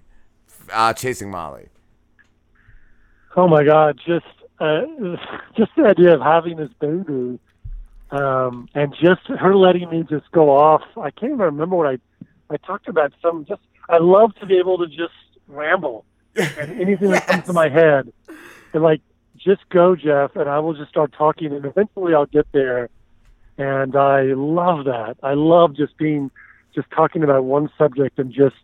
uh, 0.71 0.93
Chasing 0.93 1.29
Molly? 1.29 1.69
Oh 3.35 3.47
my 3.47 3.63
God! 3.63 3.99
Just 4.05 4.25
uh, 4.59 4.81
just 5.57 5.71
the 5.77 5.83
idea 5.85 6.15
of 6.15 6.21
having 6.21 6.57
this 6.57 6.71
baby, 6.79 7.39
um, 8.11 8.67
and 8.73 8.93
just 8.99 9.21
her 9.27 9.55
letting 9.55 9.89
me 9.89 10.03
just 10.09 10.31
go 10.31 10.49
off. 10.49 10.81
I 10.97 11.11
can't 11.11 11.33
even 11.33 11.39
remember 11.39 11.75
what 11.75 11.87
I 11.87 11.97
I 12.49 12.57
talked 12.57 12.87
about. 12.87 13.13
Some 13.21 13.45
just 13.45 13.61
I 13.89 13.97
love 13.99 14.33
to 14.35 14.45
be 14.45 14.57
able 14.57 14.79
to 14.79 14.87
just 14.87 15.13
ramble 15.47 16.05
and 16.55 16.81
anything 16.81 17.11
that 17.11 17.25
comes 17.25 17.45
to 17.45 17.53
my 17.53 17.69
head, 17.69 18.11
and 18.73 18.83
like 18.83 19.01
just 19.39 19.67
go, 19.69 19.95
Jeff, 19.95 20.35
and 20.35 20.49
I 20.49 20.59
will 20.59 20.73
just 20.73 20.89
start 20.89 21.13
talking, 21.13 21.53
and 21.53 21.65
eventually 21.65 22.13
I'll 22.13 22.25
get 22.25 22.47
there. 22.51 22.89
And 23.57 23.95
I 23.95 24.21
love 24.33 24.85
that. 24.85 25.17
I 25.21 25.33
love 25.33 25.75
just 25.75 25.97
being 25.97 26.31
just 26.73 26.89
talking 26.91 27.23
about 27.23 27.43
one 27.43 27.69
subject 27.77 28.19
and 28.19 28.31
just 28.31 28.55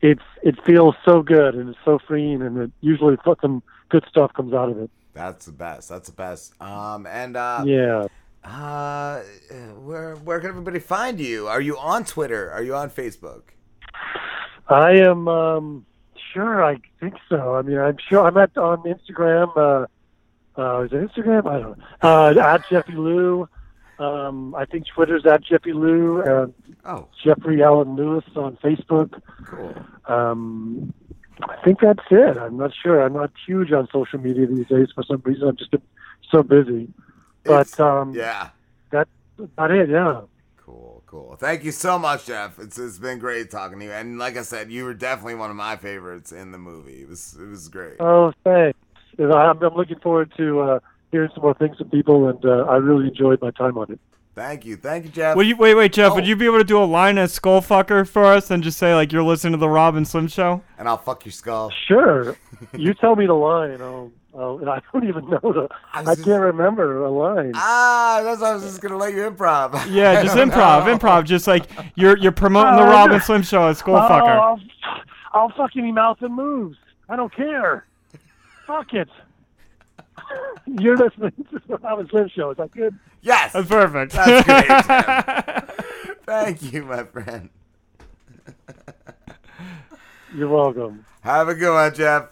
it's 0.00 0.22
it 0.42 0.62
feels 0.64 0.94
so 1.04 1.22
good 1.22 1.54
and 1.54 1.70
it's 1.70 1.78
so 1.84 1.98
freeing 1.98 2.42
and 2.42 2.58
it 2.58 2.70
usually 2.80 3.16
some 3.40 3.62
good 3.88 4.04
stuff 4.08 4.32
comes 4.34 4.52
out 4.52 4.70
of 4.70 4.78
it. 4.78 4.90
That's 5.14 5.46
the 5.46 5.52
best. 5.52 5.88
That's 5.88 6.08
the 6.08 6.14
best. 6.14 6.60
Um, 6.60 7.06
and 7.06 7.36
uh, 7.36 7.62
yeah. 7.66 8.06
Uh, 8.44 9.22
where 9.80 10.14
where 10.16 10.38
can 10.40 10.50
everybody 10.50 10.78
find 10.78 11.18
you? 11.18 11.48
Are 11.48 11.60
you 11.60 11.76
on 11.78 12.04
Twitter? 12.04 12.50
Are 12.50 12.62
you 12.62 12.74
on 12.74 12.90
Facebook? 12.90 13.42
I 14.68 14.92
am 14.92 15.26
um 15.28 15.86
sure 16.32 16.64
I 16.64 16.78
think 17.00 17.14
so. 17.28 17.56
I 17.56 17.62
mean 17.62 17.78
I'm 17.78 17.96
sure 18.08 18.26
I'm 18.26 18.36
at 18.36 18.56
on 18.56 18.82
Instagram, 18.82 19.56
uh 19.56 19.86
uh 20.58 20.80
is 20.82 20.92
it 20.92 21.10
Instagram? 21.10 21.46
I 21.46 21.60
don't 21.60 21.78
know. 21.78 21.84
Uh 22.02 22.34
at 22.54 22.68
Jeffy 22.68 22.92
Lou. 22.92 23.48
Um 23.98 24.54
I 24.54 24.64
think 24.66 24.86
Twitter's 24.86 25.24
at 25.26 25.42
Jeffy 25.44 25.72
Lou 25.72 26.20
and 26.22 26.54
oh. 26.84 27.08
Jeffrey 27.24 27.62
Allen 27.62 27.96
Lewis 27.96 28.24
on 28.36 28.56
Facebook. 28.58 29.20
Cool. 29.46 29.74
Um 30.06 30.92
I 31.42 31.56
think 31.64 31.80
that's 31.80 32.00
it. 32.10 32.36
I'm 32.38 32.56
not 32.56 32.72
sure. 32.82 33.02
I'm 33.02 33.12
not 33.12 33.30
huge 33.46 33.70
on 33.72 33.88
social 33.92 34.18
media 34.18 34.46
these 34.46 34.66
days 34.68 34.88
for 34.94 35.02
some 35.04 35.20
reason. 35.24 35.48
I've 35.48 35.56
just 35.56 35.70
been 35.70 35.82
so 36.30 36.42
busy. 36.42 36.88
But 37.44 37.78
um 37.80 38.14
Yeah. 38.14 38.50
that's 38.90 39.10
about 39.38 39.70
it, 39.70 39.88
yeah. 39.90 40.22
Cool, 40.56 41.02
cool. 41.06 41.36
Thank 41.38 41.62
you 41.62 41.70
so 41.72 41.98
much, 41.98 42.26
Jeff. 42.26 42.58
It's 42.58 42.78
it's 42.78 42.98
been 42.98 43.18
great 43.18 43.50
talking 43.50 43.78
to 43.78 43.84
you. 43.84 43.92
And 43.92 44.18
like 44.18 44.36
I 44.36 44.42
said, 44.42 44.70
you 44.72 44.84
were 44.84 44.94
definitely 44.94 45.36
one 45.36 45.50
of 45.50 45.56
my 45.56 45.76
favorites 45.76 46.32
in 46.32 46.50
the 46.52 46.58
movie. 46.58 47.02
It 47.02 47.08
was 47.08 47.36
it 47.40 47.46
was 47.46 47.68
great. 47.68 47.96
Oh, 48.00 48.32
thanks. 48.44 48.78
You 49.18 49.28
know, 49.28 49.34
I'm, 49.36 49.62
I'm 49.62 49.74
looking 49.74 49.98
forward 50.00 50.32
to 50.36 50.60
uh, 50.60 50.80
hearing 51.10 51.30
some 51.34 51.42
more 51.42 51.54
things 51.54 51.76
from 51.78 51.90
people, 51.90 52.28
and 52.28 52.44
uh, 52.44 52.64
I 52.68 52.76
really 52.76 53.08
enjoyed 53.08 53.40
my 53.40 53.50
time 53.50 53.78
on 53.78 53.90
it. 53.92 54.00
Thank 54.34 54.66
you, 54.66 54.76
thank 54.76 55.06
you, 55.06 55.10
Jeff. 55.10 55.34
Would 55.34 55.46
you 55.46 55.56
wait, 55.56 55.74
wait, 55.74 55.94
Jeff? 55.94 56.12
Oh. 56.12 56.16
Would 56.16 56.26
you 56.26 56.36
be 56.36 56.44
able 56.44 56.58
to 56.58 56.64
do 56.64 56.76
a 56.82 56.84
line 56.84 57.16
as 57.16 57.38
Skullfucker 57.38 58.06
for 58.06 58.24
us 58.26 58.50
and 58.50 58.62
just 58.62 58.76
say 58.76 58.94
like 58.94 59.10
you're 59.10 59.22
listening 59.22 59.52
to 59.52 59.58
the 59.58 59.68
Rob 59.68 59.94
and 59.96 60.06
Slim 60.06 60.28
show? 60.28 60.62
And 60.78 60.86
I'll 60.86 60.98
fuck 60.98 61.24
your 61.24 61.32
skull. 61.32 61.72
Sure. 61.88 62.36
you 62.76 62.92
tell 62.92 63.16
me 63.16 63.24
the 63.24 63.32
line, 63.32 63.70
and 63.70 63.82
I'll, 63.82 64.12
I'll, 64.38 64.58
and 64.58 64.68
I 64.68 64.82
don't 64.92 65.08
even 65.08 65.30
know 65.30 65.40
the. 65.42 65.68
I, 65.94 66.02
was 66.02 66.16
just- 66.18 66.28
can't 66.28 66.42
remember 66.42 67.02
a 67.04 67.10
line. 67.10 67.52
Ah, 67.54 68.20
that's 68.22 68.42
why 68.42 68.50
I 68.50 68.54
was 68.54 68.62
just 68.64 68.82
gonna 68.82 68.98
let 68.98 69.14
you 69.14 69.20
improv. 69.20 69.90
Yeah, 69.90 70.22
just 70.22 70.36
improv, 70.36 70.82
improv. 70.94 71.24
Just 71.24 71.46
like 71.46 71.70
you're 71.94 72.18
you're 72.18 72.30
promoting 72.30 72.76
the 72.76 72.82
Oh, 72.82 72.90
Rob 72.90 73.08
no. 73.08 73.14
and 73.14 73.24
Slim 73.24 73.42
show 73.42 73.66
as 73.68 73.80
Oh, 73.80 73.84
Skullfucker. 73.86 74.28
I'll, 74.28 74.60
I'll 75.32 75.48
fuck 75.56 75.70
any 75.78 75.92
mouth 75.92 76.18
that 76.20 76.28
moves. 76.28 76.76
I 77.08 77.16
don't 77.16 77.34
care. 77.34 77.86
Fuck 78.66 78.94
it. 78.94 79.08
You're 80.66 80.96
listening 80.96 81.32
to 81.50 81.60
the 81.68 81.76
Rob 81.78 82.00
and 82.00 82.08
Slim 82.08 82.28
Show. 82.28 82.50
Is 82.50 82.56
that 82.56 82.70
good? 82.72 82.98
Yes. 83.22 83.52
That's 83.52 83.68
perfect. 83.68 84.12
That's 84.12 84.46
great. 84.46 86.16
Thank 86.26 86.72
you, 86.72 86.84
my 86.84 87.04
friend. 87.04 87.50
You're 90.34 90.48
welcome. 90.48 91.04
Have 91.22 91.48
a 91.48 91.54
good 91.54 91.72
one, 91.72 91.94
Jeff. 91.94 92.28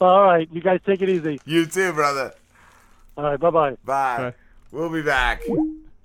All 0.00 0.22
right, 0.24 0.48
you 0.52 0.60
guys 0.60 0.80
take 0.86 1.00
it 1.02 1.08
easy. 1.08 1.40
You 1.44 1.66
too, 1.66 1.92
brother. 1.92 2.32
All 3.16 3.24
right, 3.24 3.40
bye-bye. 3.40 3.76
Bye. 3.84 4.34
We'll 4.70 4.90
be 4.90 5.02
back. 5.02 5.42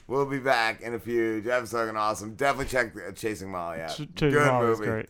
We'll 0.07 0.25
be 0.25 0.39
back 0.39 0.81
in 0.81 0.93
a 0.93 0.99
few. 0.99 1.41
Jeff's 1.41 1.71
fucking 1.71 1.95
awesome. 1.97 2.35
Definitely 2.35 2.65
check 2.67 3.15
Chasing 3.15 3.51
Molly 3.51 3.81
out. 3.81 3.91
Ch- 3.91 4.07
Chasing 4.15 4.31
Good 4.31 4.47
Molly 4.47 4.67
movie. 4.67 4.85
great. 4.85 5.09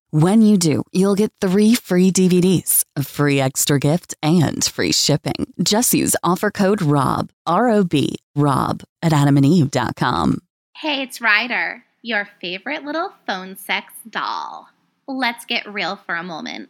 When 0.13 0.41
you 0.41 0.57
do, 0.57 0.83
you'll 0.91 1.15
get 1.15 1.31
three 1.39 1.73
free 1.73 2.11
DVDs, 2.11 2.83
a 2.97 3.03
free 3.03 3.39
extra 3.39 3.79
gift, 3.79 4.13
and 4.21 4.61
free 4.61 4.91
shipping. 4.91 5.53
Just 5.63 5.93
use 5.93 6.17
offer 6.21 6.51
code 6.51 6.81
ROB, 6.81 7.29
R 7.47 7.69
O 7.69 7.85
B, 7.85 8.17
ROB 8.35 8.83
at 9.01 9.13
adamandeve.com. 9.13 10.39
Hey, 10.75 11.01
it's 11.03 11.21
Ryder, 11.21 11.85
your 12.01 12.27
favorite 12.41 12.83
little 12.83 13.13
phone 13.25 13.55
sex 13.55 13.93
doll. 14.09 14.67
Let's 15.07 15.45
get 15.45 15.71
real 15.71 15.95
for 15.95 16.15
a 16.15 16.23
moment. 16.23 16.67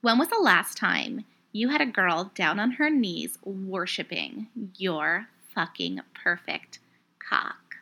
When 0.00 0.18
was 0.18 0.28
the 0.30 0.42
last 0.42 0.76
time 0.76 1.24
you 1.52 1.68
had 1.68 1.80
a 1.80 1.86
girl 1.86 2.32
down 2.34 2.58
on 2.58 2.72
her 2.72 2.90
knees 2.90 3.38
worshiping 3.44 4.48
your 4.76 5.28
fucking 5.54 6.00
perfect 6.20 6.80
cock? 7.20 7.76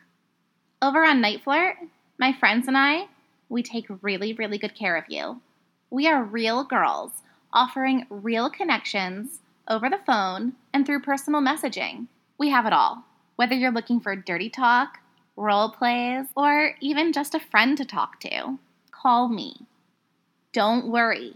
Over 0.83 1.03
on 1.03 1.19
Night 1.19 1.43
Flirt, 1.43 1.77
my 2.19 2.31
friends 2.31 2.67
and 2.67 2.77
I, 2.77 3.07
we 3.53 3.63
take 3.63 3.85
really, 4.01 4.33
really 4.33 4.57
good 4.57 4.75
care 4.75 4.97
of 4.97 5.05
you. 5.07 5.39
We 5.89 6.07
are 6.07 6.23
real 6.23 6.63
girls 6.63 7.11
offering 7.53 8.07
real 8.09 8.49
connections 8.49 9.39
over 9.67 9.89
the 9.89 9.99
phone 10.05 10.53
and 10.73 10.85
through 10.85 11.01
personal 11.01 11.39
messaging. 11.39 12.07
We 12.39 12.49
have 12.49 12.65
it 12.65 12.73
all. 12.73 13.05
Whether 13.35 13.53
you're 13.53 13.71
looking 13.71 13.99
for 13.99 14.15
dirty 14.15 14.49
talk, 14.49 14.97
role 15.35 15.69
plays, 15.69 16.25
or 16.35 16.75
even 16.81 17.13
just 17.13 17.35
a 17.35 17.39
friend 17.39 17.77
to 17.77 17.85
talk 17.85 18.19
to, 18.21 18.57
call 18.91 19.29
me. 19.29 19.67
Don't 20.51 20.87
worry. 20.87 21.35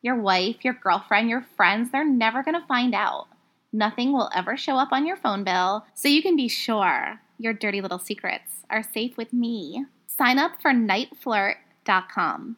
Your 0.00 0.16
wife, 0.16 0.64
your 0.64 0.74
girlfriend, 0.74 1.28
your 1.28 1.44
friends, 1.56 1.90
they're 1.90 2.04
never 2.04 2.42
going 2.42 2.58
to 2.58 2.66
find 2.66 2.94
out. 2.94 3.26
Nothing 3.72 4.12
will 4.12 4.30
ever 4.34 4.56
show 4.56 4.76
up 4.76 4.92
on 4.92 5.06
your 5.06 5.16
phone 5.16 5.44
bill, 5.44 5.84
so 5.94 6.08
you 6.08 6.22
can 6.22 6.36
be 6.36 6.48
sure 6.48 7.20
your 7.38 7.52
dirty 7.52 7.80
little 7.82 7.98
secrets 7.98 8.62
are 8.70 8.82
safe 8.82 9.16
with 9.16 9.32
me. 9.32 9.84
Sign 10.18 10.40
up 10.40 10.60
for 10.60 10.72
nightflirt.com. 10.72 12.56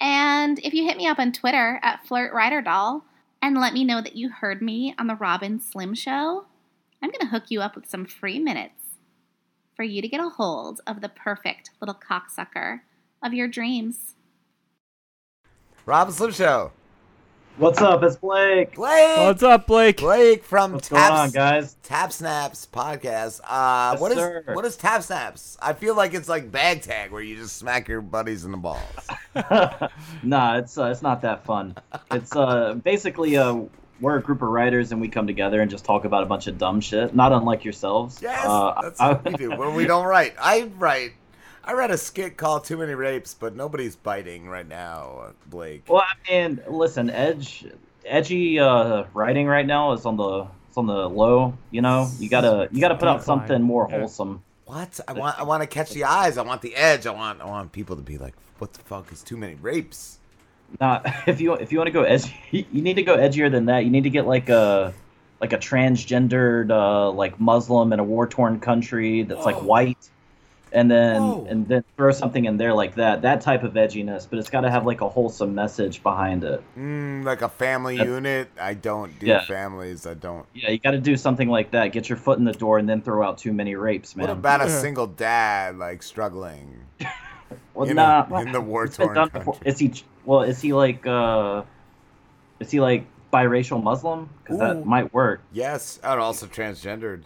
And 0.00 0.58
if 0.60 0.72
you 0.72 0.84
hit 0.84 0.96
me 0.96 1.06
up 1.06 1.18
on 1.18 1.32
Twitter 1.32 1.78
at 1.82 2.00
FlirtRyderDoll 2.08 3.02
and 3.42 3.60
let 3.60 3.74
me 3.74 3.84
know 3.84 4.00
that 4.00 4.16
you 4.16 4.30
heard 4.30 4.62
me 4.62 4.94
on 4.98 5.06
the 5.06 5.16
Rob 5.16 5.42
and 5.42 5.62
Slim 5.62 5.94
Show, 5.94 6.46
I'm 7.02 7.10
going 7.10 7.20
to 7.20 7.26
hook 7.26 7.44
you 7.50 7.60
up 7.60 7.76
with 7.76 7.86
some 7.86 8.06
free 8.06 8.38
minutes 8.38 8.96
for 9.74 9.82
you 9.82 10.00
to 10.00 10.08
get 10.08 10.20
a 10.20 10.30
hold 10.30 10.80
of 10.86 11.02
the 11.02 11.10
perfect 11.10 11.70
little 11.80 11.94
cocksucker 11.94 12.80
of 13.22 13.34
your 13.34 13.48
dreams. 13.48 14.14
Rob 15.84 16.08
and 16.08 16.16
Slim 16.16 16.32
Show. 16.32 16.72
What's 17.58 17.80
up? 17.80 18.02
It's 18.02 18.16
Blake. 18.16 18.74
Blake. 18.74 19.16
What's 19.18 19.42
up, 19.42 19.66
Blake? 19.66 19.96
Blake 19.98 20.44
from 20.44 20.74
What's 20.74 20.90
Tap, 20.90 21.08
going 21.08 21.20
on, 21.20 21.30
guys? 21.30 21.76
Tap 21.82 22.12
Snaps 22.12 22.68
podcast. 22.70 23.40
Uh, 23.44 23.92
Yes, 23.92 24.00
what 24.00 24.12
is 24.12 24.18
sir. 24.18 24.44
what 24.52 24.64
is 24.66 24.76
Tap 24.76 25.02
Snaps? 25.02 25.56
I 25.62 25.72
feel 25.72 25.96
like 25.96 26.12
it's 26.12 26.28
like 26.28 26.50
bag 26.52 26.82
tag 26.82 27.12
where 27.12 27.22
you 27.22 27.34
just 27.36 27.56
smack 27.56 27.88
your 27.88 28.02
buddies 28.02 28.44
in 28.44 28.50
the 28.50 28.58
balls. 28.58 28.82
nah, 30.22 30.58
it's 30.58 30.76
uh, 30.76 30.86
it's 30.86 31.00
not 31.00 31.22
that 31.22 31.46
fun. 31.46 31.74
It's 32.10 32.36
uh 32.36 32.74
basically 32.74 33.38
uh 33.38 33.60
we're 34.02 34.18
a 34.18 34.22
group 34.22 34.42
of 34.42 34.48
writers 34.48 34.92
and 34.92 35.00
we 35.00 35.08
come 35.08 35.26
together 35.26 35.62
and 35.62 35.70
just 35.70 35.86
talk 35.86 36.04
about 36.04 36.22
a 36.22 36.26
bunch 36.26 36.48
of 36.48 36.58
dumb 36.58 36.82
shit. 36.82 37.14
Not 37.14 37.32
unlike 37.32 37.64
yourselves. 37.64 38.20
Yes, 38.20 38.44
Uh, 38.46 38.74
that's 38.82 39.00
I- 39.00 39.12
what 39.12 39.24
we 39.24 39.32
do 39.32 39.56
when 39.56 39.74
we 39.74 39.86
don't 39.86 40.04
write. 40.04 40.34
I 40.38 40.64
write. 40.76 41.12
I 41.66 41.72
read 41.72 41.90
a 41.90 41.98
skit 41.98 42.36
called 42.36 42.64
"Too 42.64 42.76
Many 42.76 42.94
Rapes," 42.94 43.34
but 43.34 43.56
nobody's 43.56 43.96
biting 43.96 44.48
right 44.48 44.66
now, 44.66 45.20
uh, 45.24 45.32
Blake. 45.46 45.84
Well, 45.88 46.02
I 46.02 46.30
mean, 46.30 46.60
listen, 46.68 47.10
edge, 47.10 47.66
edgy 48.04 48.60
uh, 48.60 49.04
writing 49.12 49.48
right 49.48 49.66
now 49.66 49.92
is 49.92 50.06
on 50.06 50.16
the 50.16 50.46
it's 50.68 50.78
on 50.78 50.86
the 50.86 51.08
low. 51.08 51.58
You 51.72 51.82
know, 51.82 52.08
you 52.20 52.28
gotta 52.28 52.68
you 52.70 52.80
gotta 52.80 52.94
put 52.94 53.08
out 53.08 53.24
something 53.24 53.62
more 53.62 53.88
wholesome. 53.88 54.44
What? 54.66 55.00
I 55.08 55.12
want. 55.12 55.40
I 55.40 55.42
want 55.42 55.62
to 55.62 55.66
catch 55.66 55.90
the 55.90 56.04
eyes. 56.04 56.38
I 56.38 56.42
want 56.42 56.62
the 56.62 56.74
edge. 56.76 57.06
I 57.06 57.10
want. 57.10 57.40
I 57.40 57.46
want 57.46 57.72
people 57.72 57.96
to 57.96 58.02
be 58.02 58.18
like, 58.18 58.34
"What 58.58 58.72
the 58.72 58.80
fuck 58.80 59.10
is 59.10 59.22
too 59.22 59.36
many 59.36 59.54
rapes?" 59.54 60.18
Not 60.80 61.04
if 61.26 61.40
you 61.40 61.54
if 61.54 61.72
you 61.72 61.78
want 61.78 61.88
to 61.88 61.92
go 61.92 62.02
edgy, 62.02 62.34
you 62.50 62.82
need 62.82 62.94
to 62.94 63.02
go 63.02 63.16
edgier 63.16 63.50
than 63.50 63.66
that. 63.66 63.84
You 63.84 63.90
need 63.90 64.04
to 64.04 64.10
get 64.10 64.26
like 64.26 64.48
a 64.48 64.94
like 65.40 65.52
a 65.52 65.58
transgendered 65.58 66.70
uh, 66.70 67.10
like 67.10 67.40
Muslim 67.40 67.92
in 67.92 67.98
a 67.98 68.04
war 68.04 68.26
torn 68.26 68.60
country 68.60 69.22
that's 69.22 69.44
like 69.44 69.56
white, 69.62 70.10
and 70.72 70.90
then 70.90 71.22
and 71.48 71.68
then 71.68 71.84
throw 71.96 72.10
something 72.10 72.44
in 72.44 72.56
there 72.56 72.74
like 72.74 72.96
that. 72.96 73.22
That 73.22 73.40
type 73.40 73.62
of 73.62 73.74
edginess, 73.74 74.26
but 74.28 74.38
it's 74.38 74.50
got 74.50 74.62
to 74.62 74.70
have 74.70 74.84
like 74.84 75.00
a 75.00 75.08
wholesome 75.08 75.54
message 75.54 76.02
behind 76.02 76.44
it. 76.44 76.62
Mm, 76.78 77.24
like 77.24 77.42
a 77.42 77.48
family 77.48 77.96
That- 77.96 78.06
unit. 78.06 78.48
I 78.60 78.74
don't 78.74 79.18
do 79.18 79.26
Yeah. 79.26 79.44
families. 79.44 80.06
I 80.06 80.14
don't. 80.14 80.44
Yeah, 80.54 80.70
you 80.70 80.78
got 80.78 80.90
to 80.92 81.00
do 81.00 81.16
something 81.16 81.48
like 81.48 81.70
that. 81.70 81.92
Get 81.92 82.08
your 82.08 82.18
foot 82.18 82.38
in 82.38 82.44
the 82.44 82.52
door 82.52 82.78
and 82.78 82.88
then 82.88 83.00
throw 83.02 83.26
out 83.26 83.38
too 83.38 83.52
many 83.52 83.74
rapes, 83.76 84.16
man. 84.16 84.26
What 84.28 84.32
about 84.36 84.60
a 84.60 84.68
single 84.70 85.06
dad 85.06 85.78
like 85.78 86.02
struggling? 86.02 86.80
Well, 87.74 87.88
in, 87.88 87.94
nah, 87.94 88.26
a, 88.28 88.40
in 88.40 88.50
the 88.52 88.60
war 88.60 88.88
torn 88.88 89.14
country? 89.14 89.44
Is 89.64 89.78
he? 89.78 89.92
Well, 90.24 90.42
is 90.42 90.60
he 90.60 90.72
like? 90.72 91.06
uh 91.06 91.62
Is 92.58 92.70
he 92.72 92.80
like 92.80 93.06
biracial 93.32 93.80
Muslim? 93.80 94.28
Because 94.42 94.58
that 94.58 94.84
might 94.84 95.12
work. 95.14 95.42
Yes, 95.52 96.00
and 96.02 96.18
also 96.18 96.46
transgendered. 96.46 97.22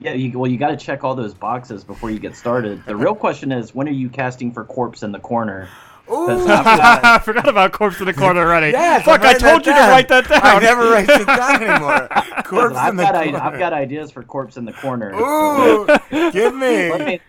Yeah, 0.00 0.12
you, 0.14 0.38
well, 0.38 0.50
you 0.50 0.58
got 0.58 0.68
to 0.68 0.76
check 0.76 1.02
all 1.02 1.14
those 1.16 1.34
boxes 1.34 1.82
before 1.82 2.10
you 2.10 2.18
get 2.20 2.36
started. 2.36 2.84
The 2.86 2.94
real 2.94 3.14
question 3.16 3.50
is, 3.50 3.74
when 3.74 3.88
are 3.88 3.92
you 3.92 4.08
casting 4.08 4.52
for 4.52 4.64
Corpse 4.64 5.02
in 5.02 5.10
the 5.12 5.18
Corner? 5.18 5.68
I've 6.10 6.46
I 6.48 7.18
forgot 7.18 7.48
about 7.48 7.72
Corpse 7.72 8.00
in 8.00 8.06
the 8.06 8.14
Corner 8.14 8.40
already. 8.40 8.70
Yes, 8.70 9.04
Fuck, 9.04 9.20
I'm 9.20 9.26
I 9.26 9.32
writing 9.32 9.40
told 9.48 9.64
that 9.64 9.66
you 9.66 9.72
to 9.74 9.88
write 9.90 10.08
that 10.08 10.28
down. 10.28 10.40
I 10.42 10.58
never 10.60 10.90
write 10.90 11.08
it 11.08 11.26
down 11.26 11.62
anymore. 11.62 12.08
Corpse 12.44 12.76
I've 12.76 12.90
in 12.92 12.96
the 12.96 13.02
got 13.02 13.14
i- 13.16 13.24
Corner. 13.24 13.38
I've 13.40 13.58
got 13.58 13.72
ideas 13.72 14.10
for 14.12 14.22
Corpse 14.22 14.56
in 14.56 14.64
the 14.64 14.72
Corner. 14.72 15.12
Ooh, 15.14 15.86
give 16.30 16.54
me. 16.54 16.90
Let 16.90 17.06
me- 17.06 17.20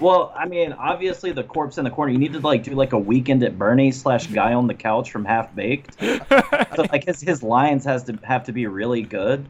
Well, 0.00 0.32
I 0.36 0.46
mean, 0.46 0.72
obviously 0.72 1.32
the 1.32 1.42
corpse 1.42 1.78
in 1.78 1.84
the 1.84 1.90
corner. 1.90 2.12
You 2.12 2.18
need 2.18 2.34
to 2.34 2.40
like 2.40 2.62
do 2.64 2.72
like 2.74 2.92
a 2.92 2.98
weekend 2.98 3.42
at 3.42 3.58
Bernie 3.58 3.90
slash 3.92 4.26
guy 4.26 4.52
on 4.52 4.66
the 4.66 4.74
couch 4.74 5.10
from 5.10 5.24
Half 5.24 5.54
Baked. 5.54 5.98
so 6.00 6.84
like 6.92 7.04
his 7.04 7.22
his 7.22 7.42
lines 7.42 7.84
has 7.86 8.04
to 8.04 8.18
have 8.22 8.44
to 8.44 8.52
be 8.52 8.66
really 8.66 9.00
good. 9.02 9.48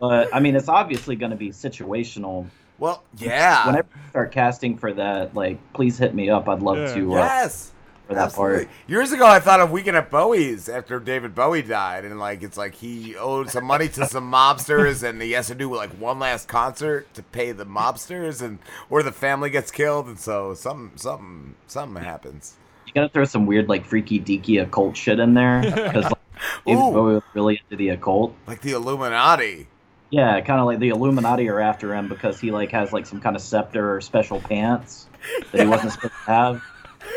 But 0.00 0.34
I 0.34 0.40
mean, 0.40 0.56
it's 0.56 0.68
obviously 0.68 1.16
going 1.16 1.30
to 1.30 1.36
be 1.36 1.50
situational. 1.50 2.46
Well, 2.78 3.02
yeah. 3.16 3.66
Whenever 3.66 3.88
you 3.94 4.10
start 4.10 4.32
casting 4.32 4.76
for 4.76 4.92
that, 4.94 5.34
like, 5.34 5.58
please 5.72 5.98
hit 5.98 6.14
me 6.14 6.28
up. 6.30 6.48
I'd 6.48 6.60
love 6.60 6.94
to. 6.94 7.14
Uh, 7.14 7.16
yes. 7.16 7.72
For 8.06 8.14
that 8.14 8.26
Absolutely. 8.26 8.64
part. 8.66 8.74
Years 8.86 9.10
ago, 9.10 9.26
I 9.26 9.40
thought 9.40 9.58
of 9.58 9.72
Weekend 9.72 9.96
at 9.96 10.12
Bowie's 10.12 10.68
after 10.68 11.00
David 11.00 11.34
Bowie 11.34 11.62
died, 11.62 12.04
and 12.04 12.20
like 12.20 12.44
it's 12.44 12.56
like 12.56 12.76
he 12.76 13.16
owed 13.16 13.50
some 13.50 13.64
money 13.64 13.88
to 13.88 14.06
some 14.06 14.30
mobsters, 14.30 15.02
and 15.02 15.20
he 15.20 15.32
has 15.32 15.48
to 15.48 15.56
do 15.56 15.74
like 15.74 15.90
one 15.98 16.20
last 16.20 16.46
concert 16.46 17.12
to 17.14 17.22
pay 17.24 17.50
the 17.50 17.66
mobsters, 17.66 18.42
and 18.42 18.60
or 18.90 19.02
the 19.02 19.10
family 19.10 19.50
gets 19.50 19.72
killed, 19.72 20.06
and 20.06 20.20
so 20.20 20.54
something, 20.54 20.96
something, 20.96 21.56
something 21.66 22.00
happens. 22.00 22.54
You 22.86 22.92
gotta 22.94 23.08
throw 23.08 23.24
some 23.24 23.44
weird, 23.44 23.68
like, 23.68 23.84
freaky 23.84 24.20
deaky 24.20 24.62
occult 24.62 24.96
shit 24.96 25.18
in 25.18 25.34
there 25.34 25.62
because 25.62 26.04
like, 26.04 26.12
David 26.66 26.80
Ooh. 26.80 26.92
Bowie 26.92 27.14
was 27.14 27.22
really 27.34 27.60
into 27.64 27.76
the 27.76 27.88
occult. 27.88 28.36
Like 28.46 28.60
the 28.60 28.72
Illuminati. 28.72 29.66
Yeah, 30.10 30.40
kind 30.40 30.60
of 30.60 30.66
like 30.66 30.78
the 30.78 30.90
Illuminati 30.90 31.48
are 31.48 31.60
after 31.60 31.94
him 31.94 32.08
because 32.08 32.40
he 32.40 32.50
like 32.50 32.70
has 32.72 32.92
like 32.92 33.06
some 33.06 33.20
kind 33.20 33.34
of 33.34 33.42
scepter 33.42 33.96
or 33.96 34.00
special 34.00 34.40
pants 34.40 35.08
that 35.52 35.62
he 35.62 35.66
wasn't 35.68 35.92
supposed 35.92 36.14
to 36.14 36.32
have. 36.32 36.62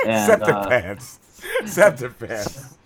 And, 0.08 0.26
Scepter 0.26 0.54
uh, 0.54 0.68
pants. 0.68 1.20
Scepter 1.66 2.10
pants. 2.10 2.78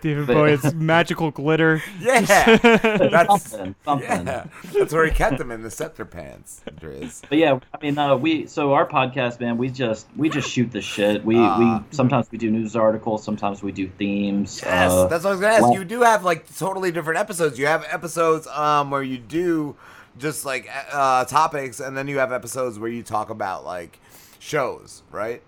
David 0.00 0.26
But- 0.26 0.34
Bowie's 0.34 0.74
magical 0.74 1.30
glitter. 1.30 1.82
Yeah, 2.00 2.20
that's 2.56 3.50
Something, 3.50 3.74
something. 3.84 4.26
Yeah, 4.26 4.46
that's 4.72 4.92
where 4.92 5.04
he 5.04 5.10
kept 5.10 5.38
them 5.38 5.50
in 5.50 5.62
the 5.62 5.70
scepter 5.70 6.04
pants. 6.04 6.62
Driz. 6.80 7.22
But 7.28 7.38
yeah, 7.38 7.58
I 7.74 7.78
mean, 7.82 7.98
uh, 7.98 8.16
we 8.16 8.46
so 8.46 8.72
our 8.72 8.86
podcast, 8.88 9.38
man, 9.40 9.58
we 9.58 9.68
just 9.68 10.06
we 10.16 10.28
just 10.28 10.50
shoot 10.50 10.70
the 10.72 10.80
shit. 10.80 11.24
We 11.24 11.36
Ah. 11.38 11.58
we 11.88 11.96
sometimes 11.96 12.30
we 12.30 12.38
do 12.38 12.50
news 12.50 12.74
articles, 12.76 13.22
sometimes 13.22 13.62
we 13.62 13.72
do 13.72 13.88
themes. 13.98 14.60
Yes, 14.64 14.90
uh, 14.92 15.06
that's 15.08 15.24
what 15.24 15.30
I 15.30 15.32
was 15.32 15.40
gonna 15.40 15.52
ask. 15.52 15.62
well- 15.62 15.74
you 15.74 15.84
do 15.84 16.02
have 16.02 16.24
like 16.24 16.46
totally 16.56 16.90
different 16.92 17.18
episodes. 17.20 17.58
You 17.58 17.66
have 17.66 17.84
episodes 17.90 18.46
um 18.46 18.90
where 18.90 19.02
you 19.02 19.18
do 19.18 19.76
just 20.18 20.44
like 20.44 20.68
uh, 20.92 21.24
topics, 21.26 21.80
and 21.80 21.96
then 21.96 22.08
you 22.08 22.18
have 22.18 22.32
episodes 22.32 22.78
where 22.78 22.90
you 22.90 23.02
talk 23.02 23.30
about 23.30 23.64
like 23.64 23.98
shows, 24.38 25.02
right? 25.10 25.42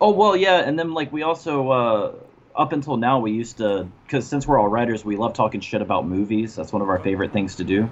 Oh 0.00 0.10
well, 0.10 0.36
yeah, 0.36 0.58
and 0.58 0.78
then 0.78 0.92
like 0.94 1.12
we 1.12 1.22
also 1.22 1.70
uh, 1.70 2.12
up 2.56 2.72
until 2.72 2.96
now 2.96 3.18
we 3.18 3.32
used 3.32 3.58
to 3.58 3.86
because 4.06 4.26
since 4.26 4.46
we're 4.46 4.58
all 4.58 4.68
writers, 4.68 5.04
we 5.04 5.16
love 5.16 5.32
talking 5.34 5.60
shit 5.60 5.82
about 5.82 6.06
movies. 6.06 6.54
That's 6.56 6.72
one 6.72 6.82
of 6.82 6.88
our 6.88 6.98
favorite 6.98 7.32
things 7.32 7.56
to 7.56 7.64
do. 7.64 7.88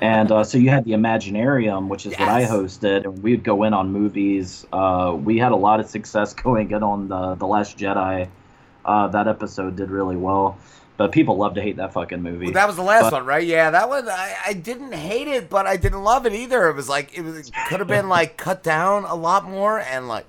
And 0.00 0.30
uh, 0.30 0.44
so 0.44 0.58
you 0.58 0.68
had 0.70 0.84
the 0.84 0.92
Imaginarium, 0.92 1.88
which 1.88 2.04
is 2.04 2.12
what 2.18 2.28
I 2.28 2.44
hosted, 2.44 3.04
and 3.04 3.22
we'd 3.22 3.44
go 3.44 3.62
in 3.62 3.72
on 3.72 3.92
movies. 3.92 4.66
Uh, 4.72 5.16
we 5.18 5.38
had 5.38 5.52
a 5.52 5.56
lot 5.56 5.80
of 5.80 5.86
success 5.88 6.34
going 6.44 6.70
in 6.70 6.82
on 6.82 7.08
the 7.08 7.34
the 7.36 7.46
Last 7.46 7.78
Jedi. 7.78 8.28
Uh, 8.84 9.08
that 9.08 9.26
episode 9.28 9.76
did 9.76 9.90
really 9.90 10.16
well, 10.16 10.58
but 10.98 11.10
people 11.10 11.38
love 11.38 11.54
to 11.54 11.62
hate 11.62 11.76
that 11.76 11.94
fucking 11.94 12.20
movie. 12.20 12.46
Well, 12.46 12.54
that 12.54 12.66
was 12.66 12.76
the 12.76 12.82
last 12.82 13.04
But- 13.04 13.12
one, 13.14 13.24
right? 13.26 13.46
Yeah, 13.46 13.70
that 13.70 13.88
one. 13.88 14.06
I, 14.08 14.34
I 14.48 14.52
didn't 14.52 14.92
hate 14.92 15.26
it, 15.28 15.48
but 15.48 15.66
I 15.66 15.78
didn't 15.78 16.02
love 16.04 16.26
it 16.26 16.34
either. 16.34 16.68
It 16.68 16.74
was 16.76 16.88
like 16.88 17.16
it 17.16 17.22
was 17.22 17.50
could 17.68 17.78
have 17.78 17.88
been 17.88 18.10
like 18.10 18.36
cut 18.36 18.62
down 18.62 19.04
a 19.04 19.14
lot 19.14 19.48
more, 19.48 19.80
and 19.80 20.06
like 20.08 20.26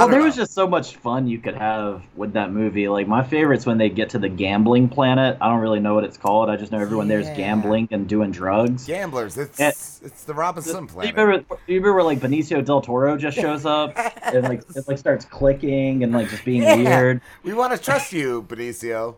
Well, 0.00 0.08
there 0.08 0.20
know. 0.20 0.26
was 0.26 0.36
just 0.36 0.52
so 0.52 0.66
much 0.66 0.96
fun 0.96 1.26
you 1.28 1.38
could 1.38 1.54
have 1.54 2.02
with 2.16 2.32
that 2.34 2.52
movie. 2.52 2.88
Like 2.88 3.06
my 3.06 3.22
favorite's 3.22 3.66
when 3.66 3.78
they 3.78 3.88
get 3.88 4.10
to 4.10 4.18
the 4.18 4.28
gambling 4.28 4.88
planet. 4.88 5.36
I 5.40 5.48
don't 5.48 5.60
really 5.60 5.80
know 5.80 5.94
what 5.94 6.04
it's 6.04 6.16
called. 6.16 6.50
I 6.50 6.56
just 6.56 6.72
know 6.72 6.78
everyone 6.78 7.08
there's 7.08 7.26
gambling 7.36 7.88
and 7.90 8.08
doing 8.08 8.30
drugs. 8.30 8.86
gamblers. 8.86 9.36
It's 9.38 9.60
And- 9.60 9.74
it's 10.02 10.24
the 10.24 10.34
Robinson 10.34 10.86
Do 10.86 10.94
you 11.06 11.12
remember, 11.14 11.44
you 11.66 11.80
remember 11.80 12.02
like 12.02 12.20
Benicio 12.20 12.64
del 12.64 12.80
Toro 12.80 13.16
just 13.16 13.36
shows 13.40 13.64
up 13.66 13.92
and 14.22 14.42
like 14.48 14.62
it 14.74 14.88
like 14.88 14.98
starts 14.98 15.24
clicking 15.24 16.02
and 16.02 16.12
like 16.12 16.28
just 16.30 16.44
being 16.44 16.62
Yeah. 16.62 16.76
weird. 16.76 17.20
We 17.42 17.52
want 17.54 17.72
to 17.72 17.78
trust 17.78 18.12
you, 18.12 18.42
Benicio. 18.48 19.16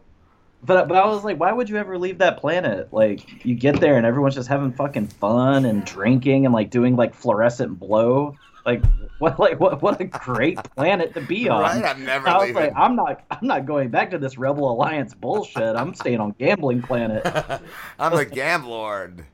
But 0.65 0.87
but 0.87 0.97
I 0.97 1.07
was 1.07 1.25
like, 1.25 1.41
why 1.41 1.53
would 1.53 1.69
you 1.69 1.77
ever 1.77 1.99
leave 1.99 2.19
that 2.19 2.39
planet? 2.39 2.93
Like 2.93 3.45
you 3.45 3.55
get 3.55 3.81
there 3.81 3.97
and 3.97 4.07
everyone's 4.07 4.37
just 4.37 4.49
having 4.49 4.73
fucking 4.73 5.09
fun 5.09 5.65
and 5.65 5.85
drinking 5.85 6.45
and 6.47 6.55
like 6.55 6.71
doing 6.71 6.95
like 6.97 7.15
fluorescent 7.15 7.79
blow. 7.81 8.37
Like 8.65 8.85
what 9.19 9.39
like 9.39 9.59
what 9.59 9.83
what 9.83 10.01
a 10.01 10.05
great 10.05 10.63
planet 10.77 11.15
to 11.15 11.21
be 11.21 11.49
on. 11.49 11.63
Right? 11.63 11.85
I'm 11.85 12.05
never 12.05 12.29
I 12.29 12.37
was 12.39 12.47
leaving. 12.49 12.63
like, 12.63 12.73
I'm 12.77 12.97
not 12.97 13.25
I'm 13.31 13.47
not 13.47 13.67
going 13.67 13.89
back 13.91 14.11
to 14.11 14.19
this 14.19 14.39
Rebel 14.39 14.71
Alliance 14.71 15.15
bullshit. 15.15 15.77
I'm 15.77 15.95
staying 15.95 16.21
on 16.21 16.35
gambling 16.39 16.83
planet. 16.83 17.23
I'm 17.99 18.17
the 18.17 18.27
Gamblord. 18.27 19.25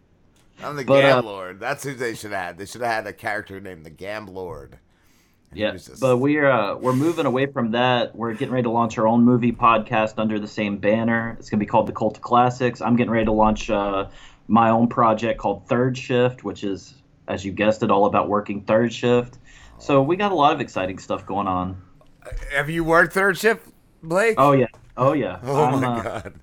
I'm 0.63 0.77
the 0.77 0.85
But, 0.85 1.05
uh, 1.05 1.53
That's 1.59 1.85
who 1.85 1.95
they 1.95 2.15
should 2.15 2.33
have. 2.33 2.57
They 2.57 2.67
should 2.67 2.81
have 2.81 2.91
had 2.91 3.07
a 3.07 3.13
character 3.13 3.61
named 3.61 3.87
the 3.87 3.91
Gamblord. 3.91 4.75
Yeah, 5.55 5.77
but 5.99 6.19
we're 6.19 6.51
uh, 6.51 6.77
we're 6.77 6.93
moving 6.93 7.25
away 7.25 7.47
from 7.47 7.71
that. 7.71 8.15
We're 8.15 8.35
getting 8.35 8.53
ready 8.53 8.65
to 8.65 8.71
launch 8.71 8.99
our 8.99 9.07
own 9.09 9.25
movie 9.25 9.53
podcast 9.53 10.15
under 10.19 10.39
the 10.39 10.47
same 10.47 10.77
banner. 10.77 11.37
It's 11.39 11.49
gonna 11.49 11.61
be 11.61 11.67
called 11.67 11.87
the 11.87 11.93
Cult 11.93 12.17
of 12.17 12.23
Classics. 12.23 12.83
I'm 12.83 12.97
getting 12.97 13.11
ready 13.11 13.25
to 13.25 13.33
launch 13.33 13.71
uh, 13.71 14.09
my 14.47 14.69
own 14.69 14.89
project 14.89 15.41
called 15.41 15.67
Third 15.67 15.97
Shift, 15.97 16.45
which 16.45 16.65
is, 16.65 16.95
as 17.29 17.45
you 17.45 17.53
guessed 17.53 17.83
it, 17.83 17.91
all 17.91 18.07
about 18.07 18.29
working 18.29 18.63
third 18.63 18.93
shift. 18.93 19.39
So 19.79 20.03
we 20.03 20.17
got 20.17 20.33
a 20.33 20.35
lot 20.35 20.53
of 20.55 20.61
exciting 20.61 20.99
stuff 20.99 21.25
going 21.25 21.47
on. 21.47 21.81
Have 22.53 22.69
you 22.69 22.83
worked 22.83 23.13
third 23.13 23.39
shift, 23.39 23.69
Blake? 24.03 24.35
Oh 24.39 24.53
yeah, 24.53 24.67
oh 24.97 25.13
yeah. 25.13 25.39
Oh 25.45 25.65
I'm, 25.65 25.81
my 25.81 25.99
uh, 26.01 26.03
god. 26.03 26.35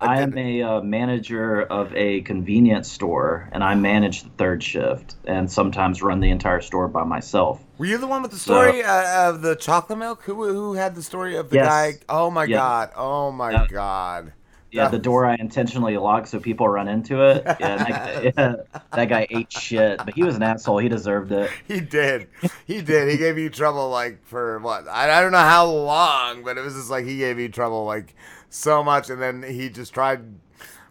I 0.00 0.20
am 0.20 0.36
a 0.36 0.62
uh, 0.62 0.80
manager 0.80 1.62
of 1.62 1.94
a 1.94 2.22
convenience 2.22 2.90
store, 2.90 3.48
and 3.52 3.62
I 3.62 3.76
manage 3.76 4.24
the 4.24 4.30
third 4.30 4.60
shift, 4.62 5.14
and 5.26 5.50
sometimes 5.50 6.02
run 6.02 6.18
the 6.18 6.30
entire 6.30 6.60
store 6.60 6.88
by 6.88 7.04
myself. 7.04 7.64
Were 7.78 7.86
you 7.86 7.98
the 7.98 8.08
one 8.08 8.20
with 8.20 8.32
the 8.32 8.36
So- 8.36 8.52
story 8.54 8.82
uh, 8.82 9.30
of 9.30 9.42
the 9.42 9.54
chocolate 9.54 10.00
milk? 10.00 10.22
Who 10.24 10.44
who 10.52 10.74
had 10.74 10.96
the 10.96 11.02
story 11.04 11.36
of 11.36 11.50
the 11.50 11.56
Yes. 11.56 11.66
guy? 11.68 11.92
Oh 12.08 12.30
my 12.30 12.44
Yeah. 12.44 12.56
god! 12.56 12.90
Oh 12.96 13.30
my 13.30 13.52
Yeah. 13.52 13.66
god! 13.70 14.32
Yeah, 14.72 14.88
the 14.88 14.98
door 14.98 15.26
I 15.26 15.36
intentionally 15.38 15.98
locked 15.98 16.28
so 16.28 16.40
people 16.40 16.66
run 16.66 16.88
into 16.88 17.22
it. 17.22 17.44
Yeah, 17.60 17.76
that, 17.76 17.88
guy, 17.88 18.32
yeah, 18.36 18.54
that 18.92 19.08
guy 19.08 19.26
ate 19.30 19.52
shit, 19.52 19.98
but 19.98 20.14
he 20.14 20.24
was 20.24 20.34
an 20.34 20.42
asshole. 20.42 20.78
He 20.78 20.88
deserved 20.88 21.30
it. 21.30 21.50
He 21.68 21.80
did. 21.80 22.28
He 22.66 22.80
did. 22.80 23.08
He 23.08 23.18
gave 23.18 23.38
you 23.38 23.50
trouble 23.50 23.90
like 23.90 24.24
for 24.24 24.58
what? 24.60 24.88
I, 24.88 25.18
I 25.18 25.20
don't 25.20 25.32
know 25.32 25.38
how 25.38 25.66
long, 25.66 26.42
but 26.42 26.56
it 26.56 26.62
was 26.62 26.74
just 26.74 26.90
like 26.90 27.04
he 27.04 27.18
gave 27.18 27.38
you 27.38 27.48
trouble 27.48 27.84
like 27.84 28.14
so 28.48 28.82
much, 28.82 29.10
and 29.10 29.20
then 29.20 29.42
he 29.42 29.68
just 29.68 29.92
tried 29.92 30.22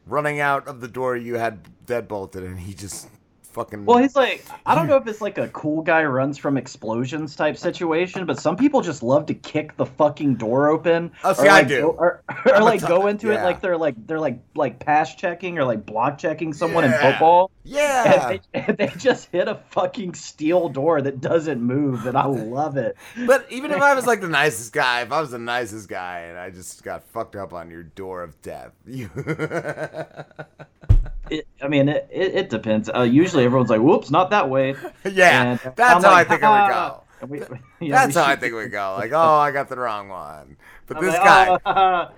running 0.05 0.39
out 0.39 0.67
of 0.67 0.79
the 0.81 0.87
door 0.87 1.17
you 1.17 1.35
had 1.35 1.67
deadbolted, 1.85 2.45
and 2.45 2.59
he 2.59 2.73
just 2.73 3.07
fucking. 3.51 3.85
Well, 3.85 3.97
he's 3.97 4.15
like, 4.15 4.45
I 4.65 4.75
don't 4.75 4.87
know 4.87 4.97
if 4.97 5.07
it's 5.07 5.21
like 5.21 5.37
a 5.37 5.47
cool 5.49 5.81
guy 5.81 6.03
runs 6.03 6.37
from 6.37 6.57
explosions 6.57 7.35
type 7.35 7.57
situation, 7.57 8.25
but 8.25 8.39
some 8.39 8.55
people 8.55 8.81
just 8.81 9.03
love 9.03 9.25
to 9.27 9.33
kick 9.33 9.77
the 9.77 9.85
fucking 9.85 10.35
door 10.35 10.69
open. 10.69 11.11
Oh, 11.23 11.33
see, 11.33 11.43
or 11.43 11.49
I 11.49 11.53
like 11.53 11.67
do. 11.67 11.81
Go, 11.81 11.89
or 11.89 12.23
or 12.45 12.55
I'm 12.55 12.63
like 12.63 12.81
t- 12.81 12.87
go 12.87 13.07
into 13.07 13.31
it 13.31 13.43
like 13.43 13.61
they're 13.61 13.77
like 13.77 13.95
they're 14.07 14.19
like 14.19 14.39
like 14.55 14.79
pass 14.79 15.15
checking 15.15 15.57
or 15.57 15.65
like 15.65 15.85
block 15.85 16.17
checking 16.17 16.53
someone 16.53 16.83
in 16.83 16.91
football. 16.91 17.51
Yeah. 17.63 18.29
And 18.29 18.39
they, 18.53 18.59
and 18.59 18.77
they 18.77 18.87
just 18.97 19.29
hit 19.31 19.47
a 19.47 19.55
fucking 19.69 20.15
steel 20.15 20.69
door 20.69 21.01
that 21.01 21.21
doesn't 21.21 21.61
move, 21.61 22.05
and 22.05 22.17
I 22.17 22.25
love 22.25 22.77
it. 22.77 22.95
But 23.25 23.45
even 23.51 23.71
if 23.71 23.81
I 23.81 23.93
was 23.93 24.07
like 24.07 24.21
the 24.21 24.29
nicest 24.29 24.73
guy, 24.73 25.01
if 25.01 25.11
I 25.11 25.21
was 25.21 25.31
the 25.31 25.39
nicest 25.39 25.87
guy, 25.87 26.21
and 26.21 26.37
I 26.37 26.49
just 26.49 26.83
got 26.83 27.03
fucked 27.03 27.35
up 27.35 27.53
on 27.53 27.69
your 27.69 27.83
door 27.83 28.23
of 28.23 28.41
death, 28.41 28.71
you. 28.85 29.09
It, 31.31 31.47
I 31.63 31.69
mean, 31.69 31.87
it, 31.87 32.09
it, 32.11 32.49
depends. 32.49 32.89
Uh, 32.93 33.03
usually, 33.03 33.45
everyone's 33.45 33.69
like, 33.69 33.79
"Whoops, 33.79 34.11
not 34.11 34.29
that 34.31 34.49
way." 34.49 34.75
Yeah, 35.05 35.43
And 35.43 35.59
that's 35.75 35.79
I'm 35.79 36.03
how 36.03 36.11
like, 36.11 36.27
I 36.27 36.29
think 36.29 36.43
it 36.43 36.47
would 36.47 36.69
go. 36.69 37.03
We- 37.49 37.57
yeah, 37.87 38.05
That's 38.05 38.15
how 38.15 38.25
I 38.25 38.35
think 38.35 38.53
we 38.53 38.67
go. 38.67 38.95
Like, 38.99 39.11
oh, 39.15 39.37
I 39.37 39.51
got 39.51 39.69
the 39.69 39.77
wrong 39.77 40.09
one. 40.09 40.57
But 40.87 40.97
I'm 40.97 41.05
this 41.05 41.13
like, 41.15 41.23
guy. 41.23 41.59
"Oh." 41.65 42.13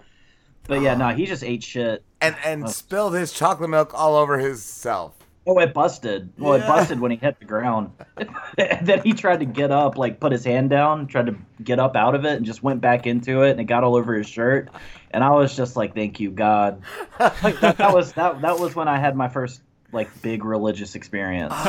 but 0.68 0.82
yeah, 0.82 0.96
no, 0.96 1.10
he 1.16 1.28
just 1.28 1.44
ate 1.44 1.64
shit. 1.64 2.04
And 2.22 2.36
and 2.44 2.68
spilled 2.70 3.14
his 3.14 3.32
chocolate 3.32 3.70
milk 3.70 3.94
all 3.94 4.16
over 4.16 4.40
himself. 4.40 5.14
Oh, 5.46 5.60
it 5.60 5.74
busted. 5.74 6.32
Well, 6.38 6.58
Yeah. 6.58 6.64
it 6.64 6.68
busted 6.68 7.00
when 7.02 7.12
he 7.12 7.18
hit 7.18 7.38
the 7.40 7.46
ground. 7.46 7.92
then 8.82 9.02
he 9.04 9.14
tried 9.14 9.40
to 9.42 9.46
get 9.46 9.72
up, 9.72 9.98
like 9.98 10.20
put 10.20 10.32
his 10.32 10.46
hand 10.46 10.70
down, 10.70 11.08
tried 11.08 11.26
to 11.26 11.36
get 11.62 11.80
up 11.80 11.96
out 11.98 12.16
of 12.16 12.24
it, 12.26 12.38
and 12.38 12.46
just 12.46 12.64
went 12.64 12.80
back 12.82 13.06
into 13.08 13.42
it, 13.44 13.52
and 13.52 13.60
it 13.60 13.66
got 13.66 13.84
all 13.84 13.96
over 13.96 14.14
his 14.14 14.28
shirt. 14.28 14.70
And 15.12 15.24
I 15.24 15.32
was 15.32 15.56
just 15.56 15.76
like, 15.76 15.94
"Thank 15.94 16.20
you, 16.20 16.32
God." 16.32 16.82
Like 17.20 17.60
that, 17.60 17.78
that 17.78 17.94
was 17.94 18.14
that 18.14 18.42
that 18.42 18.58
was 18.60 18.76
when 18.76 18.88
I 18.88 18.98
had 19.00 19.16
my 19.18 19.28
first 19.28 19.62
like 19.92 20.10
big 20.22 20.44
religious 20.46 20.96
experience. 20.96 21.54
Oh, 21.56 21.60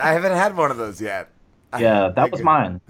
I 0.00 0.12
haven't 0.12 0.32
had 0.32 0.56
one 0.56 0.70
of 0.70 0.76
those 0.76 1.00
yet. 1.00 1.28
yeah, 1.78 2.08
that 2.16 2.30
was 2.32 2.40
mine. 2.40 2.80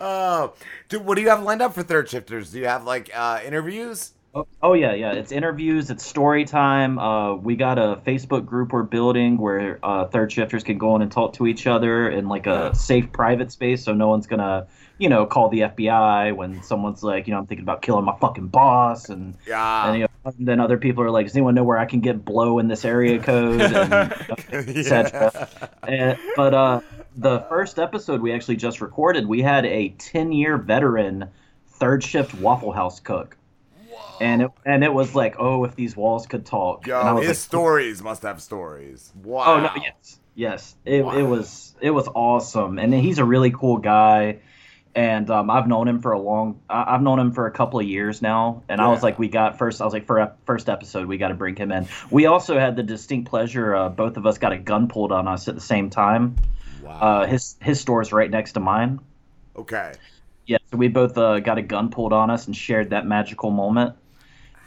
oh, 0.00 0.54
dude, 0.88 1.04
what 1.04 1.16
do 1.16 1.22
you 1.22 1.28
have 1.28 1.42
lined 1.42 1.62
up 1.62 1.74
for 1.74 1.82
third 1.82 2.08
shifters? 2.08 2.52
Do 2.52 2.58
you 2.58 2.66
have 2.66 2.84
like 2.84 3.10
uh, 3.14 3.40
interviews? 3.44 4.12
Oh, 4.32 4.46
oh 4.62 4.74
yeah, 4.74 4.94
yeah. 4.94 5.12
It's 5.12 5.32
interviews. 5.32 5.90
It's 5.90 6.06
story 6.06 6.44
time. 6.44 7.00
Uh, 7.00 7.34
we 7.34 7.56
got 7.56 7.78
a 7.78 8.00
Facebook 8.06 8.46
group 8.46 8.72
we're 8.72 8.84
building 8.84 9.38
where 9.38 9.80
uh, 9.82 10.06
third 10.06 10.30
shifters 10.30 10.62
can 10.62 10.78
go 10.78 10.94
in 10.94 11.02
and 11.02 11.10
talk 11.10 11.32
to 11.34 11.48
each 11.48 11.66
other 11.66 12.08
in 12.08 12.28
like 12.28 12.46
a 12.46 12.72
safe 12.74 13.10
private 13.10 13.50
space, 13.50 13.82
so 13.82 13.92
no 13.92 14.06
one's 14.06 14.28
gonna, 14.28 14.68
you 14.98 15.08
know, 15.08 15.26
call 15.26 15.48
the 15.48 15.60
FBI 15.62 16.36
when 16.36 16.62
someone's 16.62 17.02
like, 17.02 17.26
you 17.26 17.32
know, 17.34 17.40
I'm 17.40 17.46
thinking 17.46 17.64
about 17.64 17.82
killing 17.82 18.04
my 18.04 18.16
fucking 18.20 18.46
boss, 18.48 19.08
and 19.08 19.34
Yeah. 19.48 19.88
and 19.88 19.98
you 19.98 20.06
know, 20.24 20.32
then 20.38 20.60
other 20.60 20.78
people 20.78 21.02
are 21.02 21.10
like, 21.10 21.26
does 21.26 21.34
anyone 21.34 21.56
know 21.56 21.64
where 21.64 21.78
I 21.78 21.86
can 21.86 21.98
get 21.98 22.24
blow 22.24 22.60
in 22.60 22.68
this 22.68 22.84
area 22.84 23.18
code, 23.18 23.60
and 23.60 24.12
etc. 24.52 25.48
And- 25.82 26.18
But 26.36 26.54
uh, 26.54 26.80
the 27.16 27.40
first 27.48 27.80
episode 27.80 28.20
we 28.20 28.32
actually 28.32 28.56
just 28.56 28.80
recorded, 28.80 29.26
we 29.26 29.42
had 29.42 29.66
a 29.66 29.88
10 29.98 30.30
year 30.30 30.56
veteran 30.56 31.28
third 31.66 32.04
shift 32.04 32.32
Waffle 32.34 32.70
House 32.70 33.00
cook. 33.00 33.36
And 34.20 34.42
it, 34.42 34.50
and 34.66 34.84
it 34.84 34.92
was 34.92 35.14
like, 35.14 35.36
oh, 35.38 35.64
if 35.64 35.74
these 35.76 35.96
walls 35.96 36.26
could 36.26 36.44
talk. 36.44 36.86
Yo, 36.86 37.16
his 37.16 37.28
like, 37.28 37.36
stories 37.36 38.02
must 38.02 38.22
have 38.22 38.42
stories. 38.42 39.10
Wow. 39.22 39.54
Oh 39.54 39.60
no, 39.60 39.82
yes, 39.82 40.20
yes. 40.34 40.76
It, 40.84 41.00
it 41.00 41.22
was 41.22 41.74
it 41.80 41.90
was 41.90 42.06
awesome, 42.08 42.78
and 42.78 42.92
he's 42.92 43.18
a 43.18 43.24
really 43.24 43.50
cool 43.50 43.78
guy. 43.78 44.40
And 44.92 45.30
um, 45.30 45.50
I've 45.50 45.68
known 45.68 45.86
him 45.86 46.00
for 46.00 46.12
a 46.12 46.18
long. 46.20 46.60
I- 46.68 46.94
I've 46.94 47.00
known 47.00 47.18
him 47.20 47.30
for 47.32 47.46
a 47.46 47.52
couple 47.52 47.78
of 47.78 47.86
years 47.86 48.20
now, 48.20 48.64
and 48.68 48.80
I 48.80 48.88
was 48.88 49.02
like, 49.04 49.18
we 49.20 49.28
got 49.28 49.56
first. 49.56 49.80
I 49.80 49.84
was 49.84 49.94
like, 49.94 50.04
for 50.06 50.18
a 50.18 50.34
first 50.46 50.68
episode, 50.68 51.06
we 51.06 51.16
got 51.16 51.28
to 51.28 51.34
bring 51.34 51.54
him 51.54 51.70
in. 51.70 51.86
We 52.10 52.26
also 52.26 52.58
had 52.58 52.74
the 52.74 52.82
distinct 52.82 53.30
pleasure. 53.30 53.74
Uh, 53.74 53.88
both 53.88 54.16
of 54.16 54.26
us 54.26 54.38
got 54.38 54.52
a 54.52 54.58
gun 54.58 54.88
pulled 54.88 55.12
on 55.12 55.28
us 55.28 55.46
at 55.46 55.54
the 55.54 55.60
same 55.60 55.90
time. 55.90 56.34
Wow. 56.82 56.90
Uh, 57.00 57.26
his 57.26 57.56
his 57.62 57.80
store's 57.80 58.12
right 58.12 58.30
next 58.30 58.52
to 58.52 58.60
mine. 58.60 58.98
Okay. 59.56 59.92
Yeah, 60.50 60.58
so 60.68 60.78
we 60.78 60.88
both 60.88 61.16
uh, 61.16 61.38
got 61.38 61.58
a 61.58 61.62
gun 61.62 61.90
pulled 61.90 62.12
on 62.12 62.28
us 62.28 62.46
and 62.46 62.56
shared 62.56 62.90
that 62.90 63.06
magical 63.06 63.52
moment, 63.52 63.94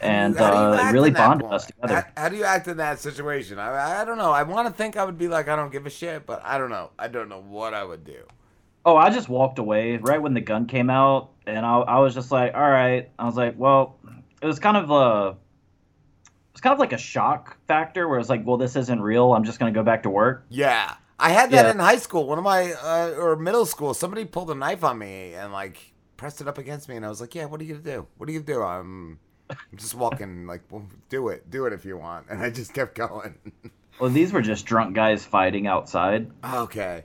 and 0.00 0.34
uh, 0.34 0.78
it 0.80 0.92
really 0.94 1.10
bonded 1.10 1.52
us 1.52 1.66
together. 1.66 2.10
How, 2.16 2.22
how 2.22 2.28
do 2.30 2.36
you 2.36 2.44
act 2.44 2.68
in 2.68 2.78
that 2.78 3.00
situation? 3.00 3.58
I, 3.58 4.00
I 4.00 4.04
don't 4.06 4.16
know. 4.16 4.32
I 4.32 4.44
want 4.44 4.66
to 4.66 4.72
think 4.72 4.96
I 4.96 5.04
would 5.04 5.18
be 5.18 5.28
like, 5.28 5.46
I 5.46 5.56
don't 5.56 5.70
give 5.70 5.84
a 5.84 5.90
shit, 5.90 6.24
but 6.24 6.40
I 6.42 6.56
don't 6.56 6.70
know. 6.70 6.88
I 6.98 7.08
don't 7.08 7.28
know 7.28 7.42
what 7.42 7.74
I 7.74 7.84
would 7.84 8.02
do. 8.02 8.22
Oh, 8.86 8.96
I 8.96 9.10
just 9.10 9.28
walked 9.28 9.58
away 9.58 9.98
right 9.98 10.22
when 10.22 10.32
the 10.32 10.40
gun 10.40 10.64
came 10.64 10.88
out, 10.88 11.32
and 11.46 11.66
I, 11.66 11.80
I 11.80 11.98
was 11.98 12.14
just 12.14 12.32
like, 12.32 12.54
all 12.54 12.70
right. 12.70 13.10
I 13.18 13.26
was 13.26 13.36
like, 13.36 13.54
well, 13.58 13.98
it 14.40 14.46
was 14.46 14.58
kind 14.58 14.78
of 14.78 14.90
a, 14.90 15.36
it 16.30 16.52
was 16.54 16.62
kind 16.62 16.72
of 16.72 16.78
like 16.78 16.94
a 16.94 16.98
shock 16.98 17.58
factor 17.68 18.08
where 18.08 18.18
it's 18.18 18.30
like, 18.30 18.46
well, 18.46 18.56
this 18.56 18.74
isn't 18.74 19.02
real. 19.02 19.34
I'm 19.34 19.44
just 19.44 19.58
gonna 19.58 19.70
go 19.70 19.82
back 19.82 20.04
to 20.04 20.08
work. 20.08 20.46
Yeah. 20.48 20.94
I 21.18 21.30
had 21.30 21.50
that 21.52 21.66
Yeah. 21.66 21.70
in 21.72 21.78
high 21.78 21.96
school. 21.96 22.26
One 22.26 22.38
of 22.38 22.44
my, 22.44 22.72
uh, 22.72 23.14
or 23.18 23.36
middle 23.36 23.66
school, 23.66 23.94
somebody 23.94 24.24
pulled 24.24 24.50
a 24.50 24.54
knife 24.54 24.82
on 24.84 24.98
me 24.98 25.34
and 25.34 25.52
like 25.52 25.92
pressed 26.16 26.40
it 26.40 26.48
up 26.48 26.58
against 26.58 26.88
me. 26.88 26.96
And 26.96 27.04
I 27.06 27.08
was 27.08 27.20
like, 27.20 27.34
yeah, 27.34 27.44
what 27.46 27.60
are 27.60 27.64
you 27.64 27.74
to 27.76 27.82
do? 27.82 28.06
What 28.16 28.28
are 28.28 28.32
you 28.32 28.40
to 28.40 28.46
do? 28.46 28.62
I'm, 28.62 29.18
I'm 29.50 29.56
just 29.76 29.94
walking 29.94 30.46
like, 30.46 30.62
well, 30.70 30.86
do 31.08 31.28
it, 31.28 31.50
do 31.50 31.66
it 31.66 31.72
if 31.72 31.84
you 31.84 31.96
want, 31.96 32.26
and 32.30 32.42
I 32.42 32.50
just 32.50 32.72
kept 32.74 32.94
going. 32.94 33.34
Well, 34.00 34.10
these 34.10 34.32
were 34.32 34.42
just 34.42 34.66
drunk 34.66 34.96
guys 34.96 35.24
fighting 35.24 35.68
outside. 35.68 36.28
okay. 36.44 37.04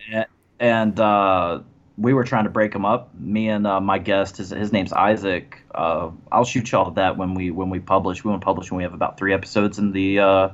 And 0.60 1.00
uh, 1.00 1.60
we 2.00 2.16
were 2.16 2.24
trying 2.24 2.46
to 2.46 2.50
break 2.50 2.72
them 2.74 2.84
up. 2.84 3.14
Me 3.14 3.48
and 3.48 3.68
uh, 3.68 3.80
my 3.80 4.00
guest, 4.00 4.38
his, 4.38 4.50
his 4.50 4.72
name's 4.74 4.92
Isaac. 4.92 5.62
Uh, 5.76 6.10
I'll 6.32 6.46
shoot 6.46 6.72
y'all 6.72 6.90
that 6.90 7.16
when 7.16 7.36
we 7.36 7.52
when 7.52 7.70
we 7.70 7.80
publish. 7.80 8.24
We 8.24 8.32
want 8.32 8.42
to 8.42 8.46
publish 8.46 8.72
when 8.72 8.78
we 8.78 8.84
have 8.84 8.96
about 8.96 9.20
three 9.20 9.36
episodes 9.36 9.78
in 9.78 9.92
the 9.92 10.18
uh, 10.20 10.50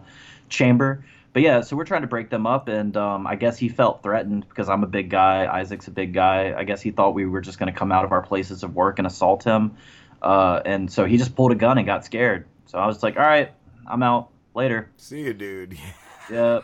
chamber. 0.49 1.05
But 1.35 1.41
yeah, 1.41 1.59
so 1.59 1.75
we're 1.75 1.83
trying 1.83 2.03
to 2.03 2.07
break 2.07 2.29
them 2.29 2.47
up, 2.47 2.69
and 2.69 2.95
um, 2.95 3.27
I 3.27 3.35
guess 3.35 3.57
he 3.57 3.67
felt 3.67 4.01
threatened 4.01 4.47
because 4.47 4.69
I'm 4.69 4.83
a 4.83 4.87
big 4.87 5.09
guy. 5.09 5.45
Isaac's 5.45 5.85
a 5.89 5.91
big 5.91 6.13
guy. 6.13 6.53
I 6.57 6.63
guess 6.63 6.81
he 6.81 6.91
thought 6.91 7.13
we 7.13 7.25
were 7.25 7.41
just 7.41 7.59
going 7.59 7.69
to 7.69 7.77
come 7.77 7.91
out 7.91 8.05
of 8.05 8.13
our 8.13 8.21
places 8.21 8.63
of 8.63 8.73
work 8.73 8.99
and 8.99 9.05
assault 9.05 9.43
him, 9.43 9.75
uh, 10.21 10.61
and 10.63 10.89
so 10.89 11.03
he 11.03 11.17
just 11.17 11.35
pulled 11.35 11.51
a 11.51 11.55
gun 11.55 11.77
and 11.77 11.85
got 11.85 12.05
scared. 12.05 12.47
So 12.67 12.77
I 12.79 12.87
was 12.87 13.03
like, 13.03 13.17
"All 13.17 13.25
right, 13.25 13.51
I'm 13.85 14.01
out. 14.01 14.29
Later." 14.53 14.89
See 14.95 15.23
you, 15.23 15.33
dude. 15.33 15.77
Yep. 16.29 16.63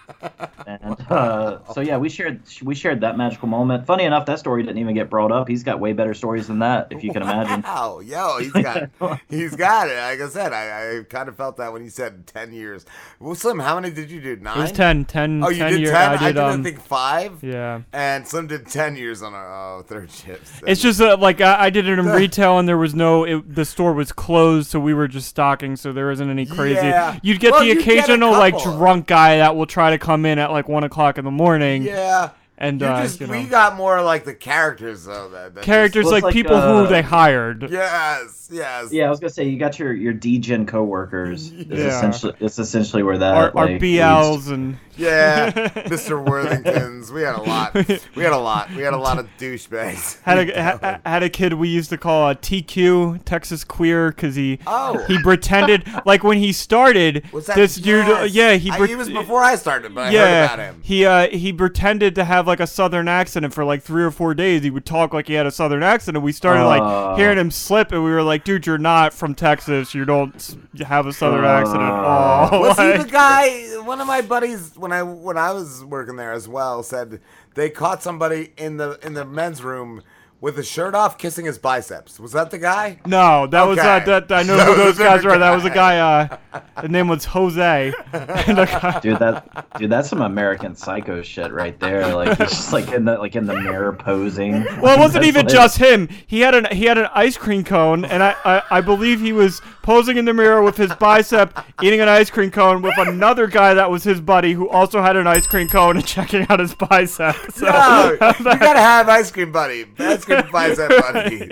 And 0.68 0.98
uh, 1.10 1.60
so 1.74 1.82
yeah, 1.82 1.98
we 1.98 2.10
shared 2.10 2.42
we 2.64 2.76
shared 2.76 3.02
that 3.02 3.18
magical 3.18 3.48
moment. 3.48 3.86
Funny 3.86 4.04
enough, 4.04 4.26
that 4.26 4.40
story 4.40 4.64
didn't 4.64 4.78
even 4.78 4.96
get 4.96 5.10
brought 5.10 5.32
up. 5.32 5.48
He's 5.48 5.64
got 5.64 5.80
way 5.80 5.94
better 5.94 6.14
stories 6.14 6.48
than 6.48 6.60
that, 6.60 6.88
if 6.92 7.04
you 7.04 7.12
can 7.12 7.22
imagine. 7.22 7.62
Wow, 7.72 8.00
yo, 8.00 8.40
he's 8.40 8.52
got, 8.52 8.90
he's 9.30 9.56
got 9.56 9.88
it. 9.88 9.96
Like 9.98 10.20
I 10.20 10.30
said, 10.30 10.52
I, 10.52 11.00
I 11.00 11.04
kind 11.04 11.30
of 11.30 11.38
felt 11.38 11.58
that 11.58 11.72
when 11.72 11.84
you 11.84 11.90
said 11.90 12.28
ten 12.28 12.52
years. 12.52 12.86
Well, 13.20 13.36
Slim, 13.36 13.60
how 13.60 13.80
many 13.80 13.94
did 13.94 14.12
you 14.12 14.20
do? 14.20 14.36
Nine. 14.36 14.58
It 14.58 14.62
was 14.62 14.72
10, 14.72 15.06
10, 15.06 15.44
Oh, 15.44 15.50
you 15.50 15.58
10 15.60 15.72
did 15.72 15.82
year- 15.82 15.92
ten. 15.92 16.12
I 16.12 16.28
did, 16.28 16.38
I 16.38 16.50
um, 16.50 16.64
think 16.64 16.82
five. 16.82 17.44
yeah. 17.44 17.82
And 17.94 18.28
Slim 18.28 18.48
did 18.48 18.68
ten 18.68 18.96
years 18.96 19.22
on 19.22 19.34
a 19.34 19.38
oh, 19.38 19.84
third 19.88 20.12
shift. 20.12 20.64
It's 20.68 20.82
just 20.82 21.00
uh, 21.00 21.18
like 21.18 21.40
I, 21.40 21.66
I 21.66 21.70
did 21.70 21.88
it 21.88 21.98
in 22.00 22.06
retail, 22.08 22.60
and 22.60 22.68
there 22.68 22.78
was 22.78 22.94
no. 22.94 23.24
It, 23.24 23.56
the 23.56 23.66
store 23.66 23.94
was 23.94 24.12
closed, 24.12 24.70
so 24.70 24.80
we 24.80 24.94
were 24.94 25.08
just 25.08 25.28
stocking. 25.28 25.76
So 25.76 25.94
there 25.94 26.08
wasn't 26.08 26.30
any 26.32 26.46
crazy. 26.46 26.76
Yeah. 26.88 27.20
You'd 27.22 27.40
get 27.40 27.52
Well, 27.52 27.62
the 27.62 27.68
you 27.68 27.76
get 27.76 27.84
occasional 27.84 28.32
like 28.32 28.58
drunk 28.62 29.08
guy 29.08 29.38
that 29.38 29.51
will 29.56 29.66
try 29.66 29.92
to 29.92 29.98
come 29.98 30.26
in 30.26 30.40
at 30.40 30.52
like 30.52 30.68
one 30.68 30.84
o'clock 30.84 31.18
in 31.18 31.26
the 31.26 31.32
morning. 31.32 31.84
Yeah. 31.84 32.32
And 32.58 32.84
uh, 32.84 33.02
just, 33.02 33.20
you 33.20 33.26
know, 33.26 33.34
we 33.34 33.46
got 33.46 33.76
more 33.76 34.04
like 34.04 34.24
the 34.24 34.36
characters 34.36 35.06
though. 35.06 35.30
That, 35.30 35.56
that 35.56 35.64
characters 35.64 36.10
just- 36.10 36.24
like, 36.24 36.32
people 36.34 36.62
who 36.62 36.88
they 36.88 37.02
hired. 37.02 37.72
Yes, 37.72 38.41
yes. 38.52 38.92
Yeah, 38.92 39.06
I 39.08 39.10
was 39.10 39.20
gonna 39.20 39.30
say 39.32 39.46
you 39.48 39.58
got 39.58 39.80
your 39.80 39.94
your 39.94 40.14
DGen 40.14 40.68
coworkers. 40.68 41.52
Is 41.52 41.66
Yeah. 41.70 41.88
essentially 41.88 42.34
it's 42.40 42.60
essentially 42.60 43.04
where 43.04 43.18
that 43.18 43.34
Our, 43.36 43.58
our 43.58 43.66
like, 43.68 43.82
BLs 43.82 44.32
leads. 44.34 44.48
and 44.50 44.78
Yeah, 44.98 45.52
Mr. 45.52 46.24
Worthingtons. 46.28 47.12
We 47.12 47.22
had 47.24 47.36
a 47.36 47.42
lot. 47.42 47.74
We 48.16 48.24
had 48.24 48.34
a 48.34 48.38
lot. 48.38 48.70
We 48.76 48.82
had 48.84 48.94
a 48.94 48.98
lot 48.98 49.18
of 49.20 49.28
douchebags. 49.40 50.22
had 50.24 50.50
a 50.50 50.64
ha, 50.82 51.00
had 51.06 51.24
a 51.24 51.30
kid 51.30 51.54
we 51.54 51.70
used 51.70 51.90
to 51.92 51.98
call 51.98 52.30
a 52.30 52.36
TQ 52.36 53.24
Texas 53.26 53.64
queer 53.64 54.10
because 54.10 54.36
he 54.36 54.60
Oh. 54.68 54.98
he 55.08 55.18
pretended 55.22 55.88
like 56.06 56.24
when 56.24 56.38
he 56.38 56.52
started 56.52 57.24
Was 57.32 57.46
that- 57.48 57.56
this 57.56 57.76
dude 57.76 58.06
uh, 58.06 58.22
yes. 58.24 58.34
yeah 58.34 58.54
he 58.54 58.70
I- 58.72 58.88
he 58.88 58.96
was 58.96 59.10
before 59.10 59.42
I 59.44 59.56
started, 59.56 59.96
but 59.96 60.08
I 60.08 60.10
yeah 60.12 60.48
heard 60.48 60.54
about 60.54 60.60
him. 60.60 60.82
he 60.84 61.06
uh 61.06 61.28
he 61.30 61.54
pretended 61.54 62.16
to 62.16 62.24
have 62.26 62.48
like 62.48 62.60
a 62.60 62.68
southern 62.68 63.08
accent 63.08 63.46
and 63.46 63.54
for 63.54 63.64
like 63.64 63.82
three 63.82 64.04
or 64.04 64.12
four 64.12 64.34
days 64.34 64.62
he 64.64 64.70
would 64.70 64.86
talk 64.86 65.14
like 65.14 65.28
he 65.28 65.34
had 65.34 65.46
a 65.46 65.52
southern 65.52 65.84
accent 65.84 66.18
and 66.18 66.24
we 66.24 66.32
started 66.32 66.62
Oh. 66.64 66.68
like 66.68 67.18
hearing 67.18 67.38
him 67.38 67.50
slip 67.52 67.92
and 67.92 68.04
we 68.04 68.12
were 68.12 68.24
like 68.24 68.41
dude 68.44 68.66
you're 68.66 68.78
not 68.78 69.14
from 69.14 69.36
Texas 69.36 69.94
you 69.94 70.06
don't 70.06 70.58
have 70.86 71.06
a 71.08 71.14
southern 71.14 71.46
accent 71.46 71.82
at 71.82 71.90
uh, 71.90 72.50
all 72.52 72.62
Was 72.62 72.78
he 72.78 72.98
the 72.98 73.10
guy? 73.10 73.80
One 73.82 74.00
of 74.00 74.08
my 74.08 74.22
buddies, 74.22 74.76
when 74.76 74.92
I 74.92 75.04
when 75.04 75.38
I 75.38 75.52
was 75.52 75.84
working 75.84 76.16
there 76.16 76.32
as 76.32 76.48
well, 76.48 76.84
said 76.84 77.20
they 77.56 77.70
caught 77.70 78.04
somebody 78.04 78.54
in 78.58 78.78
the 78.78 79.00
in 79.04 79.14
the 79.14 79.26
men's 79.26 79.64
room 79.64 80.02
with 80.42 80.58
his 80.58 80.68
shirt 80.68 80.94
off, 80.96 81.18
kissing 81.18 81.46
his 81.46 81.58
biceps. 81.60 82.20
Was 82.20 82.32
that 82.34 82.50
the 82.52 82.58
guy? 82.58 83.00
No, 83.06 83.46
that 83.48 83.62
was 83.64 83.78
uh, 83.78 84.00
that. 84.00 84.32
I 84.32 84.42
know 84.44 84.58
That 84.62 84.68
who 84.68 84.76
those 84.76 84.98
guys 84.98 85.22
different 85.22 85.36
were. 85.36 85.38
That 85.40 85.56
was 85.56 85.64
a 85.66 85.70
guy. 85.70 86.00
Uh, 86.00 86.62
his 86.82 86.90
name 86.90 87.08
was 87.08 87.26
Jose. 87.26 87.94
And 88.14 88.58
the 88.58 88.66
guy- 88.66 89.00
Dude, 89.02 89.20
that 89.20 89.78
dude, 89.78 89.90
that's 89.92 90.10
some 90.10 90.22
American 90.22 90.76
Psycho 90.76 91.22
shit 91.22 91.52
right 91.52 91.80
there. 91.80 92.14
Like 92.16 92.38
he's 92.40 92.50
just 92.50 92.74
like 92.74 92.92
in 92.92 93.06
the 93.06 93.18
like 93.18 93.36
in 93.36 93.46
the 93.46 93.56
mirror 93.56 93.94
posing. 93.94 94.64
Well, 94.82 94.98
it 94.98 95.00
wasn't 95.06 95.26
even 95.26 95.46
like- 95.46 95.54
just 95.54 95.78
him. 95.78 96.10
He 96.28 96.42
had 96.42 96.56
an 96.56 96.66
he 96.76 96.86
had 96.86 96.98
an 96.98 97.08
ice 97.14 97.38
cream 97.38 97.64
cone, 97.64 98.04
and 98.06 98.24
I, 98.24 98.36
I 98.44 98.64
I 98.72 98.82
believe 98.82 99.22
he 99.22 99.32
was 99.32 99.62
posing 99.84 100.18
in 100.18 100.26
the 100.26 100.34
mirror 100.34 100.62
with 100.64 100.76
his 100.78 100.94
bicep, 100.96 101.58
eating 101.84 102.00
an 102.02 102.10
ice 102.10 102.30
cream 102.32 102.50
cone 102.52 102.82
with 102.82 102.98
another 102.98 103.48
guy 103.48 103.74
that 103.76 103.90
was 103.90 104.04
his 104.04 104.20
buddy 104.20 104.54
who 104.54 104.68
also 104.70 105.02
had 105.02 105.16
an 105.16 105.28
ice 105.28 105.46
cream 105.48 105.68
cone 105.68 105.98
and 105.98 106.06
checking 106.06 106.46
out 106.50 106.60
his 106.60 106.74
bicep. 106.76 107.36
So, 107.52 107.66
No, 107.66 108.12
you 108.12 108.44
gotta 108.44 108.80
have 108.80 109.08
ice 109.10 109.32
cream 109.32 109.52
buddy. 109.52 109.86
Ice 110.00 110.26
cream 110.40 110.52
bicep 110.52 110.90
buddy. 110.90 111.52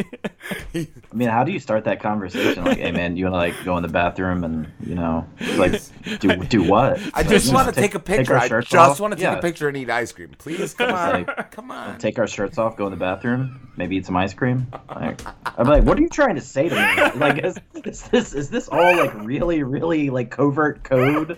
I 0.75 0.87
mean, 1.15 1.29
how 1.29 1.43
do 1.43 1.51
you 1.51 1.59
start 1.59 1.83
that 1.85 1.99
conversation? 2.01 2.63
Like, 2.63 2.77
hey 2.77 2.91
man, 2.91 3.17
you 3.17 3.25
wanna 3.25 3.37
like 3.37 3.55
go 3.65 3.75
in 3.77 3.83
the 3.83 3.89
bathroom 3.89 4.43
and 4.43 4.67
you 4.85 4.95
know, 4.95 5.27
like 5.57 5.81
do 6.19 6.35
do 6.45 6.63
what? 6.63 6.99
I 7.13 7.19
Like, 7.21 7.29
just 7.29 7.53
want 7.53 7.67
to 7.67 7.73
take- 7.73 7.91
take 7.91 7.95
a 7.95 7.99
picture. 7.99 8.35
our 8.35 8.59
I 8.59 8.61
just 8.61 8.99
want 9.01 9.11
to 9.11 9.15
take 9.15 9.23
Yeah. 9.23 9.37
a 9.37 9.41
picture 9.41 9.67
and 9.67 9.77
eat 9.77 9.89
ice 9.89 10.11
cream. 10.11 10.29
Please, 10.37 10.73
come 10.73 10.93
on, 10.93 11.23
Like, 11.25 11.51
come 11.51 11.71
on. 11.71 11.97
Take 11.97 12.19
our 12.19 12.27
shirts 12.27 12.57
off, 12.57 12.77
go 12.77 12.85
in 12.85 12.91
the 12.91 12.97
bathroom, 12.97 13.69
maybe 13.77 13.97
eat 13.97 14.05
some 14.05 14.15
ice 14.17 14.33
cream. 14.33 14.67
Like, 14.93 15.21
I'm 15.57 15.67
like, 15.67 15.83
what 15.83 15.97
are 15.97 16.01
you 16.01 16.09
trying 16.09 16.35
to 16.35 16.41
say 16.41 16.69
to 16.69 16.75
me? 16.75 17.19
Like, 17.19 17.43
is, 17.43 17.57
is 17.85 18.01
this 18.09 18.33
is 18.33 18.49
this 18.49 18.67
all 18.69 18.97
like 18.97 19.13
really, 19.23 19.63
really 19.63 20.09
like 20.09 20.29
covert 20.31 20.83
code 20.83 21.37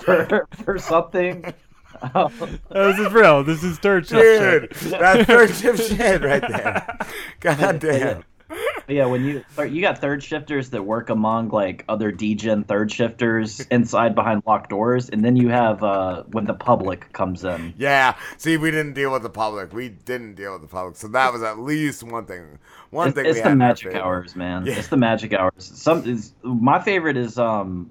for 0.00 0.46
for 0.64 0.78
something? 0.78 1.52
this 2.70 2.98
is 2.98 3.12
real. 3.12 3.44
This 3.44 3.62
is 3.62 3.78
third 3.78 4.06
shift 4.06 4.22
Dude, 4.22 4.76
shit. 4.76 5.00
that's 5.00 5.24
third 5.26 5.54
shift 5.54 5.88
shit 5.88 6.22
right 6.22 6.42
there. 6.46 6.98
God 7.40 7.80
damn. 7.80 8.24
But 8.86 8.96
yeah, 8.96 9.06
when 9.06 9.24
you 9.24 9.44
you 9.66 9.80
got 9.80 9.98
third 9.98 10.22
shifters 10.22 10.70
that 10.70 10.82
work 10.82 11.08
among 11.08 11.48
like 11.48 11.84
other 11.88 12.12
DGen 12.12 12.66
third 12.66 12.92
shifters 12.92 13.60
inside 13.70 14.14
behind 14.14 14.42
locked 14.46 14.70
doors, 14.70 15.08
and 15.08 15.24
then 15.24 15.36
you 15.36 15.48
have 15.48 15.82
uh, 15.82 16.24
when 16.24 16.44
the 16.44 16.54
public 16.54 17.10
comes 17.12 17.44
in. 17.44 17.72
Yeah. 17.78 18.16
See, 18.36 18.56
we 18.56 18.70
didn't 18.70 18.92
deal 18.92 19.10
with 19.12 19.22
the 19.22 19.30
public. 19.30 19.72
We 19.72 19.88
didn't 19.88 20.34
deal 20.34 20.52
with 20.52 20.62
the 20.62 20.68
public, 20.68 20.96
so 20.96 21.08
that 21.08 21.32
was 21.32 21.42
at 21.42 21.58
least 21.58 22.02
one 22.02 22.26
thing. 22.26 22.58
One 22.90 23.08
it's, 23.08 23.14
thing 23.14 23.26
it's 23.26 23.36
we 23.36 23.42
the 23.42 23.48
had 23.48 23.58
magic 23.58 23.94
hours, 23.94 24.36
man. 24.36 24.66
Yeah. 24.66 24.74
It's 24.74 24.88
the 24.88 24.98
magic 24.98 25.32
hours. 25.32 25.52
Some 25.58 26.06
is 26.06 26.34
my 26.42 26.78
favorite 26.78 27.16
is 27.16 27.38
um, 27.38 27.90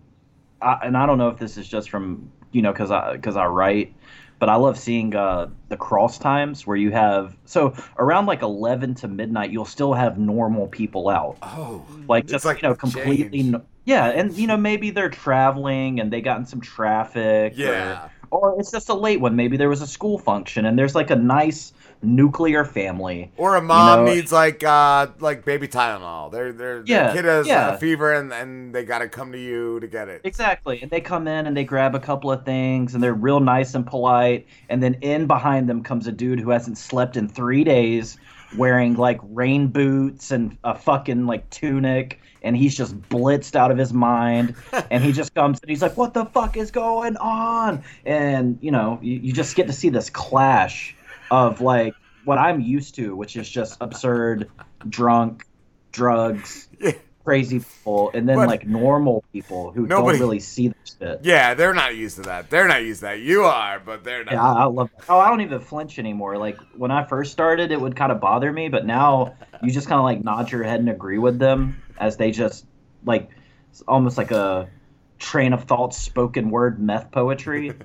I, 0.62 0.80
and 0.84 0.96
I 0.96 1.06
don't 1.06 1.18
know 1.18 1.30
if 1.30 1.40
this 1.40 1.58
is 1.58 1.68
just 1.68 1.90
from 1.90 2.32
you 2.52 2.62
know 2.62 2.72
because 2.72 2.92
I 2.92 3.14
because 3.14 3.36
I 3.36 3.48
write, 3.48 3.96
but 4.44 4.50
I 4.50 4.56
love 4.56 4.78
seeing 4.78 5.16
uh 5.16 5.48
the 5.70 5.78
cross 5.78 6.18
times 6.18 6.68
where 6.68 6.76
you 6.76 6.92
have 6.92 7.34
so 7.46 7.74
around 7.98 8.26
like 8.26 8.42
eleven 8.42 8.94
to 8.96 9.08
midnight 9.08 9.52
you'll 9.52 9.64
still 9.64 9.94
have 9.94 10.18
normal 10.18 10.68
people 10.68 11.08
out. 11.08 11.38
Oh, 11.42 11.86
like 12.10 12.26
just 12.26 12.44
like 12.44 12.62
you 12.62 12.68
know 12.68 12.76
completely. 12.76 13.44
No, 13.44 13.62
yeah, 13.86 14.08
and 14.08 14.34
you 14.34 14.48
know 14.48 14.58
maybe 14.58 14.90
they're 14.90 15.10
traveling 15.10 16.02
and 16.02 16.12
they 16.12 16.20
got 16.20 16.40
in 16.40 16.46
some 16.46 16.60
traffic. 16.60 17.54
Yeah. 17.56 18.10
Or, 18.32 18.52
or 18.52 18.60
it's 18.60 18.70
just 18.70 18.90
a 18.90 18.94
late 18.94 19.22
one. 19.22 19.38
Maybe 19.38 19.56
there 19.56 19.70
was 19.70 19.82
a 19.82 19.88
school 19.88 20.18
function 20.18 20.66
and 20.66 20.78
there's 20.78 20.94
like 20.94 21.10
a 21.10 21.16
nice 21.16 21.72
nuclear 22.04 22.66
family. 22.66 23.32
Or 23.38 23.56
a 23.56 23.62
mom 23.62 24.06
know, 24.06 24.14
needs 24.14 24.32
like 24.32 24.64
uh 24.64 25.08
like 25.20 25.46
baby 25.46 25.68
Tylenol. 25.68 26.32
They're 26.32 26.52
they're 26.52 26.84
Yeah, 26.86 27.06
their 27.06 27.16
kid 27.16 27.26
has 27.26 27.48
yeah. 27.48 27.74
a 27.74 27.78
fever 27.78 28.14
and 28.14 28.32
and 28.34 28.76
they 28.76 28.84
gotta 28.84 29.08
come 29.08 29.32
to 29.32 29.40
you 29.40 29.80
to 29.80 29.88
get 29.88 30.10
it. 30.10 30.22
Exactly. 30.24 30.82
And 30.82 30.92
they 30.92 31.02
come 31.02 31.28
in 31.28 31.48
and 31.48 31.56
they 31.56 31.64
grab 31.64 31.96
a 31.96 32.00
couple 32.00 32.32
of 32.32 32.46
things 32.46 32.94
and 32.94 33.04
they're 33.04 33.14
real 33.14 33.40
nice 33.40 33.74
and 33.74 33.86
polite. 33.86 34.48
And 34.70 34.84
then 34.84 34.96
in 35.02 35.28
behind 35.28 35.70
them 35.70 35.84
comes 35.84 36.08
a 36.08 36.12
dude 36.12 36.40
who 36.40 36.50
hasn't 36.50 36.78
slept 36.78 37.18
in 37.18 37.28
three 37.28 37.64
days 37.64 38.18
wearing 38.58 38.96
like 38.96 39.20
rain 39.24 39.68
boots 39.68 40.32
and 40.32 40.58
a 40.64 40.76
fucking 40.76 41.26
like 41.26 41.50
tunic. 41.50 42.20
And 42.44 42.58
he's 42.58 42.76
just 42.76 43.00
blitzed 43.04 43.56
out 43.56 43.72
of 43.72 43.78
his 43.78 43.94
mind. 43.94 44.56
and 44.92 45.02
he 45.02 45.14
just 45.14 45.34
comes 45.34 45.62
and 45.62 45.70
he's 45.70 45.82
like, 45.82 45.96
What 45.96 46.14
the 46.14 46.26
fuck 46.26 46.58
is 46.58 46.72
going 46.72 47.16
on? 47.18 47.84
And, 48.06 48.58
you 48.62 48.72
know, 48.72 49.00
you, 49.02 49.20
you 49.20 49.34
just 49.34 49.56
get 49.56 49.68
to 49.68 49.74
see 49.74 49.90
this 49.90 50.10
clash 50.10 50.94
of 51.34 51.62
like 51.62 51.96
what 52.26 52.38
I'm 52.38 52.62
used 52.62 52.94
to, 52.96 53.16
which 53.16 53.36
is 53.36 53.50
just 53.50 53.78
absurd, 53.82 54.50
drunk, 54.88 55.46
drugs, 55.92 56.70
crazy 57.26 57.60
people, 57.60 58.12
and 58.14 58.30
then 58.30 58.36
But- 58.36 58.48
like 58.50 58.68
normal 58.68 59.24
people 59.34 59.72
who 59.72 59.88
Nobody- 59.88 60.18
don't 60.18 60.26
really 60.28 60.40
see 60.40 60.68
this 60.70 60.96
shit. 61.00 61.20
Yeah, 61.24 61.56
they're 61.56 61.74
not 61.74 61.96
used 61.96 62.18
to 62.18 62.22
that. 62.24 62.50
They're 62.52 62.68
not 62.68 62.84
used 62.84 63.00
to 63.00 63.08
that. 63.08 63.20
You 63.20 63.44
are, 63.46 63.80
but 63.80 64.04
they're 64.04 64.24
not. 64.24 64.34
Yeah, 64.34 64.44
I, 64.44 64.62
I 64.62 64.66
love. 64.66 64.90
Oh, 65.10 65.20
I 65.20 65.28
don't 65.30 65.42
even 65.42 65.60
flinch 65.60 65.98
anymore. 66.00 66.38
Like 66.38 66.60
when 66.78 66.92
I 66.92 67.04
first 67.04 67.32
started, 67.32 67.72
it 67.72 67.82
would 67.82 67.96
kind 67.96 68.12
of 68.12 68.20
bother 68.22 68.52
me, 68.52 68.70
but 68.70 68.86
now 68.86 69.34
you 69.64 69.72
just 69.72 69.88
kind 69.88 69.98
of 70.00 70.06
like 70.06 70.24
nod 70.24 70.52
your 70.52 70.64
head 70.64 70.80
and 70.80 70.90
agree 70.90 71.18
with 71.18 71.40
them 71.40 71.82
as 71.98 72.16
they 72.18 72.30
just 72.32 72.66
like 73.06 73.30
it's 73.72 73.82
almost 73.88 74.18
like 74.20 74.30
a 74.32 74.70
train 75.18 75.52
of 75.54 75.64
thought, 75.64 75.94
spoken 75.96 76.52
word 76.52 76.80
meth 76.80 77.10
poetry. 77.12 77.74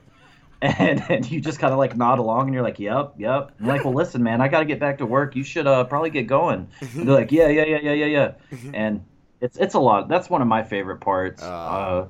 And, 0.63 1.01
and 1.09 1.31
you 1.31 1.41
just 1.41 1.61
kind 1.61 1.73
of 1.73 1.79
like 1.79 1.97
nod 1.97 2.19
along 2.19 2.47
and 2.47 2.55
you're 2.55 2.65
like, 2.65 2.81
yep, 2.81 3.15
yep. 3.17 3.53
I'm 3.61 3.67
like, 3.67 3.85
well, 3.85 3.95
listen, 3.95 4.25
man, 4.25 4.41
I 4.41 4.49
got 4.49 4.59
to 4.59 4.65
get 4.65 4.81
back 4.81 4.99
to 4.99 5.07
work. 5.07 5.37
You 5.37 5.45
should 5.45 5.69
uh, 5.69 5.85
probably 5.85 6.11
get 6.11 6.27
going. 6.27 6.67
And 6.81 6.91
they're 7.07 7.15
like, 7.15 7.31
yeah, 7.31 7.47
yeah, 7.49 7.65
yeah, 7.65 7.79
yeah, 7.81 7.93
yeah, 7.93 8.07
yeah. 8.07 8.33
And 8.75 9.05
it's 9.41 9.57
it's 9.57 9.75
a 9.75 9.79
lot. 9.79 10.09
That's 10.09 10.29
one 10.29 10.43
of 10.43 10.49
my 10.49 10.65
favorite 10.65 10.99
parts. 10.99 11.43
Uh, 11.43 12.09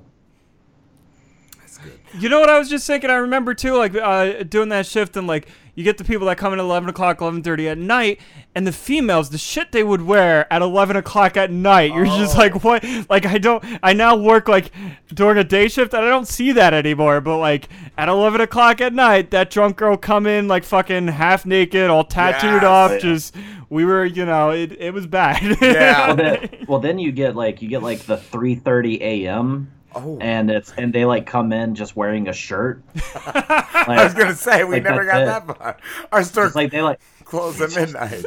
You 2.19 2.29
know 2.31 2.41
what 2.41 2.49
I 2.49 2.59
was 2.59 2.71
just 2.71 2.87
thinking? 2.87 3.11
I 3.11 3.17
remember 3.17 3.53
too, 3.55 3.77
like 3.77 3.95
uh, 3.95 4.43
doing 4.45 4.71
that 4.71 4.87
shift 4.87 5.17
and 5.17 5.27
like 5.27 5.47
you 5.79 5.85
get 5.85 5.97
the 5.97 6.03
people 6.03 6.27
that 6.27 6.37
come 6.39 6.53
in 6.53 6.59
at 6.59 6.63
11 6.65 6.89
o'clock, 6.89 7.19
11:30 7.21 7.69
at 7.71 7.79
night, 7.79 8.19
and 8.57 8.67
the 8.67 8.73
females, 8.73 9.31
the 9.31 9.39
shit 9.39 9.71
they 9.71 9.85
would 9.85 10.03
wear 10.03 10.53
at 10.53 10.61
11 10.61 10.97
o'clock 10.97 11.37
at 11.37 11.53
night. 11.53 11.93
You're 11.95 12.05
just 12.07 12.35
Oh. 12.35 12.39
like, 12.41 12.65
what? 12.65 12.85
Like 13.09 13.25
I 13.27 13.39
don't. 13.39 13.63
I 13.81 13.93
now 13.93 14.17
work 14.17 14.49
like 14.49 14.73
during 15.15 15.39
a 15.39 15.45
day 15.45 15.69
shift, 15.69 15.95
and 15.95 16.05
I 16.05 16.09
don't 16.09 16.27
see 16.27 16.51
that 16.51 16.75
anymore. 16.75 17.21
But 17.21 17.39
like 17.39 17.69
at 17.97 18.09
11 18.09 18.41
o'clock 18.41 18.81
at 18.81 18.93
night, 18.93 19.31
that 19.31 19.51
drunk 19.51 19.77
girl 19.77 19.97
come 19.97 20.27
in 20.27 20.49
like 20.49 20.65
fucking 20.65 21.07
half 21.07 21.47
naked, 21.47 21.89
all 21.91 22.03
tattooed 22.03 22.63
Yes. 22.63 22.65
up. 22.65 22.91
Yeah. 22.91 22.99
Just 22.99 23.37
we 23.71 23.85
were, 23.85 24.05
you 24.05 24.25
know, 24.27 24.51
it 24.51 24.73
it 24.81 24.93
was 24.93 25.07
bad. 25.07 25.61
well, 25.61 26.17
then, 26.17 26.49
well, 26.67 26.81
then 26.81 26.99
you 26.99 27.13
get 27.13 27.37
like 27.37 27.63
you 27.63 27.69
get 27.69 27.85
like 27.85 28.01
the 28.01 28.17
3:30 28.17 29.01
a.m. 29.01 29.71
Oh. 30.05 30.19
And 30.21 30.51
it's 30.51 30.73
and 30.77 30.93
they 30.93 31.05
like 31.05 31.27
come 31.27 31.53
in 31.53 31.75
just 31.75 31.97
wearing 31.97 32.29
a 32.29 32.33
shirt. 32.33 32.83
I 33.27 34.05
was 34.05 34.15
gonna 34.15 34.35
say 34.35 34.65
we 34.65 34.75
like, 34.77 34.85
never 34.85 35.05
got 35.05 35.23
it. 35.23 35.27
that 35.27 35.47
far. 35.47 35.77
Our 36.13 36.23
store 36.25 36.47
It's 36.47 36.55
like 36.57 36.71
they 36.71 36.83
like 36.83 37.01
close 37.25 37.61
at 37.61 37.75
midnight. 37.75 38.25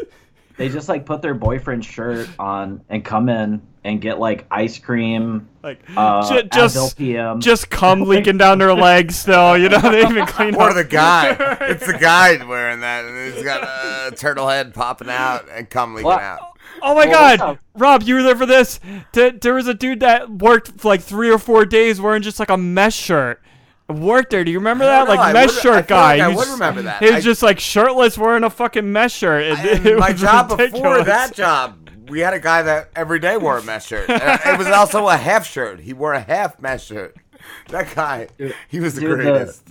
they 0.58 0.70
just 0.70 0.90
like 0.90 1.06
put 1.06 1.22
their 1.22 1.34
boyfriend's 1.34 1.86
shirt 1.86 2.30
on 2.40 2.84
and 2.90 3.04
come 3.04 3.30
in 3.30 3.62
and 3.84 4.00
get 4.00 4.20
like 4.20 4.46
ice 4.52 4.78
cream, 4.78 5.50
like 5.64 5.82
uh, 5.98 6.30
Ju- 6.30 6.48
just 6.54 6.76
Advil 6.78 6.96
PM. 6.98 7.40
just 7.42 7.70
cum 7.72 8.02
leaking 8.02 8.38
down 8.38 8.60
their 8.60 8.76
legs. 8.76 9.16
Still, 9.16 9.58
you 9.58 9.70
know, 9.70 9.80
they 9.80 10.02
even 10.02 10.26
clean 10.28 10.54
Or 10.54 10.70
up. 10.70 10.76
the 10.76 10.84
guy. 10.84 11.30
It's 11.62 11.88
the 11.88 11.98
guy 11.98 12.44
wearing 12.46 12.82
that, 12.82 13.06
and 13.06 13.34
he's 13.34 13.44
got 13.44 13.64
a 13.64 14.16
turtle 14.16 14.48
head 14.48 14.74
popping 14.76 15.10
out 15.10 15.48
and 15.52 15.68
cum 15.68 15.96
leaking 15.96 16.12
out. 16.12 16.51
Oh 16.82 16.96
my 16.96 17.06
Well, 17.08 17.38
god. 17.38 17.60
Rob, 17.76 18.04
you 18.04 18.16
were 18.16 18.24
there 18.24 18.36
for 18.36 18.46
this. 18.46 18.80
Th- 19.14 19.40
there 19.42 19.54
was 19.54 19.68
a 19.68 19.74
dude 19.74 20.00
that 20.02 20.30
worked 20.30 20.80
for 20.80 20.88
like 20.90 21.02
three 21.02 21.30
or 21.30 21.38
four 21.38 21.66
days 21.66 22.02
wearing 22.02 22.22
just 22.22 22.40
like 22.40 22.50
a 22.50 22.58
mesh 22.58 22.96
shirt. 22.96 23.42
Worked 23.90 24.30
there. 24.32 24.44
Do 24.46 24.52
you 24.52 24.60
remember 24.60 24.86
that? 24.86 25.04
know, 25.06 25.10
Like 25.14 25.20
I 25.20 25.34
mesh 25.34 25.48
would- 25.50 25.58
I 25.58 25.62
shirt 25.62 25.76
like 25.76 25.88
guy. 25.88 26.20
I 26.20 26.34
would 26.34 26.48
remember 26.48 26.82
that. 26.84 27.04
He 27.04 27.08
was 27.08 27.16
I- 27.18 27.22
just 27.22 27.44
like 27.44 27.60
shirtless 27.60 28.18
wearing 28.18 28.44
a 28.44 28.50
fucking 28.50 28.90
mesh 28.92 29.14
shirt. 29.14 29.44
It, 29.44 29.86
it 29.86 30.00
my 30.00 30.14
job 30.14 30.58
before 30.58 31.04
that 31.04 31.34
job, 31.34 31.90
we 32.08 32.20
had 32.22 32.34
a 32.34 32.40
guy 32.40 32.62
that 32.62 32.90
every 32.96 33.20
day 33.20 33.36
wore 33.38 33.58
a 33.58 33.64
mesh 33.64 33.88
shirt. 33.88 34.10
Uh, 34.10 34.38
it 34.46 34.58
was 34.58 34.68
also 34.68 35.08
a 35.08 35.18
half 35.18 35.46
shirt. 35.46 35.82
He 35.82 35.94
wore 35.94 36.14
a 36.14 36.22
half 36.22 36.60
mesh 36.60 36.86
shirt. 36.86 37.16
That 37.70 37.94
guy, 37.96 38.28
he 38.68 38.80
was 38.82 38.96
the 38.96 39.02
Dude, 39.02 39.20
greatest. 39.22 39.64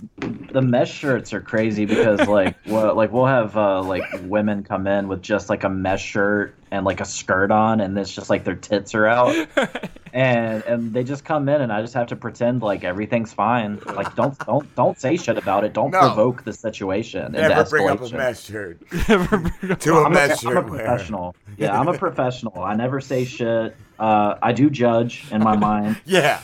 The, 0.53 0.61
mesh 0.61 0.91
shirts 0.91 1.33
are 1.33 1.41
crazy 1.41 1.85
because 1.85 2.27
like 2.27 2.55
we'll, 2.65 2.95
like 2.95 3.11
we'll 3.11 3.25
have 3.27 3.55
uh, 3.55 3.81
like 3.83 4.03
women 4.23 4.63
come 4.63 4.87
in 4.87 5.07
with 5.07 5.21
just 5.21 5.49
like 5.49 5.63
a 5.63 5.69
mesh 5.69 6.03
shirt 6.03 6.55
and 6.71 6.83
like 6.85 6.99
a 7.01 7.05
skirt 7.05 7.51
on, 7.51 7.79
and 7.81 7.97
it's 7.99 8.13
just 8.13 8.29
like 8.29 8.43
their 8.43 8.55
tits 8.55 8.95
are 8.95 9.05
out, 9.05 9.35
and 10.13 10.63
and 10.63 10.93
they 10.93 11.03
just 11.03 11.25
come 11.25 11.47
in, 11.49 11.61
and 11.61 11.71
I 11.71 11.81
just 11.81 11.93
have 11.93 12.07
to 12.07 12.15
pretend 12.15 12.61
like 12.63 12.83
everything's 12.83 13.33
fine. 13.33 13.79
Like 13.85 14.15
don't 14.15 14.37
don't 14.45 14.75
don't 14.75 14.99
say 14.99 15.15
shit 15.17 15.37
about 15.37 15.63
it. 15.63 15.73
Don't 15.73 15.91
No. 15.91 15.99
provoke 15.99 16.43
the 16.43 16.53
situation. 16.53 17.33
Never 17.33 17.65
bring 17.69 17.87
up 17.89 18.01
a 18.01 18.09
mesh 18.09 18.41
shirt. 18.45 18.79
to 18.89 19.97
a 19.97 20.09
mesh 20.09 20.43
a, 20.43 20.49
I'm 20.49 20.57
a 20.57 20.63
professional. 20.63 21.35
Yeah, 21.57 21.79
I'm 21.79 21.87
a 21.87 21.97
professional. 21.97 22.61
I 22.63 22.73
never 22.75 22.99
say 23.01 23.25
shit. 23.25 23.75
Uh, 23.99 24.35
I 24.41 24.51
do 24.53 24.69
judge 24.71 25.25
in 25.31 25.43
my 25.43 25.55
mind. 25.55 26.01
Yeah. 26.05 26.41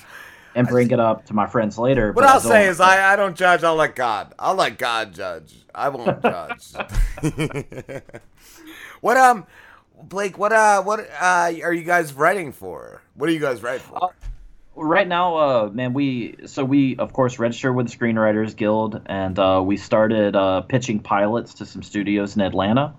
And 0.57 0.67
bring 0.67 0.89
it 0.91 0.99
up 0.99 1.25
to 1.27 1.33
my 1.33 1.45
friends 1.45 1.77
later. 1.77 2.11
What 2.13 2.25
I'll 2.25 2.39
say 2.39 2.67
is, 2.67 2.79
I, 2.79 3.13
I 3.13 3.15
don't 3.15 3.35
judge. 3.35 3.63
I'll 3.63 3.75
let 3.75 3.95
God. 3.95 4.33
I'll 4.39 4.55
let 4.55 4.77
God 4.77 5.13
judge. 5.13 5.53
I 5.73 5.89
won't 5.89 6.21
judge. 6.21 6.73
what 9.01 9.17
um, 9.17 9.45
Blake? 10.01 10.37
What 10.37 10.51
uh, 10.51 10.81
what 10.81 10.99
uh, 10.99 11.51
are 11.63 11.73
you 11.73 11.83
guys 11.83 12.13
writing 12.13 12.51
for? 12.51 13.03
What 13.13 13.29
are 13.29 13.33
you 13.33 13.39
guys 13.39 13.61
writing 13.61 13.85
for? 13.85 14.13
right 14.77 15.07
now, 15.07 15.37
uh, 15.37 15.69
man, 15.73 15.93
we 15.93 16.35
so 16.45 16.63
we 16.63 16.95
of 16.97 17.13
course 17.13 17.39
registered 17.39 17.75
with 17.75 17.89
the 17.89 17.97
Screenwriters 17.97 18.55
Guild, 18.55 19.01
and 19.07 19.37
uh, 19.37 19.61
we 19.65 19.77
started 19.77 20.35
uh, 20.35 20.61
pitching 20.61 20.99
pilots 20.99 21.55
to 21.55 21.65
some 21.65 21.83
studios 21.83 22.35
in 22.35 22.41
Atlanta. 22.41 22.93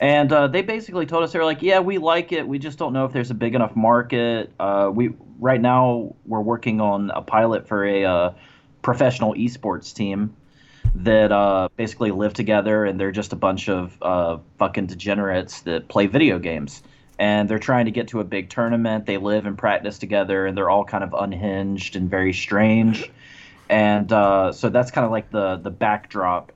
And 0.00 0.32
uh, 0.32 0.48
they 0.48 0.62
basically 0.62 1.06
told 1.06 1.22
us 1.22 1.32
they 1.32 1.38
were 1.38 1.44
like, 1.44 1.62
"Yeah, 1.62 1.80
we 1.80 1.98
like 1.98 2.32
it. 2.32 2.46
We 2.46 2.58
just 2.58 2.78
don't 2.78 2.92
know 2.92 3.04
if 3.04 3.12
there's 3.12 3.30
a 3.30 3.34
big 3.34 3.54
enough 3.54 3.76
market. 3.76 4.52
Uh, 4.58 4.90
we 4.92 5.14
right 5.38 5.60
now 5.60 6.14
we're 6.26 6.40
working 6.40 6.80
on 6.80 7.10
a 7.10 7.22
pilot 7.22 7.68
for 7.68 7.84
a 7.84 8.04
uh, 8.04 8.32
professional 8.82 9.34
esports 9.34 9.94
team 9.94 10.36
that 10.96 11.32
uh, 11.32 11.68
basically 11.76 12.10
live 12.10 12.34
together, 12.34 12.84
and 12.84 12.98
they're 12.98 13.12
just 13.12 13.32
a 13.32 13.36
bunch 13.36 13.68
of 13.68 13.96
uh, 14.02 14.38
fucking 14.58 14.86
degenerates 14.86 15.62
that 15.62 15.88
play 15.88 16.06
video 16.06 16.38
games. 16.38 16.82
And 17.16 17.48
they're 17.48 17.60
trying 17.60 17.84
to 17.84 17.92
get 17.92 18.08
to 18.08 18.18
a 18.18 18.24
big 18.24 18.50
tournament. 18.50 19.06
They 19.06 19.18
live 19.18 19.46
and 19.46 19.56
practice 19.56 19.98
together, 19.98 20.46
and 20.46 20.56
they're 20.56 20.70
all 20.70 20.84
kind 20.84 21.04
of 21.04 21.14
unhinged 21.14 21.94
and 21.94 22.10
very 22.10 22.32
strange. 22.32 23.08
And 23.68 24.12
uh, 24.12 24.52
so 24.52 24.68
that's 24.68 24.90
kind 24.90 25.04
of 25.04 25.12
like 25.12 25.30
the 25.30 25.56
the 25.56 25.70
backdrop 25.70 26.52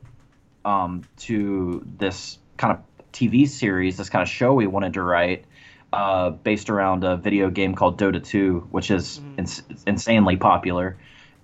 um, 0.65 1.05
to 1.19 1.87
this 1.99 2.39
kind 2.57 2.77
of 2.77 2.83
TV 3.13 3.49
series, 3.49 3.97
this 3.97 4.09
kind 4.09 4.23
of 4.23 4.29
show 4.29 4.55
we 4.55 4.67
wanted 4.67 4.95
to 4.95 5.03
write, 5.03 5.45
uh, 5.93 6.31
based 6.31 6.71
around 6.71 7.05
a 7.05 7.17
video 7.17 7.51
game 7.51 7.75
called 7.75 7.99
Dota 7.99 8.23
2, 8.23 8.69
which 8.71 8.91
is 8.91 9.21
ins- 9.37 9.63
insanely 9.87 10.37
popular. 10.37 10.99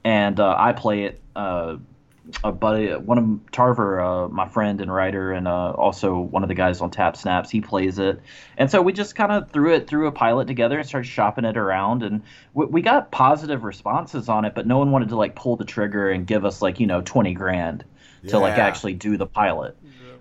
And 0.04 0.38
uh, 0.38 0.54
I 0.58 0.72
play 0.72 1.04
it. 1.04 1.20
Uh, 1.34 1.76
a 2.42 2.52
buddy, 2.52 2.90
one 2.92 3.18
of 3.18 3.52
Tarver, 3.52 4.00
uh, 4.00 4.28
my 4.28 4.48
friend 4.48 4.80
and 4.80 4.92
writer, 4.92 5.32
and 5.32 5.46
uh, 5.46 5.72
also 5.72 6.18
one 6.18 6.42
of 6.42 6.48
the 6.48 6.54
guys 6.54 6.80
on 6.80 6.90
Tap 6.90 7.16
Snaps, 7.16 7.50
he 7.50 7.60
plays 7.60 7.98
it. 7.98 8.20
And 8.56 8.70
so 8.70 8.80
we 8.80 8.92
just 8.92 9.14
kind 9.14 9.30
of 9.30 9.50
threw 9.50 9.74
it 9.74 9.86
through 9.86 10.06
a 10.06 10.12
pilot 10.12 10.46
together 10.46 10.78
and 10.78 10.88
started 10.88 11.06
shopping 11.06 11.44
it 11.44 11.56
around, 11.56 12.02
and 12.02 12.22
we, 12.54 12.66
we 12.66 12.82
got 12.82 13.10
positive 13.10 13.62
responses 13.62 14.28
on 14.28 14.44
it, 14.46 14.54
but 14.54 14.66
no 14.66 14.78
one 14.78 14.90
wanted 14.90 15.10
to 15.10 15.16
like 15.16 15.34
pull 15.34 15.56
the 15.56 15.66
trigger 15.66 16.10
and 16.10 16.26
give 16.26 16.44
us 16.44 16.62
like 16.62 16.80
you 16.80 16.86
know 16.86 17.02
twenty 17.02 17.34
grand 17.34 17.84
to 18.28 18.38
like 18.38 18.54
actually 18.58 18.94
do 18.94 19.18
the 19.18 19.26
pilot. 19.26 19.76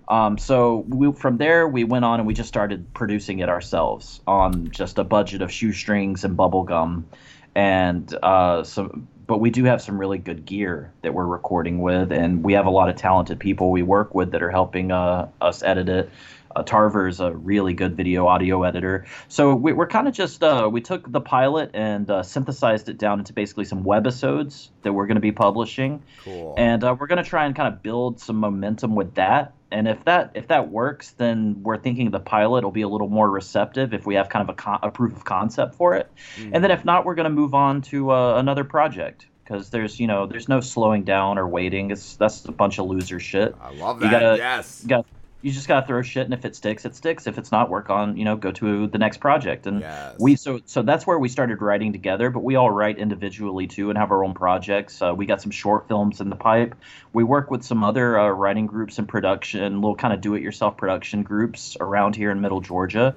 Um, 0.08 0.38
so 0.38 0.84
we, 0.88 1.12
from 1.12 1.38
there, 1.38 1.66
we 1.66 1.84
went 1.84 2.04
on 2.04 2.20
and 2.20 2.26
we 2.26 2.34
just 2.34 2.48
started 2.48 2.92
producing 2.94 3.38
it 3.38 3.48
ourselves 3.48 4.20
on 4.26 4.70
just 4.70 4.98
a 4.98 5.04
budget 5.04 5.42
of 5.42 5.50
shoestrings 5.50 6.24
and 6.24 6.36
bubble 6.36 6.64
gum, 6.64 7.06
and 7.54 8.14
uh, 8.22 8.64
some. 8.64 9.08
But 9.26 9.38
we 9.38 9.48
do 9.48 9.64
have 9.64 9.80
some 9.80 9.98
really 9.98 10.18
good 10.18 10.44
gear 10.44 10.92
that 11.00 11.14
we're 11.14 11.24
recording 11.24 11.80
with, 11.80 12.12
and 12.12 12.44
we 12.44 12.52
have 12.52 12.66
a 12.66 12.70
lot 12.70 12.90
of 12.90 12.96
talented 12.96 13.40
people 13.40 13.70
we 13.70 13.82
work 13.82 14.14
with 14.14 14.32
that 14.32 14.42
are 14.42 14.50
helping 14.50 14.92
uh, 14.92 15.28
us 15.40 15.62
edit 15.62 15.88
it. 15.88 16.10
Uh, 16.54 17.06
is 17.06 17.20
a 17.20 17.32
really 17.32 17.74
good 17.74 17.96
video 17.96 18.26
audio 18.26 18.62
editor. 18.62 19.06
So 19.28 19.54
we, 19.54 19.72
we're 19.72 19.86
kind 19.86 20.08
of 20.08 20.14
just 20.14 20.42
uh, 20.42 20.68
we 20.70 20.80
took 20.80 21.10
the 21.10 21.20
pilot 21.20 21.70
and 21.74 22.10
uh, 22.10 22.22
synthesized 22.22 22.88
it 22.88 22.98
down 22.98 23.18
into 23.18 23.32
basically 23.32 23.64
some 23.64 23.84
webisodes 23.84 24.68
that 24.82 24.92
we're 24.92 25.06
going 25.06 25.16
to 25.16 25.20
be 25.20 25.32
publishing. 25.32 26.02
Cool. 26.22 26.54
And 26.56 26.84
uh, 26.84 26.96
we're 26.98 27.06
going 27.06 27.22
to 27.22 27.28
try 27.28 27.46
and 27.46 27.54
kind 27.54 27.72
of 27.72 27.82
build 27.82 28.20
some 28.20 28.36
momentum 28.36 28.94
with 28.94 29.14
that. 29.14 29.52
And 29.70 29.88
if 29.88 30.04
that 30.04 30.32
if 30.34 30.48
that 30.48 30.70
works, 30.70 31.10
then 31.12 31.62
we're 31.62 31.78
thinking 31.78 32.10
the 32.12 32.20
pilot 32.20 32.62
will 32.62 32.70
be 32.70 32.82
a 32.82 32.88
little 32.88 33.08
more 33.08 33.28
receptive 33.28 33.92
if 33.92 34.06
we 34.06 34.14
have 34.14 34.28
kind 34.28 34.48
of 34.48 34.52
a, 34.52 34.56
con- 34.56 34.78
a 34.82 34.90
proof 34.90 35.16
of 35.16 35.24
concept 35.24 35.74
for 35.74 35.94
it. 35.94 36.10
And 36.52 36.62
then 36.62 36.70
if 36.70 36.84
not, 36.84 37.04
we're 37.04 37.16
going 37.16 37.24
to 37.24 37.30
move 37.30 37.54
on 37.54 37.82
to 37.82 38.12
uh, 38.12 38.36
another 38.38 38.62
project 38.62 39.26
because 39.42 39.70
there's 39.70 40.00
you 40.00 40.06
know 40.06 40.26
there's 40.26 40.48
no 40.48 40.60
slowing 40.60 41.04
down 41.04 41.38
or 41.38 41.46
waiting. 41.48 41.90
It's 41.90 42.16
that's 42.16 42.44
a 42.44 42.52
bunch 42.52 42.78
of 42.78 42.86
loser 42.86 43.20
shit. 43.20 43.54
I 43.60 43.72
love 43.74 44.02
You 44.02 44.10
that, 44.10 44.20
gotta, 44.20 44.36
yes. 44.36 44.80
You 44.82 44.88
got 44.88 45.06
you 45.44 45.52
just 45.52 45.68
gotta 45.68 45.86
throw 45.86 46.00
shit, 46.00 46.24
and 46.24 46.32
if 46.32 46.46
it 46.46 46.56
sticks, 46.56 46.86
it 46.86 46.96
sticks. 46.96 47.26
If 47.26 47.36
it's 47.36 47.52
not, 47.52 47.68
work 47.68 47.90
on 47.90 48.16
you 48.16 48.24
know 48.24 48.34
go 48.34 48.50
to 48.50 48.86
the 48.86 48.96
next 48.96 49.18
project. 49.18 49.66
And 49.66 49.82
we 50.18 50.36
so 50.36 50.60
so 50.64 50.80
that's 50.80 51.06
where 51.06 51.18
we 51.18 51.28
started 51.28 51.60
writing 51.60 51.92
together. 51.92 52.30
But 52.30 52.42
we 52.42 52.56
all 52.56 52.70
write 52.70 52.96
individually 52.96 53.66
too, 53.66 53.90
and 53.90 53.98
have 53.98 54.10
our 54.10 54.24
own 54.24 54.32
projects. 54.32 55.02
Uh, 55.02 55.14
we 55.14 55.26
got 55.26 55.42
some 55.42 55.50
short 55.50 55.86
films 55.86 56.22
in 56.22 56.30
the 56.30 56.36
pipe. 56.36 56.74
We 57.12 57.24
work 57.24 57.50
with 57.50 57.62
some 57.62 57.84
other 57.84 58.18
uh, 58.18 58.30
writing 58.30 58.66
groups 58.66 58.96
and 58.96 59.06
production, 59.06 59.82
little 59.82 59.96
kind 59.96 60.14
of 60.14 60.22
do-it-yourself 60.22 60.78
production 60.78 61.24
groups 61.24 61.76
around 61.78 62.16
here 62.16 62.30
in 62.30 62.40
Middle 62.40 62.62
Georgia. 62.62 63.14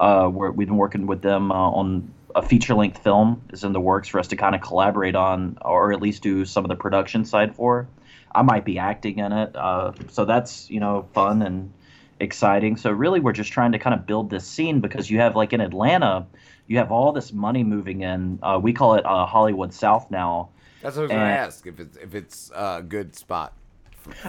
Uh, 0.00 0.26
where 0.26 0.50
we've 0.50 0.66
been 0.66 0.76
working 0.76 1.06
with 1.06 1.22
them 1.22 1.52
uh, 1.52 1.54
on 1.54 2.12
a 2.34 2.42
feature-length 2.42 3.02
film 3.02 3.42
is 3.52 3.62
in 3.62 3.72
the 3.72 3.80
works 3.80 4.08
for 4.08 4.18
us 4.18 4.28
to 4.28 4.36
kind 4.36 4.54
of 4.54 4.60
collaborate 4.60 5.14
on, 5.14 5.58
or 5.62 5.92
at 5.92 6.00
least 6.00 6.22
do 6.22 6.44
some 6.44 6.64
of 6.64 6.68
the 6.68 6.76
production 6.76 7.24
side 7.24 7.54
for. 7.54 7.86
I 8.32 8.42
might 8.42 8.64
be 8.64 8.78
acting 8.78 9.18
in 9.18 9.32
it, 9.32 9.56
uh, 9.56 9.92
so 10.10 10.24
that's 10.24 10.70
you 10.70 10.80
know 10.80 11.08
fun 11.12 11.42
and 11.42 11.72
exciting. 12.20 12.76
So 12.76 12.90
really, 12.90 13.20
we're 13.20 13.32
just 13.32 13.52
trying 13.52 13.72
to 13.72 13.78
kind 13.78 13.94
of 13.94 14.06
build 14.06 14.30
this 14.30 14.46
scene 14.46 14.80
because 14.80 15.10
you 15.10 15.18
have 15.20 15.36
like 15.36 15.52
in 15.52 15.60
Atlanta, 15.60 16.26
you 16.66 16.78
have 16.78 16.92
all 16.92 17.12
this 17.12 17.32
money 17.32 17.64
moving 17.64 18.02
in. 18.02 18.38
Uh, 18.42 18.58
we 18.62 18.72
call 18.72 18.94
it 18.94 19.06
uh, 19.06 19.26
Hollywood 19.26 19.72
South 19.72 20.10
now. 20.10 20.50
That's 20.82 20.96
what 20.96 21.02
I 21.02 21.04
was 21.04 21.10
gonna 21.10 21.24
ask 21.24 21.66
if 21.66 21.80
it's 21.80 21.96
if 21.96 22.14
it's 22.14 22.50
a 22.54 22.82
good 22.86 23.16
spot. 23.16 23.52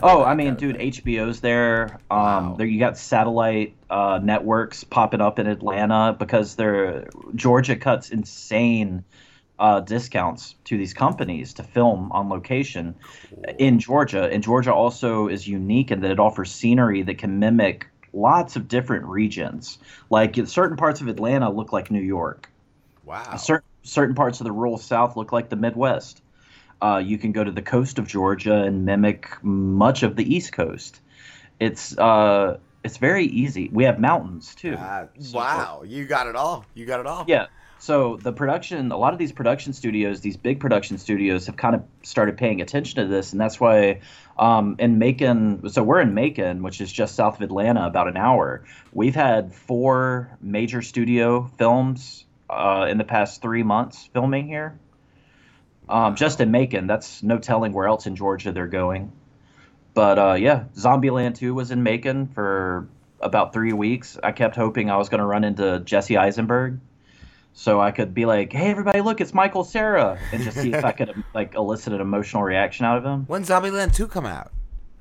Oh, 0.02 0.24
I 0.24 0.36
mean, 0.36 0.56
dude, 0.56 0.78
HBO's 0.78 1.40
there. 1.40 2.00
Um, 2.12 2.56
there 2.58 2.68
you 2.68 2.80
got 2.80 2.98
satellite 2.98 3.76
uh, 3.90 4.20
networks 4.22 4.84
popping 4.84 5.22
up 5.22 5.40
in 5.40 5.48
Atlanta 5.48 6.16
because 6.18 6.56
they're 6.56 7.08
Georgia 7.36 7.76
cuts 7.76 8.10
insane 8.10 9.06
uh, 9.60 9.82
discounts 9.82 10.56
to 10.64 10.78
these 10.78 10.94
companies 10.94 11.54
to 11.54 11.64
film 11.64 12.12
on 12.12 12.30
location 12.30 12.96
in 13.58 13.80
Georgia. 13.80 14.24
And 14.32 14.42
Georgia 14.42 14.74
also 14.74 15.28
is 15.28 15.48
unique 15.48 15.92
in 15.92 16.02
that 16.02 16.12
it 16.12 16.20
offers 16.20 16.52
scenery 16.52 17.02
that 17.04 17.18
can 17.18 17.40
mimic 17.40 17.88
lots 18.14 18.56
of 18.56 18.68
different 18.68 19.06
regions. 19.06 19.78
Like 20.10 20.36
certain 20.48 20.78
parts 20.78 21.02
of 21.02 21.08
Atlanta 21.08 21.52
look 21.52 21.74
like 21.74 21.92
New 21.92 22.02
York. 22.02 22.50
Wow. 23.04 23.36
Certain 23.38 23.68
certain 23.84 24.16
parts 24.16 24.40
of 24.40 24.46
the 24.46 24.52
rural 24.52 24.78
South 24.78 25.18
look 25.18 25.32
like 25.32 25.50
the 25.50 25.56
Midwest. 25.56 26.22
Uh, 26.82 27.02
you 27.04 27.18
can 27.18 27.34
go 27.34 27.44
to 27.44 27.52
the 27.52 27.62
coast 27.62 28.00
of 28.00 28.08
Georgia 28.08 28.64
and 28.64 28.86
mimic 28.86 29.44
much 29.44 30.04
of 30.04 30.16
the 30.16 30.36
East 30.36 30.54
Coast. 30.54 31.02
It's 31.60 31.98
uh, 31.98 32.58
it's 32.84 32.98
very 32.98 33.26
easy. 33.26 33.70
We 33.74 33.84
have 33.84 34.00
mountains 34.00 34.56
too. 34.56 34.76
Uh, 34.76 35.08
wow, 35.34 35.84
you 35.86 36.06
got 36.06 36.28
it 36.28 36.36
all. 36.36 36.66
You 36.74 36.86
got 36.86 37.02
it 37.02 37.08
all. 37.08 37.26
Yeah. 37.28 37.48
So 37.82 38.18
the 38.18 38.34
production, 38.34 38.92
a 38.92 38.98
lot 38.98 39.14
of 39.14 39.20
these 39.20 39.32
production 39.32 39.72
studios, 39.72 40.20
these 40.20 40.36
big 40.36 40.60
production 40.60 40.98
studios, 40.98 41.46
have 41.46 41.56
kind 41.56 41.76
of 41.76 41.84
started 42.04 42.38
paying 42.38 42.62
attention 42.62 43.02
to 43.02 43.08
this, 43.08 43.32
and 43.32 43.40
that's 43.40 43.58
why 43.58 44.02
um, 44.38 44.76
in 44.80 45.00
Macon. 45.00 45.70
So 45.70 45.82
we're 45.82 46.02
in 46.02 46.14
Macon, 46.14 46.62
which 46.62 46.82
is 46.82 46.92
just 46.92 47.16
south 47.16 47.38
of 47.38 47.42
Atlanta, 47.42 47.88
about 47.88 48.10
an 48.10 48.18
hour. 48.18 48.66
We've 48.92 49.16
had 49.16 49.54
four 49.54 50.38
major 50.42 50.82
studio 50.82 51.50
films 51.58 52.26
uh, 52.50 52.88
in 52.90 52.98
the 52.98 53.06
past 53.06 53.42
three 53.42 53.64
months 53.64 54.10
filming 54.12 54.48
here. 54.48 54.78
Um, 55.88 56.16
just 56.16 56.42
in 56.42 56.52
Macon. 56.52 56.86
That's 56.86 57.24
no 57.24 57.38
telling 57.38 57.72
where 57.72 57.88
else 57.88 58.08
in 58.08 58.18
Georgia 58.18 58.52
they're 58.52 58.68
going. 58.68 59.14
But 59.94 60.20
uh, 60.20 60.34
yeah, 60.34 60.66
Zombieland 60.76 61.36
2 61.36 61.54
was 61.54 61.72
in 61.72 61.82
Macon 61.82 62.28
for 62.28 62.90
about 63.22 63.54
three 63.54 63.74
weeks. 63.74 64.18
I 64.22 64.34
kept 64.34 64.58
hoping 64.58 64.92
I 64.92 64.98
was 64.98 65.08
going 65.08 65.20
to 65.20 65.26
run 65.26 65.46
into 65.46 65.80
Jesse 65.80 66.18
Eisenberg 66.18 66.80
so 67.54 67.80
I 67.82 67.92
could 67.92 68.14
be 68.14 68.26
like, 68.26 68.52
"Hey, 68.54 68.70
everybody, 68.72 69.02
look, 69.02 69.22
it's 69.22 69.34
Michael 69.34 69.64
Cera," 69.64 70.18
and 70.32 70.44
just 70.44 70.58
see 70.58 70.74
if 70.74 70.84
I 70.86 70.92
could 70.94 71.24
like 71.34 71.56
elicit 71.56 71.94
an 71.94 72.02
emotional 72.02 72.44
reaction 72.44 72.86
out 72.86 72.98
of 72.98 73.04
him. 73.06 73.26
When 73.28 73.44
Zombieland 73.44 73.94
2 73.96 74.08
come 74.08 74.26
out? 74.26 74.52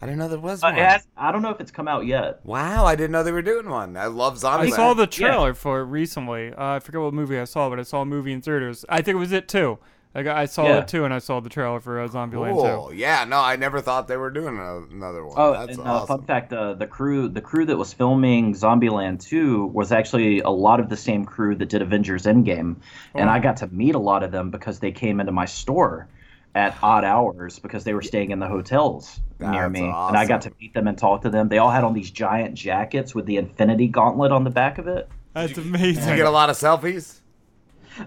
I 0.00 0.06
didn't 0.06 0.18
know 0.20 0.28
there 0.28 0.38
was 0.38 0.62
Uh, 0.62 0.66
one. 0.68 0.74
has- 0.76 1.06
I 1.16 1.32
don't 1.32 1.42
know 1.42 1.50
if 1.50 1.60
it's 1.60 1.72
come 1.72 1.88
out 1.88 2.06
yet. 2.06 2.38
Wow, 2.44 2.84
I 2.84 2.94
didn't 2.94 3.10
know 3.10 3.24
they 3.24 3.32
were 3.32 3.42
doing 3.42 3.68
one. 3.68 3.96
I 3.96 4.06
love 4.06 4.38
Zombieland. 4.38 4.72
I 4.72 4.76
saw 4.76 4.94
the 4.94 5.08
trailer 5.08 5.54
for 5.54 5.80
it 5.80 5.84
recently. 5.86 6.52
Uh, 6.54 6.74
I 6.74 6.78
forget 6.78 7.00
what 7.00 7.12
movie 7.14 7.36
I 7.38 7.44
saw, 7.44 7.68
but 7.68 7.80
I 7.80 7.82
saw 7.82 8.02
a 8.02 8.06
movie 8.06 8.32
in 8.32 8.40
theaters. 8.40 8.84
I 8.88 8.98
think 9.02 9.16
it 9.16 9.18
was 9.18 9.32
it 9.32 9.48
too. 9.48 9.78
Like 10.14 10.26
I 10.26 10.46
saw 10.46 10.64
Yeah. 10.66 10.78
it 10.78 10.88
too, 10.88 11.04
and 11.04 11.12
I 11.12 11.18
saw 11.18 11.38
the 11.40 11.50
trailer 11.50 11.80
for 11.80 12.00
uh, 12.00 12.08
Zombieland 12.08 12.52
Cool. 12.54 12.88
too. 12.90 12.96
Yeah, 12.96 13.24
no, 13.24 13.38
I 13.40 13.56
never 13.56 13.80
thought 13.80 14.08
they 14.08 14.16
were 14.16 14.30
doing 14.30 14.58
another 14.58 15.24
one. 15.24 15.34
Oh, 15.38 15.52
That's 15.52 15.76
and 15.78 15.86
uh, 15.86 15.92
awesome. 15.92 16.06
fun 16.18 16.22
fact: 16.26 16.52
uh, 16.52 16.74
the 16.74 16.86
crew, 16.86 17.28
the 17.28 17.42
crew 17.42 17.66
that 17.66 17.76
was 17.76 17.92
filming 17.92 18.54
Zombieland 18.54 19.20
2 19.20 19.66
was 19.66 19.92
actually 19.92 20.40
a 20.40 20.50
lot 20.50 20.80
of 20.80 20.88
the 20.88 20.96
same 20.96 21.24
crew 21.24 21.54
that 21.56 21.68
did 21.68 21.82
Avengers 21.82 22.24
Endgame, 22.24 22.76
and 23.14 23.28
Oh. 23.28 23.32
I 23.32 23.38
got 23.38 23.58
to 23.58 23.66
meet 23.68 23.94
a 23.94 23.98
lot 24.00 24.22
of 24.22 24.32
them 24.32 24.50
because 24.50 24.78
they 24.80 24.92
came 24.92 25.20
into 25.20 25.30
my 25.32 25.44
store 25.44 26.08
at 26.54 26.76
odd 26.82 27.04
hours 27.04 27.58
because 27.58 27.84
they 27.84 27.92
were 27.92 28.02
staying 28.02 28.30
in 28.30 28.38
the 28.40 28.48
hotels 28.48 29.20
near 29.38 29.68
That's 29.68 29.72
me, 29.72 29.80
and 29.84 30.16
I 30.16 30.26
got 30.26 30.40
to 30.42 30.52
meet 30.58 30.72
them 30.72 30.88
and 30.88 30.96
talk 30.96 31.22
to 31.22 31.30
them. 31.30 31.48
They 31.50 31.58
all 31.58 31.70
had 31.70 31.84
on 31.84 31.92
these 31.92 32.10
giant 32.10 32.54
jackets 32.54 33.14
with 33.14 33.26
the 33.26 33.36
Infinity 33.36 33.88
Gauntlet 33.88 34.32
on 34.32 34.42
the 34.44 34.50
back 34.50 34.78
of 34.78 34.88
it. 34.88 35.06
That's 35.34 35.52
Did 35.52 35.66
amazing. 35.66 36.08
you 36.08 36.16
get 36.16 36.26
a 36.26 36.30
lot 36.30 36.48
of 36.50 36.56
selfies? 36.56 37.20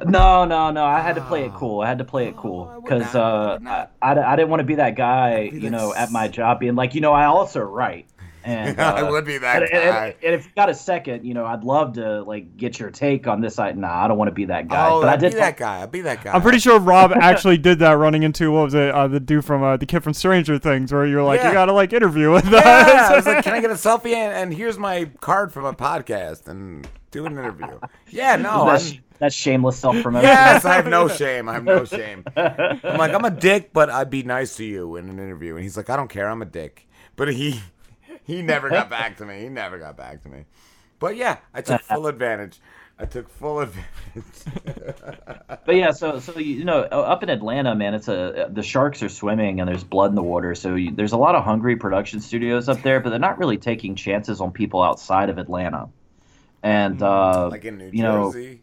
No, 0.05 0.45
no, 0.45 0.71
no. 0.71 0.83
I 0.85 0.99
had 1.01 1.15
to 1.15 1.21
play 1.21 1.45
it 1.45 1.53
cool. 1.53 1.81
I 1.81 1.87
had 1.87 1.97
to 1.97 2.03
play 2.05 2.27
it 2.27 2.37
cool 2.37 2.79
because 2.83 3.13
uh, 3.15 3.59
I, 3.65 3.87
I, 4.01 4.33
I 4.33 4.35
didn't 4.35 4.49
want 4.49 4.59
to 4.61 4.65
be 4.65 4.75
that 4.75 4.95
guy, 4.95 5.49
you 5.53 5.69
know, 5.69 5.93
at 5.93 6.11
my 6.11 6.27
job 6.27 6.59
being 6.59 6.75
like, 6.75 6.95
you 6.95 7.01
know, 7.01 7.13
I 7.13 7.25
also 7.25 7.61
write. 7.61 8.07
And 8.43 8.79
I 8.81 9.01
uh, 9.01 9.11
would 9.11 9.25
be 9.25 9.37
that 9.37 9.61
and, 9.61 9.71
and- 9.71 9.83
guy. 9.91 10.15
and 10.23 10.33
if 10.33 10.45
you 10.45 10.51
got 10.55 10.67
a 10.69 10.73
second, 10.73 11.25
you 11.25 11.35
know, 11.35 11.45
I'd 11.45 11.63
love 11.63 11.93
to 11.93 12.23
like 12.23 12.57
get 12.57 12.79
your 12.79 12.89
take 12.89 13.27
on 13.27 13.39
this. 13.39 13.59
I 13.59 13.71
nah, 13.73 14.03
I 14.03 14.07
don't 14.07 14.17
want 14.17 14.29
to 14.29 14.33
be 14.33 14.45
that 14.45 14.67
guy. 14.67 14.89
Oh, 14.89 14.99
but 15.01 15.09
I 15.09 15.13
I'd 15.13 15.19
did 15.19 15.33
be 15.33 15.37
that 15.39 15.57
guy. 15.57 15.83
I'd 15.83 15.91
be 15.91 16.01
that 16.01 16.23
guy. 16.23 16.31
I'm 16.33 16.41
pretty 16.41 16.57
sure 16.57 16.79
Rob 16.79 17.11
actually 17.15 17.59
did 17.59 17.77
that 17.79 17.91
running 17.99 18.23
into 18.23 18.51
what 18.51 18.63
was 18.63 18.73
it, 18.73 18.89
uh, 18.95 19.07
the 19.07 19.19
dude 19.19 19.45
from 19.45 19.61
uh, 19.61 19.77
the 19.77 19.85
kid 19.85 20.03
from 20.03 20.13
Stranger 20.15 20.57
Things, 20.57 20.91
where 20.91 21.05
you're 21.05 21.21
like, 21.23 21.39
Yeah. 21.41 21.49
you 21.49 21.53
gotta 21.53 21.73
like 21.73 21.93
interview 21.93 22.31
with 22.31 22.45
Yeah, 22.49 22.57
us. 22.57 23.11
I 23.11 23.15
was 23.15 23.25
like, 23.27 23.43
can 23.43 23.53
I 23.53 23.61
get 23.61 23.69
a 23.69 23.73
selfie? 23.75 24.13
And, 24.15 24.33
and 24.33 24.53
here's 24.53 24.79
my 24.79 25.05
card 25.19 25.53
for 25.53 25.61
a 25.67 25.73
podcast 25.75 26.47
and 26.47 26.87
do 27.11 27.27
an 27.27 27.33
interview. 27.33 27.79
Yeah, 28.09 28.37
no. 28.37 28.75
That's, 29.21 29.35
shameless 29.35 29.77
self 29.77 30.01
promotion. 30.01 30.27
Yes, 30.27 30.65
I 30.65 30.75
have 30.75 30.87
no 30.87 31.07
shame. 31.21 31.47
I 31.47 31.53
have 31.53 31.63
no 31.63 31.85
shame. 31.85 32.23
I'm 32.35 32.97
like, 32.97 33.13
I'm 33.13 33.25
a 33.25 33.31
dick, 33.31 33.71
but 33.71 33.89
I'd 33.89 34.09
be 34.09 34.23
nice 34.23 34.57
to 34.57 34.65
you 34.65 34.95
in 34.97 35.09
an 35.09 35.19
interview. 35.19 35.55
And 35.55 35.63
he's 35.63 35.77
like, 35.77 35.89
I 35.89 35.95
don't 35.95 36.09
care. 36.09 36.29
I'm 36.29 36.41
a 36.41 36.45
dick. 36.45 36.87
But 37.15 37.33
he 37.33 37.61
he 38.23 38.41
never 38.41 38.69
got 38.69 38.89
back 38.89 39.17
to 39.17 39.25
me. 39.25 39.41
He 39.41 39.49
never 39.49 39.77
got 39.77 39.97
back 39.97 40.23
to 40.23 40.29
me. 40.29 40.45
But 40.99 41.15
yeah, 41.15 41.37
I 41.53 41.61
took 41.61 41.81
full 41.81 42.07
advantage. 42.07 42.59
I 42.99 43.05
took 43.05 43.29
full 43.29 43.59
advantage. 43.61 44.23
but 45.65 45.75
yeah, 45.75 45.91
so 45.91 46.19
so 46.19 46.37
you 46.37 46.63
know, 46.63 46.81
up 46.81 47.23
in 47.23 47.29
Atlanta, 47.29 47.75
man, 47.75 47.93
it's 47.93 48.07
a 48.07 48.47
the 48.51 48.61
sharks 48.61 49.01
are 49.01 49.09
swimming 49.09 49.59
and 49.59 49.67
there's 49.67 49.83
blood 49.83 50.11
in 50.11 50.15
the 50.15 50.23
water. 50.23 50.53
So 50.53 50.75
you, 50.75 50.91
there's 50.91 51.11
a 51.11 51.17
lot 51.17 51.35
of 51.35 51.43
hungry 51.43 51.75
production 51.75 52.21
studios 52.21 52.69
up 52.69 52.81
there, 52.83 52.99
but 52.99 53.09
they're 53.09 53.19
not 53.19 53.39
really 53.39 53.57
taking 53.57 53.95
chances 53.95 54.39
on 54.39 54.51
people 54.51 54.83
outside 54.83 55.29
of 55.29 55.39
Atlanta. 55.39 55.89
And 56.61 57.01
uh, 57.01 57.49
like 57.49 57.65
in 57.65 57.79
New 57.79 57.89
you 57.91 58.03
know, 58.03 58.31
Jersey. 58.31 58.60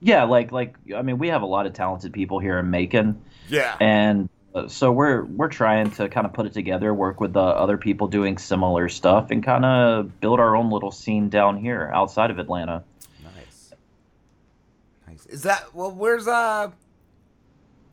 Yeah, 0.00 0.24
like 0.24 0.52
like 0.52 0.76
I 0.96 1.02
mean, 1.02 1.18
we 1.18 1.28
have 1.28 1.42
a 1.42 1.46
lot 1.46 1.66
of 1.66 1.72
talented 1.72 2.12
people 2.12 2.38
here 2.38 2.58
in 2.58 2.70
Macon. 2.70 3.20
Yeah. 3.48 3.76
And 3.80 4.28
uh, 4.54 4.68
so 4.68 4.92
we're 4.92 5.24
we're 5.24 5.48
trying 5.48 5.90
to 5.92 6.08
kind 6.08 6.26
of 6.26 6.32
put 6.32 6.46
it 6.46 6.52
together, 6.52 6.92
work 6.94 7.20
with 7.20 7.32
the 7.32 7.40
other 7.40 7.76
people 7.76 8.08
doing 8.08 8.38
similar 8.38 8.88
stuff, 8.88 9.30
and 9.30 9.42
kind 9.42 9.64
of 9.64 10.20
build 10.20 10.40
our 10.40 10.56
own 10.56 10.70
little 10.70 10.90
scene 10.92 11.28
down 11.28 11.58
here 11.58 11.90
outside 11.92 12.30
of 12.30 12.38
Atlanta. 12.38 12.84
Nice. 13.22 13.72
Nice. 15.06 15.26
Is 15.26 15.42
that 15.42 15.74
well? 15.74 15.90
Where's 15.90 16.28
uh, 16.28 16.70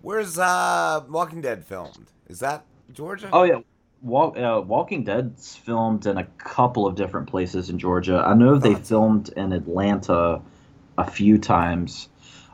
where's 0.01 0.37
uh, 0.37 1.03
Walking 1.09 1.41
Dead 1.41 1.65
filmed? 1.65 2.07
Is 2.27 2.39
that 2.39 2.65
Georgia? 2.93 3.29
Oh 3.33 3.43
yeah, 3.43 3.61
Walk, 4.01 4.37
uh, 4.37 4.61
Walking 4.65 5.03
Dead's 5.03 5.55
filmed 5.55 6.05
in 6.05 6.17
a 6.17 6.25
couple 6.37 6.85
of 6.85 6.95
different 6.95 7.27
places 7.27 7.69
in 7.69 7.79
Georgia. 7.79 8.23
I 8.25 8.35
know 8.35 8.57
they 8.57 8.75
filmed 8.75 9.29
in 9.29 9.51
Atlanta 9.51 10.41
a 10.97 11.09
few 11.09 11.37
times. 11.37 12.09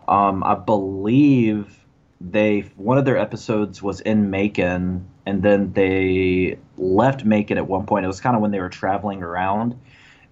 Um, 0.08 0.44
I 0.44 0.56
believe 0.56 1.78
they 2.20 2.62
one 2.76 2.98
of 2.98 3.06
their 3.06 3.18
episodes 3.18 3.82
was 3.82 4.02
in 4.02 4.30
Macon, 4.30 5.08
and 5.26 5.42
then 5.42 5.74
they 5.74 6.58
left 6.78 7.26
Macon 7.26 7.58
at 7.58 7.68
one 7.68 7.86
point. 7.86 8.06
It 8.06 8.08
was 8.08 8.22
kind 8.22 8.36
of 8.36 8.42
when 8.42 8.52
they 8.52 8.60
were 8.60 8.70
traveling 8.70 9.24
around. 9.24 9.80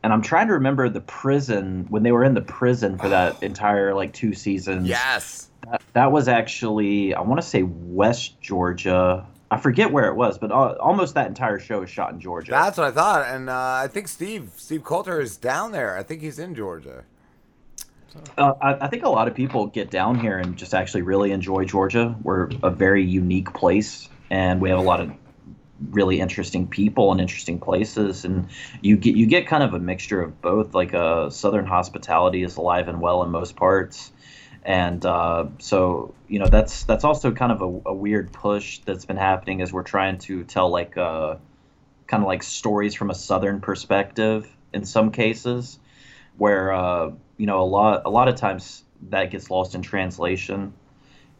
And 0.01 0.13
I'm 0.13 0.21
trying 0.21 0.47
to 0.47 0.53
remember 0.53 0.87
the 0.87 1.01
prison 1.01 1.85
when 1.89 2.03
they 2.03 2.11
were 2.11 2.23
in 2.23 2.33
the 2.33 2.41
prison 2.41 2.97
for 2.97 3.09
that 3.09 3.41
entire 3.43 3.93
like 3.93 4.13
two 4.13 4.33
seasons. 4.33 4.87
Yes. 4.87 5.49
That, 5.69 5.81
that 5.93 6.11
was 6.11 6.27
actually 6.27 7.13
I 7.13 7.21
want 7.21 7.41
to 7.41 7.47
say 7.47 7.63
West 7.63 8.39
Georgia. 8.41 9.25
I 9.51 9.57
forget 9.57 9.91
where 9.91 10.07
it 10.09 10.15
was, 10.15 10.37
but 10.37 10.51
uh, 10.51 10.75
almost 10.79 11.15
that 11.15 11.27
entire 11.27 11.57
show 11.57 11.81
is 11.81 11.89
shot 11.89 12.13
in 12.13 12.19
Georgia. 12.19 12.51
That's 12.51 12.77
what 12.77 12.87
I 12.87 12.91
thought, 12.91 13.25
and 13.25 13.49
uh, 13.49 13.81
I 13.83 13.87
think 13.87 14.07
Steve 14.07 14.51
Steve 14.55 14.83
Coulter 14.83 15.19
is 15.19 15.37
down 15.37 15.71
there. 15.71 15.97
I 15.97 16.03
think 16.03 16.21
he's 16.21 16.37
in 16.37 16.53
Georgia. 16.53 17.03
Uh, 18.37 18.53
I, 18.61 18.85
I 18.85 18.87
think 18.87 19.03
a 19.03 19.09
lot 19.09 19.27
of 19.27 19.35
people 19.35 19.67
get 19.67 19.91
down 19.91 20.19
here 20.19 20.37
and 20.37 20.57
just 20.57 20.73
actually 20.73 21.01
really 21.01 21.31
enjoy 21.31 21.65
Georgia. 21.65 22.15
We're 22.23 22.49
a 22.63 22.69
very 22.69 23.03
unique 23.03 23.53
place, 23.53 24.09
and 24.29 24.61
we 24.61 24.69
have 24.69 24.79
a 24.79 24.83
lot 24.83 25.01
of 25.01 25.11
really 25.89 26.19
interesting 26.19 26.67
people 26.67 27.11
and 27.11 27.21
interesting 27.21 27.59
places. 27.59 28.25
And 28.25 28.49
you 28.81 28.97
get 28.97 29.15
you 29.15 29.25
get 29.25 29.47
kind 29.47 29.63
of 29.63 29.73
a 29.73 29.79
mixture 29.79 30.21
of 30.21 30.41
both. 30.41 30.73
Like 30.73 30.93
uh, 30.93 31.29
Southern 31.29 31.65
hospitality 31.65 32.43
is 32.43 32.57
alive 32.57 32.87
and 32.87 33.01
well 33.01 33.23
in 33.23 33.29
most 33.29 33.55
parts, 33.55 34.11
and 34.63 35.05
uh, 35.05 35.47
so 35.59 36.13
you 36.27 36.39
know 36.39 36.47
that's 36.47 36.83
that's 36.83 37.03
also 37.03 37.31
kind 37.31 37.51
of 37.51 37.61
a, 37.61 37.89
a 37.89 37.93
weird 37.93 38.31
push 38.31 38.79
that's 38.79 39.05
been 39.05 39.17
happening 39.17 39.61
as 39.61 39.71
we're 39.71 39.83
trying 39.83 40.17
to 40.19 40.43
tell 40.43 40.69
like 40.69 40.97
uh, 40.97 41.35
kind 42.07 42.23
of 42.23 42.27
like 42.27 42.43
stories 42.43 42.95
from 42.95 43.09
a 43.09 43.15
Southern 43.15 43.61
perspective 43.61 44.49
in 44.73 44.85
some 44.85 45.11
cases 45.11 45.79
where 46.37 46.71
uh, 46.71 47.11
you 47.39 47.45
know 47.45 47.63
a 47.63 47.65
lot 47.65 48.03
a 48.05 48.09
lot 48.09 48.27
of 48.27 48.35
times 48.35 48.83
that 49.09 49.31
gets 49.31 49.49
lost 49.49 49.73
in 49.73 49.81
translation, 49.81 50.73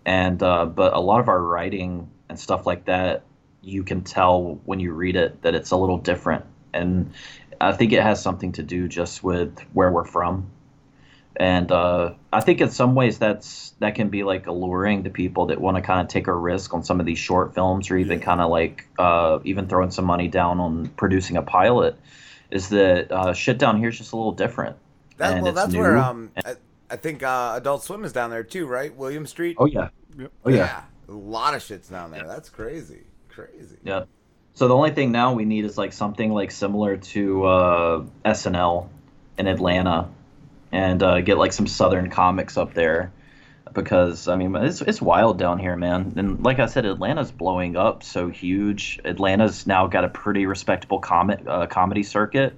and 0.05 0.41
uh, 0.41 0.65
but 0.65 0.93
a 0.93 0.99
lot 0.99 1.19
of 1.19 1.27
our 1.27 1.39
writing 1.39 2.09
and 2.29 2.39
stuff 2.39 2.65
like 2.65 2.85
that, 2.85 3.23
you 3.61 3.83
can 3.83 4.01
tell 4.01 4.59
when 4.63 4.79
you 4.79 4.93
read 4.93 5.17
it 5.17 5.41
that 5.41 5.53
it's 5.53 5.71
a 5.71 5.77
little 5.77 5.97
different, 5.97 6.45
and 6.73 7.11
I 7.59 7.73
think 7.73 7.91
it 7.91 8.01
has 8.01 8.23
something 8.23 8.53
to 8.53 8.63
do 8.63 8.87
just 8.87 9.21
with 9.23 9.59
where 9.73 9.91
we're 9.91 10.05
from, 10.05 10.49
and 11.35 11.69
uh, 11.69 12.13
I 12.31 12.39
think 12.39 12.61
in 12.61 12.69
some 12.69 12.95
ways 12.95 13.19
that's 13.19 13.71
that 13.79 13.95
can 13.95 14.07
be 14.07 14.23
like 14.23 14.47
alluring 14.47 15.03
to 15.03 15.09
people 15.09 15.47
that 15.47 15.59
want 15.59 15.75
to 15.75 15.81
kind 15.81 15.99
of 15.99 16.07
take 16.07 16.27
a 16.27 16.33
risk 16.33 16.73
on 16.73 16.85
some 16.85 17.01
of 17.01 17.05
these 17.05 17.19
short 17.19 17.53
films 17.53 17.91
or 17.91 17.97
even 17.97 18.21
kind 18.21 18.39
of 18.39 18.49
like 18.49 18.87
uh, 18.97 19.39
even 19.43 19.67
throwing 19.67 19.91
some 19.91 20.05
money 20.05 20.29
down 20.29 20.61
on 20.61 20.87
producing 20.87 21.35
a 21.35 21.41
pilot. 21.41 21.97
Is 22.51 22.69
that 22.69 23.11
uh, 23.11 23.33
shit 23.33 23.59
down 23.59 23.77
here 23.77 23.89
is 23.89 23.97
just 23.97 24.13
a 24.13 24.15
little 24.15 24.31
different. 24.31 24.77
That, 25.19 25.33
and 25.33 25.43
well, 25.43 25.51
that's 25.51 25.73
new. 25.73 25.80
where 25.80 25.98
um, 25.98 26.31
I, 26.45 26.56
I 26.89 26.95
think 26.95 27.23
uh, 27.23 27.53
Adult 27.57 27.83
Swim 27.83 28.06
is 28.06 28.14
down 28.14 28.30
there 28.30 28.43
too, 28.43 28.65
right? 28.65 28.95
William 28.95 29.27
Street. 29.27 29.57
Oh 29.59 29.65
yeah. 29.65 29.89
Oh 30.45 30.49
yeah. 30.49 30.83
A 31.09 31.11
lot 31.11 31.53
of 31.53 31.61
shit's 31.61 31.89
down 31.89 32.11
there. 32.11 32.25
That's 32.25 32.49
crazy. 32.49 33.01
Crazy. 33.27 33.75
Yeah. 33.83 34.06
So 34.53 34.69
the 34.69 34.75
only 34.75 34.91
thing 34.91 35.11
now 35.11 35.33
we 35.33 35.43
need 35.43 35.65
is 35.65 35.77
like 35.77 35.91
something 35.91 36.31
like 36.31 36.51
similar 36.51 36.98
to 36.98 37.45
uh, 37.45 38.06
SNL 38.23 38.88
in 39.38 39.48
Atlanta, 39.48 40.07
and 40.72 41.03
uh, 41.03 41.19
get 41.19 41.38
like 41.38 41.51
some 41.51 41.67
Southern 41.67 42.09
comics 42.09 42.57
up 42.57 42.73
there, 42.73 43.11
because 43.73 44.30
I 44.30 44.38
mean 44.38 44.56
it's 44.56 44.80
it's 44.81 45.01
wild 45.01 45.38
down 45.38 45.59
here, 45.59 45.75
man. 45.75 46.14
And 46.15 46.43
like 46.45 46.59
I 46.59 46.67
said, 46.67 46.85
Atlanta's 46.85 47.31
blowing 47.31 47.75
up 47.75 48.03
so 48.03 48.30
huge. 48.30 49.01
Atlanta's 49.03 49.67
now 49.67 49.88
got 49.88 50.06
a 50.06 50.09
pretty 50.09 50.45
respectable 50.45 50.99
comic 50.99 51.41
uh, 51.45 51.67
comedy 51.67 52.03
circuit. 52.03 52.57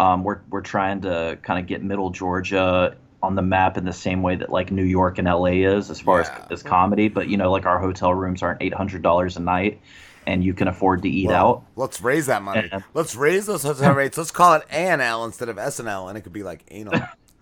Um, 0.00 0.24
we're 0.24 0.40
we're 0.48 0.62
trying 0.62 1.02
to 1.02 1.38
kind 1.42 1.60
of 1.60 1.66
get 1.66 1.82
Middle 1.82 2.08
Georgia 2.10 2.96
on 3.22 3.34
the 3.34 3.42
map 3.42 3.76
in 3.76 3.84
the 3.84 3.92
same 3.92 4.22
way 4.22 4.34
that 4.36 4.48
like 4.50 4.70
New 4.70 4.84
York 4.84 5.18
and 5.18 5.28
LA 5.28 5.60
is 5.76 5.90
as 5.90 6.00
far 6.00 6.22
as 6.22 6.30
as 6.50 6.62
comedy. 6.62 7.08
But 7.08 7.28
you 7.28 7.36
know, 7.36 7.50
like 7.52 7.66
our 7.66 7.78
hotel 7.78 8.14
rooms 8.14 8.42
aren't 8.42 8.62
eight 8.62 8.72
hundred 8.72 9.02
dollars 9.02 9.36
a 9.36 9.40
night, 9.40 9.78
and 10.26 10.42
you 10.42 10.54
can 10.54 10.68
afford 10.68 11.02
to 11.02 11.08
eat 11.10 11.26
Well, 11.26 11.36
out. 11.48 11.64
Let's 11.76 12.00
raise 12.00 12.26
that 12.26 12.40
money. 12.42 12.68
And- 12.72 12.82
Let's 12.94 13.14
raise 13.14 13.44
those 13.44 13.62
hotel 13.62 13.92
rates. 13.92 14.16
Let's 14.16 14.30
call 14.30 14.54
it 14.54 14.62
ANL 14.70 15.26
instead 15.26 15.50
of 15.50 15.56
SNL, 15.56 16.08
and 16.08 16.16
it 16.16 16.22
could 16.22 16.32
be 16.32 16.42
like 16.44 16.64
anal. 16.70 16.94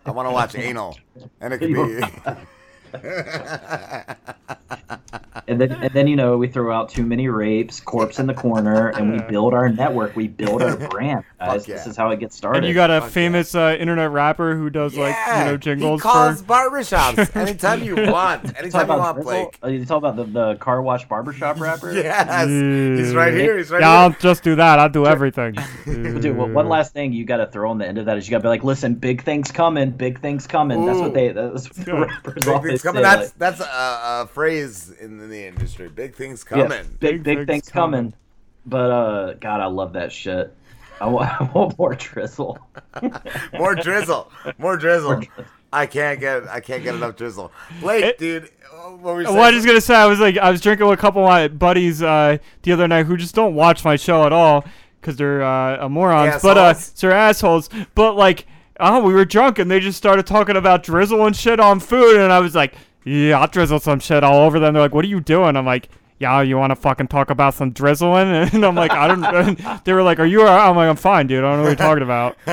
I 0.05 0.11
want 0.11 0.27
to 0.29 0.33
watch 0.33 0.57
anal, 0.57 0.99
and 1.41 1.55
it 1.55 1.59
could 1.59 1.73
be. 1.73 2.01
And 5.49 5.59
then, 5.59 5.73
and 5.73 5.91
then 5.95 6.07
you 6.07 6.15
know, 6.15 6.37
we 6.37 6.47
throw 6.47 6.71
out 6.71 6.91
too 6.91 7.07
many 7.07 7.29
rapes, 7.29 7.81
corpse 7.81 8.19
in 8.19 8.27
the 8.27 8.35
corner, 8.35 8.89
and 8.89 9.11
we 9.11 9.19
build 9.31 9.55
our 9.55 9.71
network. 9.71 10.15
We 10.15 10.29
build 10.29 10.63
our 10.63 10.77
brand, 10.77 11.25
guys. 11.41 11.65
This 11.65 11.87
is 11.87 11.97
how 11.97 12.11
it 12.11 12.21
gets 12.21 12.37
started. 12.37 12.59
And 12.59 12.67
you 12.69 12.75
got 12.75 12.91
a 12.91 13.01
famous 13.01 13.55
uh, 13.55 13.75
internet 13.81 14.11
rapper 14.11 14.55
who 14.55 14.69
does 14.69 14.95
like 14.95 15.17
you 15.27 15.45
know 15.47 15.57
jingles 15.57 16.03
he 16.03 16.09
calls 16.09 16.43
for 16.43 16.47
barbershops 16.47 17.35
anytime 17.37 17.83
you 17.83 17.97
want. 17.97 18.45
Anytime 18.59 18.87
talk 18.87 18.97
you 18.97 19.03
want, 19.03 19.23
Blake. 19.23 19.59
Uh, 19.65 19.69
You 19.69 19.87
talk 19.87 19.99
about 19.99 20.17
the, 20.17 20.25
the 20.25 20.55
car 20.57 20.83
wash 20.83 21.09
barbershop 21.09 21.59
rapper? 21.61 21.93
Yes, 21.95 22.47
he's 22.99 23.15
right 23.15 23.33
here. 23.33 23.57
He's 23.57 23.71
right 23.71 23.81
yeah, 23.81 23.91
here. 23.91 24.13
I'll 24.13 24.21
just 24.21 24.43
do 24.43 24.55
that. 24.57 24.79
I'll 24.79 24.91
do 24.91 25.07
everything. 25.07 25.57
Dude, 25.87 26.37
well, 26.37 26.49
one 26.49 26.69
last 26.69 26.93
thing 26.93 27.15
you 27.15 27.25
got 27.25 27.39
to 27.39 27.47
throw 27.47 27.71
on 27.71 27.79
the 27.79 27.87
end 27.87 27.97
of 27.97 28.05
that 28.05 28.19
is 28.19 28.29
you 28.29 28.33
got 28.33 28.39
to 28.39 28.43
be 28.43 28.49
like, 28.49 28.65
listen, 28.65 28.95
big 28.95 29.25
things 29.25 29.51
coming, 29.51 29.93
big 29.93 30.21
things 30.21 30.47
coming. 30.47 30.85
That's 30.85 30.99
what 30.99 31.15
they. 31.15 31.33
That's 31.33 31.71
what 31.71 31.87
the 31.87 31.95
rappers 31.95 32.45
Big 32.45 32.49
always 32.49 32.78
things 32.81 32.83
coming. 32.83 33.03
That's 33.03 33.29
like, 33.29 33.39
that's 33.39 33.61
a, 33.61 34.23
a 34.23 34.29
phrase 34.33 34.91
in, 35.01 35.21
in 35.21 35.31
the 35.31 35.47
industry. 35.47 35.89
Big 35.89 36.15
things 36.15 36.45
yeah, 36.51 36.63
coming. 36.63 36.97
big 37.01 37.23
big, 37.23 37.47
things 37.47 37.69
coming. 37.69 38.15
But 38.67 38.91
uh, 38.91 39.35
God, 39.35 39.61
I 39.61 39.67
love 39.67 39.95
that 39.95 40.13
shit. 40.13 40.55
I 41.01 41.07
want, 41.07 41.29
I 41.41 41.45
want 41.45 41.79
more 41.79 41.95
drizzle. 41.95 42.59
More 43.53 43.75
drizzle. 43.75 44.31
More 44.59 44.77
drizzle. 44.77 45.23
I 45.73 45.87
can't 45.87 46.19
get 46.19 46.49
I 46.49 46.61
can't 46.61 46.83
get 46.83 46.95
enough 46.95 47.17
drizzle. 47.17 47.53
Blake, 47.81 48.17
dude, 48.17 48.51
what 48.71 48.99
were 49.01 49.17
we 49.17 49.25
saying? 49.25 49.37
Well, 49.37 49.45
I 49.45 49.49
was 49.49 49.57
just 49.57 49.67
gonna 49.67 49.81
say, 49.81 49.95
I 49.95 50.07
was 50.07 50.19
like, 50.19 50.39
I 50.39 50.51
was 50.51 50.61
drinking 50.61 50.87
with 50.87 50.99
a 50.99 51.01
couple 51.01 51.23
of 51.23 51.29
my 51.29 51.49
buddies 51.49 52.03
uh, 52.03 52.39
the 52.63 52.73
other 52.73 52.89
night 52.89 53.07
who 53.07 53.17
just 53.17 53.35
don't 53.35 53.55
watch 53.55 53.85
my 53.85 53.97
show 53.97 54.25
at 54.25 54.33
all 54.33 54.65
because 55.01 55.17
they're 55.17 55.43
uh, 55.43 55.85
uh, 55.85 55.89
morons, 55.89 56.41
but 56.43 56.57
uh, 56.57 56.75
they're 57.01 57.13
assholes. 57.13 57.69
But 57.95 58.15
like, 58.15 58.47
oh, 58.81 59.03
we 59.03 59.13
were 59.13 59.25
drunk 59.25 59.59
and 59.59 59.71
they 59.71 59.81
just 59.81 59.99
started 59.99 60.27
talking 60.27 60.57
about 60.57 60.83
drizzle 60.83 61.27
and 61.27 61.37
shit 61.37 61.61
on 61.61 61.81
food, 61.81 62.17
and 62.17 62.33
I 62.33 62.41
was 62.41 62.55
like, 62.55 62.75
yeah, 63.05 63.39
I'll 63.41 63.49
drizzle 63.49 63.81
some 63.81 64.01
shit 64.01 64.25
all 64.25 64.41
over 64.41 64.59
them. 64.59 64.75
They're 64.75 64.83
like, 64.83 64.95
what 64.95 65.05
are 65.05 65.09
you 65.09 65.21
doing? 65.21 65.57
I'm 65.57 65.67
like. 65.67 65.89
Yeah, 66.21 66.43
you 66.43 66.59
want 66.59 66.73
to 66.73 66.75
fucking 66.75 67.07
talk 67.07 67.31
about 67.31 67.55
some 67.55 67.71
drizzling? 67.71 68.27
And 68.53 68.65
I'm 68.67 68.75
like, 68.75 68.91
I 68.91 69.07
don't. 69.07 69.61
they 69.85 69.93
were 69.93 70.03
like, 70.03 70.19
"Are 70.19 70.27
you 70.27 70.41
alright?" 70.41 70.69
I'm 70.69 70.75
like, 70.75 70.89
"I'm 70.89 70.97
fine, 70.97 71.29
dude. 71.29 71.45
I 71.45 71.49
don't 71.49 71.59
know 71.59 71.63
what 71.63 71.69
you're 71.69 71.77
talking 71.77 72.03
about." 72.03 72.37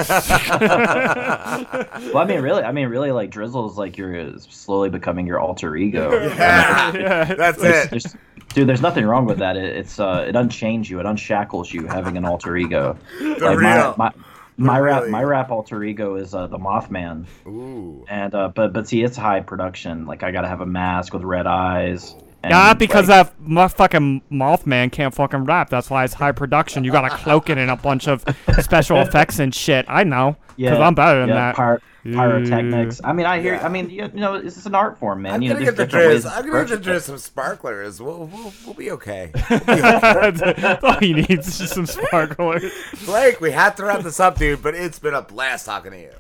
well, 2.14 2.18
I 2.20 2.26
mean, 2.28 2.42
really, 2.42 2.62
I 2.62 2.72
mean, 2.72 2.90
really, 2.90 3.12
like 3.12 3.32
drizzle 3.32 3.68
is 3.70 3.76
like 3.76 3.98
you're 3.98 4.38
slowly 4.40 4.90
becoming 4.90 5.26
your 5.26 5.40
alter 5.40 5.76
ego. 5.76 6.12
Yeah, 6.36 7.34
that's 7.34 7.60
There's- 7.60 7.86
it. 7.86 7.90
there's- 7.90 8.16
dude, 8.54 8.70
there's 8.70 8.82
nothing 8.82 9.04
wrong 9.06 9.26
with 9.26 9.40
that. 9.40 9.58
It, 9.58 9.76
it's 9.78 10.00
uh, 10.00 10.26
it 10.28 10.36
unchains 10.36 10.88
you, 10.88 11.00
it 11.00 11.08
unshackles 11.08 11.74
you 11.74 11.88
having 11.88 12.18
an 12.18 12.26
alter 12.26 12.56
ego. 12.58 12.96
The 13.20 13.38
my 13.40 13.54
real. 13.54 13.96
my, 13.98 13.98
my 13.98 14.12
The 14.58 14.64
rap 14.82 15.02
really. 15.02 15.12
my 15.12 15.24
rap 15.24 15.52
alter 15.52 15.84
ego 15.84 16.16
is 16.16 16.34
uh, 16.34 16.48
the 16.48 16.58
Mothman. 16.58 17.26
Ooh. 17.46 18.06
And 18.08 18.34
uh, 18.34 18.50
but 18.56 18.72
but 18.74 18.88
see, 18.88 19.04
it's 19.04 19.18
high 19.18 19.42
production. 19.42 20.06
Like 20.06 20.24
I 20.24 20.32
gotta 20.32 20.48
have 20.48 20.62
a 20.62 20.66
mask 20.66 21.14
with 21.14 21.24
red 21.24 21.46
eyes. 21.46 22.16
and, 22.42 22.52
Yeah, 22.52 22.74
because 22.74 23.10
like, 23.10 23.34
that 23.50 23.72
fucking 23.76 24.22
Mothman 24.32 24.92
can't 24.92 25.14
fucking 25.14 25.44
rap. 25.44 25.70
That's 25.70 25.90
why 25.90 26.06
it's 26.06 26.14
high 26.14 26.32
production. 26.32 26.84
You 26.86 26.92
gotta 26.92 27.10
cloak 27.18 27.50
it 27.50 27.58
in 27.58 27.70
a 27.70 27.76
bunch 27.76 28.08
of 28.08 28.24
special 28.62 28.98
effects 29.02 29.40
and 29.40 29.54
shit. 29.54 29.86
I 29.90 30.04
know, 30.06 30.38
Yeah. 30.56 30.70
because 30.72 30.82
I'm 30.84 30.96
better 30.96 31.20
than 31.20 31.30
yeah, 31.30 31.36
that. 31.36 31.56
pyro- 31.56 31.82
pyrotechnics. 32.14 33.02
I 33.04 33.14
mean, 33.14 33.26
I 33.26 33.42
hear. 33.42 33.56
I 33.56 33.70
mean, 33.70 33.90
you, 33.90 34.04
you 34.04 34.20
know, 34.20 34.36
it's 34.36 34.56
just 34.56 34.68
an 34.68 34.76
art 34.76 34.98
form, 34.98 35.24
man. 35.24 35.34
I'm 35.34 35.42
you 35.42 35.50
know, 35.50 35.56
gonna 35.56 35.66
there's 35.66 35.78
get 35.78 35.92
the 35.92 35.98
different 35.98 36.24
drizz. 36.24 36.32
I'm 36.32 36.46
gonna 36.46 36.66
get 36.66 36.68
the 36.70 36.76
approach 36.76 36.98
drizz 36.98 37.02
some 37.04 37.18
sparklers. 37.18 38.02
We'll, 38.02 38.26
we'll, 38.28 38.54
we'll 38.66 38.76
be 38.76 38.92
okay. 38.92 39.32
That's 39.50 40.84
all 40.84 41.00
he 41.00 41.14
needs 41.14 41.48
is 41.48 41.58
just 41.58 41.74
some 41.74 41.86
sparklers. 41.86 42.72
Blake, 43.06 43.42
we 43.42 43.52
have 43.52 43.76
to 43.76 43.86
wrap 43.86 44.02
this 44.02 44.20
up, 44.20 44.38
dude. 44.38 44.62
But 44.62 44.76
it's 44.76 45.00
been 45.00 45.14
a 45.14 45.22
blast 45.22 45.66
talking 45.66 45.92
to 45.92 46.00
you. 46.00 46.12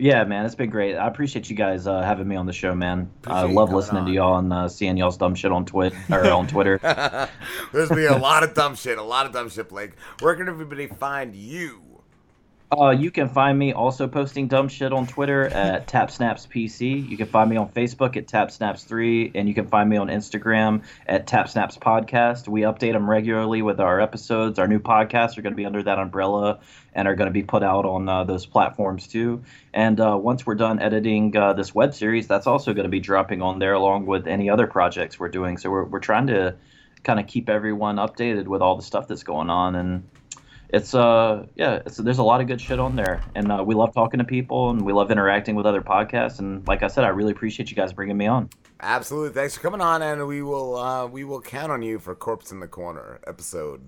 Yeah, 0.00 0.24
man, 0.24 0.46
it's 0.46 0.54
been 0.54 0.70
great. 0.70 0.96
I 0.96 1.06
appreciate 1.06 1.50
you 1.50 1.56
guys 1.56 1.86
uh, 1.86 2.00
having 2.00 2.26
me 2.26 2.34
on 2.34 2.46
the 2.46 2.54
show, 2.54 2.74
man. 2.74 3.10
I 3.26 3.42
Appreciate 3.42 3.48
you 3.50 3.54
love 3.54 3.68
coming 3.68 3.76
listening 3.76 4.06
to 4.06 4.12
y'all 4.12 4.38
and 4.38 4.50
uh, 4.50 4.66
seeing 4.66 4.96
y'all's 4.96 5.18
dumb 5.18 5.34
shit 5.34 5.52
on 5.52 5.66
Twit 5.66 5.92
or 6.10 6.30
on 6.30 6.46
Twitter. 6.46 6.78
There's 7.72 7.90
been 7.90 8.10
a 8.10 8.16
lot 8.16 8.42
of 8.42 8.54
dumb 8.54 8.76
shit. 8.76 8.96
A 8.96 9.02
lot 9.02 9.26
of 9.26 9.32
dumb 9.32 9.50
shit, 9.50 9.68
Blake. 9.68 9.92
Where 10.20 10.34
can 10.36 10.48
everybody 10.48 10.86
find 10.86 11.36
you? 11.36 11.82
Uh, 12.72 12.90
you 12.90 13.10
can 13.10 13.28
find 13.28 13.58
me 13.58 13.72
also 13.72 14.06
posting 14.06 14.46
dumb 14.46 14.68
shit 14.68 14.92
on 14.92 15.04
Twitter 15.04 15.46
at 15.46 15.88
TapSnapsPC. 15.88 17.08
You 17.08 17.16
can 17.16 17.26
find 17.26 17.50
me 17.50 17.56
on 17.56 17.68
Facebook 17.68 18.16
at 18.16 18.28
TapSnaps3, 18.28 19.32
and 19.34 19.48
you 19.48 19.54
can 19.54 19.66
find 19.66 19.90
me 19.90 19.96
on 19.96 20.06
Instagram 20.06 20.84
at 21.04 21.26
TapSnaps 21.26 21.80
Podcast. 21.80 22.46
We 22.46 22.60
update 22.60 22.92
them 22.92 23.10
regularly 23.10 23.60
with 23.62 23.80
our 23.80 24.00
episodes. 24.00 24.60
Our 24.60 24.68
new 24.68 24.78
podcasts 24.78 25.36
are 25.36 25.42
going 25.42 25.52
to 25.52 25.56
be 25.56 25.66
under 25.66 25.82
that 25.82 25.98
umbrella 25.98 26.60
and 26.94 27.08
are 27.08 27.16
going 27.16 27.26
to 27.26 27.32
be 27.32 27.42
put 27.42 27.64
out 27.64 27.86
on 27.86 28.08
uh, 28.08 28.22
those 28.22 28.46
platforms 28.46 29.08
too. 29.08 29.42
And 29.74 30.00
uh, 30.00 30.16
once 30.16 30.46
we're 30.46 30.54
done 30.54 30.80
editing 30.80 31.36
uh, 31.36 31.54
this 31.54 31.74
web 31.74 31.92
series, 31.92 32.28
that's 32.28 32.46
also 32.46 32.72
going 32.72 32.84
to 32.84 32.90
be 32.90 33.00
dropping 33.00 33.42
on 33.42 33.58
there 33.58 33.72
along 33.72 34.06
with 34.06 34.28
any 34.28 34.48
other 34.48 34.68
projects 34.68 35.18
we're 35.18 35.28
doing. 35.28 35.58
So 35.58 35.70
we're, 35.70 35.86
we're 35.86 35.98
trying 35.98 36.28
to 36.28 36.54
kind 37.02 37.18
of 37.18 37.26
keep 37.26 37.48
everyone 37.48 37.96
updated 37.96 38.46
with 38.46 38.62
all 38.62 38.76
the 38.76 38.84
stuff 38.84 39.08
that's 39.08 39.24
going 39.24 39.50
on 39.50 39.74
and 39.74 40.04
it's 40.72 40.94
uh 40.94 41.44
yeah 41.56 41.80
it's 41.84 41.96
there's 41.96 42.18
a 42.18 42.22
lot 42.22 42.40
of 42.40 42.46
good 42.46 42.60
shit 42.60 42.78
on 42.78 42.94
there 42.96 43.22
and 43.34 43.50
uh, 43.50 43.62
we 43.64 43.74
love 43.74 43.92
talking 43.92 44.18
to 44.18 44.24
people 44.24 44.70
and 44.70 44.80
we 44.82 44.92
love 44.92 45.10
interacting 45.10 45.54
with 45.56 45.66
other 45.66 45.82
podcasts 45.82 46.38
and 46.38 46.66
like 46.68 46.82
i 46.82 46.86
said 46.86 47.04
i 47.04 47.08
really 47.08 47.32
appreciate 47.32 47.70
you 47.70 47.76
guys 47.76 47.92
bringing 47.92 48.16
me 48.16 48.26
on 48.26 48.48
Absolutely. 48.82 49.34
Thanks 49.34 49.54
for 49.56 49.60
coming 49.60 49.82
on, 49.82 50.00
and 50.00 50.26
we 50.26 50.40
will 50.40 50.74
uh, 50.74 51.06
we 51.06 51.22
will 51.22 51.42
count 51.42 51.70
on 51.70 51.82
you 51.82 51.98
for 51.98 52.14
Corpse 52.14 52.50
in 52.50 52.60
the 52.60 52.66
Corner 52.66 53.20
episode. 53.26 53.86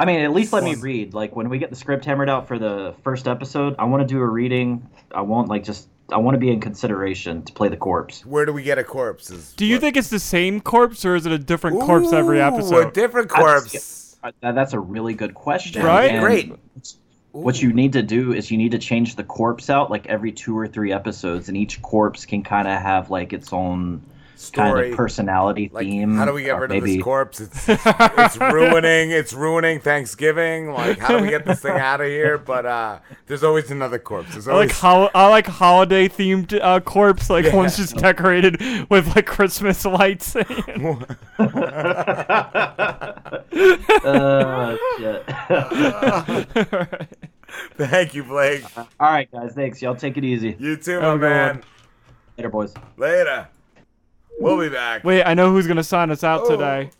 i 0.00 0.04
mean 0.04 0.20
at 0.20 0.32
least 0.32 0.52
let 0.52 0.64
me 0.64 0.74
read 0.74 1.14
like 1.14 1.36
when 1.36 1.48
we 1.48 1.58
get 1.58 1.70
the 1.70 1.76
script 1.76 2.04
hammered 2.04 2.28
out 2.28 2.48
for 2.48 2.58
the 2.58 2.94
first 3.04 3.28
episode 3.28 3.76
i 3.78 3.84
want 3.84 4.00
to 4.00 4.06
do 4.12 4.20
a 4.20 4.26
reading 4.26 4.88
i 5.12 5.20
want 5.20 5.48
like 5.48 5.62
just 5.62 5.88
i 6.12 6.16
want 6.16 6.34
to 6.34 6.38
be 6.40 6.50
in 6.50 6.60
consideration 6.60 7.42
to 7.44 7.52
play 7.52 7.68
the 7.68 7.76
corpse 7.76 8.26
Where 8.26 8.44
do 8.46 8.52
we 8.52 8.64
get 8.64 8.78
a 8.78 8.84
corpse? 8.84 9.30
Is 9.30 9.52
Do 9.52 9.64
you 9.64 9.78
think 9.78 9.96
it's 9.96 10.10
the 10.10 10.18
same 10.18 10.60
corpse 10.60 11.04
or 11.04 11.14
is 11.14 11.24
it 11.26 11.30
a 11.32 11.38
different 11.38 11.80
corpse 11.80 12.12
every 12.12 12.40
episode? 12.40 12.88
a 12.88 12.90
different 12.90 13.30
I 13.32 13.38
corpse. 13.40 13.68
That- 14.22 14.54
that's 14.54 14.72
a 14.72 14.80
really 14.80 15.14
good 15.14 15.34
question 15.34 15.82
Right? 15.84 16.10
and 16.10 16.20
Great. 16.22 16.52
what 17.32 17.60
you 17.60 17.72
need 17.72 17.94
to 17.94 18.02
do 18.02 18.32
is 18.32 18.50
you 18.50 18.58
need 18.58 18.72
to 18.72 18.78
change 18.78 19.16
the 19.16 19.24
corpse 19.24 19.70
out 19.70 19.90
like 19.90 20.06
every 20.06 20.32
two 20.32 20.58
or 20.58 20.66
three 20.66 20.92
episodes 20.92 21.48
and 21.48 21.56
each 21.56 21.80
corpse 21.80 22.26
can 22.26 22.42
kind 22.42 22.66
of 22.68 22.80
have 22.80 23.10
like 23.10 23.32
its 23.32 23.52
own 23.52 24.02
kind 24.48 24.78
of 24.78 24.96
personality 24.96 25.70
Like, 25.72 25.86
theme 25.86 26.16
how 26.16 26.24
do 26.24 26.32
we 26.32 26.44
get 26.44 26.58
rid 26.58 26.70
maybe 26.70 26.92
of 26.92 26.96
this 26.96 27.04
corpse? 27.04 27.40
It's, 27.40 27.64
it's 27.68 28.36
ruining 28.38 29.10
it's 29.10 29.34
ruining 29.34 29.80
Thanksgiving. 29.80 30.72
Like, 30.72 30.98
how 30.98 31.18
do 31.18 31.22
we 31.22 31.28
get 31.28 31.44
this 31.44 31.60
thing 31.60 31.72
out 31.78 32.00
of 32.00 32.06
here? 32.06 32.38
But 32.38 32.64
uh, 32.64 33.00
there's 33.26 33.44
always 33.44 33.70
another 33.70 33.98
corpse. 33.98 34.32
There's 34.32 34.48
I 34.48 34.52
like 34.52 34.56
always 34.60 34.78
hol- 34.78 35.10
I 35.14 35.28
like 35.28 35.46
holiday 35.46 36.08
themed 36.08 36.58
uh, 36.62 36.80
corpse. 36.80 37.28
Like 37.28 37.52
one's 37.52 37.76
just 37.76 37.96
decorated 37.96 38.58
with 38.88 39.14
like 39.14 39.26
Christmas 39.26 39.84
lights. 39.84 40.34
uh, 40.36 40.44
shit. 44.98 45.24
Thank 47.76 48.14
you, 48.14 48.24
Blake. 48.24 48.64
All 48.76 48.86
right, 49.00 49.30
guys. 49.30 49.52
Thanks. 49.54 49.82
Y'all 49.82 49.94
take 49.94 50.16
it 50.16 50.24
easy. 50.24 50.56
You 50.58 50.76
too, 50.76 51.00
Have 51.00 51.20
my 51.20 51.26
a 51.26 51.30
man. 51.30 51.62
Later, 52.36 52.48
boys. 52.48 52.74
Later. 52.96 53.48
We'll 54.40 54.58
be 54.58 54.68
back. 54.70 55.04
Wait, 55.04 55.22
I 55.22 55.34
know 55.34 55.50
who's 55.52 55.66
gonna 55.66 55.84
sign 55.84 56.10
us 56.10 56.24
out 56.24 56.42
Oh. 56.44 56.50
today. 56.50 56.90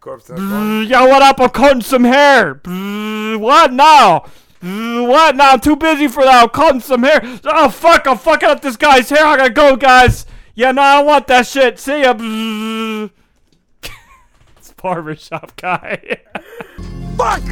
Corpse 0.00 0.28
in 0.28 0.34
the 0.36 0.40
corner. 0.42 0.56
Bzz, 0.84 0.88
Yo, 0.88 1.06
what 1.06 1.22
up? 1.22 1.40
I'm 1.40 1.50
cutting 1.50 1.82
some 1.82 2.04
hair. 2.04 2.54
Bzz, 2.56 3.38
What 3.38 3.72
now? 3.72 4.24
Bzz, 4.62 5.06
What 5.06 5.36
now? 5.36 5.52
I'm 5.52 5.60
too 5.60 5.76
busy 5.76 6.08
for 6.08 6.24
that. 6.24 6.42
I'm 6.42 6.48
cutting 6.48 6.80
some 6.80 7.02
hair. 7.04 7.20
Oh 7.44 7.68
fuck! 7.68 8.06
I'm 8.06 8.18
fucking 8.18 8.48
up 8.48 8.60
this 8.60 8.76
guy's 8.76 9.08
hair. 9.08 9.24
I 9.24 9.36
gotta 9.36 9.50
go, 9.50 9.76
guys. 9.76 10.26
Yeah, 10.54 10.72
no, 10.72 10.82
I 10.82 10.96
don't 10.98 11.06
want 11.06 11.26
that 11.28 11.46
shit. 11.46 11.78
See 11.78 12.02
ya. 12.02 12.12
Bzz. 12.14 13.10
it's 14.58 14.72
barbershop 14.82 15.54
guy. 15.56 16.18
Fuck 17.16 17.42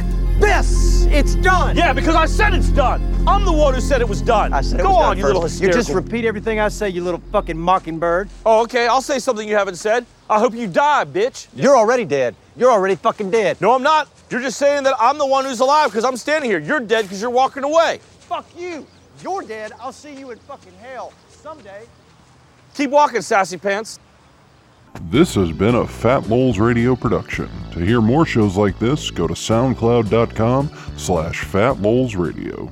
this! 0.49 1.05
It's 1.11 1.35
done! 1.35 1.77
Yeah, 1.77 1.93
because 1.93 2.15
I 2.15 2.25
said 2.25 2.55
it's 2.55 2.69
done! 2.69 3.01
I'm 3.27 3.45
the 3.45 3.51
one 3.51 3.75
who 3.75 3.81
said 3.81 4.01
it 4.01 4.09
was 4.09 4.21
done. 4.21 4.51
I 4.51 4.61
said 4.61 4.79
it 4.79 4.83
Go 4.83 4.95
on, 4.95 5.17
you 5.17 5.25
little 5.25 5.47
You 5.47 5.71
just 5.71 5.91
repeat 5.91 6.25
everything 6.25 6.59
I 6.59 6.69
say, 6.69 6.89
you 6.89 7.03
little 7.03 7.21
fucking 7.31 7.57
mockingbird. 7.57 8.29
Oh, 8.45 8.63
okay, 8.63 8.87
I'll 8.87 9.01
say 9.01 9.19
something 9.19 9.47
you 9.47 9.55
haven't 9.55 9.75
said. 9.75 10.07
I 10.27 10.39
hope 10.39 10.55
you 10.55 10.67
die, 10.67 11.05
bitch. 11.05 11.47
You're 11.55 11.77
already 11.77 12.03
dead. 12.03 12.35
You're 12.57 12.71
already 12.71 12.95
fucking 12.95 13.29
dead. 13.29 13.61
No, 13.61 13.75
I'm 13.75 13.83
not. 13.83 14.09
You're 14.31 14.41
just 14.41 14.57
saying 14.57 14.83
that 14.83 14.95
I'm 14.99 15.19
the 15.19 15.25
one 15.25 15.45
who's 15.45 15.59
alive 15.59 15.89
because 15.91 16.03
I'm 16.03 16.17
standing 16.17 16.49
here. 16.49 16.59
You're 16.59 16.79
dead 16.79 17.03
because 17.03 17.21
you're 17.21 17.29
walking 17.29 17.63
away. 17.63 17.99
Fuck 18.21 18.47
you! 18.57 18.87
You're 19.21 19.43
dead. 19.43 19.71
I'll 19.79 19.91
see 19.91 20.15
you 20.15 20.31
in 20.31 20.39
fucking 20.39 20.73
hell 20.81 21.13
someday. 21.29 21.83
Keep 22.73 22.89
walking, 22.89 23.21
sassy 23.21 23.57
pants. 23.57 23.99
This 25.09 25.35
has 25.35 25.51
been 25.51 25.75
a 25.75 25.87
Fat 25.87 26.27
Moles 26.27 26.59
Radio 26.59 26.95
production. 26.95 27.49
To 27.71 27.79
hear 27.79 28.01
more 28.01 28.25
shows 28.25 28.57
like 28.57 28.77
this, 28.79 29.11
go 29.11 29.27
to 29.27 29.33
soundcloud.com 29.33 30.69
slash 30.97 31.43
fatmolesradio. 31.43 32.71